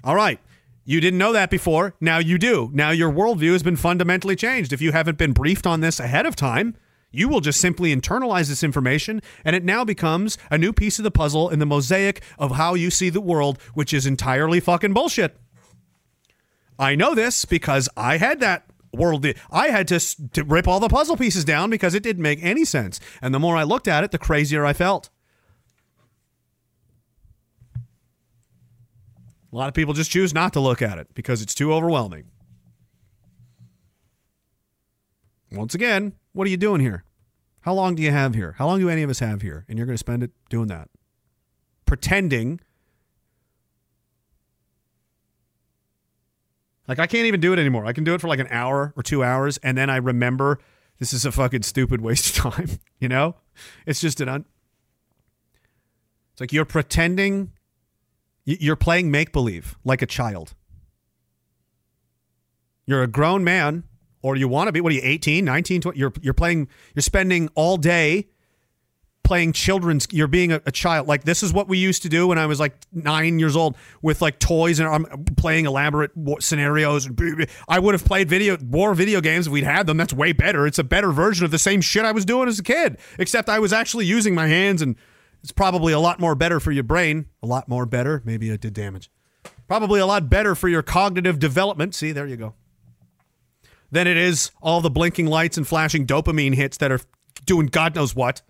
All 0.04 0.14
right. 0.14 0.38
You 0.84 1.00
didn't 1.00 1.18
know 1.18 1.32
that 1.32 1.50
before. 1.50 1.94
Now 2.00 2.18
you 2.18 2.38
do. 2.38 2.70
Now 2.72 2.90
your 2.90 3.10
worldview 3.10 3.52
has 3.52 3.64
been 3.64 3.74
fundamentally 3.74 4.36
changed. 4.36 4.72
If 4.72 4.80
you 4.80 4.92
haven't 4.92 5.18
been 5.18 5.32
briefed 5.32 5.66
on 5.66 5.80
this 5.80 5.98
ahead 5.98 6.26
of 6.26 6.36
time, 6.36 6.76
you 7.10 7.28
will 7.28 7.40
just 7.40 7.60
simply 7.60 7.94
internalize 7.94 8.48
this 8.48 8.62
information, 8.62 9.22
and 9.44 9.56
it 9.56 9.64
now 9.64 9.84
becomes 9.84 10.36
a 10.50 10.58
new 10.58 10.72
piece 10.72 10.98
of 10.98 11.04
the 11.04 11.10
puzzle 11.10 11.48
in 11.48 11.58
the 11.58 11.66
mosaic 11.66 12.22
of 12.38 12.52
how 12.52 12.74
you 12.74 12.90
see 12.90 13.10
the 13.10 13.20
world, 13.20 13.58
which 13.74 13.94
is 13.94 14.06
entirely 14.06 14.60
fucking 14.60 14.92
bullshit. 14.92 15.36
I 16.78 16.94
know 16.94 17.14
this 17.14 17.44
because 17.44 17.88
I 17.96 18.18
had 18.18 18.40
that 18.40 18.66
world. 18.92 19.26
I 19.50 19.68
had 19.68 19.88
to, 19.88 20.00
to 20.32 20.44
rip 20.44 20.68
all 20.68 20.80
the 20.80 20.88
puzzle 20.88 21.16
pieces 21.16 21.44
down 21.44 21.70
because 21.70 21.94
it 21.94 22.02
didn't 22.02 22.22
make 22.22 22.42
any 22.42 22.64
sense. 22.64 23.00
And 23.22 23.34
the 23.34 23.38
more 23.38 23.56
I 23.56 23.62
looked 23.62 23.88
at 23.88 24.04
it, 24.04 24.10
the 24.10 24.18
crazier 24.18 24.64
I 24.66 24.72
felt. 24.72 25.10
A 29.52 29.56
lot 29.56 29.68
of 29.68 29.74
people 29.74 29.94
just 29.94 30.10
choose 30.10 30.34
not 30.34 30.52
to 30.52 30.60
look 30.60 30.82
at 30.82 30.98
it 30.98 31.14
because 31.14 31.40
it's 31.40 31.54
too 31.54 31.72
overwhelming. 31.72 32.24
Once 35.50 35.74
again, 35.74 36.12
what 36.36 36.46
are 36.46 36.50
you 36.50 36.58
doing 36.58 36.82
here? 36.82 37.02
How 37.62 37.72
long 37.72 37.94
do 37.94 38.02
you 38.02 38.10
have 38.10 38.34
here? 38.34 38.54
How 38.58 38.66
long 38.66 38.78
do 38.78 38.90
any 38.90 39.02
of 39.02 39.08
us 39.08 39.20
have 39.20 39.40
here? 39.40 39.64
And 39.68 39.78
you're 39.78 39.86
going 39.86 39.94
to 39.94 39.98
spend 39.98 40.22
it 40.22 40.32
doing 40.50 40.68
that. 40.68 40.90
Pretending. 41.86 42.60
Like, 46.86 46.98
I 46.98 47.06
can't 47.06 47.24
even 47.24 47.40
do 47.40 47.54
it 47.54 47.58
anymore. 47.58 47.86
I 47.86 47.94
can 47.94 48.04
do 48.04 48.12
it 48.12 48.20
for 48.20 48.28
like 48.28 48.38
an 48.38 48.48
hour 48.50 48.92
or 48.96 49.02
two 49.02 49.24
hours, 49.24 49.56
and 49.58 49.78
then 49.78 49.88
I 49.88 49.96
remember 49.96 50.58
this 50.98 51.14
is 51.14 51.24
a 51.24 51.32
fucking 51.32 51.62
stupid 51.62 52.02
waste 52.02 52.36
of 52.36 52.52
time. 52.52 52.68
You 52.98 53.08
know? 53.08 53.36
It's 53.86 54.00
just 54.00 54.22
an 54.22 54.28
un. 54.30 54.46
It's 56.32 56.40
like 56.40 56.52
you're 56.52 56.64
pretending. 56.64 57.52
You're 58.44 58.76
playing 58.76 59.10
make 59.10 59.32
believe 59.32 59.76
like 59.84 60.00
a 60.00 60.06
child. 60.06 60.54
You're 62.86 63.02
a 63.02 63.06
grown 63.06 63.44
man, 63.44 63.84
or 64.26 64.36
you 64.36 64.48
want 64.48 64.66
to 64.68 64.72
be. 64.72 64.80
What 64.80 64.90
are 64.92 64.96
you, 64.96 65.02
18, 65.04 65.44
19, 65.44 65.80
20? 65.82 65.98
You're, 65.98 66.12
you're 66.20 66.34
playing, 66.34 66.68
you're 66.94 67.02
spending 67.02 67.48
all 67.54 67.76
day 67.76 68.28
playing 69.22 69.52
children's 69.52 70.06
you're 70.12 70.28
being 70.28 70.52
a, 70.52 70.62
a 70.66 70.70
child 70.70 71.08
like 71.08 71.24
this 71.24 71.42
is 71.42 71.52
what 71.52 71.66
we 71.66 71.78
used 71.78 72.02
to 72.02 72.08
do 72.08 72.28
when 72.28 72.38
i 72.38 72.46
was 72.46 72.60
like 72.60 72.76
nine 72.92 73.40
years 73.40 73.56
old 73.56 73.76
with 74.00 74.22
like 74.22 74.38
toys 74.38 74.78
and 74.78 74.88
i'm 74.88 75.24
playing 75.34 75.66
elaborate 75.66 76.12
scenarios 76.38 77.10
i 77.68 77.76
would 77.76 77.92
have 77.92 78.04
played 78.04 78.28
video 78.28 78.56
more 78.70 78.94
video 78.94 79.20
games 79.20 79.48
if 79.48 79.52
we'd 79.52 79.64
had 79.64 79.88
them. 79.88 79.96
That's 79.96 80.12
way 80.12 80.32
better. 80.32 80.64
It's 80.64 80.78
a 80.78 80.84
better 80.84 81.10
version 81.10 81.44
of 81.44 81.50
the 81.50 81.58
same 81.58 81.80
shit 81.80 82.04
i 82.04 82.12
was 82.12 82.24
doing 82.24 82.46
as 82.46 82.60
a 82.60 82.62
kid 82.62 82.98
except 83.18 83.48
i 83.48 83.58
was 83.58 83.72
actually 83.72 84.06
using 84.06 84.32
my 84.32 84.46
hands 84.46 84.80
and 84.80 84.94
it's 85.42 85.50
probably 85.50 85.92
a 85.92 85.98
lot 85.98 86.20
more 86.20 86.36
better 86.36 86.60
for 86.60 86.70
your 86.70 86.84
brain. 86.84 87.26
A 87.42 87.46
lot 87.46 87.68
more 87.68 87.84
better. 87.84 88.22
Maybe 88.24 88.50
it 88.50 88.60
did 88.60 88.74
damage. 88.74 89.10
Probably 89.66 89.98
a 89.98 90.06
lot 90.06 90.28
better 90.28 90.54
for 90.54 90.68
your 90.68 90.82
cognitive 90.82 91.40
development. 91.40 91.96
See 91.96 92.12
there 92.12 92.28
you 92.28 92.36
go 92.36 92.54
than 93.96 94.06
it 94.06 94.16
is 94.16 94.50
all 94.60 94.80
the 94.80 94.90
blinking 94.90 95.26
lights 95.26 95.56
and 95.56 95.66
flashing 95.66 96.06
dopamine 96.06 96.54
hits 96.54 96.76
that 96.76 96.92
are 96.92 97.00
doing 97.44 97.66
god 97.66 97.94
knows 97.94 98.14
what 98.14 98.42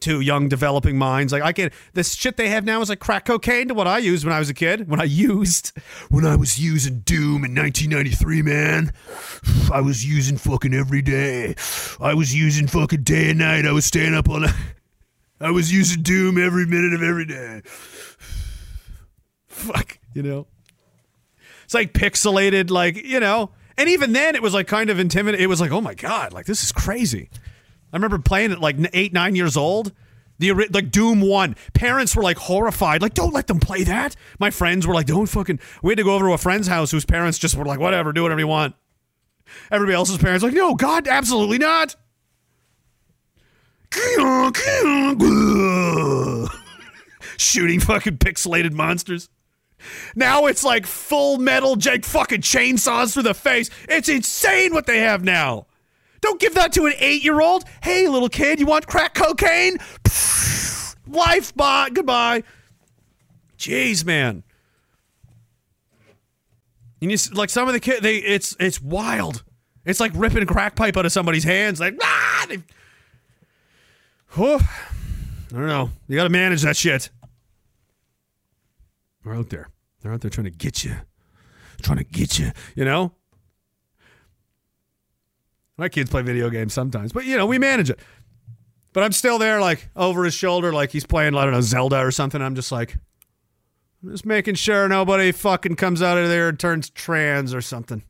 to 0.00 0.20
young 0.20 0.48
developing 0.48 0.98
minds. 0.98 1.32
Like 1.32 1.42
I 1.42 1.52
can 1.52 1.70
this 1.94 2.14
shit 2.14 2.36
they 2.36 2.48
have 2.48 2.64
now 2.64 2.80
is 2.80 2.88
like 2.88 3.00
crack 3.00 3.24
cocaine 3.24 3.68
to 3.68 3.74
what 3.74 3.86
I 3.86 3.98
used 3.98 4.24
when 4.24 4.34
I 4.34 4.38
was 4.38 4.50
a 4.50 4.54
kid. 4.54 4.88
When 4.88 5.00
I 5.00 5.04
used 5.04 5.72
when 6.10 6.26
I 6.26 6.36
was 6.36 6.58
using 6.58 7.00
Doom 7.00 7.44
in 7.44 7.54
1993, 7.54 8.42
man. 8.42 8.92
I 9.72 9.80
was 9.80 10.04
using 10.04 10.36
fucking 10.36 10.74
every 10.74 11.02
day. 11.02 11.54
I 12.00 12.14
was 12.14 12.34
using 12.34 12.66
fucking 12.66 13.02
day 13.02 13.30
and 13.30 13.38
night. 13.38 13.66
I 13.66 13.72
was 13.72 13.84
staying 13.84 14.14
up 14.14 14.28
all 14.28 14.40
night. 14.40 14.54
I 15.40 15.50
was 15.50 15.72
using 15.72 16.02
Doom 16.02 16.42
every 16.42 16.66
minute 16.66 16.94
of 16.94 17.02
every 17.02 17.26
day. 17.26 17.62
Fuck, 19.48 19.98
you 20.14 20.22
know. 20.22 20.46
It's 21.64 21.74
like 21.74 21.92
pixelated, 21.92 22.70
like, 22.70 22.96
you 22.96 23.20
know. 23.20 23.50
And 23.78 23.88
even 23.88 24.12
then 24.12 24.34
it 24.34 24.42
was 24.42 24.54
like 24.54 24.66
kind 24.66 24.90
of 24.90 24.98
intimidating. 24.98 25.44
It 25.44 25.48
was 25.48 25.60
like, 25.60 25.70
oh 25.70 25.80
my 25.80 25.94
God, 25.94 26.32
like 26.32 26.46
this 26.46 26.62
is 26.62 26.72
crazy. 26.72 27.28
I 27.92 27.96
remember 27.96 28.18
playing 28.18 28.52
it 28.52 28.60
like 28.60 28.76
eight, 28.92 29.12
nine 29.12 29.34
years 29.34 29.56
old. 29.56 29.92
The 30.38 30.52
like 30.52 30.90
Doom 30.90 31.22
One, 31.22 31.56
parents 31.72 32.14
were 32.14 32.22
like 32.22 32.36
horrified, 32.36 33.00
like 33.00 33.14
don't 33.14 33.32
let 33.32 33.46
them 33.46 33.58
play 33.58 33.84
that. 33.84 34.16
My 34.38 34.50
friends 34.50 34.86
were 34.86 34.92
like, 34.92 35.06
don't 35.06 35.26
fucking. 35.26 35.60
We 35.82 35.92
had 35.92 35.98
to 35.98 36.04
go 36.04 36.14
over 36.14 36.26
to 36.26 36.32
a 36.32 36.38
friend's 36.38 36.68
house 36.68 36.90
whose 36.90 37.06
parents 37.06 37.38
just 37.38 37.56
were 37.56 37.64
like, 37.64 37.80
whatever, 37.80 38.12
do 38.12 38.22
whatever 38.22 38.40
you 38.40 38.46
want. 38.46 38.74
Everybody 39.70 39.94
else's 39.94 40.18
parents 40.18 40.44
like, 40.44 40.52
no, 40.52 40.74
God, 40.74 41.08
absolutely 41.08 41.58
not. 41.58 41.96
Shooting 47.38 47.80
fucking 47.80 48.18
pixelated 48.18 48.72
monsters. 48.72 49.30
Now 50.14 50.46
it's 50.46 50.64
like 50.64 50.86
full 50.86 51.38
metal, 51.38 51.76
Jake 51.76 52.04
fucking 52.04 52.42
chainsaws 52.42 53.12
through 53.12 53.24
the 53.24 53.34
face. 53.34 53.70
It's 53.88 54.08
insane 54.08 54.72
what 54.74 54.86
they 54.86 54.98
have 54.98 55.24
now. 55.24 55.66
Don't 56.20 56.40
give 56.40 56.54
that 56.54 56.72
to 56.72 56.86
an 56.86 56.94
eight 56.98 57.22
year 57.22 57.40
old. 57.40 57.64
Hey, 57.82 58.08
little 58.08 58.28
kid, 58.28 58.58
you 58.60 58.66
want 58.66 58.86
crack 58.86 59.14
cocaine? 59.14 59.78
Life, 61.06 61.54
bye, 61.54 61.90
goodbye. 61.92 62.42
Jeez, 63.58 64.04
man. 64.04 64.42
And 67.00 67.10
you 67.10 67.18
like 67.32 67.50
some 67.50 67.68
of 67.68 67.74
the 67.74 67.80
kid, 67.80 68.02
they 68.02 68.16
it's 68.16 68.56
it's 68.58 68.80
wild. 68.80 69.44
It's 69.84 70.00
like 70.00 70.12
ripping 70.14 70.42
a 70.42 70.46
crack 70.46 70.74
pipe 70.74 70.96
out 70.96 71.06
of 71.06 71.12
somebody's 71.12 71.44
hands. 71.44 71.78
Like 71.78 71.96
ah, 72.02 72.46
they, 72.48 72.58
Whew. 74.30 74.58
I 74.58 75.54
don't 75.54 75.66
know. 75.66 75.90
You 76.08 76.16
got 76.16 76.24
to 76.24 76.30
manage 76.30 76.62
that 76.62 76.76
shit. 76.76 77.10
They're 79.24 79.34
out 79.34 79.48
there. 79.48 79.68
They're 80.06 80.14
out 80.14 80.20
there 80.20 80.30
trying 80.30 80.44
to 80.44 80.52
get 80.52 80.84
you, 80.84 80.94
trying 81.82 81.98
to 81.98 82.04
get 82.04 82.38
you. 82.38 82.52
You 82.76 82.84
know. 82.84 83.10
My 85.76 85.88
kids 85.88 86.10
play 86.10 86.22
video 86.22 86.48
games 86.48 86.72
sometimes, 86.72 87.12
but 87.12 87.24
you 87.24 87.36
know 87.36 87.44
we 87.44 87.58
manage 87.58 87.90
it. 87.90 87.98
But 88.92 89.02
I'm 89.02 89.10
still 89.10 89.36
there, 89.36 89.60
like 89.60 89.88
over 89.96 90.22
his 90.22 90.32
shoulder, 90.32 90.72
like 90.72 90.92
he's 90.92 91.04
playing 91.04 91.34
I 91.34 91.42
don't 91.42 91.54
know 91.54 91.60
Zelda 91.60 91.98
or 91.98 92.12
something. 92.12 92.40
I'm 92.40 92.54
just 92.54 92.70
like, 92.70 92.96
I'm 94.00 94.12
just 94.12 94.24
making 94.24 94.54
sure 94.54 94.88
nobody 94.88 95.32
fucking 95.32 95.74
comes 95.74 96.02
out 96.02 96.18
of 96.18 96.28
there 96.28 96.50
and 96.50 96.58
turns 96.60 96.88
trans 96.88 97.52
or 97.52 97.60
something. 97.60 98.04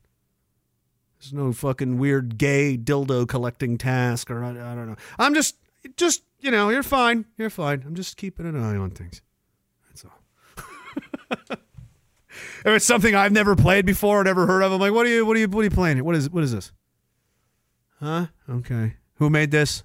There's 1.18 1.32
no 1.32 1.54
fucking 1.54 1.96
weird 1.96 2.36
gay 2.36 2.76
dildo 2.76 3.26
collecting 3.26 3.78
task 3.78 4.30
or 4.30 4.44
I, 4.44 4.50
I 4.50 4.74
don't 4.74 4.86
know. 4.86 4.96
I'm 5.18 5.32
just, 5.32 5.56
just 5.96 6.24
you 6.40 6.50
know, 6.50 6.68
you're 6.68 6.82
fine, 6.82 7.24
you're 7.38 7.48
fine. 7.48 7.84
I'm 7.86 7.94
just 7.94 8.18
keeping 8.18 8.44
an 8.44 8.62
eye 8.62 8.76
on 8.76 8.90
things. 8.90 9.22
That's 9.88 10.04
all. 10.04 11.56
if 12.66 12.76
it's 12.76 12.84
something 12.86 13.14
I've 13.14 13.32
never 13.32 13.54
played 13.56 13.86
before 13.86 14.20
or 14.20 14.24
never 14.24 14.46
heard 14.46 14.62
of, 14.62 14.72
I'm 14.72 14.80
like, 14.80 14.92
what 14.92 15.06
are 15.06 15.08
you, 15.08 15.24
what 15.24 15.36
are 15.36 15.40
you, 15.40 15.48
what 15.48 15.60
are 15.60 15.64
you 15.64 15.70
playing? 15.70 16.04
What 16.04 16.14
is, 16.16 16.28
what 16.30 16.42
is 16.44 16.52
this? 16.52 16.72
Huh? 18.00 18.26
Okay. 18.48 18.94
Who 19.16 19.30
made 19.30 19.50
this? 19.50 19.82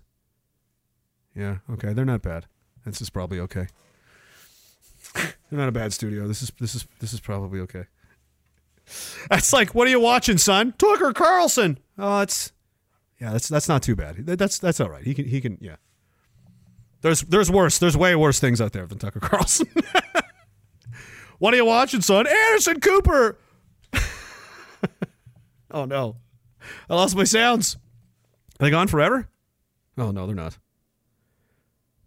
Yeah. 1.36 1.58
Okay. 1.72 1.94
They're 1.94 2.06
not 2.06 2.22
bad. 2.22 2.46
This 2.86 3.02
is 3.02 3.10
probably 3.10 3.40
okay. 3.40 3.68
They're 5.14 5.60
not 5.60 5.70
a 5.70 5.72
bad 5.72 5.94
studio. 5.94 6.28
This 6.28 6.42
is 6.42 6.52
this 6.60 6.74
is 6.76 6.86
this 7.00 7.14
is 7.14 7.20
probably 7.20 7.60
okay. 7.62 7.86
That's 9.30 9.54
like, 9.54 9.74
what 9.76 9.88
are 9.88 9.92
you 9.92 10.00
watching, 10.00 10.38
son? 10.38 10.74
Tucker 10.78 11.14
Carlson. 11.14 11.78
Oh, 11.98 12.22
it's 12.22 12.52
yeah. 13.20 13.32
That's 13.32 13.48
that's 13.48 13.70
not 13.70 13.84
too 13.84 13.96
bad. 13.96 14.26
That- 14.26 14.40
That's 14.40 14.58
that's 14.60 14.80
all 14.80 14.90
right. 14.90 15.04
He 15.04 15.14
can 15.14 15.26
he 15.26 15.40
can 15.42 15.58
yeah. 15.62 15.76
There's 17.02 17.22
there's 17.22 17.52
worse. 17.52 17.78
There's 17.78 17.96
way 17.96 18.16
worse 18.16 18.40
things 18.40 18.60
out 18.60 18.74
there 18.74 18.86
than 18.88 18.98
Tucker 18.98 19.20
Carlson. 19.20 19.68
what 21.42 21.56
are 21.56 21.58
you 21.58 21.66
watching, 21.66 22.02
son? 22.02 22.28
Anderson 22.28 22.80
Cooper. 22.80 23.40
oh 25.72 25.86
no, 25.86 26.18
I 26.88 26.94
lost 26.94 27.16
my 27.16 27.24
sounds. 27.24 27.78
Are 28.60 28.66
they 28.66 28.70
gone 28.70 28.88
forever? 28.88 29.28
Oh 29.98 30.12
no, 30.12 30.28
they're 30.28 30.36
not. 30.36 30.60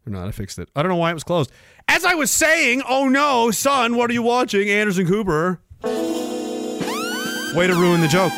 They're 0.04 0.14
not. 0.14 0.28
I 0.28 0.30
fixed 0.30 0.60
it. 0.60 0.68
I 0.76 0.82
don't 0.82 0.88
know 0.88 0.98
why 0.98 1.10
it 1.10 1.14
was 1.14 1.24
closed. 1.24 1.50
As 1.88 2.04
I 2.04 2.14
was 2.14 2.30
saying, 2.30 2.82
oh 2.88 3.08
no, 3.08 3.50
son, 3.50 3.96
what 3.96 4.08
are 4.08 4.12
you 4.12 4.22
watching? 4.22 4.70
Anderson 4.70 5.04
Cooper. 5.04 5.60
Way 5.82 7.66
to 7.66 7.74
ruin 7.74 8.02
the 8.02 8.08
joke. 8.08 8.32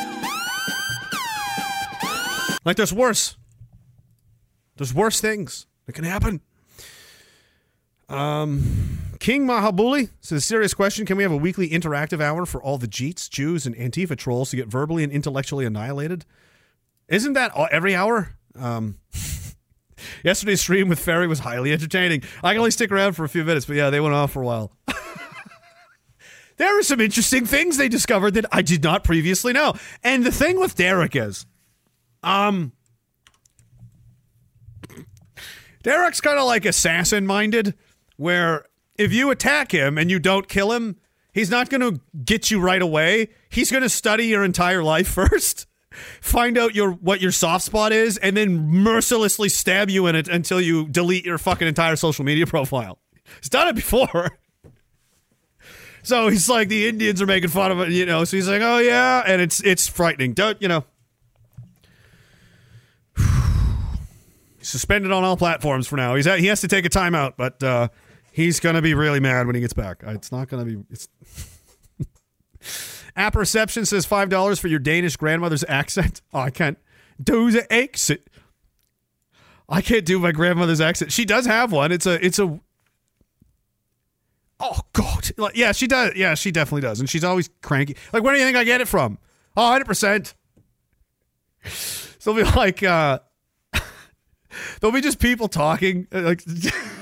Like 2.64 2.78
there's 2.78 2.94
worse. 2.94 3.36
There's 4.78 4.94
worse 4.94 5.20
things 5.20 5.66
that 5.84 5.92
can 5.92 6.04
happen. 6.04 6.40
Um, 8.08 8.96
King 9.26 9.44
Mahabuli 9.44 10.10
says, 10.20 10.44
serious 10.44 10.72
question. 10.72 11.04
Can 11.04 11.16
we 11.16 11.24
have 11.24 11.32
a 11.32 11.36
weekly 11.36 11.70
interactive 11.70 12.20
hour 12.20 12.46
for 12.46 12.62
all 12.62 12.78
the 12.78 12.86
Jeets, 12.86 13.28
Jews, 13.28 13.66
and 13.66 13.74
Antifa 13.74 14.16
trolls 14.16 14.50
to 14.50 14.56
get 14.56 14.68
verbally 14.68 15.02
and 15.02 15.12
intellectually 15.12 15.66
annihilated? 15.66 16.24
Isn't 17.08 17.32
that 17.32 17.50
all, 17.50 17.66
every 17.72 17.92
hour? 17.92 18.36
Um, 18.56 18.98
yesterday's 20.24 20.60
stream 20.60 20.88
with 20.88 21.00
Ferry 21.00 21.26
was 21.26 21.40
highly 21.40 21.72
entertaining. 21.72 22.22
I 22.44 22.52
can 22.52 22.58
only 22.58 22.70
stick 22.70 22.92
around 22.92 23.14
for 23.14 23.24
a 23.24 23.28
few 23.28 23.42
minutes, 23.42 23.66
but 23.66 23.74
yeah, 23.74 23.90
they 23.90 23.98
went 23.98 24.14
off 24.14 24.30
for 24.30 24.42
a 24.42 24.46
while. 24.46 24.70
there 26.56 26.78
are 26.78 26.84
some 26.84 27.00
interesting 27.00 27.46
things 27.46 27.78
they 27.78 27.88
discovered 27.88 28.34
that 28.34 28.46
I 28.52 28.62
did 28.62 28.84
not 28.84 29.02
previously 29.02 29.52
know. 29.52 29.74
And 30.04 30.24
the 30.24 30.30
thing 30.30 30.60
with 30.60 30.76
Derek 30.76 31.16
is, 31.16 31.46
um, 32.22 32.70
Derek's 35.82 36.20
kind 36.20 36.38
of 36.38 36.46
like 36.46 36.64
assassin 36.64 37.26
minded, 37.26 37.74
where 38.18 38.66
if 38.98 39.12
you 39.12 39.30
attack 39.30 39.72
him 39.72 39.98
and 39.98 40.10
you 40.10 40.18
don't 40.18 40.48
kill 40.48 40.72
him, 40.72 40.96
He's 41.36 41.50
not 41.50 41.68
going 41.68 41.82
to 41.82 42.00
get 42.24 42.50
you 42.50 42.60
right 42.60 42.80
away. 42.80 43.28
He's 43.50 43.70
going 43.70 43.82
to 43.82 43.90
study 43.90 44.24
your 44.24 44.42
entire 44.42 44.82
life 44.82 45.06
first, 45.12 45.66
find 46.22 46.56
out 46.56 46.74
your 46.74 46.92
what 46.92 47.20
your 47.20 47.30
soft 47.30 47.62
spot 47.62 47.92
is, 47.92 48.16
and 48.16 48.34
then 48.34 48.56
mercilessly 48.56 49.50
stab 49.50 49.90
you 49.90 50.06
in 50.06 50.16
it 50.16 50.28
until 50.28 50.62
you 50.62 50.88
delete 50.88 51.26
your 51.26 51.36
fucking 51.36 51.68
entire 51.68 51.94
social 51.94 52.24
media 52.24 52.46
profile. 52.56 52.98
He's 53.38 53.50
done 53.50 53.68
it 53.68 53.76
before. 53.76 54.38
So 56.02 56.28
he's 56.28 56.48
like, 56.48 56.68
the 56.68 56.86
Indians 56.86 57.20
are 57.20 57.26
making 57.26 57.50
fun 57.50 57.72
of 57.72 57.80
it, 57.80 57.88
you 57.88 58.06
know. 58.06 58.22
So 58.22 58.36
he's 58.36 58.48
like, 58.48 58.62
oh 58.62 58.78
yeah, 58.78 59.24
and 59.26 59.42
it's 59.42 59.60
it's 59.64 59.88
frightening. 59.88 60.34
Don't 60.34 60.62
you 60.62 60.68
know? 60.68 60.84
Suspended 64.60 65.10
on 65.10 65.24
all 65.24 65.36
platforms 65.36 65.88
for 65.88 65.96
now. 65.96 66.14
He's 66.14 66.28
at, 66.28 66.38
he 66.38 66.46
has 66.46 66.60
to 66.60 66.68
take 66.68 66.86
a 66.86 66.88
timeout, 66.88 67.32
but 67.36 67.60
uh, 67.60 67.88
he's 68.36 68.60
gonna 68.60 68.82
be 68.82 68.92
really 68.94 69.18
mad 69.20 69.46
when 69.46 69.54
he 69.54 69.60
gets 69.62 69.72
back. 69.72 70.04
Uh, 70.06 70.10
It's 70.10 70.30
not 70.30 70.48
gonna 70.48 70.64
be. 70.66 70.76
It's 70.90 71.08
App 73.16 73.34
reception 73.34 73.86
says 73.86 74.04
five 74.04 74.28
dollars 74.28 74.58
for 74.58 74.68
your 74.68 74.78
Danish 74.78 75.16
grandmother's 75.16 75.64
accent. 75.68 76.20
Oh, 76.34 76.40
I 76.40 76.50
can't 76.50 76.76
do 77.22 77.50
the 77.50 77.70
accent. 77.72 78.20
I 79.68 79.80
can't 79.80 80.04
do 80.04 80.18
my 80.18 80.32
grandmother's 80.32 80.80
accent. 80.82 81.10
She 81.12 81.24
does 81.24 81.46
have 81.46 81.72
one. 81.72 81.92
It's 81.92 82.04
a 82.06 82.24
it's 82.24 82.38
a 82.38 82.60
Oh 84.60 84.80
God! 84.92 85.30
Like, 85.36 85.56
yeah, 85.56 85.72
she 85.72 85.86
does. 85.86 86.14
Yeah, 86.16 86.34
she 86.34 86.50
definitely 86.50 86.80
does, 86.82 86.98
and 87.00 87.08
she's 87.10 87.24
always 87.24 87.50
cranky. 87.62 87.96
Like, 88.12 88.22
where 88.22 88.32
do 88.34 88.38
you 88.40 88.46
think 88.46 88.56
I 88.56 88.64
get 88.64 88.80
it 88.80 88.88
from? 88.88 89.18
Oh, 89.56 89.64
100 89.64 89.84
percent. 89.86 90.34
So 91.64 92.32
they'll 92.32 92.44
be 92.44 92.50
like, 92.56 92.82
uh, 92.82 93.18
there'll 94.80 94.94
be 94.94 95.00
just 95.02 95.18
people 95.18 95.48
talking. 95.48 96.06
uh, 96.12 96.20
Like, 96.22 96.42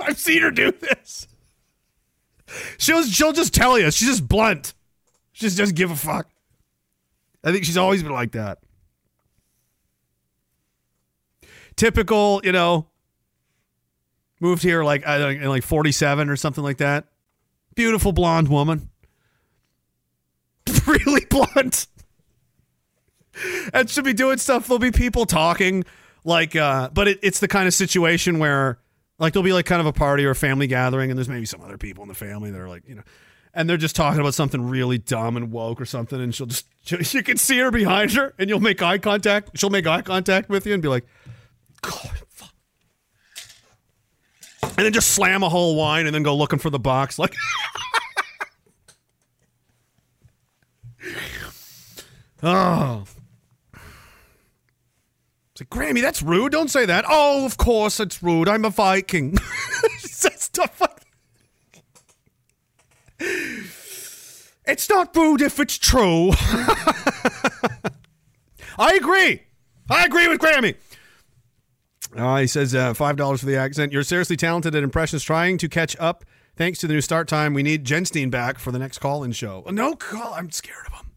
I've 0.06 0.18
seen 0.18 0.42
her 0.42 0.50
do 0.50 0.72
this. 0.72 1.26
She'll 2.78 3.04
she'll 3.04 3.32
just 3.32 3.54
tell 3.54 3.78
you. 3.78 3.90
She's 3.90 4.08
just 4.08 4.28
blunt. 4.28 4.74
She 5.32 5.46
just 5.46 5.58
doesn't 5.58 5.76
give 5.76 5.90
a 5.90 5.96
fuck. 5.96 6.28
I 7.44 7.52
think 7.52 7.64
she's 7.64 7.76
always 7.76 8.02
been 8.02 8.12
like 8.12 8.32
that. 8.32 8.58
Typical, 11.76 12.40
you 12.44 12.52
know, 12.52 12.86
moved 14.40 14.62
here 14.62 14.84
like 14.84 15.06
I 15.06 15.30
in 15.30 15.48
like 15.48 15.62
47 15.62 16.28
or 16.28 16.36
something 16.36 16.64
like 16.64 16.78
that. 16.78 17.06
Beautiful 17.74 18.12
blonde 18.12 18.48
woman. 18.48 18.90
really 20.86 21.24
blunt. 21.26 21.86
and 23.72 23.88
she'll 23.88 24.04
be 24.04 24.12
doing 24.12 24.38
stuff. 24.38 24.66
There'll 24.66 24.78
be 24.78 24.90
people 24.90 25.24
talking 25.24 25.84
like, 26.24 26.56
uh, 26.56 26.90
but 26.92 27.08
it, 27.08 27.18
it's 27.22 27.40
the 27.40 27.48
kind 27.48 27.66
of 27.66 27.74
situation 27.74 28.38
where 28.38 28.78
like 29.20 29.34
there'll 29.34 29.44
be 29.44 29.52
like 29.52 29.66
kind 29.66 29.80
of 29.80 29.86
a 29.86 29.92
party 29.92 30.24
or 30.24 30.30
a 30.30 30.34
family 30.34 30.66
gathering, 30.66 31.10
and 31.10 31.18
there's 31.18 31.28
maybe 31.28 31.46
some 31.46 31.60
other 31.60 31.78
people 31.78 32.02
in 32.02 32.08
the 32.08 32.14
family 32.14 32.50
that 32.50 32.58
are 32.58 32.68
like, 32.68 32.88
you 32.88 32.96
know, 32.96 33.02
and 33.52 33.68
they're 33.68 33.76
just 33.76 33.94
talking 33.94 34.20
about 34.20 34.34
something 34.34 34.68
really 34.68 34.98
dumb 34.98 35.36
and 35.36 35.52
woke 35.52 35.80
or 35.80 35.84
something, 35.84 36.20
and 36.20 36.34
she'll 36.34 36.46
just 36.46 36.66
you 37.14 37.22
can 37.22 37.36
see 37.36 37.58
her 37.58 37.70
behind 37.70 38.12
her, 38.12 38.34
and 38.38 38.48
you'll 38.48 38.60
make 38.60 38.82
eye 38.82 38.98
contact. 38.98 39.50
She'll 39.56 39.70
make 39.70 39.86
eye 39.86 40.02
contact 40.02 40.48
with 40.48 40.66
you 40.66 40.72
and 40.72 40.82
be 40.82 40.88
like, 40.88 41.06
God, 41.82 42.22
fuck. 42.28 42.54
and 44.62 44.86
then 44.86 44.92
just 44.92 45.10
slam 45.10 45.42
a 45.42 45.48
whole 45.48 45.76
wine 45.76 46.06
and 46.06 46.14
then 46.14 46.22
go 46.22 46.34
looking 46.34 46.58
for 46.58 46.70
the 46.70 46.80
box 46.80 47.18
like. 47.18 47.34
oh. 52.42 53.04
It's 55.60 55.70
like, 55.70 55.82
Grammy, 55.82 56.00
that's 56.00 56.22
rude. 56.22 56.52
Don't 56.52 56.70
say 56.70 56.86
that. 56.86 57.04
Oh, 57.08 57.44
of 57.44 57.58
course 57.58 58.00
it's 58.00 58.22
rude. 58.22 58.48
I'm 58.48 58.64
a 58.64 58.70
Viking. 58.70 59.36
Stuff 59.98 60.80
like 60.80 60.90
It's 64.66 64.88
not 64.88 65.14
rude 65.14 65.42
if 65.42 65.60
it's 65.60 65.76
true. 65.76 66.30
I 68.78 68.94
agree. 68.94 69.42
I 69.90 70.04
agree 70.04 70.28
with 70.28 70.40
Grammy. 70.40 70.76
Uh, 72.16 72.38
he 72.38 72.46
says 72.46 72.74
uh, 72.74 72.94
five 72.94 73.16
dollars 73.16 73.40
for 73.40 73.46
the 73.46 73.56
accent. 73.56 73.92
You're 73.92 74.02
seriously 74.02 74.36
talented 74.36 74.74
at 74.74 74.82
impressions. 74.82 75.22
Trying 75.22 75.58
to 75.58 75.68
catch 75.68 75.94
up. 76.00 76.24
Thanks 76.56 76.78
to 76.80 76.86
the 76.86 76.94
new 76.94 77.00
start 77.00 77.28
time, 77.28 77.54
we 77.54 77.62
need 77.62 77.84
Jenstein 77.84 78.30
back 78.30 78.58
for 78.58 78.72
the 78.72 78.78
next 78.78 78.98
call-in 78.98 79.32
show. 79.32 79.64
No 79.70 79.94
call. 79.94 80.34
I'm 80.34 80.50
scared 80.50 80.86
of 80.88 80.94
him. 80.94 81.12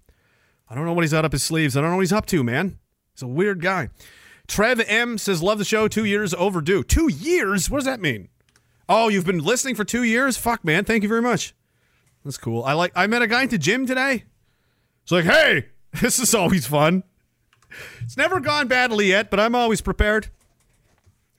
I 0.69 0.75
don't 0.75 0.85
know 0.85 0.93
what 0.93 1.03
he's 1.03 1.13
out 1.13 1.25
up 1.25 1.31
his 1.31 1.43
sleeves. 1.43 1.75
I 1.75 1.81
don't 1.81 1.89
know 1.89 1.95
what 1.95 2.03
he's 2.03 2.13
up 2.13 2.25
to, 2.27 2.43
man. 2.43 2.77
He's 3.13 3.23
a 3.23 3.27
weird 3.27 3.61
guy. 3.61 3.89
Trev 4.47 4.79
M 4.81 5.17
says, 5.17 5.41
"Love 5.41 5.57
the 5.57 5.65
show. 5.65 5.87
Two 5.87 6.05
years 6.05 6.33
overdue. 6.33 6.83
Two 6.83 7.07
years? 7.07 7.69
What 7.69 7.79
does 7.79 7.85
that 7.85 8.01
mean? 8.01 8.29
Oh, 8.89 9.07
you've 9.07 9.25
been 9.25 9.39
listening 9.39 9.75
for 9.75 9.83
two 9.83 10.03
years? 10.03 10.37
Fuck, 10.37 10.65
man. 10.65 10.83
Thank 10.83 11.03
you 11.03 11.09
very 11.09 11.21
much. 11.21 11.55
That's 12.25 12.37
cool. 12.37 12.63
I 12.63 12.73
like. 12.73 12.91
I 12.95 13.07
met 13.07 13.21
a 13.21 13.27
guy 13.27 13.43
at 13.43 13.49
the 13.49 13.57
gym 13.57 13.85
today. 13.85 14.25
It's 15.03 15.11
like, 15.11 15.25
hey, 15.25 15.67
this 16.01 16.19
is 16.19 16.33
always 16.33 16.65
fun. 16.65 17.03
It's 18.01 18.17
never 18.17 18.39
gone 18.39 18.67
badly 18.67 19.07
yet, 19.07 19.29
but 19.31 19.39
I'm 19.39 19.55
always 19.55 19.81
prepared. 19.81 20.29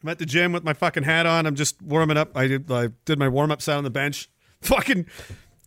I'm 0.02 0.08
at 0.10 0.18
the 0.18 0.26
gym 0.26 0.52
with 0.52 0.64
my 0.64 0.74
fucking 0.74 1.04
hat 1.04 1.26
on. 1.26 1.46
I'm 1.46 1.54
just 1.54 1.80
warming 1.80 2.16
up. 2.16 2.36
I 2.36 2.46
did 2.46 2.70
I 2.70 2.88
did 3.04 3.18
my 3.18 3.28
warm 3.28 3.50
up 3.50 3.62
set 3.62 3.76
on 3.76 3.84
the 3.84 3.90
bench. 3.90 4.28
Fucking 4.60 5.06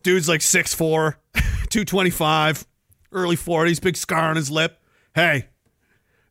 dude's 0.03 0.27
like 0.27 0.41
6'4, 0.41 1.15
225, 1.33 2.65
early 3.11 3.35
40s, 3.35 3.79
big 3.81 3.95
scar 3.95 4.29
on 4.29 4.35
his 4.35 4.49
lip. 4.49 4.79
Hey, 5.13 5.49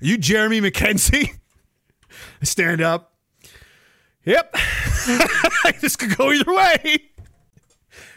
are 0.00 0.05
you 0.05 0.18
Jeremy 0.18 0.60
McKenzie? 0.60 1.31
I 2.42 2.44
stand 2.44 2.81
up. 2.81 3.15
Yep. 4.25 4.57
this 5.81 5.97
could 5.97 6.16
go 6.16 6.33
either 6.33 6.52
way. 6.52 7.00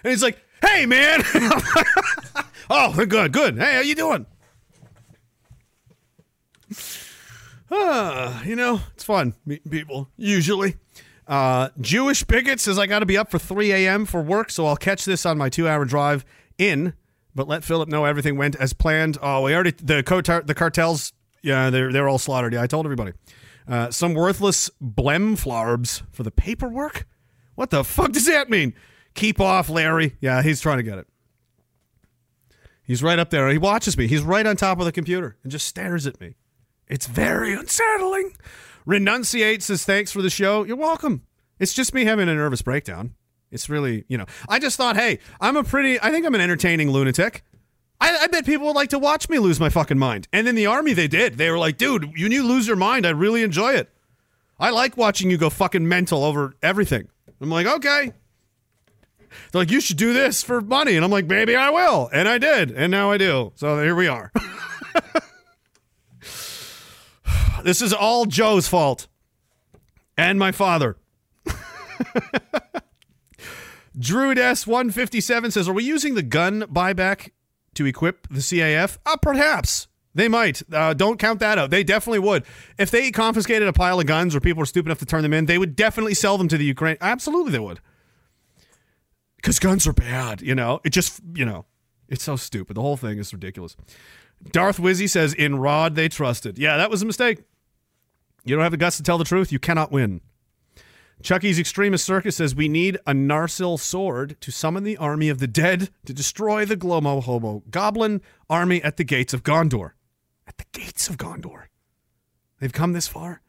And 0.03 0.11
he's 0.11 0.24
like, 0.24 0.40
hey, 0.61 0.85
man. 0.85 1.22
oh, 2.69 3.06
good, 3.06 3.32
good. 3.32 3.58
Hey, 3.58 3.75
how 3.75 3.82
you 3.82 3.95
doing? 3.95 4.25
Ah, 7.72 8.43
you 8.43 8.56
know, 8.56 8.82
it's 8.93 9.03
fun 9.03 9.35
meeting 9.45 9.72
people, 9.72 10.09
usually. 10.17 10.77
Uh, 11.27 11.69
Jewish 11.80 12.24
Bigot 12.24 12.59
says, 12.59 12.80
I 12.80 12.88
got 12.88 12.99
to 12.99 13.06
be 13.06 13.17
up 13.17 13.30
for 13.30 13.38
3 13.38 13.72
a.m. 13.72 14.06
for 14.06 14.22
work, 14.22 14.49
so 14.49 14.66
I'll 14.66 14.75
catch 14.75 15.06
this 15.06 15.25
on 15.25 15.38
my 15.38 15.49
two 15.49 15.67
hour 15.67 15.85
drive 15.85 16.25
in, 16.58 16.93
but 17.35 17.48
let 17.48 17.64
Philip 17.64 17.88
know 17.88 18.06
everything 18.06 18.35
went 18.35 18.56
as 18.56 18.74
planned. 18.74 19.19
Oh, 19.22 19.43
we 19.43 19.53
already, 19.53 19.72
the, 19.72 20.01
cotar- 20.01 20.48
the 20.48 20.56
cartels, 20.56 21.14
yeah, 21.42 21.69
they're, 21.69 21.92
they're 21.92 22.08
all 22.09 22.19
slaughtered. 22.19 22.53
Yeah, 22.53 22.61
I 22.61 22.68
told 22.68 22.85
everybody. 22.85 23.14
Uh, 23.68 23.92
some 23.92 24.14
worthless 24.14 24.69
blemflarbs 24.84 26.01
for 26.11 26.24
the 26.24 26.32
paperwork? 26.32 27.08
What 27.56 27.69
the 27.69 27.84
fuck 27.84 28.11
does 28.11 28.26
that 28.26 28.50
mean? 28.50 28.74
Keep 29.14 29.40
off, 29.40 29.69
Larry. 29.69 30.16
Yeah, 30.22 30.42
he's 30.42 30.61
trying 30.61 30.77
to 30.77 30.84
get 30.84 30.98
it. 30.98 31.08
He's 32.84 33.03
right 33.03 33.19
up 33.19 33.30
there. 33.30 33.50
He 33.50 33.59
watches 33.59 33.98
me. 33.98 34.08
He's 34.08 34.24
right 34.24 34.48
on 34.48 34.56
top 34.56 34.80
of 34.80 34.85
the 34.85 34.92
computer 34.92 35.38
and 35.43 35.51
just 35.51 35.68
stares 35.68 36.08
at 36.08 36.19
me. 36.19 36.35
It's 36.88 37.06
very 37.06 37.53
unsettling. 37.53 38.35
Renunciate 38.88 39.61
says, 39.61 39.85
thanks 39.85 40.11
for 40.11 40.24
the 40.24 40.30
show. 40.32 40.64
You're 40.64 40.76
welcome. 40.76 41.24
It's 41.59 41.74
just 41.74 41.93
me 41.93 42.06
having 42.06 42.27
a 42.27 42.34
nervous 42.34 42.64
breakdown. 42.64 43.14
It's 43.51 43.69
really, 43.69 44.06
you 44.08 44.18
know, 44.18 44.26
I 44.48 44.58
just 44.58 44.77
thought, 44.77 44.95
hey, 44.95 45.19
I'm 45.40 45.58
a 45.58 45.64
pretty, 45.64 46.00
I 46.01 46.11
think 46.11 46.26
I'm 46.26 46.34
an 46.34 46.42
entertaining 46.42 46.90
lunatic. 46.90 47.43
I, 48.02 48.18
I 48.18 48.28
bet 48.28 48.45
people 48.45 48.68
would 48.68 48.76
like 48.76 48.90
to 48.90 49.00
watch 49.00 49.30
me 49.30 49.40
lose 49.40 49.60
my 49.60 49.69
fucking 49.69 50.00
mind. 50.00 50.28
And 50.32 50.48
in 50.48 50.56
the 50.56 50.66
army, 50.66 50.94
they 50.94 51.08
did. 51.08 51.38
They 51.38 51.52
were 51.52 51.58
like, 51.58 51.78
dude, 51.78 52.11
you 52.16 52.28
you 52.28 52.44
lose 52.44 52.68
your 52.68 52.76
mind. 52.76 53.06
I 53.06 53.10
really 53.10 53.44
enjoy 53.44 53.74
it. 53.74 53.90
I 54.60 54.72
like 54.72 54.98
watching 54.98 55.32
you 55.32 55.38
go 55.38 55.50
fucking 55.50 55.88
mental 55.88 56.24
over 56.24 56.56
everything. 56.61 57.08
I'm 57.42 57.50
like, 57.50 57.68
okay. 57.68 58.14
They're 59.52 59.61
like, 59.61 59.72
you 59.72 59.80
should 59.80 59.98
do 59.98 60.14
this 60.14 60.44
for 60.44 60.61
money. 60.61 60.95
And 60.95 61.06
I'm 61.06 61.11
like, 61.11 61.26
maybe 61.26 61.56
I 61.56 61.69
will. 61.69 62.10
And 62.11 62.28
I 62.28 62.38
did. 62.38 62.72
And 62.72 62.92
now 62.92 63.11
I 63.11 63.18
do. 63.18 63.53
So 63.56 63.82
here 63.82 63.95
we 63.95 64.08
are. 64.08 64.32
this 67.64 67.82
is 67.82 67.94
all 67.94 68.26
Joe's 68.26 68.68
fault. 68.68 69.08
And 70.18 70.38
my 70.38 70.52
father. 70.52 70.98
Druid 73.98 74.38
S157 74.38 75.52
says, 75.52 75.69
Are 75.69 75.74
we 75.74 75.84
using 75.84 76.16
the 76.16 76.24
gun 76.24 76.64
buyback 76.64 77.32
to 77.80 77.85
equip 77.85 78.27
the 78.27 78.40
CAF? 78.40 78.98
Uh, 79.06 79.16
perhaps. 79.17 79.88
They 80.14 80.27
might. 80.27 80.61
Uh, 80.72 80.93
don't 80.93 81.17
count 81.17 81.40
that 81.40 81.58
out. 81.58 81.69
They 81.69 81.83
definitely 81.83 82.19
would. 82.19 82.43
If 82.77 82.91
they 82.91 83.09
confiscated 83.09 83.67
a 83.69 83.74
pile 83.74 83.99
of 83.99 84.06
guns 84.06 84.35
or 84.35 84.41
people 84.41 84.59
were 84.59 84.66
stupid 84.66 84.90
enough 84.90 84.99
to 84.99 85.06
turn 85.06 85.24
them 85.24 85.33
in, 85.33 85.45
they 85.45 85.58
would 85.58 85.77
definitely 85.77 86.14
sell 86.14 86.38
them 86.38 86.49
to 86.49 86.58
the 86.58 86.66
Ukraine. 86.66 86.98
Absolutely, 86.99 87.53
they 87.53 87.59
would. 87.59 87.80
Because 89.38 89.59
guns 89.59 89.88
are 89.88 89.93
bad, 89.93 90.41
you 90.41 90.56
know? 90.56 90.82
It 90.83 90.90
just, 90.90 91.22
you 91.33 91.45
know, 91.45 91.66
it's 92.09 92.24
so 92.24 92.35
stupid. 92.35 92.75
The 92.75 92.82
whole 92.82 92.98
thing 92.98 93.17
is 93.17 93.32
ridiculous. 93.33 93.77
Darth 94.51 94.77
Wizzy 94.77 95.09
says, 95.09 95.33
In 95.33 95.56
Rod, 95.56 95.95
they 95.95 96.09
trusted. 96.09 96.59
Yeah, 96.59 96.75
that 96.75 96.90
was 96.90 97.01
a 97.01 97.06
mistake. 97.06 97.43
You 98.43 98.56
don't 98.56 98.64
have 98.64 98.72
the 98.72 98.77
guts 98.77 98.98
to 98.98 99.03
tell 99.03 99.17
the 99.17 99.24
truth, 99.24 99.51
you 99.53 99.59
cannot 99.59 99.91
win. 99.91 100.22
Chucky's 101.22 101.59
Extremist 101.59 102.06
Circus 102.06 102.38
says 102.38 102.56
we 102.56 102.69
need 102.69 102.98
a 103.06 103.14
Narsil 103.14 103.80
sword 103.80 104.39
to 104.41 104.51
summon 104.51 104.83
the 104.83 104.98
army 104.98 105.30
of 105.30 105.39
the 105.39 105.48
dead 105.48 105.89
to 106.06 106.14
destroy 106.14 106.65
the 106.65 106.77
Glomo 106.77 107.22
Hobo 107.22 107.64
Goblin 107.69 108.22
army 108.49 108.81
at 108.83 108.98
the 108.98 109.03
gates 109.03 109.33
of 109.33 109.43
Gondor. 109.43 109.91
At 110.48 110.57
the 110.57 110.65
gates 110.72 111.09
of 111.09 111.17
Gondor. 111.17 111.65
They've 112.59 112.73
come 112.73 112.93
this 112.93 113.07
far. 113.07 113.41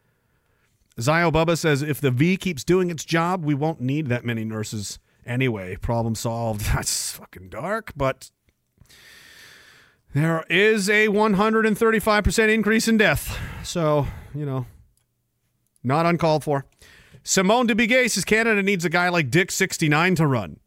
Zio 1.00 1.30
Bubba 1.30 1.56
says 1.56 1.82
if 1.82 2.00
the 2.00 2.10
V 2.10 2.36
keeps 2.36 2.64
doing 2.64 2.90
its 2.90 3.04
job, 3.04 3.44
we 3.44 3.54
won't 3.54 3.80
need 3.80 4.08
that 4.08 4.24
many 4.24 4.44
nurses 4.44 4.98
Anyway, 5.26 5.76
problem 5.76 6.14
solved. 6.14 6.60
That's 6.74 7.12
fucking 7.12 7.50
dark, 7.50 7.92
but 7.96 8.30
there 10.14 10.44
is 10.48 10.88
a 10.88 11.08
135% 11.08 12.52
increase 12.52 12.88
in 12.88 12.96
death. 12.96 13.38
So, 13.62 14.06
you 14.34 14.44
know, 14.44 14.66
not 15.84 16.06
uncalled 16.06 16.44
for. 16.44 16.66
Simone 17.30 17.68
de 17.68 17.76
Bigay 17.76 18.10
says 18.10 18.24
Canada 18.24 18.60
needs 18.60 18.84
a 18.84 18.88
guy 18.88 19.08
like 19.08 19.30
Dick 19.30 19.52
69 19.52 20.16
to 20.16 20.26
run. 20.26 20.58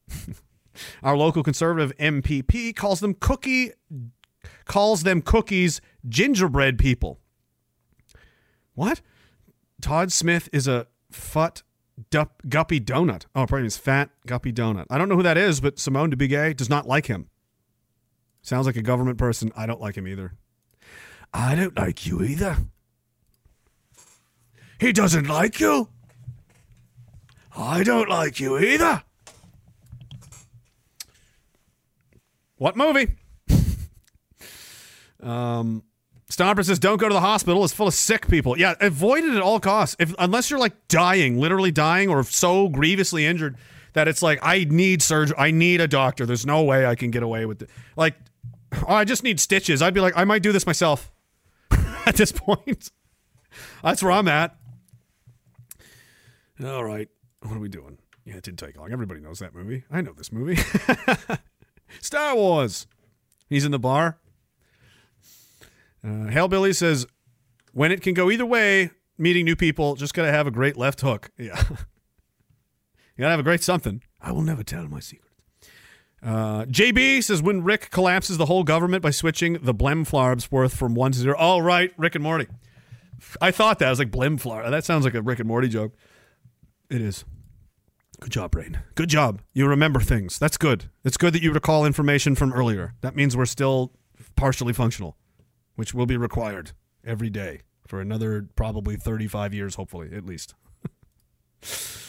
Our 1.03 1.17
local 1.17 1.43
conservative 1.43 1.91
MPP 1.97 2.73
calls 2.73 3.01
them 3.01 3.15
cookie 3.15 3.71
calls 4.63 5.03
them 5.03 5.21
cookies 5.21 5.81
gingerbread 6.07 6.79
people. 6.79 7.19
What? 8.75 9.01
Todd 9.81 10.13
Smith 10.13 10.47
is 10.53 10.65
a 10.65 10.87
fut 11.11 11.63
dup, 12.09 12.41
guppy 12.47 12.79
donut. 12.79 13.25
Oh, 13.35 13.45
probably 13.45 13.63
means 13.63 13.75
fat 13.75 14.11
guppy 14.25 14.53
donut. 14.53 14.85
I 14.89 14.97
don't 14.97 15.09
know 15.09 15.17
who 15.17 15.23
that 15.23 15.37
is, 15.37 15.59
but 15.59 15.79
Simone 15.79 16.11
de 16.11 16.15
Bigay 16.15 16.55
does 16.55 16.69
not 16.69 16.87
like 16.87 17.07
him. 17.07 17.27
Sounds 18.41 18.65
like 18.67 18.77
a 18.77 18.81
government 18.81 19.17
person. 19.17 19.51
I 19.53 19.65
don't 19.65 19.81
like 19.81 19.97
him 19.97 20.07
either. 20.07 20.35
I 21.33 21.55
don't 21.55 21.75
like 21.75 22.07
you 22.07 22.23
either. 22.23 22.55
He 24.79 24.93
doesn't 24.93 25.27
like 25.27 25.59
you. 25.59 25.89
I 27.55 27.83
don't 27.83 28.09
like 28.09 28.39
you 28.39 28.57
either. 28.57 29.03
What 32.57 32.75
movie? 32.77 33.09
um, 35.21 35.83
Stomper 36.29 36.65
says, 36.65 36.79
"Don't 36.79 36.97
go 36.97 37.07
to 37.07 37.13
the 37.13 37.19
hospital. 37.19 37.63
It's 37.63 37.73
full 37.73 37.87
of 37.87 37.93
sick 37.93 38.27
people. 38.27 38.57
Yeah, 38.57 38.73
avoid 38.81 39.23
it 39.23 39.35
at 39.35 39.41
all 39.41 39.59
costs. 39.59 39.95
If 39.99 40.15
unless 40.17 40.49
you're 40.49 40.59
like 40.59 40.87
dying, 40.87 41.39
literally 41.39 41.71
dying, 41.71 42.09
or 42.09 42.23
so 42.23 42.69
grievously 42.69 43.25
injured 43.25 43.55
that 43.93 44.07
it's 44.07 44.21
like 44.21 44.39
I 44.41 44.63
need 44.63 45.01
surgery. 45.01 45.35
I 45.37 45.51
need 45.51 45.79
a 45.81 45.87
doctor. 45.87 46.25
There's 46.25 46.45
no 46.45 46.63
way 46.63 46.85
I 46.85 46.95
can 46.95 47.11
get 47.11 47.21
away 47.21 47.45
with 47.45 47.61
it. 47.61 47.69
Like, 47.95 48.15
oh, 48.87 48.93
I 48.93 49.05
just 49.05 49.23
need 49.23 49.39
stitches. 49.39 49.81
I'd 49.81 49.93
be 49.93 49.99
like, 49.99 50.17
I 50.17 50.23
might 50.23 50.41
do 50.41 50.51
this 50.51 50.65
myself. 50.65 51.11
at 52.05 52.15
this 52.15 52.31
point, 52.31 52.89
that's 53.83 54.01
where 54.01 54.11
I'm 54.11 54.27
at. 54.27 54.55
All 56.63 56.83
right, 56.83 57.09
what 57.47 57.55
are 57.55 57.59
we 57.59 57.69
doing? 57.69 57.97
Yeah, 58.25 58.35
it 58.35 58.43
didn't 58.43 58.59
take 58.59 58.77
long. 58.77 58.91
Everybody 58.91 59.19
knows 59.19 59.39
that 59.39 59.53
movie. 59.53 59.83
I 59.91 60.01
know 60.01 60.13
this 60.13 60.31
movie. 60.31 60.57
Star 62.01 62.35
Wars. 62.35 62.87
He's 63.49 63.65
in 63.65 63.71
the 63.71 63.79
bar. 63.79 64.17
Uh, 66.03 66.27
Hellbilly 66.29 66.75
says, 66.75 67.05
when 67.73 67.91
it 67.91 68.01
can 68.01 68.13
go 68.13 68.31
either 68.31 68.45
way, 68.45 68.91
meeting 69.17 69.45
new 69.45 69.55
people, 69.55 69.95
just 69.95 70.13
gotta 70.13 70.31
have 70.31 70.47
a 70.47 70.51
great 70.51 70.77
left 70.77 71.01
hook. 71.01 71.31
Yeah. 71.37 71.61
you 71.69 73.21
gotta 73.21 73.31
have 73.31 73.39
a 73.39 73.43
great 73.43 73.61
something. 73.61 74.01
I 74.21 74.31
will 74.31 74.41
never 74.41 74.63
tell 74.63 74.87
my 74.87 74.99
secrets. 74.99 75.29
Uh, 76.23 76.63
JB 76.65 77.21
says, 77.23 77.41
when 77.41 77.63
Rick 77.63 77.89
collapses 77.91 78.37
the 78.37 78.45
whole 78.45 78.63
government 78.63 79.03
by 79.03 79.11
switching 79.11 79.53
the 79.61 79.73
Blemflarbs 79.73 80.49
worth 80.49 80.73
from 80.73 80.95
one 80.95 81.11
to 81.11 81.19
zero. 81.19 81.35
All 81.37 81.61
right. 81.61 81.91
Rick 81.97 82.15
and 82.15 82.23
Morty. 82.23 82.47
I 83.41 83.51
thought 83.51 83.79
that. 83.79 83.87
I 83.87 83.89
was 83.89 83.99
like, 83.99 84.11
Blemflarb. 84.11 84.69
That 84.71 84.85
sounds 84.85 85.03
like 85.03 85.13
a 85.13 85.21
Rick 85.21 85.39
and 85.39 85.47
Morty 85.47 85.67
joke. 85.67 85.93
It 86.93 87.01
is. 87.01 87.25
Good 88.19 88.31
job, 88.31 88.51
Brain. 88.51 88.79
Good 88.93 89.09
job. 89.09 89.41
You 89.51 89.65
remember 89.65 89.99
things. 89.99 90.37
That's 90.37 90.57
good. 90.57 90.91
It's 91.03 91.17
good 91.17 91.33
that 91.33 91.41
you 91.41 91.51
recall 91.51 91.87
information 91.87 92.35
from 92.35 92.53
earlier. 92.53 92.93
That 93.01 93.15
means 93.15 93.35
we're 93.35 93.47
still 93.47 93.91
partially 94.35 94.73
functional, 94.73 95.17
which 95.75 95.95
will 95.95 96.05
be 96.05 96.17
required 96.17 96.73
every 97.03 97.31
day 97.31 97.61
for 97.87 97.99
another 97.99 98.47
probably 98.55 98.95
35 98.95 99.55
years, 99.55 99.73
hopefully, 99.75 100.11
at 100.13 100.25
least. 100.25 100.53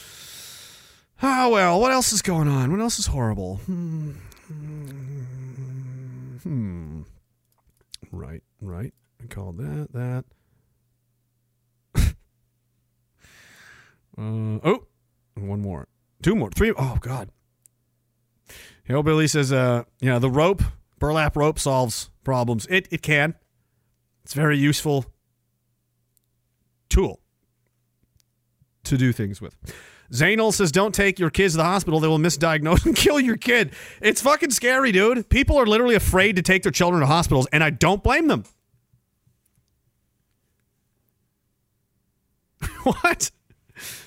Ah, 1.22 1.48
well, 1.48 1.80
what 1.80 1.90
else 1.92 2.12
is 2.12 2.20
going 2.20 2.48
on? 2.48 2.70
What 2.70 2.80
else 2.80 2.98
is 2.98 3.06
horrible? 3.06 3.56
Hmm. 3.64 4.10
Hmm. 6.42 7.02
Right, 8.10 8.42
right. 8.60 8.92
I 9.22 9.26
called 9.28 9.56
that, 9.56 9.92
that. 9.94 10.24
Uh, 14.16 14.58
oh, 14.64 14.86
one 15.34 15.60
more. 15.60 15.88
Two 16.22 16.34
more. 16.34 16.50
Three. 16.50 16.72
Oh, 16.76 16.98
God. 17.00 17.30
Hillbilly 18.84 19.26
says, 19.26 19.52
uh, 19.52 19.84
yeah, 20.00 20.18
the 20.18 20.30
rope, 20.30 20.62
burlap 20.98 21.36
rope 21.36 21.58
solves 21.58 22.10
problems. 22.22 22.66
It, 22.68 22.88
it 22.90 23.02
can. 23.02 23.34
It's 24.24 24.34
very 24.34 24.58
useful 24.58 25.06
tool 26.88 27.20
to 28.84 28.96
do 28.96 29.12
things 29.12 29.40
with. 29.40 29.56
Zainal 30.12 30.52
says, 30.52 30.70
don't 30.70 30.94
take 30.94 31.18
your 31.18 31.30
kids 31.30 31.54
to 31.54 31.58
the 31.58 31.64
hospital. 31.64 31.98
They 31.98 32.08
will 32.08 32.18
misdiagnose 32.18 32.84
and 32.86 32.94
kill 33.04 33.18
your 33.18 33.36
kid. 33.36 33.72
It's 34.00 34.20
fucking 34.20 34.50
scary, 34.50 34.92
dude. 34.92 35.28
People 35.28 35.58
are 35.58 35.66
literally 35.66 35.94
afraid 35.94 36.36
to 36.36 36.42
take 36.42 36.62
their 36.62 36.72
children 36.72 37.00
to 37.00 37.06
hospitals, 37.06 37.46
and 37.52 37.64
I 37.64 37.70
don't 37.70 38.02
blame 38.02 38.28
them. 38.28 38.44
what? 42.82 43.30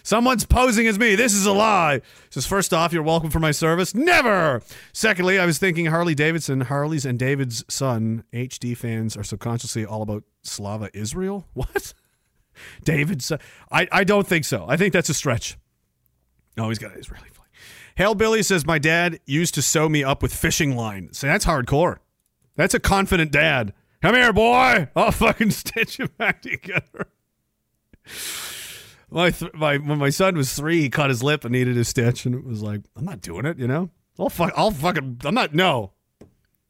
Someone's 0.04 0.46
posing 0.46 0.88
as 0.88 0.98
me. 0.98 1.16
This 1.16 1.34
is 1.34 1.46
a 1.46 1.52
lie. 1.52 2.02
Says, 2.30 2.46
first 2.46 2.74
off, 2.74 2.94
you're 2.94 3.04
welcome 3.04 3.30
for 3.30 3.40
my 3.40 3.52
service. 3.52 3.94
Never. 3.94 4.62
Secondly, 4.94 5.40
I 5.40 5.46
was 5.46 5.58
thinking 5.58 5.88
Harley 5.88 6.16
Davidson, 6.16 6.62
Harley's 6.62 7.06
and 7.06 7.20
David's 7.20 7.66
son, 7.68 8.24
HD 8.34 8.76
fans 8.76 9.18
are 9.18 9.24
subconsciously 9.24 9.86
all 9.86 10.02
about 10.02 10.24
Slava 10.44 10.90
Israel. 10.94 11.46
What? 11.54 11.94
David's. 12.84 13.32
I, 13.72 13.88
I 13.92 14.04
don't 14.04 14.26
think 14.26 14.44
so. 14.44 14.66
I 14.68 14.78
think 14.78 14.92
that's 14.92 15.10
a 15.10 15.14
stretch. 15.14 15.58
Oh, 16.58 16.70
he's 16.70 16.80
got 16.80 16.94
an 16.94 17.00
Israeli 17.00 17.30
flag. 17.30 17.48
Hail 17.98 18.16
Billy 18.16 18.42
says, 18.42 18.66
My 18.66 18.80
dad 18.80 19.20
used 19.26 19.54
to 19.56 19.62
sew 19.62 19.88
me 19.90 20.04
up 20.04 20.24
with 20.24 20.34
fishing 20.34 20.76
line. 20.76 21.14
See, 21.14 21.28
that's 21.28 21.46
hardcore. 21.46 21.98
That's 22.56 22.74
a 22.74 22.80
confident 22.80 23.32
dad. 23.32 23.74
Come 24.02 24.16
here, 24.16 24.34
boy. 24.34 24.88
I'll 24.96 25.12
fucking 25.12 25.52
stitch 25.52 26.00
you 26.00 26.08
back 26.08 26.42
together. 26.42 27.10
My, 29.10 29.32
th- 29.32 29.54
my 29.54 29.78
when 29.78 29.98
my 29.98 30.10
son 30.10 30.36
was 30.36 30.54
three, 30.54 30.82
he 30.82 30.90
cut 30.90 31.10
his 31.10 31.24
lip 31.24 31.46
and 31.46 31.54
needed 31.54 31.78
a 31.78 31.86
stitch, 31.86 32.26
and 32.26 32.36
it 32.36 32.44
was 32.44 32.62
like, 32.62 32.82
I'm 32.96 33.06
not 33.06 33.22
doing 33.22 33.46
it, 33.46 33.58
you 33.58 33.68
know. 33.68 33.90
I'll 34.20 34.30
fuck, 34.30 34.52
I'll 34.56 34.72
fucking, 34.72 35.22
I'm 35.24 35.34
not. 35.34 35.54
No, 35.54 35.94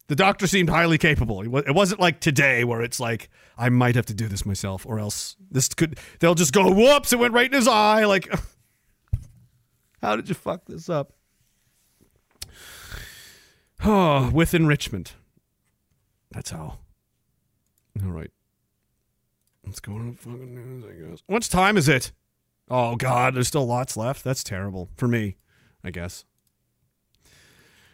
the 0.07 0.15
doctor 0.15 0.47
seemed 0.47 0.69
highly 0.69 0.97
capable. 0.97 1.41
It 1.41 1.73
wasn't 1.73 1.99
like 1.99 2.19
today 2.19 2.63
where 2.63 2.81
it's 2.81 2.99
like 2.99 3.29
I 3.57 3.69
might 3.69 3.95
have 3.95 4.05
to 4.07 4.13
do 4.13 4.27
this 4.27 4.45
myself, 4.45 4.85
or 4.85 4.99
else 4.99 5.35
this 5.49 5.67
could. 5.69 5.99
They'll 6.19 6.35
just 6.35 6.53
go, 6.53 6.71
whoops! 6.71 7.11
It 7.11 7.19
went 7.19 7.33
right 7.33 7.47
in 7.47 7.53
his 7.53 7.67
eye. 7.67 8.05
Like, 8.05 8.27
how 10.01 10.15
did 10.15 10.29
you 10.29 10.35
fuck 10.35 10.65
this 10.65 10.89
up? 10.89 11.13
Oh, 13.83 14.29
with 14.31 14.53
enrichment. 14.53 15.15
That's 16.31 16.51
how. 16.51 16.79
All 18.03 18.11
right. 18.11 18.31
What's 19.63 19.79
going 19.79 19.99
on? 19.99 20.15
Fucking 20.15 20.53
news, 20.53 20.83
I 20.85 21.09
guess. 21.09 21.23
What 21.27 21.43
time 21.43 21.77
is 21.77 21.89
it? 21.89 22.11
Oh 22.69 22.95
God, 22.95 23.35
there's 23.35 23.47
still 23.47 23.65
lots 23.65 23.95
left. 23.95 24.23
That's 24.23 24.43
terrible 24.43 24.89
for 24.95 25.07
me, 25.07 25.37
I 25.83 25.91
guess. 25.91 26.25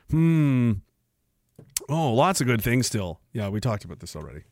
Hmm. 0.10 0.74
Oh, 1.90 2.14
lots 2.14 2.42
of 2.42 2.48
good 2.48 2.62
things 2.62 2.88
still. 2.88 3.20
Yeah, 3.34 3.50
we 3.50 3.60
talked 3.60 3.84
about 3.84 4.00
this 4.00 4.16
already. 4.16 4.44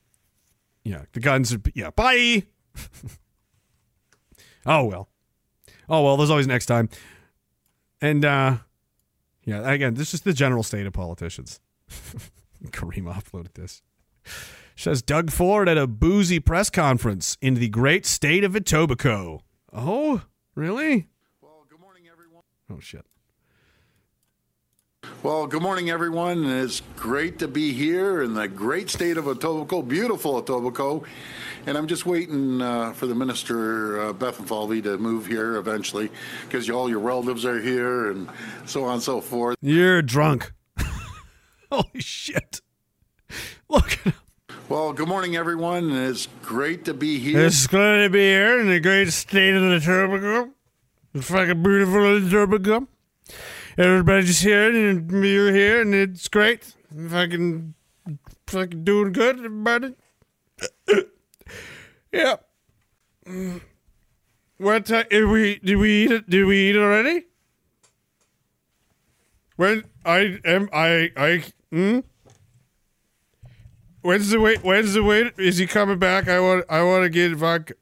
Yeah, 0.83 1.03
the 1.13 1.19
guns 1.19 1.53
are. 1.53 1.61
Yeah, 1.73 1.91
bye. 1.91 2.43
oh 4.65 4.85
well. 4.85 5.09
Oh 5.89 6.03
well. 6.03 6.17
There's 6.17 6.29
always 6.29 6.47
next 6.47 6.65
time. 6.67 6.89
And 8.01 8.25
uh 8.25 8.57
yeah, 9.43 9.69
again, 9.69 9.95
this 9.95 10.07
is 10.07 10.11
just 10.11 10.23
the 10.23 10.33
general 10.33 10.63
state 10.63 10.85
of 10.85 10.93
politicians. 10.93 11.59
Kareem 12.67 13.11
uploaded 13.11 13.53
this. 13.53 13.81
Says 14.75 15.01
Doug 15.01 15.31
Ford 15.31 15.67
at 15.67 15.77
a 15.77 15.87
boozy 15.87 16.39
press 16.39 16.69
conference 16.69 17.37
in 17.41 17.55
the 17.55 17.69
great 17.69 18.05
state 18.05 18.43
of 18.43 18.53
Etobicoke. 18.53 19.41
Oh, 19.73 20.21
really? 20.53 21.07
Well, 21.41 21.65
good 21.69 21.79
morning, 21.79 22.03
everyone. 22.11 22.43
Oh 22.69 22.79
shit. 22.79 23.05
Well, 25.23 25.47
good 25.47 25.61
morning, 25.61 25.89
everyone. 25.89 26.45
It's 26.45 26.81
great 26.97 27.39
to 27.39 27.47
be 27.47 27.71
here 27.71 28.21
in 28.21 28.33
the 28.33 28.47
great 28.49 28.89
state 28.89 29.17
of 29.17 29.25
Etobicoke, 29.25 29.87
beautiful 29.87 30.41
Etobicoke. 30.41 31.05
And 31.65 31.77
I'm 31.77 31.87
just 31.87 32.05
waiting 32.05 32.61
uh, 32.61 32.91
for 32.93 33.07
the 33.07 33.15
minister, 33.15 34.01
uh, 34.01 34.13
Bethlenfalvy, 34.13 34.83
to 34.83 34.97
move 34.97 35.27
here 35.27 35.55
eventually 35.55 36.09
because 36.43 36.69
all 36.69 36.89
your 36.89 36.99
relatives 36.99 37.45
are 37.45 37.61
here 37.61 38.11
and 38.11 38.29
so 38.65 38.83
on 38.83 38.95
and 38.95 39.03
so 39.03 39.21
forth. 39.21 39.55
You're 39.61 40.01
drunk. 40.01 40.51
Holy 41.71 41.99
shit. 41.99 42.61
Look 43.69 43.91
at 43.93 43.99
him. 43.99 44.13
Well, 44.71 44.93
good 44.93 45.09
morning, 45.09 45.35
everyone. 45.35 45.91
It's 45.91 46.29
great 46.43 46.85
to 46.85 46.93
be 46.93 47.19
here. 47.19 47.41
It's 47.41 47.67
going 47.67 48.03
to 48.03 48.09
be 48.09 48.21
here 48.21 48.57
in 48.57 48.69
the 48.69 48.79
great 48.79 49.11
state 49.11 49.53
of 49.53 49.63
Etobicoke. 49.63 50.51
It's 51.13 51.29
fucking 51.29 51.61
beautiful 51.61 51.99
Etobicoke. 51.99 52.87
Everybody's 53.77 54.39
here 54.39 54.69
and 54.69 55.11
you're 55.11 55.51
here 55.51 55.81
and 55.81 55.93
it's 55.93 56.29
great. 56.29 56.73
Fucking, 57.09 57.73
fucking 58.47 58.85
doing 58.85 59.11
good, 59.11 59.39
everybody. 59.39 59.93
yeah. 62.13 62.37
What 64.57 64.85
time? 64.85 65.05
Did 65.09 65.25
we 65.25 65.59
did 65.59 65.75
we 65.79 66.05
eat 66.05 66.11
it? 66.11 66.29
Did 66.29 66.45
we 66.45 66.69
eat 66.69 66.77
already? 66.77 67.25
When 69.57 69.83
I 70.05 70.39
am 70.45 70.69
I 70.71 71.11
I 71.17 71.43
hmm? 71.71 71.99
When's 74.01 74.29
the 74.29 74.39
wait? 74.39 74.63
When's 74.63 74.93
the 74.93 75.03
wait? 75.03 75.33
Is 75.37 75.57
he 75.57 75.67
coming 75.67 75.99
back? 75.99 76.27
I 76.27 76.39
want 76.39 76.65
I 76.69 76.81
want 76.83 77.03
to 77.03 77.09
get 77.09 77.35
vodka. 77.35 77.75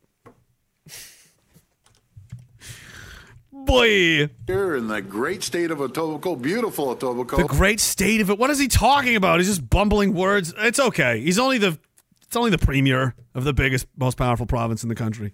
Boy, 3.51 4.30
Here 4.48 4.75
in 4.75 4.88
the 4.88 5.01
great 5.01 5.43
state 5.43 5.69
of 5.69 5.77
Etobicoke, 5.80 6.41
beautiful 6.41 6.95
Etobicoke. 6.95 7.38
the 7.38 7.43
great 7.43 7.80
state 7.80 8.19
of 8.19 8.30
it. 8.30 8.39
What 8.39 8.49
is 8.49 8.57
he 8.57 8.67
talking 8.67 9.15
about? 9.15 9.39
He's 9.39 9.48
just 9.48 9.69
bumbling 9.69 10.14
words. 10.14 10.53
It's 10.57 10.80
okay. 10.80 11.19
He's 11.22 11.38
only 11.38 11.57
the 11.59 11.77
it's 12.23 12.35
only 12.35 12.51
the 12.51 12.57
premier 12.59 13.15
of 13.33 13.43
the 13.43 13.53
biggest, 13.53 13.88
most 13.98 14.17
powerful 14.17 14.45
province 14.45 14.83
in 14.83 14.89
the 14.89 14.95
country. 14.95 15.33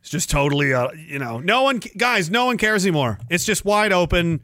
It's 0.00 0.10
just 0.10 0.30
totally, 0.30 0.72
uh, 0.72 0.90
you 0.92 1.18
know, 1.18 1.40
no 1.40 1.64
one, 1.64 1.80
guys, 1.96 2.30
no 2.30 2.46
one 2.46 2.56
cares 2.58 2.84
anymore. 2.86 3.18
It's 3.28 3.44
just 3.44 3.64
wide 3.64 3.92
open, 3.92 4.40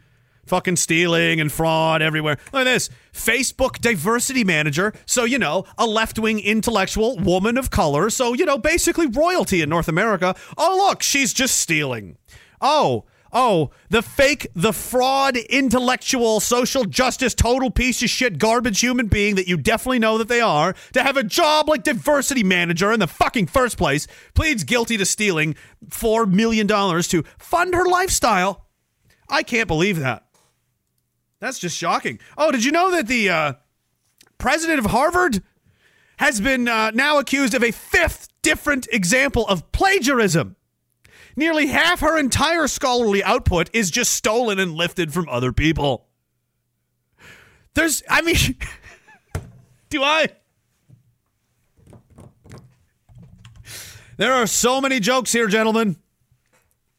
fucking 0.46 0.76
stealing 0.76 1.40
and 1.40 1.50
fraud 1.50 2.02
everywhere. 2.02 2.38
Look 2.52 2.62
at 2.62 2.64
this 2.64 2.90
Facebook 3.12 3.80
diversity 3.80 4.44
manager. 4.44 4.92
So, 5.06 5.24
you 5.24 5.38
know, 5.38 5.64
a 5.78 5.86
left 5.86 6.18
wing 6.18 6.40
intellectual 6.40 7.16
woman 7.18 7.56
of 7.56 7.70
color. 7.70 8.10
So, 8.10 8.32
you 8.32 8.44
know, 8.44 8.58
basically 8.58 9.06
royalty 9.06 9.62
in 9.62 9.68
North 9.68 9.88
America. 9.88 10.34
Oh, 10.56 10.86
look, 10.88 11.02
she's 11.02 11.32
just 11.32 11.56
stealing. 11.56 12.16
Oh, 12.60 13.04
Oh, 13.36 13.70
the 13.90 14.00
fake, 14.00 14.46
the 14.54 14.72
fraud, 14.72 15.36
intellectual, 15.36 16.38
social 16.38 16.84
justice, 16.84 17.34
total 17.34 17.68
piece 17.68 18.00
of 18.00 18.08
shit, 18.08 18.38
garbage 18.38 18.78
human 18.78 19.08
being 19.08 19.34
that 19.34 19.48
you 19.48 19.56
definitely 19.56 19.98
know 19.98 20.18
that 20.18 20.28
they 20.28 20.40
are, 20.40 20.72
to 20.92 21.02
have 21.02 21.16
a 21.16 21.24
job 21.24 21.68
like 21.68 21.82
diversity 21.82 22.44
manager 22.44 22.92
in 22.92 23.00
the 23.00 23.08
fucking 23.08 23.48
first 23.48 23.76
place, 23.76 24.06
pleads 24.34 24.62
guilty 24.62 24.96
to 24.96 25.04
stealing 25.04 25.56
$4 25.88 26.30
million 26.30 26.68
to 26.68 27.24
fund 27.36 27.74
her 27.74 27.86
lifestyle. 27.86 28.68
I 29.28 29.42
can't 29.42 29.66
believe 29.66 29.98
that. 29.98 30.23
That's 31.44 31.58
just 31.58 31.76
shocking. 31.76 32.20
Oh, 32.38 32.50
did 32.50 32.64
you 32.64 32.72
know 32.72 32.90
that 32.92 33.06
the 33.06 33.28
uh, 33.28 33.52
president 34.38 34.78
of 34.78 34.86
Harvard 34.86 35.42
has 36.16 36.40
been 36.40 36.66
uh, 36.68 36.90
now 36.92 37.18
accused 37.18 37.52
of 37.52 37.62
a 37.62 37.70
fifth 37.70 38.28
different 38.40 38.88
example 38.90 39.46
of 39.46 39.70
plagiarism? 39.70 40.56
Nearly 41.36 41.66
half 41.66 42.00
her 42.00 42.16
entire 42.16 42.66
scholarly 42.66 43.22
output 43.22 43.68
is 43.74 43.90
just 43.90 44.14
stolen 44.14 44.58
and 44.58 44.72
lifted 44.72 45.12
from 45.12 45.28
other 45.28 45.52
people. 45.52 46.06
There's, 47.74 48.02
I 48.08 48.22
mean, 48.22 48.36
do 49.90 50.02
I? 50.02 50.28
There 54.16 54.32
are 54.32 54.46
so 54.46 54.80
many 54.80 54.98
jokes 54.98 55.30
here, 55.30 55.48
gentlemen. 55.48 55.96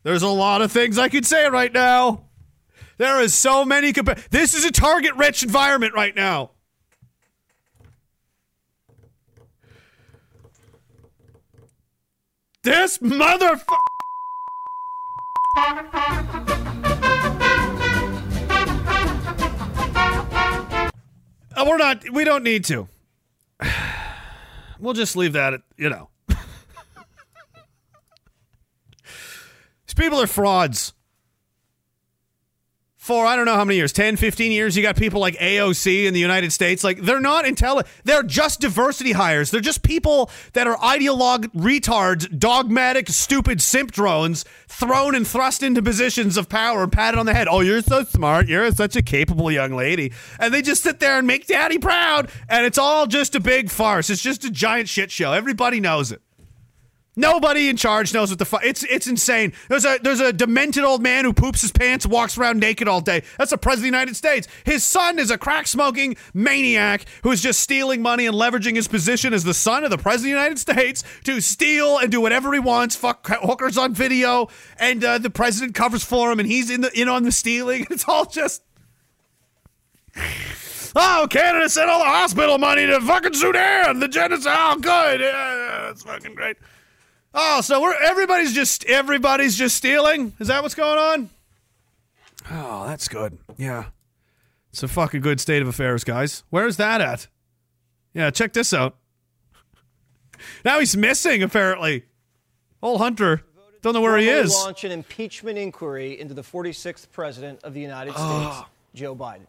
There's 0.04 0.22
a 0.22 0.28
lot 0.28 0.62
of 0.62 0.72
things 0.72 1.00
I 1.00 1.10
could 1.10 1.26
say 1.26 1.50
right 1.50 1.74
now. 1.74 2.25
There 2.98 3.20
is 3.22 3.34
so 3.34 3.66
many. 3.66 3.92
This 4.32 4.54
is 4.54 4.64
a 4.64 4.72
target 4.72 5.16
rich 5.16 5.44
environment 5.44 5.94
right 5.94 6.16
now. 6.16 6.52
This 12.64 12.98
motherfucker. 12.98 13.76
Uh, 21.56 21.64
we're 21.66 21.78
not. 21.78 22.10
We 22.12 22.24
don't 22.24 22.44
need 22.44 22.66
to. 22.66 22.88
We'll 24.78 24.94
just 24.94 25.16
leave 25.16 25.32
that. 25.34 25.54
At, 25.54 25.62
you 25.78 25.90
know, 25.90 26.10
these 26.28 26.38
people 29.96 30.20
are 30.22 30.28
frauds. 30.28 30.94
For 33.06 33.28
I 33.28 33.36
don't 33.36 33.46
know 33.46 33.54
how 33.54 33.66
many 33.66 33.78
years, 33.78 33.94
10, 33.94 34.16
15 34.16 34.52
years, 34.52 34.76
you 34.76 34.82
got 34.82 34.96
people 34.96 35.22
like 35.22 35.36
AOC 35.38 36.06
in 36.06 36.16
the 36.16 36.20
United 36.20 36.52
States. 36.52 36.84
Like, 36.84 37.02
they're 37.02 37.20
not 37.20 37.46
intelligent. 37.46 37.94
They're 38.04 38.24
just 38.24 38.62
diversity 38.62 39.12
hires. 39.12 39.52
They're 39.52 39.62
just 39.62 39.84
people 39.84 40.32
that 40.54 40.66
are 40.66 40.76
ideologue 40.78 41.46
retards, 41.54 42.28
dogmatic, 42.40 43.10
stupid 43.10 43.62
simp 43.62 43.92
drones 43.92 44.44
thrown 44.68 45.14
and 45.14 45.28
thrust 45.28 45.62
into 45.62 45.84
positions 45.84 46.36
of 46.36 46.50
power 46.50 46.82
and 46.82 46.92
patted 46.92 47.20
on 47.20 47.28
the 47.28 47.36
head. 47.36 47.48
Oh, 47.48 47.60
you're 47.60 47.84
so 47.84 48.06
smart. 48.06 48.48
You're 48.48 48.72
such 48.72 48.96
a 48.96 49.04
capable 49.04 49.52
young 49.52 49.74
lady. 49.74 50.12
And 50.40 50.52
they 50.52 50.64
just 50.64 50.82
sit 50.82 51.00
there 51.00 51.20
and 51.20 51.28
make 51.28 51.46
daddy 51.46 51.78
proud. 51.78 52.32
And 52.50 52.66
it's 52.66 52.80
all 52.80 53.06
just 53.06 53.36
a 53.36 53.40
big 53.40 53.70
farce. 53.70 54.10
It's 54.10 54.24
just 54.24 54.44
a 54.46 54.50
giant 54.50 54.90
shit 54.90 55.12
show. 55.12 55.32
Everybody 55.32 55.80
knows 55.80 56.12
it. 56.12 56.24
Nobody 57.16 57.70
in 57.70 57.78
charge 57.78 58.14
knows 58.14 58.30
what 58.30 58.40
the 58.40 58.46
fuck. 58.46 58.64
It's 58.64 58.84
it's 58.84 59.08
insane. 59.08 59.54
There's 59.70 59.86
a 59.86 60.00
there's 60.02 60.20
a 60.20 60.34
demented 60.34 60.84
old 60.84 61.02
man 61.02 61.24
who 61.24 61.34
poops 61.34 61.62
his 61.62 61.72
pants, 61.72 62.06
walks 62.06 62.38
around 62.38 62.60
naked 62.60 62.88
all 62.88 63.00
day. 63.00 63.24
That's 63.38 63.52
the 63.52 63.58
president 63.58 63.88
of 63.88 63.92
the 63.94 63.98
United 63.98 64.16
States. 64.16 64.48
His 64.66 64.84
son 64.84 65.18
is 65.18 65.32
a 65.32 65.38
crack 65.38 65.68
smoking 65.68 66.18
maniac 66.34 67.06
who's 67.24 67.42
just 67.42 67.62
stealing 67.62 68.02
money 68.02 68.26
and 68.26 68.36
leveraging 68.36 68.76
his 68.76 68.88
position 68.88 69.34
as 69.34 69.44
the 69.44 69.54
son 69.54 69.84
of 69.84 69.92
the 69.92 69.98
president 69.98 70.34
of 70.34 70.38
the 70.38 70.44
United 70.44 70.60
States 70.60 71.04
to 71.24 71.40
steal 71.40 71.98
and 71.98 72.12
do 72.12 72.20
whatever 72.20 72.54
he 72.54 72.60
wants. 72.60 72.96
Fuck 72.96 73.28
hookers 73.28 73.78
on 73.78 73.94
video, 73.94 74.50
and 74.78 75.04
uh, 75.04 75.18
the 75.18 75.30
president 75.30 75.74
covers 75.74 76.04
for 76.04 76.32
him, 76.32 76.40
and 76.40 76.50
he's 76.50 76.70
in 76.70 76.82
the 76.82 76.92
in 77.00 77.08
on 77.08 77.24
the 77.24 77.32
stealing. 77.32 77.88
It's 77.96 78.04
all 78.10 78.26
just. 78.26 78.62
Oh, 80.98 81.28
Canada 81.30 81.70
sent 81.70 81.90
all 81.90 82.00
the 82.00 82.06
hospital 82.06 82.58
money 82.58 82.86
to 82.86 83.00
fucking 83.00 83.34
Sudan. 83.34 84.00
The 84.00 84.08
genocide. 84.10 84.56
Oh, 84.58 84.76
good. 84.80 85.22
Yeah, 85.22 85.88
that's 85.88 86.04
fucking 86.04 86.36
great. 86.36 86.58
Oh, 87.38 87.60
so 87.62 87.82
we're 87.82 87.94
everybody's 88.02 88.54
just 88.54 88.86
everybody's 88.86 89.58
just 89.58 89.76
stealing? 89.76 90.34
Is 90.40 90.48
that 90.48 90.64
what's 90.64 90.76
going 90.76 90.98
on? 90.98 91.30
Oh, 92.50 92.86
that's 92.88 93.08
good. 93.08 93.38
Yeah. 93.58 93.86
It's 94.72 94.84
a 94.84 94.88
fucking 94.88 95.22
good 95.22 95.40
state 95.40 95.62
of 95.62 95.68
affairs, 95.68 96.04
guys. 96.04 96.44
Where's 96.50 96.78
that 96.78 97.02
at? 97.02 97.28
Yeah, 98.14 98.30
check 98.30 98.54
this 98.54 98.74
out. 98.74 98.96
Now 100.64 100.80
he's 100.80 100.96
missing, 100.96 101.44
apparently. 101.44 102.06
Old 102.82 103.02
Hunter. 103.02 103.42
Don't 103.82 103.94
know 103.94 104.02
where 104.02 104.18
he 104.18 104.30
is. 104.30 104.52
Launch 104.52 104.84
an 104.84 104.92
impeachment 104.92 105.58
inquiry 105.58 106.20
into 106.20 106.34
the 106.34 106.42
46th 106.42 107.12
president 107.12 107.64
of 107.64 107.74
the 107.74 107.82
United. 107.82 108.14
States, 108.14 108.58
Joe 108.94 109.16
Biden. 109.16 109.46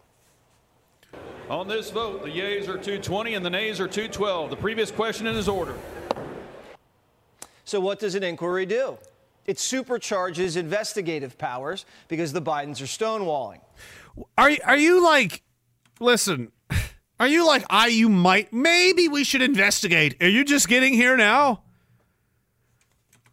On 1.48 1.66
this 1.68 1.90
vote, 1.90 2.22
the 2.22 2.30
yeas 2.30 2.68
are 2.68 2.74
220 2.74 3.34
and 3.34 3.44
the 3.44 3.50
nays 3.50 3.80
are 3.80 3.88
212. 3.88 4.50
The 4.50 4.56
previous 4.56 4.90
question 4.90 5.26
is 5.26 5.48
order. 5.48 5.74
So, 7.66 7.80
what 7.80 7.98
does 7.98 8.14
an 8.14 8.22
inquiry 8.22 8.64
do? 8.64 8.96
It 9.44 9.56
supercharges 9.56 10.56
investigative 10.56 11.36
powers 11.36 11.84
because 12.06 12.32
the 12.32 12.40
Bidens 12.40 12.80
are 12.80 12.84
stonewalling. 12.84 13.60
Are 14.38 14.50
you, 14.50 14.58
are 14.64 14.76
you 14.76 15.04
like 15.04 15.42
listen, 15.98 16.52
are 17.20 17.26
you 17.26 17.44
like 17.44 17.64
I 17.68 17.88
you 17.88 18.08
might 18.08 18.52
maybe 18.52 19.08
we 19.08 19.24
should 19.24 19.42
investigate. 19.42 20.16
Are 20.22 20.28
you 20.28 20.44
just 20.44 20.68
getting 20.68 20.94
here 20.94 21.16
now? 21.16 21.64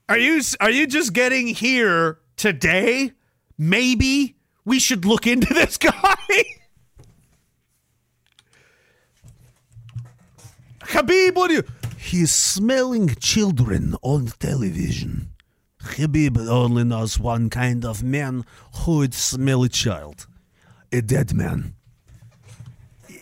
Are 0.09 0.17
you 0.17 0.41
are 0.59 0.71
you 0.71 0.87
just 0.87 1.13
getting 1.13 1.47
here 1.47 2.17
today? 2.35 3.11
Maybe 3.55 4.35
we 4.65 4.79
should 4.79 5.05
look 5.05 5.27
into 5.27 5.53
this 5.53 5.77
guy. 5.77 6.15
Habib, 10.81 11.35
what 11.35 11.49
do 11.49 11.53
you 11.55 11.63
He's 12.03 12.33
smelling 12.33 13.15
children 13.15 13.95
on 14.01 14.27
television. 14.37 15.29
Habib 15.81 16.37
only 16.37 16.83
knows 16.83 17.17
one 17.17 17.49
kind 17.49 17.85
of 17.85 18.03
man 18.03 18.43
who 18.75 18.97
would 18.97 19.13
smell 19.13 19.63
a 19.63 19.69
child 19.69 20.27
a 20.91 21.01
dead 21.01 21.33
man. 21.33 21.75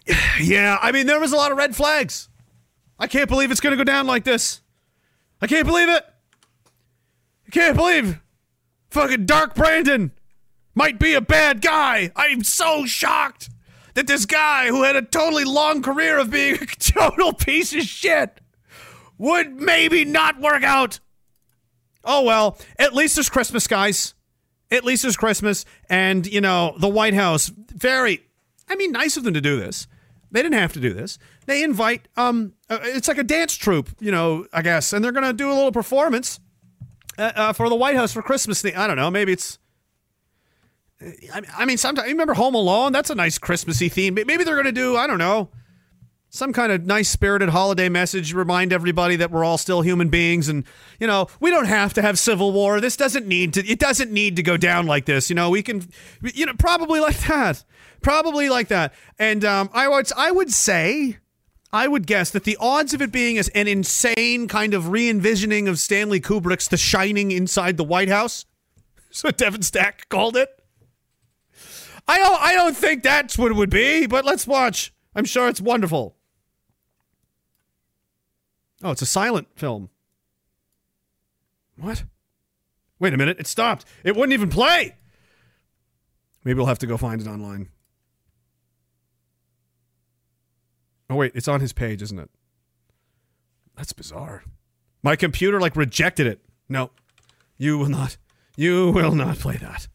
Yeah, 0.42 0.80
I 0.82 0.92
mean, 0.92 1.06
there 1.06 1.20
was 1.20 1.32
a 1.32 1.36
lot 1.36 1.52
of 1.52 1.58
red 1.60 1.76
flags. 1.76 2.28
I 2.98 3.06
can't 3.06 3.30
believe 3.30 3.52
it's 3.52 3.62
going 3.62 3.72
to 3.72 3.78
go 3.78 3.84
down 3.84 4.08
like 4.08 4.24
this. 4.24 4.62
I 5.40 5.48
can't 5.48 5.68
believe 5.68 5.88
it. 5.88 6.04
I 7.48 7.52
can't 7.52 7.78
believe 7.78 8.20
fucking 8.90 9.28
Dark 9.28 9.54
Brandon 9.54 10.12
might 10.74 11.00
be 11.00 11.14
a 11.14 11.22
bad 11.22 11.62
guy. 11.62 12.12
I'm 12.16 12.44
so 12.44 12.86
shocked 12.86 13.50
that 13.94 14.08
this 14.08 14.26
guy 14.26 14.68
who 14.68 14.84
had 14.84 14.96
a 14.96 15.04
totally 15.04 15.46
long 15.46 15.84
career 15.84 16.18
of 16.18 16.32
being 16.32 16.56
a 16.62 16.66
total 16.66 17.32
piece 17.32 17.74
of 17.74 17.84
shit 17.84 18.42
would 19.22 19.62
maybe 19.62 20.04
not 20.04 20.40
work 20.42 20.64
out. 20.64 21.00
Oh 22.04 22.24
well, 22.24 22.58
at 22.80 22.96
least 22.96 23.16
there's 23.16 23.30
Christmas, 23.30 23.68
guys. 23.68 24.16
At 24.72 24.84
least 24.84 25.04
there's 25.04 25.16
Christmas, 25.16 25.64
and 25.90 26.26
you 26.26 26.42
know 26.42 26.76
the 26.80 26.90
White 26.90 27.14
House. 27.14 27.52
Very, 27.72 28.24
I 28.68 28.76
mean, 28.76 28.92
nice 28.92 29.18
of 29.18 29.24
them 29.24 29.36
to 29.36 29.42
do 29.42 29.60
this. 29.60 29.88
They 30.32 30.42
didn't 30.42 30.58
have 30.58 30.74
to 30.74 30.80
do 30.80 30.94
this. 30.94 31.20
They 31.46 31.62
invite, 31.62 32.08
um, 32.16 32.54
uh, 32.70 32.80
it's 32.82 33.08
like 33.08 33.18
a 33.18 33.24
dance 33.24 33.56
troupe, 33.56 33.90
you 34.00 34.12
know, 34.12 34.48
I 34.54 34.62
guess, 34.62 34.92
and 34.92 35.06
they're 35.06 35.12
gonna 35.12 35.34
do 35.34 35.52
a 35.52 35.54
little 35.54 35.72
performance 35.72 36.40
uh, 37.20 37.32
uh, 37.36 37.54
for 37.54 37.70
the 37.70 37.76
White 37.76 37.96
House 37.96 38.12
for 38.14 38.24
Christmas. 38.24 38.66
I 38.66 38.88
don't 38.88 38.98
know. 38.98 39.12
Maybe 39.12 39.34
it's. 39.34 39.60
I 41.32 41.42
I 41.58 41.66
mean, 41.66 41.78
sometimes 41.78 42.08
you 42.08 42.14
remember 42.14 42.34
Home 42.34 42.56
Alone. 42.56 42.92
That's 42.92 43.12
a 43.12 43.16
nice 43.16 43.38
Christmassy 43.38 43.90
theme. 43.90 44.16
Maybe 44.16 44.44
they're 44.44 44.56
gonna 44.56 44.72
do. 44.72 44.98
I 44.98 45.06
don't 45.06 45.20
know. 45.20 45.50
Some 46.34 46.54
kind 46.54 46.72
of 46.72 46.86
nice 46.86 47.10
spirited 47.10 47.50
holiday 47.50 47.90
message 47.90 48.34
remind 48.34 48.72
everybody 48.72 49.18
that 49.18 49.32
we're 49.32 49.44
all 49.44 49.58
still 49.58 49.82
human 49.82 50.08
beings 50.08 50.48
and 50.48 50.64
you 50.98 51.06
know 51.06 51.28
we 51.42 51.50
don't 51.50 51.66
have 51.66 51.94
to 51.94 52.02
have 52.02 52.18
civil 52.18 52.54
war. 52.54 52.80
This 52.80 52.96
doesn't 52.96 53.28
need 53.28 53.54
to 53.54 53.68
it 53.68 53.80
doesn't 53.80 54.12
need 54.12 54.38
to 54.38 54.44
go 54.44 54.56
down 54.56 54.88
like 54.88 55.06
this. 55.06 55.30
You 55.30 55.36
know 55.36 55.50
we 55.50 55.62
can 55.62 55.88
you 56.34 56.46
know 56.46 56.54
probably 56.58 57.02
like 57.02 57.20
that. 57.28 57.64
Probably 58.02 58.50
like 58.50 58.70
that. 58.70 58.94
And 59.20 59.44
um, 59.44 59.70
I 59.74 59.90
would 59.90 60.10
I 60.18 60.32
would 60.32 60.52
say 60.52 61.18
I 61.74 61.88
would 61.90 62.08
guess 62.08 62.32
that 62.32 62.46
the 62.46 62.58
odds 62.62 62.94
of 62.94 63.02
it 63.02 63.12
being 63.12 63.38
an 63.38 63.68
insane 63.68 64.48
kind 64.48 64.74
of 64.74 64.90
re-envisioning 64.90 65.68
of 65.68 65.80
Stanley 65.80 66.20
Kubrick's 66.20 66.68
The 66.68 66.78
Shining 66.78 67.32
inside 67.32 67.76
the 67.76 67.84
White 67.84 68.10
House 68.10 68.46
what 69.22 69.38
Devin 69.38 69.64
Stack 69.64 70.08
called 70.08 70.38
it. 70.38 70.50
I 72.08 72.20
don't 72.20 72.42
I 72.42 72.54
don't 72.54 72.78
think 72.78 73.04
that's 73.04 73.38
what 73.38 73.52
it 73.52 73.56
would 73.56 73.70
be 73.70 74.08
but 74.08 74.24
let's 74.24 74.48
watch. 74.48 74.94
I'm 75.14 75.26
sure 75.26 75.50
it's 75.50 75.60
wonderful 75.60 76.16
Oh, 78.84 78.92
it's 78.92 79.02
a 79.02 79.06
silent 79.08 79.48
film. 79.56 79.90
What? 81.78 82.04
Wait 83.00 83.14
a 83.14 83.18
minute, 83.18 83.40
it 83.40 83.48
stopped. 83.48 83.86
It 84.04 84.16
wouldn't 84.16 84.34
even 84.34 84.50
play. 84.50 84.96
Maybe 86.44 86.58
we'll 86.58 86.68
have 86.68 86.80
to 86.80 86.88
go 86.88 86.98
find 86.98 87.22
it 87.22 87.28
online. 87.28 87.70
Oh, 91.10 91.16
wait, 91.16 91.34
it's 91.36 91.48
on 91.48 91.60
his 91.60 91.74
page, 91.74 92.02
isn't 92.02 92.20
it? 92.20 92.30
That's 93.76 93.94
bizarre. 93.94 94.44
My 95.04 95.16
computer, 95.16 95.60
like, 95.60 95.76
rejected 95.76 96.28
it. 96.28 96.40
No, 96.70 96.92
you 97.58 97.78
will 97.78 97.90
not. 97.90 98.18
You 98.56 98.92
will 98.92 99.14
not 99.14 99.38
play 99.38 99.58
that. 99.58 99.88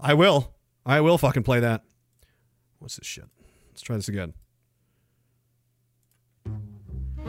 I 0.00 0.14
will. 0.14 0.54
I 0.84 1.00
will 1.00 1.18
fucking 1.18 1.42
play 1.42 1.60
that. 1.60 1.82
What's 2.78 2.96
this 2.96 3.06
shit? 3.06 3.28
Let's 3.70 3.82
try 3.82 3.96
this 3.96 4.08
again. 4.08 4.34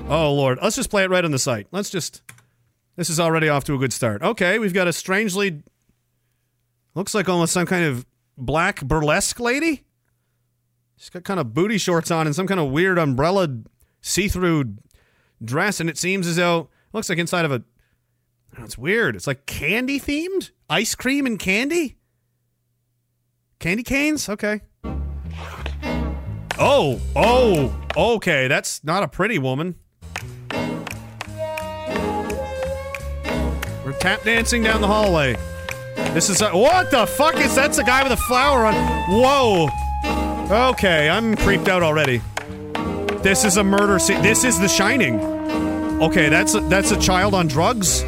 Oh 0.09 0.33
lord, 0.33 0.59
let's 0.61 0.75
just 0.75 0.89
play 0.89 1.03
it 1.03 1.09
right 1.09 1.25
on 1.25 1.31
the 1.31 1.39
site. 1.39 1.67
Let's 1.71 1.89
just. 1.89 2.21
This 2.95 3.09
is 3.09 3.19
already 3.19 3.49
off 3.49 3.63
to 3.65 3.75
a 3.75 3.77
good 3.77 3.93
start. 3.93 4.21
Okay, 4.23 4.57
we've 4.57 4.73
got 4.73 4.87
a 4.87 4.93
strangely. 4.93 5.61
Looks 6.95 7.13
like 7.13 7.29
almost 7.29 7.53
some 7.53 7.65
kind 7.65 7.85
of 7.85 8.05
black 8.37 8.81
burlesque 8.81 9.39
lady. 9.39 9.83
She's 10.95 11.09
got 11.09 11.23
kind 11.23 11.39
of 11.39 11.53
booty 11.53 11.77
shorts 11.77 12.09
on 12.09 12.25
and 12.25 12.35
some 12.35 12.47
kind 12.47 12.59
of 12.59 12.71
weird 12.71 12.97
umbrella 12.97 13.49
see-through 14.01 14.77
dress, 15.43 15.79
and 15.79 15.89
it 15.89 15.97
seems 15.97 16.25
as 16.25 16.37
though 16.37 16.69
looks 16.93 17.09
like 17.09 17.19
inside 17.19 17.45
of 17.45 17.51
a. 17.51 17.63
It's 18.59 18.77
weird. 18.77 19.15
It's 19.15 19.27
like 19.27 19.45
candy 19.45 19.99
themed, 19.99 20.49
ice 20.69 20.95
cream 20.95 21.27
and 21.27 21.37
candy. 21.37 21.97
Candy 23.59 23.83
canes. 23.83 24.29
Okay. 24.29 24.61
Oh, 26.59 26.99
oh, 27.15 27.75
okay. 27.95 28.47
That's 28.47 28.83
not 28.83 29.03
a 29.03 29.07
pretty 29.07 29.37
woman. 29.37 29.75
Tap 34.07 34.23
dancing 34.23 34.63
down 34.63 34.79
the 34.79 34.87
hallway. 34.87 35.35
This 36.13 36.29
is 36.29 36.41
a, 36.41 36.51
what 36.51 36.89
the 36.91 37.05
fuck 37.05 37.35
is 37.35 37.53
that's 37.53 37.77
a 37.77 37.83
guy 37.83 38.03
with 38.03 38.13
a 38.13 38.15
flower 38.15 38.65
on? 38.65 38.73
Whoa. 39.09 39.67
Okay, 40.69 41.09
I'm 41.09 41.35
creeped 41.35 41.67
out 41.67 41.83
already. 41.83 42.21
This 43.21 43.43
is 43.43 43.57
a 43.57 43.65
murder 43.65 43.99
scene. 43.99 44.21
This 44.21 44.45
is 44.45 44.57
The 44.61 44.69
Shining. 44.69 45.19
Okay, 46.01 46.29
that's 46.29 46.53
a, 46.53 46.61
that's 46.61 46.91
a 46.91 46.99
child 47.01 47.33
on 47.33 47.49
drugs. 47.49 48.01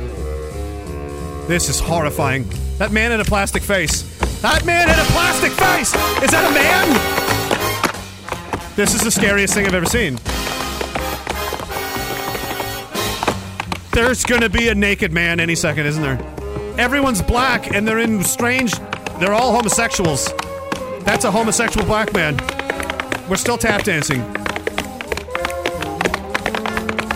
This 1.49 1.67
is 1.67 1.81
horrifying. 1.81 2.47
That 2.77 2.93
man 2.93 3.11
in 3.11 3.19
a 3.19 3.25
plastic 3.25 3.61
face. 3.61 4.03
That 4.41 4.65
man 4.65 4.87
in 4.87 4.95
a 4.97 5.07
plastic 5.11 5.51
face. 5.51 5.93
Is 6.23 6.31
that 6.31 6.49
a 6.49 6.53
man? 6.53 6.87
This 8.77 8.95
is 8.95 9.01
the 9.01 9.11
scariest 9.11 9.53
thing 9.53 9.65
I've 9.65 9.73
ever 9.73 9.85
seen. 9.85 10.17
There's 14.01 14.23
gonna 14.23 14.47
be 14.47 14.69
a 14.69 14.73
naked 14.73 15.11
man 15.11 15.41
any 15.41 15.55
second, 15.55 15.85
isn't 15.85 16.01
there? 16.01 16.17
Everyone's 16.77 17.21
black 17.21 17.75
and 17.75 17.85
they're 17.85 17.99
in 17.99 18.23
strange. 18.23 18.73
They're 19.19 19.33
all 19.33 19.53
homosexuals. 19.53 20.31
That's 21.01 21.25
a 21.25 21.31
homosexual 21.31 21.85
black 21.85 22.13
man. 22.13 22.37
We're 23.27 23.35
still 23.35 23.57
tap 23.57 23.83
dancing. 23.83 24.21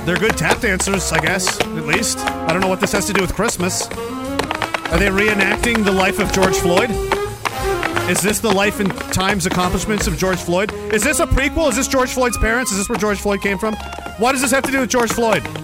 They're 0.06 0.18
good 0.18 0.38
tap 0.38 0.60
dancers, 0.60 1.10
I 1.14 1.22
guess, 1.22 1.58
at 1.62 1.86
least. 1.88 2.20
I 2.20 2.52
don't 2.52 2.60
know 2.60 2.68
what 2.68 2.82
this 2.82 2.92
has 2.92 3.06
to 3.06 3.14
do 3.14 3.22
with 3.22 3.34
Christmas. 3.34 3.88
Are 3.88 5.00
they 5.00 5.08
reenacting 5.08 5.86
the 5.86 5.94
life 5.94 6.20
of 6.20 6.34
George 6.34 6.58
Floyd? 6.58 6.92
Is 8.10 8.20
this 8.20 8.42
the 8.42 8.52
life 8.52 8.82
and 8.82 8.94
times 9.14 9.46
accomplishments 9.46 10.06
of 10.06 10.18
George 10.18 10.40
Floyd? 10.40 10.74
Is 10.94 11.02
this 11.02 11.22
a 11.22 11.28
prequel? 11.28 11.70
Is 11.70 11.78
this 11.78 11.88
George 11.88 12.10
Floyd's 12.10 12.38
parents? 12.38 12.74
Is 12.74 12.78
this 12.78 12.90
where 12.90 13.00
George 13.00 13.20
Floyd 13.20 13.42
came 13.42 13.58
from? 13.58 13.74
What 14.18 14.34
does 14.34 14.42
this 14.42 14.52
have 14.52 14.64
to 14.66 14.72
do 14.72 14.82
with 14.82 14.90
George 14.90 15.14
Floyd? 15.14 15.63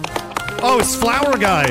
Oh, 0.62 0.78
it's 0.78 0.94
Flower 0.94 1.38
Guy. 1.38 1.70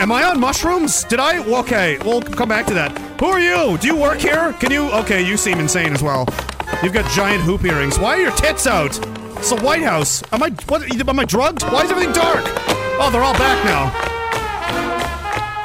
Am 0.00 0.12
I 0.12 0.22
on 0.22 0.38
mushrooms? 0.38 1.02
Did 1.02 1.18
I? 1.18 1.44
Okay, 1.60 1.98
we'll 2.04 2.22
come 2.22 2.48
back 2.48 2.64
to 2.66 2.74
that. 2.74 2.96
Who 3.18 3.26
are 3.26 3.40
you? 3.40 3.76
Do 3.78 3.88
you 3.88 3.96
work 3.96 4.20
here? 4.20 4.52
Can 4.60 4.70
you? 4.70 4.88
Okay, 4.92 5.20
you 5.26 5.36
seem 5.36 5.58
insane 5.58 5.92
as 5.92 6.00
well. 6.00 6.28
You've 6.80 6.92
got 6.92 7.10
giant 7.10 7.42
hoop 7.42 7.64
earrings. 7.64 7.98
Why 7.98 8.18
are 8.18 8.20
your 8.20 8.30
tits 8.32 8.68
out? 8.68 8.96
It's 9.36 9.50
the 9.50 9.60
White 9.62 9.82
House. 9.82 10.22
Am 10.32 10.44
I? 10.44 10.50
What? 10.68 10.82
Am 11.08 11.18
I 11.18 11.24
drugged? 11.24 11.64
Why 11.64 11.82
is 11.82 11.90
everything 11.90 12.12
dark? 12.12 12.44
Oh, 13.02 13.10
they're 13.12 13.24
all 13.24 13.34
back 13.34 13.64
now. 13.64 13.90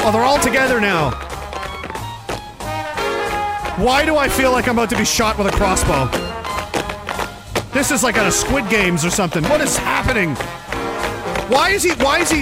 Oh, 0.07 0.11
they're 0.11 0.23
all 0.23 0.39
together 0.39 0.81
now. 0.81 1.11
Why 3.77 4.05
do 4.05 4.17
I 4.17 4.27
feel 4.27 4.51
like 4.51 4.67
I'm 4.67 4.75
about 4.75 4.89
to 4.89 4.97
be 4.97 5.05
shot 5.05 5.37
with 5.37 5.47
a 5.47 5.51
crossbow? 5.51 6.09
This 7.73 7.91
is 7.91 8.01
like 8.01 8.17
out 8.17 8.25
of 8.25 8.33
Squid 8.33 8.69
Games 8.69 9.05
or 9.05 9.11
something. 9.11 9.43
What 9.43 9.61
is 9.61 9.77
happening? 9.77 10.35
Why 11.47 11.69
is 11.69 11.83
he? 11.83 11.91
Why 11.91 12.19
is 12.19 12.31
he? 12.31 12.39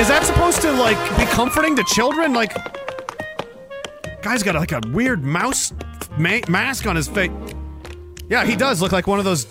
Is 0.00 0.08
that 0.08 0.22
supposed 0.24 0.60
to 0.62 0.72
like 0.72 0.96
be 1.16 1.24
comforting 1.26 1.74
to 1.76 1.84
children? 1.84 2.32
Like, 2.32 2.54
guy's 4.22 4.42
got 4.42 4.54
like 4.54 4.72
a 4.72 4.80
weird 4.88 5.24
mouse 5.24 5.72
ma- 6.18 6.40
mask 6.48 6.86
on 6.86 6.96
his 6.96 7.08
face. 7.08 7.30
Yeah, 8.28 8.44
he 8.44 8.56
does 8.56 8.80
look 8.82 8.92
like 8.92 9.06
one 9.06 9.18
of 9.18 9.24
those. 9.24 9.46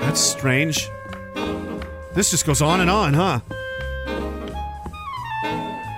That's 0.00 0.20
strange. 0.20 0.88
This 2.14 2.30
just 2.30 2.46
goes 2.46 2.62
on 2.62 2.80
and 2.80 2.88
on, 2.90 3.14
huh? 3.14 3.40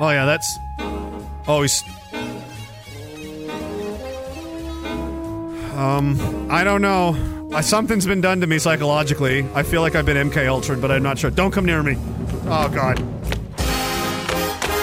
Oh 0.00 0.10
yeah, 0.10 0.24
that's. 0.24 0.58
Oh, 1.46 1.62
he's. 1.62 1.82
Um, 5.76 6.48
I 6.50 6.62
don't 6.64 6.82
know. 6.82 7.39
Uh, 7.52 7.60
something's 7.60 8.06
been 8.06 8.20
done 8.20 8.40
to 8.40 8.46
me 8.46 8.58
psychologically. 8.58 9.44
I 9.54 9.64
feel 9.64 9.80
like 9.82 9.96
I've 9.96 10.06
been 10.06 10.30
MK 10.30 10.46
Ultra'd, 10.46 10.80
but 10.80 10.92
I'm 10.92 11.02
not 11.02 11.18
sure. 11.18 11.30
Don't 11.30 11.50
come 11.50 11.64
near 11.64 11.82
me. 11.82 11.96
Oh 12.44 12.70
God. 12.72 13.00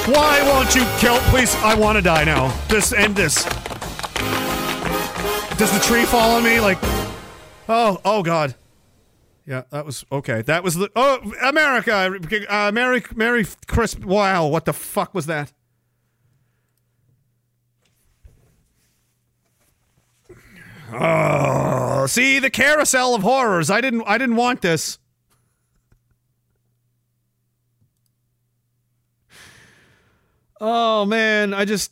Why 0.07 0.41
won't 0.43 0.75
you 0.75 0.85
kill? 0.99 1.17
Please, 1.29 1.55
I 1.55 1.75
want 1.75 1.97
to 1.97 2.01
die 2.01 2.25
now. 2.25 2.53
Just 2.67 2.93
end 2.93 3.15
this. 3.15 3.43
Does 5.57 5.71
the 5.71 5.79
tree 5.81 6.05
fall 6.05 6.35
on 6.35 6.43
me? 6.43 6.59
Like, 6.59 6.77
oh, 7.69 7.99
oh 8.03 8.21
God. 8.21 8.55
Yeah, 9.45 9.63
that 9.69 9.85
was 9.85 10.05
okay. 10.11 10.41
That 10.41 10.61
was 10.61 10.75
the 10.75 10.89
oh 10.93 11.19
America. 11.41 12.19
Uh, 12.49 12.71
Merry 12.73 13.01
Merry 13.15 13.45
Christmas. 13.65 14.05
Wow, 14.05 14.47
what 14.47 14.65
the 14.65 14.73
fuck 14.73 15.13
was 15.13 15.25
that? 15.27 15.53
Oh, 20.91 22.05
see 22.07 22.39
the 22.39 22.49
carousel 22.49 23.13
of 23.13 23.21
horrors. 23.21 23.69
I 23.69 23.81
didn't. 23.81 24.03
I 24.07 24.17
didn't 24.17 24.37
want 24.37 24.61
this. 24.61 24.99
Oh 30.59 31.05
man, 31.05 31.53
I 31.53 31.65
just. 31.65 31.91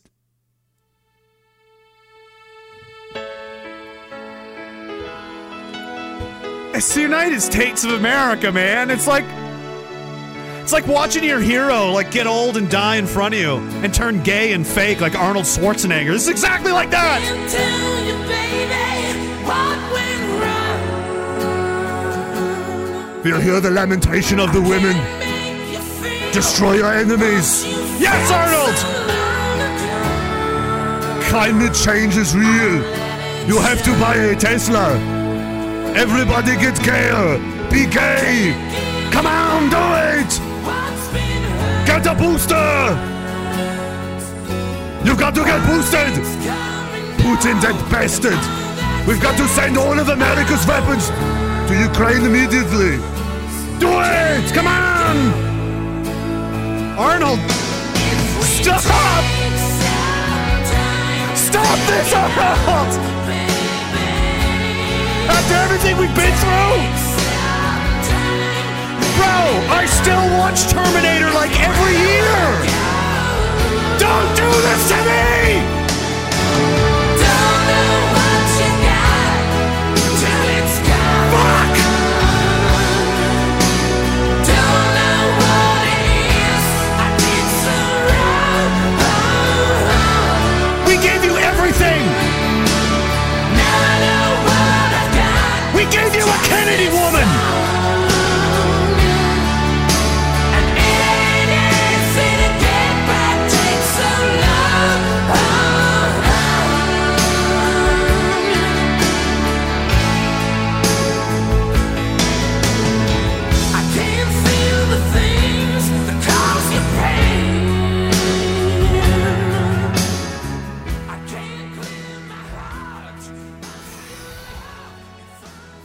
It's 6.74 6.94
the 6.94 7.00
United 7.00 7.40
States 7.40 7.84
of 7.84 7.92
America, 7.92 8.52
man. 8.52 8.90
It's 8.90 9.06
like 9.06 9.24
it's 10.66 10.72
like 10.72 10.88
watching 10.88 11.22
your 11.22 11.38
hero 11.38 11.92
like 11.92 12.10
get 12.10 12.26
old 12.26 12.56
and 12.56 12.68
die 12.68 12.96
in 12.96 13.06
front 13.06 13.32
of 13.32 13.38
you 13.38 13.58
and 13.84 13.94
turn 13.94 14.20
gay 14.24 14.52
and 14.52 14.66
fake 14.66 15.00
like 15.00 15.14
Arnold 15.14 15.44
Schwarzenegger. 15.44 16.08
This 16.08 16.22
is 16.22 16.28
exactly 16.28 16.72
like 16.72 16.90
that. 16.90 17.22
Feel 23.22 23.40
hear 23.40 23.60
the 23.60 23.70
lamentation 23.70 24.40
of 24.40 24.52
the 24.52 24.60
women. 24.60 24.96
Destroy 26.32 26.78
your 26.78 26.92
enemies. 26.92 27.64
Yes, 28.00 28.28
Arnold. 28.32 28.74
Climate 31.26 31.74
change 31.74 32.16
is 32.16 32.34
real. 32.34 32.82
You 33.46 33.60
have 33.60 33.84
to 33.84 33.92
buy 34.00 34.16
a 34.16 34.34
Tesla. 34.34 34.98
Everybody 35.94 36.56
get 36.56 36.76
gay. 36.82 37.38
Be 37.70 37.86
gay. 37.86 38.52
Come 39.12 39.28
on, 39.28 39.70
do 39.70 39.76
it. 40.20 40.45
Get 41.96 42.08
a 42.08 42.14
booster. 42.14 42.94
You've 45.02 45.18
got 45.18 45.34
to 45.34 45.42
get 45.42 45.66
boosted. 45.66 46.12
Putin, 47.24 47.58
that 47.64 47.72
bastard! 47.90 48.36
We've 49.08 49.22
got 49.22 49.38
to 49.38 49.48
send 49.48 49.78
all 49.78 49.98
of 49.98 50.10
America's 50.10 50.66
weapons 50.66 51.08
to 51.08 51.72
Ukraine 51.72 52.26
immediately! 52.26 52.98
Do 53.80 53.88
it! 53.88 54.52
Come 54.52 54.66
on! 54.66 55.32
Arnold! 56.98 57.40
Stop! 58.44 58.82
Stop 61.32 61.78
this, 61.88 62.12
Arnold! 62.12 62.92
After 65.32 65.54
everything 65.64 65.96
we've 65.96 66.14
been 66.14 66.34
through? 66.44 67.05
Bro, 69.16 69.36
I 69.72 69.86
still 69.86 70.26
watch 70.38 70.68
Terminator 70.68 71.30
like 71.32 71.54
every 71.60 71.96
year! 71.96 72.36
Don't 73.98 74.30
do 74.36 74.48
this 74.66 74.88
to 74.90 74.98
me! 75.08 75.85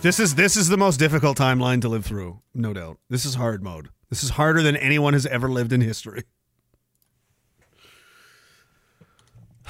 This 0.01 0.19
is 0.19 0.33
this 0.33 0.57
is 0.57 0.67
the 0.67 0.77
most 0.77 0.97
difficult 0.97 1.37
timeline 1.37 1.79
to 1.81 1.87
live 1.87 2.03
through, 2.03 2.39
no 2.55 2.73
doubt. 2.73 2.97
This 3.11 3.23
is 3.23 3.35
hard 3.35 3.61
mode. 3.61 3.89
This 4.09 4.23
is 4.23 4.31
harder 4.31 4.63
than 4.63 4.75
anyone 4.75 5.13
has 5.13 5.27
ever 5.27 5.47
lived 5.47 5.71
in 5.71 5.81
history. 5.81 6.23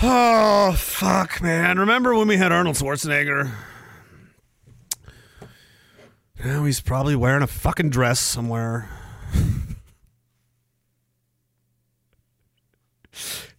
Oh 0.02 0.72
fuck, 0.78 1.42
man! 1.42 1.78
Remember 1.78 2.16
when 2.16 2.30
we 2.30 2.38
had 2.38 2.54
Arnold 2.54 2.78
Schwarzenegger? 2.78 3.52
Now 6.42 6.64
he's 6.64 6.80
probably 6.80 7.18
wearing 7.18 7.44
a 7.44 7.48
fucking 7.48 7.90
dress 7.90 8.22
somewhere. 8.22 8.90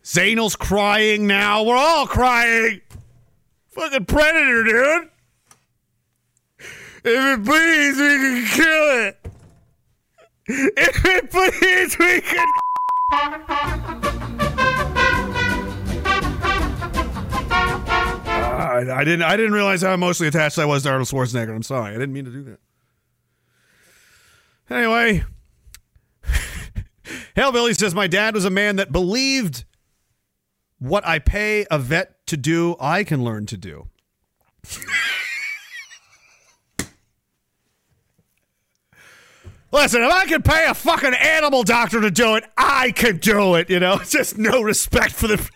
Zaynel's 0.02 0.56
crying 0.56 1.26
now. 1.26 1.64
We're 1.64 1.76
all 1.76 2.06
crying. 2.06 2.80
Fucking 3.68 4.06
predator, 4.06 4.64
dude. 4.64 5.11
If 7.04 7.38
it 7.38 7.44
bleeds, 7.44 7.98
we 7.98 8.16
can 8.16 8.46
kill 8.46 9.06
it. 9.08 9.18
If 10.46 11.04
it 11.04 11.30
bleeds, 11.30 11.98
we 11.98 12.20
can. 12.20 12.46
Ah, 18.34 18.70
I, 18.70 19.00
I 19.00 19.04
didn't. 19.04 19.22
I 19.22 19.36
didn't 19.36 19.52
realize 19.52 19.82
how 19.82 19.92
emotionally 19.92 20.28
attached 20.28 20.58
I 20.58 20.64
was 20.64 20.84
to 20.84 20.90
Arnold 20.90 21.08
Schwarzenegger. 21.08 21.54
I'm 21.54 21.62
sorry. 21.62 21.90
I 21.90 21.98
didn't 21.98 22.12
mean 22.12 22.24
to 22.26 22.30
do 22.30 22.42
that. 22.44 22.60
Anyway, 24.70 25.24
Hellbilly 27.36 27.76
says 27.76 27.94
my 27.94 28.06
dad 28.06 28.34
was 28.34 28.44
a 28.44 28.50
man 28.50 28.76
that 28.76 28.92
believed 28.92 29.64
what 30.78 31.06
I 31.06 31.18
pay 31.18 31.66
a 31.70 31.78
vet 31.78 32.26
to 32.26 32.36
do, 32.36 32.76
I 32.80 33.04
can 33.04 33.22
learn 33.22 33.46
to 33.46 33.56
do. 33.56 33.88
Listen, 39.72 40.02
if 40.02 40.12
I 40.12 40.26
could 40.26 40.44
pay 40.44 40.66
a 40.66 40.74
fucking 40.74 41.14
animal 41.14 41.62
doctor 41.62 42.00
to 42.02 42.10
do 42.10 42.36
it, 42.36 42.44
I 42.58 42.92
could 42.92 43.20
do 43.20 43.54
it. 43.54 43.70
You 43.70 43.80
know, 43.80 43.98
just 44.08 44.36
no 44.36 44.62
respect 44.62 45.12
for 45.12 45.28
the. 45.28 45.50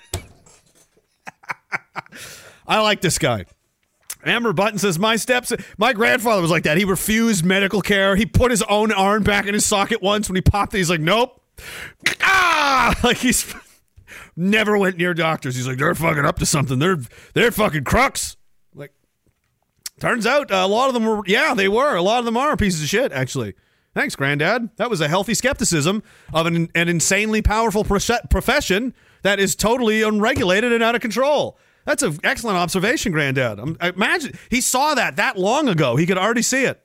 I 2.67 2.81
like 2.81 3.03
this 3.03 3.19
guy. 3.19 3.45
Amber 4.25 4.53
Button 4.53 4.78
says, 4.78 4.99
My 4.99 5.17
steps, 5.17 5.53
my 5.78 5.93
grandfather 5.93 6.43
was 6.43 6.51
like 6.51 6.65
that. 6.65 6.78
He 6.78 6.85
refused 6.85 7.45
medical 7.45 7.81
care. 7.81 8.17
He 8.17 8.27
put 8.27 8.51
his 8.51 8.62
own 8.62 8.91
arm 8.91 9.23
back 9.23 9.47
in 9.47 9.55
his 9.55 9.65
socket 9.65 10.03
once 10.03 10.28
when 10.28 10.35
he 10.35 10.43
popped 10.43 10.75
it. 10.75 10.78
He's 10.78 10.91
like, 10.91 11.01
Nope. 11.01 11.41
Ah! 12.20 12.99
Like 13.03 13.19
he's 13.19 13.55
never 14.35 14.77
went 14.77 14.97
near 14.97 15.15
doctors. 15.15 15.55
He's 15.55 15.69
like, 15.69 15.78
They're 15.78 15.95
fucking 15.95 16.25
up 16.25 16.39
to 16.41 16.47
something. 16.47 16.78
They're, 16.78 16.99
they're 17.35 17.53
fucking 17.53 17.85
crooks. 17.85 18.36
Like, 18.75 18.93
turns 20.01 20.27
out 20.27 20.51
a 20.51 20.67
lot 20.67 20.89
of 20.89 20.95
them 20.95 21.05
were, 21.05 21.23
yeah, 21.27 21.55
they 21.55 21.69
were. 21.69 21.95
A 21.95 22.03
lot 22.03 22.19
of 22.19 22.25
them 22.25 22.36
are 22.36 22.57
pieces 22.57 22.83
of 22.83 22.89
shit, 22.89 23.12
actually. 23.12 23.55
Thanks, 23.97 24.15
Granddad. 24.15 24.68
That 24.76 24.91
was 24.91 25.00
a 25.00 25.08
healthy 25.08 25.33
skepticism 25.33 26.02
of 26.34 26.44
an, 26.44 26.68
an 26.75 26.91
insanely 26.91 27.41
powerful 27.41 27.83
profession 27.83 28.92
that 29.23 29.41
is 29.41 29.57
totally 29.57 30.02
unregulated 30.02 30.70
and 30.70 30.83
out 30.83 30.94
of 30.94 31.00
control. 31.00 31.58
That's 31.86 32.02
an 32.02 32.18
excellent 32.23 32.58
observation, 32.58 33.10
Granddad. 33.10 33.58
Um, 33.58 33.78
imagine 33.81 34.39
he 34.50 34.60
saw 34.60 34.94
that 34.94 35.16
that 35.16 35.39
long 35.39 35.66
ago. 35.66 35.97
He 35.97 36.05
could 36.05 36.18
already 36.18 36.42
see 36.42 36.65
it. 36.65 36.84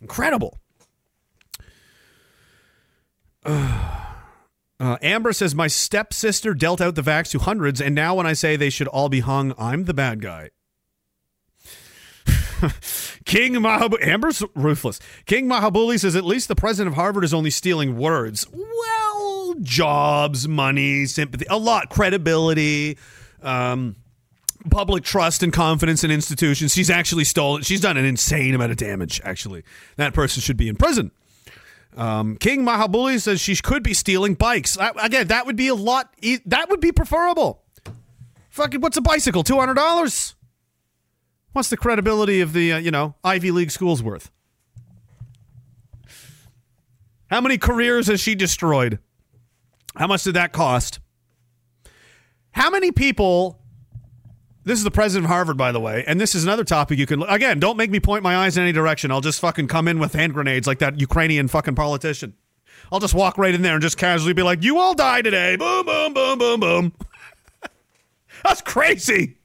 Incredible. 0.00 0.58
Uh, 4.78 4.98
Amber 5.00 5.32
says 5.32 5.54
my 5.54 5.68
stepsister 5.68 6.52
dealt 6.52 6.82
out 6.82 6.96
the 6.96 7.02
vax 7.02 7.30
to 7.30 7.38
hundreds, 7.38 7.80
and 7.80 7.94
now 7.94 8.14
when 8.14 8.26
I 8.26 8.34
say 8.34 8.56
they 8.56 8.68
should 8.68 8.88
all 8.88 9.08
be 9.08 9.20
hung, 9.20 9.54
I'm 9.56 9.84
the 9.86 9.94
bad 9.94 10.20
guy. 10.20 10.50
King 13.24 13.54
Mahabuli, 13.54 14.06
Amber's 14.06 14.42
ruthless. 14.54 15.00
King 15.26 15.46
Mahabuli 15.46 15.98
says 15.98 16.16
at 16.16 16.24
least 16.24 16.48
the 16.48 16.56
president 16.56 16.92
of 16.92 16.94
Harvard 16.94 17.24
is 17.24 17.34
only 17.34 17.50
stealing 17.50 17.96
words. 17.96 18.46
Well, 18.52 19.54
jobs, 19.60 20.46
money, 20.48 21.06
sympathy, 21.06 21.46
a 21.50 21.58
lot, 21.58 21.90
credibility, 21.90 22.98
um, 23.42 23.96
public 24.70 25.04
trust 25.04 25.42
and 25.42 25.52
confidence 25.52 26.04
in 26.04 26.10
institutions. 26.10 26.72
She's 26.72 26.90
actually 26.90 27.24
stolen. 27.24 27.62
She's 27.62 27.80
done 27.80 27.96
an 27.96 28.04
insane 28.04 28.54
amount 28.54 28.70
of 28.70 28.76
damage. 28.76 29.20
Actually, 29.24 29.64
that 29.96 30.14
person 30.14 30.40
should 30.40 30.56
be 30.56 30.68
in 30.68 30.76
prison. 30.76 31.10
Um, 31.96 32.36
King 32.36 32.64
Mahabuli 32.64 33.20
says 33.20 33.40
she 33.40 33.56
could 33.56 33.82
be 33.82 33.94
stealing 33.94 34.34
bikes. 34.34 34.76
I, 34.78 34.92
again, 35.02 35.28
that 35.28 35.46
would 35.46 35.56
be 35.56 35.68
a 35.68 35.74
lot. 35.74 36.12
E- 36.20 36.38
that 36.46 36.68
would 36.68 36.80
be 36.80 36.92
preferable. 36.92 37.62
Fucking, 38.50 38.80
what's 38.80 38.96
a 38.96 39.02
bicycle? 39.02 39.42
Two 39.42 39.58
hundred 39.58 39.74
dollars. 39.74 40.35
What's 41.56 41.70
the 41.70 41.78
credibility 41.78 42.42
of 42.42 42.52
the 42.52 42.74
uh, 42.74 42.76
you 42.76 42.90
know 42.90 43.14
Ivy 43.24 43.50
League 43.50 43.70
schools 43.70 44.02
worth? 44.02 44.30
How 47.30 47.40
many 47.40 47.56
careers 47.56 48.08
has 48.08 48.20
she 48.20 48.34
destroyed? 48.34 48.98
How 49.96 50.06
much 50.06 50.24
did 50.24 50.34
that 50.34 50.52
cost? 50.52 51.00
How 52.50 52.68
many 52.68 52.92
people? 52.92 53.58
This 54.64 54.76
is 54.76 54.84
the 54.84 54.90
president 54.90 55.24
of 55.24 55.30
Harvard, 55.30 55.56
by 55.56 55.72
the 55.72 55.80
way, 55.80 56.04
and 56.06 56.20
this 56.20 56.34
is 56.34 56.44
another 56.44 56.62
topic 56.62 56.98
you 56.98 57.06
can. 57.06 57.22
Again, 57.22 57.58
don't 57.58 57.78
make 57.78 57.90
me 57.90 58.00
point 58.00 58.22
my 58.22 58.36
eyes 58.36 58.58
in 58.58 58.62
any 58.62 58.72
direction. 58.72 59.10
I'll 59.10 59.22
just 59.22 59.40
fucking 59.40 59.66
come 59.66 59.88
in 59.88 59.98
with 59.98 60.12
hand 60.12 60.34
grenades 60.34 60.66
like 60.66 60.80
that 60.80 61.00
Ukrainian 61.00 61.48
fucking 61.48 61.74
politician. 61.74 62.34
I'll 62.92 63.00
just 63.00 63.14
walk 63.14 63.38
right 63.38 63.54
in 63.54 63.62
there 63.62 63.72
and 63.72 63.82
just 63.82 63.96
casually 63.96 64.34
be 64.34 64.42
like, 64.42 64.62
"You 64.62 64.78
all 64.78 64.92
die 64.92 65.22
today." 65.22 65.56
Boom, 65.56 65.86
boom, 65.86 66.12
boom, 66.12 66.38
boom, 66.38 66.60
boom. 66.60 66.92
That's 68.44 68.60
crazy. 68.60 69.38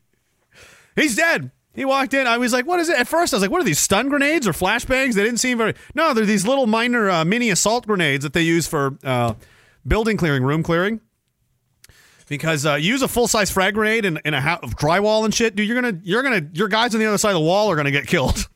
He's 0.97 1.15
dead. 1.15 1.51
He 1.73 1.85
walked 1.85 2.13
in. 2.13 2.27
I 2.27 2.37
was 2.37 2.51
like, 2.51 2.65
"What 2.65 2.79
is 2.79 2.89
it?" 2.89 2.99
At 2.99 3.07
first, 3.07 3.33
I 3.33 3.37
was 3.37 3.41
like, 3.41 3.51
"What 3.51 3.61
are 3.61 3.65
these 3.65 3.79
stun 3.79 4.09
grenades 4.09 4.47
or 4.47 4.51
flashbangs?" 4.51 5.13
They 5.13 5.23
didn't 5.23 5.39
seem 5.39 5.57
very. 5.57 5.73
No, 5.95 6.13
they're 6.13 6.25
these 6.25 6.45
little 6.45 6.67
minor 6.67 7.09
uh, 7.09 7.23
mini 7.23 7.49
assault 7.49 7.87
grenades 7.87 8.23
that 8.23 8.33
they 8.33 8.41
use 8.41 8.67
for 8.67 8.97
uh, 9.03 9.35
building 9.87 10.17
clearing, 10.17 10.43
room 10.43 10.63
clearing. 10.63 10.99
Because 12.27 12.65
uh, 12.65 12.75
you 12.75 12.89
use 12.89 13.01
a 13.01 13.07
full 13.07 13.27
size 13.27 13.51
frag 13.51 13.73
grenade 13.73 14.05
in, 14.05 14.19
in 14.23 14.33
a 14.33 14.59
of 14.63 14.75
drywall 14.77 15.25
and 15.25 15.33
shit, 15.33 15.55
dude. 15.55 15.67
You're 15.67 15.81
gonna, 15.81 15.99
you're 16.03 16.23
gonna, 16.23 16.47
your 16.53 16.69
guys 16.69 16.93
on 16.93 16.99
the 17.01 17.05
other 17.05 17.17
side 17.17 17.31
of 17.31 17.35
the 17.35 17.41
wall 17.41 17.69
are 17.69 17.75
gonna 17.75 17.91
get 17.91 18.07
killed. 18.07 18.47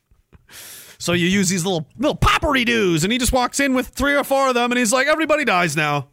so 0.98 1.12
you 1.12 1.26
use 1.26 1.48
these 1.48 1.64
little 1.64 1.88
little 1.98 2.16
poppery 2.16 2.64
doos, 2.64 3.04
and 3.04 3.12
he 3.12 3.18
just 3.18 3.32
walks 3.32 3.60
in 3.60 3.74
with 3.74 3.88
three 3.88 4.14
or 4.16 4.24
four 4.24 4.48
of 4.48 4.54
them, 4.54 4.72
and 4.72 4.78
he's 4.78 4.92
like, 4.92 5.06
"Everybody 5.06 5.44
dies 5.44 5.76
now." 5.76 6.08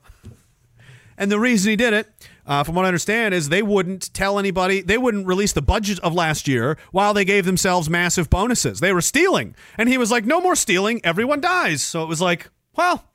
And 1.17 1.31
the 1.31 1.39
reason 1.39 1.69
he 1.69 1.75
did 1.75 1.93
it, 1.93 2.07
uh, 2.45 2.63
from 2.63 2.75
what 2.75 2.85
I 2.85 2.89
understand, 2.89 3.33
is 3.33 3.49
they 3.49 3.63
wouldn't 3.63 4.13
tell 4.13 4.39
anybody, 4.39 4.81
they 4.81 4.97
wouldn't 4.97 5.27
release 5.27 5.53
the 5.53 5.61
budget 5.61 5.99
of 5.99 6.13
last 6.13 6.47
year 6.47 6.77
while 6.91 7.13
they 7.13 7.25
gave 7.25 7.45
themselves 7.45 7.89
massive 7.89 8.29
bonuses. 8.29 8.79
They 8.79 8.93
were 8.93 9.01
stealing. 9.01 9.55
And 9.77 9.89
he 9.89 9.97
was 9.97 10.11
like, 10.11 10.25
no 10.25 10.41
more 10.41 10.55
stealing, 10.55 11.01
everyone 11.03 11.41
dies. 11.41 11.81
So 11.81 12.03
it 12.03 12.07
was 12.07 12.21
like, 12.21 12.49
well, 12.75 13.05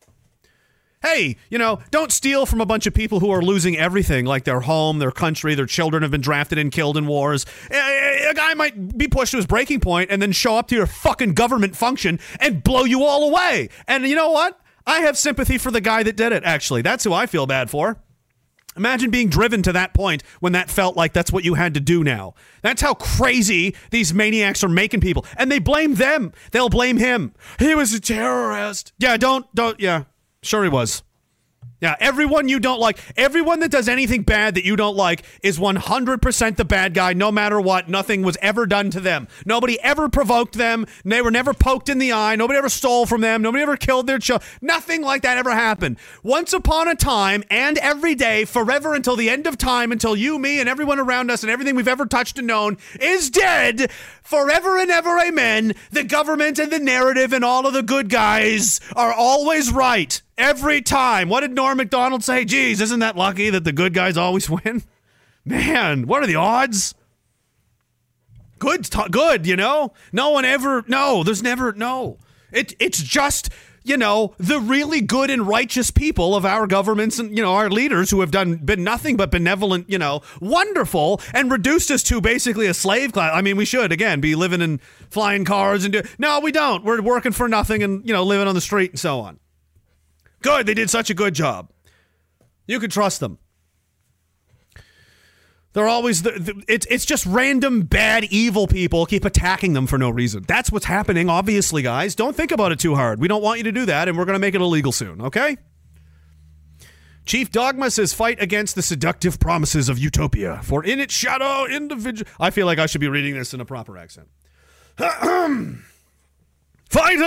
hey, 1.03 1.37
you 1.49 1.59
know, 1.59 1.79
don't 1.91 2.13
steal 2.13 2.47
from 2.47 2.61
a 2.61 2.67
bunch 2.67 2.87
of 2.87 2.95
people 2.95 3.21
who 3.21 3.31
are 3.31 3.43
losing 3.43 3.77
everything, 3.77 4.25
like 4.25 4.45
their 4.45 4.61
home, 4.61 4.99
their 4.99 5.11
country, 5.11 5.55
their 5.55 5.67
children 5.67 6.03
have 6.03 6.11
been 6.11 6.21
drafted 6.21 6.59
and 6.59 6.73
killed 6.73 6.97
in 6.97 7.07
wars. 7.07 7.47
A, 7.71 8.31
a 8.31 8.35
guy 8.35 8.55
might 8.55 8.97
be 8.97 9.09
pushed 9.09 9.33
to 9.33 9.37
his 9.37 9.47
breaking 9.47 9.81
point 9.81 10.11
and 10.11 10.21
then 10.21 10.33
show 10.33 10.57
up 10.57 10.69
to 10.69 10.75
your 10.75 10.87
fucking 10.87 11.35
government 11.35 11.77
function 11.77 12.19
and 12.41 12.65
blow 12.65 12.85
you 12.85 13.05
all 13.05 13.29
away. 13.29 13.69
And 13.87 14.07
you 14.07 14.17
know 14.17 14.31
what? 14.31 14.61
I 14.87 15.01
have 15.01 15.19
sympathy 15.19 15.59
for 15.59 15.71
the 15.71 15.83
guy 15.83 16.03
that 16.03 16.17
did 16.17 16.33
it, 16.33 16.45
actually. 16.45 16.83
That's 16.83 17.05
who 17.05 17.13
I 17.13 17.27
feel 17.27 17.47
bad 17.47 17.71
for. 17.71 17.99
Imagine 18.79 19.11
being 19.11 19.29
driven 19.29 19.63
to 19.63 19.73
that 19.73 19.93
point 19.93 20.23
when 20.41 20.53
that 20.53 20.71
felt 20.71 20.97
like 20.97 21.13
that's 21.13 21.33
what 21.33 21.45
you 21.45 21.55
had 21.55 21.75
to 21.75 21.81
do 21.81 22.03
now. 22.05 22.35
That's 22.63 22.81
how 22.81 22.95
crazy 22.95 23.75
these 23.91 24.15
maniacs 24.15 24.65
are 24.65 24.69
making 24.69 25.01
people. 25.01 25.27
And 25.37 25.51
they 25.51 25.59
blame 25.59 25.97
them. 25.97 26.33
They'll 26.53 26.69
blame 26.69 26.97
him. 26.97 27.35
He 27.59 27.75
was 27.75 27.93
a 27.93 28.01
terrorist. 28.01 28.93
Yeah, 28.99 29.17
don't, 29.17 29.53
don't, 29.55 29.79
yeah. 29.81 30.05
Sure 30.43 30.63
he 30.63 30.69
was. 30.69 31.03
Yeah, 31.81 31.95
everyone 32.01 32.49
you 32.49 32.59
don't 32.59 32.81
like, 32.81 32.99
everyone 33.17 33.61
that 33.61 33.71
does 33.71 33.89
anything 33.89 34.23
bad 34.23 34.57
that 34.57 34.65
you 34.65 34.75
don't 34.75 34.97
like 34.97 35.23
is 35.45 35.61
100% 35.61 36.57
the 36.57 36.65
bad 36.65 36.93
guy 36.93 37.13
no 37.13 37.31
matter 37.31 37.61
what. 37.61 37.89
Nothing 37.89 38.23
was 38.23 38.37
ever 38.43 38.67
done 38.67 38.91
to 38.91 39.01
them. 39.01 39.29
Nobody 39.47 39.81
ever 39.81 40.09
provoked 40.09 40.55
them. 40.55 40.87
They 41.05 41.23
were 41.23 41.31
never 41.31 41.55
poked 41.55 41.89
in 41.89 41.99
the 41.99 42.13
eye. 42.13 42.35
Nobody 42.35 42.59
ever 42.59 42.69
stole 42.69 43.07
from 43.07 43.21
them. 43.21 43.43
Nobody 43.43 43.63
ever 43.63 43.77
killed 43.77 44.09
their 44.09 44.19
child. 44.19 44.43
Nothing 44.61 45.03
like 45.03 45.23
that 45.23 45.39
ever 45.39 45.53
happened. 45.53 45.99
Once 46.25 46.53
upon 46.53 46.89
a 46.89 46.97
time 46.97 47.45
and 47.49 47.79
every 47.79 48.17
day, 48.17 48.45
forever 48.45 48.95
until 48.95 49.15
the 49.15 49.31
end 49.31 49.47
of 49.47 49.57
time, 49.57 49.93
until 49.93 50.17
you, 50.17 50.37
me, 50.37 50.59
and 50.59 50.69
everyone 50.69 50.99
around 50.99 51.31
us 51.31 51.45
and 51.45 51.51
everything 51.51 51.77
we've 51.77 51.87
ever 51.87 52.07
touched 52.07 52.39
and 52.39 52.49
known 52.49 52.77
is 53.01 53.31
dead, 53.31 53.93
forever 54.23 54.79
and 54.79 54.91
ever, 54.91 55.17
amen. 55.21 55.75
The 55.93 56.03
government 56.03 56.59
and 56.59 56.73
the 56.73 56.81
narrative 56.81 57.33
and 57.33 57.45
all 57.45 57.69
of 57.69 57.73
the 57.73 57.85
good 57.85 58.09
guys 58.09 58.81
are 58.97 59.13
always 59.13 59.73
right. 59.73 60.21
Every 60.39 60.81
time. 60.81 61.28
What 61.28 61.41
did 61.41 61.52
Norm 61.52 61.78
Macdonald 61.78 62.23
say? 62.23 62.44
Geez, 62.44 62.81
isn't 62.81 63.00
that 63.00 63.17
lucky 63.17 63.50
that 63.50 63.65
the 63.65 63.73
good 63.73 63.92
guys 63.92 64.17
always 64.17 64.49
win? 64.65 64.84
Man, 65.44 66.07
what 66.07 66.23
are 66.23 66.26
the 66.26 66.36
odds? 66.36 66.94
Good, 68.60 68.84
t- 68.84 69.08
good, 69.10 69.47
you 69.47 69.57
know? 69.57 69.92
No 70.12 70.31
one 70.31 70.44
ever, 70.44 70.84
no, 70.86 71.23
there's 71.25 71.42
never, 71.42 71.73
no. 71.73 72.18
It, 72.52 72.75
it's 72.78 73.02
just, 73.02 73.50
you 73.84 73.97
know, 73.97 74.34
the 74.39 74.60
really 74.60 75.00
good 75.00 75.31
and 75.31 75.47
righteous 75.47 75.91
people 75.91 76.34
of 76.34 76.44
our 76.44 76.67
governments 76.67 77.18
and, 77.18 77.36
you 77.36 77.42
know, 77.42 77.55
our 77.55 77.70
leaders 77.70 78.10
who 78.10 78.20
have 78.20 78.31
done, 78.31 78.57
been 78.57 78.83
nothing 78.84 79.17
but 79.17 79.31
benevolent, 79.31 79.89
you 79.89 79.99
know, 79.99 80.23
wonderful 80.41 81.20
and 81.34 81.50
reduced 81.50 81.91
us 81.91 82.02
to 82.05 82.20
basically 82.20 82.67
a 82.67 82.75
slave 82.75 83.12
class. 83.12 83.33
I 83.34 83.42
mean, 83.42 83.57
we 83.57 83.65
should, 83.65 83.92
again, 83.92 84.20
be 84.20 84.34
living 84.34 84.60
in 84.60 84.81
flying 85.10 85.44
cars 85.44 85.84
and 85.84 85.92
do, 85.92 86.02
no, 86.18 86.41
we 86.41 86.52
don't. 86.52 86.84
We're 86.84 87.00
working 87.02 87.33
for 87.33 87.49
nothing 87.49 87.83
and, 87.83 88.07
you 88.07 88.12
know, 88.12 88.25
living 88.25 88.49
on 88.49 88.55
the 88.55 88.60
street 88.60 88.91
and 88.91 89.00
so 89.00 89.20
on. 89.20 89.39
Good. 90.42 90.67
They 90.67 90.75
did 90.75 90.91
such 90.91 91.10
a 91.10 91.15
good 91.15 91.34
job. 91.34 91.70
You 92.67 92.81
can 92.81 92.91
trust 92.91 93.20
them. 93.20 93.39
They're 95.73 95.89
always 95.89 96.23
the, 96.23 96.33
the, 96.33 96.65
it's 96.67 96.86
it's 96.91 97.05
just 97.05 97.26
random 97.26 97.83
bad 97.83 98.25
evil 98.25 98.67
people 98.67 99.07
keep 99.07 99.25
attacking 99.25 99.75
them 99.75 99.86
for 99.86 99.99
no 99.99 100.10
reason. 100.10 100.44
That's 100.49 100.73
what's 100.73 100.86
happening 100.86 101.28
obviously 101.28 101.83
guys. 101.83 102.15
Don't 102.15 102.34
think 102.34 102.50
about 102.50 102.73
it 102.73 102.78
too 102.78 102.94
hard. 102.94 103.20
We 103.20 103.28
don't 103.28 103.42
want 103.42 103.58
you 103.58 103.65
to 103.65 103.73
do 103.73 103.84
that 103.86 104.08
and 104.08 104.17
we're 104.17 104.25
going 104.25 104.34
to 104.34 104.41
make 104.41 104.55
it 104.55 104.60
illegal 104.60 104.92
soon, 104.92 105.20
okay? 105.20 105.57
Chief 107.26 107.50
Dogma 107.50 107.91
says 107.91 108.15
fight 108.15 108.42
against 108.42 108.75
the 108.75 108.83
seductive 108.83 109.39
promises 109.39 109.91
of 109.91 109.99
utopia. 109.99 110.60
For 110.62 110.83
in 110.83 110.99
its 110.99 111.15
shadow 111.15 111.67
individual 111.67 112.31
I 112.41 112.50
feel 112.50 112.67
like 112.67 112.78
I 112.78 112.86
should 112.86 113.02
be 113.02 113.08
reading 113.08 113.34
this 113.34 113.52
in 113.52 113.60
a 113.60 113.67
proper 113.67 113.99
accent. 113.99 114.28
fight 114.97 115.76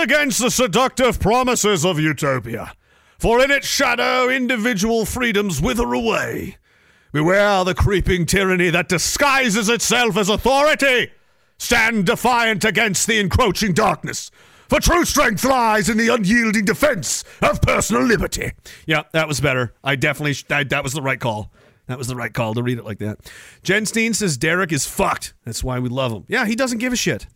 against 0.02 0.40
the 0.40 0.50
seductive 0.50 1.20
promises 1.20 1.86
of 1.86 2.00
utopia. 2.00 2.72
For 3.22 3.40
in 3.40 3.52
its 3.52 3.68
shadow, 3.68 4.28
individual 4.28 5.06
freedoms 5.06 5.62
wither 5.62 5.92
away. 5.92 6.56
Beware 7.12 7.62
the 7.62 7.72
creeping 7.72 8.26
tyranny 8.26 8.68
that 8.70 8.88
disguises 8.88 9.68
itself 9.68 10.16
as 10.16 10.28
authority. 10.28 11.12
Stand 11.56 12.06
defiant 12.06 12.64
against 12.64 13.06
the 13.06 13.20
encroaching 13.20 13.74
darkness. 13.74 14.32
For 14.68 14.80
true 14.80 15.04
strength 15.04 15.44
lies 15.44 15.88
in 15.88 15.98
the 15.98 16.12
unyielding 16.12 16.64
defense 16.64 17.22
of 17.40 17.62
personal 17.62 18.02
liberty. 18.02 18.54
Yeah, 18.86 19.04
that 19.12 19.28
was 19.28 19.40
better. 19.40 19.72
I 19.84 19.94
definitely, 19.94 20.32
sh- 20.32 20.46
I, 20.50 20.64
that 20.64 20.82
was 20.82 20.92
the 20.92 21.00
right 21.00 21.20
call. 21.20 21.52
That 21.86 21.98
was 21.98 22.08
the 22.08 22.16
right 22.16 22.34
call 22.34 22.54
to 22.54 22.62
read 22.64 22.78
it 22.78 22.84
like 22.84 22.98
that. 22.98 23.18
Jen 23.62 23.86
Steen 23.86 24.14
says 24.14 24.36
Derek 24.36 24.72
is 24.72 24.84
fucked. 24.84 25.34
That's 25.44 25.62
why 25.62 25.78
we 25.78 25.88
love 25.88 26.10
him. 26.10 26.24
Yeah, 26.26 26.44
he 26.44 26.56
doesn't 26.56 26.78
give 26.78 26.92
a 26.92 26.96
shit. 26.96 27.28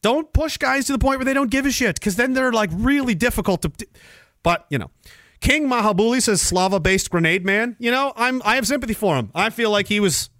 Don't 0.00 0.32
push 0.32 0.58
guys 0.58 0.86
to 0.86 0.92
the 0.92 0.98
point 0.98 1.18
where 1.18 1.24
they 1.24 1.34
don't 1.34 1.50
give 1.50 1.66
a 1.66 1.72
shit, 1.72 1.96
because 1.96 2.16
then 2.16 2.32
they're 2.32 2.52
like 2.52 2.70
really 2.72 3.16
difficult 3.16 3.62
to. 3.62 3.72
But 4.42 4.66
you 4.70 4.78
know, 4.78 4.90
King 5.40 5.68
Mahabuli 5.68 6.22
says 6.22 6.40
Slava-based 6.40 7.10
grenade 7.10 7.44
man. 7.44 7.76
You 7.78 7.90
know, 7.90 8.12
I'm 8.16 8.42
I 8.44 8.56
have 8.56 8.66
sympathy 8.66 8.94
for 8.94 9.16
him. 9.16 9.30
I 9.34 9.50
feel 9.50 9.70
like 9.70 9.86
he 9.88 10.00
was 10.00 10.30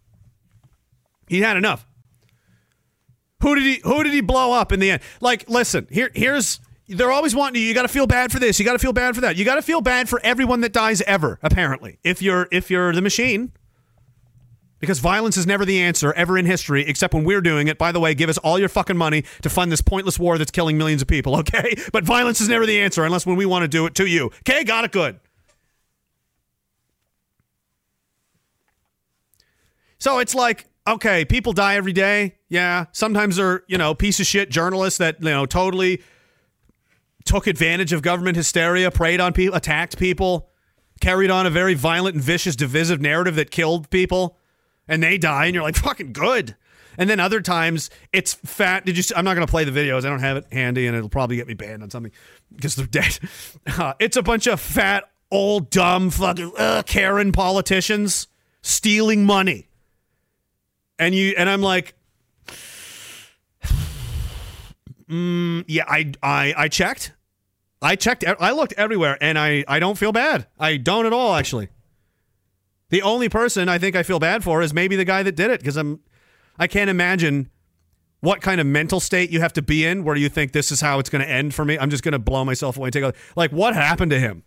he 1.29 1.41
had 1.41 1.57
enough. 1.57 1.87
Who 3.43 3.55
did 3.55 3.65
he 3.65 3.81
who 3.85 4.03
did 4.03 4.13
he 4.13 4.21
blow 4.21 4.53
up 4.53 4.73
in 4.73 4.81
the 4.81 4.91
end? 4.91 5.03
Like, 5.21 5.49
listen, 5.49 5.87
here 5.91 6.11
here's 6.15 6.61
they're 6.89 7.13
always 7.13 7.35
wanting 7.35 7.61
you. 7.61 7.69
You 7.69 7.75
got 7.75 7.83
to 7.83 7.89
feel 7.89 8.07
bad 8.07 8.33
for 8.33 8.39
this. 8.39 8.59
You 8.59 8.65
got 8.65 8.73
to 8.73 8.79
feel 8.79 8.95
bad 8.95 9.15
for 9.15 9.21
that. 9.21 9.37
You 9.37 9.45
got 9.45 9.57
to 9.57 9.63
feel 9.63 9.81
bad 9.81 10.09
for 10.09 10.21
everyone 10.25 10.63
that 10.63 10.73
dies 10.73 11.03
ever. 11.03 11.39
Apparently, 11.43 11.99
if 12.03 12.23
you're 12.23 12.49
if 12.51 12.71
you're 12.71 12.93
the 12.93 13.03
machine, 13.03 13.53
because 14.81 14.99
violence 14.99 15.37
is 15.37 15.47
never 15.47 15.65
the 15.65 15.81
answer 15.81 16.13
ever 16.13 16.39
in 16.39 16.47
history, 16.47 16.85
except 16.87 17.15
when 17.15 17.25
we're 17.25 17.41
doing 17.41 17.69
it. 17.69 17.79
By 17.79 17.93
the 17.93 18.01
way, 18.01 18.15
give 18.15 18.31
us 18.31 18.39
all 18.39 18.59
your 18.59 18.69
fucking 18.69 18.97
money 18.97 19.25
to 19.43 19.51
fund 19.51 19.73
this 19.73 19.83
pointless 19.83 20.19
war 20.19 20.39
that's 20.39 20.51
killing 20.51 20.79
millions 20.79 21.03
of 21.03 21.09
people, 21.09 21.37
okay? 21.41 21.75
But 21.93 22.05
violence 22.05 22.41
is 22.41 22.49
never 22.49 22.67
the 22.67 22.81
answer 22.81 23.05
unless 23.05 23.27
when 23.27 23.37
we 23.37 23.47
want 23.47 23.63
to 23.63 23.69
do 23.69 23.87
it 23.87 23.95
to 23.97 24.07
you. 24.07 24.27
Okay, 24.49 24.65
got 24.65 24.85
it 24.85 24.93
good. 24.93 25.21
So 29.99 30.21
it's 30.21 30.35
like, 30.35 30.67
okay, 30.87 31.25
people 31.25 31.53
die 31.53 31.75
every 31.75 31.93
day. 31.93 32.37
Yeah. 32.49 32.87
Sometimes 32.93 33.37
they're, 33.37 33.63
you 33.67 33.79
know, 33.79 33.95
piece 33.95 34.21
of 34.21 34.27
shit 34.27 34.49
journalists 34.49 34.99
that, 34.99 35.21
you 35.21 35.29
know, 35.29 35.45
totally 35.45 36.03
took 37.25 37.47
advantage 37.47 37.93
of 37.93 38.01
government 38.01 38.37
hysteria, 38.37 38.91
preyed 38.91 39.21
on 39.21 39.33
people, 39.33 39.57
attacked 39.57 39.99
people, 39.99 40.49
carried 41.01 41.31
on 41.31 41.47
a 41.47 41.51
very 41.51 41.75
violent 41.75 42.15
and 42.15 42.25
vicious, 42.25 42.57
divisive 42.57 43.01
narrative 43.01 43.35
that 43.35 43.51
killed 43.51 43.91
people 43.91 44.38
and 44.89 45.03
they 45.03 45.19
die, 45.19 45.47
and 45.47 45.55
you're 45.55 45.63
like, 45.63 45.77
fucking 45.77 46.13
good. 46.13 46.57
And 46.99 47.09
then 47.09 47.21
other 47.21 47.41
times 47.41 47.91
it's 48.13 48.35
fat. 48.35 48.85
Did 48.85 48.99
you? 48.99 49.05
I'm 49.15 49.25
not 49.25 49.35
to 49.35 49.47
play 49.47 49.63
the 49.65 49.71
videos. 49.71 50.05
I 50.05 50.09
don't 50.09 50.19
have 50.19 50.37
it 50.37 50.47
handy, 50.51 50.89
and 50.89 50.97
it'll 50.97 51.09
probably 51.09 51.37
get 51.37 51.47
me 51.47 51.55
banned 51.55 51.83
on 51.83 51.91
something 51.91 52.13
because 52.55 52.75
they're 52.75 52.87
dead. 52.87 53.19
Uh, 53.79 53.93
it's 54.01 54.17
a 54.17 54.23
bunch 54.23 54.47
of 54.47 54.59
fat, 54.61 55.05
old, 55.31 55.71
dumb, 55.71 56.11
fucking 56.11 56.53
uh, 56.57 56.83
Karen 56.87 57.31
politicians 57.31 58.27
stealing 58.63 59.25
money, 59.25 59.69
and 60.99 61.15
you 61.15 61.35
and 61.37 61.49
I'm 61.49 61.61
like, 61.61 61.95
mm, 65.09 65.65
yeah, 65.69 65.85
I 65.87 66.13
I 66.23 66.55
I 66.57 66.69
checked. 66.69 67.13
I 67.81 67.95
checked. 67.95 68.25
I 68.27 68.51
looked 68.51 68.73
everywhere, 68.73 69.17
and 69.21 69.39
I 69.39 69.65
I 69.69 69.79
don't 69.79 69.97
feel 69.97 70.13
bad. 70.13 70.47
I 70.59 70.79
don't 70.79 71.07
at 71.07 71.13
all, 71.13 71.35
actually. 71.35 71.69
The 72.91 73.03
only 73.03 73.29
person 73.29 73.69
I 73.69 73.79
think 73.79 73.97
I 73.97 74.03
feel 74.03 74.19
bad 74.19 74.43
for 74.43 74.63
is 74.63 74.73
maybe 74.73 74.97
the 74.97 75.05
guy 75.05 75.23
that 75.23 75.37
did 75.37 75.51
it 75.51 75.61
because 75.61 75.77
I'm 75.77 76.01
I 76.59 76.67
can't 76.67 76.91
imagine 76.91 77.51
what 78.21 78.41
kind 78.41 78.61
of 78.61 78.67
mental 78.67 78.99
state 78.99 79.31
you 79.31 79.41
have 79.41 79.53
to 79.53 79.63
be 79.63 79.85
in 79.85 80.05
where 80.05 80.17
you 80.17 80.29
think 80.29 80.53
this 80.53 80.73
is 80.73 80.81
how 80.81 80.99
it's 80.99 81.11
going 81.11 81.23
to 81.25 81.31
end 81.31 81.55
for 81.55 81.65
me. 81.65 81.79
I'm 81.79 81.91
just 81.91 82.03
going 82.03 82.13
to 82.13 82.19
blow 82.19 82.45
myself 82.45 82.77
away 82.77 82.87
and 82.87 82.93
take 82.93 83.05
a 83.05 83.13
like 83.37 83.53
what 83.53 83.75
happened 83.75 84.11
to 84.11 84.19
him? 84.19 84.43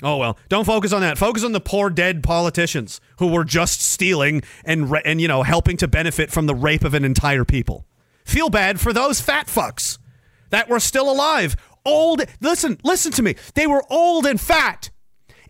Oh 0.00 0.16
well, 0.16 0.38
don't 0.48 0.64
focus 0.64 0.92
on 0.92 1.00
that. 1.00 1.18
Focus 1.18 1.42
on 1.42 1.52
the 1.52 1.60
poor 1.60 1.90
dead 1.90 2.22
politicians 2.22 3.00
who 3.18 3.26
were 3.26 3.44
just 3.44 3.80
stealing 3.80 4.42
and 4.64 4.92
and 5.04 5.20
you 5.20 5.26
know 5.26 5.42
helping 5.42 5.76
to 5.78 5.88
benefit 5.88 6.30
from 6.30 6.46
the 6.46 6.54
rape 6.54 6.84
of 6.84 6.94
an 6.94 7.04
entire 7.04 7.44
people. 7.44 7.84
Feel 8.24 8.48
bad 8.48 8.78
for 8.78 8.92
those 8.92 9.20
fat 9.20 9.48
fucks 9.48 9.98
that 10.50 10.68
were 10.68 10.80
still 10.80 11.10
alive. 11.10 11.56
Old, 11.84 12.22
listen, 12.40 12.78
listen 12.84 13.12
to 13.12 13.22
me. 13.22 13.34
They 13.54 13.66
were 13.66 13.82
old 13.90 14.26
and 14.26 14.40
fat 14.40 14.90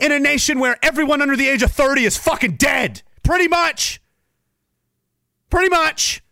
in 0.00 0.12
a 0.12 0.18
nation 0.18 0.58
where 0.58 0.76
everyone 0.82 1.22
under 1.22 1.36
the 1.36 1.48
age 1.48 1.62
of 1.62 1.70
30 1.72 2.04
is 2.04 2.16
fucking 2.16 2.56
dead. 2.56 3.02
Pretty 3.22 3.48
much. 3.48 4.00
Pretty 5.50 5.68
much. 5.68 6.22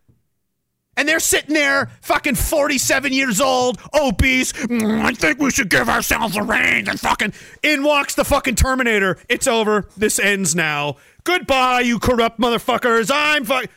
And 0.99 1.07
they're 1.07 1.20
sitting 1.20 1.53
there, 1.55 1.91
fucking 2.01 2.36
47 2.36 3.12
years 3.12 3.39
old, 3.39 3.78
obese. 3.93 4.53
"Mm, 4.55 5.05
I 5.05 5.12
think 5.12 5.39
we 5.39 5.51
should 5.51 5.69
give 5.69 5.91
ourselves 5.91 6.36
a 6.36 6.43
reins 6.43 6.89
and 6.89 6.99
fucking. 6.99 7.35
In 7.62 7.83
walks 7.83 8.15
the 8.15 8.25
fucking 8.25 8.55
Terminator. 8.55 9.19
It's 9.28 9.47
over. 9.47 9.89
This 9.97 10.19
ends 10.19 10.55
now. 10.55 10.97
Goodbye, 11.25 11.81
you 11.81 11.99
corrupt 11.99 12.41
motherfuckers. 12.41 13.11
I'm 13.12 13.45
fucking. 13.45 13.69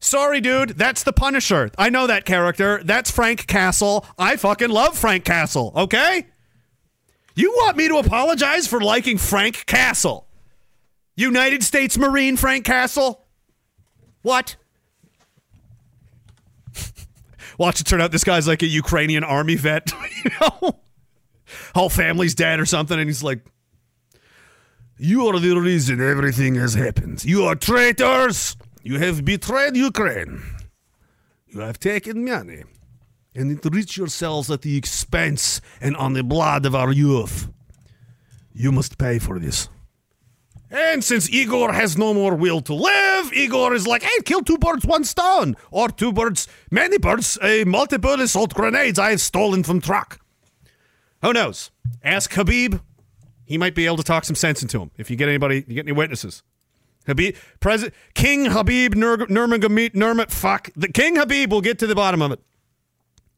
Sorry, 0.00 0.40
dude. 0.40 0.70
That's 0.70 1.04
the 1.04 1.12
Punisher. 1.12 1.70
I 1.78 1.88
know 1.88 2.06
that 2.08 2.24
character. 2.26 2.82
That's 2.84 3.10
Frank 3.10 3.46
Castle. 3.46 4.04
I 4.18 4.36
fucking 4.36 4.68
love 4.70 4.98
Frank 4.98 5.24
Castle, 5.24 5.72
okay? 5.76 6.26
You 7.34 7.50
want 7.52 7.76
me 7.76 7.88
to 7.88 7.96
apologize 7.96 8.66
for 8.66 8.80
liking 8.80 9.18
Frank 9.18 9.64
Castle? 9.66 10.26
United 11.16 11.62
States 11.62 11.96
Marine 11.96 12.36
Frank 12.36 12.64
Castle? 12.64 13.24
What? 14.22 14.56
Watch 17.58 17.80
it 17.80 17.84
turn 17.84 18.00
out 18.00 18.12
this 18.12 18.24
guy's 18.24 18.46
like 18.46 18.62
a 18.62 18.66
Ukrainian 18.66 19.24
army 19.24 19.56
vet. 19.56 19.92
you 20.24 20.30
know, 20.40 20.80
whole 21.74 21.90
family's 21.90 22.34
dead 22.34 22.60
or 22.60 22.66
something, 22.66 22.98
and 22.98 23.08
he's 23.08 23.22
like, 23.22 23.44
"You 24.98 25.26
are 25.26 25.38
the 25.38 25.54
reason 25.56 26.00
everything 26.00 26.54
has 26.56 26.74
happened. 26.74 27.24
You 27.24 27.44
are 27.44 27.54
traitors. 27.54 28.56
You 28.82 28.98
have 28.98 29.24
betrayed 29.24 29.76
Ukraine. 29.76 30.42
You 31.46 31.60
have 31.60 31.78
taken 31.78 32.24
money." 32.24 32.64
And 33.34 33.64
enrich 33.64 33.96
yourselves 33.96 34.50
at 34.50 34.62
the 34.62 34.76
expense 34.76 35.60
and 35.80 35.96
on 35.96 36.12
the 36.12 36.22
blood 36.22 36.66
of 36.66 36.74
our 36.74 36.92
youth. 36.92 37.48
You 38.52 38.72
must 38.72 38.98
pay 38.98 39.18
for 39.18 39.38
this. 39.38 39.68
And 40.70 41.04
since 41.04 41.28
Igor 41.30 41.72
has 41.72 41.98
no 41.98 42.14
more 42.14 42.34
will 42.34 42.62
to 42.62 42.74
live, 42.74 43.32
Igor 43.34 43.74
is 43.74 43.86
like, 43.86 44.02
hey, 44.02 44.22
kill 44.24 44.40
two 44.40 44.56
birds, 44.56 44.86
one 44.86 45.04
stone. 45.04 45.54
Or 45.70 45.88
two 45.88 46.12
birds, 46.12 46.48
many 46.70 46.96
birds, 46.96 47.38
a 47.42 47.64
multiple 47.64 48.20
assault 48.20 48.54
grenades 48.54 48.98
I 48.98 49.10
have 49.10 49.20
stolen 49.20 49.64
from 49.64 49.82
truck. 49.82 50.18
Who 51.20 51.34
knows? 51.34 51.70
Ask 52.02 52.32
Habib. 52.32 52.80
He 53.44 53.58
might 53.58 53.74
be 53.74 53.84
able 53.84 53.98
to 53.98 54.02
talk 54.02 54.24
some 54.24 54.34
sense 54.34 54.62
into 54.62 54.80
him 54.80 54.90
if 54.96 55.10
you 55.10 55.16
get 55.16 55.28
anybody, 55.28 55.56
you 55.68 55.74
get 55.74 55.84
any 55.84 55.92
witnesses. 55.92 56.42
Habib, 57.06 57.36
President, 57.60 57.94
King 58.14 58.46
Habib 58.46 58.94
Nur- 58.94 59.26
Nurmagomedov, 59.26 59.92
Nurmat, 59.94 60.30
fuck. 60.30 60.70
The 60.74 60.88
King 60.88 61.16
Habib 61.16 61.50
will 61.52 61.60
get 61.60 61.78
to 61.80 61.86
the 61.86 61.94
bottom 61.94 62.22
of 62.22 62.32
it. 62.32 62.40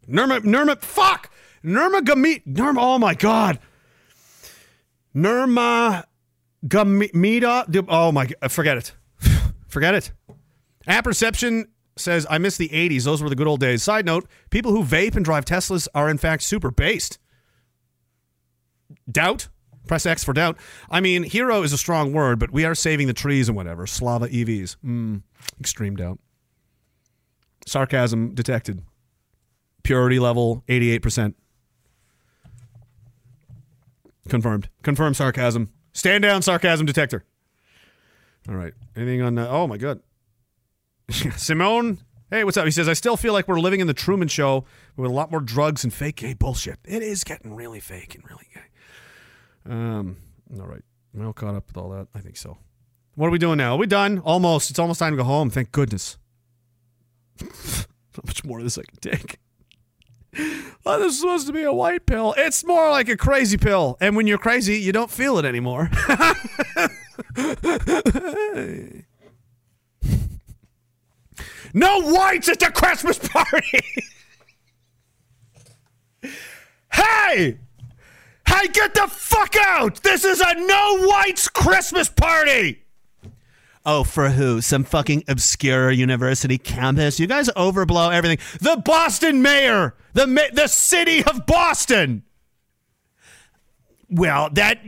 Nurma, 0.08 0.40
Nurma, 0.40 0.80
fuck! 0.80 1.30
Nurmagomedov, 1.64 2.44
Nurma, 2.46 2.76
oh 2.78 2.98
my 2.98 3.14
god. 3.14 3.58
Nurma 5.14 6.04
Gamida, 6.66 7.86
oh 7.88 8.12
my, 8.12 8.26
god, 8.26 8.50
forget 8.52 8.76
it. 8.76 8.92
forget 9.68 9.94
it. 9.94 10.12
Apperception 10.86 11.68
says, 11.96 12.26
I 12.28 12.38
miss 12.38 12.56
the 12.56 12.68
80s. 12.68 13.04
Those 13.04 13.22
were 13.22 13.28
the 13.28 13.36
good 13.36 13.46
old 13.46 13.60
days. 13.60 13.82
Side 13.82 14.04
note, 14.04 14.28
people 14.50 14.72
who 14.72 14.82
vape 14.82 15.14
and 15.16 15.24
drive 15.24 15.44
Teslas 15.44 15.88
are 15.94 16.08
in 16.08 16.18
fact 16.18 16.42
super 16.42 16.70
based. 16.70 17.18
Doubt? 19.10 19.48
Press 19.86 20.06
X 20.06 20.24
for 20.24 20.32
doubt. 20.32 20.58
I 20.90 21.00
mean, 21.00 21.24
hero 21.24 21.62
is 21.62 21.72
a 21.72 21.78
strong 21.78 22.12
word, 22.12 22.38
but 22.38 22.50
we 22.50 22.64
are 22.64 22.74
saving 22.74 23.06
the 23.06 23.12
trees 23.12 23.48
and 23.48 23.56
whatever. 23.56 23.86
Slava 23.86 24.28
EVs. 24.28 24.76
Mm, 24.84 25.22
extreme 25.60 25.96
doubt. 25.96 26.18
Sarcasm 27.66 28.34
detected. 28.34 28.82
Purity 29.84 30.18
level 30.18 30.64
88%. 30.66 31.34
Confirmed. 34.28 34.68
Confirmed 34.82 35.16
sarcasm. 35.16 35.70
Stand 35.92 36.22
down, 36.22 36.42
sarcasm 36.42 36.86
detector. 36.86 37.24
All 38.48 38.56
right. 38.56 38.72
Anything 38.96 39.22
on 39.22 39.36
that? 39.36 39.48
Oh, 39.48 39.66
my 39.66 39.76
God. 39.76 40.00
Simone, 41.36 41.98
hey, 42.30 42.44
what's 42.44 42.56
up? 42.56 42.64
He 42.64 42.70
says, 42.70 42.88
I 42.88 42.94
still 42.94 43.16
feel 43.16 43.34
like 43.34 43.46
we're 43.46 43.60
living 43.60 43.80
in 43.80 43.86
the 43.86 43.94
Truman 43.94 44.28
Show 44.28 44.64
with 44.96 45.10
a 45.10 45.14
lot 45.14 45.30
more 45.30 45.40
drugs 45.40 45.84
and 45.84 45.92
fake 45.92 46.16
gay 46.16 46.32
bullshit. 46.32 46.78
It 46.84 47.02
is 47.02 47.22
getting 47.22 47.54
really 47.54 47.80
fake 47.80 48.14
and 48.14 48.24
really 48.28 48.46
gay. 48.54 49.70
Um, 49.70 50.16
all 50.58 50.66
right. 50.66 50.82
Am 51.14 51.22
I 51.22 51.26
all 51.26 51.32
caught 51.34 51.54
up 51.54 51.66
with 51.68 51.76
all 51.76 51.90
that? 51.90 52.08
I 52.14 52.20
think 52.20 52.36
so. 52.36 52.56
What 53.14 53.28
are 53.28 53.30
we 53.30 53.38
doing 53.38 53.58
now? 53.58 53.74
Are 53.74 53.78
we 53.78 53.86
done? 53.86 54.18
Almost. 54.20 54.70
It's 54.70 54.78
almost 54.78 54.98
time 54.98 55.12
to 55.12 55.16
go 55.18 55.24
home. 55.24 55.50
Thank 55.50 55.70
goodness. 55.70 56.18
How 57.40 58.22
much 58.24 58.44
more 58.44 58.58
of 58.58 58.64
this 58.64 58.78
I 58.78 58.82
can 58.82 58.96
take. 58.98 59.38
Oh, 60.86 60.98
this 60.98 61.14
is 61.14 61.20
supposed 61.20 61.46
to 61.46 61.52
be 61.54 61.62
a 61.62 61.72
white 61.72 62.04
pill. 62.04 62.34
It's 62.36 62.62
more 62.62 62.90
like 62.90 63.08
a 63.08 63.16
crazy 63.16 63.56
pill. 63.56 63.96
And 64.02 64.14
when 64.16 64.26
you're 64.26 64.36
crazy, 64.36 64.76
you 64.76 64.92
don't 64.92 65.10
feel 65.10 65.38
it 65.38 65.46
anymore. 65.46 65.90
no 71.72 72.02
whites 72.02 72.50
at 72.50 72.60
the 72.60 72.70
Christmas 72.74 73.18
party. 73.18 73.80
hey! 76.92 77.58
Hey, 78.46 78.68
get 78.68 78.92
the 78.92 79.08
fuck 79.08 79.56
out! 79.56 80.02
This 80.02 80.26
is 80.26 80.42
a 80.42 80.54
no 80.54 81.06
whites 81.06 81.48
Christmas 81.48 82.10
party! 82.10 82.83
Oh, 83.86 84.02
for 84.02 84.30
who? 84.30 84.62
Some 84.62 84.84
fucking 84.84 85.24
obscure 85.28 85.90
university 85.90 86.56
campus? 86.56 87.20
You 87.20 87.26
guys 87.26 87.50
overblow 87.50 88.12
everything. 88.12 88.38
The 88.60 88.80
Boston 88.82 89.42
mayor, 89.42 89.94
the 90.14 90.26
ma- 90.26 90.42
the 90.52 90.68
city 90.68 91.22
of 91.22 91.44
Boston. 91.44 92.22
Well, 94.08 94.48
that 94.52 94.78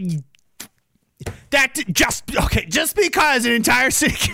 that 1.50 1.74
just 1.92 2.34
okay. 2.44 2.64
Just 2.66 2.96
because 2.96 3.44
an 3.44 3.52
entire 3.52 3.90
city. 3.90 4.32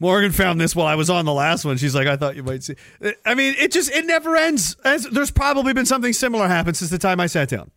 Morgan 0.00 0.30
found 0.30 0.60
this 0.60 0.76
while 0.76 0.86
I 0.86 0.94
was 0.94 1.10
on 1.10 1.24
the 1.24 1.32
last 1.32 1.64
one. 1.64 1.76
She's 1.76 1.94
like, 1.94 2.06
I 2.06 2.16
thought 2.16 2.36
you 2.36 2.44
might 2.44 2.62
see. 2.62 2.74
I 3.24 3.34
mean, 3.34 3.54
it 3.58 3.72
just 3.72 3.90
it 3.90 4.06
never 4.06 4.36
ends. 4.36 4.76
As 4.84 5.04
there's 5.04 5.30
probably 5.30 5.72
been 5.72 5.86
something 5.86 6.12
similar 6.12 6.48
happen 6.48 6.74
since 6.74 6.90
the 6.90 6.98
time 6.98 7.20
I 7.20 7.26
sat 7.26 7.48
down. 7.48 7.70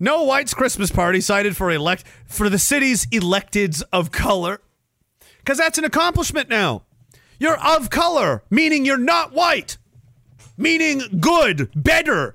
No 0.00 0.22
whites 0.22 0.54
Christmas 0.54 0.90
party 0.90 1.20
cited 1.20 1.56
for 1.56 1.70
elect 1.70 2.04
for 2.26 2.48
the 2.48 2.58
city's 2.58 3.06
electeds 3.06 3.82
of 3.92 4.12
color. 4.12 4.60
Cuz 5.44 5.58
that's 5.58 5.78
an 5.78 5.84
accomplishment 5.84 6.48
now. 6.48 6.82
You're 7.40 7.58
of 7.58 7.90
color, 7.90 8.42
meaning 8.50 8.84
you're 8.84 8.98
not 8.98 9.32
white. 9.32 9.78
Meaning 10.56 11.20
good, 11.20 11.70
better, 11.74 12.34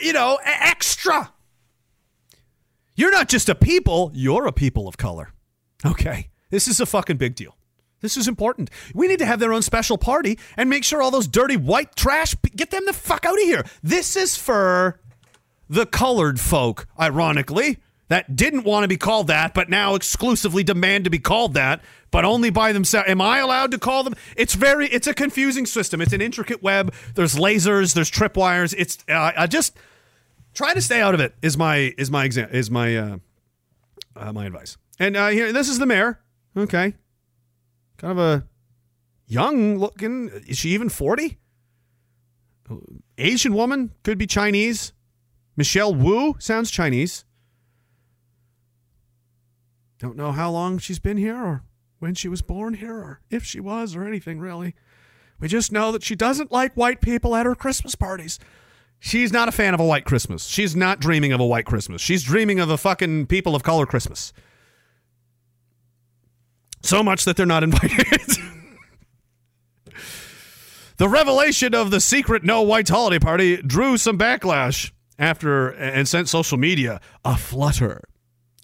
you 0.00 0.12
know, 0.12 0.38
extra. 0.44 1.32
You're 2.94 3.10
not 3.10 3.28
just 3.28 3.48
a 3.48 3.54
people, 3.54 4.10
you're 4.14 4.46
a 4.46 4.52
people 4.52 4.86
of 4.86 4.96
color. 4.96 5.32
Okay. 5.84 6.28
This 6.50 6.68
is 6.68 6.78
a 6.78 6.86
fucking 6.86 7.16
big 7.16 7.34
deal. 7.34 7.56
This 8.00 8.16
is 8.16 8.28
important. 8.28 8.70
We 8.94 9.08
need 9.08 9.18
to 9.20 9.26
have 9.26 9.40
their 9.40 9.52
own 9.52 9.62
special 9.62 9.96
party 9.96 10.38
and 10.56 10.68
make 10.68 10.84
sure 10.84 11.00
all 11.02 11.10
those 11.10 11.26
dirty 11.26 11.56
white 11.56 11.96
trash 11.96 12.36
get 12.54 12.70
them 12.70 12.84
the 12.84 12.92
fuck 12.92 13.24
out 13.24 13.34
of 13.34 13.40
here. 13.44 13.64
This 13.82 14.14
is 14.14 14.36
for 14.36 15.00
the 15.68 15.86
colored 15.86 16.40
folk, 16.40 16.86
ironically, 16.98 17.78
that 18.08 18.36
didn't 18.36 18.64
want 18.64 18.84
to 18.84 18.88
be 18.88 18.96
called 18.96 19.28
that, 19.28 19.54
but 19.54 19.70
now 19.70 19.94
exclusively 19.94 20.62
demand 20.62 21.04
to 21.04 21.10
be 21.10 21.18
called 21.18 21.54
that, 21.54 21.82
but 22.10 22.24
only 22.24 22.50
by 22.50 22.72
themselves. 22.72 23.08
Am 23.08 23.20
I 23.20 23.38
allowed 23.38 23.70
to 23.70 23.78
call 23.78 24.04
them? 24.04 24.14
It's 24.36 24.54
very, 24.54 24.88
it's 24.88 25.06
a 25.06 25.14
confusing 25.14 25.66
system. 25.66 26.00
It's 26.00 26.12
an 26.12 26.20
intricate 26.20 26.62
web. 26.62 26.92
There's 27.14 27.34
lasers. 27.34 27.94
There's 27.94 28.10
tripwires. 28.10 28.74
It's, 28.76 28.98
uh, 29.08 29.32
I 29.36 29.46
just 29.46 29.76
try 30.54 30.72
to 30.72 30.80
stay 30.80 31.00
out 31.00 31.14
of 31.14 31.20
it. 31.20 31.34
Is 31.42 31.58
my 31.58 31.92
is 31.98 32.10
my 32.10 32.24
exam 32.24 32.48
is 32.52 32.70
my 32.70 32.96
uh, 32.96 33.16
uh, 34.16 34.32
my 34.32 34.46
advice. 34.46 34.76
And 34.98 35.16
uh, 35.16 35.28
here, 35.28 35.52
this 35.52 35.68
is 35.68 35.78
the 35.78 35.86
mayor. 35.86 36.20
Okay, 36.56 36.94
kind 37.98 38.12
of 38.12 38.18
a 38.18 38.46
young 39.26 39.78
looking. 39.78 40.30
Is 40.46 40.58
she 40.58 40.70
even 40.70 40.88
forty? 40.88 41.38
Asian 43.18 43.52
woman 43.54 43.92
could 44.04 44.16
be 44.16 44.26
Chinese. 44.26 44.92
Michelle 45.56 45.94
Wu 45.94 46.36
sounds 46.38 46.70
Chinese. 46.70 47.24
Don't 49.98 50.16
know 50.16 50.32
how 50.32 50.50
long 50.50 50.78
she's 50.78 50.98
been 50.98 51.16
here 51.16 51.36
or 51.36 51.62
when 51.98 52.14
she 52.14 52.28
was 52.28 52.42
born 52.42 52.74
here 52.74 52.96
or 52.96 53.20
if 53.30 53.44
she 53.44 53.60
was 53.60 53.94
or 53.94 54.04
anything 54.04 54.38
really. 54.38 54.74
We 55.40 55.48
just 55.48 55.72
know 55.72 55.92
that 55.92 56.02
she 56.02 56.14
doesn't 56.14 56.52
like 56.52 56.74
white 56.74 57.00
people 57.00 57.34
at 57.34 57.46
her 57.46 57.54
Christmas 57.54 57.94
parties. 57.94 58.38
She's 58.98 59.32
not 59.32 59.48
a 59.48 59.52
fan 59.52 59.74
of 59.74 59.80
a 59.80 59.84
white 59.84 60.04
Christmas. 60.04 60.46
She's 60.46 60.74
not 60.74 61.00
dreaming 61.00 61.32
of 61.32 61.40
a 61.40 61.46
white 61.46 61.66
Christmas. 61.66 62.00
She's 62.00 62.22
dreaming 62.22 62.60
of 62.60 62.70
a 62.70 62.78
fucking 62.78 63.26
people 63.26 63.54
of 63.54 63.62
color 63.62 63.86
Christmas. 63.86 64.32
So 66.82 67.02
much 67.02 67.24
that 67.24 67.36
they're 67.36 67.46
not 67.46 67.62
invited. 67.62 67.98
the 70.96 71.08
revelation 71.08 71.74
of 71.74 71.90
the 71.90 72.00
secret 72.00 72.44
no 72.44 72.62
whites 72.62 72.90
holiday 72.90 73.18
party 73.18 73.56
drew 73.58 73.96
some 73.96 74.18
backlash 74.18 74.90
after 75.18 75.68
and 75.70 76.08
sent 76.08 76.28
social 76.28 76.58
media 76.58 77.00
a 77.24 77.36
flutter. 77.36 78.04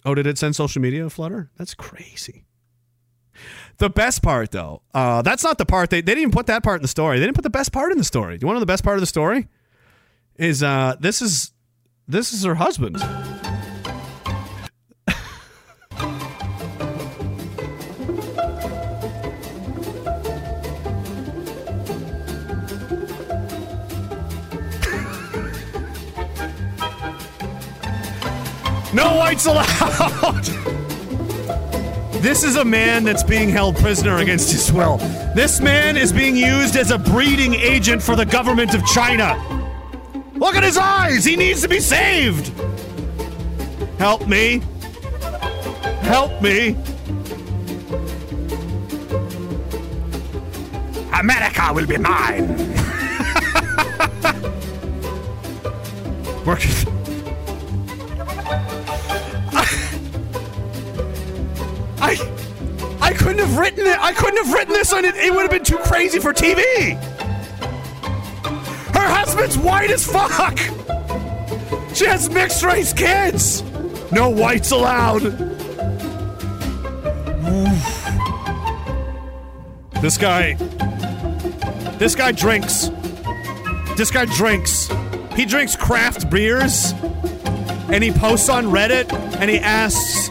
Oh, 0.03 0.15
did 0.15 0.27
it 0.27 0.37
send 0.37 0.55
social 0.55 0.81
media 0.81 1.05
a 1.05 1.09
flutter? 1.09 1.51
That's 1.57 1.73
crazy. 1.73 2.45
The 3.77 3.89
best 3.89 4.21
part, 4.21 4.51
though, 4.51 4.81
uh, 4.93 5.21
that's 5.21 5.43
not 5.43 5.57
the 5.57 5.65
part 5.65 5.89
they, 5.89 6.01
they 6.01 6.11
didn't 6.11 6.21
even 6.21 6.31
put 6.31 6.47
that 6.47 6.63
part 6.63 6.77
in 6.77 6.81
the 6.81 6.87
story. 6.87 7.19
They 7.19 7.25
didn't 7.25 7.35
put 7.35 7.43
the 7.43 7.49
best 7.49 7.71
part 7.71 7.91
in 7.91 7.97
the 7.97 8.03
story. 8.03 8.37
Do 8.37 8.43
you 8.43 8.47
want 8.47 8.55
to 8.55 8.59
know 8.59 8.61
the 8.61 8.65
best 8.67 8.83
part 8.83 8.97
of 8.97 9.01
the 9.01 9.07
story? 9.07 9.47
Is 10.35 10.61
uh, 10.61 10.95
this 10.99 11.21
is 11.21 11.51
this 12.07 12.33
is 12.33 12.43
her 12.43 12.55
husband. 12.55 12.97
No 28.93 29.15
whites 29.15 29.45
allowed. 29.45 30.43
This 32.21 32.43
is 32.43 32.57
a 32.57 32.65
man 32.65 33.03
that's 33.03 33.23
being 33.23 33.49
held 33.49 33.77
prisoner 33.77 34.17
against 34.17 34.51
his 34.51 34.71
will. 34.71 34.97
This 35.33 35.61
man 35.61 35.95
is 35.97 36.11
being 36.13 36.35
used 36.35 36.75
as 36.75 36.91
a 36.91 36.97
breeding 36.97 37.55
agent 37.55 38.03
for 38.03 38.15
the 38.15 38.25
government 38.25 38.75
of 38.75 38.85
China. 38.85 39.35
Look 40.35 40.55
at 40.55 40.63
his 40.63 40.77
eyes. 40.77 41.23
He 41.23 41.35
needs 41.35 41.61
to 41.61 41.67
be 41.67 41.79
saved. 41.79 42.51
Help 43.97 44.27
me. 44.27 44.61
Help 46.01 46.41
me. 46.41 46.75
America 51.17 51.71
will 51.73 51.87
be 51.87 51.97
mine. 51.97 52.57
Work. 56.45 56.61
I 62.01 62.17
I 62.99 63.13
couldn't 63.13 63.39
have 63.39 63.57
written 63.57 63.85
it. 63.85 63.97
I 63.99 64.11
couldn't 64.13 64.43
have 64.43 64.53
written 64.53 64.73
this 64.73 64.91
on 64.91 65.05
it. 65.05 65.15
It 65.15 65.31
would 65.31 65.41
have 65.41 65.51
been 65.51 65.63
too 65.63 65.77
crazy 65.77 66.19
for 66.19 66.33
TV. 66.33 66.95
Her 68.93 69.07
husband's 69.07 69.57
white 69.57 69.91
as 69.91 70.05
fuck. 70.05 70.57
She 71.95 72.05
has 72.05 72.29
mixed 72.29 72.63
race 72.63 72.93
kids. 72.93 73.63
No 74.11 74.29
whites 74.29 74.71
allowed. 74.71 75.21
This 80.01 80.17
guy. 80.17 80.53
This 81.99 82.15
guy 82.15 82.31
drinks. 82.31 82.89
This 83.95 84.09
guy 84.09 84.25
drinks. 84.25 84.89
He 85.35 85.45
drinks 85.45 85.75
craft 85.75 86.29
beers. 86.29 86.93
And 87.89 88.03
he 88.03 88.11
posts 88.11 88.49
on 88.49 88.65
Reddit 88.65 89.11
and 89.39 89.49
he 89.49 89.59
asks 89.59 90.29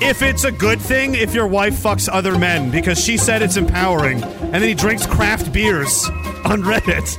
if 0.00 0.22
it's 0.22 0.44
a 0.44 0.52
good 0.52 0.80
thing 0.80 1.14
if 1.14 1.34
your 1.34 1.46
wife 1.46 1.74
fucks 1.74 2.08
other 2.10 2.38
men 2.38 2.70
because 2.70 3.02
she 3.02 3.16
said 3.16 3.42
it's 3.42 3.56
empowering. 3.56 4.22
And 4.22 4.54
then 4.54 4.62
he 4.62 4.74
drinks 4.74 5.06
craft 5.06 5.52
beers 5.52 6.06
on 6.44 6.62
Reddit. 6.62 7.16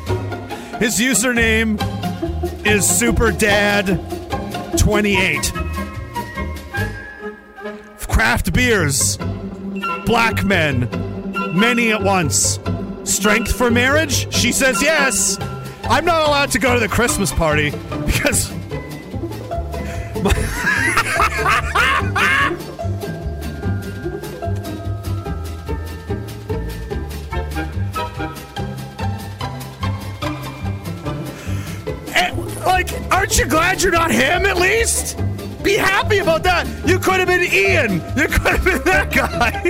His 0.79 0.99
username 0.99 1.77
is 2.65 2.85
SuperDad28. 2.85 5.67
Craft 8.17 8.51
beers. 8.51 9.17
Black 10.07 10.43
men. 10.43 10.89
Many 11.53 11.91
at 11.91 12.01
once. 12.01 12.59
Strength 13.03 13.55
for 13.55 13.69
marriage? 13.69 14.33
She 14.33 14.51
says 14.51 14.81
yes. 14.81 15.37
I'm 15.83 16.03
not 16.03 16.27
allowed 16.27 16.49
to 16.51 16.59
go 16.59 16.73
to 16.73 16.79
the 16.79 16.87
Christmas 16.87 17.31
party 17.31 17.69
because. 18.05 18.51
Eh, 20.27 20.96
like, 32.77 32.93
aren't 33.11 33.39
you 33.39 33.47
glad 33.47 33.81
you're 33.81 33.91
not 33.91 34.11
him 34.11 34.45
at 34.45 34.57
least? 34.57 35.17
Be 35.63 35.73
happy 35.73 36.19
about 36.19 36.43
that. 36.43 36.67
You 36.87 36.99
could 36.99 37.15
have 37.15 37.27
been 37.27 37.41
Ian. 37.41 37.93
You 38.15 38.27
could 38.27 38.55
have 38.55 38.63
been 38.63 38.83
that 38.83 39.11
guy. 39.11 39.63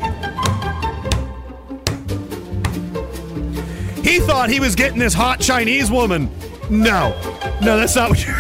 he 4.02 4.20
thought 4.20 4.50
he 4.50 4.60
was 4.60 4.76
getting 4.76 5.00
this 5.00 5.14
hot 5.14 5.40
Chinese 5.40 5.90
woman. 5.90 6.30
No. 6.70 7.18
No, 7.62 7.78
that's 7.78 7.96
not 7.96 8.10
what 8.10 8.26
you 8.26 8.34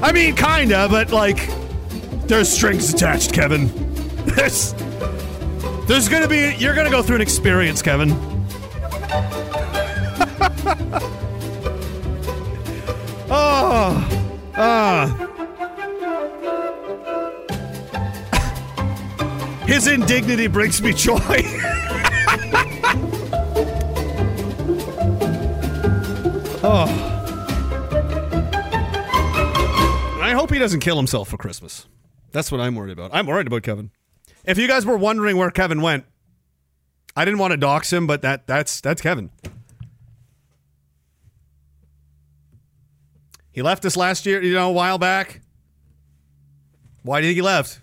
I 0.00 0.12
mean, 0.12 0.36
kinda, 0.36 0.86
but 0.88 1.10
like, 1.10 1.50
there's 2.28 2.48
strings 2.48 2.94
attached, 2.94 3.32
Kevin. 3.32 3.66
There's, 4.28 4.72
there's 5.88 6.08
gonna 6.08 6.28
be, 6.28 6.54
you're 6.58 6.74
gonna 6.74 6.90
go 6.90 7.02
through 7.02 7.16
an 7.16 7.22
experience, 7.22 7.82
Kevin. 7.82 8.10
oh, 13.30 14.50
ah. 14.56 15.28
His 19.66 19.86
indignity 19.86 20.46
brings 20.46 20.80
me 20.80 20.94
joy. 20.94 21.18
oh. 26.64 27.04
I 30.22 30.32
hope 30.32 30.50
he 30.50 30.58
doesn't 30.58 30.80
kill 30.80 30.96
himself 30.96 31.28
for 31.28 31.36
Christmas. 31.36 31.86
That's 32.32 32.50
what 32.50 32.60
I'm 32.62 32.74
worried 32.76 32.92
about. 32.92 33.10
I'm 33.12 33.26
worried 33.26 33.46
about 33.46 33.62
Kevin. 33.62 33.90
If 34.44 34.56
you 34.56 34.66
guys 34.66 34.86
were 34.86 34.96
wondering 34.96 35.36
where 35.36 35.50
Kevin 35.50 35.82
went, 35.82 36.06
I 37.14 37.24
didn't 37.24 37.38
want 37.38 37.50
to 37.50 37.56
dox 37.58 37.92
him, 37.92 38.06
but 38.06 38.22
that 38.22 38.46
that's 38.46 38.80
that's 38.80 39.02
Kevin. 39.02 39.30
He 43.58 43.62
left 43.62 43.84
us 43.84 43.96
last 43.96 44.24
year, 44.24 44.40
you 44.40 44.54
know, 44.54 44.68
a 44.68 44.72
while 44.72 44.98
back. 44.98 45.40
Why 47.02 47.20
do 47.20 47.26
you 47.26 47.30
think 47.30 47.38
he 47.38 47.42
left? 47.42 47.80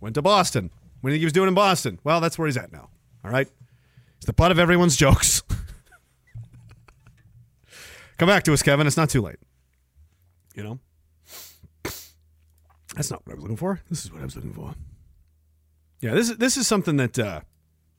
Went 0.00 0.14
to 0.14 0.22
Boston. 0.22 0.70
What 1.02 1.10
do 1.10 1.12
you 1.12 1.16
think 1.16 1.20
he 1.20 1.26
was 1.26 1.34
doing 1.34 1.48
in 1.48 1.54
Boston? 1.54 1.98
Well, 2.02 2.22
that's 2.22 2.38
where 2.38 2.46
he's 2.48 2.56
at 2.56 2.72
now. 2.72 2.88
All 3.22 3.30
right. 3.30 3.46
He's 4.16 4.24
the 4.24 4.32
butt 4.32 4.50
of 4.50 4.58
everyone's 4.58 4.96
jokes. 4.96 5.42
Come 8.16 8.28
back 8.28 8.44
to 8.44 8.54
us, 8.54 8.62
Kevin. 8.62 8.86
It's 8.86 8.96
not 8.96 9.10
too 9.10 9.20
late. 9.20 9.36
You 10.54 10.62
know? 10.62 10.78
That's 12.94 13.10
not 13.10 13.26
what 13.26 13.32
I 13.32 13.34
was 13.34 13.42
looking 13.42 13.58
for. 13.58 13.82
This 13.90 14.06
is 14.06 14.10
what 14.10 14.22
I 14.22 14.24
was 14.24 14.36
looking 14.36 14.54
for. 14.54 14.74
Yeah, 16.00 16.14
this 16.14 16.30
is 16.30 16.38
this 16.38 16.56
is 16.56 16.66
something 16.66 16.96
that 16.96 17.18
uh, 17.18 17.40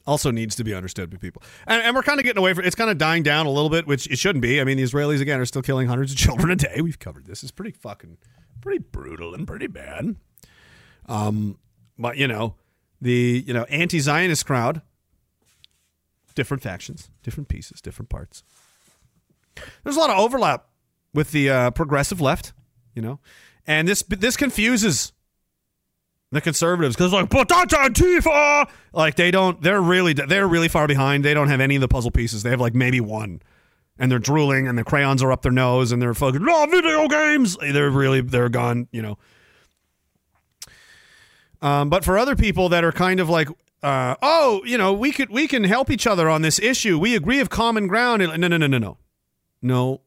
also 0.05 0.31
needs 0.31 0.55
to 0.55 0.63
be 0.63 0.73
understood 0.73 1.09
by 1.09 1.17
people, 1.17 1.41
and, 1.67 1.81
and 1.81 1.95
we're 1.95 2.03
kind 2.03 2.19
of 2.19 2.25
getting 2.25 2.39
away 2.39 2.53
from. 2.53 2.65
It's 2.65 2.75
kind 2.75 2.89
of 2.89 2.97
dying 2.97 3.23
down 3.23 3.45
a 3.45 3.51
little 3.51 3.69
bit, 3.69 3.88
which 3.88 4.07
it 4.07 4.17
shouldn't 4.17 4.41
be. 4.41 4.59
I 4.61 4.63
mean, 4.63 4.77
the 4.77 4.83
Israelis 4.83 5.21
again 5.21 5.39
are 5.39 5.45
still 5.45 5.61
killing 5.61 5.88
hundreds 5.88 6.11
of 6.11 6.17
children 6.19 6.51
a 6.51 6.55
day. 6.55 6.81
We've 6.81 6.99
covered 6.99 7.27
this. 7.27 7.43
It's 7.43 7.51
pretty 7.51 7.71
fucking, 7.71 8.17
pretty 8.61 8.80
brutal 8.80 9.33
and 9.33 9.47
pretty 9.47 9.67
bad. 9.67 10.15
Um, 11.07 11.57
but 11.97 12.17
you 12.17 12.27
know, 12.27 12.55
the 12.99 13.43
you 13.45 13.53
know 13.53 13.63
anti-Zionist 13.63 14.45
crowd, 14.45 14.81
different 16.35 16.63
factions, 16.63 17.09
different 17.23 17.47
pieces, 17.47 17.81
different 17.81 18.09
parts. 18.09 18.43
There's 19.83 19.97
a 19.97 19.99
lot 19.99 20.09
of 20.09 20.17
overlap 20.17 20.67
with 21.13 21.31
the 21.31 21.49
uh, 21.49 21.71
progressive 21.71 22.21
left, 22.21 22.53
you 22.95 23.01
know, 23.01 23.19
and 23.67 23.88
this 23.88 24.03
this 24.03 24.38
confuses 24.38 25.11
the 26.31 26.41
conservatives 26.41 26.95
because 26.95 27.11
like, 27.11 27.29
but 27.29 27.47
that's 27.49 27.73
Antifa. 27.73 28.69
Like 28.93 29.15
they 29.15 29.31
don't, 29.31 29.61
they're 29.61 29.81
really 29.81 30.13
they're 30.13 30.47
really 30.47 30.69
far 30.69 30.87
behind. 30.87 31.25
They 31.25 31.33
don't 31.33 31.49
have 31.49 31.59
any 31.59 31.75
of 31.75 31.81
the 31.81 31.87
puzzle 31.87 32.11
pieces. 32.11 32.43
They 32.43 32.49
have 32.49 32.61
like 32.61 32.73
maybe 32.73 33.01
one, 33.01 33.41
and 33.99 34.11
they're 34.11 34.19
drooling, 34.19 34.67
and 34.67 34.77
the 34.77 34.83
crayons 34.83 35.21
are 35.21 35.31
up 35.31 35.41
their 35.41 35.51
nose, 35.51 35.91
and 35.91 36.01
they're 36.01 36.13
fucking 36.13 36.43
no 36.43 36.65
video 36.67 37.07
games. 37.07 37.57
They're 37.57 37.89
really 37.89 38.21
they're 38.21 38.49
gone, 38.49 38.87
you 38.91 39.01
know. 39.01 39.17
Um, 41.61 41.89
but 41.89 42.03
for 42.03 42.17
other 42.17 42.35
people 42.35 42.69
that 42.69 42.83
are 42.83 42.91
kind 42.91 43.19
of 43.19 43.29
like, 43.29 43.47
uh, 43.83 44.15
oh, 44.21 44.61
you 44.65 44.77
know, 44.77 44.93
we 44.93 45.11
could 45.11 45.29
we 45.29 45.47
can 45.47 45.63
help 45.65 45.89
each 45.89 46.07
other 46.07 46.29
on 46.29 46.41
this 46.41 46.59
issue. 46.59 46.97
We 46.97 47.15
agree 47.15 47.39
of 47.39 47.49
common 47.49 47.87
ground. 47.87 48.21
No, 48.21 48.35
no, 48.35 48.47
no, 48.47 48.57
no, 48.57 48.67
no, 48.67 48.97
no, 49.61 50.01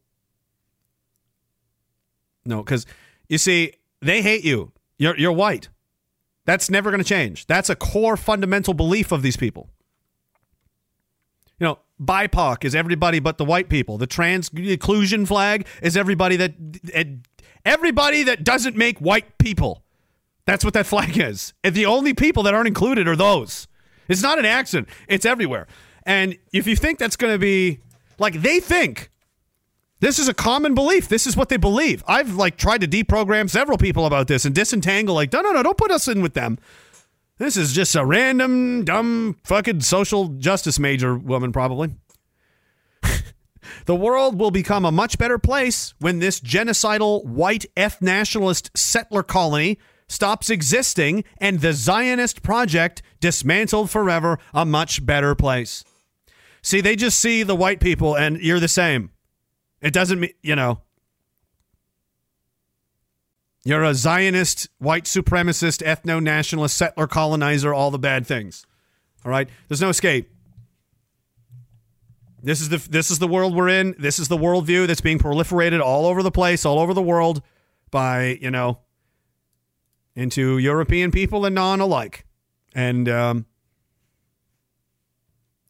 no. 2.44 2.62
Because 2.62 2.86
you 3.28 3.38
see, 3.38 3.72
they 4.00 4.22
hate 4.22 4.44
you. 4.44 4.72
You're 4.96 5.16
you're 5.18 5.32
white. 5.32 5.68
That's 6.44 6.70
never 6.70 6.90
going 6.90 7.02
to 7.02 7.08
change. 7.08 7.47
That's 7.47 7.70
a 7.70 7.76
core 7.76 8.16
fundamental 8.16 8.74
belief 8.74 9.12
of 9.12 9.23
these 9.23 9.36
people. 9.36 9.70
You 11.58 11.66
know, 11.66 11.78
BIPOC 12.02 12.64
is 12.64 12.74
everybody 12.74 13.20
but 13.20 13.39
the 13.39 13.44
white 13.44 13.68
people. 13.68 13.97
The 13.98 14.06
trans 14.06 14.50
inclusion 14.50 15.24
flag 15.26 15.66
is 15.82 15.97
everybody 15.97 16.36
that 16.36 16.55
everybody 17.64 18.24
that 18.24 18.44
doesn't 18.44 18.76
make 18.76 18.98
white 18.98 19.39
people. 19.39 19.82
That's 20.47 20.64
what 20.64 20.74
that 20.74 20.86
flag 20.86 21.16
is. 21.18 21.55
And 21.62 21.74
the 21.74 21.86
only 21.86 22.12
people 22.12 22.42
that 22.42 22.55
aren't 22.55 22.68
included 22.68 23.08
are 23.08 23.16
those. 23.16 23.66
It's 24.08 24.23
not 24.23 24.39
an 24.39 24.44
accident. 24.44 24.89
It's 25.08 25.24
everywhere. 25.24 25.66
And 26.05 26.36
if 26.52 26.66
you 26.66 26.76
think 26.76 26.98
that's 26.98 27.16
going 27.16 27.32
to 27.32 27.39
be 27.39 27.81
like 28.18 28.42
they 28.42 28.60
think 28.60 29.10
this 30.00 30.18
is 30.18 30.28
a 30.28 30.34
common 30.34 30.74
belief. 30.74 31.08
This 31.08 31.26
is 31.26 31.36
what 31.36 31.48
they 31.48 31.56
believe. 31.56 32.02
I've 32.06 32.34
like 32.34 32.56
tried 32.56 32.81
to 32.82 32.89
deprogram 32.89 33.48
several 33.48 33.78
people 33.78 34.06
about 34.06 34.28
this 34.28 34.44
and 34.44 34.55
disentangle 34.55 35.14
like, 35.14 35.32
no, 35.32 35.40
no, 35.40 35.52
no, 35.52 35.62
don't 35.62 35.78
put 35.78 35.90
us 35.90 36.08
in 36.08 36.23
with 36.23 36.34
them. 36.34 36.58
This 37.39 37.56
is 37.56 37.73
just 37.73 37.97
a 37.97 38.05
random, 38.05 38.84
dumb, 38.84 39.39
fucking 39.44 39.81
social 39.81 40.28
justice 40.28 40.78
major 40.78 41.16
woman, 41.16 41.52
probably. 41.52 41.97
the 43.86 43.94
world 43.94 44.39
will 44.39 44.52
become 44.52 44.84
a 44.84 44.92
much 44.92 45.18
better 45.18 45.39
place 45.39 45.94
when 45.98 46.20
this 46.20 46.39
genocidal 46.40 47.24
white 47.24 47.66
eth 47.76 48.00
nationalist 48.00 48.70
settler 48.76 49.24
colony 49.24 49.78
stops 50.08 50.50
existing 50.50 51.24
and 51.39 51.60
the 51.60 51.73
Zionist 51.73 52.42
project 52.42 53.02
dismantled 53.20 53.90
forever 53.90 54.39
a 54.52 54.64
much 54.64 55.05
better 55.05 55.34
place. 55.34 55.82
See, 56.62 56.81
they 56.81 56.94
just 56.94 57.18
see 57.18 57.42
the 57.42 57.56
white 57.56 57.81
people 57.81 58.16
and 58.16 58.39
you're 58.39 58.60
the 58.60 58.68
same. 58.68 59.10
It 59.84 59.92
doesn't 59.92 60.18
mean, 60.18 60.30
you 60.42 60.56
know, 60.56 60.80
you're 63.66 63.84
a 63.84 63.92
Zionist, 63.92 64.68
white 64.78 65.04
supremacist, 65.04 65.84
ethno 65.84 66.22
nationalist, 66.22 66.74
settler 66.74 67.06
colonizer, 67.06 67.74
all 67.74 67.90
the 67.90 67.98
bad 67.98 68.26
things. 68.26 68.64
All 69.26 69.30
right? 69.30 69.46
There's 69.68 69.82
no 69.82 69.90
escape. 69.90 70.30
This 72.42 72.62
is 72.62 72.70
the 72.70 72.78
this 72.90 73.10
is 73.10 73.18
the 73.18 73.28
world 73.28 73.54
we're 73.54 73.68
in. 73.68 73.94
This 73.98 74.18
is 74.18 74.28
the 74.28 74.36
worldview 74.38 74.86
that's 74.86 75.02
being 75.02 75.18
proliferated 75.18 75.82
all 75.82 76.06
over 76.06 76.22
the 76.22 76.30
place, 76.30 76.64
all 76.64 76.78
over 76.78 76.94
the 76.94 77.02
world, 77.02 77.42
by 77.90 78.38
you 78.40 78.50
know, 78.50 78.78
into 80.14 80.58
European 80.58 81.10
people 81.10 81.44
and 81.44 81.54
non 81.54 81.80
alike. 81.80 82.24
And 82.74 83.08
um, 83.08 83.46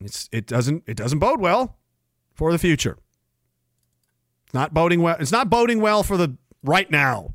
It's 0.01 0.28
it 0.33 0.47
doesn't 0.47 0.84
it 0.86 0.97
doesn't 0.97 1.18
bode 1.20 1.41
well 1.41 1.78
for 2.33 2.52
the 2.52 2.59
future. 2.59 2.97
Not 4.55 4.73
boding 4.73 5.02
well. 5.02 5.16
It's 5.18 5.33
not 5.33 5.50
boding 5.50 5.81
well 5.81 6.05
for 6.05 6.16
the 6.16 6.36
right 6.62 6.91
now. 6.91 7.34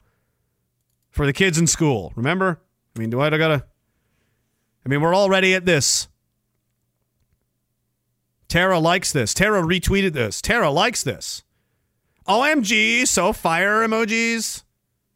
For 1.11 1.25
the 1.25 1.33
kids 1.33 1.57
in 1.57 1.67
school. 1.67 2.13
Remember? 2.15 2.61
I 2.95 2.99
mean, 2.99 3.09
do 3.09 3.19
I 3.19 3.29
gotta 3.29 3.65
I 4.85 4.89
mean, 4.89 5.01
we're 5.01 5.15
already 5.15 5.53
at 5.53 5.65
this. 5.65 6.07
Tara 8.47 8.79
likes 8.79 9.11
this. 9.11 9.33
Tara 9.33 9.61
retweeted 9.61 10.13
this. 10.13 10.41
Tara 10.41 10.71
likes 10.71 11.03
this. 11.03 11.43
OMG, 12.27 13.07
so 13.07 13.33
fire 13.33 13.85
emojis. 13.85 14.63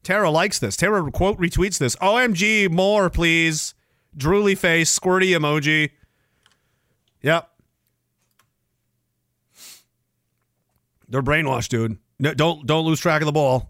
Tara 0.04 0.30
likes 0.30 0.60
this. 0.60 0.76
Tara 0.76 1.10
quote 1.12 1.40
retweets 1.40 1.80
this. 1.80 1.96
OMG, 1.98 2.70
more, 2.70 3.10
please. 3.10 3.74
Drooly 4.16 4.58
face, 4.58 5.00
squirty 5.00 5.30
emoji. 5.30 5.92
Yep. 7.22 7.50
They're 11.14 11.22
brainwashed, 11.22 11.70
dude. 11.70 12.00
No, 12.18 12.34
don't 12.34 12.66
don't 12.66 12.86
lose 12.88 13.00
track 13.00 13.22
of 13.22 13.28
the 13.28 13.32
ball. 13.32 13.70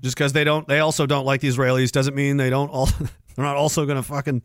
Just 0.00 0.16
because 0.16 0.32
they 0.32 0.44
don't, 0.44 0.68
they 0.68 0.78
also 0.78 1.06
don't 1.06 1.26
like 1.26 1.40
the 1.40 1.48
Israelis 1.48 1.90
doesn't 1.90 2.14
mean 2.14 2.36
they 2.36 2.50
don't. 2.50 2.68
All 2.68 2.86
they're 3.34 3.44
not 3.44 3.56
also 3.56 3.84
gonna 3.84 4.04
fucking 4.04 4.42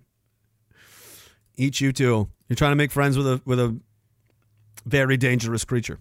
eat 1.58 1.80
you 1.80 1.94
too. 1.94 2.28
You're 2.50 2.56
trying 2.56 2.72
to 2.72 2.76
make 2.76 2.92
friends 2.92 3.20
with 3.20 3.28
a 3.28 3.40
with 3.46 3.60
a 3.60 3.80
very 4.84 5.16
dangerous 5.16 5.64
creature. 5.64 6.00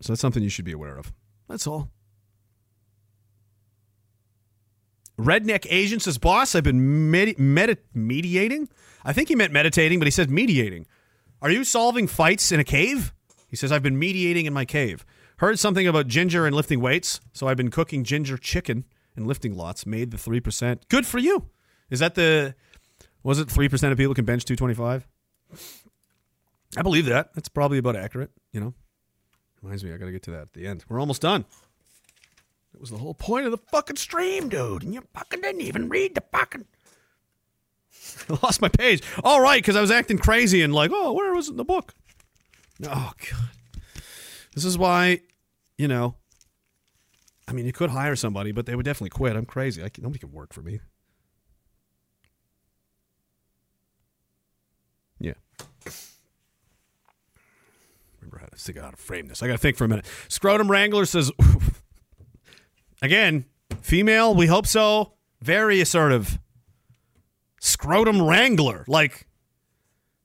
So 0.00 0.14
that's 0.14 0.22
something 0.22 0.42
you 0.42 0.48
should 0.48 0.64
be 0.64 0.72
aware 0.72 0.96
of. 0.96 1.12
That's 1.48 1.66
all. 1.66 1.90
Redneck 5.20 5.66
Asian 5.68 6.00
says, 6.00 6.16
"Boss, 6.16 6.54
I've 6.54 6.64
been 6.64 7.10
med- 7.10 7.38
medi- 7.38 7.76
mediating. 7.92 8.70
I 9.04 9.12
think 9.12 9.28
he 9.28 9.34
meant 9.34 9.52
meditating, 9.52 9.98
but 9.98 10.06
he 10.06 10.10
said 10.10 10.30
mediating. 10.30 10.86
Are 11.42 11.50
you 11.50 11.62
solving 11.62 12.06
fights 12.06 12.52
in 12.52 12.58
a 12.58 12.64
cave?" 12.64 13.12
He 13.56 13.58
says, 13.58 13.72
"I've 13.72 13.82
been 13.82 13.98
mediating 13.98 14.44
in 14.44 14.52
my 14.52 14.66
cave. 14.66 15.06
Heard 15.38 15.58
something 15.58 15.86
about 15.86 16.08
ginger 16.08 16.44
and 16.44 16.54
lifting 16.54 16.78
weights, 16.78 17.22
so 17.32 17.48
I've 17.48 17.56
been 17.56 17.70
cooking 17.70 18.04
ginger 18.04 18.36
chicken 18.36 18.84
and 19.16 19.26
lifting 19.26 19.56
lots. 19.56 19.86
Made 19.86 20.10
the 20.10 20.18
three 20.18 20.40
percent. 20.40 20.86
Good 20.90 21.06
for 21.06 21.16
you. 21.16 21.46
Is 21.88 22.00
that 22.00 22.16
the? 22.16 22.54
Was 23.22 23.38
it 23.38 23.50
three 23.50 23.70
percent 23.70 23.92
of 23.92 23.98
people 23.98 24.12
can 24.12 24.26
bench 24.26 24.44
two 24.44 24.56
twenty 24.56 24.74
five? 24.74 25.08
I 26.76 26.82
believe 26.82 27.06
that. 27.06 27.32
That's 27.32 27.48
probably 27.48 27.78
about 27.78 27.96
accurate. 27.96 28.30
You 28.52 28.60
know, 28.60 28.74
reminds 29.62 29.82
me, 29.82 29.94
I 29.94 29.96
got 29.96 30.04
to 30.04 30.12
get 30.12 30.24
to 30.24 30.32
that 30.32 30.42
at 30.42 30.52
the 30.52 30.66
end. 30.66 30.84
We're 30.86 31.00
almost 31.00 31.22
done. 31.22 31.46
That 32.72 32.80
was 32.82 32.90
the 32.90 32.98
whole 32.98 33.14
point 33.14 33.46
of 33.46 33.52
the 33.52 33.58
fucking 33.72 33.96
stream, 33.96 34.50
dude. 34.50 34.82
And 34.82 34.92
you 34.92 35.02
fucking 35.14 35.40
didn't 35.40 35.62
even 35.62 35.88
read 35.88 36.14
the 36.14 36.22
fucking. 36.30 36.66
I 38.28 38.38
lost 38.42 38.60
my 38.60 38.68
page. 38.68 39.02
All 39.24 39.40
right, 39.40 39.62
because 39.62 39.76
I 39.76 39.80
was 39.80 39.90
acting 39.90 40.18
crazy 40.18 40.60
and 40.60 40.74
like, 40.74 40.90
oh, 40.92 41.14
where 41.14 41.32
was 41.32 41.48
it 41.48 41.52
in 41.52 41.56
the 41.56 41.64
book? 41.64 41.94
Oh 42.84 43.12
god, 43.18 44.00
this 44.54 44.64
is 44.64 44.76
why, 44.76 45.20
you 45.78 45.88
know. 45.88 46.14
I 47.48 47.52
mean, 47.52 47.64
you 47.64 47.72
could 47.72 47.90
hire 47.90 48.16
somebody, 48.16 48.52
but 48.52 48.66
they 48.66 48.74
would 48.74 48.84
definitely 48.84 49.10
quit. 49.10 49.36
I'm 49.36 49.46
crazy. 49.46 49.80
Can, 49.90 50.02
nobody 50.02 50.18
can 50.18 50.32
work 50.32 50.52
for 50.52 50.62
me. 50.62 50.80
Yeah. 55.20 55.34
Remember 58.20 58.38
how 58.38 58.46
to 58.46 58.56
figure 58.56 58.82
out 58.82 58.86
how 58.86 58.90
to 58.90 58.96
frame 58.96 59.28
this. 59.28 59.42
I 59.42 59.46
got 59.46 59.52
to 59.52 59.58
think 59.58 59.76
for 59.76 59.84
a 59.84 59.88
minute. 59.88 60.06
Scrotum 60.28 60.70
Wrangler 60.70 61.04
says, 61.06 61.30
again, 63.02 63.44
female. 63.80 64.34
We 64.34 64.46
hope 64.46 64.66
so. 64.66 65.12
Very 65.40 65.80
assertive. 65.80 66.40
Scrotum 67.60 68.20
Wrangler, 68.20 68.84
like 68.88 69.28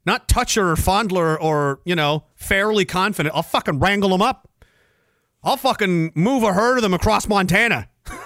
not 0.05 0.27
toucher 0.27 0.71
or 0.71 0.75
fondler 0.75 1.37
or 1.39 1.79
you 1.85 1.95
know 1.95 2.25
fairly 2.35 2.85
confident. 2.85 3.35
I'll 3.35 3.43
fucking 3.43 3.79
wrangle 3.79 4.09
them 4.09 4.21
up. 4.21 4.49
I'll 5.43 5.57
fucking 5.57 6.11
move 6.15 6.43
a 6.43 6.53
herd 6.53 6.77
of 6.77 6.83
them 6.83 6.93
across 6.93 7.27
Montana. 7.27 7.89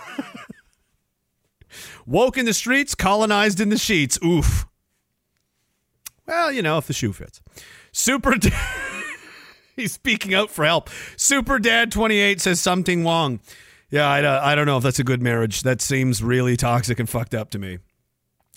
Woke 2.05 2.37
in 2.37 2.45
the 2.45 2.53
streets, 2.53 2.93
colonized 2.93 3.59
in 3.59 3.69
the 3.69 3.77
sheets. 3.77 4.19
Oof. 4.23 4.67
Well, 6.27 6.51
you 6.51 6.61
know, 6.61 6.77
if 6.77 6.87
the 6.87 6.93
shoe 6.93 7.13
fits. 7.13 7.41
Super. 7.91 8.35
He's 9.75 9.93
speaking 9.93 10.33
out 10.33 10.49
for 10.49 10.65
help. 10.65 10.89
Super 11.17 11.59
Dad 11.59 11.91
28 11.91 12.41
says 12.41 12.61
something 12.61 13.03
wrong. 13.03 13.39
Yeah, 13.89 14.09
I, 14.09 14.51
I 14.51 14.55
don't 14.55 14.65
know 14.65 14.77
if 14.77 14.83
that's 14.83 14.99
a 14.99 15.03
good 15.03 15.21
marriage. 15.21 15.61
That 15.61 15.81
seems 15.81 16.23
really 16.23 16.57
toxic 16.57 16.99
and 16.99 17.09
fucked 17.09 17.35
up 17.35 17.49
to 17.51 17.59
me. 17.59 17.79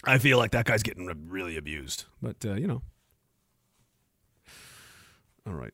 I 0.04 0.18
feel 0.18 0.38
like 0.38 0.52
that 0.52 0.64
guy's 0.64 0.82
getting 0.82 1.06
re- 1.06 1.14
really 1.26 1.56
abused. 1.56 2.04
But, 2.22 2.36
uh, 2.44 2.54
you 2.54 2.66
know. 2.66 2.82
All 5.48 5.54
right. 5.54 5.72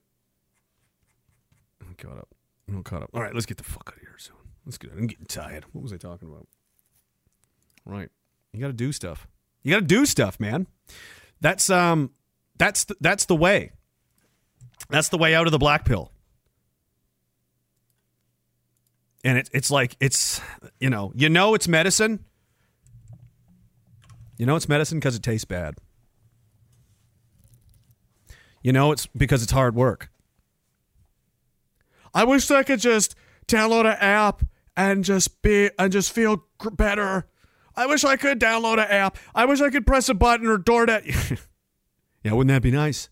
I'm 1.80 1.94
caught 1.94 2.18
up. 2.18 2.28
I'm 2.68 2.82
caught 2.82 3.02
up. 3.02 3.10
All 3.12 3.20
right, 3.20 3.34
let's 3.34 3.46
get 3.46 3.56
the 3.56 3.64
fuck 3.64 3.88
out 3.88 3.96
of 3.96 4.00
here 4.00 4.16
soon. 4.18 4.36
Let's 4.64 4.78
get 4.78 4.92
I'm 4.92 5.06
getting 5.06 5.26
tired. 5.26 5.64
What 5.72 5.82
was 5.82 5.92
I 5.92 5.96
talking 5.96 6.28
about? 6.28 6.46
Right. 7.84 8.08
You 8.52 8.60
got 8.60 8.68
to 8.68 8.72
do 8.72 8.92
stuff. 8.92 9.26
You 9.62 9.72
got 9.72 9.80
to 9.80 9.86
do 9.86 10.06
stuff, 10.06 10.38
man. 10.38 10.66
That's 11.40 11.68
um 11.68 12.10
that's 12.56 12.86
that's 13.00 13.26
the 13.26 13.36
way. 13.36 13.72
That's 14.88 15.08
the 15.08 15.18
way 15.18 15.34
out 15.34 15.46
of 15.46 15.52
the 15.52 15.58
black 15.58 15.84
pill. 15.84 16.12
And 19.24 19.38
it, 19.38 19.50
it's 19.52 19.70
like 19.70 19.96
it's 20.00 20.40
you 20.78 20.90
know 20.90 21.12
you 21.14 21.28
know 21.28 21.54
it's 21.54 21.66
medicine. 21.66 22.24
You 24.38 24.46
know 24.46 24.56
it's 24.56 24.68
medicine 24.68 24.98
because 24.98 25.16
it 25.16 25.22
tastes 25.22 25.44
bad. 25.44 25.74
You 28.64 28.72
know 28.72 28.90
it's 28.92 29.06
because 29.06 29.42
it's 29.42 29.52
hard 29.52 29.76
work. 29.76 30.10
I 32.14 32.24
wish 32.24 32.50
I 32.50 32.62
could 32.62 32.80
just 32.80 33.14
download 33.46 33.82
an 33.82 33.98
app 34.00 34.42
and 34.74 35.04
just 35.04 35.42
be 35.42 35.70
and 35.78 35.92
just 35.92 36.12
feel 36.12 36.44
better. 36.72 37.28
I 37.76 37.86
wish 37.86 38.04
I 38.04 38.16
could 38.16 38.40
download 38.40 38.74
an 38.74 38.90
app. 38.90 39.18
I 39.34 39.44
wish 39.44 39.60
I 39.60 39.68
could 39.68 39.86
press 39.86 40.08
a 40.08 40.14
button 40.14 40.46
or 40.46 40.56
door 40.56 40.86
that. 40.86 41.04
yeah, 42.24 42.32
wouldn't 42.32 42.48
that 42.48 42.62
be 42.62 42.70
nice? 42.70 43.10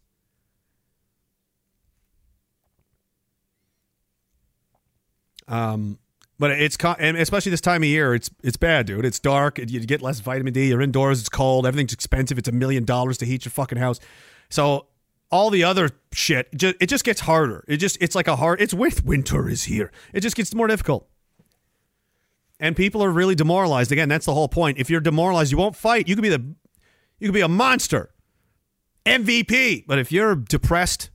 Um, 5.49 5.99
but 6.39 6.53
it's 6.53 6.79
and 6.99 7.19
especially 7.19 7.51
this 7.51 7.61
time 7.61 7.83
of 7.83 7.89
year, 7.89 8.15
it's 8.15 8.31
it's 8.43 8.57
bad, 8.57 8.87
dude. 8.87 9.05
It's 9.05 9.19
dark. 9.19 9.59
You 9.59 9.81
get 9.81 10.01
less 10.01 10.21
vitamin 10.21 10.55
D. 10.55 10.69
You're 10.69 10.81
indoors. 10.81 11.21
It's 11.21 11.29
cold. 11.29 11.67
Everything's 11.67 11.93
expensive. 11.93 12.39
It's 12.39 12.49
a 12.49 12.53
million 12.53 12.87
dollars 12.87 13.19
to 13.19 13.27
heat 13.27 13.45
your 13.45 13.51
fucking 13.51 13.77
house. 13.77 14.01
So 14.49 14.87
all 15.33 15.49
the 15.49 15.65
other 15.65 15.91
shit, 16.13 16.49
it 16.53 16.87
just 16.87 17.05
gets 17.05 17.23
harder. 17.23 17.65
It 17.67 17.79
just 17.79 17.97
it's 18.01 18.15
like 18.15 18.29
a 18.29 18.37
hard. 18.37 18.61
It's 18.61 18.75
with 18.75 19.05
winter 19.05 19.49
is 19.49 19.65
here. 19.65 19.91
It 20.13 20.21
just 20.21 20.37
gets 20.37 20.55
more 20.55 20.67
difficult. 20.67 21.09
And 22.61 22.77
people 22.77 23.03
are 23.03 23.11
really 23.11 23.35
demoralized. 23.35 23.91
Again, 23.91 24.09
that's 24.09 24.27
the 24.27 24.35
whole 24.35 24.47
point. 24.47 24.79
If 24.79 24.91
you're 24.91 25.01
demoralized, 25.01 25.51
you 25.51 25.59
won't 25.59 25.75
fight. 25.75 26.07
You 26.07 26.15
could 26.15 26.23
be 26.23 26.29
the 26.29 26.55
you 27.19 27.29
could 27.29 27.35
be 27.35 27.41
a 27.41 27.49
monster. 27.49 28.11
MVP. 29.07 29.85
But 29.89 29.99
if 29.99 30.13
you're 30.13 30.37
depressed, 30.37 31.11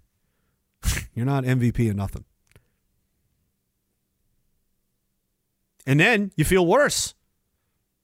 you're 1.14 1.26
not 1.26 1.44
MVP 1.44 1.90
of 1.90 1.96
nothing. 1.96 2.26
And 5.86 6.00
then 6.00 6.32
you 6.36 6.44
feel 6.44 6.66
worse. 6.66 7.14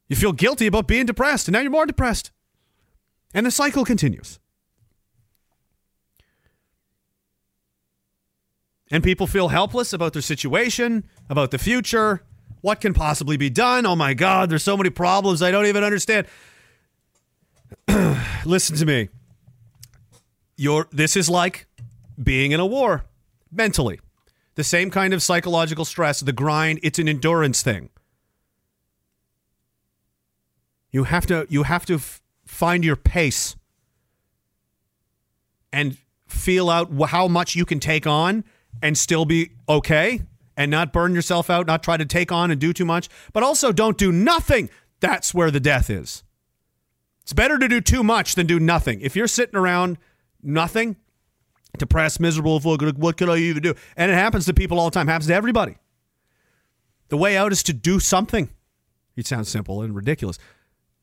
You 0.07 0.15
feel 0.15 0.31
guilty 0.31 0.67
about 0.67 0.87
being 0.87 1.05
depressed, 1.05 1.47
and 1.47 1.53
now 1.53 1.59
you're 1.59 1.71
more 1.71 1.85
depressed. 1.85 2.31
And 3.33 3.45
the 3.45 3.51
cycle 3.51 3.83
continues. 3.83 4.39
And 8.93 9.03
people 9.03 9.25
feel 9.25 9.47
helpless 9.47 9.91
about 9.91 10.13
their 10.13 10.21
situation, 10.21 11.03
about 11.27 11.49
the 11.49 11.57
future. 11.57 12.21
What 12.61 12.79
can 12.79 12.93
possibly 12.93 13.37
be 13.37 13.49
done? 13.49 13.87
Oh 13.87 13.95
my 13.95 14.13
God, 14.13 14.51
there's 14.51 14.61
so 14.61 14.77
many 14.77 14.91
problems 14.91 15.41
I 15.41 15.49
don't 15.49 15.65
even 15.65 15.83
understand. 15.83 16.27
Listen 18.45 18.75
to 18.75 18.85
me. 18.85 19.09
You're, 20.57 20.87
this 20.91 21.17
is 21.17 21.27
like 21.27 21.65
being 22.21 22.51
in 22.51 22.59
a 22.59 22.67
war 22.67 23.05
mentally. 23.51 23.99
The 24.53 24.63
same 24.63 24.91
kind 24.91 25.11
of 25.11 25.23
psychological 25.23 25.85
stress, 25.85 26.19
the 26.19 26.31
grind, 26.31 26.79
it's 26.83 26.99
an 26.99 27.09
endurance 27.09 27.63
thing. 27.63 27.89
You 30.91 31.05
have 31.05 31.25
to 31.25 31.47
you 31.49 31.63
have 31.63 31.87
to 31.87 31.95
f- 31.95 32.21
find 32.45 32.85
your 32.85 32.95
pace 32.95 33.55
and 35.71 35.97
feel 36.27 36.69
out 36.69 36.91
how 37.09 37.27
much 37.27 37.55
you 37.55 37.65
can 37.65 37.79
take 37.79 38.05
on 38.05 38.43
and 38.81 38.97
still 38.97 39.25
be 39.25 39.51
okay 39.69 40.21
and 40.55 40.69
not 40.69 40.93
burn 40.93 41.15
yourself 41.15 41.49
out, 41.49 41.67
not 41.67 41.83
try 41.83 41.97
to 41.97 42.05
take 42.05 42.31
on 42.31 42.51
and 42.51 42.59
do 42.59 42.73
too 42.73 42.85
much, 42.85 43.09
but 43.31 43.43
also 43.43 43.71
don't 43.71 43.97
do 43.97 44.11
nothing. 44.11 44.69
That's 44.99 45.33
where 45.33 45.51
the 45.51 45.59
death 45.59 45.89
is. 45.89 46.23
It's 47.23 47.33
better 47.33 47.57
to 47.57 47.67
do 47.67 47.81
too 47.81 48.03
much 48.03 48.35
than 48.35 48.45
do 48.47 48.59
nothing. 48.59 49.01
If 49.01 49.15
you're 49.15 49.27
sitting 49.27 49.55
around 49.55 49.97
nothing, 50.41 50.97
depressed, 51.77 52.19
miserable, 52.19 52.59
what 52.59 53.17
could 53.17 53.29
I 53.29 53.37
even 53.37 53.63
do? 53.63 53.73
And 53.95 54.11
it 54.11 54.15
happens 54.15 54.45
to 54.45 54.53
people 54.53 54.79
all 54.79 54.89
the 54.89 54.93
time, 54.93 55.07
happens 55.07 55.27
to 55.27 55.33
everybody. 55.33 55.77
The 57.09 57.17
way 57.17 57.37
out 57.37 57.51
is 57.51 57.63
to 57.63 57.73
do 57.73 57.99
something. 57.99 58.49
It 59.15 59.27
sounds 59.27 59.49
simple 59.49 59.81
and 59.81 59.95
ridiculous. 59.95 60.37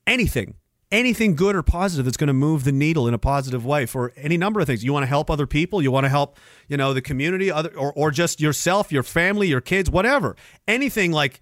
Anything. 0.05 0.55
Anything 0.91 1.35
good 1.35 1.55
or 1.55 1.63
positive 1.63 2.05
that's 2.05 2.17
going 2.17 2.27
to 2.27 2.33
move 2.33 2.63
the 2.63 2.71
needle 2.71 3.07
in 3.07 3.13
a 3.13 3.17
positive 3.17 3.65
way 3.65 3.85
for 3.85 4.11
any 4.15 4.37
number 4.37 4.59
of 4.59 4.67
things. 4.67 4.83
You 4.83 4.93
want 4.93 5.03
to 5.03 5.07
help 5.07 5.29
other 5.29 5.47
people, 5.47 5.81
you 5.81 5.91
want 5.91 6.05
to 6.05 6.09
help, 6.09 6.37
you 6.67 6.77
know, 6.77 6.93
the 6.93 7.01
community, 7.01 7.51
other 7.51 7.71
or, 7.77 7.93
or 7.93 8.11
just 8.11 8.41
yourself, 8.41 8.91
your 8.91 9.03
family, 9.03 9.47
your 9.47 9.61
kids, 9.61 9.89
whatever. 9.89 10.35
Anything 10.67 11.11
like 11.11 11.39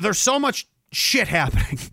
there's 0.00 0.18
so 0.18 0.38
much 0.38 0.66
shit 0.90 1.28
happening. 1.28 1.78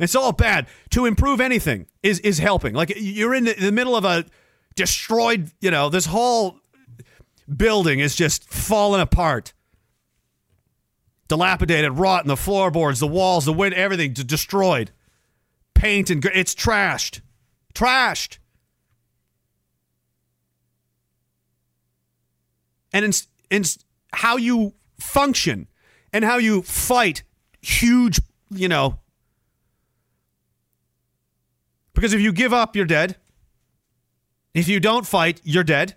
It's 0.00 0.16
all 0.16 0.32
bad. 0.32 0.66
To 0.90 1.06
improve 1.06 1.40
anything 1.40 1.86
is 2.02 2.18
is 2.20 2.38
helping. 2.38 2.74
Like 2.74 2.92
you're 2.96 3.32
in 3.32 3.44
the, 3.44 3.54
the 3.54 3.70
middle 3.70 3.94
of 3.94 4.04
a 4.04 4.24
destroyed, 4.74 5.52
you 5.60 5.70
know, 5.70 5.88
this 5.88 6.06
whole 6.06 6.58
building 7.54 8.00
is 8.00 8.16
just 8.16 8.48
falling 8.52 9.00
apart. 9.00 9.52
Dilapidated, 11.28 11.92
rotten, 11.92 12.26
the 12.26 12.36
floorboards, 12.36 12.98
the 12.98 13.06
walls, 13.06 13.44
the 13.44 13.52
wind, 13.52 13.74
everything 13.74 14.14
destroyed. 14.14 14.90
Paint 15.78 16.10
and 16.10 16.24
it's 16.24 16.54
trashed. 16.54 17.20
Trashed. 17.72 18.38
And 22.92 23.04
in 23.50 23.64
how 24.12 24.36
you 24.36 24.74
function 24.98 25.68
and 26.12 26.24
how 26.24 26.38
you 26.38 26.62
fight 26.62 27.22
huge, 27.60 28.20
you 28.50 28.66
know, 28.68 28.98
because 31.94 32.12
if 32.12 32.20
you 32.20 32.32
give 32.32 32.52
up, 32.52 32.74
you're 32.74 32.84
dead. 32.84 33.16
If 34.54 34.66
you 34.66 34.80
don't 34.80 35.06
fight, 35.06 35.40
you're 35.44 35.64
dead. 35.64 35.94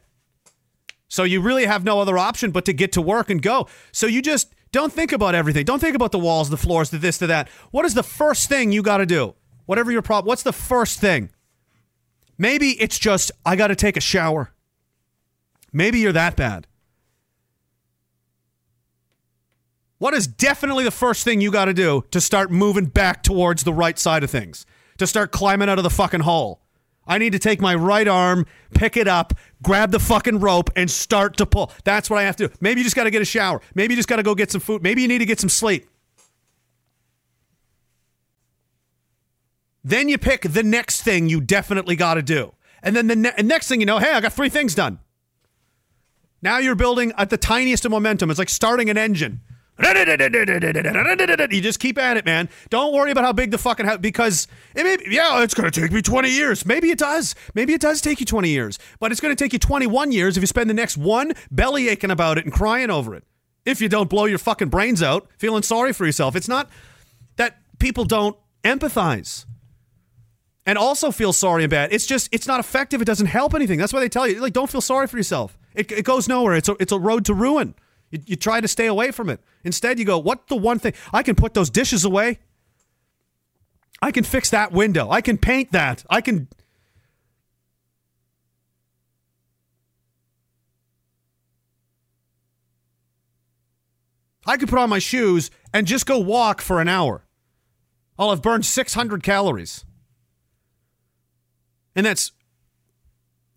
So 1.07 1.23
you 1.23 1.41
really 1.41 1.65
have 1.65 1.83
no 1.83 1.99
other 1.99 2.19
option 2.19 2.51
but 2.51 2.65
to 2.65 2.73
get 2.73 2.91
to 2.93 3.01
work 3.01 3.31
and 3.31 3.41
go. 3.41 3.67
So 3.91 4.05
you 4.05 4.21
just 4.21 4.53
don't 4.71 4.93
think 4.93 5.11
about 5.11 5.33
everything. 5.33 5.65
Don't 5.65 5.79
think 5.79 5.95
about 5.95 6.11
the 6.11 6.19
walls, 6.19 6.49
the 6.49 6.57
floors, 6.57 6.91
the 6.91 6.99
this, 6.99 7.17
the 7.17 7.27
that. 7.27 7.49
What 7.71 7.85
is 7.85 7.95
the 7.95 8.03
first 8.03 8.47
thing 8.47 8.71
you 8.71 8.83
got 8.83 8.97
to 8.97 9.05
do? 9.05 9.33
Whatever 9.71 9.89
your 9.89 10.01
problem, 10.01 10.27
what's 10.27 10.43
the 10.43 10.51
first 10.51 10.99
thing? 10.99 11.29
Maybe 12.37 12.71
it's 12.71 12.99
just 12.99 13.31
I 13.45 13.55
got 13.55 13.67
to 13.67 13.75
take 13.77 13.95
a 13.95 14.01
shower. 14.01 14.51
Maybe 15.71 15.99
you're 15.99 16.11
that 16.11 16.35
bad. 16.35 16.67
What 19.97 20.13
is 20.13 20.27
definitely 20.27 20.83
the 20.83 20.91
first 20.91 21.23
thing 21.23 21.39
you 21.39 21.51
got 21.51 21.65
to 21.65 21.73
do 21.73 22.03
to 22.11 22.19
start 22.19 22.51
moving 22.51 22.87
back 22.87 23.23
towards 23.23 23.63
the 23.63 23.71
right 23.71 23.97
side 23.97 24.25
of 24.25 24.29
things? 24.29 24.65
To 24.97 25.07
start 25.07 25.31
climbing 25.31 25.69
out 25.69 25.77
of 25.77 25.85
the 25.85 25.89
fucking 25.89 26.19
hole? 26.19 26.59
I 27.07 27.17
need 27.17 27.31
to 27.31 27.39
take 27.39 27.61
my 27.61 27.73
right 27.73 28.09
arm, 28.09 28.47
pick 28.73 28.97
it 28.97 29.07
up, 29.07 29.35
grab 29.63 29.91
the 29.91 29.99
fucking 29.99 30.41
rope, 30.41 30.69
and 30.75 30.91
start 30.91 31.37
to 31.37 31.45
pull. 31.45 31.71
That's 31.85 32.09
what 32.09 32.19
I 32.19 32.23
have 32.23 32.35
to 32.35 32.49
do. 32.49 32.53
Maybe 32.59 32.81
you 32.81 32.83
just 32.83 32.97
got 32.97 33.05
to 33.05 33.09
get 33.09 33.21
a 33.21 33.25
shower. 33.25 33.61
Maybe 33.73 33.93
you 33.93 33.95
just 33.95 34.09
got 34.09 34.17
to 34.17 34.23
go 34.23 34.35
get 34.35 34.51
some 34.51 34.59
food. 34.59 34.83
Maybe 34.83 35.01
you 35.01 35.07
need 35.07 35.19
to 35.19 35.25
get 35.25 35.39
some 35.39 35.47
sleep. 35.47 35.87
Then 39.83 40.09
you 40.09 40.17
pick 40.17 40.43
the 40.43 40.63
next 40.63 41.01
thing 41.01 41.29
you 41.29 41.41
definitely 41.41 41.95
got 41.95 42.15
to 42.15 42.21
do. 42.21 42.53
And 42.83 42.95
then 42.95 43.07
the 43.07 43.15
ne- 43.15 43.33
next 43.43 43.67
thing 43.67 43.79
you 43.79 43.85
know, 43.85 43.99
hey, 43.99 44.13
I 44.13 44.21
got 44.21 44.33
three 44.33 44.49
things 44.49 44.75
done. 44.75 44.99
Now 46.41 46.57
you're 46.57 46.75
building 46.75 47.13
at 47.17 47.29
the 47.29 47.37
tiniest 47.37 47.85
of 47.85 47.91
momentum. 47.91 48.29
It's 48.29 48.39
like 48.39 48.49
starting 48.49 48.89
an 48.89 48.97
engine. 48.97 49.41
You 49.79 51.61
just 51.61 51.79
keep 51.79 51.97
at 51.97 52.17
it, 52.17 52.25
man. 52.25 52.49
Don't 52.69 52.93
worry 52.93 53.11
about 53.11 53.23
how 53.23 53.33
big 53.33 53.51
the 53.51 53.57
fucking 53.57 53.85
house 53.85 53.97
because 53.99 54.47
it 54.75 54.83
may, 54.83 54.97
yeah, 55.09 55.41
it's 55.41 55.55
to 55.55 55.71
take 55.71 55.91
me 55.91 56.01
20 56.01 56.29
years. 56.29 56.65
Maybe 56.65 56.91
it 56.91 56.99
does. 56.99 57.33
Maybe 57.55 57.73
it 57.73 57.81
does 57.81 58.01
take 58.01 58.19
you 58.19 58.25
20 58.25 58.49
years, 58.49 58.77
but 58.99 59.11
it's 59.11 59.21
to 59.21 59.35
take 59.35 59.53
you 59.53 59.59
21 59.59 60.11
years 60.11 60.37
if 60.37 60.41
you 60.41 60.47
spend 60.47 60.69
the 60.69 60.75
next 60.75 60.97
one 60.97 61.33
belly 61.49 61.89
aching 61.89 62.11
about 62.11 62.37
it 62.37 62.45
and 62.45 62.53
crying 62.53 62.91
over 62.91 63.15
it. 63.15 63.23
If 63.65 63.81
you 63.81 63.89
don't 63.89 64.09
blow 64.09 64.25
your 64.25 64.37
fucking 64.39 64.69
brains 64.69 65.01
out, 65.01 65.27
feeling 65.37 65.63
sorry 65.63 65.93
for 65.93 66.05
yourself. 66.05 66.35
It's 66.35 66.47
not 66.47 66.69
that 67.37 67.57
people 67.79 68.05
don't 68.05 68.35
empathize 68.63 69.45
and 70.65 70.77
also 70.77 71.11
feel 71.11 71.33
sorry 71.33 71.63
and 71.63 71.71
bad. 71.71 71.91
It's 71.91 72.05
just 72.05 72.29
it's 72.31 72.47
not 72.47 72.59
effective. 72.59 73.01
It 73.01 73.05
doesn't 73.05 73.27
help 73.27 73.53
anything. 73.53 73.79
That's 73.79 73.93
why 73.93 73.99
they 73.99 74.09
tell 74.09 74.27
you 74.27 74.39
like 74.39 74.53
don't 74.53 74.69
feel 74.69 74.81
sorry 74.81 75.07
for 75.07 75.17
yourself. 75.17 75.57
It, 75.73 75.91
it 75.91 76.05
goes 76.05 76.27
nowhere. 76.27 76.55
It's 76.55 76.69
a, 76.69 76.75
it's 76.79 76.91
a 76.91 76.99
road 76.99 77.25
to 77.25 77.33
ruin. 77.33 77.75
You, 78.09 78.19
you 78.25 78.35
try 78.35 78.61
to 78.61 78.67
stay 78.67 78.87
away 78.87 79.11
from 79.11 79.29
it. 79.29 79.39
Instead, 79.63 79.99
you 79.99 80.05
go, 80.05 80.17
what 80.17 80.47
the 80.47 80.55
one 80.55 80.79
thing? 80.79 80.93
I 81.13 81.23
can 81.23 81.35
put 81.35 81.53
those 81.53 81.69
dishes 81.69 82.03
away. 82.03 82.39
I 84.01 84.11
can 84.11 84.23
fix 84.23 84.49
that 84.49 84.71
window. 84.71 85.09
I 85.09 85.21
can 85.21 85.37
paint 85.37 85.71
that. 85.71 86.03
I 86.09 86.21
can. 86.21 86.47
I 94.45 94.57
could 94.57 94.69
put 94.69 94.79
on 94.79 94.89
my 94.89 94.99
shoes 94.99 95.51
and 95.71 95.85
just 95.85 96.07
go 96.07 96.17
walk 96.17 96.61
for 96.61 96.81
an 96.81 96.87
hour. 96.87 97.25
I'll 98.17 98.31
have 98.31 98.41
burned 98.41 98.65
600 98.65 99.21
calories. 99.23 99.85
And 101.95 102.05
that's 102.05 102.31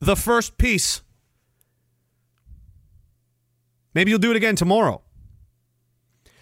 the 0.00 0.16
first 0.16 0.58
piece. 0.58 1.02
Maybe 3.94 4.10
you'll 4.10 4.18
do 4.18 4.30
it 4.30 4.36
again 4.36 4.56
tomorrow. 4.56 5.02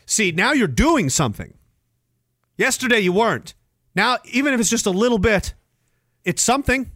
See, 0.07 0.33
now 0.33 0.53
you're 0.53 0.69
doing 0.69 1.11
something. 1.11 1.55
Yesterday 2.57 3.01
you 3.01 3.13
weren't. 3.13 3.55
Now, 3.95 4.19
even 4.25 4.55
if 4.55 4.61
it's 4.61 4.71
just 4.71 4.87
a 4.87 4.91
little 4.91 5.19
bit, 5.19 5.55
it's 6.25 6.43
something. 6.43 6.91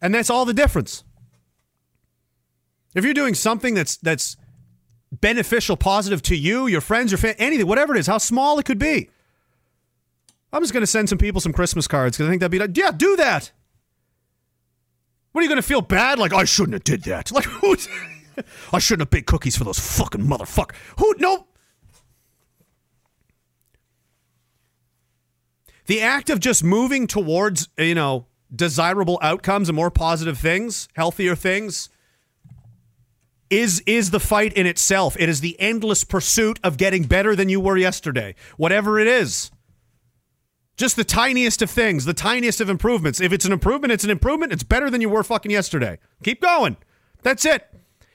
And 0.00 0.14
that's 0.14 0.30
all 0.30 0.44
the 0.44 0.54
difference. 0.54 1.04
If 2.94 3.04
you're 3.04 3.14
doing 3.14 3.34
something 3.34 3.74
that's 3.74 3.96
that's 3.96 4.36
beneficial, 5.12 5.76
positive 5.76 6.22
to 6.22 6.36
you, 6.36 6.66
your 6.66 6.80
friends, 6.80 7.12
your 7.12 7.18
family, 7.18 7.36
anything, 7.38 7.66
whatever 7.66 7.94
it 7.94 8.00
is, 8.00 8.06
how 8.06 8.18
small 8.18 8.58
it 8.58 8.64
could 8.64 8.78
be. 8.78 9.10
I'm 10.52 10.62
just 10.62 10.72
going 10.72 10.82
to 10.82 10.86
send 10.86 11.08
some 11.08 11.18
people 11.18 11.40
some 11.40 11.52
Christmas 11.52 11.86
cards 11.86 12.16
because 12.16 12.28
I 12.28 12.30
think 12.30 12.40
that'd 12.40 12.50
be 12.50 12.58
like, 12.58 12.76
yeah, 12.76 12.90
do 12.90 13.16
that. 13.16 13.52
What 15.32 15.40
are 15.40 15.44
you 15.44 15.48
going 15.48 15.60
to 15.60 15.66
feel 15.66 15.82
bad? 15.82 16.18
Like 16.18 16.32
I 16.32 16.44
shouldn't 16.44 16.72
have 16.72 16.84
did 16.84 17.04
that. 17.04 17.30
Like 17.30 17.44
who? 17.44 17.76
I 18.72 18.78
shouldn't 18.78 19.02
have 19.02 19.10
baked 19.10 19.26
cookies 19.26 19.56
for 19.56 19.64
those 19.64 19.78
fucking 19.78 20.22
motherfucker. 20.22 20.74
Who? 20.98 21.14
No. 21.18 21.46
The 25.86 26.02
act 26.02 26.28
of 26.28 26.38
just 26.38 26.62
moving 26.62 27.06
towards 27.06 27.68
you 27.78 27.94
know 27.94 28.26
desirable 28.54 29.18
outcomes 29.22 29.68
and 29.68 29.76
more 29.76 29.90
positive 29.90 30.38
things, 30.38 30.88
healthier 30.94 31.34
things, 31.34 31.88
is 33.50 33.82
is 33.86 34.10
the 34.10 34.20
fight 34.20 34.52
in 34.52 34.66
itself. 34.66 35.16
It 35.18 35.28
is 35.28 35.40
the 35.40 35.58
endless 35.60 36.04
pursuit 36.04 36.58
of 36.62 36.76
getting 36.76 37.04
better 37.04 37.34
than 37.34 37.48
you 37.48 37.60
were 37.60 37.76
yesterday, 37.76 38.34
whatever 38.56 38.98
it 38.98 39.06
is. 39.06 39.50
Just 40.78 40.94
the 40.94 41.02
tiniest 41.02 41.60
of 41.60 41.70
things, 41.70 42.04
the 42.04 42.14
tiniest 42.14 42.60
of 42.60 42.70
improvements. 42.70 43.20
If 43.20 43.32
it's 43.32 43.44
an 43.44 43.52
improvement, 43.52 43.92
it's 43.92 44.04
an 44.04 44.10
improvement. 44.10 44.52
It's 44.52 44.62
better 44.62 44.88
than 44.88 45.00
you 45.00 45.08
were 45.08 45.24
fucking 45.24 45.50
yesterday. 45.50 45.98
Keep 46.22 46.40
going. 46.40 46.76
That's 47.22 47.44
it. 47.44 47.68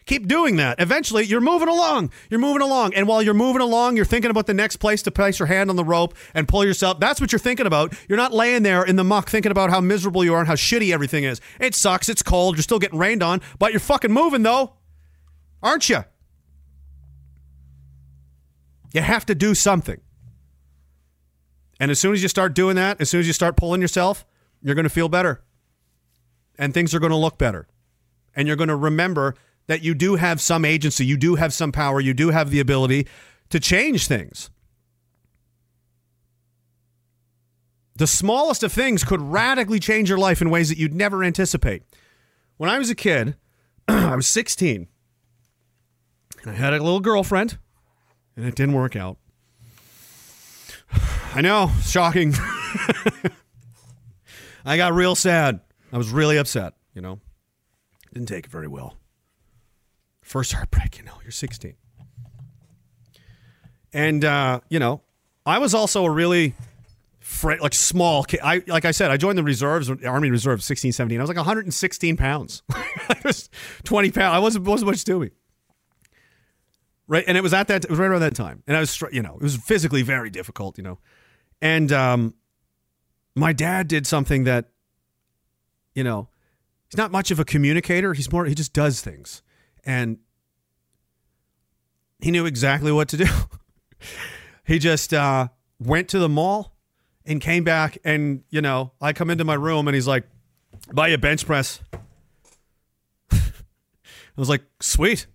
Keep 0.05 0.27
doing 0.27 0.55
that. 0.55 0.79
Eventually, 0.79 1.25
you're 1.25 1.41
moving 1.41 1.67
along. 1.67 2.11
You're 2.29 2.39
moving 2.39 2.61
along. 2.61 2.93
And 2.93 3.05
while 3.05 3.21
you're 3.21 3.33
moving 3.33 3.61
along, 3.61 3.97
you're 3.97 4.05
thinking 4.05 4.31
about 4.31 4.47
the 4.47 4.53
next 4.53 4.77
place 4.77 5.01
to 5.03 5.11
place 5.11 5.39
your 5.39 5.47
hand 5.47 5.69
on 5.69 5.75
the 5.75 5.83
rope 5.83 6.13
and 6.33 6.47
pull 6.47 6.65
yourself. 6.65 7.01
That's 7.01 7.19
what 7.19 7.33
you're 7.33 7.39
thinking 7.39 7.65
about. 7.65 7.93
You're 8.07 8.17
not 8.17 8.31
laying 8.31 8.63
there 8.63 8.83
in 8.85 8.95
the 8.95 9.03
muck 9.03 9.29
thinking 9.29 9.51
about 9.51 9.69
how 9.69 9.81
miserable 9.81 10.23
you 10.23 10.33
are 10.33 10.39
and 10.39 10.47
how 10.47 10.55
shitty 10.55 10.93
everything 10.93 11.25
is. 11.25 11.41
It 11.59 11.75
sucks. 11.75 12.07
It's 12.07 12.23
cold. 12.23 12.55
You're 12.55 12.63
still 12.63 12.79
getting 12.79 12.99
rained 12.99 13.23
on, 13.23 13.41
but 13.59 13.73
you're 13.73 13.81
fucking 13.81 14.11
moving, 14.11 14.43
though. 14.43 14.73
Aren't 15.61 15.89
you? 15.89 16.05
You 18.93 19.01
have 19.01 19.25
to 19.25 19.35
do 19.35 19.53
something. 19.53 19.99
And 21.79 21.91
as 21.91 21.99
soon 21.99 22.13
as 22.13 22.21
you 22.21 22.29
start 22.29 22.53
doing 22.53 22.75
that, 22.75 23.01
as 23.01 23.09
soon 23.09 23.19
as 23.19 23.27
you 23.27 23.33
start 23.33 23.57
pulling 23.57 23.81
yourself, 23.81 24.25
you're 24.61 24.75
going 24.75 24.83
to 24.83 24.89
feel 24.89 25.09
better. 25.09 25.43
And 26.57 26.73
things 26.73 26.93
are 26.93 26.99
going 26.99 27.11
to 27.11 27.17
look 27.17 27.37
better. 27.37 27.67
And 28.35 28.47
you're 28.47 28.57
going 28.57 28.69
to 28.69 28.75
remember 28.75 29.35
that 29.67 29.81
you 29.81 29.93
do 29.93 30.15
have 30.15 30.41
some 30.41 30.65
agency, 30.65 31.05
you 31.05 31.17
do 31.17 31.35
have 31.35 31.53
some 31.53 31.71
power, 31.71 31.99
you 31.99 32.13
do 32.13 32.29
have 32.29 32.49
the 32.49 32.59
ability 32.59 33.07
to 33.49 33.59
change 33.59 34.07
things. 34.07 34.49
The 37.95 38.07
smallest 38.07 38.63
of 38.63 38.71
things 38.71 39.03
could 39.03 39.21
radically 39.21 39.79
change 39.79 40.09
your 40.09 40.17
life 40.17 40.41
in 40.41 40.49
ways 40.49 40.69
that 40.69 40.77
you'd 40.77 40.95
never 40.95 41.23
anticipate. 41.23 41.83
When 42.57 42.69
I 42.69 42.77
was 42.77 42.89
a 42.89 42.95
kid, 42.95 43.35
I 43.87 44.15
was 44.15 44.27
16, 44.27 44.87
and 46.41 46.51
I 46.51 46.55
had 46.55 46.73
a 46.73 46.83
little 46.83 46.99
girlfriend, 46.99 47.57
and 48.35 48.45
it 48.45 48.55
didn't 48.55 48.73
work 48.73 48.95
out. 48.95 49.17
I 51.35 51.41
know, 51.41 51.71
shocking. 51.81 52.33
I 54.65 54.77
got 54.77 54.93
real 54.93 55.15
sad. 55.15 55.59
I 55.91 55.97
was 55.97 56.09
really 56.09 56.37
upset, 56.37 56.73
you 56.93 57.01
know. 57.01 57.19
Didn't 58.13 58.27
take 58.29 58.45
it 58.45 58.51
very 58.51 58.67
well. 58.67 58.95
First 60.21 60.53
heartbreak, 60.53 60.97
you 60.97 61.03
know, 61.03 61.13
you're 61.23 61.31
16. 61.31 61.75
And, 63.91 64.25
uh, 64.25 64.61
you 64.69 64.79
know, 64.79 65.01
I 65.45 65.59
was 65.59 65.73
also 65.73 66.05
a 66.05 66.09
really, 66.09 66.55
like, 67.43 67.73
small 67.73 68.23
kid. 68.23 68.39
I, 68.43 68.63
like 68.67 68.85
I 68.85 68.91
said, 68.91 69.11
I 69.11 69.17
joined 69.17 69.37
the 69.37 69.43
reserves, 69.43 69.91
Army 70.05 70.31
Reserve, 70.31 70.63
16, 70.63 70.91
17. 70.91 71.19
I 71.19 71.21
was 71.21 71.27
like 71.27 71.37
116 71.37 72.17
pounds. 72.17 72.63
I 72.71 73.17
was 73.25 73.49
20 73.83 74.11
pounds. 74.11 74.33
I 74.33 74.39
wasn't, 74.39 74.65
wasn't 74.65 74.91
much 74.91 75.03
to 75.05 75.19
me. 75.19 75.31
Right. 77.07 77.23
And 77.27 77.37
it 77.37 77.41
was 77.41 77.53
at 77.53 77.67
that, 77.67 77.83
it 77.83 77.89
was 77.89 77.99
right 77.99 78.09
around 78.09 78.21
that 78.21 78.35
time. 78.35 78.63
And 78.65 78.77
I 78.77 78.79
was, 78.79 79.01
you 79.11 79.21
know, 79.21 79.35
it 79.35 79.43
was 79.43 79.57
physically 79.57 80.01
very 80.03 80.29
difficult, 80.29 80.77
you 80.77 80.83
know. 80.83 80.99
And 81.61 81.91
um, 81.91 82.33
my 83.35 83.53
dad 83.53 83.87
did 83.87 84.07
something 84.07 84.45
that, 84.45 84.69
you 85.95 86.03
know, 86.03 86.29
he's 86.89 86.97
not 86.97 87.11
much 87.11 87.29
of 87.29 87.39
a 87.39 87.45
communicator. 87.45 88.13
He's 88.13 88.31
more, 88.31 88.45
he 88.45 88.55
just 88.55 88.73
does 88.73 89.01
things. 89.01 89.41
And 89.83 90.19
he 92.19 92.31
knew 92.31 92.45
exactly 92.45 92.91
what 92.91 93.09
to 93.09 93.17
do. 93.17 93.25
he 94.63 94.79
just 94.79 95.13
uh, 95.13 95.49
went 95.79 96.07
to 96.09 96.19
the 96.19 96.29
mall 96.29 96.73
and 97.25 97.41
came 97.41 97.65
back. 97.65 97.97
And, 98.05 98.43
you 98.49 98.61
know, 98.61 98.93
I 99.01 99.11
come 99.11 99.29
into 99.29 99.43
my 99.43 99.55
room 99.55 99.87
and 99.87 99.95
he's 99.95 100.07
like, 100.07 100.23
buy 100.93 101.09
a 101.09 101.17
bench 101.17 101.45
press. 101.45 101.81
I 103.31 103.41
was 104.37 104.49
like, 104.49 104.63
sweet. 104.79 105.27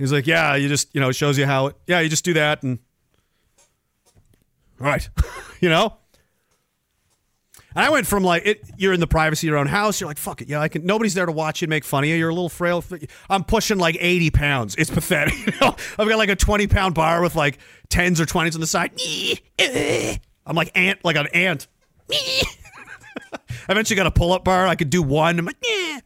He's 0.00 0.12
like, 0.12 0.26
yeah, 0.26 0.54
you 0.54 0.66
just, 0.68 0.88
you 0.94 1.00
know, 1.00 1.10
it 1.10 1.12
shows 1.12 1.36
you 1.36 1.44
how, 1.44 1.66
it, 1.66 1.76
yeah, 1.86 2.00
you 2.00 2.08
just 2.08 2.24
do 2.24 2.32
that. 2.32 2.62
And, 2.62 2.78
all 4.80 4.86
right, 4.86 5.06
you 5.60 5.68
know? 5.68 5.94
And 7.74 7.84
I 7.84 7.90
went 7.90 8.06
from 8.06 8.24
like, 8.24 8.46
it, 8.46 8.62
you're 8.78 8.94
in 8.94 9.00
the 9.00 9.06
privacy 9.06 9.46
of 9.46 9.50
your 9.50 9.58
own 9.58 9.66
house. 9.66 10.00
You're 10.00 10.08
like, 10.08 10.16
fuck 10.16 10.40
it. 10.40 10.48
Yeah, 10.48 10.58
I 10.58 10.68
can, 10.68 10.86
nobody's 10.86 11.12
there 11.12 11.26
to 11.26 11.32
watch 11.32 11.60
you 11.60 11.66
and 11.66 11.70
make 11.70 11.84
fun 11.84 12.02
of 12.02 12.08
you. 12.08 12.16
You're 12.16 12.30
a 12.30 12.34
little 12.34 12.48
frail. 12.48 12.82
I'm 13.28 13.44
pushing 13.44 13.76
like 13.76 13.98
80 14.00 14.30
pounds. 14.30 14.74
It's 14.76 14.90
pathetic. 14.90 15.34
You 15.46 15.52
know? 15.60 15.76
I've 15.98 16.08
got 16.08 16.16
like 16.16 16.30
a 16.30 16.36
20 16.36 16.66
pound 16.66 16.94
bar 16.94 17.22
with 17.22 17.36
like 17.36 17.58
10s 17.90 18.20
or 18.20 18.24
20s 18.24 18.54
on 18.54 18.60
the 18.62 18.66
side. 18.66 18.92
I'm 20.46 20.56
like 20.56 20.70
ant, 20.74 21.04
like 21.04 21.16
an 21.16 21.26
ant. 21.34 21.68
I 22.10 22.44
eventually 23.68 23.96
got 23.96 24.06
a 24.06 24.10
pull 24.10 24.32
up 24.32 24.44
bar. 24.44 24.66
I 24.66 24.76
could 24.76 24.88
do 24.88 25.02
one. 25.02 25.38
I'm 25.38 25.44
like, 25.44 25.58
yeah. 25.62 26.00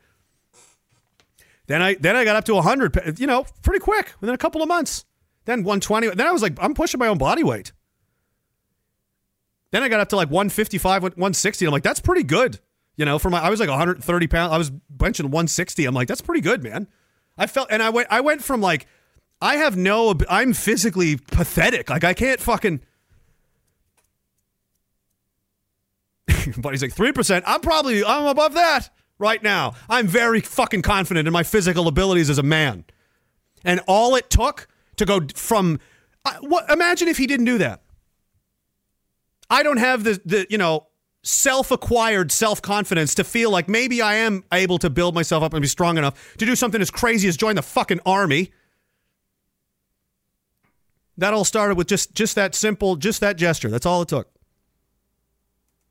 Then 1.67 1.81
I 1.81 1.95
then 1.95 2.17
I 2.17 2.25
got 2.25 2.37
up 2.37 2.45
to 2.47 2.55
100, 2.55 3.19
you 3.19 3.27
know, 3.27 3.47
pretty 3.63 3.81
quick 3.81 4.13
within 4.21 4.35
a 4.35 4.39
couple 4.39 4.63
of 4.63 4.69
months. 4.69 5.05
Then 5.47 5.59
120. 5.65 6.09
Then 6.11 6.27
I 6.27 6.33
was 6.33 6.43
like, 6.43 6.57
I'm 6.59 6.75
pushing 6.75 6.99
my 6.99 7.09
own 7.09 7.19
body 7.19 7.43
weight. 7.43 7.73
Then 9.71 9.83
I 9.83 9.89
got 9.89 10.01
up 10.01 10.09
to 10.11 10.17
like 10.17 10.31
155, 10.31 11.03
160. 11.03 11.67
I'm 11.67 11.73
like, 11.73 11.83
that's 11.83 12.01
pretty 12.01 12.23
good. 12.23 12.61
You 12.97 13.05
know, 13.05 13.19
for 13.19 13.31
my 13.31 13.41
I 13.41 13.51
was 13.51 13.61
like 13.61 13.69
130 13.69 14.27
pounds. 14.29 14.53
I 14.53 14.59
was 14.59 14.71
benching 14.71 15.25
160. 15.25 15.85
I'm 15.85 15.95
like, 15.95 16.09
that's 16.09 16.21
pretty 16.21 16.41
good, 16.41 16.63
man. 16.63 16.87
I 17.37 17.47
felt 17.47 17.69
and 17.71 17.83
I 17.83 17.91
went 17.91 18.09
I 18.11 18.21
went 18.21 18.43
from 18.43 18.61
like 18.61 18.87
I 19.41 19.57
have 19.57 19.77
no 19.77 20.15
I'm 20.29 20.53
physically 20.53 21.17
pathetic. 21.17 21.91
Like 21.91 22.05
I 22.05 22.15
can't 22.15 22.41
fucking 22.41 22.83
but 26.59 26.73
he's 26.73 26.83
like 26.83 26.95
3%. 26.95 27.43
I'm 27.47 27.61
probably 27.61 28.05
I'm 28.05 28.27
above 28.27 28.55
that 28.55 28.91
right 29.19 29.43
now. 29.43 29.75
I'm 29.89 30.07
very 30.07 30.41
fucking 30.41 30.83
confident 30.83 31.27
in 31.27 31.33
my 31.33 31.43
physical 31.43 31.89
abilities 31.89 32.31
as 32.31 32.39
a 32.39 32.43
man. 32.43 32.85
And 33.65 33.81
all 33.87 34.15
it 34.15 34.31
took 34.31 34.69
to 34.97 35.05
go 35.05 35.21
from 35.35 35.81
uh, 36.25 36.35
what 36.41 36.69
imagine 36.71 37.09
if 37.09 37.19
he 37.19 37.27
didn't 37.27 37.47
do 37.47 37.59
that. 37.59 37.83
I 39.51 39.63
don't 39.63 39.79
have 39.79 40.05
the 40.05 40.21
the 40.25 40.47
you 40.51 40.59
know 40.59 40.89
self-acquired 41.23 42.31
self-confidence 42.31 43.15
to 43.15 43.25
feel 43.25 43.51
like 43.51 43.67
maybe 43.67 44.03
I 44.03 44.17
am 44.17 44.45
able 44.53 44.77
to 44.79 44.91
build 44.91 45.15
myself 45.15 45.43
up 45.43 45.55
and 45.55 45.63
be 45.63 45.69
strong 45.69 45.97
enough 45.97 46.37
to 46.37 46.45
do 46.45 46.55
something 46.55 46.83
as 46.83 46.91
crazy 46.91 47.29
as 47.29 47.37
join 47.37 47.57
the 47.57 47.63
fucking 47.63 48.01
army. 48.05 48.53
That 51.17 51.33
all 51.33 51.45
started 51.45 51.77
with 51.77 51.87
just 51.87 52.15
just 52.15 52.35
that 52.35 52.55
simple 52.55 52.97
just 52.97 53.21
that 53.21 53.37
gesture. 53.37 53.71
That's 53.71 53.87
all 53.87 54.03
it 54.03 54.09
took. 54.09 54.29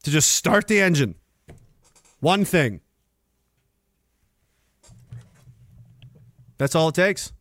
To 0.03 0.11
just 0.11 0.31
start 0.31 0.67
the 0.67 0.81
engine. 0.81 1.15
One 2.19 2.45
thing. 2.45 2.81
That's 6.57 6.75
all 6.75 6.89
it 6.89 6.95
takes. 6.95 7.33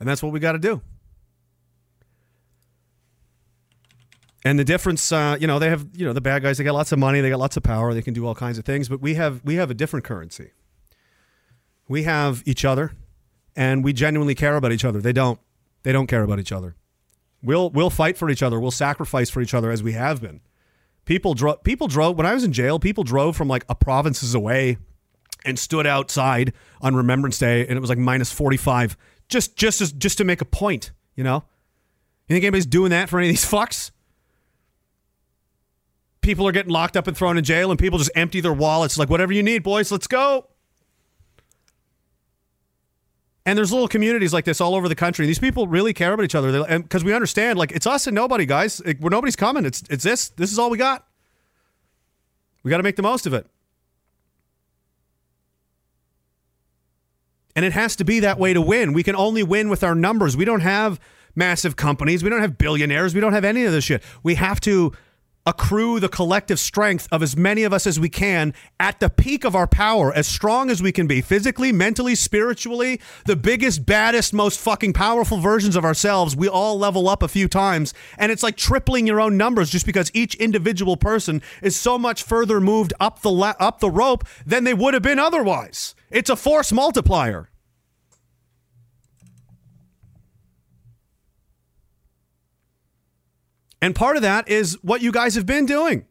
And 0.00 0.08
that's 0.08 0.22
what 0.22 0.32
we 0.32 0.40
got 0.40 0.52
to 0.52 0.58
do. 0.58 0.80
And 4.44 4.58
the 4.58 4.64
difference, 4.64 5.10
uh, 5.10 5.36
you 5.40 5.46
know, 5.46 5.58
they 5.58 5.68
have, 5.68 5.88
you 5.94 6.06
know, 6.06 6.12
the 6.12 6.20
bad 6.20 6.42
guys. 6.42 6.58
They 6.58 6.64
got 6.64 6.74
lots 6.74 6.92
of 6.92 6.98
money. 6.98 7.20
They 7.20 7.30
got 7.30 7.40
lots 7.40 7.56
of 7.56 7.62
power. 7.62 7.92
They 7.92 8.02
can 8.02 8.14
do 8.14 8.26
all 8.26 8.34
kinds 8.34 8.56
of 8.56 8.64
things. 8.64 8.88
But 8.88 9.00
we 9.00 9.14
have, 9.14 9.44
we 9.44 9.56
have 9.56 9.70
a 9.70 9.74
different 9.74 10.04
currency. 10.04 10.52
We 11.88 12.04
have 12.04 12.42
each 12.46 12.64
other, 12.64 12.92
and 13.56 13.82
we 13.82 13.92
genuinely 13.92 14.34
care 14.34 14.56
about 14.56 14.72
each 14.72 14.84
other. 14.84 15.00
They 15.00 15.12
don't. 15.12 15.40
They 15.84 15.92
don't 15.92 16.06
care 16.06 16.22
about 16.22 16.38
each 16.38 16.52
other. 16.52 16.76
We'll, 17.42 17.70
we'll 17.70 17.88
fight 17.88 18.18
for 18.18 18.28
each 18.28 18.42
other. 18.42 18.58
We'll 18.58 18.70
sacrifice 18.70 19.30
for 19.30 19.40
each 19.40 19.54
other 19.54 19.70
as 19.70 19.82
we 19.82 19.92
have 19.92 20.20
been. 20.20 20.40
People 21.04 21.34
drove. 21.34 21.62
People 21.62 21.88
drove. 21.88 22.16
When 22.16 22.26
I 22.26 22.34
was 22.34 22.44
in 22.44 22.52
jail, 22.52 22.78
people 22.78 23.04
drove 23.04 23.36
from 23.36 23.48
like 23.48 23.64
a 23.68 23.74
provinces 23.74 24.34
away, 24.34 24.76
and 25.48 25.58
stood 25.58 25.86
outside 25.86 26.52
on 26.80 26.94
Remembrance 26.94 27.38
Day, 27.38 27.66
and 27.66 27.76
it 27.76 27.80
was 27.80 27.90
like 27.90 27.98
minus 27.98 28.30
forty 28.30 28.56
five, 28.56 28.96
just 29.28 29.56
just 29.56 29.80
as, 29.80 29.92
just 29.92 30.18
to 30.18 30.24
make 30.24 30.40
a 30.40 30.44
point. 30.44 30.92
You 31.16 31.24
know, 31.24 31.44
you 32.28 32.34
think 32.34 32.44
anybody's 32.44 32.66
doing 32.66 32.90
that 32.90 33.08
for 33.08 33.18
any 33.18 33.28
of 33.28 33.32
these 33.32 33.50
fucks? 33.50 33.90
people 36.28 36.46
are 36.46 36.52
getting 36.52 36.70
locked 36.70 36.94
up 36.94 37.06
and 37.06 37.16
thrown 37.16 37.38
in 37.38 37.44
jail, 37.44 37.70
and 37.70 37.78
people 37.78 37.98
just 37.98 38.10
empty 38.14 38.40
their 38.42 38.52
wallets. 38.52 38.98
Like, 38.98 39.08
whatever 39.08 39.32
you 39.32 39.42
need, 39.42 39.62
boys, 39.62 39.90
let's 39.90 40.06
go. 40.06 40.46
And 43.46 43.56
there's 43.56 43.72
little 43.72 43.88
communities 43.88 44.34
like 44.34 44.44
this 44.44 44.60
all 44.60 44.74
over 44.74 44.90
the 44.90 44.94
country. 44.94 45.26
These 45.26 45.38
people 45.38 45.66
really 45.66 45.94
care 45.94 46.12
about 46.12 46.24
each 46.24 46.34
other, 46.34 46.66
because 46.78 47.02
we 47.02 47.14
understand, 47.14 47.58
like, 47.58 47.72
it's 47.72 47.86
us 47.86 48.06
and 48.06 48.14
nobody, 48.14 48.44
guys. 48.44 48.82
Where 48.98 49.10
nobody's 49.10 49.36
coming. 49.36 49.64
It's 49.64 49.82
it's 49.88 50.04
this. 50.04 50.28
This 50.28 50.52
is 50.52 50.58
all 50.58 50.68
we 50.68 50.76
got. 50.76 51.06
We 52.62 52.70
got 52.70 52.76
to 52.76 52.82
make 52.82 52.96
the 52.96 53.02
most 53.02 53.26
of 53.26 53.32
it. 53.32 53.46
And 57.58 57.64
it 57.64 57.72
has 57.72 57.96
to 57.96 58.04
be 58.04 58.20
that 58.20 58.38
way 58.38 58.54
to 58.54 58.60
win. 58.60 58.92
We 58.92 59.02
can 59.02 59.16
only 59.16 59.42
win 59.42 59.68
with 59.68 59.82
our 59.82 59.96
numbers. 59.96 60.36
We 60.36 60.44
don't 60.44 60.60
have 60.60 61.00
massive 61.34 61.74
companies. 61.74 62.22
We 62.22 62.30
don't 62.30 62.40
have 62.40 62.56
billionaires. 62.56 63.16
We 63.16 63.20
don't 63.20 63.32
have 63.32 63.44
any 63.44 63.64
of 63.64 63.72
this 63.72 63.82
shit. 63.82 64.00
We 64.22 64.36
have 64.36 64.60
to 64.60 64.92
accrue 65.44 65.98
the 65.98 66.08
collective 66.08 66.60
strength 66.60 67.08
of 67.10 67.20
as 67.20 67.36
many 67.36 67.64
of 67.64 67.72
us 67.72 67.84
as 67.84 67.98
we 67.98 68.08
can 68.08 68.54
at 68.78 69.00
the 69.00 69.10
peak 69.10 69.42
of 69.42 69.56
our 69.56 69.66
power, 69.66 70.12
as 70.14 70.28
strong 70.28 70.70
as 70.70 70.80
we 70.80 70.92
can 70.92 71.08
be, 71.08 71.20
physically, 71.20 71.72
mentally, 71.72 72.14
spiritually, 72.14 73.00
the 73.26 73.34
biggest, 73.34 73.84
baddest, 73.84 74.32
most 74.32 74.60
fucking 74.60 74.92
powerful 74.92 75.38
versions 75.38 75.74
of 75.74 75.84
ourselves. 75.84 76.36
We 76.36 76.46
all 76.46 76.78
level 76.78 77.08
up 77.08 77.24
a 77.24 77.28
few 77.28 77.48
times. 77.48 77.92
And 78.18 78.30
it's 78.30 78.44
like 78.44 78.56
tripling 78.56 79.04
your 79.04 79.20
own 79.20 79.36
numbers 79.36 79.68
just 79.68 79.84
because 79.84 80.12
each 80.14 80.36
individual 80.36 80.96
person 80.96 81.42
is 81.60 81.74
so 81.74 81.98
much 81.98 82.22
further 82.22 82.60
moved 82.60 82.92
up 83.00 83.22
the, 83.22 83.32
la- 83.32 83.54
up 83.58 83.80
the 83.80 83.90
rope 83.90 84.22
than 84.46 84.62
they 84.62 84.74
would 84.74 84.94
have 84.94 85.02
been 85.02 85.18
otherwise. 85.18 85.96
It's 86.10 86.30
a 86.30 86.36
force 86.36 86.72
multiplier. 86.72 87.50
And 93.80 93.94
part 93.94 94.16
of 94.16 94.22
that 94.22 94.48
is 94.48 94.78
what 94.82 95.02
you 95.02 95.12
guys 95.12 95.34
have 95.36 95.46
been 95.46 95.66
doing. 95.66 96.04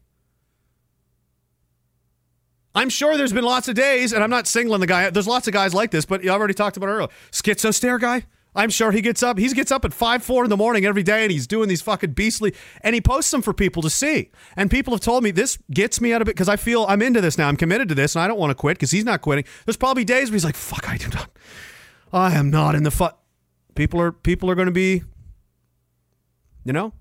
I'm 2.73 2.89
sure 2.89 3.17
there's 3.17 3.33
been 3.33 3.43
lots 3.43 3.67
of 3.67 3.75
days, 3.75 4.13
and 4.13 4.23
I'm 4.23 4.29
not 4.29 4.45
singling 4.45 4.81
the 4.81 4.87
guy. 4.87 5.09
There's 5.09 5.27
lots 5.27 5.47
of 5.47 5.53
guys 5.53 5.73
like 5.73 5.89
this, 5.89 6.05
but 6.05 6.23
you 6.23 6.29
already 6.29 6.53
talked 6.53 6.77
about 6.77 6.89
it 6.89 6.91
earlier. 6.93 7.07
Schizo 7.31 7.73
stare 7.73 7.97
guy. 7.97 8.23
I'm 8.57 8.71
sure 8.71 8.91
he 8.91 9.01
gets 9.01 9.21
up. 9.21 9.37
He 9.37 9.47
gets 9.49 9.71
up 9.71 9.85
at 9.85 9.93
five, 9.93 10.23
four 10.23 10.43
in 10.43 10.49
the 10.49 10.57
morning 10.57 10.83
every 10.83 11.03
day, 11.03 11.21
and 11.21 11.31
he's 11.31 11.45
doing 11.45 11.69
these 11.69 11.83
fucking 11.83 12.13
beastly. 12.13 12.55
And 12.81 12.95
he 12.95 13.01
posts 13.01 13.29
them 13.29 13.43
for 13.43 13.53
people 13.53 13.83
to 13.83 13.89
see. 13.89 14.31
And 14.55 14.71
people 14.71 14.93
have 14.95 14.99
told 14.99 15.23
me 15.23 15.29
this 15.29 15.59
gets 15.69 16.01
me 16.01 16.11
out 16.11 16.23
of 16.23 16.27
it 16.27 16.31
because 16.31 16.49
I 16.49 16.55
feel 16.55 16.83
I'm 16.89 17.03
into 17.03 17.21
this 17.21 17.37
now. 17.37 17.47
I'm 17.47 17.55
committed 17.55 17.87
to 17.89 17.95
this, 17.95 18.15
and 18.15 18.23
I 18.23 18.27
don't 18.27 18.39
want 18.39 18.49
to 18.49 18.55
quit 18.55 18.77
because 18.77 18.89
he's 18.89 19.05
not 19.05 19.21
quitting. 19.21 19.45
There's 19.65 19.77
probably 19.77 20.03
days 20.03 20.29
where 20.29 20.35
he's 20.35 20.43
like, 20.43 20.55
"Fuck, 20.55 20.89
I 20.89 20.97
do 20.97 21.07
not. 21.09 21.29
I 22.11 22.33
am 22.33 22.49
not 22.49 22.73
in 22.73 22.81
the 22.81 22.91
fuck." 22.91 23.21
People 23.75 24.01
are 24.01 24.11
people 24.11 24.49
are 24.49 24.55
going 24.55 24.65
to 24.65 24.71
be, 24.71 25.03
you 26.65 26.73
know, 26.73 26.93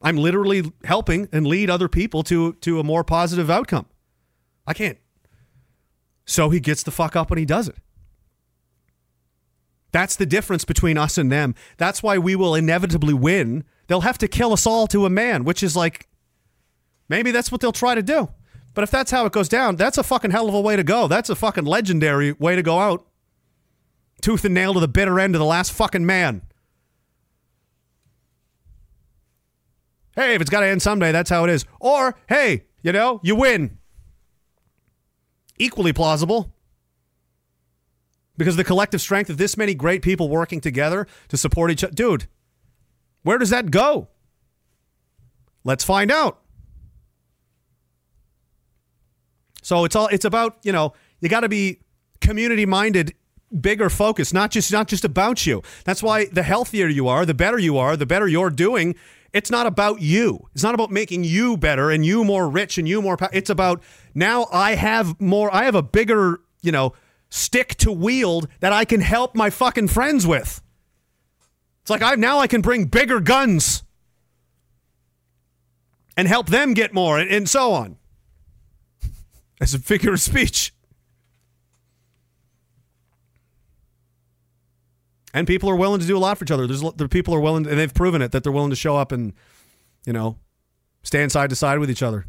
I'm 0.00 0.16
literally 0.16 0.72
helping 0.84 1.28
and 1.32 1.46
lead 1.46 1.68
other 1.68 1.88
people 1.88 2.22
to 2.24 2.54
to 2.54 2.80
a 2.80 2.82
more 2.82 3.04
positive 3.04 3.50
outcome. 3.50 3.86
I 4.66 4.72
can't. 4.72 4.96
So 6.24 6.48
he 6.48 6.60
gets 6.60 6.82
the 6.82 6.90
fuck 6.90 7.14
up 7.14 7.30
and 7.30 7.38
he 7.38 7.44
does 7.44 7.68
it. 7.68 7.76
That's 9.92 10.16
the 10.16 10.26
difference 10.26 10.64
between 10.64 10.98
us 10.98 11.18
and 11.18 11.30
them. 11.30 11.54
That's 11.76 12.02
why 12.02 12.18
we 12.18 12.34
will 12.34 12.54
inevitably 12.54 13.14
win. 13.14 13.64
They'll 13.86 14.00
have 14.00 14.18
to 14.18 14.28
kill 14.28 14.52
us 14.52 14.66
all 14.66 14.86
to 14.88 15.06
a 15.06 15.10
man, 15.10 15.44
which 15.44 15.62
is 15.62 15.76
like 15.76 16.08
maybe 17.08 17.30
that's 17.30 17.52
what 17.52 17.60
they'll 17.60 17.72
try 17.72 17.94
to 17.94 18.02
do. 18.02 18.28
But 18.74 18.84
if 18.84 18.90
that's 18.90 19.10
how 19.10 19.26
it 19.26 19.32
goes 19.32 19.50
down, 19.50 19.76
that's 19.76 19.98
a 19.98 20.02
fucking 20.02 20.30
hell 20.30 20.48
of 20.48 20.54
a 20.54 20.60
way 20.60 20.76
to 20.76 20.82
go. 20.82 21.06
That's 21.08 21.28
a 21.28 21.34
fucking 21.34 21.64
legendary 21.64 22.32
way 22.32 22.56
to 22.56 22.62
go 22.62 22.78
out. 22.78 23.06
Tooth 24.22 24.44
and 24.44 24.54
nail 24.54 24.72
to 24.74 24.80
the 24.80 24.88
bitter 24.88 25.20
end 25.20 25.34
of 25.34 25.40
the 25.40 25.44
last 25.44 25.72
fucking 25.72 26.06
man. 26.06 26.42
Hey, 30.14 30.34
if 30.34 30.40
it's 30.40 30.50
got 30.50 30.60
to 30.60 30.66
end 30.66 30.80
someday, 30.80 31.12
that's 31.12 31.30
how 31.30 31.44
it 31.44 31.50
is. 31.50 31.64
Or, 31.80 32.14
hey, 32.28 32.64
you 32.82 32.92
know, 32.92 33.20
you 33.22 33.34
win. 33.34 33.78
Equally 35.58 35.92
plausible. 35.92 36.52
Because 38.36 38.56
the 38.56 38.64
collective 38.64 39.00
strength 39.00 39.28
of 39.30 39.36
this 39.36 39.56
many 39.56 39.74
great 39.74 40.02
people 40.02 40.28
working 40.28 40.60
together 40.60 41.06
to 41.28 41.36
support 41.36 41.70
each 41.70 41.84
other. 41.84 41.92
Dude, 41.92 42.26
where 43.22 43.38
does 43.38 43.50
that 43.50 43.70
go? 43.70 44.08
Let's 45.64 45.84
find 45.84 46.10
out. 46.10 46.40
So 49.62 49.84
it's 49.84 49.94
all 49.94 50.08
it's 50.08 50.24
about, 50.24 50.58
you 50.62 50.72
know, 50.72 50.92
you 51.20 51.28
got 51.28 51.40
to 51.40 51.48
be 51.48 51.80
community 52.20 52.66
minded 52.66 53.14
bigger 53.60 53.90
focus, 53.90 54.32
not 54.32 54.50
just 54.50 54.72
not 54.72 54.88
just 54.88 55.04
about 55.04 55.46
you. 55.46 55.62
That's 55.84 56.02
why 56.02 56.26
the 56.26 56.42
healthier 56.42 56.88
you 56.88 57.08
are, 57.08 57.24
the 57.24 57.34
better 57.34 57.58
you 57.58 57.78
are, 57.78 57.96
the 57.96 58.06
better 58.06 58.26
you're 58.26 58.50
doing. 58.50 58.96
It's 59.32 59.50
not 59.50 59.66
about 59.66 60.02
you. 60.02 60.48
It's 60.54 60.62
not 60.62 60.74
about 60.74 60.90
making 60.90 61.24
you 61.24 61.56
better 61.56 61.90
and 61.90 62.04
you 62.04 62.24
more 62.24 62.50
rich 62.50 62.76
and 62.76 62.86
you 62.88 63.00
more. 63.00 63.16
It's 63.32 63.48
about 63.48 63.82
now 64.14 64.46
I 64.52 64.74
have 64.74 65.18
more. 65.20 65.54
I 65.54 65.64
have 65.64 65.74
a 65.74 65.82
bigger, 65.82 66.40
you 66.60 66.72
know, 66.72 66.92
stick 67.32 67.74
to 67.76 67.90
wield 67.90 68.46
that 68.60 68.74
I 68.74 68.84
can 68.84 69.00
help 69.00 69.34
my 69.34 69.48
fucking 69.48 69.88
friends 69.88 70.26
with. 70.26 70.60
It's 71.80 71.90
like 71.90 72.02
I 72.02 72.14
now 72.14 72.38
I 72.38 72.46
can 72.46 72.60
bring 72.60 72.84
bigger 72.84 73.20
guns 73.20 73.82
and 76.14 76.28
help 76.28 76.48
them 76.48 76.74
get 76.74 76.92
more, 76.92 77.18
and, 77.18 77.30
and 77.30 77.48
so 77.48 77.72
on. 77.72 77.96
As 79.60 79.72
a 79.72 79.78
figure 79.78 80.12
of 80.12 80.20
speech. 80.20 80.74
And 85.32 85.46
people 85.46 85.70
are 85.70 85.76
willing 85.76 86.00
to 86.00 86.06
do 86.06 86.16
a 86.16 86.20
lot 86.20 86.36
for 86.36 86.44
each 86.44 86.50
other. 86.50 86.66
There's 86.66 86.82
there 86.96 87.08
people 87.08 87.34
are 87.34 87.40
willing, 87.40 87.66
and 87.66 87.78
they've 87.78 87.94
proven 87.94 88.20
it 88.20 88.32
that 88.32 88.42
they're 88.42 88.52
willing 88.52 88.70
to 88.70 88.76
show 88.76 88.96
up 88.96 89.10
and, 89.10 89.32
you 90.04 90.12
know, 90.12 90.36
stand 91.02 91.32
side 91.32 91.48
to 91.48 91.56
side 91.56 91.78
with 91.78 91.90
each 91.90 92.02
other. 92.02 92.26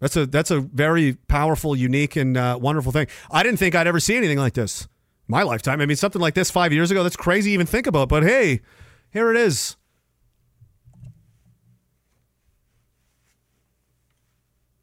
That's 0.00 0.16
a 0.16 0.26
that's 0.26 0.50
a 0.50 0.60
very 0.60 1.14
powerful, 1.28 1.74
unique, 1.74 2.16
and 2.16 2.36
uh, 2.36 2.58
wonderful 2.60 2.92
thing. 2.92 3.08
I 3.30 3.42
didn't 3.42 3.58
think 3.58 3.74
I'd 3.74 3.86
ever 3.86 4.00
see 4.00 4.16
anything 4.16 4.38
like 4.38 4.54
this 4.54 4.86
my 5.28 5.42
lifetime. 5.42 5.80
I 5.80 5.86
mean, 5.86 5.96
something 5.96 6.20
like 6.20 6.34
this 6.34 6.50
five 6.50 6.72
years 6.72 6.90
ago. 6.90 7.02
That's 7.02 7.16
crazy 7.16 7.52
even 7.52 7.66
think 7.66 7.86
about. 7.86 8.08
But 8.08 8.22
hey, 8.22 8.60
here 9.10 9.30
it 9.30 9.36
is. 9.36 9.76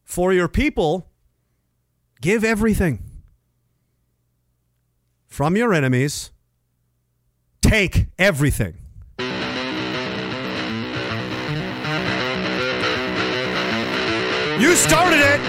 For 0.03 0.31
your 0.31 0.47
people, 0.47 1.09
give 2.21 2.43
everything. 2.43 3.03
From 5.27 5.57
your 5.57 5.73
enemies, 5.73 6.31
take 7.61 8.07
everything. 8.17 8.84
You 14.55 14.71
started 14.71 15.19
it. 15.19 15.43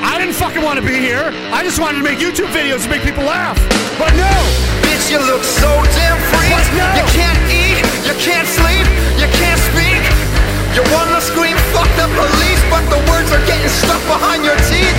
I 0.00 0.16
didn't 0.16 0.32
fucking 0.32 0.64
want 0.64 0.80
to 0.80 0.84
be 0.86 0.96
here. 0.96 1.28
I 1.52 1.60
just 1.60 1.76
wanted 1.76 2.00
to 2.00 2.04
make 2.04 2.16
YouTube 2.16 2.48
videos 2.56 2.84
to 2.84 2.88
make 2.88 3.04
people 3.04 3.24
laugh. 3.24 3.60
But 4.00 4.16
no. 4.16 4.32
Bitch, 4.80 5.12
you 5.12 5.20
look 5.20 5.44
so 5.44 5.68
damn 5.92 6.16
free. 6.32 6.48
You 6.48 7.04
can't 7.12 7.36
eat, 7.52 7.84
you 8.08 8.16
can't 8.16 8.48
sleep, 8.48 8.88
you 9.20 9.28
can't 9.36 9.60
speak. 9.60 10.00
You 10.72 10.80
wanna 10.88 11.20
scream, 11.20 11.60
fuck 11.76 11.88
the 12.00 12.08
police, 12.16 12.62
but 12.72 12.80
the 12.88 13.00
words 13.12 13.28
are 13.28 13.44
getting 13.44 13.68
stuck 13.68 14.00
behind 14.08 14.40
your 14.40 14.56
teeth. 14.64 14.96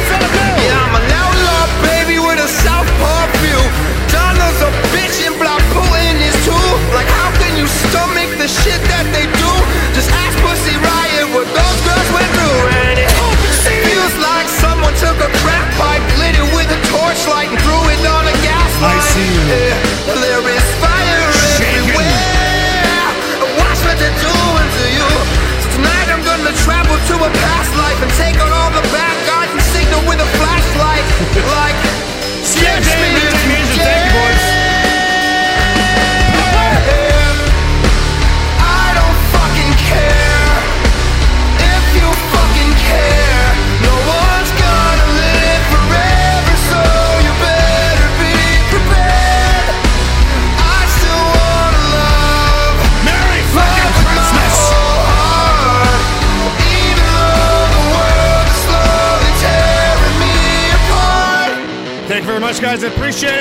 Yeah, 0.61 0.85
I'm 0.85 1.01
an 1.01 1.07
outlaw, 1.17 1.65
baby, 1.81 2.21
with 2.21 2.37
a 2.37 2.47
southpaw 2.47 3.34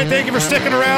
Thank 0.07 0.27
you 0.27 0.33
for 0.33 0.41
sticking 0.41 0.73
around 0.73 0.94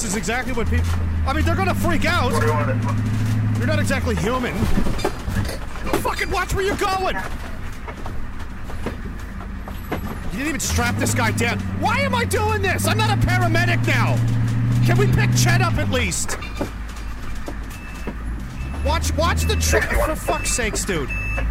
this 0.00 0.10
is 0.10 0.16
exactly 0.16 0.52
what 0.52 0.70
people. 0.70 0.86
I 1.26 1.32
mean, 1.32 1.44
they're 1.44 1.56
gonna 1.56 1.74
freak 1.74 2.04
out. 2.04 2.30
You're 2.30 3.66
not 3.66 3.80
exactly 3.80 4.14
human. 4.14 4.54
Fucking 6.04 6.30
watch 6.30 6.54
where 6.54 6.64
you're 6.64 6.76
going. 6.76 7.16
You 10.30 10.30
didn't 10.30 10.46
even 10.46 10.60
strap 10.60 10.96
this 10.98 11.14
guy 11.14 11.32
down. 11.32 11.58
Why 11.80 11.98
am 11.98 12.14
I 12.14 12.24
doing 12.24 12.62
this? 12.62 12.86
I'm 12.86 12.96
not 12.96 13.10
a 13.10 13.16
paramedic 13.26 13.84
now. 13.88 14.14
Can 14.86 14.98
we 14.98 15.08
pick 15.08 15.34
Chet 15.34 15.62
up 15.62 15.74
at 15.78 15.90
least? 15.90 16.38
Watch, 18.84 19.12
watch 19.16 19.46
the 19.46 19.56
trip 19.56 19.82
for 19.82 20.14
fuck's 20.14 20.52
sakes, 20.52 20.84
dude. 20.84 21.10
Oh 21.10 21.44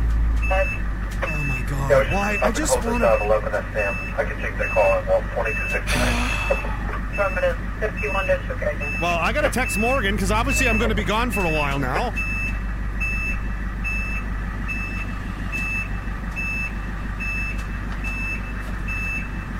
my 1.50 1.66
god, 1.68 2.14
why? 2.14 2.40
I 2.42 2.50
just 2.54 2.82
want 2.86 3.02
to. 3.02 3.26
11 3.26 3.54
at 3.54 3.74
Sam. 3.74 3.94
I 4.16 4.24
can 4.24 4.42
take 4.42 4.58
that 4.58 4.70
call 4.70 4.84
at 4.84 5.04
2269. 5.36 7.58
Affirmative. 7.78 8.02
51 8.02 8.28
district 8.28 8.64
agent. 8.64 9.02
Well, 9.02 9.18
I 9.18 9.32
gotta 9.32 9.50
text 9.50 9.78
Morgan 9.78 10.16
because 10.16 10.32
obviously 10.32 10.68
I'm 10.68 10.78
gonna 10.78 10.96
be 10.96 11.04
gone 11.04 11.32
for 11.32 11.42
a 11.42 11.52
while 11.52 11.80
now. 11.80 12.14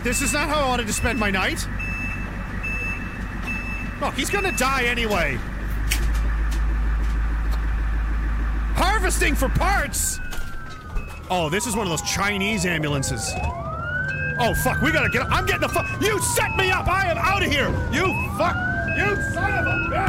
This 0.04 0.22
is 0.22 0.32
not 0.32 0.48
how 0.48 0.66
I 0.66 0.68
wanted 0.70 0.88
to 0.88 0.94
spend 0.94 1.20
my 1.20 1.30
night. 1.30 1.68
Look, 4.00 4.14
he's 4.14 4.30
gonna 4.30 4.56
die 4.56 4.84
anyway. 4.84 5.38
Harvesting 8.76 9.36
for 9.36 9.50
parts. 9.50 10.20
Oh, 11.30 11.50
this 11.50 11.68
is 11.68 11.76
one 11.76 11.86
of 11.86 11.90
those 11.90 12.10
Chinese 12.10 12.66
ambulances. 12.66 13.34
Oh 14.50 14.54
fuck, 14.54 14.82
we 14.82 14.94
gotta 14.94 15.10
get. 15.10 15.24
Up. 15.24 15.28
I'm 15.30 15.46
getting 15.46 15.60
the 15.60 15.68
fuck. 15.68 15.86
You 16.02 16.18
set 16.22 16.56
me 16.56 16.72
up. 16.72 16.88
I 16.88 17.12
am 17.12 17.18
out 17.18 17.44
of 17.44 17.52
here. 17.52 17.68
You 17.92 18.14
fuck. 18.38 18.56
You 18.96 19.22
son 19.34 19.54
of 19.54 19.68
a 19.68 19.76
bitch. 19.92 20.07